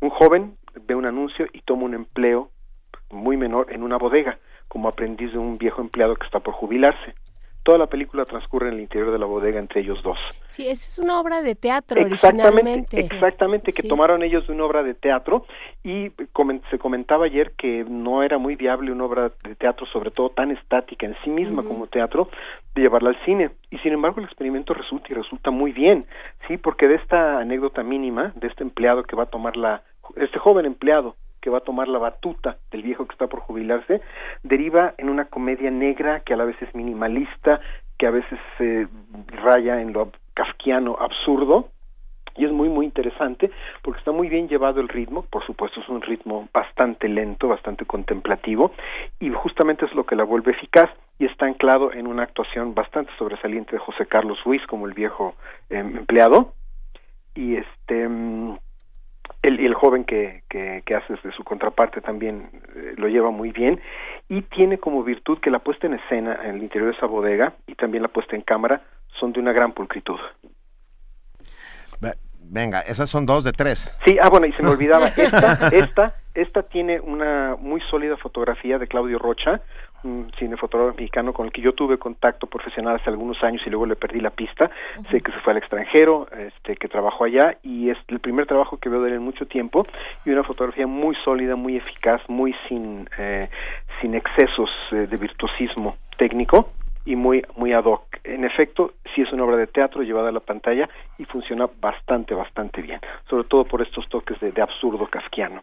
Un 0.00 0.10
joven 0.10 0.56
ve 0.86 0.94
un 0.94 1.06
anuncio 1.06 1.46
y 1.52 1.62
toma 1.62 1.84
un 1.84 1.94
empleo 1.94 2.50
muy 3.10 3.36
menor 3.36 3.72
en 3.72 3.82
una 3.82 3.96
bodega 3.96 4.38
como 4.68 4.88
aprendiz 4.88 5.32
de 5.32 5.38
un 5.38 5.58
viejo 5.58 5.80
empleado 5.80 6.16
que 6.16 6.26
está 6.26 6.40
por 6.40 6.54
jubilarse 6.54 7.14
toda 7.66 7.78
la 7.78 7.88
película 7.88 8.24
transcurre 8.24 8.68
en 8.68 8.74
el 8.74 8.80
interior 8.80 9.10
de 9.10 9.18
la 9.18 9.26
bodega 9.26 9.58
entre 9.58 9.80
ellos 9.80 10.00
dos. 10.04 10.16
Sí, 10.46 10.68
esa 10.68 10.86
es 10.86 11.00
una 11.00 11.18
obra 11.18 11.42
de 11.42 11.56
teatro 11.56 12.00
exactamente, 12.00 12.46
originalmente. 12.46 13.00
Exactamente, 13.00 13.72
que 13.72 13.82
tomaron 13.82 14.22
ellos 14.22 14.46
de 14.46 14.52
una 14.52 14.64
obra 14.66 14.84
de 14.84 14.94
teatro 14.94 15.46
y 15.82 16.12
se 16.70 16.78
comentaba 16.78 17.24
ayer 17.24 17.54
que 17.58 17.84
no 17.84 18.22
era 18.22 18.38
muy 18.38 18.54
viable 18.54 18.92
una 18.92 19.04
obra 19.04 19.32
de 19.42 19.56
teatro, 19.56 19.84
sobre 19.86 20.12
todo 20.12 20.30
tan 20.30 20.52
estática 20.52 21.06
en 21.06 21.16
sí 21.24 21.30
misma 21.30 21.64
como 21.64 21.88
teatro, 21.88 22.28
de 22.76 22.82
llevarla 22.82 23.10
al 23.10 23.24
cine. 23.24 23.50
Y 23.68 23.78
sin 23.78 23.92
embargo 23.92 24.20
el 24.20 24.26
experimento 24.26 24.72
resulta 24.72 25.08
y 25.10 25.14
resulta 25.14 25.50
muy 25.50 25.72
bien, 25.72 26.06
sí, 26.46 26.58
porque 26.58 26.86
de 26.86 26.94
esta 26.94 27.40
anécdota 27.40 27.82
mínima, 27.82 28.32
de 28.36 28.46
este 28.46 28.62
empleado 28.62 29.02
que 29.02 29.16
va 29.16 29.24
a 29.24 29.30
tomar 29.30 29.56
la, 29.56 29.82
este 30.14 30.38
joven 30.38 30.66
empleado 30.66 31.16
que 31.46 31.50
va 31.50 31.58
a 31.58 31.60
tomar 31.60 31.86
la 31.86 32.00
batuta 32.00 32.56
del 32.72 32.82
viejo 32.82 33.06
que 33.06 33.12
está 33.12 33.28
por 33.28 33.38
jubilarse, 33.38 34.00
deriva 34.42 34.94
en 34.98 35.08
una 35.08 35.26
comedia 35.26 35.70
negra 35.70 36.18
que 36.18 36.34
a 36.34 36.36
la 36.36 36.44
vez 36.44 36.60
es 36.60 36.74
minimalista, 36.74 37.60
que 37.96 38.08
a 38.08 38.10
veces 38.10 38.36
se 38.58 38.88
raya 39.44 39.80
en 39.80 39.92
lo 39.92 40.10
kafkiano 40.34 40.96
absurdo, 40.98 41.68
y 42.36 42.46
es 42.46 42.50
muy 42.50 42.68
muy 42.68 42.84
interesante 42.84 43.52
porque 43.82 44.00
está 44.00 44.10
muy 44.10 44.28
bien 44.28 44.48
llevado 44.48 44.80
el 44.80 44.88
ritmo, 44.88 45.22
por 45.22 45.46
supuesto 45.46 45.78
es 45.78 45.88
un 45.88 46.02
ritmo 46.02 46.48
bastante 46.52 47.08
lento, 47.08 47.46
bastante 47.46 47.86
contemplativo. 47.86 48.72
Y 49.20 49.30
justamente 49.30 49.84
es 49.84 49.94
lo 49.94 50.04
que 50.04 50.16
la 50.16 50.24
vuelve 50.24 50.50
eficaz 50.50 50.90
y 51.20 51.26
está 51.26 51.46
anclado 51.46 51.92
en 51.92 52.08
una 52.08 52.24
actuación 52.24 52.74
bastante 52.74 53.12
sobresaliente 53.18 53.70
de 53.76 53.78
José 53.78 54.06
Carlos 54.06 54.42
Ruiz 54.44 54.66
como 54.66 54.88
el 54.88 54.94
viejo 54.94 55.36
em, 55.70 55.96
empleado. 55.96 56.54
Y 57.36 57.54
este 57.54 58.08
mm, 58.08 58.58
el, 59.46 59.60
el 59.60 59.74
joven 59.74 60.04
que, 60.04 60.42
que, 60.48 60.82
que, 60.84 60.94
hace 60.94 61.14
de 61.22 61.32
su 61.32 61.44
contraparte 61.44 62.00
también 62.00 62.50
eh, 62.74 62.94
lo 62.96 63.08
lleva 63.08 63.30
muy 63.30 63.52
bien 63.52 63.80
y 64.28 64.42
tiene 64.42 64.78
como 64.78 65.04
virtud 65.04 65.38
que 65.40 65.50
la 65.50 65.60
puesta 65.60 65.86
en 65.86 65.94
escena 65.94 66.40
en 66.44 66.56
el 66.56 66.62
interior 66.62 66.90
de 66.90 66.96
esa 66.96 67.06
bodega 67.06 67.54
y 67.66 67.74
también 67.74 68.02
la 68.02 68.08
puesta 68.08 68.36
en 68.36 68.42
cámara 68.42 68.82
son 69.20 69.32
de 69.32 69.40
una 69.40 69.52
gran 69.52 69.72
pulcritud. 69.72 70.18
Venga, 72.48 72.80
esas 72.80 73.10
son 73.10 73.26
dos 73.26 73.44
de 73.44 73.52
tres. 73.52 73.92
Sí, 74.04 74.16
ah, 74.20 74.28
bueno, 74.28 74.46
y 74.46 74.52
se 74.52 74.62
me 74.62 74.68
olvidaba, 74.70 75.08
esta, 75.08 75.68
esta, 75.68 76.14
esta 76.34 76.62
tiene 76.62 77.00
una 77.00 77.56
muy 77.58 77.80
sólida 77.90 78.16
fotografía 78.16 78.78
de 78.78 78.86
Claudio 78.86 79.18
Rocha, 79.18 79.60
un 80.06 80.30
cinefotógrafo 80.38 80.96
mexicano 80.96 81.32
con 81.32 81.46
el 81.46 81.52
que 81.52 81.60
yo 81.60 81.72
tuve 81.72 81.98
contacto 81.98 82.46
profesional 82.46 82.96
hace 82.96 83.10
algunos 83.10 83.42
años 83.42 83.62
y 83.66 83.70
luego 83.70 83.86
le 83.86 83.96
perdí 83.96 84.20
la 84.20 84.30
pista. 84.30 84.70
Sé 85.10 85.20
que 85.20 85.32
se 85.32 85.38
fue 85.40 85.52
al 85.52 85.58
extranjero, 85.58 86.28
este, 86.30 86.76
que 86.76 86.88
trabajó 86.88 87.24
allá 87.24 87.58
y 87.62 87.90
es 87.90 87.98
el 88.08 88.20
primer 88.20 88.46
trabajo 88.46 88.78
que 88.78 88.88
veo 88.88 89.02
de 89.02 89.10
él 89.10 89.16
en 89.16 89.22
mucho 89.22 89.46
tiempo 89.46 89.86
y 90.24 90.30
una 90.30 90.44
fotografía 90.44 90.86
muy 90.86 91.14
sólida, 91.24 91.56
muy 91.56 91.76
eficaz, 91.76 92.22
muy 92.28 92.54
sin, 92.68 93.08
eh, 93.18 93.48
sin 94.00 94.14
excesos 94.14 94.70
eh, 94.92 95.06
de 95.06 95.16
virtuosismo 95.16 95.96
técnico 96.16 96.70
y 97.04 97.16
muy 97.16 97.42
muy 97.56 97.72
ad 97.72 97.84
hoc. 97.84 98.04
En 98.24 98.44
efecto, 98.44 98.94
sí 99.14 99.22
es 99.22 99.32
una 99.32 99.44
obra 99.44 99.56
de 99.56 99.66
teatro 99.66 100.02
llevada 100.02 100.28
a 100.28 100.32
la 100.32 100.40
pantalla 100.40 100.88
y 101.18 101.24
funciona 101.24 101.68
bastante 101.80 102.34
bastante 102.34 102.82
bien, 102.82 103.00
sobre 103.28 103.44
todo 103.44 103.64
por 103.64 103.82
estos 103.82 104.08
toques 104.08 104.38
de, 104.40 104.52
de 104.52 104.62
absurdo 104.62 105.06
kafkiano. 105.06 105.62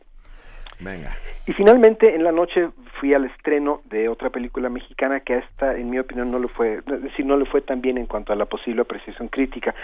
Venga. 0.84 1.16
Y 1.45 1.53
finalmente 1.53 2.16
en 2.16 2.24
la 2.24 2.32
noche 2.32 2.70
fui 3.00 3.14
al 3.14 3.26
estreno 3.26 3.82
de 3.86 4.08
otra 4.08 4.30
película 4.30 4.70
mexicana 4.70 5.20
que 5.20 5.34
a 5.34 5.40
esta, 5.40 5.76
en 5.76 5.90
mi 5.90 6.00
opinión, 6.00 6.32
no 6.32 6.40
le 6.40 6.48
fue, 6.48 6.76
es 6.86 7.02
decir, 7.02 7.26
no 7.26 7.38
le 7.38 7.45
fue 7.45 7.62
tan 7.62 7.82
bien 7.82 7.98
en 7.98 8.06
cuanto 8.06 8.32
a 8.32 8.36
la 8.36 8.45
posible 8.45 8.82
apreciación 8.82 9.28
crítica. 9.28 9.76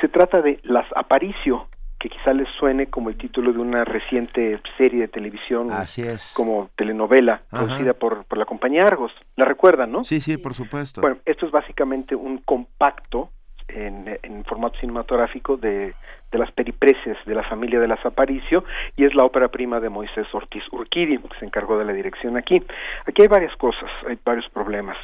Se 0.00 0.08
trata 0.08 0.42
de 0.42 0.58
Las 0.64 0.86
Aparicio, 0.96 1.68
que 2.00 2.08
quizá 2.08 2.32
les 2.32 2.48
suene 2.58 2.88
como 2.88 3.10
el 3.10 3.16
título 3.16 3.52
de 3.52 3.60
una 3.60 3.84
reciente 3.84 4.60
serie 4.76 5.02
de 5.02 5.08
televisión, 5.08 5.70
Así 5.70 6.02
es. 6.02 6.34
como 6.36 6.68
telenovela, 6.76 7.42
producida 7.48 7.94
por, 7.94 8.24
por 8.24 8.36
la 8.36 8.44
compañía 8.44 8.84
Argos. 8.84 9.12
¿La 9.36 9.44
recuerdan, 9.44 9.92
no? 9.92 10.04
Sí, 10.04 10.20
sí, 10.20 10.36
por 10.36 10.52
supuesto. 10.52 11.00
Bueno, 11.00 11.18
esto 11.24 11.46
es 11.46 11.52
básicamente 11.52 12.14
un 12.14 12.38
compacto 12.38 13.30
en, 13.68 14.18
en 14.22 14.44
formato 14.44 14.78
cinematográfico 14.78 15.56
de, 15.56 15.94
de, 16.30 16.38
las 16.38 16.50
peripreces 16.52 17.16
de 17.26 17.34
la 17.34 17.42
familia 17.42 17.80
de 17.80 17.88
las 17.88 18.04
Aparicio 18.04 18.64
y 18.96 19.04
es 19.04 19.14
la 19.14 19.24
ópera 19.24 19.48
prima 19.48 19.80
de 19.80 19.88
Moisés 19.88 20.26
Ortiz 20.32 20.62
Urquidi, 20.72 21.18
que 21.18 21.38
se 21.38 21.44
encargó 21.44 21.78
de 21.78 21.84
la 21.84 21.92
dirección 21.92 22.36
aquí. 22.36 22.62
Aquí 23.06 23.22
hay 23.22 23.28
varias 23.28 23.56
cosas, 23.56 23.90
hay 24.06 24.18
varios 24.24 24.48
problemas. 24.50 24.96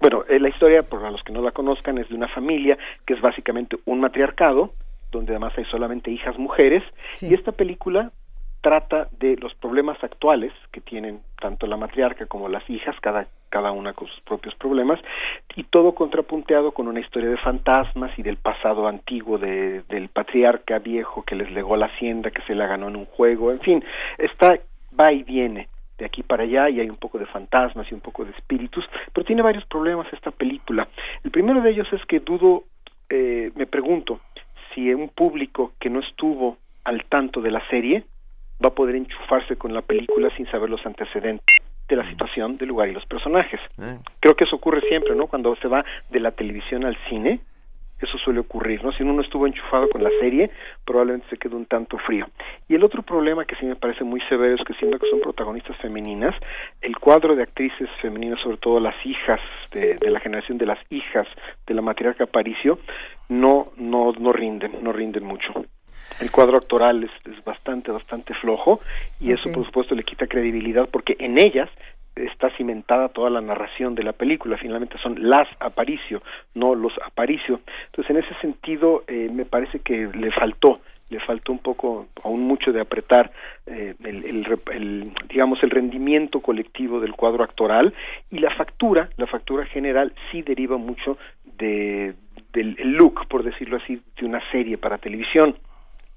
Bueno, 0.00 0.24
eh, 0.28 0.38
la 0.38 0.48
historia, 0.48 0.82
por 0.82 1.02
los 1.02 1.22
que 1.22 1.32
no 1.32 1.42
la 1.42 1.52
conozcan, 1.52 1.98
es 1.98 2.08
de 2.08 2.14
una 2.14 2.28
familia 2.28 2.78
que 3.06 3.14
es 3.14 3.20
básicamente 3.20 3.76
un 3.84 4.00
matriarcado, 4.00 4.72
donde 5.10 5.32
además 5.32 5.52
hay 5.56 5.64
solamente 5.66 6.10
hijas 6.10 6.38
mujeres, 6.38 6.82
y 7.20 7.34
esta 7.34 7.52
película 7.52 8.12
trata 8.60 9.08
de 9.18 9.36
los 9.36 9.54
problemas 9.54 10.02
actuales 10.02 10.52
que 10.72 10.80
tienen 10.80 11.20
tanto 11.40 11.66
la 11.66 11.76
matriarca 11.76 12.26
como 12.26 12.48
las 12.48 12.68
hijas, 12.68 12.94
cada, 13.00 13.26
cada 13.48 13.72
una 13.72 13.92
con 13.92 14.08
sus 14.08 14.20
propios 14.20 14.54
problemas, 14.54 15.00
y 15.56 15.64
todo 15.64 15.94
contrapunteado 15.94 16.72
con 16.72 16.88
una 16.88 17.00
historia 17.00 17.30
de 17.30 17.38
fantasmas 17.38 18.16
y 18.18 18.22
del 18.22 18.36
pasado 18.36 18.86
antiguo 18.86 19.38
de, 19.38 19.82
del 19.88 20.08
patriarca 20.08 20.78
viejo 20.78 21.22
que 21.22 21.36
les 21.36 21.50
legó 21.52 21.76
la 21.76 21.86
hacienda, 21.86 22.30
que 22.30 22.42
se 22.42 22.54
la 22.54 22.66
ganó 22.66 22.88
en 22.88 22.96
un 22.96 23.06
juego, 23.06 23.50
en 23.50 23.60
fin, 23.60 23.84
está 24.18 24.58
va 24.98 25.12
y 25.12 25.22
viene 25.22 25.68
de 25.98 26.06
aquí 26.06 26.22
para 26.22 26.44
allá 26.44 26.68
y 26.68 26.80
hay 26.80 26.88
un 26.90 26.96
poco 26.96 27.18
de 27.18 27.26
fantasmas 27.26 27.86
y 27.90 27.94
un 27.94 28.00
poco 28.00 28.24
de 28.24 28.32
espíritus, 28.32 28.84
pero 29.12 29.24
tiene 29.24 29.42
varios 29.42 29.64
problemas 29.66 30.12
esta 30.12 30.30
película. 30.30 30.88
El 31.22 31.30
primero 31.30 31.60
de 31.60 31.70
ellos 31.70 31.88
es 31.92 32.04
que 32.06 32.20
dudo, 32.20 32.64
eh, 33.08 33.52
me 33.54 33.66
pregunto, 33.66 34.20
si 34.74 34.92
un 34.94 35.08
público 35.08 35.72
que 35.78 35.90
no 35.90 36.00
estuvo 36.00 36.56
al 36.84 37.04
tanto 37.04 37.40
de 37.40 37.50
la 37.50 37.66
serie, 37.68 38.04
va 38.62 38.68
a 38.68 38.74
poder 38.74 38.96
enchufarse 38.96 39.56
con 39.56 39.74
la 39.74 39.82
película 39.82 40.30
sin 40.36 40.46
saber 40.50 40.70
los 40.70 40.84
antecedentes 40.84 41.54
de 41.88 41.96
la 41.96 42.08
situación, 42.08 42.56
del 42.56 42.68
lugar 42.68 42.88
y 42.88 42.92
los 42.92 43.04
personajes. 43.06 43.60
Eh. 43.78 43.98
Creo 44.20 44.36
que 44.36 44.44
eso 44.44 44.56
ocurre 44.56 44.80
siempre, 44.88 45.14
¿no? 45.16 45.26
Cuando 45.26 45.56
se 45.56 45.68
va 45.68 45.84
de 46.08 46.20
la 46.20 46.30
televisión 46.30 46.86
al 46.86 46.96
cine, 47.08 47.40
eso 48.00 48.16
suele 48.18 48.40
ocurrir, 48.40 48.82
¿no? 48.82 48.92
Si 48.92 49.02
uno 49.02 49.12
no 49.12 49.22
estuvo 49.22 49.46
enchufado 49.46 49.88
con 49.90 50.02
la 50.02 50.10
serie, 50.20 50.50
probablemente 50.86 51.26
se 51.28 51.36
quedó 51.36 51.56
un 51.56 51.66
tanto 51.66 51.98
frío. 51.98 52.26
Y 52.68 52.74
el 52.74 52.84
otro 52.84 53.02
problema 53.02 53.44
que 53.44 53.56
sí 53.56 53.66
me 53.66 53.76
parece 53.76 54.04
muy 54.04 54.20
severo 54.22 54.54
es 54.54 54.64
que 54.64 54.74
siendo 54.74 54.98
que 54.98 55.10
son 55.10 55.20
protagonistas 55.20 55.76
femeninas, 55.78 56.34
el 56.80 56.96
cuadro 56.96 57.36
de 57.36 57.42
actrices 57.42 57.90
femeninas, 58.00 58.40
sobre 58.40 58.56
todo 58.56 58.80
las 58.80 58.94
hijas 59.04 59.40
de, 59.72 59.96
de 59.96 60.10
la 60.10 60.20
generación 60.20 60.56
de 60.56 60.66
las 60.66 60.78
hijas 60.90 61.26
de 61.66 61.74
la 61.74 61.82
matriarca 61.82 62.24
Aparicio, 62.24 62.78
no, 63.28 63.66
no, 63.76 64.12
no 64.12 64.32
rinden, 64.32 64.82
no 64.82 64.92
rinden 64.92 65.24
mucho 65.24 65.66
el 66.20 66.30
cuadro 66.30 66.58
actoral 66.58 67.04
es, 67.04 67.10
es, 67.26 67.44
bastante, 67.44 67.90
bastante 67.90 68.34
flojo 68.34 68.80
y 69.20 69.32
eso 69.32 69.50
por 69.52 69.64
supuesto 69.64 69.94
le 69.94 70.04
quita 70.04 70.26
credibilidad 70.26 70.88
porque 70.90 71.16
en 71.18 71.38
ellas 71.38 71.68
está 72.16 72.50
cimentada 72.56 73.08
toda 73.08 73.30
la 73.30 73.40
narración 73.40 73.94
de 73.94 74.02
la 74.02 74.12
película, 74.12 74.58
finalmente 74.58 74.98
son 74.98 75.28
las 75.28 75.48
Aparicio, 75.60 76.22
no 76.54 76.74
los 76.74 76.92
Aparicio. 77.04 77.60
Entonces 77.86 78.10
en 78.10 78.22
ese 78.22 78.34
sentido 78.40 79.04
eh, 79.06 79.30
me 79.32 79.44
parece 79.44 79.80
que 79.80 80.08
le 80.12 80.30
faltó 80.32 80.80
le 81.10 81.18
faltó 81.18 81.50
un 81.50 81.58
poco, 81.58 82.06
aún 82.22 82.42
mucho 82.42 82.72
de 82.72 82.80
apretar 82.80 83.32
eh, 83.66 83.94
el, 84.04 84.24
el, 84.24 84.60
el, 84.72 85.12
digamos, 85.28 85.60
el 85.64 85.70
rendimiento 85.70 86.40
colectivo 86.40 87.00
del 87.00 87.14
cuadro 87.14 87.42
actoral 87.42 87.92
y 88.30 88.38
la 88.38 88.54
factura, 88.54 89.10
la 89.16 89.26
factura 89.26 89.66
general 89.66 90.12
sí 90.30 90.42
deriva 90.42 90.76
mucho 90.76 91.18
de, 91.58 92.14
del 92.52 92.76
look, 92.92 93.26
por 93.26 93.42
decirlo 93.42 93.78
así, 93.78 94.00
de 94.20 94.24
una 94.24 94.40
serie 94.52 94.78
para 94.78 94.98
televisión 94.98 95.56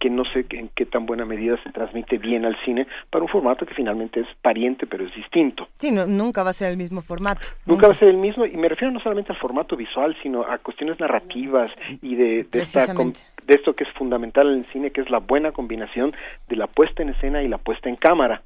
que 0.03 0.09
no 0.09 0.25
sé 0.25 0.45
en 0.49 0.69
qué 0.75 0.85
tan 0.85 1.05
buena 1.05 1.23
medida 1.23 1.55
se 1.63 1.71
transmite 1.71 2.17
bien 2.17 2.43
al 2.43 2.57
cine 2.65 2.87
para 3.09 3.23
un 3.23 3.29
formato 3.29 3.65
que 3.65 3.73
finalmente 3.73 4.19
es 4.19 4.27
pariente 4.41 4.85
pero 4.85 5.05
es 5.05 5.15
distinto. 5.15 5.69
Sí, 5.77 5.91
nunca 5.91 6.43
va 6.43 6.49
a 6.49 6.53
ser 6.53 6.71
el 6.71 6.75
mismo 6.75 7.01
formato. 7.01 7.47
Nunca, 7.65 7.87
va 7.87 7.93
a 7.93 7.97
ser 7.97 8.09
el 8.09 8.17
mismo 8.17 8.45
y 8.45 8.57
me 8.57 8.67
refiero 8.67 8.91
no 8.91 8.99
solamente 8.99 9.31
al 9.31 9.37
formato 9.37 9.77
visual, 9.77 10.13
sino 10.21 10.43
a 10.43 10.57
cuestiones 10.57 10.99
narrativas 10.99 11.71
y 12.01 12.15
de, 12.15 12.43
de, 12.43 13.13
de 13.45 13.55
esto 13.55 13.73
que 13.73 13.85
es 13.85 13.89
fundamental 13.91 14.51
en 14.51 14.59
el 14.59 14.65
cine, 14.73 14.91
que 14.91 14.99
es 14.99 15.09
la 15.09 15.19
buena 15.19 15.53
combinación 15.53 16.11
de 16.49 16.57
la 16.57 16.67
puesta 16.67 17.01
en 17.01 17.09
escena 17.09 17.41
y 17.41 17.47
la 17.47 17.57
puesta 17.57 17.87
en 17.87 17.95
cámara 17.95 18.41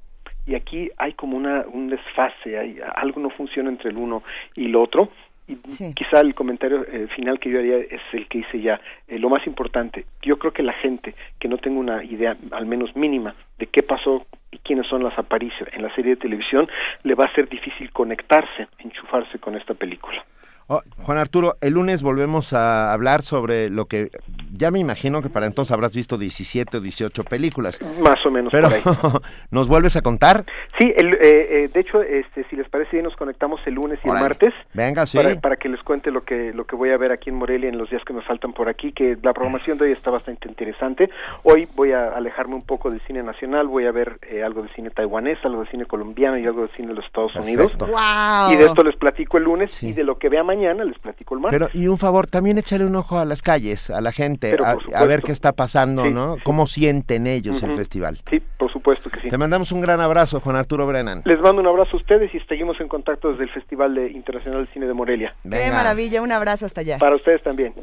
y 0.45 0.55
aquí 0.55 0.89
hay 0.97 1.13
como 1.13 1.35
una, 1.35 1.65
un 1.73 1.89
desfase, 1.89 2.57
hay, 2.57 2.79
algo 2.95 3.19
no 3.19 3.29
funciona 3.29 3.69
entre 3.69 3.89
el 3.89 3.97
uno 3.97 4.23
y 4.55 4.65
el 4.65 4.75
otro. 4.75 5.09
Y 5.47 5.55
quizá 5.93 6.19
el 6.19 6.35
comentario 6.35 6.85
eh, 6.91 7.07
final 7.15 7.39
que 7.39 7.49
yo 7.49 7.59
haría 7.59 7.77
es 7.77 8.01
el 8.11 8.27
que 8.27 8.39
hice 8.39 8.59
ya. 8.59 8.81
Eh, 9.07 9.17
lo 9.17 9.29
más 9.29 9.47
importante, 9.47 10.05
yo 10.21 10.37
creo 10.37 10.51
que 10.51 10.61
la 10.61 10.73
gente 10.73 11.15
que 11.39 11.47
no 11.47 11.57
tenga 11.57 11.79
una 11.79 12.03
idea, 12.03 12.35
al 12.51 12.65
menos 12.65 12.95
mínima, 12.95 13.33
de 13.57 13.67
qué 13.67 13.81
pasó 13.81 14.25
y 14.51 14.57
quiénes 14.57 14.87
son 14.87 15.03
las 15.03 15.17
apariciones 15.17 15.73
en 15.73 15.83
la 15.83 15.95
serie 15.95 16.15
de 16.15 16.21
televisión, 16.21 16.67
le 17.03 17.15
va 17.15 17.25
a 17.25 17.33
ser 17.33 17.47
difícil 17.47 17.91
conectarse, 17.91 18.67
enchufarse 18.79 19.39
con 19.39 19.55
esta 19.55 19.73
película. 19.73 20.25
Oh, 20.69 20.81
Juan 21.03 21.17
Arturo, 21.17 21.55
el 21.61 21.75
lunes 21.75 22.01
volvemos 22.01 22.51
a 22.51 22.91
hablar 22.91 23.21
sobre 23.21 23.69
lo 23.69 23.85
que 23.85 24.09
ya 24.51 24.69
me 24.69 24.79
imagino 24.79 25.21
que 25.21 25.29
para 25.29 25.45
entonces 25.45 25.71
habrás 25.71 25.93
visto 25.93 26.17
17 26.17 26.75
o 26.75 26.81
18 26.81 27.23
películas. 27.23 27.79
Más 28.01 28.25
o 28.25 28.31
menos. 28.31 28.51
Pero, 28.51 28.67
¿nos 29.51 29.69
vuelves 29.69 29.95
a 29.95 30.01
contar? 30.01 30.43
Sí, 30.77 30.91
el, 30.97 31.13
eh, 31.13 31.19
eh, 31.21 31.69
de 31.73 31.79
hecho, 31.79 32.01
este, 32.01 32.43
si 32.49 32.57
les 32.57 32.67
parece 32.67 32.97
bien, 32.97 33.05
nos 33.05 33.15
conectamos 33.15 33.61
el 33.65 33.75
lunes 33.75 33.97
y 34.03 34.09
el 34.09 34.15
martes. 34.15 34.53
Venga, 34.73 35.05
sí. 35.05 35.17
Para, 35.41 35.55
que 35.55 35.69
les 35.69 35.81
cuente 35.83 36.11
lo 36.11 36.19
que, 36.19 36.51
lo 36.53 36.65
que 36.65 36.75
voy 36.75 36.89
a 36.89 36.97
ver 36.97 37.13
aquí 37.13 37.29
en 37.29 37.37
Morelia 37.37 37.69
en 37.69 37.77
los 37.77 37.89
días 37.89 38.03
que 38.03 38.13
nos 38.13 38.25
faltan 38.25 38.51
por 38.51 38.67
aquí, 38.67 38.91
que 38.91 39.17
la 39.23 39.31
programación 39.31 39.77
de 39.77 39.85
hoy 39.85 39.91
está 39.93 40.11
bastante 40.11 40.49
interesante. 40.49 41.09
Hoy 41.43 41.65
voy 41.75 41.93
a 41.93 42.09
alejarme 42.09 42.55
un 42.55 42.63
poco 42.63 42.89
del 42.89 42.99
cine 43.07 43.23
nacional, 43.23 43.67
voy 43.67 43.85
a 43.85 43.93
ver 43.93 44.19
eh, 44.29 44.43
algo 44.43 44.63
de 44.63 44.69
cine 44.73 44.89
taiwanés, 44.89 45.37
algo 45.43 45.63
de 45.63 45.69
cine 45.69 45.85
colombiano 45.85 46.37
y 46.37 46.45
algo 46.45 46.63
de 46.63 46.73
cine 46.75 46.89
de 46.89 46.95
los 46.95 47.05
Estados 47.05 47.33
Unidos. 47.37 47.73
Wow. 47.77 48.51
Y 48.51 48.57
de 48.57 48.65
esto 48.65 48.83
les 48.83 48.97
platico 48.97 49.37
el 49.37 49.45
lunes 49.45 49.81
y 49.81 49.93
de 49.93 50.03
lo 50.03 50.17
que 50.17 50.27
vea 50.27 50.43
mañana 50.43 50.56
les 50.61 50.99
platico 50.99 51.35
el 51.35 51.41
martes. 51.41 51.59
Pero, 51.59 51.69
y 51.73 51.87
un 51.87 51.97
favor, 51.97 52.27
también 52.27 52.57
échale 52.57 52.85
un 52.85 52.95
ojo 52.95 53.19
a 53.19 53.25
las 53.25 53.41
calles, 53.41 53.89
a 53.89 54.01
la 54.01 54.11
gente, 54.11 54.57
a, 54.93 55.05
ver 55.05 55.21
qué 55.21 55.31
está 55.31 55.53
pasando, 55.53 56.09
¿no? 56.09 56.37
¿Cómo 56.43 56.65
sienten 56.65 57.27
ellos 57.27 57.61
el 57.63 57.75
festival? 57.75 58.19
Sí, 58.29 58.41
por 58.57 58.71
supuesto 58.71 59.09
que 59.09 59.21
sí. 59.21 59.27
Te 59.27 59.37
mandamos 59.37 59.71
un 59.71 59.81
gran 59.81 60.01
abrazo, 60.01 60.39
Juan 60.39 60.55
Arturo 60.55 60.85
Brennan. 60.87 61.21
Les 61.25 61.39
mando 61.39 61.61
un 61.61 61.67
abrazo 61.67 61.97
a 61.97 61.99
ustedes 61.99 62.33
y 62.33 62.39
seguimos 62.41 62.79
en 62.79 62.87
contacto 62.87 63.31
desde 63.31 63.43
el 63.43 63.49
Festival 63.49 63.95
de 63.95 64.11
Internacional 64.11 64.65
de 64.65 64.73
Cine 64.73 64.87
de 64.87 64.93
Morelia. 64.93 65.35
Qué 65.43 65.71
maravilla, 65.71 66.21
un 66.21 66.31
abrazo 66.31 66.65
hasta 66.65 66.81
allá. 66.81 66.97
Para 66.97 67.15
ustedes 67.15 67.41
también. 67.43 67.73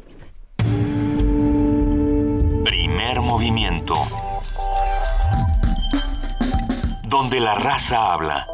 Primer 2.65 3.21
movimiento. 3.21 3.95
Donde 7.09 7.39
la 7.39 7.55
raza 7.55 8.15
habla. 8.15 8.45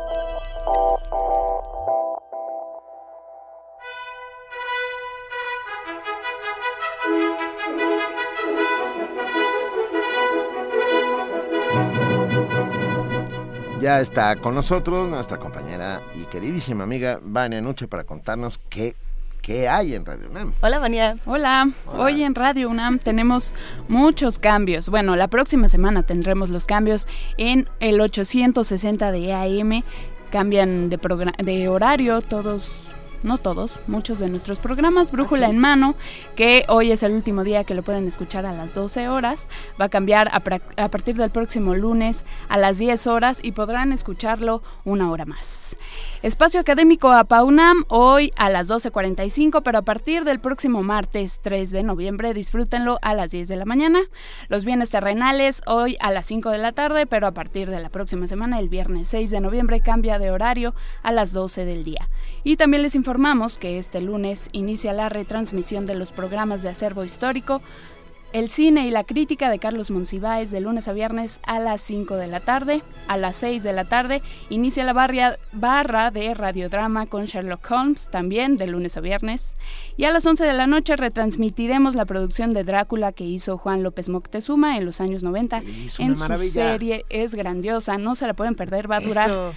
Ya 13.81 13.99
está 13.99 14.37
con 14.37 14.55
nosotros 14.55 15.09
nuestra 15.09 15.39
compañera 15.39 16.03
y 16.15 16.25
queridísima 16.27 16.85
amiga 16.85 17.19
Vania 17.23 17.63
Nuche 17.63 17.89
para 17.89 18.05
contarnos 18.05 18.61
qué, 18.69 18.95
qué 19.41 19.71
hay 19.71 19.95
en 19.95 20.05
Radio 20.05 20.29
UNAM. 20.29 20.53
Hola, 20.61 20.79
Vania. 20.79 21.17
Hola. 21.25 21.71
Hoy 21.87 22.23
en 22.23 22.35
Radio 22.35 22.69
UNAM 22.69 22.99
tenemos 22.99 23.55
muchos 23.89 24.39
cambios. 24.39 24.91
Bueno, 24.91 25.17
la 25.17 25.29
próxima 25.29 25.71
semana 25.71 26.03
tendremos 26.03 26.51
los 26.51 26.67
cambios 26.67 27.09
en 27.39 27.71
el 27.81 28.03
860 28.03 29.13
de 29.13 29.33
AM. 29.33 29.83
Cambian 30.31 30.91
de, 30.91 30.99
de 31.43 31.69
horario 31.71 32.21
todos 32.21 32.83
no 33.23 33.39
todos, 33.39 33.81
muchos 33.87 34.19
de 34.19 34.29
nuestros 34.29 34.59
programas. 34.59 35.11
Brújula 35.11 35.49
en 35.49 35.59
mano, 35.59 35.95
que 36.37 36.65
hoy 36.69 36.93
es 36.93 37.03
el 37.03 37.13
último 37.13 37.45
día 37.45 37.65
que 37.65 37.75
lo 37.75 37.83
pueden 37.83 38.07
escuchar 38.09 38.47
a 38.47 38.53
las 38.53 38.75
12 38.75 39.09
horas, 39.09 39.49
va 39.81 39.87
a 39.87 39.89
cambiar 39.89 40.29
a, 40.29 40.43
a, 40.83 40.89
partir 40.89 41.17
del 41.17 41.31
próximo 41.31 41.75
lunes 41.75 42.25
a 42.49 42.59
las 42.59 42.79
10 42.79 43.07
horas 43.07 43.41
y 43.43 43.53
podrán 43.53 43.93
escucharlo 43.93 44.63
una 44.85 45.11
hora 45.11 45.25
más. 45.25 45.77
Espacio 46.23 46.61
Académico 46.61 47.11
APAUNAM 47.11 47.85
hoy 47.89 48.31
a 48.37 48.51
las 48.51 48.69
12.45, 48.69 49.63
pero 49.63 49.79
a 49.79 49.83
partir 49.83 50.25
del 50.25 50.39
próximo 50.39 50.83
martes 50.83 51.41
3 51.41 51.71
de 51.71 51.83
noviembre 51.83 52.35
disfrútenlo 52.35 52.99
a 53.01 53.15
las 53.15 53.31
10 53.31 53.49
de 53.49 53.57
la 53.57 53.65
mañana. 53.65 54.01
Los 54.51 54.67
bienes 54.67 54.91
terrenales 54.91 55.63
hoy 55.67 55.97
a 55.99 56.11
las 56.11 56.27
5 56.27 56.51
de 56.51 56.59
la 56.59 56.73
tarde, 56.73 57.07
pero 57.07 57.27
a 57.27 57.33
partir 57.33 57.71
de 57.71 57.81
la 57.81 57.89
próxima 57.89 58.27
semana, 58.27 58.59
el 58.59 58.69
viernes 58.69 59.09
6 59.09 59.31
de 59.31 59.41
noviembre, 59.41 59.81
cambia 59.81 60.19
de 60.19 60.31
horario 60.31 60.75
a 61.03 61.11
las 61.11 61.33
12 61.33 61.65
del 61.65 61.85
día. 61.85 62.11
Y 62.45 62.57
también 62.57 62.83
les 62.83 62.97
informamos 62.97 63.57
que 63.57 63.79
este 63.79 64.03
lunes 64.03 64.51
inicia 64.53 64.93
la 64.93 65.09
retransmisión 65.09 65.87
de 65.87 65.95
los 65.95 66.13
programas 66.13 66.61
de 66.63 66.69
acervo 66.69 67.03
histórico 67.03 67.63
el 68.33 68.49
cine 68.49 68.87
y 68.87 68.91
la 68.91 69.05
crítica 69.05 69.51
de 69.51 69.59
Carlos 69.59 69.91
Monsiváis 69.91 70.51
de 70.51 70.61
lunes 70.61 70.87
a 70.89 70.93
viernes 70.93 71.41
a 71.43 71.59
las 71.59 71.81
5 71.81 72.17
de 72.17 72.27
la 72.27 72.41
tarde. 72.41 72.83
A 73.09 73.17
las 73.17 73.37
6 73.37 73.63
de 73.63 73.73
la 73.73 73.85
tarde 73.85 74.23
inicia 74.51 74.85
la 74.85 74.93
barra 74.93 76.11
de 76.11 76.35
radiodrama 76.35 77.07
con 77.07 77.25
Sherlock 77.25 77.69
Holmes, 77.71 78.09
también 78.09 78.57
de 78.57 78.69
lunes 78.69 78.97
a 78.97 79.01
viernes. 79.01 79.57
Y 79.97 80.05
a 80.05 80.13
las 80.13 80.25
11 80.25 80.45
de 80.45 80.53
la 80.53 80.67
noche 80.67 80.97
retransmitiremos 80.97 81.95
la 81.95 82.05
producción 82.05 82.55
de 82.55 82.65
Drácula 82.65 83.13
que 83.13 83.25
hizo 83.25 83.59
Juan 83.59 83.83
López 83.83 84.09
Moctezuma 84.09 84.77
en 84.77 84.85
los 84.85 85.01
años 85.01 85.23
90. 85.23 85.63
En 85.99 86.17
su 86.17 86.39
serie 86.49 87.05
es 87.11 87.35
grandiosa, 87.35 87.99
no 87.99 88.15
se 88.15 88.27
la 88.27 88.35
pueden 88.35 88.55
perder, 88.55 88.91
va 88.91 88.97
a 88.97 89.01
durar... 89.01 89.53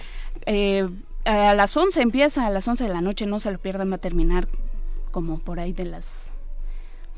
Eh, 0.46 0.88
a 1.24 1.54
las 1.54 1.74
11 1.74 2.02
empieza, 2.02 2.46
a 2.46 2.50
las 2.50 2.68
11 2.68 2.84
de 2.84 2.90
la 2.90 3.00
noche, 3.00 3.24
no 3.24 3.40
se 3.40 3.50
lo 3.50 3.58
pierdan, 3.58 3.90
va 3.90 3.96
a 3.96 3.98
terminar 3.98 4.46
como 5.10 5.38
por 5.38 5.58
ahí 5.58 5.72
de 5.72 5.86
las 5.86 6.33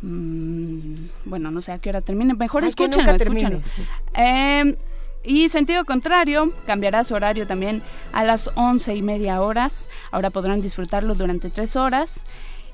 Mm, 0.02 1.06
bueno, 1.24 1.50
no 1.50 1.62
sé 1.62 1.72
a 1.72 1.78
qué 1.78 1.90
hora 1.90 2.00
termine. 2.00 2.34
Mejor 2.34 2.64
escúchenlo, 2.64 3.12
escúchenlo. 3.12 3.60
Eh, 4.14 4.76
y 5.24 5.48
sentido 5.48 5.84
contrario, 5.84 6.52
cambiará 6.66 7.02
su 7.02 7.14
horario 7.14 7.46
también 7.46 7.82
a 8.12 8.22
las 8.22 8.50
once 8.54 8.94
y 8.94 9.02
media 9.02 9.40
horas. 9.40 9.88
Ahora 10.12 10.30
podrán 10.30 10.62
disfrutarlo 10.62 11.14
durante 11.14 11.50
tres 11.50 11.74
horas. 11.74 12.24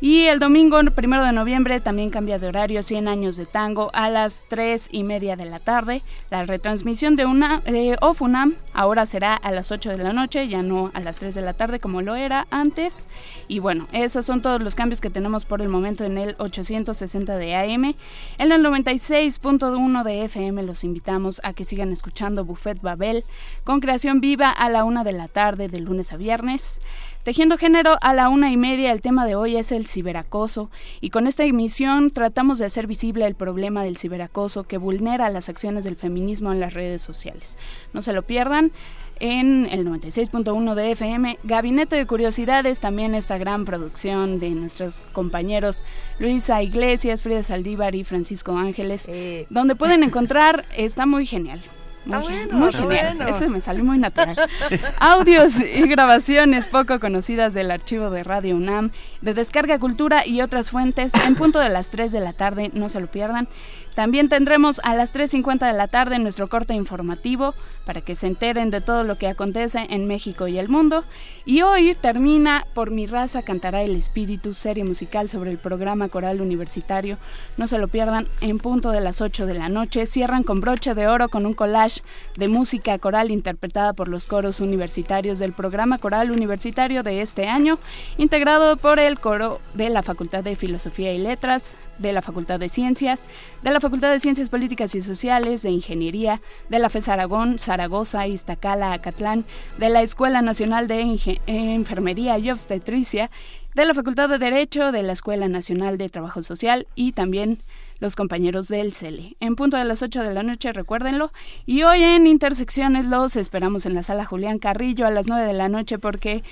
Y 0.03 0.27
el 0.27 0.41
domingo, 0.41 0.81
primero 0.97 1.25
de 1.25 1.33
noviembre, 1.33 1.79
también 1.79 2.11
cambia 2.11 2.41
de 2.41 2.49
horario 2.49 2.83
100 2.83 3.07
años 3.07 3.37
de 3.37 3.47
tango 3.47 3.89
a 3.95 4.11
las 4.11 4.45
3 4.49 4.89
y 4.91 5.05
media 5.05 5.37
de 5.37 5.45
la 5.45 5.61
tarde. 5.61 6.03
La 6.29 6.45
retransmisión 6.45 7.15
de 7.15 7.25
una 7.25 7.63
eh, 7.67 7.95
OFUNAM 8.01 8.57
ahora 8.73 9.07
será 9.07 9.37
a 9.37 9.53
las 9.53 9.71
8 9.71 9.91
de 9.91 9.99
la 9.99 10.13
noche, 10.13 10.49
ya 10.49 10.61
no 10.65 10.91
a 10.93 10.99
las 10.99 11.21
3 11.21 11.37
de 11.37 11.43
la 11.43 11.55
tarde 11.55 11.79
como 11.79 12.03
lo 12.03 12.17
era 12.17 12.49
antes. 12.51 13.07
Y 13.47 13.61
bueno, 13.61 13.87
esos 13.93 14.27
son 14.27 14.43
todos 14.43 14.61
los 14.61 14.75
cambios 14.75 15.01
que 15.01 15.09
tenemos 15.09 15.45
por 15.45 15.63
el 15.63 15.69
momento 15.69 16.03
en 16.03 16.19
el 16.19 16.35
860 16.39 17.37
de 17.37 17.55
AM. 17.55 17.95
En 18.39 18.51
el 18.51 18.61
96.1 18.61 20.03
de 20.03 20.25
FM 20.25 20.65
los 20.65 20.83
invitamos 20.83 21.41
a 21.45 21.53
que 21.53 21.65
sigan 21.65 21.93
escuchando 21.93 22.45
Buffet 22.45 22.81
Babel 22.81 23.23
con 23.63 23.79
creación 23.79 24.21
viva 24.21 24.51
a 24.51 24.69
la 24.69 24.83
1 24.83 25.05
de 25.05 25.13
la 25.13 25.29
tarde 25.29 25.69
de 25.69 25.79
lunes 25.79 26.13
a 26.13 26.17
viernes. 26.17 26.81
Tejiendo 27.23 27.57
Género 27.57 27.99
a 28.01 28.15
la 28.15 28.29
una 28.29 28.51
y 28.51 28.57
media, 28.57 28.91
el 28.91 29.01
tema 29.01 29.27
de 29.27 29.37
hoy 29.37 29.57
es 29.57 29.71
el 29.71 29.87
ciberacoso. 29.87 30.71
Y 31.01 31.11
con 31.11 31.29
esta 31.29 31.45
emisión 31.45 32.11
tratamos 32.11 32.59
de 32.59 32.65
hacer 32.65 32.89
visible 32.89 33.25
el 33.25 33.37
problema 33.37 33.85
del 33.85 33.97
ciberacoso 33.97 34.65
que 34.65 34.77
vulnera 34.77 35.31
las 35.31 35.49
acciones 35.49 35.85
del 35.85 35.95
feminismo 35.95 36.53
en 36.53 36.59
las 36.59 36.75
redes 36.75 37.01
sociales. 37.01 37.59
No 37.93 38.03
se 38.03 38.13
lo 38.13 38.23
pierdan 38.23 38.73
en 39.21 39.69
el 39.71 39.87
96.1 39.87 40.75
de 40.75 40.91
FM, 40.91 41.39
Gabinete 41.45 41.95
de 41.95 42.07
Curiosidades, 42.07 42.81
también 42.81 43.15
esta 43.15 43.39
gran 43.39 43.65
producción 43.67 44.41
de 44.41 44.51
nuestros 44.51 45.03
compañeros 45.13 45.85
Luisa 46.19 46.61
Iglesias, 46.61 47.23
Frida 47.23 47.45
Saldívar 47.45 47.95
y 47.95 48.03
Francisco 48.03 48.57
Ángeles, 48.57 49.09
donde 49.49 49.77
pueden 49.77 50.03
encontrar, 50.03 50.65
está 50.77 51.07
muy 51.07 51.25
genial, 51.25 51.61
muy, 52.05 52.73
genial. 52.73 53.29
Eso 53.29 53.49
me 53.49 53.61
salió 53.61 53.85
muy 53.85 53.99
natural. 53.99 54.37
Audios 54.99 55.61
y 55.61 55.87
grabaciones 55.87 56.69
poco 56.69 56.99
conocidas 57.01 57.55
del 57.55 57.71
archivo 57.71 58.11
de 58.11 58.25
Radio 58.25 58.57
UNAM, 58.57 58.91
de 59.21 59.35
Descarga 59.35 59.79
Cultura 59.79 60.27
y 60.27 60.41
otras 60.41 60.71
fuentes 60.71 61.13
en 61.15 61.35
punto 61.35 61.59
de 61.59 61.69
las 61.69 61.91
3 61.91 62.11
de 62.13 62.21
la 62.21 62.33
tarde, 62.33 62.71
no 62.75 62.89
se 62.89 63.01
lo 63.01 63.07
pierdan. 63.07 63.49
También 63.95 64.29
tendremos 64.29 64.81
a 64.85 64.95
las 64.95 65.15
3.50 65.15 65.67
de 65.67 65.73
la 65.75 65.89
tarde 65.89 66.19
nuestro 66.19 66.49
corte 66.49 66.75
informativo 66.75 67.55
para 67.85 68.01
que 68.01 68.15
se 68.15 68.27
enteren 68.27 68.71
de 68.71 68.81
todo 68.81 69.05
lo 69.05 69.19
que 69.19 69.29
acontece 69.29 69.87
en 69.91 70.07
México 70.07 70.49
y 70.49 70.59
el 70.59 70.69
mundo. 70.69 71.05
Y 71.45 71.63
hoy 71.63 71.95
termina 71.95 72.67
Por 72.75 72.91
mi 72.91 73.07
raza 73.07 73.43
cantará 73.43 73.83
el 73.83 73.97
espíritu, 73.97 74.55
serie 74.55 74.85
musical 74.85 75.29
sobre 75.29 75.51
el 75.51 75.59
programa 75.59 76.09
coral 76.09 76.41
universitario. 76.41 77.19
No 77.57 77.67
se 77.67 77.79
lo 77.79 77.89
pierdan 77.89 78.29
en 78.41 78.59
punto 78.59 78.91
de 78.91 79.01
las 79.01 79.21
8 79.21 79.47
de 79.47 79.55
la 79.55 79.69
noche. 79.69 80.07
Cierran 80.07 80.43
con 80.43 80.61
broche 80.61 80.95
de 80.95 81.07
oro 81.07 81.29
con 81.29 81.45
un 81.45 81.55
collage 81.55 82.03
de 82.37 82.49
música 82.49 82.99
coral 82.99 83.31
interpretada 83.31 83.93
por 83.93 84.09
los 84.09 84.27
coros 84.27 84.61
universitarios 84.61 85.39
del 85.39 85.53
programa 85.53 85.99
coral 85.99 86.31
universitario 86.31 87.03
de 87.03 87.21
este 87.21 87.47
año, 87.47 87.79
integrado 88.17 88.77
por 88.77 88.99
el 88.99 89.19
coro 89.19 89.61
de 89.75 89.91
la 89.91 90.03
Facultad 90.03 90.45
de 90.45 90.57
Filosofía 90.57 91.13
y 91.13 91.19
Letras 91.19 91.77
de 91.99 92.13
la 92.13 92.23
Facultad 92.23 92.59
de 92.59 92.69
Ciencias, 92.69 93.27
de 93.63 93.71
la 93.71 93.81
Facultad 93.81 94.11
de 94.11 94.21
Ciencias 94.21 94.49
Políticas 94.49 94.95
y 94.95 95.01
Sociales, 95.01 95.63
de 95.63 95.71
Ingeniería, 95.71 96.41
de 96.69 96.79
la 96.79 96.91
FES 96.91 97.09
Aragón, 97.09 97.59
Zaragoza, 97.59 98.27
Iztacala, 98.27 98.93
Acatlán, 98.93 99.45
de 99.79 99.89
la 99.89 100.03
Escuela 100.03 100.43
Nacional 100.43 100.89
de 100.89 101.19
Enfermería 101.47 102.39
y 102.39 102.51
Obstetricia, 102.51 103.31
de 103.75 103.85
la 103.85 103.95
Facultad 103.95 104.29
de 104.29 104.39
Derecho, 104.39 104.93
de 104.93 105.03
la 105.03 105.13
Escuela 105.13 105.49
Nacional 105.49 105.97
de 105.97 106.09
Trabajo 106.09 106.43
Social 106.43 106.87
y 106.95 107.13
también 107.13 107.59
los 108.03 108.17
compañeros 108.17 108.69
del 108.69 108.93
CELE. 108.93 109.37
En 109.41 109.55
punto 109.55 109.77
de 109.77 109.85
las 109.85 110.03
8 110.03 110.23
de 110.23 110.35
la 110.35 110.43
noche, 110.43 110.73
recuérdenlo. 110.73 111.33
Y 111.67 111.85
hoy 111.85 112.03
en 112.03 112.27
Intersecciones 112.27 113.05
los 113.05 113.37
esperamos 113.37 113.87
en 113.87 113.95
la 113.95 114.03
sala 114.03 114.25
Julián 114.25 114.59
Carrillo 114.59 115.07
a 115.07 115.11
las 115.11 115.29
9 115.29 115.47
de 115.47 115.53
la 115.53 115.69
noche 115.69 115.99
porque 115.99 116.43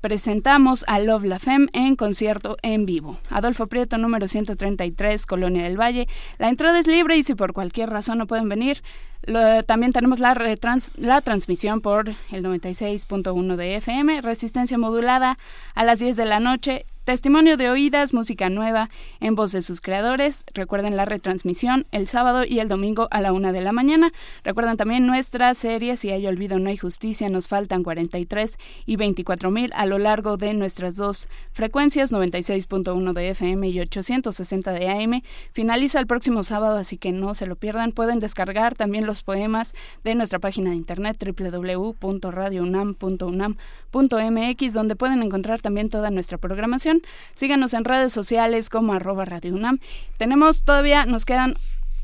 presentamos 0.00 0.84
a 0.88 0.98
Love 0.98 1.24
La 1.24 1.38
Femme 1.38 1.68
en 1.72 1.96
concierto 1.96 2.56
en 2.62 2.86
vivo. 2.86 3.18
Adolfo 3.28 3.66
Prieto, 3.66 3.98
número 3.98 4.28
133, 4.28 5.26
Colonia 5.26 5.64
del 5.64 5.78
Valle. 5.78 6.08
La 6.38 6.48
entrada 6.48 6.78
es 6.78 6.86
libre 6.86 7.16
y 7.16 7.22
si 7.22 7.34
por 7.34 7.52
cualquier 7.52 7.90
razón 7.90 8.18
no 8.18 8.26
pueden 8.26 8.48
venir, 8.48 8.82
también 9.66 9.92
tenemos 9.92 10.18
la, 10.18 10.34
la 10.96 11.20
transmisión 11.20 11.80
por 11.80 12.08
el 12.08 12.42
96.1 12.42 13.56
de 13.56 13.76
FM, 13.76 14.22
resistencia 14.22 14.78
modulada 14.78 15.38
a 15.74 15.84
las 15.84 15.98
10 15.98 16.16
de 16.16 16.24
la 16.24 16.40
noche 16.40 16.86
Testimonio 17.10 17.56
de 17.56 17.68
oídas, 17.68 18.14
música 18.14 18.50
nueva 18.50 18.88
en 19.18 19.34
voz 19.34 19.50
de 19.50 19.62
sus 19.62 19.80
creadores. 19.80 20.44
Recuerden 20.54 20.96
la 20.96 21.06
retransmisión 21.06 21.84
el 21.90 22.06
sábado 22.06 22.44
y 22.46 22.60
el 22.60 22.68
domingo 22.68 23.08
a 23.10 23.20
la 23.20 23.32
una 23.32 23.50
de 23.50 23.60
la 23.60 23.72
mañana. 23.72 24.12
Recuerden 24.44 24.76
también 24.76 25.08
nuestra 25.08 25.52
serie 25.54 25.96
Si 25.96 26.10
hay 26.10 26.28
olvido, 26.28 26.60
no 26.60 26.70
hay 26.70 26.76
justicia. 26.76 27.28
Nos 27.28 27.48
faltan 27.48 27.82
43 27.82 28.58
y 28.86 28.94
24 28.94 29.50
mil 29.50 29.72
a 29.74 29.86
lo 29.86 29.98
largo 29.98 30.36
de 30.36 30.54
nuestras 30.54 30.94
dos 30.94 31.28
frecuencias, 31.50 32.12
96.1 32.12 33.12
de 33.12 33.30
FM 33.30 33.68
y 33.70 33.80
860 33.80 34.70
de 34.70 34.88
AM. 34.88 35.22
Finaliza 35.52 35.98
el 35.98 36.06
próximo 36.06 36.44
sábado, 36.44 36.76
así 36.76 36.96
que 36.96 37.10
no 37.10 37.34
se 37.34 37.48
lo 37.48 37.56
pierdan. 37.56 37.90
Pueden 37.90 38.20
descargar 38.20 38.76
también 38.76 39.04
los 39.04 39.24
poemas 39.24 39.74
de 40.04 40.14
nuestra 40.14 40.38
página 40.38 40.70
de 40.70 40.76
internet 40.76 41.16
www.radiounam.unam.mx, 43.92 44.72
donde 44.72 44.96
pueden 44.96 45.22
encontrar 45.22 45.60
también 45.60 45.88
toda 45.88 46.10
nuestra 46.10 46.38
programación 46.38 47.02
Síganos 47.34 47.74
en 47.74 47.84
redes 47.84 48.12
sociales 48.12 48.68
como 48.68 48.92
arroba 48.92 49.24
Radio 49.24 49.54
UNAM. 49.54 49.78
Tenemos 50.18 50.64
todavía, 50.64 51.06
nos 51.06 51.24
quedan 51.24 51.54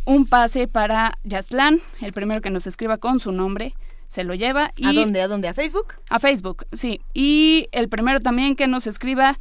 un 0.04 0.26
pase 0.26 0.68
para 0.68 1.18
Yaslan, 1.24 1.80
el 2.00 2.12
primero 2.12 2.40
que 2.40 2.50
nos 2.50 2.66
escriba 2.66 2.98
con 2.98 3.20
su 3.20 3.32
nombre 3.32 3.74
se 4.08 4.22
lo 4.22 4.34
lleva. 4.34 4.72
Y 4.76 4.86
¿A 4.86 4.92
dónde? 4.92 5.20
¿A 5.20 5.28
dónde? 5.28 5.48
¿A 5.48 5.54
Facebook? 5.54 5.94
A 6.08 6.20
Facebook, 6.20 6.64
sí. 6.72 7.00
Y 7.12 7.68
el 7.72 7.88
primero 7.88 8.20
también 8.20 8.54
que 8.54 8.68
nos 8.68 8.86
escriba 8.86 9.36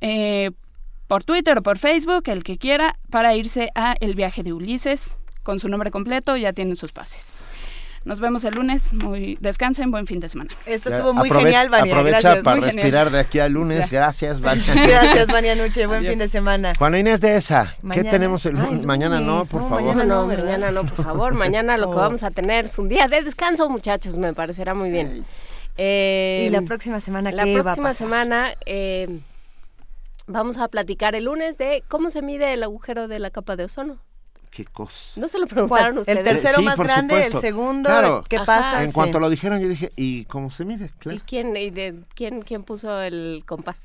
eh, 0.00 0.52
por 1.08 1.24
Twitter 1.24 1.58
o 1.58 1.62
por 1.62 1.78
Facebook, 1.78 2.22
el 2.26 2.44
que 2.44 2.58
quiera, 2.58 2.96
para 3.10 3.34
irse 3.34 3.70
a 3.74 3.96
El 3.98 4.14
viaje 4.14 4.44
de 4.44 4.52
Ulises, 4.52 5.18
con 5.42 5.58
su 5.58 5.68
nombre 5.68 5.90
completo, 5.90 6.36
ya 6.36 6.52
tiene 6.52 6.76
sus 6.76 6.92
pases. 6.92 7.44
Nos 8.08 8.20
vemos 8.20 8.42
el 8.44 8.54
lunes. 8.54 8.94
Muy 8.94 9.36
descansen, 9.38 9.90
buen 9.90 10.06
fin 10.06 10.18
de 10.18 10.30
semana. 10.30 10.50
Esto 10.64 10.88
estuvo 10.88 11.12
muy 11.12 11.28
genial, 11.28 11.68
Vania. 11.68 11.92
Aprovecha 11.92 12.42
para 12.42 12.58
respirar 12.62 13.10
de 13.10 13.18
aquí 13.18 13.38
al 13.38 13.52
lunes. 13.52 13.90
Gracias, 13.90 14.40
Vania. 14.40 14.64
Gracias, 14.74 15.26
Vania 15.30 15.54
Nuche. 15.54 15.84
Buen 15.84 16.02
fin 16.06 16.18
de 16.18 16.30
semana. 16.30 16.72
Juana 16.78 16.98
Inés 16.98 17.20
de 17.20 17.36
esa. 17.36 17.74
¿Qué 17.92 18.04
tenemos 18.04 18.46
el 18.46 18.54
lunes? 18.54 18.86
mañana 18.86 19.20
no, 19.20 19.44
por 19.44 19.60
favor. 19.60 19.82
Mañana 19.82 20.04
no, 20.04 20.26
mañana 20.26 20.70
no, 20.70 20.84
por 20.86 21.04
favor. 21.04 21.34
Mañana 21.34 21.76
lo 21.76 21.90
que 21.90 21.96
oh. 21.96 22.00
vamos 22.00 22.22
a 22.22 22.30
tener 22.30 22.64
es 22.64 22.78
un 22.78 22.88
día 22.88 23.08
de 23.08 23.20
descanso, 23.20 23.68
muchachos. 23.68 24.16
Me 24.16 24.32
parecerá 24.32 24.72
muy 24.72 24.90
bien. 24.90 25.26
Eh, 25.76 26.46
¿Y 26.48 26.50
la 26.50 26.62
próxima 26.62 27.02
semana 27.02 27.30
La 27.30 27.44
próxima 27.44 27.92
semana 27.92 28.54
eh, 28.64 29.20
vamos 30.26 30.56
a 30.56 30.68
platicar 30.68 31.14
el 31.14 31.24
lunes 31.24 31.58
de 31.58 31.84
cómo 31.88 32.08
se 32.08 32.22
mide 32.22 32.54
el 32.54 32.62
agujero 32.62 33.06
de 33.06 33.18
la 33.18 33.28
capa 33.28 33.54
de 33.54 33.64
ozono. 33.64 33.98
¿Qué 34.50 34.64
cosa? 34.64 35.20
¿No 35.20 35.28
se 35.28 35.38
lo 35.38 35.46
preguntaron 35.46 35.98
ustedes? 35.98 36.18
El 36.18 36.24
tercero 36.24 36.62
más 36.62 36.76
grande, 36.76 37.26
el 37.26 37.40
segundo, 37.40 38.24
¿qué 38.28 38.40
pasa? 38.40 38.82
En 38.82 38.92
cuanto 38.92 39.20
lo 39.20 39.30
dijeron, 39.30 39.60
yo 39.60 39.68
dije, 39.68 39.92
¿y 39.96 40.24
cómo 40.24 40.50
se 40.50 40.64
mide? 40.64 40.90
¿Y, 41.04 41.18
quién, 41.20 41.56
y 41.56 41.70
de, 41.70 41.94
quién, 42.14 42.42
quién 42.42 42.62
puso 42.62 43.00
el 43.00 43.44
compás? 43.46 43.78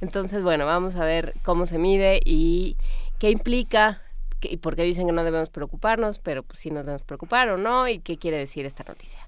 Entonces, 0.00 0.42
bueno, 0.42 0.66
vamos 0.66 0.96
a 0.96 1.04
ver 1.04 1.34
cómo 1.42 1.66
se 1.66 1.78
mide 1.78 2.20
y 2.24 2.76
qué 3.18 3.30
implica 3.30 4.00
y 4.42 4.58
por 4.58 4.76
qué 4.76 4.82
dicen 4.82 5.06
que 5.06 5.12
no 5.12 5.24
debemos 5.24 5.48
preocuparnos, 5.48 6.18
pero 6.18 6.42
pues 6.42 6.60
sí 6.60 6.70
nos 6.70 6.84
debemos 6.84 7.02
preocupar 7.02 7.48
o 7.48 7.56
no, 7.56 7.88
y 7.88 7.98
qué 8.00 8.18
quiere 8.18 8.38
decir 8.38 8.66
esta 8.66 8.84
noticia. 8.84 9.20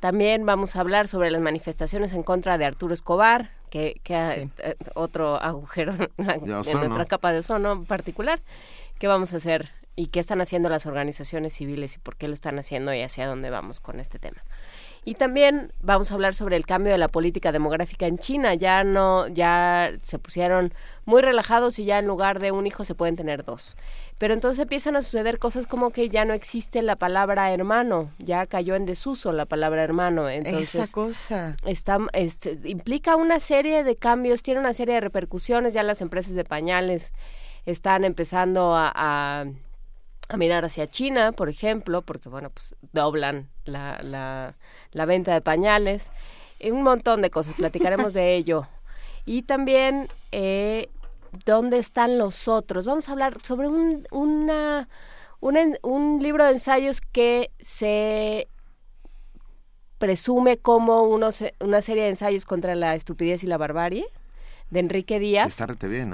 También 0.00 0.44
vamos 0.44 0.74
a 0.74 0.80
hablar 0.80 1.06
sobre 1.06 1.30
las 1.30 1.40
manifestaciones 1.40 2.12
en 2.12 2.22
contra 2.24 2.58
de 2.58 2.64
Arturo 2.64 2.92
Escobar, 2.92 3.50
que, 3.70 4.00
que 4.02 4.48
eh, 4.58 4.76
otro 4.94 5.36
agujero 5.40 5.94
en, 6.18 6.46
nuestra 6.46 7.06
capa 7.06 7.32
de 7.32 7.38
ozono 7.38 7.84
particular. 7.84 8.40
¿Qué 8.98 9.06
vamos 9.06 9.32
a 9.32 9.36
hacer 9.36 9.70
y 9.94 10.06
qué 10.06 10.20
están 10.20 10.40
haciendo 10.40 10.68
las 10.68 10.86
organizaciones 10.86 11.54
civiles 11.54 11.96
y 11.96 11.98
por 11.98 12.16
qué 12.16 12.26
lo 12.28 12.34
están 12.34 12.58
haciendo 12.58 12.94
y 12.94 13.02
hacia 13.02 13.26
dónde 13.26 13.50
vamos 13.50 13.80
con 13.80 14.00
este 14.00 14.18
tema. 14.18 14.42
Y 15.04 15.14
también 15.14 15.72
vamos 15.82 16.10
a 16.10 16.14
hablar 16.14 16.32
sobre 16.34 16.56
el 16.56 16.64
cambio 16.64 16.92
de 16.92 16.98
la 16.98 17.08
política 17.08 17.50
demográfica 17.50 18.06
en 18.06 18.18
China. 18.18 18.54
Ya 18.54 18.84
no, 18.84 19.26
ya 19.26 19.92
se 20.00 20.20
pusieron 20.20 20.72
muy 21.04 21.22
relajados 21.22 21.80
y 21.80 21.84
ya 21.84 21.98
en 21.98 22.06
lugar 22.06 22.38
de 22.38 22.52
un 22.52 22.68
hijo 22.68 22.84
se 22.84 22.94
pueden 22.94 23.16
tener 23.16 23.44
dos. 23.44 23.76
Pero 24.18 24.32
entonces 24.32 24.62
empiezan 24.62 24.94
a 24.94 25.02
suceder 25.02 25.40
cosas 25.40 25.66
como 25.66 25.90
que 25.90 26.08
ya 26.08 26.24
no 26.24 26.34
existe 26.34 26.82
la 26.82 26.94
palabra 26.94 27.52
hermano, 27.52 28.10
ya 28.18 28.46
cayó 28.46 28.76
en 28.76 28.86
desuso 28.86 29.32
la 29.32 29.44
palabra 29.44 29.82
hermano. 29.82 30.28
Entonces, 30.28 30.76
Esa 30.76 30.92
cosa. 30.92 31.56
Está, 31.66 31.98
este, 32.12 32.60
implica 32.64 33.16
una 33.16 33.40
serie 33.40 33.82
de 33.82 33.96
cambios, 33.96 34.44
tiene 34.44 34.60
una 34.60 34.72
serie 34.72 34.94
de 34.94 35.00
repercusiones. 35.00 35.74
Ya 35.74 35.82
las 35.82 36.00
empresas 36.00 36.34
de 36.34 36.44
pañales 36.44 37.12
están 37.66 38.04
empezando 38.04 38.76
a 38.76 38.92
a 38.94 39.46
mirar 40.36 40.64
hacia 40.64 40.86
China, 40.86 41.32
por 41.32 41.48
ejemplo, 41.48 42.02
porque 42.02 42.28
bueno, 42.28 42.50
pues 42.50 42.74
doblan 42.92 43.48
la, 43.64 44.00
la, 44.02 44.54
la 44.92 45.04
venta 45.04 45.34
de 45.34 45.40
pañales, 45.40 46.10
un 46.64 46.82
montón 46.82 47.22
de 47.22 47.30
cosas, 47.30 47.54
platicaremos 47.54 48.12
de 48.12 48.34
ello. 48.34 48.66
Y 49.24 49.42
también 49.42 50.08
eh, 50.32 50.88
dónde 51.44 51.78
están 51.78 52.18
los 52.18 52.48
otros. 52.48 52.86
Vamos 52.86 53.08
a 53.08 53.12
hablar 53.12 53.40
sobre 53.42 53.68
un, 53.68 54.06
una, 54.10 54.88
un 55.40 56.18
libro 56.22 56.44
de 56.44 56.52
ensayos 56.52 57.00
que 57.00 57.50
se 57.60 58.48
presume 59.98 60.56
como 60.56 61.02
unos, 61.02 61.44
una 61.60 61.80
serie 61.82 62.04
de 62.04 62.10
ensayos 62.10 62.44
contra 62.44 62.74
la 62.74 62.94
estupidez 62.94 63.44
y 63.44 63.46
la 63.46 63.56
barbarie 63.56 64.06
de 64.72 64.80
Enrique 64.80 65.18
Díaz, 65.18 65.62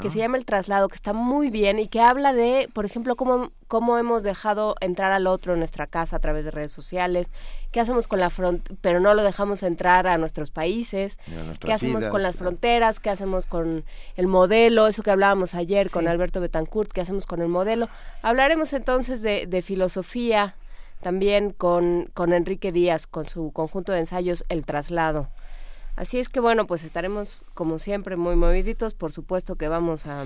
que 0.03 0.11
se 0.11 0.19
llama 0.19 0.37
El 0.37 0.45
Traslado, 0.45 0.89
que 0.89 0.97
está 0.97 1.12
muy 1.12 1.49
bien 1.49 1.78
y 1.78 1.87
que 1.87 2.01
habla 2.01 2.33
de, 2.33 2.69
por 2.73 2.85
ejemplo, 2.85 3.15
cómo, 3.15 3.53
cómo 3.69 3.99
hemos 3.99 4.25
dejado 4.25 4.75
entrar 4.81 5.12
al 5.12 5.28
otro 5.28 5.53
en 5.53 5.61
nuestra 5.61 5.87
casa 5.87 6.17
a 6.17 6.19
través 6.19 6.45
de 6.45 6.51
redes 6.51 6.73
sociales, 6.73 7.28
qué 7.70 7.78
hacemos 7.78 8.09
con 8.09 8.19
la 8.19 8.31
frontera, 8.31 8.77
pero 8.81 8.99
no 8.99 9.15
lo 9.15 9.23
dejamos 9.23 9.62
entrar 9.62 10.09
a 10.09 10.19
nuestros 10.19 10.51
países, 10.51 11.20
qué 11.61 11.73
hacemos 11.73 12.09
con 12.09 12.25
las 12.25 12.35
fronteras, 12.35 12.99
qué 12.99 13.11
hacemos 13.11 13.47
con 13.47 13.85
el 14.17 14.27
modelo, 14.27 14.89
eso 14.89 15.05
que 15.05 15.12
hablábamos 15.12 15.55
ayer 15.55 15.89
con 15.89 16.09
Alberto 16.09 16.41
Betancourt, 16.41 16.91
qué 16.91 17.01
hacemos 17.01 17.27
con 17.27 17.41
el 17.41 17.49
modelo. 17.49 17.89
Hablaremos 18.23 18.73
entonces 18.73 19.23
de, 19.23 19.47
de 19.47 19.62
filosofía 19.62 20.57
también 21.01 21.53
con, 21.53 22.11
con 22.12 22.33
Enrique 22.33 22.73
Díaz, 22.73 23.07
con 23.07 23.25
su 23.25 23.53
conjunto 23.53 23.93
de 23.93 24.01
ensayos 24.01 24.45
El 24.49 24.65
Traslado. 24.65 25.28
Así 25.99 26.20
es 26.20 26.28
que 26.28 26.39
bueno, 26.39 26.68
pues 26.68 26.85
estaremos 26.85 27.43
como 27.55 27.81
siempre 27.81 28.15
muy 28.15 28.36
moviditos. 28.36 28.94
Por 28.94 29.10
supuesto 29.10 29.57
que 29.57 29.67
vamos 29.67 30.07
a, 30.07 30.25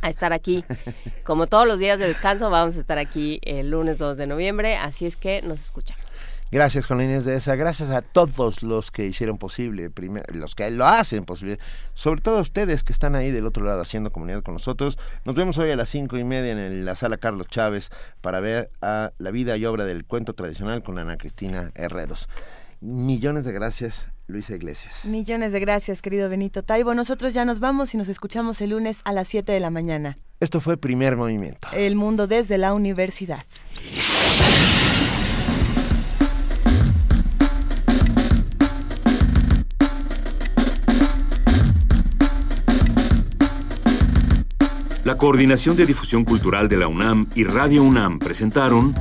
a 0.00 0.08
estar 0.08 0.32
aquí. 0.32 0.64
Como 1.24 1.46
todos 1.46 1.66
los 1.66 1.78
días 1.78 1.98
de 1.98 2.08
descanso, 2.08 2.48
vamos 2.48 2.74
a 2.76 2.80
estar 2.80 2.96
aquí 2.96 3.38
el 3.42 3.68
lunes 3.68 3.98
2 3.98 4.16
de 4.16 4.26
noviembre. 4.26 4.76
Así 4.78 5.04
es 5.04 5.16
que 5.16 5.42
nos 5.42 5.60
escuchamos. 5.60 6.02
Gracias, 6.50 6.86
con 6.86 7.02
Inés 7.02 7.26
de 7.26 7.34
esa. 7.36 7.54
Gracias 7.54 7.90
a 7.90 8.00
todos 8.00 8.62
los 8.62 8.90
que 8.90 9.04
hicieron 9.04 9.36
posible, 9.36 9.90
los 10.32 10.54
que 10.54 10.70
lo 10.70 10.86
hacen 10.86 11.24
posible, 11.24 11.58
sobre 11.92 12.22
todo 12.22 12.40
ustedes 12.40 12.82
que 12.82 12.94
están 12.94 13.14
ahí 13.14 13.30
del 13.30 13.46
otro 13.46 13.62
lado 13.62 13.82
haciendo 13.82 14.10
comunidad 14.10 14.42
con 14.42 14.54
nosotros. 14.54 14.96
Nos 15.26 15.34
vemos 15.34 15.58
hoy 15.58 15.70
a 15.70 15.76
las 15.76 15.90
cinco 15.90 16.16
y 16.16 16.24
media 16.24 16.52
en 16.52 16.84
la 16.86 16.94
sala 16.94 17.18
Carlos 17.18 17.48
Chávez 17.48 17.90
para 18.22 18.40
ver 18.40 18.70
a 18.80 19.12
la 19.18 19.30
vida 19.32 19.54
y 19.58 19.66
obra 19.66 19.84
del 19.84 20.06
cuento 20.06 20.32
tradicional 20.32 20.82
con 20.82 20.98
Ana 20.98 21.18
Cristina 21.18 21.72
Herreros. 21.74 22.30
Millones 22.80 23.44
de 23.44 23.52
gracias 23.52 24.15
Luisa 24.28 24.54
Iglesias. 24.54 25.04
Millones 25.04 25.52
de 25.52 25.60
gracias, 25.60 26.02
querido 26.02 26.28
Benito 26.28 26.62
Taibo. 26.62 26.94
Nosotros 26.94 27.32
ya 27.32 27.44
nos 27.44 27.60
vamos 27.60 27.94
y 27.94 27.96
nos 27.96 28.08
escuchamos 28.08 28.60
el 28.60 28.70
lunes 28.70 29.00
a 29.04 29.12
las 29.12 29.28
7 29.28 29.52
de 29.52 29.60
la 29.60 29.70
mañana. 29.70 30.18
Esto 30.40 30.60
fue 30.60 30.76
Primer 30.76 31.16
Movimiento. 31.16 31.68
El 31.72 31.94
mundo 31.94 32.26
desde 32.26 32.58
la 32.58 32.74
universidad. 32.74 33.38
La 45.04 45.16
Coordinación 45.16 45.76
de 45.76 45.86
Difusión 45.86 46.24
Cultural 46.24 46.68
de 46.68 46.78
la 46.78 46.88
UNAM 46.88 47.28
y 47.36 47.44
Radio 47.44 47.84
UNAM 47.84 48.18
presentaron 48.18 48.92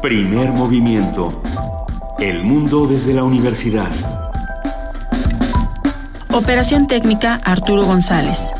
Primer 0.00 0.50
Movimiento 0.52 1.42
el 2.18 2.44
mundo 2.44 2.86
desde 2.86 3.14
la 3.14 3.24
universidad. 3.24 3.90
Operación 6.32 6.86
técnica 6.86 7.40
Arturo 7.44 7.84
González. 7.84 8.52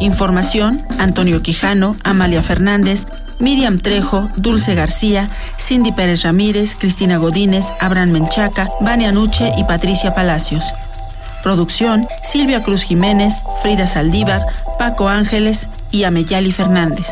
Información, 0.00 0.80
Antonio 0.98 1.42
Quijano, 1.42 1.94
Amalia 2.04 2.42
Fernández, 2.42 3.06
Miriam 3.40 3.78
Trejo, 3.78 4.28
Dulce 4.36 4.74
García, 4.74 5.28
Cindy 5.58 5.92
Pérez 5.92 6.22
Ramírez, 6.22 6.74
Cristina 6.78 7.16
Godínez, 7.16 7.66
Abraham 7.80 8.10
Menchaca, 8.10 8.68
Vania 8.80 9.12
Nuche 9.12 9.52
y 9.56 9.64
Patricia 9.64 10.14
Palacios. 10.14 10.64
Producción, 11.42 12.06
Silvia 12.22 12.62
Cruz 12.62 12.82
Jiménez, 12.82 13.42
Frida 13.62 13.86
Saldívar, 13.86 14.46
Paco 14.78 15.08
Ángeles 15.08 15.68
y 15.90 16.04
Ameyali 16.04 16.52
Fernández. 16.52 17.08